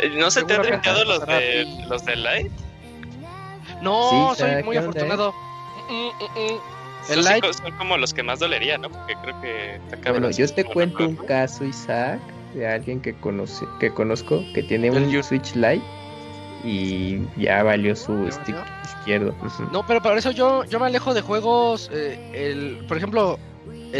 Eh, 0.00 0.10
¿No 0.16 0.30
se 0.30 0.44
te 0.44 0.54
han 0.54 0.62
drifteado 0.62 1.04
los 1.04 1.26
de, 1.26 1.66
los 1.88 2.04
de 2.04 2.16
Light? 2.16 2.52
No, 3.82 4.34
soy 4.36 4.62
muy 4.62 4.76
afortunado. 4.76 5.32
Mm, 5.90 5.94
mm, 5.94 6.54
mm, 6.54 7.12
el 7.12 7.24
Light... 7.24 7.44
son 7.52 7.72
como 7.76 7.96
los 7.96 8.14
que 8.14 8.22
más 8.22 8.38
dolería, 8.38 8.78
¿no? 8.78 8.88
Porque 8.90 9.14
creo 9.22 9.40
que... 9.40 9.80
Bueno, 10.10 10.30
yo 10.30 10.48
te 10.48 10.64
cuento 10.64 11.08
un 11.08 11.16
caso, 11.16 11.64
Isaac, 11.64 12.20
de 12.54 12.68
alguien 12.68 13.00
que, 13.00 13.14
conoce, 13.14 13.66
que 13.80 13.92
conozco 13.92 14.42
que 14.54 14.62
tiene 14.62 14.90
un 14.90 15.22
Switch 15.22 15.54
Lite 15.54 15.82
y 16.64 17.20
ya 17.36 17.62
valió 17.62 17.94
su 17.96 18.30
stick 18.30 18.56
izquierdo. 18.84 19.34
No, 19.72 19.86
pero 19.86 20.02
para 20.02 20.18
eso 20.18 20.30
yo, 20.30 20.64
yo 20.64 20.78
me 20.78 20.86
alejo 20.86 21.14
de 21.14 21.20
juegos, 21.20 21.90
eh, 21.92 22.18
el, 22.34 22.84
por 22.86 22.96
ejemplo, 22.96 23.38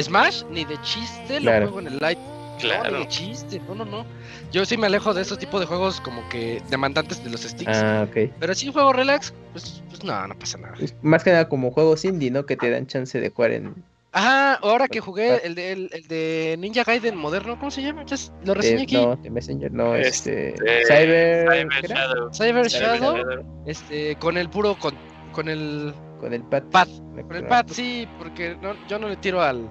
Smash, 0.00 0.44
ni 0.50 0.64
de 0.64 0.80
chiste 0.82 1.40
lo 1.40 1.50
juego 1.50 1.80
en 1.80 1.86
el 1.88 1.94
Lite. 1.94 2.20
Claro. 2.60 2.90
No, 2.90 2.98
ni 2.98 3.04
de 3.04 3.08
chiste, 3.08 3.60
no, 3.66 3.74
no, 3.74 3.84
no. 3.84 4.06
Yo 4.52 4.64
sí 4.64 4.76
me 4.76 4.86
alejo 4.86 5.12
de 5.14 5.22
esos 5.22 5.38
tipos 5.38 5.60
de 5.60 5.66
juegos 5.66 6.00
como 6.00 6.28
que 6.28 6.62
demandantes 6.70 7.22
de 7.24 7.30
los 7.30 7.42
sticks. 7.42 7.76
Ah, 7.76 8.06
ok. 8.08 8.30
Pero 8.38 8.54
si 8.54 8.70
juego 8.70 8.92
relax, 8.92 9.34
pues, 9.52 9.82
pues 9.88 10.04
no, 10.04 10.26
no 10.28 10.38
pasa 10.38 10.58
nada. 10.58 10.74
más 11.02 11.24
que 11.24 11.30
nada 11.30 11.48
como 11.48 11.72
juegos 11.72 12.04
indie, 12.04 12.30
¿no? 12.30 12.46
Que 12.46 12.56
te 12.56 12.70
dan 12.70 12.86
chance 12.86 13.20
de 13.20 13.30
jugar 13.30 13.52
en, 13.52 13.74
Ajá, 14.14 14.54
ahora 14.56 14.88
que 14.88 15.00
jugué 15.00 15.40
el 15.42 15.54
de, 15.54 15.72
el, 15.72 15.88
de 16.06 16.56
Ninja 16.58 16.84
Gaiden 16.84 17.16
moderno, 17.16 17.58
¿cómo 17.58 17.70
se 17.70 17.82
llama? 17.82 18.04
lo 18.44 18.52
reseñé 18.54 18.82
aquí. 18.82 18.96
No, 18.96 19.16
de 19.16 19.30
Messenger, 19.30 19.72
no, 19.72 19.96
este. 19.96 20.50
este 20.50 20.84
Cyber. 20.86 21.48
Cyber 21.48 21.88
Shadow. 21.88 22.34
Cyber 22.34 22.66
Shadow. 22.68 23.44
Este, 23.66 24.14
con 24.16 24.36
el 24.36 24.50
puro. 24.50 24.76
Con, 24.78 24.94
con 25.32 25.48
el. 25.48 25.94
Con 26.20 26.34
el 26.34 26.42
pad. 26.42 26.62
pad. 26.70 26.88
Con 27.26 27.36
el 27.36 27.46
pad, 27.46 27.66
sí, 27.70 28.06
porque 28.18 28.54
no, 28.60 28.74
yo 28.86 28.98
no 28.98 29.08
le 29.08 29.16
tiro 29.16 29.40
al. 29.40 29.70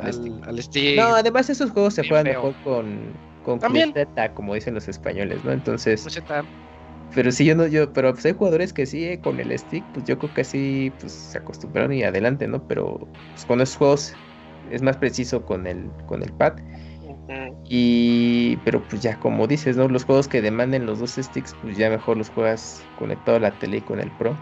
Al, 0.00 0.40
al 0.46 0.62
stick. 0.62 0.96
No, 0.96 1.14
además 1.14 1.50
esos 1.50 1.70
juegos 1.70 1.92
se 1.94 2.08
juegan 2.08 2.24
mejor 2.24 2.54
con. 2.64 3.12
Con 3.44 3.58
También. 3.58 3.92
como 4.32 4.54
dicen 4.54 4.72
los 4.72 4.88
españoles, 4.88 5.44
¿no? 5.44 5.52
Entonces. 5.52 6.06
Pero 7.14 7.30
sí, 7.30 7.44
yo 7.44 7.54
no, 7.54 7.66
yo, 7.66 7.92
pero 7.92 8.12
pues 8.12 8.26
hay 8.26 8.32
jugadores 8.32 8.72
que 8.72 8.86
sí, 8.86 9.04
eh, 9.04 9.20
con 9.20 9.38
el 9.38 9.56
stick, 9.58 9.84
pues 9.92 10.04
yo 10.04 10.18
creo 10.18 10.34
que 10.34 10.44
sí, 10.44 10.92
pues 10.98 11.12
se 11.12 11.38
acostumbraron 11.38 11.92
y 11.92 12.02
adelante, 12.02 12.48
¿no? 12.48 12.66
Pero 12.66 12.98
pues, 13.30 13.44
con 13.44 13.60
esos 13.60 13.76
juegos 13.76 14.16
es 14.70 14.82
más 14.82 14.96
preciso 14.96 15.44
con 15.44 15.66
el, 15.66 15.90
con 16.06 16.22
el 16.22 16.32
pad. 16.32 16.54
Y, 17.66 18.56
pero 18.58 18.82
pues 18.86 19.00
ya, 19.00 19.18
como 19.18 19.46
dices, 19.46 19.76
¿no? 19.76 19.88
Los 19.88 20.04
juegos 20.04 20.28
que 20.28 20.42
demanden 20.42 20.86
los 20.86 20.98
dos 20.98 21.12
sticks, 21.12 21.54
pues 21.62 21.76
ya 21.76 21.88
mejor 21.88 22.18
los 22.18 22.28
juegas 22.28 22.86
conectado 22.96 23.38
a 23.38 23.40
la 23.40 23.58
tele 23.58 23.78
y 23.78 23.80
con 23.80 24.00
el 24.00 24.10
Pro. 24.10 24.36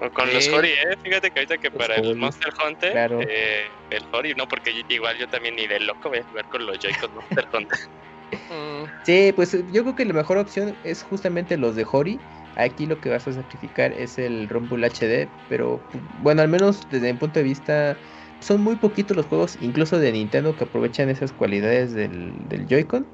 O 0.00 0.10
con 0.10 0.32
los 0.32 0.48
Hori, 0.48 0.70
¿eh? 0.70 0.96
Fíjate 1.02 1.30
que 1.30 1.40
ahorita 1.40 1.58
que 1.58 1.70
para 1.70 1.96
el 1.96 2.16
Monster 2.16 2.52
Hunter, 2.64 3.12
eh, 3.28 3.68
el 3.90 4.06
Hori, 4.12 4.34
no, 4.34 4.46
porque 4.46 4.82
igual 4.88 5.18
yo 5.18 5.26
también 5.26 5.56
ni 5.56 5.66
de 5.66 5.80
loco 5.80 6.08
voy 6.08 6.18
a 6.18 6.24
jugar 6.24 6.46
con 6.46 6.64
los 6.64 6.78
Joy-Con 6.78 7.14
Monster 7.14 7.46
Hunter. 7.52 7.78
Sí, 9.04 9.32
pues 9.34 9.52
yo 9.72 9.82
creo 9.82 9.94
que 9.94 10.04
la 10.04 10.12
mejor 10.12 10.38
opción 10.38 10.76
es 10.84 11.02
justamente 11.02 11.56
los 11.56 11.74
de 11.76 11.86
Hori. 11.90 12.20
Aquí 12.56 12.86
lo 12.86 13.00
que 13.00 13.08
vas 13.08 13.26
a 13.26 13.32
sacrificar 13.32 13.92
es 13.92 14.18
el 14.18 14.48
Rumble 14.48 14.86
HD, 14.86 15.28
pero 15.48 15.80
bueno, 16.20 16.42
al 16.42 16.48
menos 16.48 16.86
desde 16.90 17.12
mi 17.12 17.18
punto 17.18 17.38
de 17.38 17.44
vista 17.44 17.96
son 18.40 18.62
muy 18.62 18.76
poquitos 18.76 19.16
los 19.16 19.26
juegos, 19.26 19.56
incluso 19.60 19.98
de 19.98 20.12
Nintendo, 20.12 20.56
que 20.56 20.64
aprovechan 20.64 21.08
esas 21.08 21.32
cualidades 21.32 21.92
del, 21.94 22.32
Joy-Con. 22.68 23.06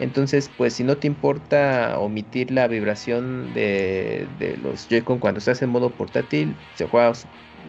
Entonces, 0.00 0.50
pues 0.56 0.72
si 0.72 0.82
no 0.82 0.96
te 0.96 1.06
importa 1.06 1.98
omitir 2.00 2.50
la 2.50 2.66
vibración 2.66 3.54
de, 3.54 4.26
los 4.62 4.88
Joy-Con 4.88 5.18
cuando 5.18 5.38
estás 5.38 5.62
en 5.62 5.70
modo 5.70 5.90
portátil, 5.90 6.56
se 6.74 6.86
juega 6.86 7.12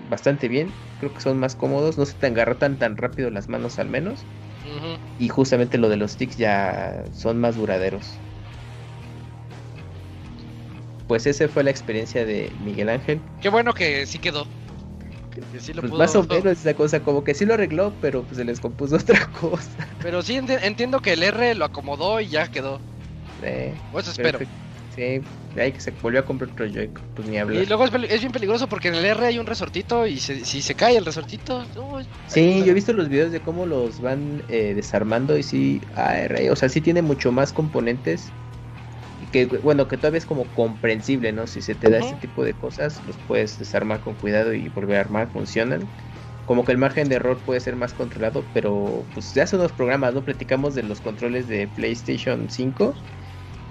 bastante 0.09 0.47
bien. 0.47 0.71
Creo 0.99 1.13
que 1.13 1.21
son 1.21 1.37
más 1.39 1.55
cómodos, 1.55 1.97
no 1.97 2.05
se 2.05 2.15
te 2.15 2.27
agarran 2.27 2.79
tan 2.79 2.97
rápido 2.97 3.29
las 3.29 3.47
manos 3.47 3.77
al 3.77 3.89
menos. 3.89 4.25
Y 5.19 5.29
justamente 5.29 5.77
lo 5.77 5.89
de 5.89 5.97
los 5.97 6.11
sticks 6.11 6.37
ya 6.37 7.03
son 7.13 7.39
más 7.39 7.55
duraderos. 7.55 8.13
Pues 11.07 11.27
esa 11.27 11.47
fue 11.47 11.63
la 11.63 11.69
experiencia 11.69 12.25
de 12.25 12.51
Miguel 12.63 12.89
Ángel. 12.89 13.21
Qué 13.41 13.49
bueno 13.49 13.73
que 13.73 14.05
sí 14.05 14.17
quedó. 14.17 14.47
pues 15.79 15.91
Más 15.91 16.15
o 16.15 16.23
menos 16.23 16.45
esa 16.45 16.73
cosa, 16.73 17.01
como 17.01 17.23
que 17.23 17.33
sí 17.33 17.45
lo 17.45 17.53
arregló, 17.53 17.93
pero 18.01 18.23
pues 18.23 18.37
se 18.37 18.45
les 18.45 18.59
compuso 18.59 18.95
otra 18.97 19.27
cosa. 19.27 19.87
Pero 19.99 20.21
sí 20.21 20.35
entiendo 20.35 20.99
que 21.01 21.13
el 21.13 21.23
R 21.23 21.55
lo 21.55 21.65
acomodó 21.65 22.19
y 22.19 22.27
ya 22.27 22.47
quedó. 22.47 22.79
pues 23.91 24.07
espero. 24.07 24.39
Sí, 24.95 25.21
ahí 25.57 25.71
que 25.73 25.81
se 25.81 25.91
volvió 25.91 26.21
a 26.21 26.25
comprar 26.25 26.51
otro 26.51 26.65
Joy, 26.65 26.89
pues 27.15 27.27
ni 27.27 27.37
hablar. 27.37 27.63
Y 27.63 27.65
luego 27.65 27.85
es, 27.85 28.19
bien 28.21 28.31
peligroso 28.31 28.67
porque 28.67 28.87
en 28.87 28.95
el 28.95 29.05
R 29.05 29.25
hay 29.25 29.39
un 29.39 29.45
resortito 29.45 30.07
y 30.07 30.17
si 30.19 30.61
se 30.61 30.75
cae 30.75 30.95
el 30.95 31.05
resortito. 31.05 31.65
sí, 32.27 32.63
yo 32.63 32.71
he 32.71 32.73
visto 32.73 32.93
los 32.93 33.09
videos 33.09 33.31
de 33.31 33.41
cómo 33.41 33.65
los 33.65 33.99
van 33.99 34.43
eh, 34.47 34.73
desarmando 34.73 35.37
y 35.37 35.43
sí, 35.43 35.81
R, 35.97 36.49
o 36.49 36.55
sea, 36.55 36.69
sí 36.69 36.79
tiene 36.79 37.01
mucho 37.01 37.31
más 37.31 37.51
componentes. 37.51 38.31
Que, 39.31 39.45
bueno, 39.45 39.87
que 39.87 39.97
todavía 39.97 40.19
es 40.19 40.25
como 40.25 40.45
comprensible, 40.53 41.31
¿no? 41.31 41.47
Si 41.47 41.61
se 41.61 41.75
te 41.75 41.89
da 41.89 41.99
este 41.99 42.15
tipo 42.15 42.43
de 42.43 42.53
cosas, 42.53 43.01
los 43.05 43.17
puedes 43.27 43.57
desarmar 43.57 43.99
con 44.01 44.13
cuidado 44.13 44.53
y 44.53 44.67
volver 44.69 44.97
a 44.97 45.01
armar, 45.01 45.29
funcionan. 45.31 45.87
Como 46.45 46.63
que 46.63 46.71
el 46.71 46.77
margen 46.77 47.09
de 47.09 47.15
error 47.15 47.37
puede 47.39 47.59
ser 47.59 47.75
más 47.75 47.93
controlado, 47.93 48.45
pero 48.53 49.03
pues 49.13 49.33
ya 49.33 49.47
son 49.47 49.61
los 49.61 49.71
programas, 49.71 50.13
¿no? 50.13 50.23
Platicamos 50.23 50.75
de 50.75 50.83
los 50.83 51.01
controles 51.01 51.47
de 51.47 51.67
PlayStation 51.67 52.49
5 52.49 52.93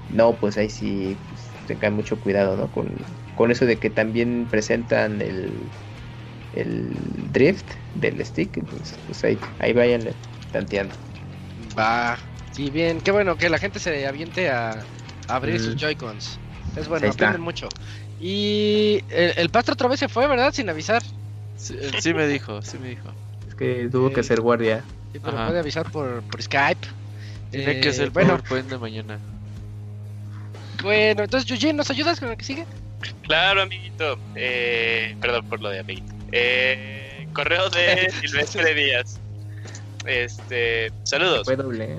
no, 0.09 0.37
pues 0.37 0.57
ahí 0.59 0.71
sí 0.71 1.17
pues, 1.29 1.53
tengan 1.67 1.95
mucho 1.95 2.19
cuidado, 2.21 2.57
¿no? 2.57 2.71
Con, 2.71 2.97
con 3.35 3.51
eso 3.51 3.67
de 3.67 3.79
que 3.79 3.91
también 3.91 4.47
presentan 4.51 5.21
el, 5.21 5.71
el 6.53 6.93
drift 7.33 7.71
del 7.95 8.25
stick, 8.25 8.57
entonces 8.57 8.99
pues 9.07 9.25
ahí, 9.25 9.39
ahí 9.59 9.73
vayan 9.73 10.11
tanteando. 10.53 10.95
Va, 11.79 12.19
sí, 12.53 12.71
bien, 12.71 13.01
qué 13.01 13.11
bueno 13.11 13.37
que 13.37 13.49
la 13.49 13.59
gente 13.59 13.79
se 13.79 14.07
aviente 14.07 14.51
a, 14.51 14.85
abrir 15.29 15.61
sus 15.61 15.77
Joy-Cons. 15.77 16.39
Es 16.77 16.89
bueno, 16.89 17.09
aprenden 17.09 17.41
mucho. 17.41 17.69
Y 18.21 19.01
el, 19.11 19.33
el 19.37 19.49
pastro 19.49 19.75
otra 19.75 19.89
vez 19.89 20.01
se 20.01 20.09
fue, 20.09 20.27
¿verdad? 20.27 20.53
Sin 20.53 20.69
avisar. 20.69 21.03
Sí, 21.57 22.15
me 22.15 22.27
dijo, 22.27 22.61
sí 22.63 22.79
me 22.79 22.91
dijo. 22.91 23.11
Es 23.49 23.55
que 23.55 23.89
tuvo 23.91 24.13
que 24.13 24.21
hacer 24.21 24.41
guardia. 24.41 24.85
Sí, 25.13 25.21
pero 25.23 25.37
puede 25.47 25.59
avisar 25.61 25.91
por, 25.91 26.23
por 26.25 26.43
Skype. 26.43 26.87
Tiene 27.51 27.81
que 27.81 27.93
ser 27.93 28.11
bueno. 28.11 28.39
de 28.51 28.79
mañana. 28.79 29.19
Bueno, 30.85 31.25
entonces 31.25 31.49
Yuji, 31.49 31.73
¿nos 31.73 31.91
ayudas 31.91 32.21
con 32.21 32.29
lo 32.29 32.37
que 32.37 32.45
sigue? 32.45 32.67
Claro, 33.23 33.63
amiguito. 33.63 34.19
Eh, 34.37 35.17
perdón 35.21 35.47
por 35.49 35.61
lo 35.61 35.71
de 35.71 35.81
amiguito. 35.81 36.13
Eh, 36.31 37.27
correo 37.33 37.71
de 37.71 38.11
Silvestre 38.21 38.75
Díaz. 38.75 39.19
Este, 40.07 40.93
saludos. 41.05 41.47
Fue 41.47 41.57
doble. 41.57 41.85
¿eh? 41.85 41.99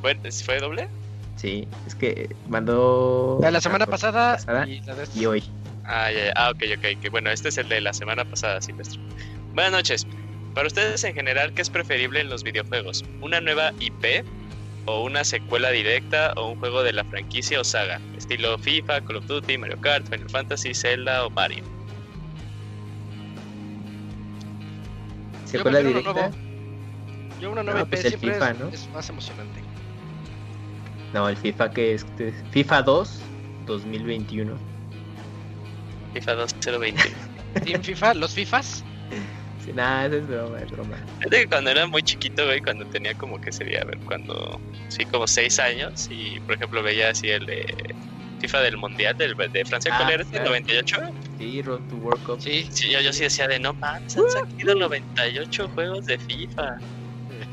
¿Fue, 0.00 0.16
¿Fue 0.44 0.58
doble? 0.58 0.88
Sí, 1.36 1.68
es 1.86 1.94
que 1.94 2.34
mandó. 2.48 3.38
La, 3.42 3.50
la 3.50 3.60
semana 3.60 3.86
pasada, 3.86 4.36
pasada 4.36 4.66
y 4.66 4.80
la 4.80 4.94
de 4.94 5.06
y 5.14 5.26
hoy. 5.26 5.44
Ah, 5.84 6.10
ya, 6.10 6.24
ya. 6.26 6.32
ah, 6.36 6.50
ok, 6.50 6.62
ok. 6.78 7.00
Que 7.02 7.10
bueno, 7.10 7.30
este 7.30 7.50
es 7.50 7.58
el 7.58 7.68
de 7.68 7.82
la 7.82 7.92
semana 7.92 8.24
pasada, 8.24 8.60
Silvestre. 8.62 8.98
Buenas 9.52 9.72
noches. 9.72 10.06
Para 10.54 10.68
ustedes 10.68 11.04
en 11.04 11.14
general, 11.14 11.52
¿qué 11.52 11.60
es 11.62 11.68
preferible 11.68 12.20
en 12.20 12.30
los 12.30 12.42
videojuegos? 12.42 13.04
¿Una 13.20 13.40
nueva 13.40 13.72
IP? 13.80 14.24
¿O 14.86 15.02
una 15.02 15.24
secuela 15.24 15.70
directa? 15.70 16.32
¿O 16.36 16.50
un 16.50 16.56
juego 16.58 16.82
de 16.82 16.92
la 16.92 17.04
franquicia 17.04 17.60
o 17.60 17.64
saga? 17.64 18.00
Estilo 18.16 18.58
FIFA, 18.58 19.00
Call 19.02 19.16
of 19.16 19.26
Duty, 19.26 19.56
Mario 19.58 19.80
Kart, 19.80 20.06
Final 20.08 20.28
Fantasy, 20.28 20.74
Zelda 20.74 21.24
o 21.26 21.30
Mario. 21.30 21.64
Secuela 25.46 25.80
uno 25.80 25.88
directa. 25.88 26.12
nuevo. 26.12 26.34
Yo 27.40 27.50
una 27.50 27.62
nueva 27.62 27.80
No, 27.80 27.84
IP 27.86 27.90
pues 27.90 28.04
el 28.04 28.10
siempre 28.10 28.32
FIFA, 28.34 28.50
es, 28.50 28.58
¿no? 28.58 28.68
es 28.68 28.88
más 28.90 29.08
emocionante. 29.08 29.60
No, 31.12 31.28
el 31.28 31.36
FIFA 31.36 31.70
que 31.70 31.94
es. 31.94 32.06
FIFA 32.50 32.82
2 32.82 33.20
2021. 33.66 34.58
FIFA 36.12 36.32
2020. 36.34 37.02
Team 37.64 37.82
FIFA, 37.82 38.14
los 38.14 38.34
FIFAs. 38.34 38.84
Sí, 39.66 39.72
nada, 39.72 40.06
eso 40.06 40.16
es 40.16 40.26
broma, 40.26 40.60
es 40.60 40.70
broma. 40.70 40.96
Que 41.30 41.46
cuando 41.48 41.70
era 41.70 41.86
muy 41.86 42.02
chiquito, 42.02 42.44
güey, 42.44 42.60
cuando 42.60 42.84
tenía 42.86 43.14
como 43.14 43.40
que 43.40 43.50
sería, 43.50 43.80
a 43.80 43.84
ver, 43.84 43.98
cuando, 44.06 44.60
sí, 44.88 45.04
como 45.06 45.26
seis 45.26 45.58
años, 45.58 46.06
y 46.10 46.38
por 46.40 46.56
ejemplo 46.56 46.82
veía 46.82 47.10
así 47.10 47.30
el 47.30 47.46
de 47.46 47.94
FIFA 48.40 48.60
del 48.60 48.76
Mundial 48.76 49.16
del, 49.16 49.34
de 49.34 49.64
Francia, 49.64 49.90
Ah, 49.94 49.98
¿cuál 49.98 50.12
era? 50.12 50.22
¿El 50.22 50.28
claro. 50.28 50.50
98? 50.50 50.96
Sí, 51.38 51.62
Road 51.62 51.80
to 51.88 51.96
World 51.96 52.22
Cup. 52.24 52.40
Sí, 52.42 52.68
Sí, 52.70 52.90
yo, 52.90 53.00
yo 53.00 53.10
sí 53.12 53.22
decía 53.22 53.48
de 53.48 53.58
no 53.58 53.72
mames, 53.74 54.16
han 54.18 54.28
salido 54.50 54.74
98 54.74 55.68
juegos 55.68 56.04
de 56.04 56.18
FIFA. 56.18 56.76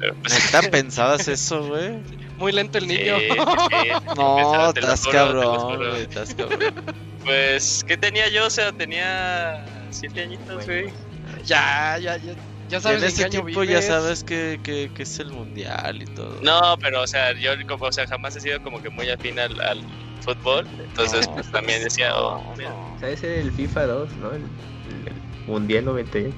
Pero, 0.00 0.14
pues, 0.22 0.52
¿Neta 0.52 0.62
pensabas 0.70 1.26
eso, 1.26 1.66
güey? 1.66 2.02
muy 2.38 2.52
lento 2.52 2.78
el 2.78 2.86
niño. 2.86 3.18
sí, 3.18 3.28
sí, 3.30 3.36
sí. 3.36 4.14
No, 4.16 4.70
estás 4.70 5.06
cabrón, 5.06 5.96
estás 5.96 6.34
cabrón. 6.34 6.74
Pues, 7.24 7.84
¿qué 7.86 7.96
tenía 7.96 8.28
yo? 8.28 8.46
O 8.46 8.50
sea, 8.50 8.72
tenía 8.72 9.64
7 9.90 10.22
añitos, 10.22 10.66
güey. 10.66 10.92
Ya, 11.44 11.98
ya, 11.98 12.16
ya. 12.16 12.34
Ya 12.68 12.80
sabes 12.80 13.02
en 13.02 13.08
ese 13.08 13.28
tiempo 13.28 13.64
ya 13.64 13.82
sabes 13.82 14.24
que, 14.24 14.58
que, 14.62 14.90
que 14.94 15.02
es 15.02 15.20
el 15.20 15.30
mundial 15.30 16.00
y 16.02 16.06
todo. 16.06 16.38
No, 16.40 16.78
pero, 16.80 17.02
o 17.02 17.06
sea, 17.06 17.32
yo 17.38 17.50
como, 17.68 17.84
o 17.84 17.92
sea, 17.92 18.06
jamás 18.06 18.34
he 18.36 18.40
sido 18.40 18.62
como 18.62 18.80
que 18.80 18.88
muy 18.88 19.10
afín 19.10 19.38
al, 19.38 19.60
al 19.60 19.82
fútbol. 20.22 20.66
Entonces, 20.82 21.26
No, 21.28 21.34
pues 21.34 21.50
también 21.50 21.84
decía, 21.84 22.16
oh, 22.16 22.42
no, 22.42 22.56
mira. 22.56 22.70
no. 22.70 22.96
¿Sabes 22.98 23.22
el 23.24 23.52
FIFA 23.52 23.86
2, 23.86 24.12
no? 24.16 24.30
El, 24.32 24.40
el 24.40 25.46
Mundial 25.46 25.84
98. 25.84 26.34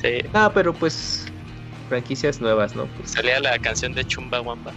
Sí. 0.00 0.18
No, 0.32 0.52
pero 0.52 0.72
pues. 0.72 1.26
Franquicias 1.88 2.40
nuevas, 2.40 2.76
¿no? 2.76 2.86
Pues, 2.86 3.10
Salía 3.10 3.40
la 3.40 3.58
canción 3.58 3.94
de 3.94 4.04
Chumba 4.04 4.40
Wamba. 4.40 4.72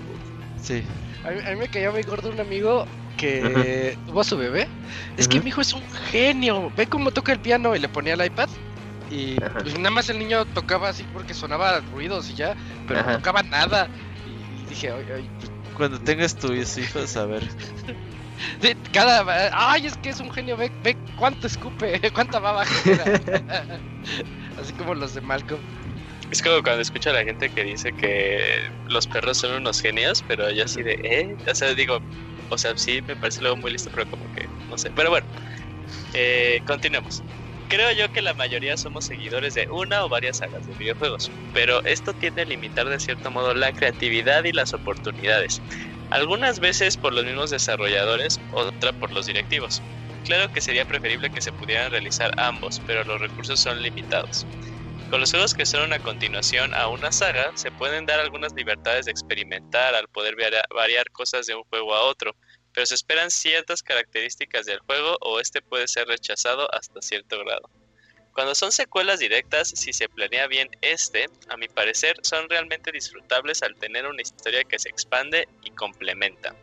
Sí. 0.59 0.83
A 1.23 1.29
mí, 1.29 1.41
a 1.45 1.49
mí 1.51 1.55
me 1.57 1.67
caía 1.67 1.91
muy 1.91 2.01
gordo 2.01 2.31
un 2.31 2.39
amigo 2.39 2.87
que 3.17 3.97
tuvo 4.07 4.21
a 4.21 4.23
su 4.23 4.37
bebé. 4.37 4.67
Es 5.17 5.27
que 5.27 5.39
mi 5.41 5.49
hijo 5.49 5.61
es 5.61 5.73
un 5.73 5.83
genio. 6.09 6.71
Ve 6.75 6.87
cómo 6.87 7.11
toca 7.11 7.33
el 7.33 7.39
piano 7.39 7.75
y 7.75 7.79
le 7.79 7.89
ponía 7.89 8.13
el 8.15 8.25
iPad. 8.25 8.49
Y 9.09 9.41
Ajá. 9.41 9.61
pues 9.61 9.77
nada 9.77 9.91
más 9.91 10.09
el 10.09 10.19
niño 10.19 10.45
tocaba 10.45 10.89
así 10.89 11.03
porque 11.11 11.33
sonaba 11.33 11.79
ruidos 11.81 12.29
y 12.29 12.33
ya, 12.35 12.55
pero 12.85 12.99
Ajá. 12.99 13.11
no 13.11 13.17
tocaba 13.17 13.41
nada. 13.43 13.89
Y 14.25 14.65
dije, 14.65 14.91
"Ay, 14.91 15.05
ay, 15.15 15.29
pues, 15.39 15.51
Cuando 15.73 15.99
tengas 15.99 16.37
tus 16.37 16.77
hijos, 16.77 17.15
a 17.15 17.25
ver. 17.25 17.43
de- 18.61 18.75
cada 18.91 19.25
ay, 19.53 19.87
es 19.87 19.95
que 19.97 20.09
es 20.09 20.19
un 20.19 20.31
genio, 20.31 20.57
ve, 20.57 20.71
ve 20.83 20.95
cuánto 21.15 21.47
escupe, 21.47 21.99
cuánta 22.13 22.39
baba 22.39 22.65
genera". 22.65 23.03
Así 24.57 24.73
como 24.73 24.93
los 24.95 25.13
de 25.13 25.21
Malcolm. 25.21 25.61
Es 26.29 26.41
como 26.41 26.61
cuando 26.61 26.81
escucho 26.81 27.09
a 27.11 27.13
la 27.13 27.23
gente 27.23 27.49
que 27.49 27.63
dice 27.63 27.93
que 27.93 28.39
los 28.89 29.07
perros 29.07 29.37
son 29.37 29.53
unos 29.53 29.79
genios, 29.79 30.23
pero 30.27 30.51
yo 30.51 30.65
así 30.65 30.81
de, 30.83 30.93
¿eh? 31.03 31.37
O 31.49 31.55
sea, 31.55 31.73
digo, 31.73 31.99
o 32.49 32.57
sea, 32.57 32.75
sí 32.75 33.01
me 33.07 33.15
parece 33.15 33.41
luego 33.41 33.55
muy 33.57 33.71
listo, 33.71 33.89
pero 33.93 34.05
como 34.07 34.29
que, 34.29 34.49
no 34.69 34.77
sé. 34.77 34.91
Pero 34.93 35.09
bueno, 35.09 35.25
eh, 36.13 36.61
continuemos. 36.65 37.23
Creo 37.69 37.91
yo 37.91 38.09
que 38.09 38.21
la 38.21 38.33
mayoría 38.33 38.77
somos 38.77 39.05
seguidores 39.05 39.53
de 39.53 39.67
una 39.69 40.05
o 40.05 40.09
varias 40.09 40.37
sagas 40.37 40.65
de 40.65 40.73
videojuegos, 40.75 41.33
pero 41.51 41.83
esto 41.83 42.13
tiende 42.13 42.43
a 42.43 42.45
limitar 42.45 42.87
de 42.87 42.99
cierto 42.99 43.29
modo 43.29 43.53
la 43.53 43.73
creatividad 43.73 44.45
y 44.45 44.53
las 44.53 44.73
oportunidades. 44.73 45.61
Algunas 46.09 46.59
veces 46.59 46.95
por 46.97 47.13
los 47.13 47.25
mismos 47.25 47.49
desarrolladores, 47.49 48.39
otra 48.51 48.93
por 48.93 49.11
los 49.13 49.25
directivos. 49.25 49.83
Claro 50.23 50.49
que 50.49 50.61
sería 50.61 50.85
preferible 50.85 51.29
que 51.29 51.41
se 51.41 51.51
pudieran 51.51 51.91
realizar 51.91 52.31
ambos, 52.37 52.81
pero 52.85 53.03
los 53.03 53.19
recursos 53.19 53.59
son 53.59 53.81
limitados. 53.81 54.47
Con 55.09 55.21
los 55.21 55.31
juegos 55.31 55.53
que 55.53 55.65
son 55.65 55.83
una 55.83 55.99
continuación 55.99 56.73
a 56.73 56.89
una 56.89 57.11
saga, 57.11 57.51
se 57.55 57.71
pueden 57.71 58.05
dar 58.05 58.19
algunas 58.19 58.53
libertades 58.55 59.05
de 59.05 59.11
experimentar 59.11 59.95
al 59.95 60.07
poder 60.09 60.35
varia- 60.35 60.65
variar 60.73 61.09
cosas 61.11 61.45
de 61.47 61.55
un 61.55 61.63
juego 61.63 61.93
a 61.95 62.03
otro, 62.03 62.35
pero 62.77 62.85
se 62.85 62.93
esperan 62.93 63.31
ciertas 63.31 63.81
características 63.81 64.67
del 64.67 64.77
juego 64.81 65.17
o 65.21 65.39
este 65.39 65.63
puede 65.63 65.87
ser 65.87 66.07
rechazado 66.07 66.71
hasta 66.75 67.01
cierto 67.01 67.39
grado. 67.43 67.67
Cuando 68.33 68.53
son 68.53 68.71
secuelas 68.71 69.17
directas, 69.17 69.69
si 69.69 69.93
se 69.93 70.07
planea 70.07 70.45
bien 70.45 70.69
este, 70.81 71.25
a 71.49 71.57
mi 71.57 71.67
parecer, 71.69 72.17
son 72.21 72.47
realmente 72.47 72.91
disfrutables 72.91 73.63
al 73.63 73.73
tener 73.77 74.05
una 74.05 74.21
historia 74.21 74.63
que 74.63 74.77
se 74.77 74.89
expande 74.89 75.47
y 75.63 75.71
complementa. 75.71 76.55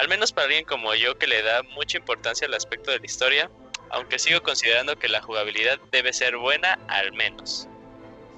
Al 0.00 0.08
menos 0.08 0.32
para 0.32 0.46
alguien 0.46 0.64
como 0.64 0.92
yo 0.96 1.16
que 1.18 1.28
le 1.28 1.40
da 1.42 1.62
mucha 1.62 1.98
importancia 1.98 2.48
al 2.48 2.54
aspecto 2.54 2.90
de 2.90 2.98
la 2.98 3.06
historia, 3.06 3.48
aunque 3.90 4.18
sigo 4.18 4.42
considerando 4.42 4.98
que 4.98 5.08
la 5.08 5.22
jugabilidad 5.22 5.78
debe 5.92 6.12
ser 6.12 6.36
buena 6.36 6.80
al 6.88 7.12
menos. 7.12 7.68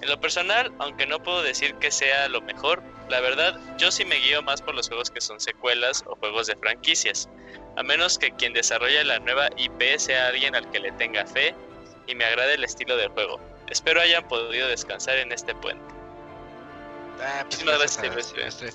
En 0.02 0.10
lo 0.10 0.20
personal, 0.20 0.70
aunque 0.80 1.06
no 1.06 1.22
puedo 1.22 1.42
decir 1.42 1.76
que 1.76 1.90
sea 1.90 2.28
lo 2.28 2.42
mejor, 2.42 2.82
la 3.08 3.20
verdad 3.20 3.58
yo 3.78 3.90
sí 3.90 4.04
me 4.04 4.16
guío 4.16 4.42
más 4.42 4.62
por 4.62 4.74
los 4.74 4.88
juegos 4.88 5.10
que 5.10 5.20
son 5.20 5.40
secuelas 5.40 6.04
o 6.06 6.16
juegos 6.16 6.46
de 6.46 6.56
franquicias, 6.56 7.28
a 7.76 7.82
menos 7.82 8.18
que 8.18 8.30
quien 8.32 8.52
desarrolle 8.52 9.04
la 9.04 9.18
nueva 9.18 9.48
IP 9.56 9.98
sea 9.98 10.28
alguien 10.28 10.54
al 10.54 10.70
que 10.70 10.80
le 10.80 10.92
tenga 10.92 11.26
fe 11.26 11.54
y 12.06 12.14
me 12.14 12.24
agrade 12.24 12.54
el 12.54 12.64
estilo 12.64 12.96
del 12.96 13.08
juego. 13.10 13.40
Espero 13.68 14.00
hayan 14.00 14.26
podido 14.28 14.68
descansar 14.68 15.16
en 15.18 15.32
este 15.32 15.54
puente. 15.54 15.84
Ah, 17.20 17.44
pues 17.48 17.64
Muchísimas 17.64 17.78
gracias 17.78 18.02
gracias, 18.02 18.26
a 18.26 18.30
Silvestre. 18.30 18.70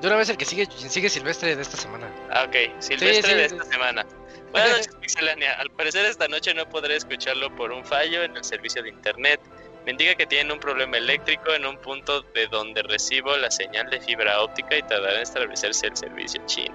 De 0.00 0.08
una 0.08 0.16
vez 0.16 0.28
el 0.28 0.36
que 0.36 0.44
sigue, 0.44 0.66
sigue 0.70 1.08
Silvestre 1.08 1.54
de 1.56 1.62
esta 1.62 1.76
semana. 1.76 2.10
Ah, 2.30 2.44
ok, 2.44 2.80
Silvestre 2.80 3.22
sí, 3.22 3.34
de 3.34 3.48
sí. 3.48 3.54
esta 3.54 3.70
semana. 3.70 4.06
Buenas 4.50 4.70
noches, 4.78 4.94
Pixelania. 5.00 5.54
Al 5.54 5.70
parecer 5.70 6.04
esta 6.06 6.28
noche 6.28 6.52
no 6.54 6.68
podré 6.68 6.96
escucharlo 6.96 7.54
por 7.54 7.72
un 7.72 7.84
fallo 7.84 8.22
en 8.22 8.36
el 8.36 8.44
servicio 8.44 8.82
de 8.82 8.90
internet. 8.90 9.40
Me 9.84 9.92
indica 9.92 10.14
que 10.14 10.26
tienen 10.26 10.52
un 10.52 10.60
problema 10.60 10.96
eléctrico 10.96 11.52
en 11.52 11.66
un 11.66 11.76
punto 11.76 12.22
de 12.34 12.46
donde 12.46 12.82
recibo 12.82 13.36
la 13.36 13.50
señal 13.50 13.90
de 13.90 14.00
fibra 14.00 14.40
óptica 14.40 14.78
y 14.78 14.82
tardará 14.82 15.16
en 15.16 15.22
establecerse 15.22 15.86
el 15.86 15.96
servicio 15.96 16.40
chino. 16.46 16.74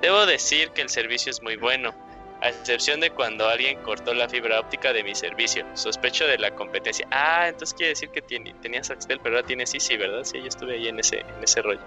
Debo 0.00 0.26
decir 0.26 0.70
que 0.70 0.82
el 0.82 0.88
servicio 0.88 1.30
es 1.30 1.40
muy 1.40 1.56
bueno, 1.56 1.94
a 2.42 2.48
excepción 2.48 2.98
de 2.98 3.10
cuando 3.10 3.48
alguien 3.48 3.80
cortó 3.82 4.12
la 4.12 4.28
fibra 4.28 4.58
óptica 4.58 4.92
de 4.92 5.04
mi 5.04 5.14
servicio. 5.14 5.64
Sospecho 5.74 6.26
de 6.26 6.38
la 6.38 6.50
competencia. 6.50 7.06
Ah, 7.12 7.46
entonces 7.48 7.72
quiere 7.74 7.90
decir 7.90 8.08
que 8.10 8.20
tiene, 8.20 8.52
tenías 8.60 8.90
Axtel, 8.90 9.20
pero 9.22 9.36
ahora 9.36 9.46
tienes 9.46 9.72
Easy, 9.74 9.96
¿verdad? 9.96 10.24
Sí, 10.24 10.40
yo 10.40 10.48
estuve 10.48 10.74
ahí 10.74 10.88
en 10.88 10.98
ese, 10.98 11.20
en 11.20 11.44
ese 11.44 11.62
rollo. 11.62 11.80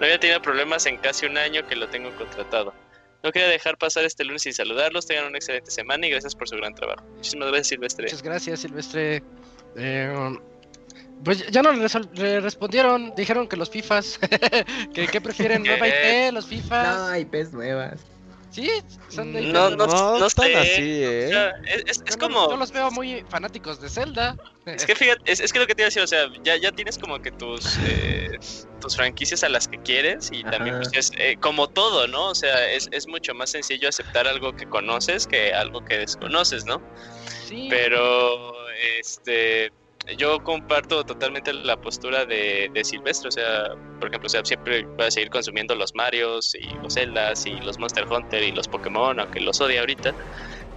No 0.00 0.06
había 0.06 0.18
tenido 0.18 0.40
problemas 0.40 0.86
en 0.86 0.96
casi 0.96 1.26
un 1.26 1.36
año 1.36 1.66
que 1.66 1.76
lo 1.76 1.88
tengo 1.88 2.10
contratado. 2.16 2.72
No 3.22 3.30
quería 3.30 3.48
dejar 3.48 3.76
pasar 3.76 4.04
este 4.04 4.24
lunes 4.24 4.42
sin 4.42 4.54
saludarlos. 4.54 5.06
Tengan 5.06 5.26
una 5.26 5.36
excelente 5.36 5.70
semana 5.70 6.06
y 6.06 6.10
gracias 6.10 6.34
por 6.34 6.48
su 6.48 6.56
gran 6.56 6.74
trabajo. 6.74 7.04
Muchísimas 7.16 7.48
gracias, 7.48 7.68
Silvestre. 7.68 8.04
Muchas 8.04 8.22
gracias, 8.22 8.60
Silvestre. 8.60 9.22
Eh, 9.76 10.36
pues 11.24 11.46
ya 11.50 11.62
no 11.62 11.72
le, 11.72 12.40
respondieron, 12.40 13.14
dijeron 13.16 13.46
que 13.48 13.56
los 13.56 13.70
FIFAs, 13.70 14.18
que, 14.94 15.06
que 15.06 15.20
prefieren 15.20 15.62
nueva 15.66 15.86
IP, 15.88 16.32
los 16.32 16.46
FIFAs. 16.46 16.98
no, 16.98 17.16
IPs 17.16 17.52
nuevas. 17.52 18.00
Sí, 18.50 18.70
son 19.08 19.32
de 19.32 19.40
IP 19.44 19.52
No, 19.52 19.70
no, 19.70 19.76
nuevas. 19.86 20.20
no 20.20 20.26
están 20.26 20.46
sé. 20.48 20.56
así, 20.56 21.04
O 21.04 21.10
¿eh? 21.10 21.28
sea, 21.30 21.48
es, 21.68 21.84
es- 21.86 22.02
es 22.06 22.16
Yo 22.18 22.28
no- 22.28 22.34
como. 22.34 22.50
yo 22.50 22.56
los 22.58 22.70
veo 22.72 22.90
muy 22.90 23.24
fanáticos 23.30 23.80
de 23.80 23.88
Zelda. 23.88 24.36
Es 24.66 24.84
que 24.84 24.94
fíjate, 24.94 25.22
es, 25.24 25.40
es 25.40 25.52
que 25.52 25.58
lo 25.58 25.66
que 25.66 25.74
te 25.74 25.82
iba 25.82 25.86
a 25.86 25.88
decir, 25.90 26.02
o 26.02 26.06
sea, 26.06 26.26
ya, 26.44 26.56
ya 26.56 26.70
tienes 26.72 26.98
como 26.98 27.18
que 27.20 27.30
tus 27.32 27.78
eh, 27.86 28.38
tus 28.80 28.94
franquicias 28.96 29.42
a 29.44 29.48
las 29.48 29.68
que 29.68 29.78
quieres 29.78 30.28
y 30.32 30.42
también 30.44 30.76
pues 30.76 30.90
es 30.92 31.10
eh, 31.16 31.36
como 31.40 31.68
todo, 31.68 32.06
¿no? 32.08 32.26
O 32.30 32.34
sea, 32.34 32.70
es, 32.72 32.88
es 32.92 33.06
mucho 33.08 33.32
más 33.32 33.50
sencillo 33.50 33.88
aceptar 33.88 34.26
algo 34.28 34.54
que 34.54 34.66
conoces 34.66 35.26
que 35.26 35.52
algo 35.54 35.82
que 35.84 35.98
desconoces, 35.98 36.64
¿no? 36.66 36.82
Sí, 37.48 37.68
Pero 37.70 38.52
este 39.00 39.72
yo 40.18 40.42
comparto 40.42 41.04
totalmente 41.04 41.52
la 41.52 41.80
postura 41.80 42.24
de, 42.24 42.68
de 42.72 42.84
Silvestre, 42.84 43.28
o 43.28 43.32
sea, 43.32 43.68
por 44.00 44.08
ejemplo, 44.08 44.26
o 44.26 44.30
sea, 44.30 44.44
siempre 44.44 44.82
voy 44.82 45.06
a 45.06 45.10
seguir 45.10 45.30
consumiendo 45.30 45.74
los 45.76 45.94
Marios 45.94 46.54
y 46.56 46.74
los 46.82 46.94
Zeldas 46.94 47.46
y 47.46 47.52
los 47.60 47.78
Monster 47.78 48.06
Hunter 48.10 48.42
y 48.42 48.50
los 48.50 48.66
Pokémon, 48.66 49.20
aunque 49.20 49.40
los 49.40 49.60
odie 49.60 49.78
ahorita. 49.78 50.12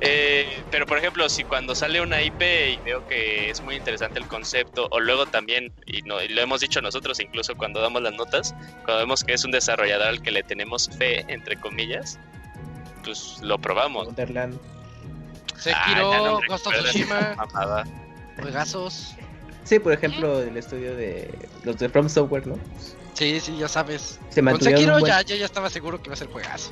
Eh, 0.02 0.64
pero 0.70 0.86
por 0.86 1.00
ejemplo, 1.00 1.28
si 1.28 1.44
cuando 1.44 1.74
sale 1.74 2.02
una 2.02 2.22
IP 2.22 2.42
y 2.42 2.78
veo 2.84 3.08
que 3.08 3.50
es 3.50 3.62
muy 3.62 3.76
interesante 3.76 4.20
el 4.20 4.28
concepto, 4.28 4.88
o 4.92 5.00
luego 5.00 5.26
también, 5.26 5.74
y, 5.88 6.04
no, 6.04 6.22
y 6.22 6.28
lo 6.28 6.42
hemos 6.42 6.62
dicho 6.62 6.82
nosotros 6.82 7.20
incluso 7.20 7.56
cuando 7.56 7.82
damos 7.82 8.04
las 8.04 8.14
notas, 8.14 8.54
cuando 8.84 8.98
vemos 8.98 9.24
que 9.24 9.34
es 9.34 9.44
un 9.44 9.52
desarrollador 9.52 10.08
al 10.08 10.22
que 10.22 10.32
le 10.32 10.44
tenemos 10.44 10.90
fe, 11.00 11.26
entre 11.30 11.56
comillas, 11.56 12.20
pues 13.04 13.40
lo 13.42 13.58
probamos. 13.58 14.06
Wonderland. 14.06 14.75
Ah, 15.56 15.60
Sekiro, 15.60 16.12
no 16.26 16.40
me 16.42 16.48
Ghost 16.48 16.68
of 16.68 16.74
Tsushima, 16.74 17.36
juegazos. 18.42 19.16
Sí, 19.64 19.80
por 19.80 19.94
ejemplo, 19.94 20.42
el 20.42 20.56
estudio 20.58 20.96
de 20.96 21.34
los 21.64 21.78
de 21.78 21.90
From 21.90 22.08
Software, 22.10 22.46
¿no? 22.46 22.60
Sí, 23.14 23.40
sí, 23.40 23.58
ya 23.58 23.68
sabes. 23.68 24.20
Se 24.30 24.36
Con 24.42 24.46
mantuvieron, 24.46 24.80
Sekiro 24.80 25.00
buen- 25.00 25.12
ya, 25.12 25.22
ya, 25.24 25.36
ya 25.38 25.46
estaba 25.46 25.70
seguro 25.70 26.02
que 26.02 26.10
iba 26.10 26.14
a 26.14 26.18
ser 26.18 26.28
juegazo. 26.30 26.72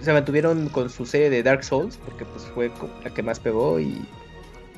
se 0.00 0.12
mantuvieron 0.12 0.68
con 0.68 0.90
su 0.90 1.06
serie 1.06 1.30
de 1.30 1.42
Dark 1.42 1.64
Souls, 1.64 1.96
porque 1.96 2.26
pues 2.26 2.44
fue 2.54 2.70
la 3.02 3.10
que 3.14 3.22
más 3.22 3.40
pegó 3.40 3.80
y 3.80 4.06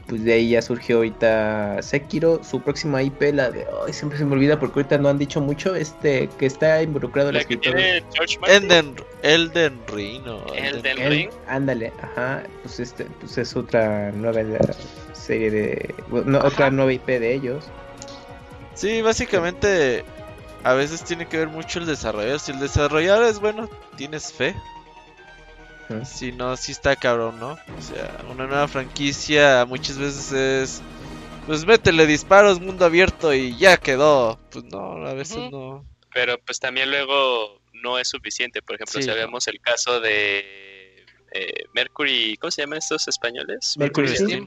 pues 0.09 0.25
de 0.25 0.33
ahí 0.33 0.51
ya 0.51 0.63
surgió 0.63 0.97
ahorita 0.97 1.83
Sekiro, 1.83 2.43
su 2.43 2.63
próxima 2.63 3.03
IP, 3.03 3.35
la 3.35 3.51
de, 3.51 3.67
ay, 3.87 3.93
siempre 3.93 4.19
se 4.19 4.25
me 4.25 4.33
olvida 4.33 4.59
porque 4.59 4.81
ahorita 4.81 4.97
no 4.99 5.11
han 5.11 5.19
dicho 5.19 5.41
mucho, 5.41 5.75
este, 5.75 6.31
que 6.39 6.47
está 6.47 6.83
involucrado 6.83 7.29
el 7.29 7.37
La 7.37 7.45
que 7.45 7.55
escritor. 7.55 7.79
Elden, 8.49 8.97
Elden 9.23 9.79
Ring, 9.87 10.25
¿no? 10.25 10.43
Elden 10.55 11.11
Ring. 11.11 11.31
ándale, 11.47 11.93
ajá, 12.03 12.43
pues 12.63 12.81
este, 12.81 13.05
pues 13.21 13.37
es 13.37 13.55
otra 13.55 14.11
nueva 14.13 14.41
serie 15.13 15.51
de, 15.51 15.95
otra 16.11 16.71
nueva 16.71 16.93
IP 16.95 17.07
de 17.07 17.35
ellos. 17.35 17.67
Sí, 18.73 19.03
básicamente 19.03 20.05
a 20.65 20.73
veces 20.73 21.05
tiene 21.05 21.27
que 21.27 21.37
ver 21.37 21.49
mucho 21.49 21.81
el 21.81 21.87
desarrollador. 21.87 22.41
Si 22.41 22.53
el 22.53 22.61
desarrollador 22.61 23.27
es 23.27 23.41
bueno, 23.41 23.69
tienes 23.97 24.33
fe. 24.33 24.55
Si 26.05 26.33
no, 26.33 26.57
sí 26.57 26.73
está 26.73 26.97
cabrón, 26.97 27.39
¿no? 27.41 27.53
O 27.53 27.83
sea, 27.83 28.25
una 28.31 28.47
nueva 28.47 28.69
franquicia 28.69 29.65
muchas 29.67 29.99
veces 29.99 30.33
es... 30.33 30.83
Pues 31.47 31.65
métele 31.65 32.07
disparos, 32.07 32.61
mundo 32.61 32.85
abierto 32.85 33.33
y 33.33 33.57
ya 33.57 33.79
quedó. 33.79 34.39
Pues 34.51 34.65
no, 34.67 35.07
a 35.07 35.15
veces 35.15 35.51
no. 35.51 35.87
Pero 36.13 36.39
pues 36.45 36.61
también 36.61 36.91
luego 36.91 37.63
no 37.73 37.99
es 37.99 38.09
suficiente. 38.09 38.61
Por 38.61 38.77
ejemplo, 38.77 39.01
Sí, 39.01 39.03
si 39.03 39.09
no. 39.09 39.15
vemos 39.15 39.49
el 39.49 39.59
caso 39.61 39.99
de 40.01 41.07
eh, 41.33 41.65
Mercury, 41.73 42.37
¿cómo 42.39 42.51
se 42.51 42.63
llaman 42.63 42.79
estos 42.79 43.09
españoles? 43.09 43.75
Mercury 43.79 44.09
Steam. 44.15 44.47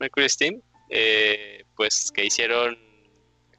Mercury 0.00 0.28
Steam, 0.30 0.62
eh, 0.88 1.64
pues 1.76 2.10
que 2.14 2.24
hicieron 2.24 2.78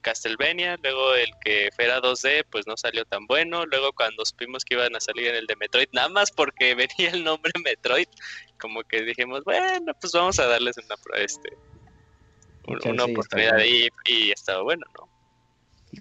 Castlevania, 0.06 0.78
luego 0.84 1.16
el 1.16 1.32
que 1.44 1.70
fuera 1.76 2.00
2D, 2.00 2.46
pues 2.52 2.68
no 2.68 2.78
salió 2.78 3.04
tan 3.06 3.26
bueno, 3.26 3.66
luego 3.66 3.92
cuando 3.94 4.24
supimos 4.24 4.64
que 4.64 4.76
iban 4.76 4.96
a 4.96 5.00
salir 5.00 5.30
en 5.30 5.36
el 5.36 5.48
de 5.48 5.56
Metroid, 5.56 5.88
nada 5.94 6.10
más 6.10 6.30
porque 6.32 6.76
venía 7.00 7.10
el 7.12 7.24
nombre 7.24 7.52
Metroid, 7.64 8.06
como 8.60 8.84
que 8.84 9.02
dijimos, 9.02 9.44
bueno, 9.44 9.94
pues 10.00 10.14
vamos 10.14 10.38
a 10.40 10.46
darles 10.46 10.76
una, 10.78 10.96
este, 11.24 11.50
un- 12.68 12.92
una 12.92 13.06
oportunidad 13.06 13.54
bueno. 13.56 13.66
y, 13.66 13.90
y 14.06 14.32
estaba 14.32 14.62
bueno, 14.62 14.86
¿no? 15.00 15.10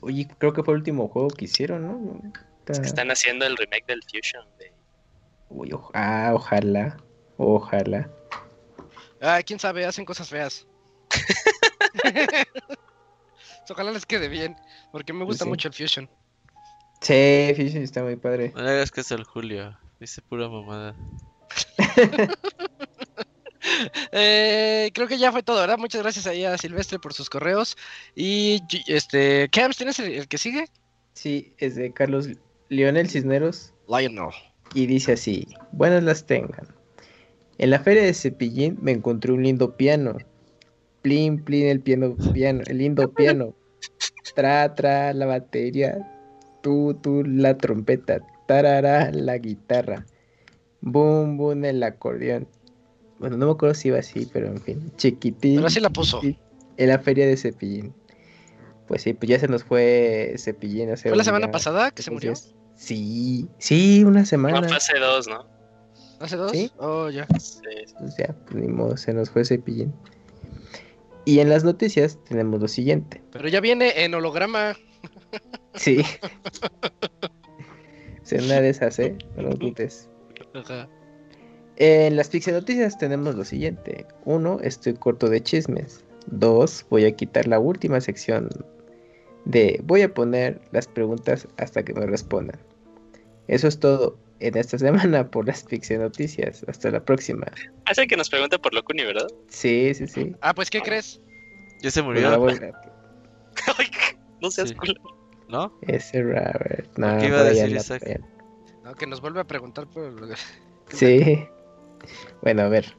Oye, 0.02 0.28
creo 0.38 0.52
que 0.52 0.62
fue 0.62 0.74
el 0.74 0.78
último 0.80 1.08
juego 1.08 1.28
que 1.28 1.46
hicieron, 1.46 1.82
¿no? 1.86 2.20
Está- 2.66 2.82
Están 2.82 3.10
haciendo 3.10 3.46
el 3.46 3.56
remake 3.56 3.86
del 3.86 4.00
Fusion. 4.02 4.44
de- 4.58 4.72
Uy, 5.48 5.72
o- 5.72 5.90
ah, 5.94 6.32
ojalá, 6.34 6.96
ojalá. 7.38 8.10
Ah, 9.20 9.40
quién 9.46 9.58
sabe, 9.58 9.86
hacen 9.86 10.04
cosas 10.04 10.28
feas. 10.28 10.66
Ojalá 13.70 13.92
les 13.92 14.06
quede 14.06 14.28
bien, 14.28 14.56
porque 14.92 15.12
me 15.12 15.24
gusta 15.24 15.44
Sí. 15.44 15.48
mucho 15.50 15.68
el 15.68 15.74
Fusion. 15.74 16.08
Sí, 17.00 17.52
Fusion 17.56 17.82
está 17.82 18.02
muy 18.02 18.16
padre. 18.16 18.52
No 18.54 18.62
le 18.62 18.70
hagas 18.70 18.90
que 18.90 19.00
es 19.02 19.10
el 19.10 19.24
Julio. 19.24 19.76
Dice 20.00 20.22
pura 20.22 20.48
mamada. 20.48 20.94
Eh, 24.12 24.90
creo 24.92 25.08
que 25.08 25.18
ya 25.18 25.32
fue 25.32 25.42
todo, 25.42 25.58
¿verdad? 25.60 25.78
Muchas 25.78 26.02
gracias 26.02 26.26
ahí 26.26 26.44
a 26.44 26.56
Silvestre 26.58 26.98
por 26.98 27.14
sus 27.14 27.30
correos. 27.30 27.76
Y 28.14 28.60
este, 28.86 29.48
Camps, 29.50 29.78
¿tienes 29.78 29.98
el, 29.98 30.12
el 30.12 30.28
que 30.28 30.38
sigue? 30.38 30.66
Sí, 31.14 31.54
es 31.58 31.74
de 31.74 31.92
Carlos 31.92 32.28
Leonel 32.68 33.08
Cisneros 33.08 33.72
Lionel. 33.88 34.28
y 34.74 34.86
dice 34.86 35.12
así, 35.12 35.46
buenas 35.72 36.02
las 36.02 36.26
tengan. 36.26 36.68
En 37.58 37.70
la 37.70 37.80
feria 37.80 38.02
de 38.02 38.12
Cepillín 38.14 38.76
me 38.82 38.92
encontré 38.92 39.32
un 39.32 39.42
lindo 39.42 39.76
piano. 39.76 40.18
Plin, 41.04 41.44
plin, 41.44 41.66
el 41.66 41.80
piano, 41.80 42.16
piano, 42.32 42.62
el 42.66 42.78
lindo 42.78 43.12
piano. 43.14 43.54
Tra, 44.34 44.74
tra, 44.74 45.12
la 45.12 45.26
batería. 45.26 45.98
Tu, 46.62 46.94
tu, 46.94 47.22
la 47.24 47.56
trompeta. 47.58 48.20
Tarara, 48.48 49.10
la 49.12 49.36
guitarra. 49.38 50.06
Boom, 50.80 51.36
boom, 51.36 51.64
el 51.66 51.82
acordeón. 51.82 52.48
Bueno, 53.18 53.36
no 53.36 53.46
me 53.46 53.52
acuerdo 53.52 53.74
si 53.74 53.88
iba 53.88 53.98
así, 53.98 54.28
pero 54.32 54.46
en 54.48 54.60
fin. 54.60 54.90
Chiquitín. 54.96 55.56
Pero 55.56 55.66
así 55.66 55.78
la 55.78 55.90
puso. 55.90 56.20
En 56.22 56.88
la 56.88 56.98
feria 56.98 57.26
de 57.26 57.36
Cepillín. 57.36 57.92
Pues 58.88 59.02
sí, 59.02 59.12
pues 59.14 59.28
ya 59.30 59.38
se 59.38 59.46
nos 59.48 59.62
fue 59.62 60.34
Cepillín. 60.38 60.90
hace 60.90 61.08
¿Fue 61.10 61.16
la 61.18 61.24
semana 61.24 61.46
una- 61.46 61.52
pasada 61.52 61.90
que 61.90 62.02
se 62.02 62.10
murió? 62.10 62.32
Sí, 62.76 63.46
sí, 63.58 64.02
una 64.04 64.24
semana. 64.24 64.60
No, 64.62 64.68
fase 64.68 64.98
2, 64.98 65.28
¿no? 65.28 65.46
¿Hace 66.20 66.36
dos? 66.36 66.50
¿Sí? 66.52 66.70
Oh, 66.78 67.10
ya. 67.10 67.26
Sí, 67.38 67.60
Pues 67.98 68.16
ya, 68.18 68.34
pues 68.46 68.54
ni 68.56 68.68
modo, 68.68 68.96
se 68.96 69.12
nos 69.12 69.30
fue 69.30 69.44
Cepillín. 69.44 69.92
Y 71.24 71.40
en 71.40 71.48
las 71.48 71.64
noticias 71.64 72.18
tenemos 72.28 72.60
lo 72.60 72.68
siguiente. 72.68 73.22
Pero 73.32 73.48
ya 73.48 73.60
viene 73.60 74.04
en 74.04 74.14
holograma. 74.14 74.76
Sí. 75.74 76.02
Se 78.22 78.38
una 78.38 78.60
de 78.60 78.70
esas, 78.70 78.98
¿eh? 78.98 79.16
No. 79.36 79.50
Ajá. 80.54 80.88
En 81.76 82.16
las 82.16 82.28
Pixel 82.28 82.54
Noticias 82.54 82.96
tenemos 82.98 83.34
lo 83.34 83.44
siguiente. 83.44 84.06
Uno, 84.24 84.58
estoy 84.62 84.94
corto 84.94 85.28
de 85.28 85.42
chismes. 85.42 86.04
Dos, 86.26 86.86
voy 86.88 87.04
a 87.04 87.16
quitar 87.16 87.48
la 87.48 87.58
última 87.58 88.00
sección 88.00 88.48
de 89.44 89.80
voy 89.84 90.02
a 90.02 90.14
poner 90.14 90.60
las 90.72 90.86
preguntas 90.86 91.48
hasta 91.58 91.84
que 91.84 91.92
me 91.92 92.06
respondan. 92.06 92.58
Eso 93.48 93.68
es 93.68 93.78
todo 93.78 94.16
en 94.46 94.56
esta 94.58 94.78
semana 95.18 95.30
por 95.30 95.46
las 95.46 95.64
Pixel 95.64 96.00
Noticias. 96.00 96.64
Hasta 96.68 96.90
la 96.90 97.04
próxima. 97.04 97.46
Hace 97.86 98.06
que 98.06 98.16
nos 98.16 98.28
pregunte 98.28 98.58
por 98.58 98.74
Locuni, 98.74 99.04
¿verdad? 99.04 99.28
Sí, 99.48 99.92
sí, 99.94 100.06
sí. 100.06 100.34
Ah, 100.40 100.54
pues, 100.54 100.70
¿qué 100.70 100.80
crees? 100.82 101.20
Ya 101.80 101.90
se 101.90 102.00
la 102.00 102.06
murió, 102.06 102.30
no 104.40 104.50
seas 104.50 104.68
Sí. 104.70 104.74
culo. 104.74 104.94
¿no? 105.48 105.78
Ese 105.82 106.22
Robert. 106.22 106.90
No, 106.96 107.18
¿Qué 107.18 107.26
iba 107.26 107.40
a 107.40 107.44
decir 107.44 107.78
allá. 107.78 108.20
No, 108.82 108.94
que 108.94 109.06
nos 109.06 109.20
vuelve 109.20 109.40
a 109.40 109.44
preguntar 109.44 109.86
por 109.86 110.10
lo- 110.12 110.34
Sí. 110.88 111.46
Bueno, 112.42 112.62
a 112.62 112.68
ver. 112.68 112.96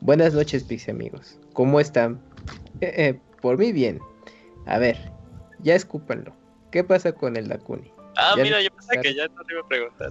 Buenas 0.00 0.34
noches, 0.34 0.64
Pixie 0.64 0.92
amigos. 0.92 1.38
¿Cómo 1.52 1.80
están? 1.80 2.20
Eh, 2.80 2.92
eh, 2.96 3.20
por 3.40 3.58
mí 3.58 3.72
bien. 3.72 4.00
A 4.66 4.78
ver, 4.78 4.96
ya 5.60 5.74
escúpanlo. 5.74 6.34
¿Qué 6.70 6.84
pasa 6.84 7.12
con 7.12 7.36
el 7.36 7.48
Dakuni? 7.48 7.90
Ah, 8.16 8.34
Ya 8.36 8.42
mira, 8.42 8.60
yo 8.60 8.70
pensé 8.70 9.00
que 9.00 9.14
ya 9.14 9.26
no 9.28 9.42
te 9.44 9.54
iba 9.54 9.62
a 9.62 9.68
preguntar. 9.68 10.10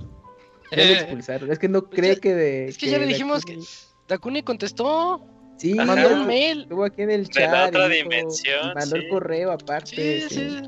Ya 0.72 0.78
lo 0.78 0.84
Eh, 0.84 0.94
expulsaron. 0.94 1.52
Es 1.52 1.60
que 1.60 1.70
no 1.70 1.82
pues 1.84 1.96
cree 2.00 2.16
ya- 2.16 2.22
que 2.22 2.36
de. 2.36 2.68
es 2.68 2.78
que 2.78 2.90
ya 2.90 2.98
le 3.00 3.06
dijimos 3.08 3.46
que- 3.46 3.60
Dakuni 4.08 4.42
contestó, 4.44 5.22
Sí, 5.58 5.74
Ajá. 5.78 5.86
mandó 5.96 6.14
un 6.22 6.28
mail. 6.28 6.62
estuvo 6.64 6.84
aquí 6.86 7.02
en 7.02 7.10
el 7.12 7.24
De 7.26 7.30
chat. 7.32 7.52
la 7.52 7.66
y 7.66 7.70
otra 7.70 7.88
dijo- 7.88 8.04
dimensión, 8.10 8.60
y 8.72 8.76
mandó 8.76 8.96
sí. 8.96 9.02
el 9.04 9.10
correo 9.10 9.52
aparte. 9.52 10.22
Sí, 10.22 10.30
sí. 10.30 10.50
sí. 10.50 10.62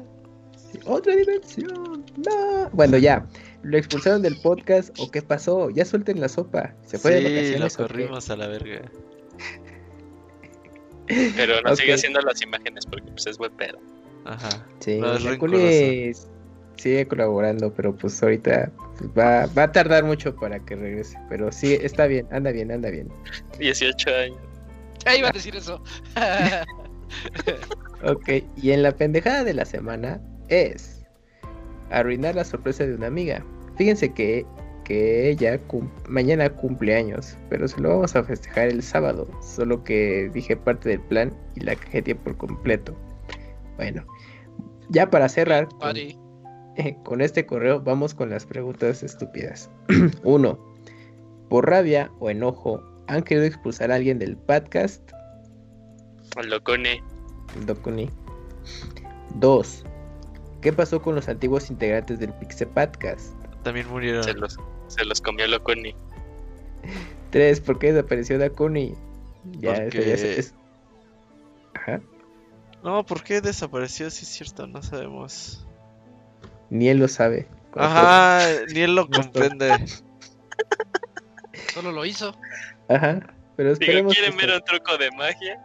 Sí, 0.73 0.79
Otra 0.85 1.15
dimensión. 1.15 2.05
No. 2.17 2.69
Bueno, 2.73 2.97
ya. 2.97 3.25
¿Lo 3.63 3.77
expulsaron 3.77 4.21
del 4.21 4.39
podcast 4.41 4.97
o 4.99 5.09
qué 5.11 5.21
pasó? 5.21 5.69
Ya 5.69 5.83
suelten 5.85 6.19
la 6.21 6.29
sopa. 6.29 6.73
¿Se 6.85 6.97
fue 6.97 7.11
de 7.11 7.17
sí, 7.19 7.23
lo 7.23 7.29
vacaciones 7.35 7.73
o 7.73 7.77
qué? 7.77 7.83
corrimos 7.83 8.29
a 8.29 8.35
la 8.37 8.47
verga. 8.47 8.81
Pero 11.35 11.61
no 11.61 11.75
sigue 11.75 11.93
haciendo 11.93 12.21
las 12.21 12.41
imágenes 12.41 12.85
porque 12.85 13.11
pues 13.11 13.25
es 13.27 13.37
buen 13.37 13.51
pedo. 13.53 13.79
Ajá. 14.25 14.49
Sí, 14.79 14.97
No, 14.97 15.13
es 15.13 15.23
Dakuni 15.23 16.11
sigue 16.79 17.07
colaborando, 17.07 17.73
pero 17.73 17.95
pues 17.95 18.21
ahorita 18.23 18.71
pues, 18.97 19.09
va, 19.17 19.45
va 19.57 19.63
a 19.63 19.71
tardar 19.71 20.03
mucho 20.03 20.35
para 20.35 20.59
que 20.59 20.75
regrese. 20.75 21.17
Pero 21.29 21.51
sí, 21.51 21.73
está 21.81 22.07
bien, 22.07 22.27
anda 22.31 22.51
bien, 22.51 22.71
anda 22.71 22.89
bien. 22.89 23.07
18 23.59 24.09
años. 24.15 24.37
Ah, 25.05 25.15
iba 25.15 25.29
a 25.29 25.31
decir 25.31 25.55
eso. 25.55 25.81
Ok, 28.03 28.29
y 28.55 28.71
en 28.71 28.83
la 28.83 28.91
pendejada 28.93 29.43
de 29.43 29.53
la 29.53 29.65
semana 29.65 30.21
es 30.47 31.03
arruinar 31.89 32.35
la 32.35 32.45
sorpresa 32.45 32.85
de 32.85 32.95
una 32.95 33.07
amiga. 33.07 33.43
Fíjense 33.77 34.13
que, 34.13 34.45
que 34.85 35.29
ella 35.29 35.57
cum- 35.57 35.89
mañana 36.07 36.49
cumple 36.49 36.95
años, 36.95 37.35
pero 37.49 37.67
se 37.67 37.81
lo 37.81 37.89
vamos 37.89 38.15
a 38.15 38.23
festejar 38.23 38.69
el 38.69 38.83
sábado. 38.83 39.27
Solo 39.41 39.83
que 39.83 40.29
dije 40.33 40.55
parte 40.55 40.89
del 40.89 41.01
plan 41.01 41.33
y 41.55 41.61
la 41.61 41.75
cajeteé 41.75 42.15
por 42.15 42.37
completo. 42.37 42.95
Bueno, 43.75 44.05
ya 44.89 45.09
para 45.09 45.27
cerrar 45.27 45.67
con, 45.67 45.79
Con 47.03 47.21
este 47.21 47.45
correo, 47.45 47.81
vamos 47.81 48.13
con 48.13 48.29
las 48.29 48.45
preguntas 48.45 49.03
estúpidas. 49.03 49.69
Uno, 50.23 50.59
por 51.49 51.67
rabia 51.69 52.11
o 52.19 52.29
enojo, 52.29 52.81
¿han 53.07 53.23
querido 53.23 53.45
expulsar 53.45 53.91
a 53.91 53.95
alguien 53.95 54.19
del 54.19 54.37
podcast? 54.37 55.01
Dokuni. 57.65 58.09
2. 59.35 59.83
¿Qué 60.61 60.73
pasó 60.73 61.01
con 61.01 61.15
los 61.15 61.27
antiguos 61.29 61.69
integrantes 61.69 62.19
del 62.19 62.33
Pixe 62.33 62.65
Podcast? 62.65 63.33
También 63.63 63.87
murieron. 63.89 64.23
Se 64.23 64.33
los, 64.33 64.57
se 64.87 65.05
los 65.05 65.21
comió 65.21 65.47
Locuni. 65.47 65.95
3. 67.31 67.61
¿Por 67.61 67.79
qué 67.79 67.93
desapareció 67.93 68.37
Dakuni? 68.37 68.93
Ya, 69.59 69.73
eso 69.73 69.83
Porque- 69.83 70.05
ya 70.07 70.13
es, 70.13 70.23
es- 70.23 70.53
Ajá. 71.73 72.01
No, 72.83 73.05
¿por 73.05 73.23
qué 73.23 73.41
desapareció? 73.41 74.09
Sí, 74.09 74.23
es 74.23 74.29
cierto, 74.29 74.67
no 74.67 74.81
sabemos. 74.81 75.65
Ni 76.69 76.89
él 76.89 76.97
lo 76.99 77.07
sabe. 77.07 77.47
Ajá, 77.75 78.47
ni 78.73 78.81
él 78.81 78.95
lo 78.95 79.07
comprende. 79.09 79.69
Solo 81.73 81.91
lo 81.91 82.05
hizo. 82.05 82.35
Ajá. 82.87 83.19
Pero 83.55 83.73
Digo, 83.75 83.81
esperemos. 83.83 84.13
¿quieren 84.13 84.37
que 84.37 84.45
ver 84.45 84.55
un 84.55 84.63
truco 84.63 84.97
de 84.97 85.11
magia? 85.11 85.59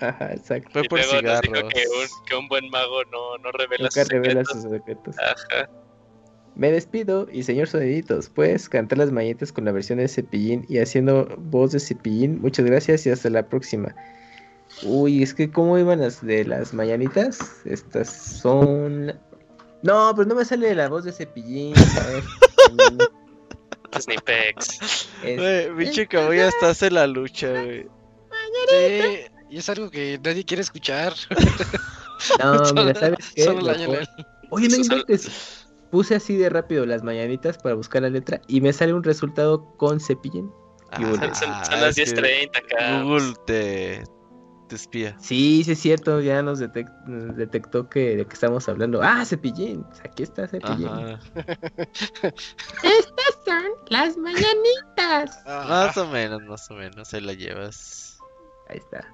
Ajá, 0.00 0.32
exacto. 0.32 0.70
Fue 0.72 0.84
por 0.84 0.98
nos 0.98 1.08
dijo 1.08 1.20
cigarros. 1.20 1.72
que 1.72 1.84
un, 1.88 2.24
que 2.26 2.36
un 2.36 2.48
buen 2.48 2.68
mago 2.70 3.04
no, 3.04 3.38
no 3.38 3.52
revela 3.52 3.84
Nunca 3.84 4.00
sus 4.02 4.08
revela 4.08 4.44
secretos. 4.44 4.62
sus 4.62 4.70
secretos. 4.72 5.16
Ajá. 5.18 5.70
Me 6.54 6.72
despido 6.72 7.28
y 7.30 7.42
señor 7.42 7.68
Soniditos, 7.68 8.30
puedes 8.30 8.68
cantar 8.70 8.96
las 8.98 9.12
mañanitas 9.12 9.52
con 9.52 9.66
la 9.66 9.72
versión 9.72 9.98
de 9.98 10.08
Cepillín 10.08 10.64
y 10.70 10.78
haciendo 10.78 11.26
voz 11.38 11.72
de 11.72 11.80
Cepillín. 11.80 12.40
Muchas 12.40 12.64
gracias 12.64 13.06
y 13.06 13.10
hasta 13.10 13.28
la 13.28 13.46
próxima. 13.46 13.94
Uy, 14.82 15.22
es 15.22 15.34
que 15.34 15.50
¿cómo 15.50 15.78
iban 15.78 16.00
las 16.00 16.24
de 16.24 16.44
las 16.44 16.72
mañanitas? 16.74 17.38
Estas 17.66 18.10
son... 18.10 19.18
No, 19.82 20.12
pero 20.16 20.26
no 20.28 20.34
me 20.34 20.44
sale 20.44 20.74
la 20.74 20.88
voz 20.88 21.04
de 21.04 21.12
Cepillín. 21.12 21.74
A 21.76 22.06
ver. 22.08 22.24
Snipex. 24.00 25.08
Pinche 25.78 26.06
cabuya 26.06 26.48
hasta 26.48 26.70
hace 26.70 26.90
la 26.90 27.06
lucha, 27.06 27.50
güey. 27.50 27.86
Sí, 28.68 29.20
y 29.50 29.58
es 29.58 29.68
algo 29.68 29.90
que 29.90 30.18
nadie 30.22 30.44
quiere 30.44 30.62
escuchar. 30.62 31.12
No, 32.42 32.64
Solo- 32.64 32.82
mira, 32.84 32.98
¿sabes 32.98 33.18
qué? 33.34 33.44
Solo 33.44 33.60
la 33.60 33.74
Oye, 34.50 34.68
no 34.70 34.76
inventes. 34.76 35.66
Puse 35.90 36.14
así 36.14 36.34
de 36.36 36.48
rápido 36.48 36.86
las 36.86 37.02
mañanitas 37.02 37.58
para 37.58 37.74
buscar 37.74 38.00
la 38.02 38.08
letra 38.08 38.40
y 38.48 38.62
me 38.62 38.72
sale 38.72 38.94
un 38.94 39.04
resultado 39.04 39.76
con 39.76 40.00
Cepillín. 40.00 40.50
Y 40.98 41.04
Ah. 41.04 41.34
Son, 41.34 41.64
son 41.66 41.74
es 41.74 41.80
las 41.82 41.94
que 41.94 42.04
10.30 42.04 42.56
acá. 42.56 43.02
Google 43.02 43.34
te, 43.46 44.02
te 44.68 44.76
espía. 44.76 45.16
Sí, 45.18 45.62
sí 45.64 45.72
es 45.72 45.78
cierto, 45.80 46.20
ya 46.20 46.42
nos, 46.42 46.60
detec- 46.60 47.04
nos 47.06 47.36
detectó 47.36 47.88
que 47.88 48.16
de 48.16 48.26
qué 48.26 48.34
estamos 48.34 48.68
hablando. 48.68 49.00
Ah, 49.02 49.24
Cepillín, 49.24 49.84
aquí 50.04 50.22
está 50.22 50.46
Cepillín. 50.48 50.88
Ajá. 50.88 51.18
Estas 52.22 53.38
son 53.44 53.64
las 53.88 54.16
mañanitas. 54.16 55.42
Más 55.46 55.96
o 55.96 56.06
menos, 56.08 56.42
más 56.42 56.70
o 56.70 56.74
menos, 56.74 57.08
se 57.08 57.20
la 57.20 57.32
llevas. 57.32 58.18
Ahí 58.68 58.78
está. 58.78 59.06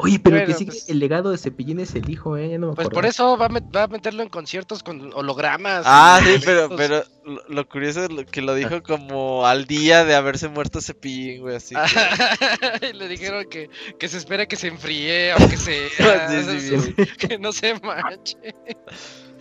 Oye, 0.00 0.20
pero 0.20 0.36
el 0.36 0.42
que 0.42 0.46
Bueno, 0.52 0.58
sigue 0.58 0.70
pues- 0.70 0.88
el 0.88 1.00
legado 1.00 1.30
de 1.32 1.38
Cepillín 1.38 1.80
es 1.80 1.92
el 1.96 2.08
hijo, 2.08 2.36
¿eh? 2.36 2.50
Ya 2.50 2.58
no 2.58 2.68
me 2.68 2.74
Pues 2.76 2.88
por 2.88 3.04
eso 3.04 3.36
va 3.36 3.46
a, 3.46 3.48
met- 3.48 3.74
va 3.74 3.82
a 3.82 3.86
meterlo 3.88 4.22
en 4.22 4.28
conciertos 4.28 4.84
con 4.84 5.12
hologramas. 5.12 5.82
Ah, 5.86 6.20
sí, 6.22 6.40
pero, 6.44 6.68
pero 6.76 7.02
lo, 7.48 7.68
curioso 7.68 8.04
es 8.04 8.12
lo- 8.12 8.24
que 8.24 8.40
lo 8.40 8.54
dijo 8.54 8.80
como 8.84 9.44
al 9.44 9.64
día 9.66 10.04
de 10.04 10.14
haberse 10.14 10.48
muerto 10.48 10.80
Cepillín, 10.80 11.40
güey, 11.42 11.56
así. 11.56 11.74
que- 11.74 11.80
Y 12.90 12.92
le 12.92 13.08
dijeron 13.08 13.44
que, 13.50 13.70
que 13.98 14.06
se 14.08 14.18
espera 14.18 14.46
que 14.46 14.54
se 14.54 14.68
enfríe. 14.68 15.32
Sí, 15.58 15.88
sí, 15.96 16.74
así, 16.76 16.94
que 17.18 17.36
no 17.38 17.50
se 17.52 17.74
manche. 17.80 18.36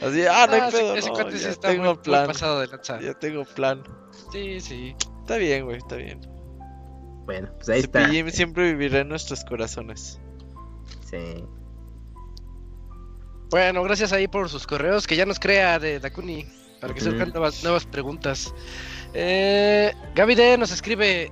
Así, 0.02 0.24
ah, 0.26 0.48
no 0.48 0.53
hay 0.56 0.60
Ah, 0.61 0.68
ese- 0.69 0.77
pedo, 0.77 0.95
ese 0.95 1.08
no, 1.10 1.14
cuate 1.14 1.38
sí 1.38 1.44
ya 1.44 1.50
está 1.52 1.68
muy, 1.68 1.77
tengo 1.77 1.94
muy 1.94 2.03
plan. 2.03 2.27
pasado 2.27 2.60
de 2.61 2.68
lanza. 2.68 3.00
Ya 3.00 3.14
tengo 3.14 3.45
plan. 3.45 3.84
Sí, 4.32 4.60
sí. 4.60 4.95
Está 5.22 5.38
bien, 5.38 5.66
güey, 5.66 5.77
está 5.77 5.98
bien. 5.98 6.19
Bueno, 7.26 7.50
pues 7.58 7.69
ahí 7.69 7.82
está. 7.82 8.02
Cepillín 8.02 8.32
siempre 8.32 8.72
vivirá 8.74 9.00
en 9.02 9.10
nuestros 9.10 9.44
corazones. 9.45 10.19
Sí. 11.10 11.44
Bueno, 13.50 13.82
gracias 13.84 14.11
ahí 14.11 14.27
por 14.27 14.50
sus 14.50 14.68
correos, 14.68 15.08
que 15.08 15.16
ya 15.16 15.26
nos 15.26 15.40
crea 15.40 15.80
de 15.80 16.00
Dakuni, 16.00 16.45
para 16.82 16.94
que 16.94 17.02
Ujú. 17.02 17.11
surjan 17.11 17.30
nuevas, 17.30 17.64
nuevas 17.64 17.86
preguntas. 17.86 18.53
Eh, 19.14 19.94
Gaby 20.16 20.36
D 20.36 20.58
nos 20.58 20.72
escribe... 20.72 21.32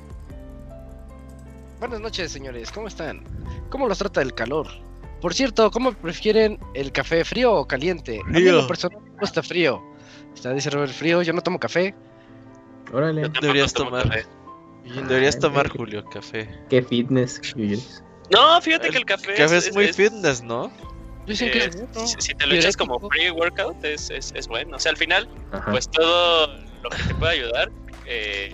Buenas 1.79 1.99
noches, 1.99 2.31
señores, 2.31 2.71
¿cómo 2.71 2.87
están? 2.87 3.21
¿Cómo 3.69 3.87
los 3.87 3.97
trata 3.97 4.21
el 4.21 4.33
calor? 4.33 4.67
Por 5.19 5.33
cierto, 5.33 5.69
¿cómo 5.71 5.91
prefieren 5.91 6.57
el 6.73 6.91
café 6.93 7.25
frío 7.25 7.53
o 7.53 7.67
caliente? 7.67 8.21
A 8.23 8.29
mí 8.29 8.37
en 8.39 8.45
lo 8.45 8.51
Frío. 8.59 8.67
personal 8.67 9.01
me 9.01 9.19
gusta 9.19 9.43
frío. 9.43 9.83
Está, 10.33 10.53
dice 10.53 10.69
Robert, 10.69 10.93
frío, 10.93 11.21
yo 11.21 11.33
no 11.33 11.41
tomo 11.41 11.59
café. 11.59 11.93
Órale, 12.93 13.27
Deberías 13.41 13.73
tomar. 13.73 14.25
Deberías 14.85 15.37
tomar. 15.37 15.67
Julio, 15.69 16.05
café. 16.05 16.47
qué 16.69 16.81
fitness. 16.81 17.41
No, 18.29 18.59
fíjate 18.61 18.89
que 18.89 18.97
el 18.97 19.05
café, 19.05 19.33
Café 19.35 19.57
es 19.57 19.73
muy 19.73 19.91
fitness, 19.93 20.41
¿no? 20.41 20.71
Dicen 21.25 21.47
eh, 21.47 21.51
que 21.51 21.57
es 21.65 21.75
bueno. 21.75 22.07
si, 22.07 22.15
si 22.19 22.33
te 22.35 22.45
lo 22.47 22.55
echas 22.55 22.77
como 22.77 22.99
pre-workout, 23.09 23.83
es, 23.83 24.09
es, 24.09 24.31
es 24.35 24.47
bueno. 24.47 24.77
O 24.77 24.79
sea, 24.79 24.91
al 24.91 24.97
final, 24.97 25.27
Ajá. 25.51 25.71
pues 25.71 25.89
todo 25.89 26.47
lo 26.83 26.89
que 26.89 27.03
te 27.03 27.15
pueda 27.15 27.31
ayudar, 27.31 27.71
eh, 28.05 28.51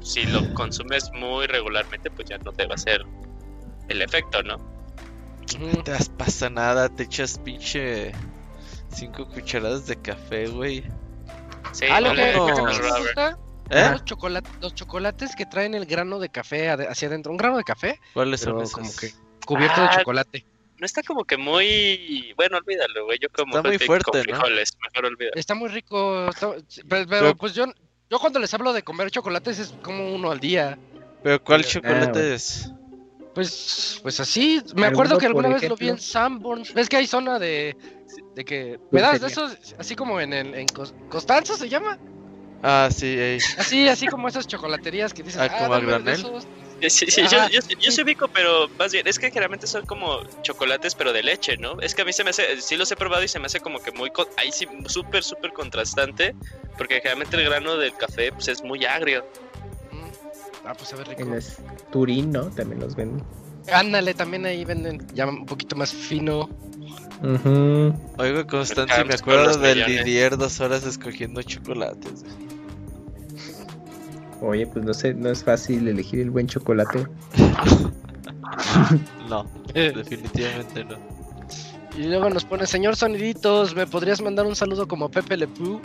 si 0.00 0.26
lo 0.26 0.42
consumes 0.54 1.10
muy 1.12 1.46
regularmente, 1.46 2.10
pues 2.10 2.28
ya 2.28 2.38
no 2.38 2.52
te 2.52 2.66
va 2.66 2.72
a 2.72 2.74
hacer 2.76 3.04
el 3.88 4.02
efecto, 4.02 4.42
¿no? 4.42 4.56
No 5.58 5.82
te 5.82 5.90
das- 5.92 6.08
pasa 6.10 6.50
nada, 6.50 6.88
te 6.88 7.04
echas 7.04 7.38
pinche 7.38 8.12
cinco 8.94 9.26
cucharadas 9.28 9.86
de 9.86 9.96
café, 10.00 10.46
güey. 10.46 10.84
Sí, 11.72 11.86
Ah, 11.90 12.00
lo 12.00 12.14
que, 12.14 12.32
que 12.32 12.98
gusta, 13.00 13.38
¿Eh? 13.70 13.88
los, 13.92 14.04
chocolate- 14.04 14.50
los 14.60 14.74
chocolates 14.74 15.36
que 15.36 15.46
traen 15.46 15.74
el 15.74 15.86
grano 15.86 16.18
de 16.18 16.28
café 16.30 16.70
hacia 16.70 17.08
adentro. 17.08 17.32
Un 17.32 17.38
grano 17.38 17.56
de 17.58 17.64
café, 17.64 18.00
¿Cuáles 18.14 18.40
son 18.40 18.60
esos? 18.60 18.72
como 18.72 18.90
que 18.96 19.12
cubierto 19.46 19.80
de 19.80 19.86
Ah, 19.88 19.96
chocolate. 19.98 20.46
No 20.78 20.86
está 20.86 21.02
como 21.02 21.24
que 21.24 21.36
muy... 21.36 22.32
Bueno, 22.36 22.58
olvídalo, 22.58 23.04
güey. 23.06 23.18
Yo 23.20 23.28
como 23.30 23.56
Está 23.56 23.68
muy 23.68 23.78
fuerte, 23.78 24.10
con 24.10 24.18
¿no? 24.20 24.22
frijoles, 24.22 24.78
mejor 24.80 25.06
olvídalo. 25.12 25.32
Está 25.34 25.54
muy 25.54 25.68
rico. 25.70 26.28
está- 26.28 26.50
pero, 26.52 26.62
pero, 26.88 27.06
Pero- 27.08 27.36
pues 27.36 27.54
yo, 27.54 27.66
yo 28.08 28.18
cuando 28.18 28.38
les 28.38 28.54
hablo 28.54 28.72
de 28.72 28.82
comer 28.82 29.10
chocolates 29.10 29.58
es 29.58 29.74
como 29.82 30.14
uno 30.14 30.30
al 30.30 30.38
día. 30.40 30.78
¿Pero 31.22 31.42
cuál 31.42 31.62
Ah, 31.62 31.64
chocolate 31.68 32.34
es? 32.34 32.70
Pues, 33.34 33.98
pues 34.02 34.18
así. 34.20 34.62
Me 34.74 34.86
¿Alguno, 34.86 34.86
acuerdo 34.86 35.18
que 35.18 35.26
alguna 35.26 35.48
vez 35.48 35.68
lo 35.68 35.76
vi 35.76 35.88
en? 35.90 35.98
Sanborns. 35.98 36.72
¿Ves 36.74 36.88
que 36.88 36.96
hay 36.96 37.06
zona 37.06 37.38
de, 37.38 37.76
de 38.34 38.44
que 38.44 38.78
me 38.90 39.00
das 39.00 39.20
de 39.20 39.26
esos 39.28 39.56
así 39.78 39.94
como 39.94 40.20
en 40.20 40.32
el 40.32 40.54
en 40.54 40.66
Cos- 40.66 40.94
Constanza 41.08 41.56
se 41.56 41.68
llama? 41.68 41.98
Ah, 42.62 42.88
sí, 42.90 43.06
ey. 43.06 43.38
Así, 43.56 43.88
así 43.88 44.06
como 44.06 44.26
esas 44.28 44.46
chocolaterías 44.46 45.14
que 45.14 45.22
dices, 45.22 45.40
Ah, 45.40 45.48
ah, 45.52 45.58
¿como 45.58 45.74
a 45.74 45.76
dame 45.76 45.86
de 45.92 45.92
granel? 45.98 46.14
esos". 46.20 46.44
Sí, 46.80 47.06
sí, 47.10 47.22
yo, 47.22 47.38
yo, 47.50 47.60
yo 47.80 47.90
sí 47.90 48.02
ubico, 48.02 48.28
pero 48.32 48.68
más 48.78 48.92
bien, 48.92 49.06
es 49.06 49.18
que 49.18 49.30
generalmente 49.30 49.66
son 49.66 49.84
como 49.86 50.20
chocolates, 50.42 50.94
pero 50.94 51.12
de 51.12 51.22
leche, 51.22 51.56
¿no? 51.58 51.80
Es 51.80 51.94
que 51.94 52.02
a 52.02 52.04
mí 52.04 52.12
se 52.12 52.22
me 52.24 52.30
hace, 52.30 52.60
sí 52.62 52.76
los 52.76 52.90
he 52.92 52.96
probado 52.96 53.22
y 53.24 53.28
se 53.28 53.38
me 53.40 53.46
hace 53.46 53.60
como 53.60 53.78
que 53.80 53.90
muy, 53.92 54.10
co- 54.10 54.28
ahí 54.36 54.50
sí, 54.52 54.66
súper, 54.86 55.22
súper 55.24 55.52
contrastante, 55.52 56.34
porque 56.76 56.96
generalmente 57.00 57.36
el 57.36 57.44
grano 57.44 57.76
del 57.76 57.94
café, 57.94 58.30
pues 58.32 58.48
es 58.48 58.62
muy 58.62 58.84
agrio. 58.84 59.24
Mm. 59.90 60.08
Ah, 60.64 60.74
pues 60.74 60.92
a 60.92 60.96
ver 60.96 61.08
rico. 61.08 61.22
En 61.22 61.40
Turín, 61.90 62.30
¿no? 62.32 62.50
También 62.50 62.80
los 62.80 62.94
venden. 62.94 63.24
Ándale, 63.72 64.14
también 64.14 64.46
ahí 64.46 64.64
venden 64.64 64.98
ya 65.14 65.26
un 65.26 65.46
poquito 65.46 65.74
más 65.76 65.92
fino. 65.92 66.48
Ujú. 67.22 67.94
Oigo, 68.18 68.46
Constancia, 68.46 69.04
me 69.04 69.14
acuerdo 69.14 69.56
del. 69.58 69.84
Didier 69.86 70.36
dos 70.36 70.60
horas 70.60 70.84
escogiendo 70.84 71.42
chocolates. 71.42 72.24
Oye, 74.40 74.66
pues 74.68 74.84
no 74.84 74.94
sé, 74.94 75.14
no 75.14 75.30
es 75.30 75.42
fácil 75.42 75.88
elegir 75.88 76.20
el 76.20 76.30
buen 76.30 76.46
chocolate. 76.46 77.06
No, 79.28 79.46
definitivamente 79.74 80.84
no. 80.84 80.96
Y 81.96 82.04
luego 82.04 82.30
nos 82.30 82.44
pone, 82.44 82.66
señor 82.66 82.96
Soniditos, 82.96 83.74
¿me 83.74 83.86
podrías 83.86 84.20
mandar 84.22 84.46
un 84.46 84.56
saludo 84.56 84.88
como 84.88 85.10
Pepe 85.10 85.36
Le 85.36 85.46
Pew? 85.48 85.80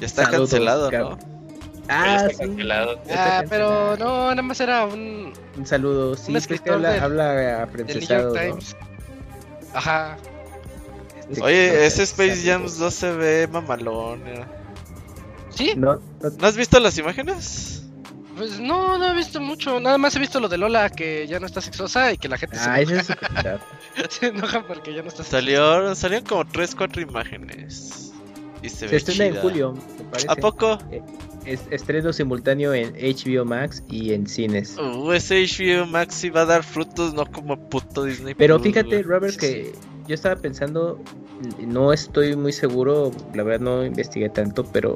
Ya 0.00 0.06
está 0.06 0.24
Saludos, 0.24 0.50
cancelado. 0.50 0.90
¿no? 0.90 1.18
Ah, 1.88 2.16
está 2.16 2.30
sí. 2.30 2.36
cancelado. 2.38 2.98
Ah, 3.10 3.42
pero 3.48 3.96
no, 3.98 4.30
nada 4.30 4.42
más 4.42 4.60
era 4.60 4.86
un 4.86 5.32
Un 5.58 5.66
saludo. 5.66 6.16
Sí, 6.16 6.32
pues 6.32 6.60
que 6.60 6.70
habla, 6.70 6.92
del- 6.92 7.02
habla 7.02 7.66
New 7.66 7.94
¿no? 8.54 8.58
Ajá. 9.74 10.16
Sí, 11.32 11.40
Oye, 11.40 11.72
no, 11.72 11.78
ese 11.80 12.02
Space. 12.04 12.42
Jams 12.44 12.78
2 12.78 12.92
se 12.94 13.12
ve 13.12 13.48
mamalón. 13.50 14.26
eh. 14.26 14.44
¿Sí? 15.50 15.74
No, 15.76 15.94
no, 16.20 16.30
¿No 16.38 16.46
has 16.46 16.56
visto 16.56 16.78
las 16.80 16.96
imágenes? 16.98 17.82
Pues 18.36 18.58
no, 18.58 18.96
no 18.98 19.06
he 19.10 19.14
visto 19.14 19.40
mucho. 19.40 19.78
Nada 19.80 19.98
más 19.98 20.16
he 20.16 20.18
visto 20.18 20.40
lo 20.40 20.48
de 20.48 20.56
Lola, 20.58 20.88
que 20.90 21.26
ya 21.28 21.38
no 21.38 21.46
está 21.46 21.60
sexosa 21.60 22.12
y 22.12 22.16
que 22.18 22.28
la 22.28 22.38
gente 22.38 22.56
Ah, 22.58 22.76
se, 22.76 22.82
ese 22.82 22.92
enoja, 22.94 23.00
es 23.00 23.06
súper 23.06 23.34
chafa. 23.42 23.64
se 24.08 24.26
enoja 24.28 24.66
porque 24.66 24.94
ya 24.94 25.02
no 25.02 25.08
está 25.08 25.22
sexosa. 25.22 25.30
Salió, 25.38 25.94
salieron 25.94 26.26
como 26.26 26.46
3, 26.46 26.74
4 26.74 27.02
imágenes. 27.02 28.12
Y 28.62 28.68
se, 28.68 28.76
Se 28.76 28.86
ve 28.88 28.96
estrena 28.96 29.24
en 29.26 29.32
chida. 29.32 29.42
julio, 29.42 29.72
me 29.98 30.04
parece. 30.04 30.26
¿A 30.30 30.36
poco? 30.36 30.78
Es 31.50 31.60
estreno 31.72 32.12
simultáneo 32.12 32.72
en 32.72 32.92
HBO 32.94 33.44
Max 33.44 33.82
y 33.90 34.12
en 34.12 34.26
cines. 34.28 34.76
Uh, 34.78 35.10
ese 35.12 35.44
HBO 35.44 35.84
Max 35.86 36.14
sí 36.14 36.30
va 36.30 36.42
a 36.42 36.44
dar 36.46 36.62
frutos, 36.62 37.12
no 37.12 37.26
como 37.26 37.58
puto 37.68 38.04
Disney 38.04 38.34
Pero 38.34 38.56
Plus, 38.58 38.68
fíjate, 38.68 38.88
güey. 38.88 39.02
Robert, 39.02 39.36
que 39.36 39.72
yo 40.06 40.14
estaba 40.14 40.36
pensando, 40.36 41.00
no 41.58 41.92
estoy 41.92 42.36
muy 42.36 42.52
seguro, 42.52 43.10
la 43.34 43.42
verdad 43.42 43.60
no 43.64 43.84
investigué 43.84 44.28
tanto, 44.28 44.64
pero 44.64 44.94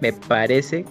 me 0.00 0.12
parece 0.12 0.84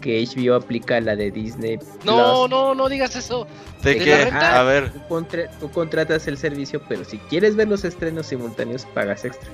que 0.00 0.24
HBO 0.24 0.54
aplica 0.54 0.98
la 1.02 1.16
de 1.16 1.30
Disney. 1.30 1.78
No, 2.04 2.46
Plus. 2.46 2.50
no, 2.50 2.74
no 2.74 2.88
digas 2.88 3.14
eso. 3.16 3.46
¿De 3.82 3.94
¿de 3.94 3.98
qué? 4.04 4.16
renta? 4.24 4.58
A 4.58 4.62
ver, 4.62 4.90
Tú, 4.90 5.00
contra- 5.08 5.50
tú 5.58 5.70
contratas 5.70 6.26
el 6.28 6.38
servicio, 6.38 6.80
pero 6.88 7.04
si 7.04 7.18
quieres 7.18 7.56
ver 7.56 7.68
los 7.68 7.84
estrenos 7.84 8.26
simultáneos, 8.26 8.86
pagas 8.94 9.24
extra. 9.26 9.50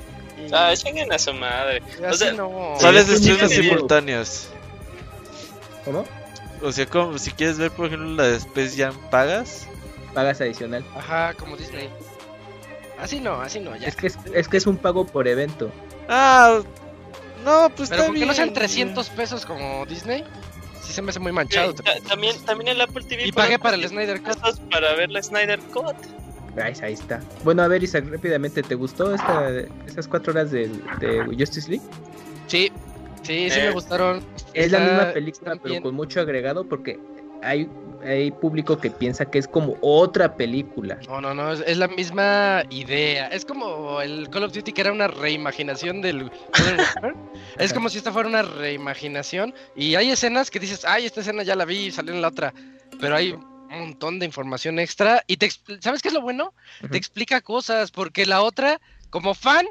Ah, 0.53 0.73
chinguen 0.77 1.13
a 1.13 1.19
su 1.19 1.33
madre. 1.35 1.83
o 2.09 2.13
sea, 2.15 2.33
no. 2.33 2.75
¿cuáles 2.81 3.09
es 3.09 3.21
un 3.21 3.29
estrenos 3.31 3.51
video. 3.51 3.73
¿Cómo? 5.85 6.05
O 6.63 6.73
sea, 6.73 6.87
como, 6.87 7.19
si 7.19 7.31
quieres 7.31 7.59
ver, 7.59 7.71
por 7.71 7.87
ejemplo, 7.87 8.09
la 8.09 8.25
de 8.25 8.37
Space 8.37 8.77
Jam, 8.77 8.95
¿pagas? 9.11 9.67
Pagas 10.15 10.41
adicional. 10.41 10.85
Ajá, 10.95 11.35
como 11.35 11.57
Disney. 11.57 11.89
Así 12.99 13.21
no, 13.21 13.41
así 13.41 13.61
no, 13.61 13.75
ya. 13.77 13.89
Es 13.89 13.97
que 13.97 14.09
es, 14.09 14.19
es 14.35 14.49
que 14.49 14.59
es 14.59 14.67
un 14.67 14.77
pago 14.77 15.07
por 15.07 15.27
evento. 15.27 15.71
Ah, 16.09 16.61
no, 17.45 17.71
pues 17.75 17.89
Pero 17.89 18.03
está 18.03 18.13
bien. 18.13 18.29
no 18.29 18.35
sean 18.35 18.53
300 18.53 19.09
pesos 19.11 19.47
como 19.47 19.87
Disney. 19.87 20.23
sí 20.83 20.93
se 20.93 21.01
me 21.01 21.11
hace 21.11 21.21
muy 21.21 21.33
manchado. 21.33 21.75
también, 22.07 22.37
también 22.45 22.69
el 22.69 22.81
Apple 22.81 23.05
TV. 23.05 23.27
Y 23.27 23.33
pagué 23.33 23.59
para 23.59 23.77
el 23.77 23.89
Snyder 23.89 24.21
Cut. 24.21 24.39
Para 24.71 24.95
ver 24.95 25.11
la 25.11 25.23
Snyder 25.23 25.61
Cut. 25.73 25.97
Ahí, 26.83 26.93
está. 26.93 27.21
Bueno, 27.45 27.63
a 27.63 27.69
ver, 27.69 27.83
Isaac, 27.83 28.05
rápidamente, 28.11 28.63
¿te 28.63 28.75
gustó 28.75 29.15
esta, 29.15 29.51
esas 29.87 30.09
cuatro 30.09 30.33
horas 30.33 30.51
de, 30.51 30.69
de 30.99 31.25
Justice 31.39 31.71
League? 31.71 31.85
Sí, 32.49 32.73
sí, 33.23 33.51
sí 33.51 33.61
me 33.61 33.67
eh, 33.67 33.71
gustaron. 33.71 34.23
Es 34.55 34.73
la 34.73 34.81
misma 34.81 35.13
película, 35.13 35.57
pero 35.63 35.83
con 35.83 35.95
mucho 35.95 36.21
agregado, 36.21 36.69
porque 36.69 36.99
hay, 37.43 37.69
hay 38.05 38.31
público 38.31 38.79
que 38.79 38.91
piensa 38.91 39.25
que 39.25 39.39
es 39.39 39.49
como 39.49 39.77
otra 39.81 40.37
película. 40.37 40.99
No, 41.09 41.21
no, 41.21 41.35
no, 41.35 41.53
es, 41.53 41.77
la 41.77 41.89
misma 41.89 42.65
idea. 42.71 43.29
Es 43.29 43.45
como 43.45 44.01
el 44.01 44.29
Call 44.31 44.45
of 44.45 44.53
Duty 44.53 44.73
que 44.73 44.81
era 44.81 44.93
una 44.93 45.09
reimaginación 45.09 46.03
del 46.03 46.31
es 47.59 47.73
como 47.73 47.89
si 47.89 47.99
esta 47.99 48.13
fuera 48.13 48.29
una 48.29 48.43
reimaginación. 48.43 49.55
Y 49.77 49.95
hay 49.95 50.11
escenas 50.11 50.51
que 50.51 50.61
dices, 50.61 50.85
ay, 50.85 51.07
esta 51.07 51.21
escena 51.21 51.43
ya 51.43 51.57
la 51.57 51.65
vi 51.65 51.87
y 51.87 51.91
salió 51.91 52.15
en 52.15 52.23
la 52.23 52.29
otra. 52.29 52.53
Pero 53.01 53.17
hay 53.17 53.33
un 53.33 53.81
montón 53.81 54.19
de 54.19 54.27
información 54.27 54.79
extra. 54.79 55.23
Y 55.27 55.37
te, 55.37 55.51
¿sabes 55.81 56.03
qué 56.03 56.09
es 56.09 56.15
lo 56.15 56.21
bueno? 56.21 56.53
Te 56.91 56.97
explica 56.97 57.41
cosas, 57.41 57.91
porque 57.91 58.27
la 58.27 58.43
otra, 58.43 58.81
como 59.11 59.35
fan, 59.35 59.67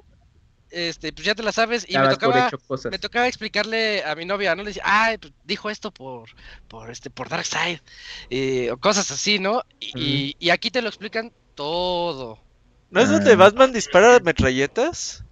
este, 0.71 1.11
pues 1.13 1.25
ya 1.25 1.35
te 1.35 1.43
la 1.43 1.51
sabes 1.51 1.85
y 1.87 1.97
me 1.97 2.07
tocaba, 2.09 2.49
me 2.91 2.99
tocaba 2.99 3.27
explicarle 3.27 4.03
a 4.03 4.15
mi 4.15 4.25
novia, 4.25 4.55
¿no? 4.55 4.63
Le 4.63 4.69
decía, 4.69 4.83
ay, 4.85 5.17
pues 5.17 5.33
dijo 5.43 5.69
esto 5.69 5.91
por, 5.91 6.29
por 6.67 6.91
este, 6.91 7.09
por 7.09 7.29
Darkseid, 7.29 7.79
o 8.71 8.77
cosas 8.77 9.09
así, 9.11 9.39
¿no? 9.39 9.63
Y, 9.79 10.35
y, 10.39 10.49
aquí 10.49 10.71
te 10.71 10.81
lo 10.81 10.89
explican 10.89 11.31
todo. 11.55 12.39
¿No 12.89 13.01
es 13.01 13.09
donde 13.09 13.33
ah. 13.33 13.35
Batman 13.35 13.71
dispara 13.71 14.19
metralletas? 14.19 15.23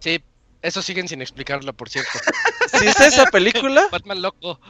Sí, 0.00 0.22
eso 0.62 0.82
siguen 0.82 1.08
sin 1.08 1.22
explicarlo, 1.22 1.72
por 1.72 1.88
cierto. 1.88 2.10
¿Sí 2.78 2.86
es 2.86 3.00
esa 3.00 3.26
película? 3.26 3.86
Batman 3.92 4.22
loco. 4.22 4.60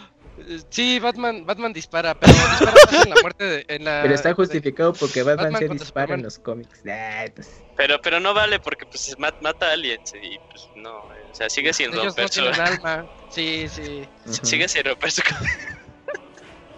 Sí, 0.68 0.98
Batman, 0.98 1.46
Batman 1.46 1.72
dispara, 1.72 2.14
pero 2.14 2.32
dispara 2.32 3.02
en 3.04 3.10
la 3.10 3.16
muerte 3.22 3.44
de, 3.44 3.64
en 3.68 3.84
la, 3.84 4.02
Pero 4.02 4.14
está 4.14 4.34
justificado 4.34 4.92
porque 4.92 5.22
Batman, 5.22 5.56
se 5.56 5.68
dispara 5.68 6.14
en 6.14 6.22
los 6.22 6.38
cómics. 6.38 6.80
Pues. 7.34 7.62
Pero, 7.76 8.00
pero 8.02 8.20
no 8.20 8.34
vale 8.34 8.60
porque 8.60 8.86
pues 8.86 9.16
mata 9.18 9.68
a 9.68 9.72
aliens 9.72 10.12
y 10.20 10.38
pues 10.50 10.68
no, 10.76 10.98
o 10.98 11.34
sea, 11.34 11.48
sigue 11.48 11.72
siendo 11.72 12.00
Ellos 12.00 12.16
no 12.16 12.28
tienen 12.28 12.54
alma. 12.60 13.06
Sí, 13.30 13.66
sí. 13.68 14.06
Sigue 14.42 14.68
siendo 14.68 14.90
romper 14.90 15.10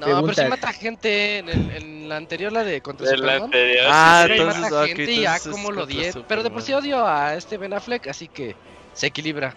No, 0.00 0.22
pero 0.22 0.34
sí 0.34 0.44
mata 0.44 0.72
gente 0.72 1.38
en, 1.38 1.48
el, 1.48 1.70
en 1.72 2.08
la 2.08 2.16
anterior, 2.16 2.52
la 2.52 2.62
de 2.62 2.80
contra 2.80 3.08
Superman. 3.08 3.42
Anterior, 3.44 3.86
ah, 3.88 4.24
sí, 4.26 4.32
entonces, 4.32 4.60
mata 4.60 4.86
gente 4.86 5.12
y 5.12 5.20
ya 5.22 5.40
como 5.40 5.72
lo 5.72 5.86
di. 5.86 6.02
Pero 6.28 6.44
de 6.44 6.50
por 6.50 6.62
sí 6.62 6.72
odio 6.72 7.04
a 7.04 7.34
este 7.34 7.58
Ben 7.58 7.74
Affleck, 7.74 8.06
así 8.06 8.28
que 8.28 8.54
se 8.92 9.08
equilibra. 9.08 9.54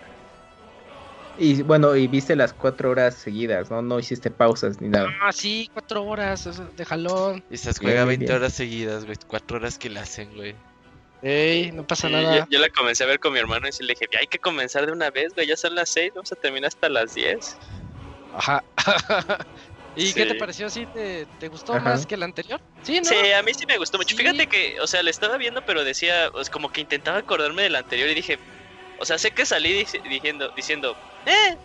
Y 1.37 1.61
bueno, 1.63 1.95
y 1.95 2.07
viste 2.07 2.35
las 2.35 2.53
cuatro 2.53 2.91
horas 2.91 3.15
seguidas, 3.15 3.71
¿no? 3.71 3.81
No 3.81 3.99
hiciste 3.99 4.29
pausas 4.29 4.81
ni 4.81 4.89
nada. 4.89 5.09
Ah, 5.21 5.31
sí, 5.31 5.69
cuatro 5.73 6.03
horas 6.03 6.61
de 6.75 6.85
jalón. 6.85 7.43
Y 7.49 7.57
se 7.57 7.73
juega 7.73 8.05
20 8.05 8.31
horas 8.33 8.53
seguidas, 8.53 9.05
güey. 9.05 9.17
Cuatro 9.27 9.57
horas 9.57 9.77
que 9.77 9.89
la 9.89 10.01
hacen, 10.01 10.33
güey. 10.35 10.55
Ey, 11.21 11.71
no 11.71 11.85
pasa 11.85 12.09
nada. 12.09 12.47
Yo, 12.49 12.59
la 12.59 12.69
comencé 12.69 13.03
a 13.03 13.07
ver 13.07 13.19
con 13.19 13.33
mi 13.33 13.39
hermano 13.39 13.67
y 13.67 13.83
le 13.83 13.93
dije, 13.93 14.07
hay 14.19 14.27
que 14.27 14.39
comenzar 14.39 14.85
de 14.85 14.91
una 14.91 15.09
vez, 15.09 15.33
güey. 15.33 15.47
Ya 15.47 15.55
son 15.55 15.75
las 15.75 15.89
seis, 15.89 16.11
vamos 16.13 16.31
a 16.31 16.35
terminar 16.35 16.67
hasta 16.67 16.89
las 16.89 17.13
diez. 17.13 17.57
Ajá. 18.35 18.63
¿Y 19.95 20.13
qué 20.13 20.25
te 20.25 20.35
pareció 20.35 20.67
así? 20.67 20.85
¿Te, 20.85 21.27
te 21.39 21.49
gustó 21.49 21.79
más 21.79 22.05
que 22.05 22.15
la 22.15 22.25
anterior? 22.25 22.61
Sí, 22.81 22.99
¿no? 22.99 23.05
Sí, 23.05 23.15
a 23.31 23.43
mí 23.43 23.53
sí 23.53 23.65
me 23.65 23.77
gustó 23.77 23.97
mucho. 23.97 24.15
Fíjate 24.15 24.47
que, 24.47 24.79
o 24.79 24.87
sea, 24.87 25.03
le 25.03 25.11
estaba 25.11 25.37
viendo, 25.37 25.63
pero 25.65 25.83
decía, 25.83 26.29
pues 26.31 26.49
como 26.49 26.71
que 26.71 26.81
intentaba 26.81 27.17
acordarme 27.17 27.63
de 27.63 27.69
la 27.69 27.79
anterior 27.79 28.09
y 28.09 28.13
dije, 28.13 28.39
o 29.01 29.05
sea, 29.05 29.17
sé 29.17 29.31
que 29.31 29.47
salí 29.47 29.83
diciendo, 30.07 30.53
diciendo, 30.55 30.95
¡eh! 31.25 31.57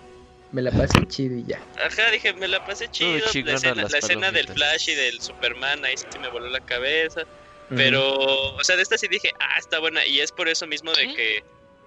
Me 0.53 0.63
la 0.63 0.71
pasé 0.71 1.07
chido 1.07 1.37
y 1.37 1.45
ya. 1.45 1.61
Ajá, 1.85 2.11
dije, 2.11 2.33
me 2.33 2.49
la 2.49 2.65
pasé 2.65 2.91
chido. 2.91 3.27
la 3.45 3.99
escena, 3.99 4.33
del 4.33 4.49
Flash 4.49 4.89
y 4.89 4.95
del 4.95 5.21
Superman, 5.21 5.85
ahí 5.85 5.99
sí 5.99 6.19
me 6.19 6.29
voló 6.29 6.49
la 6.49 6.61
cabeza. 6.61 7.25
Pero, 7.69 8.15
o 8.55 8.65
sea, 8.65 8.77
de 8.77 8.83
esta 8.83 8.97
sí 8.97 9.07
dije, 9.09 9.33
ah, 9.39 9.57
está 9.59 9.81
buena. 9.81 10.07
Y 10.07 10.21
es 10.21 10.33
por 10.33 10.49
eso 10.49 10.67
mismo 10.67 10.93
de 10.93 11.15
que, 11.15 11.45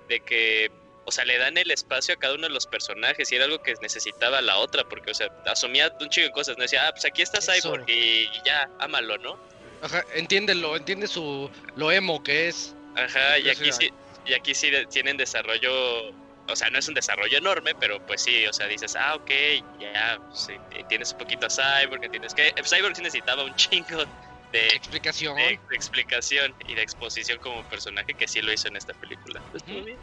de 0.08 0.20
que, 0.20 0.72
o 1.06 1.12
sea, 1.12 1.26
le 1.26 1.40
dan 1.40 1.58
el 1.58 1.72
espacio 1.72 2.14
a 2.14 2.18
cada 2.18 2.36
uno 2.36 2.48
de 2.48 2.54
los 2.54 2.68
personajes 2.68 3.32
y 3.32 3.36
era 3.36 3.46
algo 3.46 3.64
que 3.64 3.74
necesitaba 3.82 4.42
la 4.42 4.58
otra, 4.58 4.84
porque, 4.84 5.10
o 5.10 5.16
sea, 5.16 5.30
asumía 5.48 5.92
un 6.00 6.10
chico 6.10 6.28
de 6.28 6.32
cosas. 6.32 6.58
No 6.58 6.62
decía, 6.62 6.88
ah, 6.88 6.92
pues 6.92 7.06
aquí 7.06 7.24
está 7.24 7.40
Cyborg 7.42 7.90
y, 7.90 8.30
ya, 8.46 8.70
ámalo, 8.78 9.18
¿no? 9.18 9.40
Ajá, 9.82 10.06
entiéndelo, 10.14 10.76
entiende 10.76 11.08
su, 11.08 11.50
lo 11.76 11.92
emo 11.92 12.22
que 12.22 12.50
es. 12.50 12.76
Ajá, 12.96 13.40
y 13.40 13.50
aquí 13.50 13.72
sí, 13.72 13.92
y 14.30 14.34
aquí 14.34 14.54
sí 14.54 14.72
tienen 14.90 15.18
desarrollo, 15.18 16.10
o 16.48 16.56
sea, 16.56 16.70
no 16.70 16.80
es 16.80 16.88
un 16.88 16.94
desarrollo 16.94 17.38
enorme, 17.38 17.74
pero 17.80 18.06
pues 18.06 18.22
sí, 18.22 18.46
o 18.46 18.54
sea, 18.54 18.68
dices, 18.68 18.96
ah, 18.96 19.16
ok, 19.16 19.32
ya, 19.80 20.20
sí, 20.34 20.54
tienes 20.88 21.12
un 21.12 21.18
poquito 21.18 21.48
a 21.48 21.50
Cyborg, 21.50 22.10
tienes 22.12 22.34
que... 22.34 22.54
Cyborg 22.64 22.96
sí 22.96 23.02
necesitaba 23.02 23.44
un 23.44 23.56
chingo 23.56 24.06
de 24.52 24.68
explicación. 24.68 25.36
De, 25.36 25.60
explicación 25.72 26.54
y 26.68 26.76
de 26.76 26.82
exposición 26.82 27.40
como 27.40 27.64
personaje 27.64 28.14
que 28.14 28.28
sí 28.28 28.42
lo 28.42 28.54
hizo 28.54 28.68
en 28.68 28.78
esta 28.78 28.94
película. 28.94 29.42
Pues, 29.52 29.66
bien. 29.66 29.98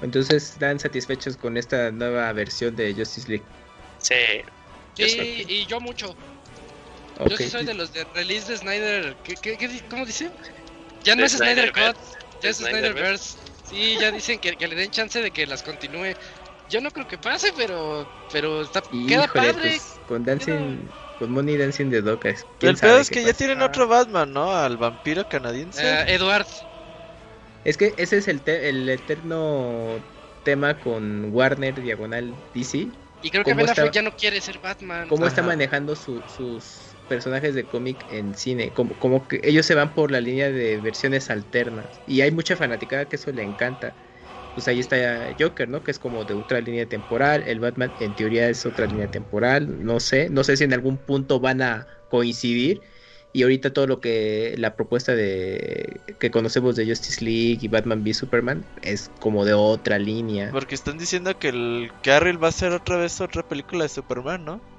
Entonces, 0.00 0.50
¿están 0.50 0.80
satisfechos 0.80 1.36
con 1.36 1.56
esta 1.56 1.90
nueva 1.92 2.32
versión 2.32 2.74
de 2.74 2.92
Justice 2.92 3.28
League? 3.28 3.44
Sí. 3.98 4.14
Sí, 4.94 5.44
y 5.48 5.66
yo 5.66 5.80
mucho. 5.80 6.14
Yo 7.28 7.36
sí 7.36 7.48
soy 7.48 7.64
de 7.64 7.74
los 7.74 7.92
de 7.92 8.04
release 8.14 8.50
de 8.50 8.58
Snyder. 8.58 9.16
¿Qué, 9.22 9.34
qué, 9.34 9.82
cómo 9.88 10.04
dice? 10.04 10.30
Ya 11.04 11.14
no 11.14 11.24
es 11.24 11.32
Snyder 11.32 11.72
Cut. 11.72 11.96
Es 12.42 12.58
Snyderverse. 12.58 13.38
Sí, 13.68 13.96
ya 14.00 14.10
dicen 14.10 14.38
que, 14.38 14.52
le 14.52 14.74
den 14.74 14.90
chance 14.90 15.20
de 15.20 15.30
que 15.30 15.46
las 15.46 15.62
continúe. 15.62 16.14
Yo 16.68 16.80
no 16.80 16.90
creo 16.90 17.06
que 17.06 17.18
pase, 17.18 17.52
pero 17.56 18.08
pero 18.32 18.62
está, 18.62 18.82
queda 19.06 19.28
padre. 19.28 19.52
Pues, 19.60 20.00
con 20.08 20.24
Dancing, 20.24 20.78
con 21.18 21.30
Money 21.30 21.56
Dancing 21.56 21.90
de 21.90 22.02
Docas. 22.02 22.46
El 22.60 22.76
peor 22.76 23.00
es 23.00 23.10
que 23.10 23.24
ya 23.24 23.32
tienen 23.32 23.62
otro 23.62 23.86
Batman, 23.86 24.32
¿no? 24.32 24.54
Al 24.54 24.76
vampiro 24.76 25.28
canadiense. 25.28 25.82
Uh, 25.82 26.10
Edward. 26.10 26.46
Es 27.64 27.76
que 27.76 27.94
ese 27.96 28.18
es 28.18 28.28
el, 28.28 28.42
el 28.46 28.88
eterno 28.88 30.00
tema 30.44 30.78
con 30.80 31.32
Warner 31.32 31.80
Diagonal 31.80 32.34
DC. 32.54 32.88
Y 33.22 33.30
creo 33.30 33.44
que 33.44 33.54
Ben 33.54 33.68
Affleck 33.68 33.92
ya 33.92 34.02
no 34.02 34.16
quiere 34.16 34.40
ser 34.40 34.58
Batman. 34.58 35.08
¿Cómo 35.08 35.26
está 35.26 35.42
manejando 35.42 35.94
sus 35.94 36.91
personajes 37.08 37.54
de 37.54 37.66
cómic 37.66 38.04
en 38.08 38.34
cine, 38.34 38.72
como, 38.72 38.98
como 38.98 39.28
que 39.28 39.40
ellos 39.44 39.66
se 39.66 39.74
van 39.74 39.94
por 39.94 40.10
la 40.10 40.20
línea 40.20 40.50
de 40.50 40.80
versiones 40.80 41.30
alternas 41.30 42.00
y 42.06 42.20
hay 42.22 42.30
mucha 42.30 42.56
fanaticada 42.56 43.06
que 43.06 43.16
eso 43.16 43.32
le 43.32 43.42
encanta. 43.42 43.96
Pues 44.54 44.68
ahí 44.68 44.80
está 44.80 45.28
Joker, 45.38 45.68
¿no? 45.68 45.82
Que 45.82 45.90
es 45.90 45.98
como 45.98 46.24
de 46.24 46.34
otra 46.34 46.60
línea 46.60 46.86
temporal, 46.86 47.42
el 47.46 47.58
Batman 47.60 47.94
en 47.98 48.14
teoría 48.14 48.48
es 48.50 48.66
otra 48.66 48.86
línea 48.86 49.10
temporal, 49.10 49.84
no 49.84 49.98
sé, 49.98 50.28
no 50.28 50.44
sé 50.44 50.56
si 50.58 50.64
en 50.64 50.74
algún 50.74 50.98
punto 50.98 51.40
van 51.40 51.62
a 51.62 51.86
coincidir 52.08 52.82
y 53.32 53.42
ahorita 53.42 53.72
todo 53.72 53.86
lo 53.86 54.00
que 54.00 54.54
la 54.58 54.76
propuesta 54.76 55.14
de 55.14 56.00
que 56.18 56.30
conocemos 56.30 56.76
de 56.76 56.86
Justice 56.86 57.24
League 57.24 57.58
y 57.62 57.68
Batman 57.68 58.02
v 58.02 58.12
Superman 58.12 58.64
es 58.82 59.10
como 59.20 59.44
de 59.44 59.54
otra 59.54 59.98
línea. 59.98 60.50
Porque 60.52 60.74
están 60.74 60.98
diciendo 60.98 61.38
que 61.38 61.48
el 61.48 61.90
Carril 62.02 62.42
va 62.42 62.48
a 62.48 62.52
ser 62.52 62.72
otra 62.72 62.98
vez 62.98 63.20
otra 63.20 63.42
película 63.42 63.84
de 63.84 63.88
Superman, 63.88 64.44
¿no? 64.44 64.71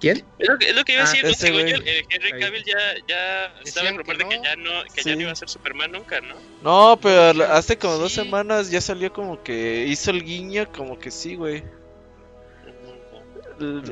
¿Quién? 0.00 0.24
Es 0.38 0.48
lo, 0.48 0.58
que, 0.58 0.68
es 0.68 0.76
lo 0.76 0.84
que 0.84 0.92
iba 0.92 1.02
a 1.02 1.06
ah, 1.06 1.12
decir, 1.12 1.34
según 1.34 1.66
yo, 1.66 1.76
eh, 1.76 2.04
Henry 2.10 2.38
Cavill 2.38 2.64
ya, 2.64 2.76
ya 3.08 3.54
estaba 3.64 3.88
en 3.88 3.96
rumor 3.96 4.18
de 4.18 4.28
que 4.28 4.40
ya 4.42 4.56
no, 4.56 4.70
que 4.94 5.02
ya 5.02 5.14
no 5.14 5.22
iba 5.22 5.32
a 5.32 5.36
ser 5.36 5.48
Superman 5.48 5.92
nunca, 5.92 6.20
¿no? 6.20 6.34
No, 6.62 6.98
pero 7.00 7.44
hace 7.44 7.78
como 7.78 7.94
dos 7.94 8.12
semanas 8.12 8.70
ya 8.70 8.80
salió 8.80 9.12
como 9.12 9.42
que 9.42 9.86
hizo 9.86 10.10
el 10.10 10.22
guiño, 10.22 10.70
como 10.70 10.98
que 10.98 11.10
sí, 11.10 11.36
güey. 11.36 11.64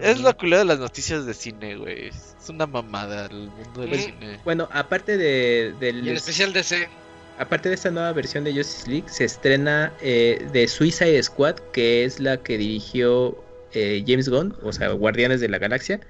Es 0.03 0.21
la 0.21 0.35
culera 0.35 0.59
de 0.59 0.67
las 0.67 0.79
noticias 0.79 1.25
de 1.25 1.33
cine, 1.33 1.77
güey. 1.77 2.09
Es 2.09 2.37
una 2.51 2.67
mamada 2.67 3.27
el 3.27 3.49
mundo 3.49 3.81
del 3.81 3.99
cine. 3.99 4.41
Bueno, 4.45 4.69
aparte 4.73 5.17
de, 5.17 5.75
del... 5.81 6.05
Y 6.05 6.11
el 6.11 6.17
especial 6.17 6.53
DC. 6.53 6.87
Aparte 7.39 7.71
de 7.71 7.75
esta 7.75 7.91
nueva 7.91 8.13
versión 8.13 8.45
de 8.45 8.53
Justice 8.53 8.89
League, 8.89 9.09
se 9.09 9.25
estrena 9.25 9.93
eh, 10.03 10.47
de 10.53 10.69
Suicide 10.69 11.21
Squad, 11.23 11.57
que 11.73 12.05
es 12.05 12.21
la 12.21 12.37
que 12.37 12.59
dirigió 12.59 13.43
eh, 13.75 14.05
James 14.07 14.29
Gunn, 14.29 14.57
o 14.63 14.73
sea, 14.73 14.91
Guardianes 14.91 15.41
de 15.41 15.49
la 15.49 15.59
Galaxia, 15.59 16.01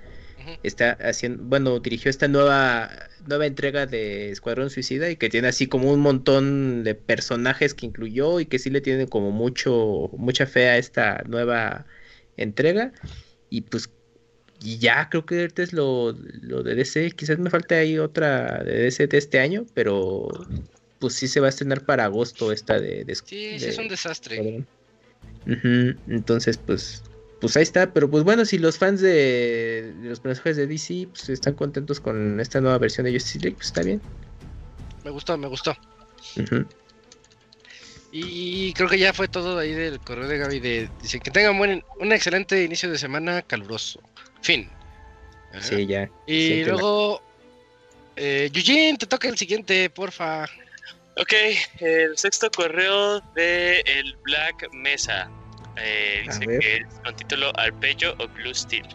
está 0.63 0.93
haciendo, 1.01 1.43
bueno, 1.45 1.81
dirigió 1.81 2.11
esta 2.11 2.29
nueva 2.29 2.91
nueva 3.27 3.47
entrega 3.47 3.87
de 3.87 4.31
Escuadrón 4.31 4.69
Suicida 4.71 5.11
y 5.11 5.17
que 5.17 5.31
tiene 5.31 5.49
así 5.49 5.67
como 5.67 5.91
un 5.93 6.01
montón 6.01 6.85
de 6.85 6.95
personajes 6.95 7.73
que 7.75 7.87
incluyó 7.87 8.41
y 8.41 8.47
que 8.47 8.59
sí 8.59 8.71
le 8.71 8.81
tienen 8.81 9.07
como 9.07 9.31
mucho 9.31 10.11
mucha 10.17 10.47
fe 10.47 10.69
a 10.69 10.79
esta 10.79 11.23
nueva 11.27 11.87
entrega. 12.37 12.93
Y 13.51 13.63
pues 13.63 13.91
y 14.63 14.79
ya 14.79 15.09
creo 15.11 15.27
que 15.27 15.45
este 15.45 15.63
es 15.63 15.73
lo, 15.73 16.17
lo 16.41 16.63
de 16.63 16.75
DC, 16.75 17.11
quizás 17.13 17.39
me 17.39 17.51
falta 17.51 17.77
ahí 17.77 17.99
otra 17.99 18.63
de 18.65 18.85
DC 18.85 19.07
de 19.09 19.19
este 19.19 19.41
año, 19.41 19.67
pero 19.75 20.29
pues 20.99 21.15
sí 21.15 21.29
se 21.29 21.41
va 21.41 21.47
a 21.47 21.51
estrenar 21.51 21.85
para 21.85 22.05
agosto 22.05 22.51
esta 22.53 22.81
de, 22.81 23.05
de 23.05 23.15
Sí, 23.15 23.59
sí 23.59 23.67
es 23.67 23.79
un 23.79 23.89
desastre. 23.89 24.65
Entonces, 26.09 26.57
pues 26.57 27.03
pues 27.45 27.59
ahí 27.59 27.63
está, 27.63 27.93
pero 27.93 28.11
pues 28.11 28.25
bueno, 28.25 28.47
si 28.47 28.57
los 28.57 28.79
fans 28.79 29.03
de, 29.03 29.93
los 30.01 30.19
personajes 30.19 30.57
de 30.57 30.67
DC 30.67 31.09
pues, 31.11 31.29
están 31.29 31.53
contentos 31.53 32.01
con 32.01 32.41
esta 32.41 32.59
nueva 32.63 32.79
versión 32.79 33.05
de 33.05 33.13
Justice 33.13 33.41
League, 33.41 33.57
pues 33.57 33.67
está 33.67 33.83
bien. 33.83 34.01
Me 35.05 35.11
gustó, 35.11 35.37
me 35.37 35.47
gustó. 35.47 35.77
Y 38.13 38.73
creo 38.73 38.89
que 38.89 38.99
ya 38.99 39.13
fue 39.13 39.29
todo 39.29 39.59
ahí 39.59 39.73
del 39.73 40.01
correo 40.01 40.27
de 40.27 40.39
Gaby. 40.39 40.61
De, 40.61 40.89
dice 41.03 41.21
que 41.21 41.31
tengan 41.31 41.59
buen, 41.59 41.85
un 42.01 42.13
excelente 42.13 42.65
inicio 42.65 42.91
de 42.91 42.97
semana 42.97 43.43
caluroso. 43.43 44.01
Fin. 44.41 44.71
Sí, 45.61 45.85
ya. 45.85 46.09
Y 46.27 46.65
luego, 46.65 47.23
eh, 48.17 48.51
Eugene, 48.55 48.97
te 48.97 49.05
toca 49.05 49.29
el 49.29 49.37
siguiente, 49.37 49.91
porfa. 49.91 50.45
Ok, 51.19 51.33
el 51.81 52.17
sexto 52.17 52.51
correo 52.51 53.21
de 53.35 53.81
el 53.81 54.17
Black 54.23 54.73
Mesa. 54.73 55.29
Eh, 55.77 56.25
dice 56.27 56.47
que 56.47 56.77
es 56.77 57.01
con 57.03 57.17
título 57.17 57.53
Arpeggio 57.59 58.15
o 58.19 58.29
Blue 58.29 58.55
Steel. 58.55 58.87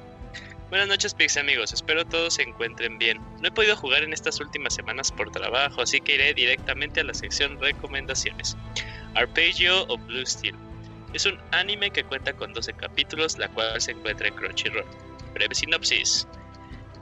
Buenas 0.69 0.88
noches, 0.88 1.16
Pix 1.16 1.35
amigos. 1.35 1.74
Espero 1.74 2.06
todos 2.06 2.35
se 2.35 2.43
encuentren 2.43 2.99
bien. 2.99 3.19
No 3.41 3.48
he 3.48 3.51
podido 3.51 3.75
jugar 3.75 4.03
en 4.03 4.14
estas 4.14 4.40
últimas 4.40 4.75
semanas 4.75 5.11
por 5.11 5.32
trabajo, 5.32 5.82
así 5.82 5.99
que 5.99 6.14
iré 6.14 6.33
directamente 6.35 6.99
a 6.99 7.03
la 7.03 7.14
sección 7.16 7.59
recomendaciones. 7.59 8.56
Arpeggio 9.16 9.88
o 9.88 9.98
Blue 9.98 10.25
Steel. 10.25 10.56
Es 11.14 11.25
un 11.25 11.40
anime 11.51 11.90
que 11.90 12.03
cuenta 12.03 12.33
con 12.33 12.53
12 12.53 12.74
capítulos, 12.74 13.40
la 13.40 13.48
cual 13.48 13.82
se 13.82 13.91
encuentra 13.91 14.27
en 14.27 14.35
Crunchyroll. 14.35 14.85
Breve 15.33 15.56
sinopsis. 15.56 16.27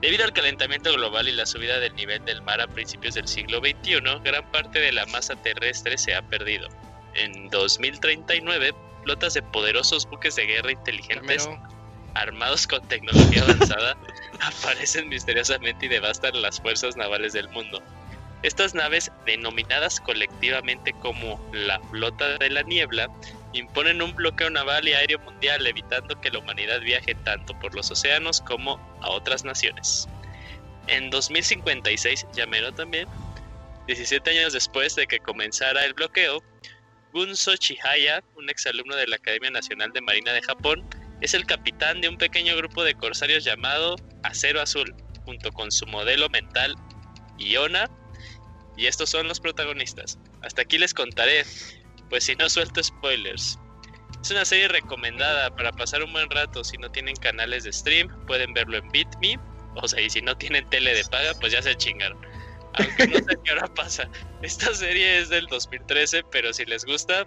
Debido 0.00 0.24
al 0.24 0.32
calentamiento 0.32 0.92
global 0.94 1.28
y 1.28 1.32
la 1.32 1.44
subida 1.44 1.78
del 1.78 1.94
nivel 1.94 2.24
del 2.24 2.40
mar 2.42 2.60
a 2.60 2.68
principios 2.68 3.16
del 3.16 3.28
siglo 3.28 3.58
XXI, 3.58 4.00
gran 4.24 4.50
parte 4.50 4.78
de 4.78 4.92
la 4.92 5.04
masa 5.06 5.36
terrestre 5.36 5.98
se 5.98 6.14
ha 6.14 6.22
perdido. 6.22 6.68
En 7.14 7.50
2039, 7.50 8.72
flotas 9.08 9.32
de 9.32 9.42
poderosos 9.42 10.04
buques 10.04 10.36
de 10.36 10.44
guerra 10.44 10.70
inteligentes 10.70 11.48
armados 12.12 12.66
con 12.66 12.86
tecnología 12.88 13.42
avanzada, 13.42 13.96
aparecen 14.42 15.08
misteriosamente 15.08 15.86
y 15.86 15.88
devastan 15.88 16.42
las 16.42 16.60
fuerzas 16.60 16.94
navales 16.94 17.32
del 17.32 17.48
mundo. 17.48 17.82
Estas 18.42 18.74
naves, 18.74 19.10
denominadas 19.24 19.98
colectivamente 20.00 20.92
como 21.00 21.40
la 21.54 21.80
Flota 21.90 22.36
de 22.36 22.50
la 22.50 22.62
Niebla, 22.64 23.08
imponen 23.54 24.02
un 24.02 24.14
bloqueo 24.14 24.50
naval 24.50 24.86
y 24.86 24.92
aéreo 24.92 25.20
mundial, 25.20 25.66
evitando 25.66 26.20
que 26.20 26.28
la 26.30 26.40
humanidad 26.40 26.82
viaje 26.82 27.14
tanto 27.24 27.58
por 27.60 27.74
los 27.74 27.90
océanos 27.90 28.42
como 28.42 28.78
a 29.00 29.08
otras 29.08 29.42
naciones. 29.42 30.06
En 30.86 31.08
2056, 31.08 32.26
llamero 32.34 32.72
también, 32.72 33.08
17 33.86 34.38
años 34.38 34.52
después 34.52 34.94
de 34.96 35.06
que 35.06 35.18
comenzara 35.18 35.86
el 35.86 35.94
bloqueo, 35.94 36.42
Gunso 37.12 37.56
Chihaya, 37.56 38.22
un 38.34 38.50
exalumno 38.50 38.94
de 38.96 39.06
la 39.06 39.16
Academia 39.16 39.50
Nacional 39.50 39.90
de 39.92 40.00
Marina 40.00 40.32
de 40.32 40.42
Japón, 40.42 40.88
es 41.20 41.34
el 41.34 41.46
capitán 41.46 42.00
de 42.00 42.08
un 42.08 42.16
pequeño 42.16 42.56
grupo 42.56 42.84
de 42.84 42.94
corsarios 42.94 43.44
llamado 43.44 43.96
Acero 44.22 44.60
Azul, 44.60 44.94
junto 45.24 45.50
con 45.52 45.70
su 45.70 45.86
modelo 45.86 46.28
mental 46.28 46.74
Iona, 47.38 47.90
y 48.76 48.86
estos 48.86 49.10
son 49.10 49.26
los 49.26 49.40
protagonistas. 49.40 50.18
Hasta 50.42 50.62
aquí 50.62 50.78
les 50.78 50.94
contaré, 50.94 51.44
pues 52.10 52.24
si 52.24 52.36
no 52.36 52.48
suelto 52.48 52.82
spoilers. 52.82 53.58
Es 54.22 54.30
una 54.30 54.44
serie 54.44 54.68
recomendada 54.68 55.54
para 55.54 55.72
pasar 55.72 56.02
un 56.02 56.12
buen 56.12 56.28
rato. 56.30 56.62
Si 56.62 56.76
no 56.76 56.90
tienen 56.90 57.16
canales 57.16 57.64
de 57.64 57.72
stream, 57.72 58.08
pueden 58.26 58.52
verlo 58.52 58.76
en 58.76 58.88
BitMe. 58.90 59.38
O 59.76 59.86
sea, 59.86 60.00
y 60.00 60.10
si 60.10 60.20
no 60.22 60.36
tienen 60.36 60.68
tele 60.70 60.94
de 60.94 61.04
paga, 61.04 61.34
pues 61.40 61.52
ya 61.52 61.62
se 61.62 61.76
chingaron. 61.76 62.18
Aunque 62.74 63.06
no 63.08 63.16
sé 63.16 63.38
qué 63.44 63.52
hora 63.52 63.66
pasa. 63.74 64.08
Esta 64.42 64.74
serie 64.74 65.18
es 65.18 65.28
del 65.28 65.46
2013, 65.46 66.22
pero 66.30 66.52
si 66.52 66.64
les 66.64 66.84
gusta, 66.84 67.26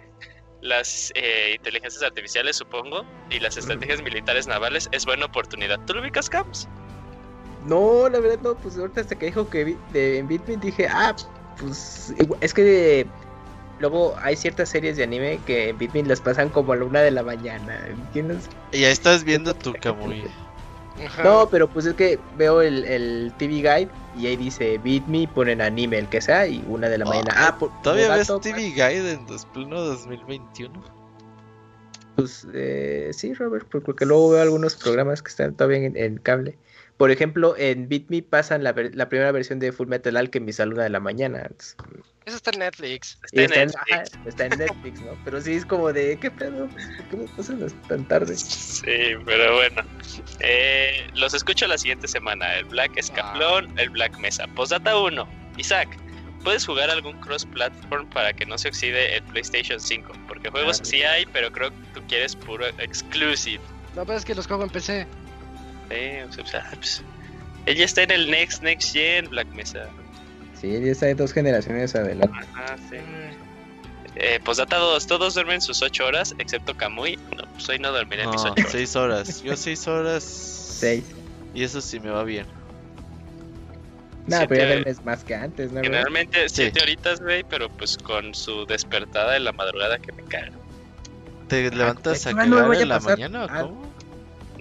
las 0.60 1.12
eh, 1.14 1.54
inteligencias 1.56 2.02
artificiales, 2.02 2.56
supongo, 2.56 3.04
y 3.30 3.40
las 3.40 3.56
estrategias 3.56 4.02
militares 4.02 4.46
navales, 4.46 4.88
es 4.92 5.04
buena 5.04 5.26
oportunidad. 5.26 5.78
¿Tú 5.86 5.94
lo 5.94 6.00
ubicas, 6.00 6.30
Caps? 6.30 6.68
No, 7.66 8.08
la 8.08 8.18
verdad 8.20 8.38
no, 8.42 8.54
pues 8.56 8.76
ahorita 8.76 9.02
hasta 9.02 9.16
que 9.16 9.26
dijo 9.26 9.48
que 9.48 9.76
de, 9.92 10.18
en 10.18 10.28
Bitmin 10.28 10.60
dije, 10.60 10.88
ah, 10.88 11.14
pues 11.58 12.14
es 12.40 12.54
que 12.54 13.06
luego 13.78 14.16
hay 14.20 14.36
ciertas 14.36 14.68
series 14.68 14.96
de 14.96 15.04
anime 15.04 15.40
que 15.46 15.68
en 15.68 15.78
Bitmin 15.78 16.08
las 16.08 16.20
pasan 16.20 16.48
como 16.48 16.72
a 16.72 16.76
la 16.76 16.84
una 16.84 17.00
de 17.00 17.10
la 17.10 17.22
mañana, 17.22 17.86
¿entiendes? 17.88 18.48
Ya 18.72 18.88
estás 18.88 19.24
viendo 19.24 19.54
tu 19.54 19.72
Kamui. 19.74 20.24
No, 21.22 21.48
pero 21.50 21.68
pues 21.68 21.86
es 21.86 21.94
que 21.94 22.18
veo 22.36 22.62
el, 22.62 22.84
el 22.84 23.32
TV 23.38 23.54
Guide 23.54 23.88
y 24.16 24.26
ahí 24.26 24.36
dice 24.36 24.78
Beat 24.84 25.06
Me, 25.06 25.26
ponen 25.26 25.60
anime, 25.60 25.98
el 25.98 26.08
que 26.08 26.20
sea, 26.20 26.46
y 26.46 26.64
una 26.68 26.88
de 26.88 26.98
la 26.98 27.04
mañana. 27.04 27.32
Ah, 27.34 27.58
¿Todavía 27.82 28.14
ves 28.14 28.30
TV 28.42 28.70
Guide 28.70 29.12
en 29.12 29.26
pleno 29.52 29.80
2021? 29.80 31.02
Pues 32.16 32.46
eh, 32.52 33.10
sí, 33.12 33.32
Robert, 33.32 33.66
porque 33.68 34.04
luego 34.04 34.30
veo 34.30 34.42
algunos 34.42 34.76
programas 34.76 35.22
que 35.22 35.30
están 35.30 35.54
todavía 35.54 35.78
en 35.78 36.18
cable. 36.18 36.58
Por 36.96 37.10
ejemplo, 37.10 37.56
en 37.56 37.88
Beat 37.88 38.04
Me 38.10 38.22
pasan 38.22 38.62
la, 38.62 38.74
la 38.92 39.08
primera 39.08 39.32
versión 39.32 39.58
de 39.58 39.72
Full 39.72 39.88
Metal 39.88 40.16
Alchemist 40.16 40.60
a 40.60 40.66
la 40.66 40.72
una 40.74 40.82
de 40.84 40.90
la 40.90 41.00
mañana. 41.00 41.50
Eso 42.24 42.36
está 42.36 42.50
en 42.52 42.60
Netflix. 42.60 43.18
Está, 43.32 43.42
en, 44.44 44.58
Netflix. 44.58 45.00
¿no? 45.00 45.18
Pero 45.24 45.40
sí 45.40 45.54
es 45.54 45.66
como 45.66 45.92
de, 45.92 46.18
¿qué 46.18 46.30
pedo? 46.30 46.68
¿Por 46.68 47.08
qué 47.08 47.16
no 47.16 47.24
pasan 47.36 47.66
tan 47.88 48.06
tarde? 48.06 48.36
Sí, 48.36 49.14
pero 49.24 49.56
bueno. 49.56 49.82
Eh, 50.40 51.06
los 51.14 51.34
escucho 51.34 51.66
la 51.66 51.78
siguiente 51.78 52.06
semana. 52.06 52.58
El 52.58 52.66
Black 52.66 52.96
Escaplón, 52.96 53.76
el 53.78 53.90
Black 53.90 54.16
Mesa. 54.18 54.46
Postdata 54.48 54.96
1. 54.96 55.28
Isaac, 55.58 55.88
¿puedes 56.44 56.64
jugar 56.64 56.90
algún 56.90 57.18
cross-platform 57.20 58.08
para 58.10 58.32
que 58.32 58.46
no 58.46 58.56
se 58.56 58.68
oxide 58.68 59.16
el 59.16 59.22
PlayStation 59.24 59.80
5? 59.80 60.12
Porque 60.28 60.50
juegos 60.50 60.80
sí 60.82 61.02
hay, 61.02 61.26
pero 61.26 61.50
creo 61.50 61.70
que 61.70 61.76
tú 61.94 62.02
quieres 62.08 62.36
puro 62.36 62.66
exclusive. 62.78 63.62
No, 63.96 64.06
pero 64.06 64.18
es 64.18 64.24
que 64.24 64.34
los 64.34 64.46
juego 64.46 64.62
en 64.64 64.70
PC. 64.70 65.06
Pues, 65.88 67.02
ella 67.66 67.84
está 67.84 68.02
en 68.02 68.10
el 68.10 68.30
Next 68.30 68.62
Next 68.62 68.92
Gen 68.92 69.28
Black 69.28 69.48
Mesa. 69.48 69.88
Sí, 70.62 70.76
ella 70.76 70.92
está 70.92 71.06
de 71.06 71.16
dos 71.16 71.32
generaciones 71.32 71.92
adelante. 71.96 72.38
Ajá, 72.54 72.76
sí. 72.88 72.96
Eh, 74.14 74.38
pues 74.44 74.58
data 74.58 74.76
2, 74.76 75.06
todos 75.08 75.34
duermen 75.34 75.60
sus 75.60 75.82
8 75.82 76.06
horas, 76.06 76.36
excepto 76.38 76.76
Kamui. 76.76 77.16
No, 77.36 77.42
pues 77.54 77.68
hoy 77.68 77.80
no 77.80 77.90
dormiré 77.90 78.28
mis 78.28 78.42
8 78.42 78.52
horas. 78.52 78.66
6 78.70 78.96
horas. 78.96 79.42
Yo 79.42 79.56
6 79.56 79.88
horas. 79.88 80.22
6. 80.22 81.04
Y 81.54 81.64
eso 81.64 81.80
sí 81.80 81.98
me 81.98 82.10
va 82.10 82.22
bien. 82.22 82.46
No, 84.28 84.38
pero 84.46 84.60
ya 84.60 84.66
duermes 84.68 85.04
más 85.04 85.24
que 85.24 85.34
antes, 85.34 85.72
¿no? 85.72 85.82
Generalmente 85.82 86.48
7 86.48 86.72
sí. 86.72 86.80
horitas, 86.80 87.20
güey, 87.20 87.42
pero 87.42 87.68
pues 87.68 87.98
con 87.98 88.32
su 88.32 88.64
despertada 88.64 89.32
de 89.32 89.40
la 89.40 89.50
madrugada 89.50 89.98
que 89.98 90.12
me 90.12 90.22
caga. 90.22 90.52
¿Te 91.48 91.72
levantas 91.72 92.24
a 92.28 92.34
cagar 92.34 92.74
en 92.76 92.88
la 92.88 93.00
mañana 93.00 93.44
o 93.46 93.48
cómo? 93.48 93.91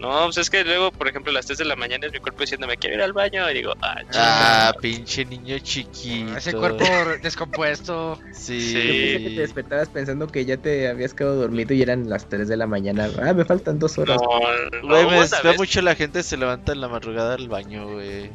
No, 0.02 0.24
pues 0.24 0.40
es 0.40 0.50
que 0.50 0.64
luego, 0.64 0.92
por 0.92 1.08
ejemplo, 1.08 1.30
a 1.30 1.36
las 1.36 1.46
3 1.46 1.60
de 1.60 1.66
la 1.66 1.76
mañana 1.76 2.08
es 2.08 2.12
mi 2.12 2.18
cuerpo 2.18 2.40
diciendo 2.42 2.66
me 2.66 2.76
quiero 2.76 2.96
ir 2.96 3.04
al 3.04 3.14
baño 3.14 3.48
y 3.52 3.54
digo, 3.54 3.74
ah, 3.84 4.02
ah 4.16 4.74
pinche 4.82 5.24
niño 5.26 5.60
chiquito. 5.60 6.36
Ese 6.36 6.54
cuerpo 6.54 6.84
descompuesto. 7.22 8.18
Sí. 8.34 8.60
sí. 8.60 8.74
Yo 8.74 8.80
pensé 8.80 9.24
que 9.24 9.36
te 9.36 9.42
despertabas 9.42 9.90
pensando 9.90 10.26
que 10.26 10.44
ya 10.44 10.58
te 10.58 10.88
habías 10.88 11.14
quedado 11.14 11.36
dormido 11.36 11.76
y 11.76 11.84
eran 11.84 12.10
las 12.10 12.28
3 12.28 12.48
de 12.48 12.58
la 12.58 12.66
mañana. 12.66 13.12
Ah, 13.22 13.34
me 13.34 13.46
faltan 13.46 13.78
dos 13.78 14.00
horas. 14.00 14.20
No, 14.20 14.88
güey, 14.88 15.06
me 15.06 15.52
ve 15.52 15.58
mucho 15.58 15.84
la 15.84 15.94
gente 15.94 16.24
se 16.24 16.36
levanta 16.36 16.72
en 16.72 16.82
la 16.82 16.88
madrugada 16.88 17.36
al 17.36 17.48
baño, 17.48 17.88
güey. 17.88 18.32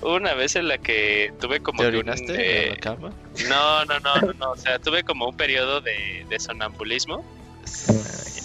Una 0.00 0.32
vez 0.32 0.56
en 0.56 0.68
la 0.68 0.78
que 0.78 1.34
tuve 1.38 1.60
como. 1.60 1.82
¿Te 1.82 1.88
orinaste 1.88 2.32
un, 2.32 2.40
eh... 2.40 2.62
en 2.62 2.70
la 2.70 2.76
cama? 2.76 3.10
No, 3.46 3.84
no, 3.84 4.00
no, 4.00 4.14
no, 4.22 4.32
no, 4.32 4.50
O 4.52 4.56
sea, 4.56 4.78
tuve 4.78 5.02
como 5.02 5.28
un 5.28 5.36
periodo 5.36 5.82
de, 5.82 6.24
de 6.30 6.40
sonambulismo. 6.40 7.22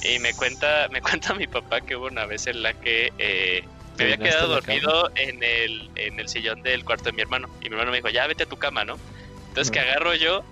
Y 0.02 0.20
me 0.20 0.34
cuenta, 0.34 0.88
me 0.92 1.02
cuenta 1.02 1.34
mi 1.34 1.48
papá 1.48 1.82
que 1.82 1.96
hubo 1.96 2.08
una 2.08 2.26
vez 2.26 2.48
en 2.48 2.64
la 2.64 2.74
que 2.74 3.12
eh, 3.18 3.64
me 3.98 4.06
había 4.06 4.18
quedado 4.18 4.48
dormido 4.48 5.12
en 5.16 5.44
el, 5.44 5.90
en 5.96 6.20
el 6.20 6.30
sillón 6.30 6.62
del 6.62 6.86
cuarto 6.86 7.06
de 7.06 7.14
mi 7.14 7.22
hermano. 7.22 7.50
Y 7.62 7.70
mi 7.70 7.76
hermano 7.76 7.92
me 7.92 7.98
dijo, 7.98 8.10
ya 8.10 8.28
vete 8.28 8.44
a 8.44 8.46
tu 8.48 8.58
cama, 8.58 8.86
¿no? 8.86 8.98
Entonces 9.50 9.72
que 9.72 9.80
agarro 9.80 10.16
yo 10.16 10.44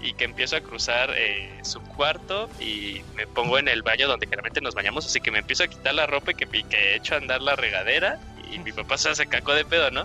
y 0.00 0.14
que 0.14 0.24
empiezo 0.24 0.56
a 0.56 0.60
cruzar 0.60 1.12
eh, 1.16 1.58
su 1.62 1.80
cuarto 1.82 2.48
y 2.60 3.02
me 3.14 3.26
pongo 3.26 3.58
en 3.58 3.68
el 3.68 3.82
baño 3.82 4.08
donde 4.08 4.26
generalmente 4.26 4.60
nos 4.60 4.74
bañamos. 4.74 5.06
Así 5.06 5.20
que 5.20 5.30
me 5.30 5.38
empiezo 5.38 5.64
a 5.64 5.68
quitar 5.68 5.94
la 5.94 6.06
ropa 6.06 6.32
y 6.32 6.34
que, 6.34 6.46
que 6.46 6.76
he 6.76 6.96
hecho 6.96 7.14
a 7.14 7.18
andar 7.18 7.40
la 7.40 7.56
regadera. 7.56 8.18
Y 8.50 8.58
mi 8.58 8.72
papá 8.72 8.98
se 8.98 9.10
hace 9.10 9.26
caco 9.26 9.54
de 9.54 9.64
pedo, 9.64 9.90
¿no? 9.90 10.04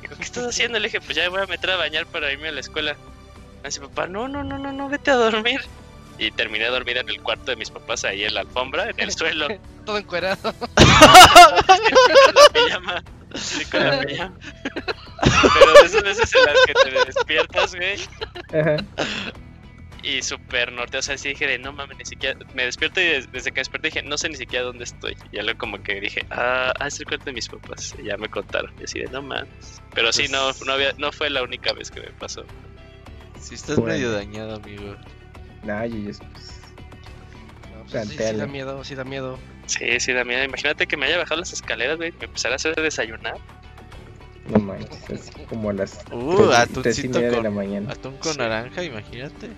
Dijo, 0.00 0.14
¿qué 0.16 0.22
estás 0.22 0.44
haciendo? 0.48 0.78
Le 0.78 0.86
dije, 0.86 1.00
pues 1.00 1.16
ya 1.16 1.28
voy 1.28 1.42
a 1.42 1.46
meter 1.46 1.70
a 1.70 1.76
bañar 1.76 2.06
para 2.06 2.32
irme 2.32 2.48
a 2.48 2.52
la 2.52 2.60
escuela. 2.60 2.96
Así, 3.64 3.80
papá, 3.80 4.06
no, 4.06 4.28
no, 4.28 4.42
no, 4.42 4.58
no, 4.58 4.72
no, 4.72 4.88
vete 4.88 5.10
a 5.10 5.16
dormir 5.16 5.60
y 6.20 6.30
terminé 6.30 6.66
dormdo 6.66 7.00
en 7.00 7.08
el 7.08 7.20
cuarto 7.22 7.50
de 7.50 7.56
mis 7.56 7.70
papás 7.70 8.04
ahí 8.04 8.24
en 8.24 8.34
la 8.34 8.40
alfombra, 8.40 8.90
en 8.90 9.00
el 9.00 9.10
suelo. 9.10 9.48
Todo 9.86 9.98
encuerado. 9.98 10.54
Sí, 13.32 13.64
con 13.66 13.84
la 13.84 14.00
pijama. 14.00 14.32
Pero 15.54 15.72
de 15.72 15.86
esas 15.86 16.02
veces 16.02 16.34
en 16.34 16.46
las 16.46 16.66
que 16.66 16.74
te 16.74 17.04
despiertas, 17.06 17.76
güey. 17.76 17.96
Y 20.02 20.20
súper 20.22 20.72
norte, 20.72 20.98
o 20.98 21.02
sea, 21.02 21.16
sí 21.16 21.28
dije 21.28 21.46
de 21.46 21.56
no 21.60 21.72
mames, 21.72 21.96
ni 21.96 22.04
siquiera. 22.04 22.36
Me 22.54 22.64
despierto 22.64 23.00
y 23.00 23.24
desde 23.30 23.52
que 23.52 23.60
desperté 23.60 23.86
dije, 23.86 24.02
no 24.02 24.18
sé 24.18 24.30
ni 24.30 24.34
siquiera 24.34 24.64
dónde 24.64 24.82
estoy. 24.82 25.16
Y 25.30 25.36
ya 25.36 25.44
luego 25.44 25.60
como 25.60 25.80
que 25.80 26.00
dije, 26.00 26.26
ah, 26.30 26.72
ah, 26.80 26.88
es 26.88 26.98
el 26.98 27.06
cuarto 27.06 27.26
de 27.26 27.34
mis 27.34 27.48
papás. 27.48 27.94
Y 28.02 28.06
ya 28.06 28.16
me 28.16 28.28
contaron. 28.28 28.72
Y 28.80 28.84
así 28.84 28.98
de 28.98 29.06
no 29.06 29.22
mames. 29.22 29.80
Pero 29.94 30.12
sí, 30.12 30.26
no, 30.26 30.50
no, 30.66 30.72
había, 30.72 30.92
no 30.98 31.12
fue 31.12 31.30
la 31.30 31.44
única 31.44 31.72
vez 31.72 31.92
que 31.92 32.00
me 32.00 32.10
pasó. 32.10 32.44
Sí, 33.38 33.54
estás 33.54 33.78
medio 33.78 34.10
dañado, 34.10 34.56
amigo. 34.56 34.96
Nah, 35.62 35.84
yo 35.84 35.96
pues, 36.04 36.20
no, 37.74 37.84
pues 37.90 38.08
sí, 38.08 38.16
sí, 38.16 38.36
da 38.36 38.46
miedo, 38.46 38.82
sí 38.84 38.94
da 38.94 39.04
miedo. 39.04 39.38
Sí, 39.66 40.00
sí 40.00 40.12
da 40.12 40.24
miedo. 40.24 40.42
Imagínate 40.44 40.86
que 40.86 40.96
me 40.96 41.06
haya 41.06 41.18
bajado 41.18 41.40
las 41.40 41.52
escaleras, 41.52 41.96
güey, 41.96 42.12
me 42.18 42.24
empezara 42.26 42.54
a 42.54 42.56
hacer 42.56 42.74
desayunar. 42.74 43.36
No 44.48 44.58
manches, 44.58 45.10
es 45.10 45.30
como 45.48 45.70
a 45.70 45.72
las 45.74 46.04
uh, 46.10 46.50
atuncito 46.52 47.20
con, 47.20 47.30
de 47.30 47.42
la 47.42 47.50
mañana. 47.50 47.92
Atún 47.92 48.16
con 48.16 48.36
naranja, 48.36 48.82
imagínate. 48.82 49.50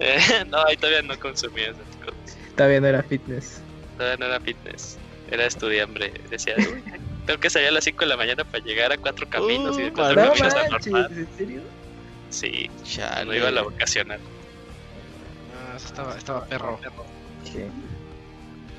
Eh, 0.00 0.18
no, 0.50 0.58
ahí 0.66 0.76
todavía 0.76 1.02
no 1.02 1.18
consumía 1.18 1.70
esas 1.70 1.96
cosas. 2.04 2.38
Todavía 2.56 2.80
no 2.80 2.86
era 2.88 3.02
fitness. 3.02 3.62
Todavía 3.96 4.16
no 4.18 4.26
era 4.26 4.40
fitness. 4.40 4.98
Era 5.30 5.46
estudiambre. 5.46 6.12
Decía, 6.28 6.54
"Uy, 6.58 6.82
tengo 7.26 7.40
que 7.40 7.48
salir 7.48 7.68
a 7.68 7.72
las 7.72 7.84
5 7.84 8.00
de 8.00 8.06
la 8.08 8.16
mañana 8.16 8.44
para 8.44 8.62
llegar 8.64 8.92
a 8.92 8.98
cuatro 8.98 9.26
caminos 9.30 9.78
y 9.78 9.82
de 9.82 9.92
cuatro 9.92 10.16
No 10.16 10.22
No 10.22 10.28
caminos 10.32 10.54
a 10.54 10.68
manches, 10.70 10.92
normal. 10.92 11.12
¿en 11.18 11.28
serio? 11.36 11.62
Sí, 12.30 12.70
Chale. 12.84 13.26
no 13.26 13.34
iba 13.34 13.48
a 13.48 13.52
la 13.52 13.62
vocacional. 13.62 14.20
Eso 15.76 15.86
estaba, 15.86 16.16
estaba 16.16 16.44
perro. 16.46 16.78
Sí. 17.44 17.64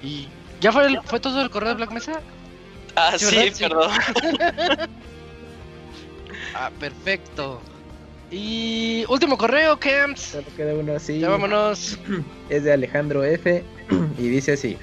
¿Y 0.01 0.27
ya 0.61 0.71
fue, 0.71 0.85
el- 0.85 1.01
fue 1.03 1.19
todo 1.19 1.41
el 1.41 1.49
correo 1.49 1.69
de 1.69 1.75
Black 1.75 1.91
Mesa? 1.91 2.19
Ah, 2.95 3.13
Sí, 3.17 3.25
sí, 3.53 3.63
perdón. 3.63 3.89
Ah, 6.55 6.69
perfecto. 6.79 7.59
Y 8.29 9.05
último 9.09 9.37
correo, 9.37 9.77
Camps. 9.79 10.21
Solo 10.21 10.45
queda 10.55 10.73
uno 10.73 10.95
así. 10.95 11.19
Ya 11.19 11.29
vámonos. 11.29 11.97
Es 12.49 12.63
de 12.63 12.73
Alejandro 12.73 13.23
F. 13.23 13.63
y 14.19 14.27
dice 14.27 14.53
así. 14.53 14.77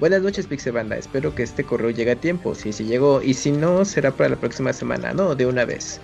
Buenas 0.00 0.22
noches, 0.22 0.46
Pixebanda. 0.46 0.96
Espero 0.96 1.34
que 1.34 1.42
este 1.42 1.64
correo 1.64 1.90
llegue 1.90 2.12
a 2.12 2.16
tiempo. 2.16 2.54
Si 2.54 2.72
sí 2.72 2.84
llegó. 2.84 3.22
Y 3.22 3.34
si 3.34 3.50
no, 3.52 3.84
será 3.84 4.10
para 4.12 4.30
la 4.30 4.36
próxima 4.36 4.72
semana. 4.72 5.12
No, 5.12 5.34
de 5.34 5.46
una 5.46 5.64
vez. 5.64 6.00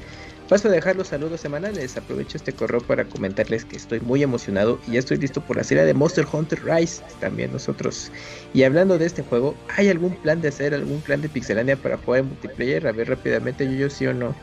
Paso 0.50 0.66
a 0.66 0.72
dejar 0.72 0.96
los 0.96 1.06
saludos 1.06 1.40
semanales. 1.40 1.96
Aprovecho 1.96 2.36
este 2.36 2.52
correo 2.52 2.80
para 2.80 3.04
comentarles 3.04 3.64
que 3.64 3.76
estoy 3.76 4.00
muy 4.00 4.20
emocionado 4.24 4.80
y 4.88 4.92
ya 4.94 4.98
estoy 4.98 5.16
listo 5.18 5.40
por 5.40 5.56
la 5.56 5.62
serie 5.62 5.84
de 5.84 5.94
Monster 5.94 6.26
Hunter 6.30 6.60
Rise. 6.64 7.04
También 7.20 7.52
nosotros. 7.52 8.10
Y 8.52 8.64
hablando 8.64 8.98
de 8.98 9.06
este 9.06 9.22
juego, 9.22 9.54
¿hay 9.76 9.88
algún 9.88 10.16
plan 10.16 10.40
de 10.40 10.48
hacer 10.48 10.74
algún 10.74 11.00
plan 11.02 11.22
de 11.22 11.28
Pixelania 11.28 11.76
para 11.76 11.98
jugar 11.98 12.20
en 12.22 12.26
multiplayer? 12.30 12.84
A 12.88 12.92
ver 12.92 13.08
rápidamente, 13.08 13.64
yo, 13.64 13.72
yo 13.74 13.90
sí 13.90 14.08
o 14.08 14.12
no. 14.12 14.34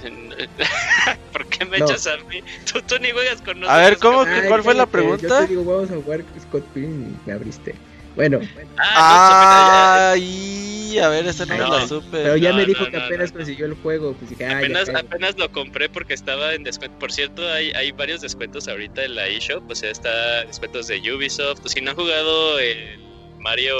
¿Por 1.32 1.46
qué 1.46 1.64
me 1.64 1.80
No. 1.80 1.86
echas 1.86 2.06
a 2.06 2.16
mí? 2.28 2.42
Tú, 2.72 2.80
tú 2.82 2.94
ni 3.00 3.10
juegas 3.10 3.42
con 3.42 3.58
nosotros. 3.58 3.68
A 3.68 3.76
ver, 3.78 3.98
¿cómo? 3.98 4.24
¿Cuál 4.46 4.62
fue 4.62 4.74
la 4.74 4.86
cállate, 4.86 4.98
Yo 5.22 5.26
pregunta? 5.26 5.40
te 5.40 5.46
digo, 5.48 5.64
vamos 5.64 5.90
a 5.90 5.94
jugar 5.96 6.22
Scott 6.40 6.64
Pilgrim 6.74 7.10
y 7.10 7.26
me 7.26 7.32
abriste. 7.32 7.74
Bueno, 8.16 8.40
Ah, 8.78 10.12
Ay, 10.14 10.98
a 10.98 11.08
ver, 11.10 11.26
esta 11.26 11.44
no, 11.46 11.56
No, 11.56 11.78
la 11.78 11.86
supe. 11.86 12.06
pero 12.10 12.36
ya 12.36 12.50
no, 12.50 12.56
me 12.56 12.64
dijo 12.66 12.84
no, 12.84 12.90
que 12.90 12.96
apenas 12.96 13.30
no. 13.32 13.38
consiguió 13.38 13.66
el 13.66 13.74
juego. 13.74 14.14
Pues 14.14 14.30
dije, 14.30 14.46
Apenas, 14.46 15.36
lo 15.38 15.52
compré 15.52 15.88
porque 15.88 16.14
estaba 16.14 16.54
en 16.54 16.64
descuento. 16.64 16.98
Por 16.98 17.12
cierto, 17.12 17.46
hay, 17.52 17.70
hay 17.72 17.92
varios 17.92 18.22
descuentos 18.22 18.66
ahorita 18.68 19.04
en 19.04 19.14
la 19.14 19.26
eShop. 19.28 19.70
O 19.70 19.74
sea, 19.74 19.90
está 19.90 20.44
descuentos 20.44 20.88
de 20.88 20.98
Ubisoft. 21.12 21.60
Si 21.66 21.80
no 21.80 21.90
han 21.90 21.96
jugado 21.96 22.58
el 22.58 22.98
Mario 23.38 23.76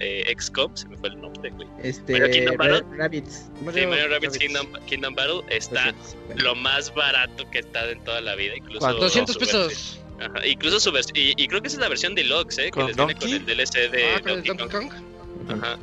eh, 0.00 0.32
XCOM, 0.38 0.76
se 0.76 0.88
me 0.88 0.96
fue 0.98 1.08
el 1.10 1.20
nombre, 1.20 1.50
güey. 1.50 1.68
Este, 1.82 2.12
Mario 2.12 2.30
Kingdom 2.30 2.56
Battle. 2.56 2.82
Rabbits. 2.96 3.50
Sí, 3.56 3.86
Mario. 3.86 4.20
Kingdom, 4.38 4.66
Kingdom 4.86 5.14
Battle 5.14 5.40
está 5.48 5.92
250. 5.92 6.42
lo 6.42 6.54
más 6.54 6.94
barato 6.94 7.48
que 7.50 7.60
está 7.60 7.88
en 7.90 8.02
toda 8.04 8.20
la 8.20 8.34
vida. 8.34 8.54
Incluso 8.56 8.80
¿Cuánto? 8.80 9.02
200 9.02 9.32
su 9.34 9.38
pesos. 9.40 9.99
Ajá, 10.20 10.46
incluso 10.46 10.78
su 10.80 10.90
vers- 10.92 11.10
y, 11.14 11.32
y 11.42 11.48
creo 11.48 11.60
que 11.62 11.68
esa 11.68 11.76
es 11.76 11.80
la 11.80 11.88
versión 11.88 12.14
deluxe, 12.14 12.58
¿eh? 12.58 12.64
Que 12.64 12.70
¿Con 12.72 12.86
les 12.88 12.96
viene 12.96 13.14
con 13.14 13.28
el 13.32 13.46
DLC 13.46 13.90
de 13.90 14.04
Ah, 14.04 14.20
Donkey 14.24 14.48
Donkey 14.54 14.68
Kong. 14.68 14.90
Kong. 14.90 15.52
Ajá. 15.62 15.78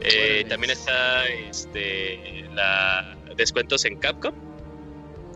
Eh, 0.00 0.44
también 0.48 0.70
está 0.72 1.26
este 1.26 2.44
la 2.54 3.16
descuentos 3.36 3.84
en 3.84 3.96
Capcom 3.98 4.34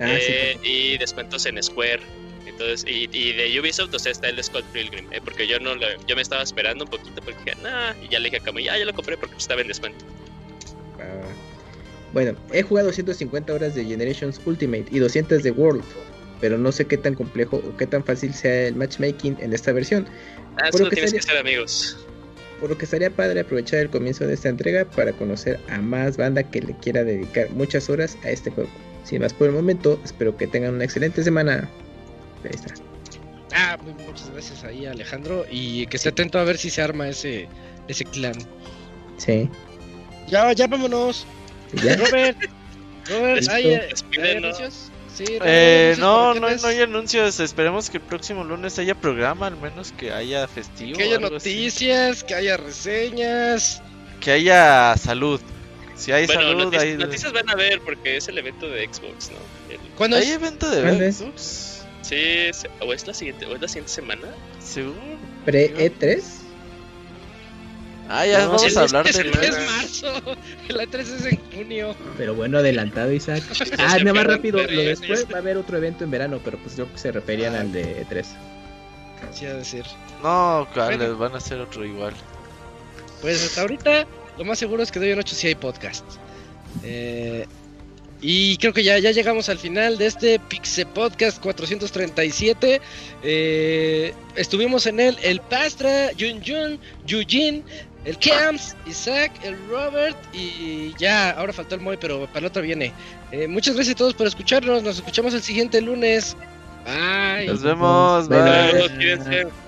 Ah, 0.00 0.06
eh, 0.14 0.56
sí. 0.62 0.68
y 0.94 0.98
descuentos 0.98 1.44
en 1.46 1.62
Square. 1.62 2.00
Entonces, 2.46 2.84
y, 2.88 3.08
y 3.12 3.32
de 3.32 3.60
Ubisoft, 3.60 3.92
o 3.94 3.98
sea, 3.98 4.10
está 4.12 4.28
el 4.28 4.42
Scott 4.42 4.64
Pilgrim, 4.72 5.06
eh, 5.12 5.20
porque 5.24 5.46
yo 5.46 5.60
no 5.60 5.74
lo, 5.74 5.86
yo 6.06 6.16
me 6.16 6.22
estaba 6.22 6.42
esperando 6.42 6.84
un 6.84 6.90
poquito 6.90 7.20
porque 7.22 7.38
dije, 7.44 7.56
nah, 7.62 7.92
y 8.02 8.08
ya 8.08 8.18
le 8.18 8.26
dije 8.30 8.38
a 8.38 8.40
Camo, 8.40 8.58
ya, 8.58 8.76
ya 8.78 8.84
lo 8.84 8.94
compré 8.94 9.16
porque 9.18 9.36
estaba 9.36 9.60
en 9.60 9.68
descuento. 9.68 10.04
Ah. 10.98 11.28
Bueno, 12.12 12.36
he 12.52 12.62
jugado 12.62 12.90
150 12.92 13.52
horas 13.52 13.74
de 13.74 13.84
Generations 13.84 14.40
Ultimate 14.46 14.86
y 14.90 14.98
200 14.98 15.42
de 15.42 15.50
World. 15.50 15.84
Pero 16.40 16.58
no 16.58 16.70
sé 16.72 16.86
qué 16.86 16.96
tan 16.96 17.14
complejo 17.14 17.56
o 17.56 17.76
qué 17.76 17.86
tan 17.86 18.04
fácil 18.04 18.32
sea 18.32 18.68
el 18.68 18.76
matchmaking 18.76 19.36
en 19.40 19.52
esta 19.52 19.72
versión. 19.72 20.06
Ah, 20.56 20.68
Por 20.70 20.72
lo 20.72 20.78
solo 20.78 20.90
que 20.90 20.96
tienes 20.96 21.14
que 21.14 21.22
ser 21.22 21.36
amigos. 21.36 21.96
Por 22.60 22.70
lo 22.70 22.78
que 22.78 22.84
estaría 22.84 23.10
padre 23.10 23.40
aprovechar 23.40 23.80
el 23.80 23.90
comienzo 23.90 24.26
de 24.26 24.34
esta 24.34 24.48
entrega 24.48 24.84
para 24.84 25.12
conocer 25.12 25.60
a 25.68 25.78
más 25.78 26.16
banda 26.16 26.42
que 26.42 26.60
le 26.60 26.76
quiera 26.76 27.04
dedicar 27.04 27.50
muchas 27.50 27.88
horas 27.88 28.16
a 28.24 28.30
este 28.30 28.50
juego. 28.50 28.70
Sin 29.04 29.22
más 29.22 29.32
por 29.32 29.48
el 29.48 29.54
momento, 29.54 30.00
espero 30.04 30.36
que 30.36 30.46
tengan 30.46 30.74
una 30.74 30.84
excelente 30.84 31.22
semana. 31.22 31.68
Ahí 32.44 32.50
está. 32.52 32.74
Ah, 33.54 33.78
muchas 34.06 34.30
gracias 34.30 34.64
ahí, 34.64 34.86
Alejandro. 34.86 35.46
Y 35.50 35.86
que 35.86 35.96
esté 35.96 36.10
atento 36.10 36.38
a 36.38 36.44
ver 36.44 36.58
si 36.58 36.70
se 36.70 36.82
arma 36.82 37.08
ese, 37.08 37.48
ese 37.88 38.04
clan. 38.04 38.34
Sí. 39.16 39.48
Ya, 40.28 40.52
ya 40.52 40.66
vámonos. 40.66 41.26
¿Y 41.72 41.80
ya? 41.80 41.96
Robert, 41.96 42.36
Robert, 43.08 43.36
Listo. 43.36 43.52
¿hay, 43.52 43.66
eh. 43.68 43.88
¿hay 44.22 44.36
anuncios? 44.36 44.87
Sí, 45.18 45.24
Eh, 45.44 45.96
no, 45.98 46.32
no, 46.34 46.48
no 46.48 46.66
hay 46.68 46.80
anuncios. 46.80 47.40
Esperemos 47.40 47.90
que 47.90 47.96
el 47.96 48.02
próximo 48.04 48.44
lunes 48.44 48.78
haya 48.78 48.94
programa, 48.94 49.48
al 49.48 49.56
menos 49.56 49.90
que 49.92 50.12
haya 50.12 50.46
festivo. 50.46 50.96
Que 50.96 51.02
haya 51.04 51.16
algo 51.16 51.36
así. 51.36 51.50
noticias, 51.54 52.22
que 52.22 52.34
haya 52.36 52.56
reseñas. 52.56 53.82
Que 54.20 54.30
haya 54.30 54.94
salud. 54.96 55.40
Si 55.96 56.12
hay 56.12 56.26
Bueno, 56.26 56.42
salud, 56.42 56.64
noticias, 56.66 56.82
hay... 56.84 56.96
noticias 56.96 57.32
van 57.32 57.50
a 57.50 57.54
ver 57.56 57.80
porque 57.80 58.16
es 58.16 58.28
el 58.28 58.38
evento 58.38 58.68
de 58.68 58.84
Xbox, 58.86 59.30
¿no? 59.32 59.72
El- 59.74 59.80
¿Cuándo 59.96 60.16
¿Hay 60.16 60.22
es? 60.24 60.30
evento 60.30 60.70
de 60.70 60.82
¿Cuándo 60.82 61.04
es? 61.04 61.16
Xbox? 61.16 61.82
sí, 62.02 62.14
es- 62.16 62.66
o 62.80 62.92
es 62.92 63.04
la 63.06 63.14
siguiente, 63.14 63.46
o 63.46 63.54
es 63.56 63.60
la 63.60 63.66
siguiente 63.66 63.90
semana. 63.92 64.28
¿Seguro? 64.64 64.94
Pre-E3. 65.44 66.22
Ah, 68.08 68.26
ya 68.26 68.38
No, 68.40 68.52
vamos 68.52 68.76
a 68.76 68.80
hablar 68.82 69.04
de... 69.04 69.10
es- 69.10 69.18
Es 69.18 69.66
marzo. 69.66 70.36
La 70.68 70.86
3 70.86 71.08
es 71.08 71.24
en 71.26 71.40
junio. 71.54 71.94
Pero 72.16 72.34
bueno, 72.34 72.58
adelantado, 72.58 73.12
Isaac. 73.12 73.42
Ah, 73.78 73.98
nada 73.98 74.14
más 74.14 74.26
rápido. 74.26 74.58
Lo 74.62 74.82
después 74.82 75.26
va 75.32 75.36
a 75.36 75.38
haber 75.40 75.56
otro 75.58 75.76
evento 75.76 76.04
en 76.04 76.10
verano, 76.10 76.40
pero 76.44 76.58
pues 76.58 76.74
creo 76.74 76.90
que 76.90 76.98
se 76.98 77.12
referían 77.12 77.54
Ah. 77.54 77.60
al 77.60 77.72
de 77.72 78.04
E3. 78.06 78.24
Sí, 79.32 79.46
a 79.46 79.54
decir. 79.54 79.84
No, 80.22 80.66
¿cuál? 80.72 80.96
Bueno. 80.96 81.16
van 81.18 81.34
a 81.34 81.38
hacer 81.38 81.58
otro 81.60 81.84
igual. 81.84 82.14
Pues 83.20 83.44
hasta 83.44 83.62
ahorita, 83.62 84.06
lo 84.38 84.44
más 84.44 84.58
seguro 84.58 84.82
es 84.82 84.90
que 84.92 85.00
de 85.00 85.06
hoy 85.06 85.12
en 85.12 85.18
8 85.18 85.34
sí 85.34 85.46
hay 85.48 85.54
podcast. 85.56 86.04
Eh, 86.84 87.46
y 88.20 88.56
creo 88.58 88.72
que 88.72 88.82
ya, 88.82 88.98
ya 88.98 89.10
llegamos 89.12 89.48
al 89.48 89.58
final 89.58 89.96
de 89.98 90.06
este 90.06 90.38
Pixe 90.40 90.86
Podcast 90.86 91.40
437. 91.40 92.80
Eh, 93.22 94.14
estuvimos 94.36 94.86
en 94.86 94.98
él 95.00 95.16
el 95.22 95.40
Pastra, 95.40 96.10
Jun 96.18 96.40
Jun, 96.44 96.80
Yujin, 97.06 97.64
el 98.04 98.18
Camps, 98.18 98.76
Isaac, 98.86 99.32
el 99.42 99.56
Robert 99.68 100.16
y 100.32 100.94
ya, 100.98 101.30
ahora 101.30 101.52
faltó 101.52 101.74
el 101.74 101.80
Moy, 101.80 101.96
pero 102.00 102.26
para 102.26 102.40
el 102.40 102.46
otro 102.46 102.62
viene. 102.62 102.92
Eh, 103.32 103.46
muchas 103.46 103.74
gracias 103.74 103.94
a 103.94 103.98
todos 103.98 104.14
por 104.14 104.26
escucharnos. 104.26 104.82
Nos 104.82 104.96
escuchamos 104.96 105.34
el 105.34 105.42
siguiente 105.42 105.80
lunes. 105.80 106.36
Bye. 106.84 107.46
Nos 107.46 107.62
vemos, 107.62 108.28
Bye, 108.28 108.40
bye. 108.40 109.16
bye. 109.18 109.67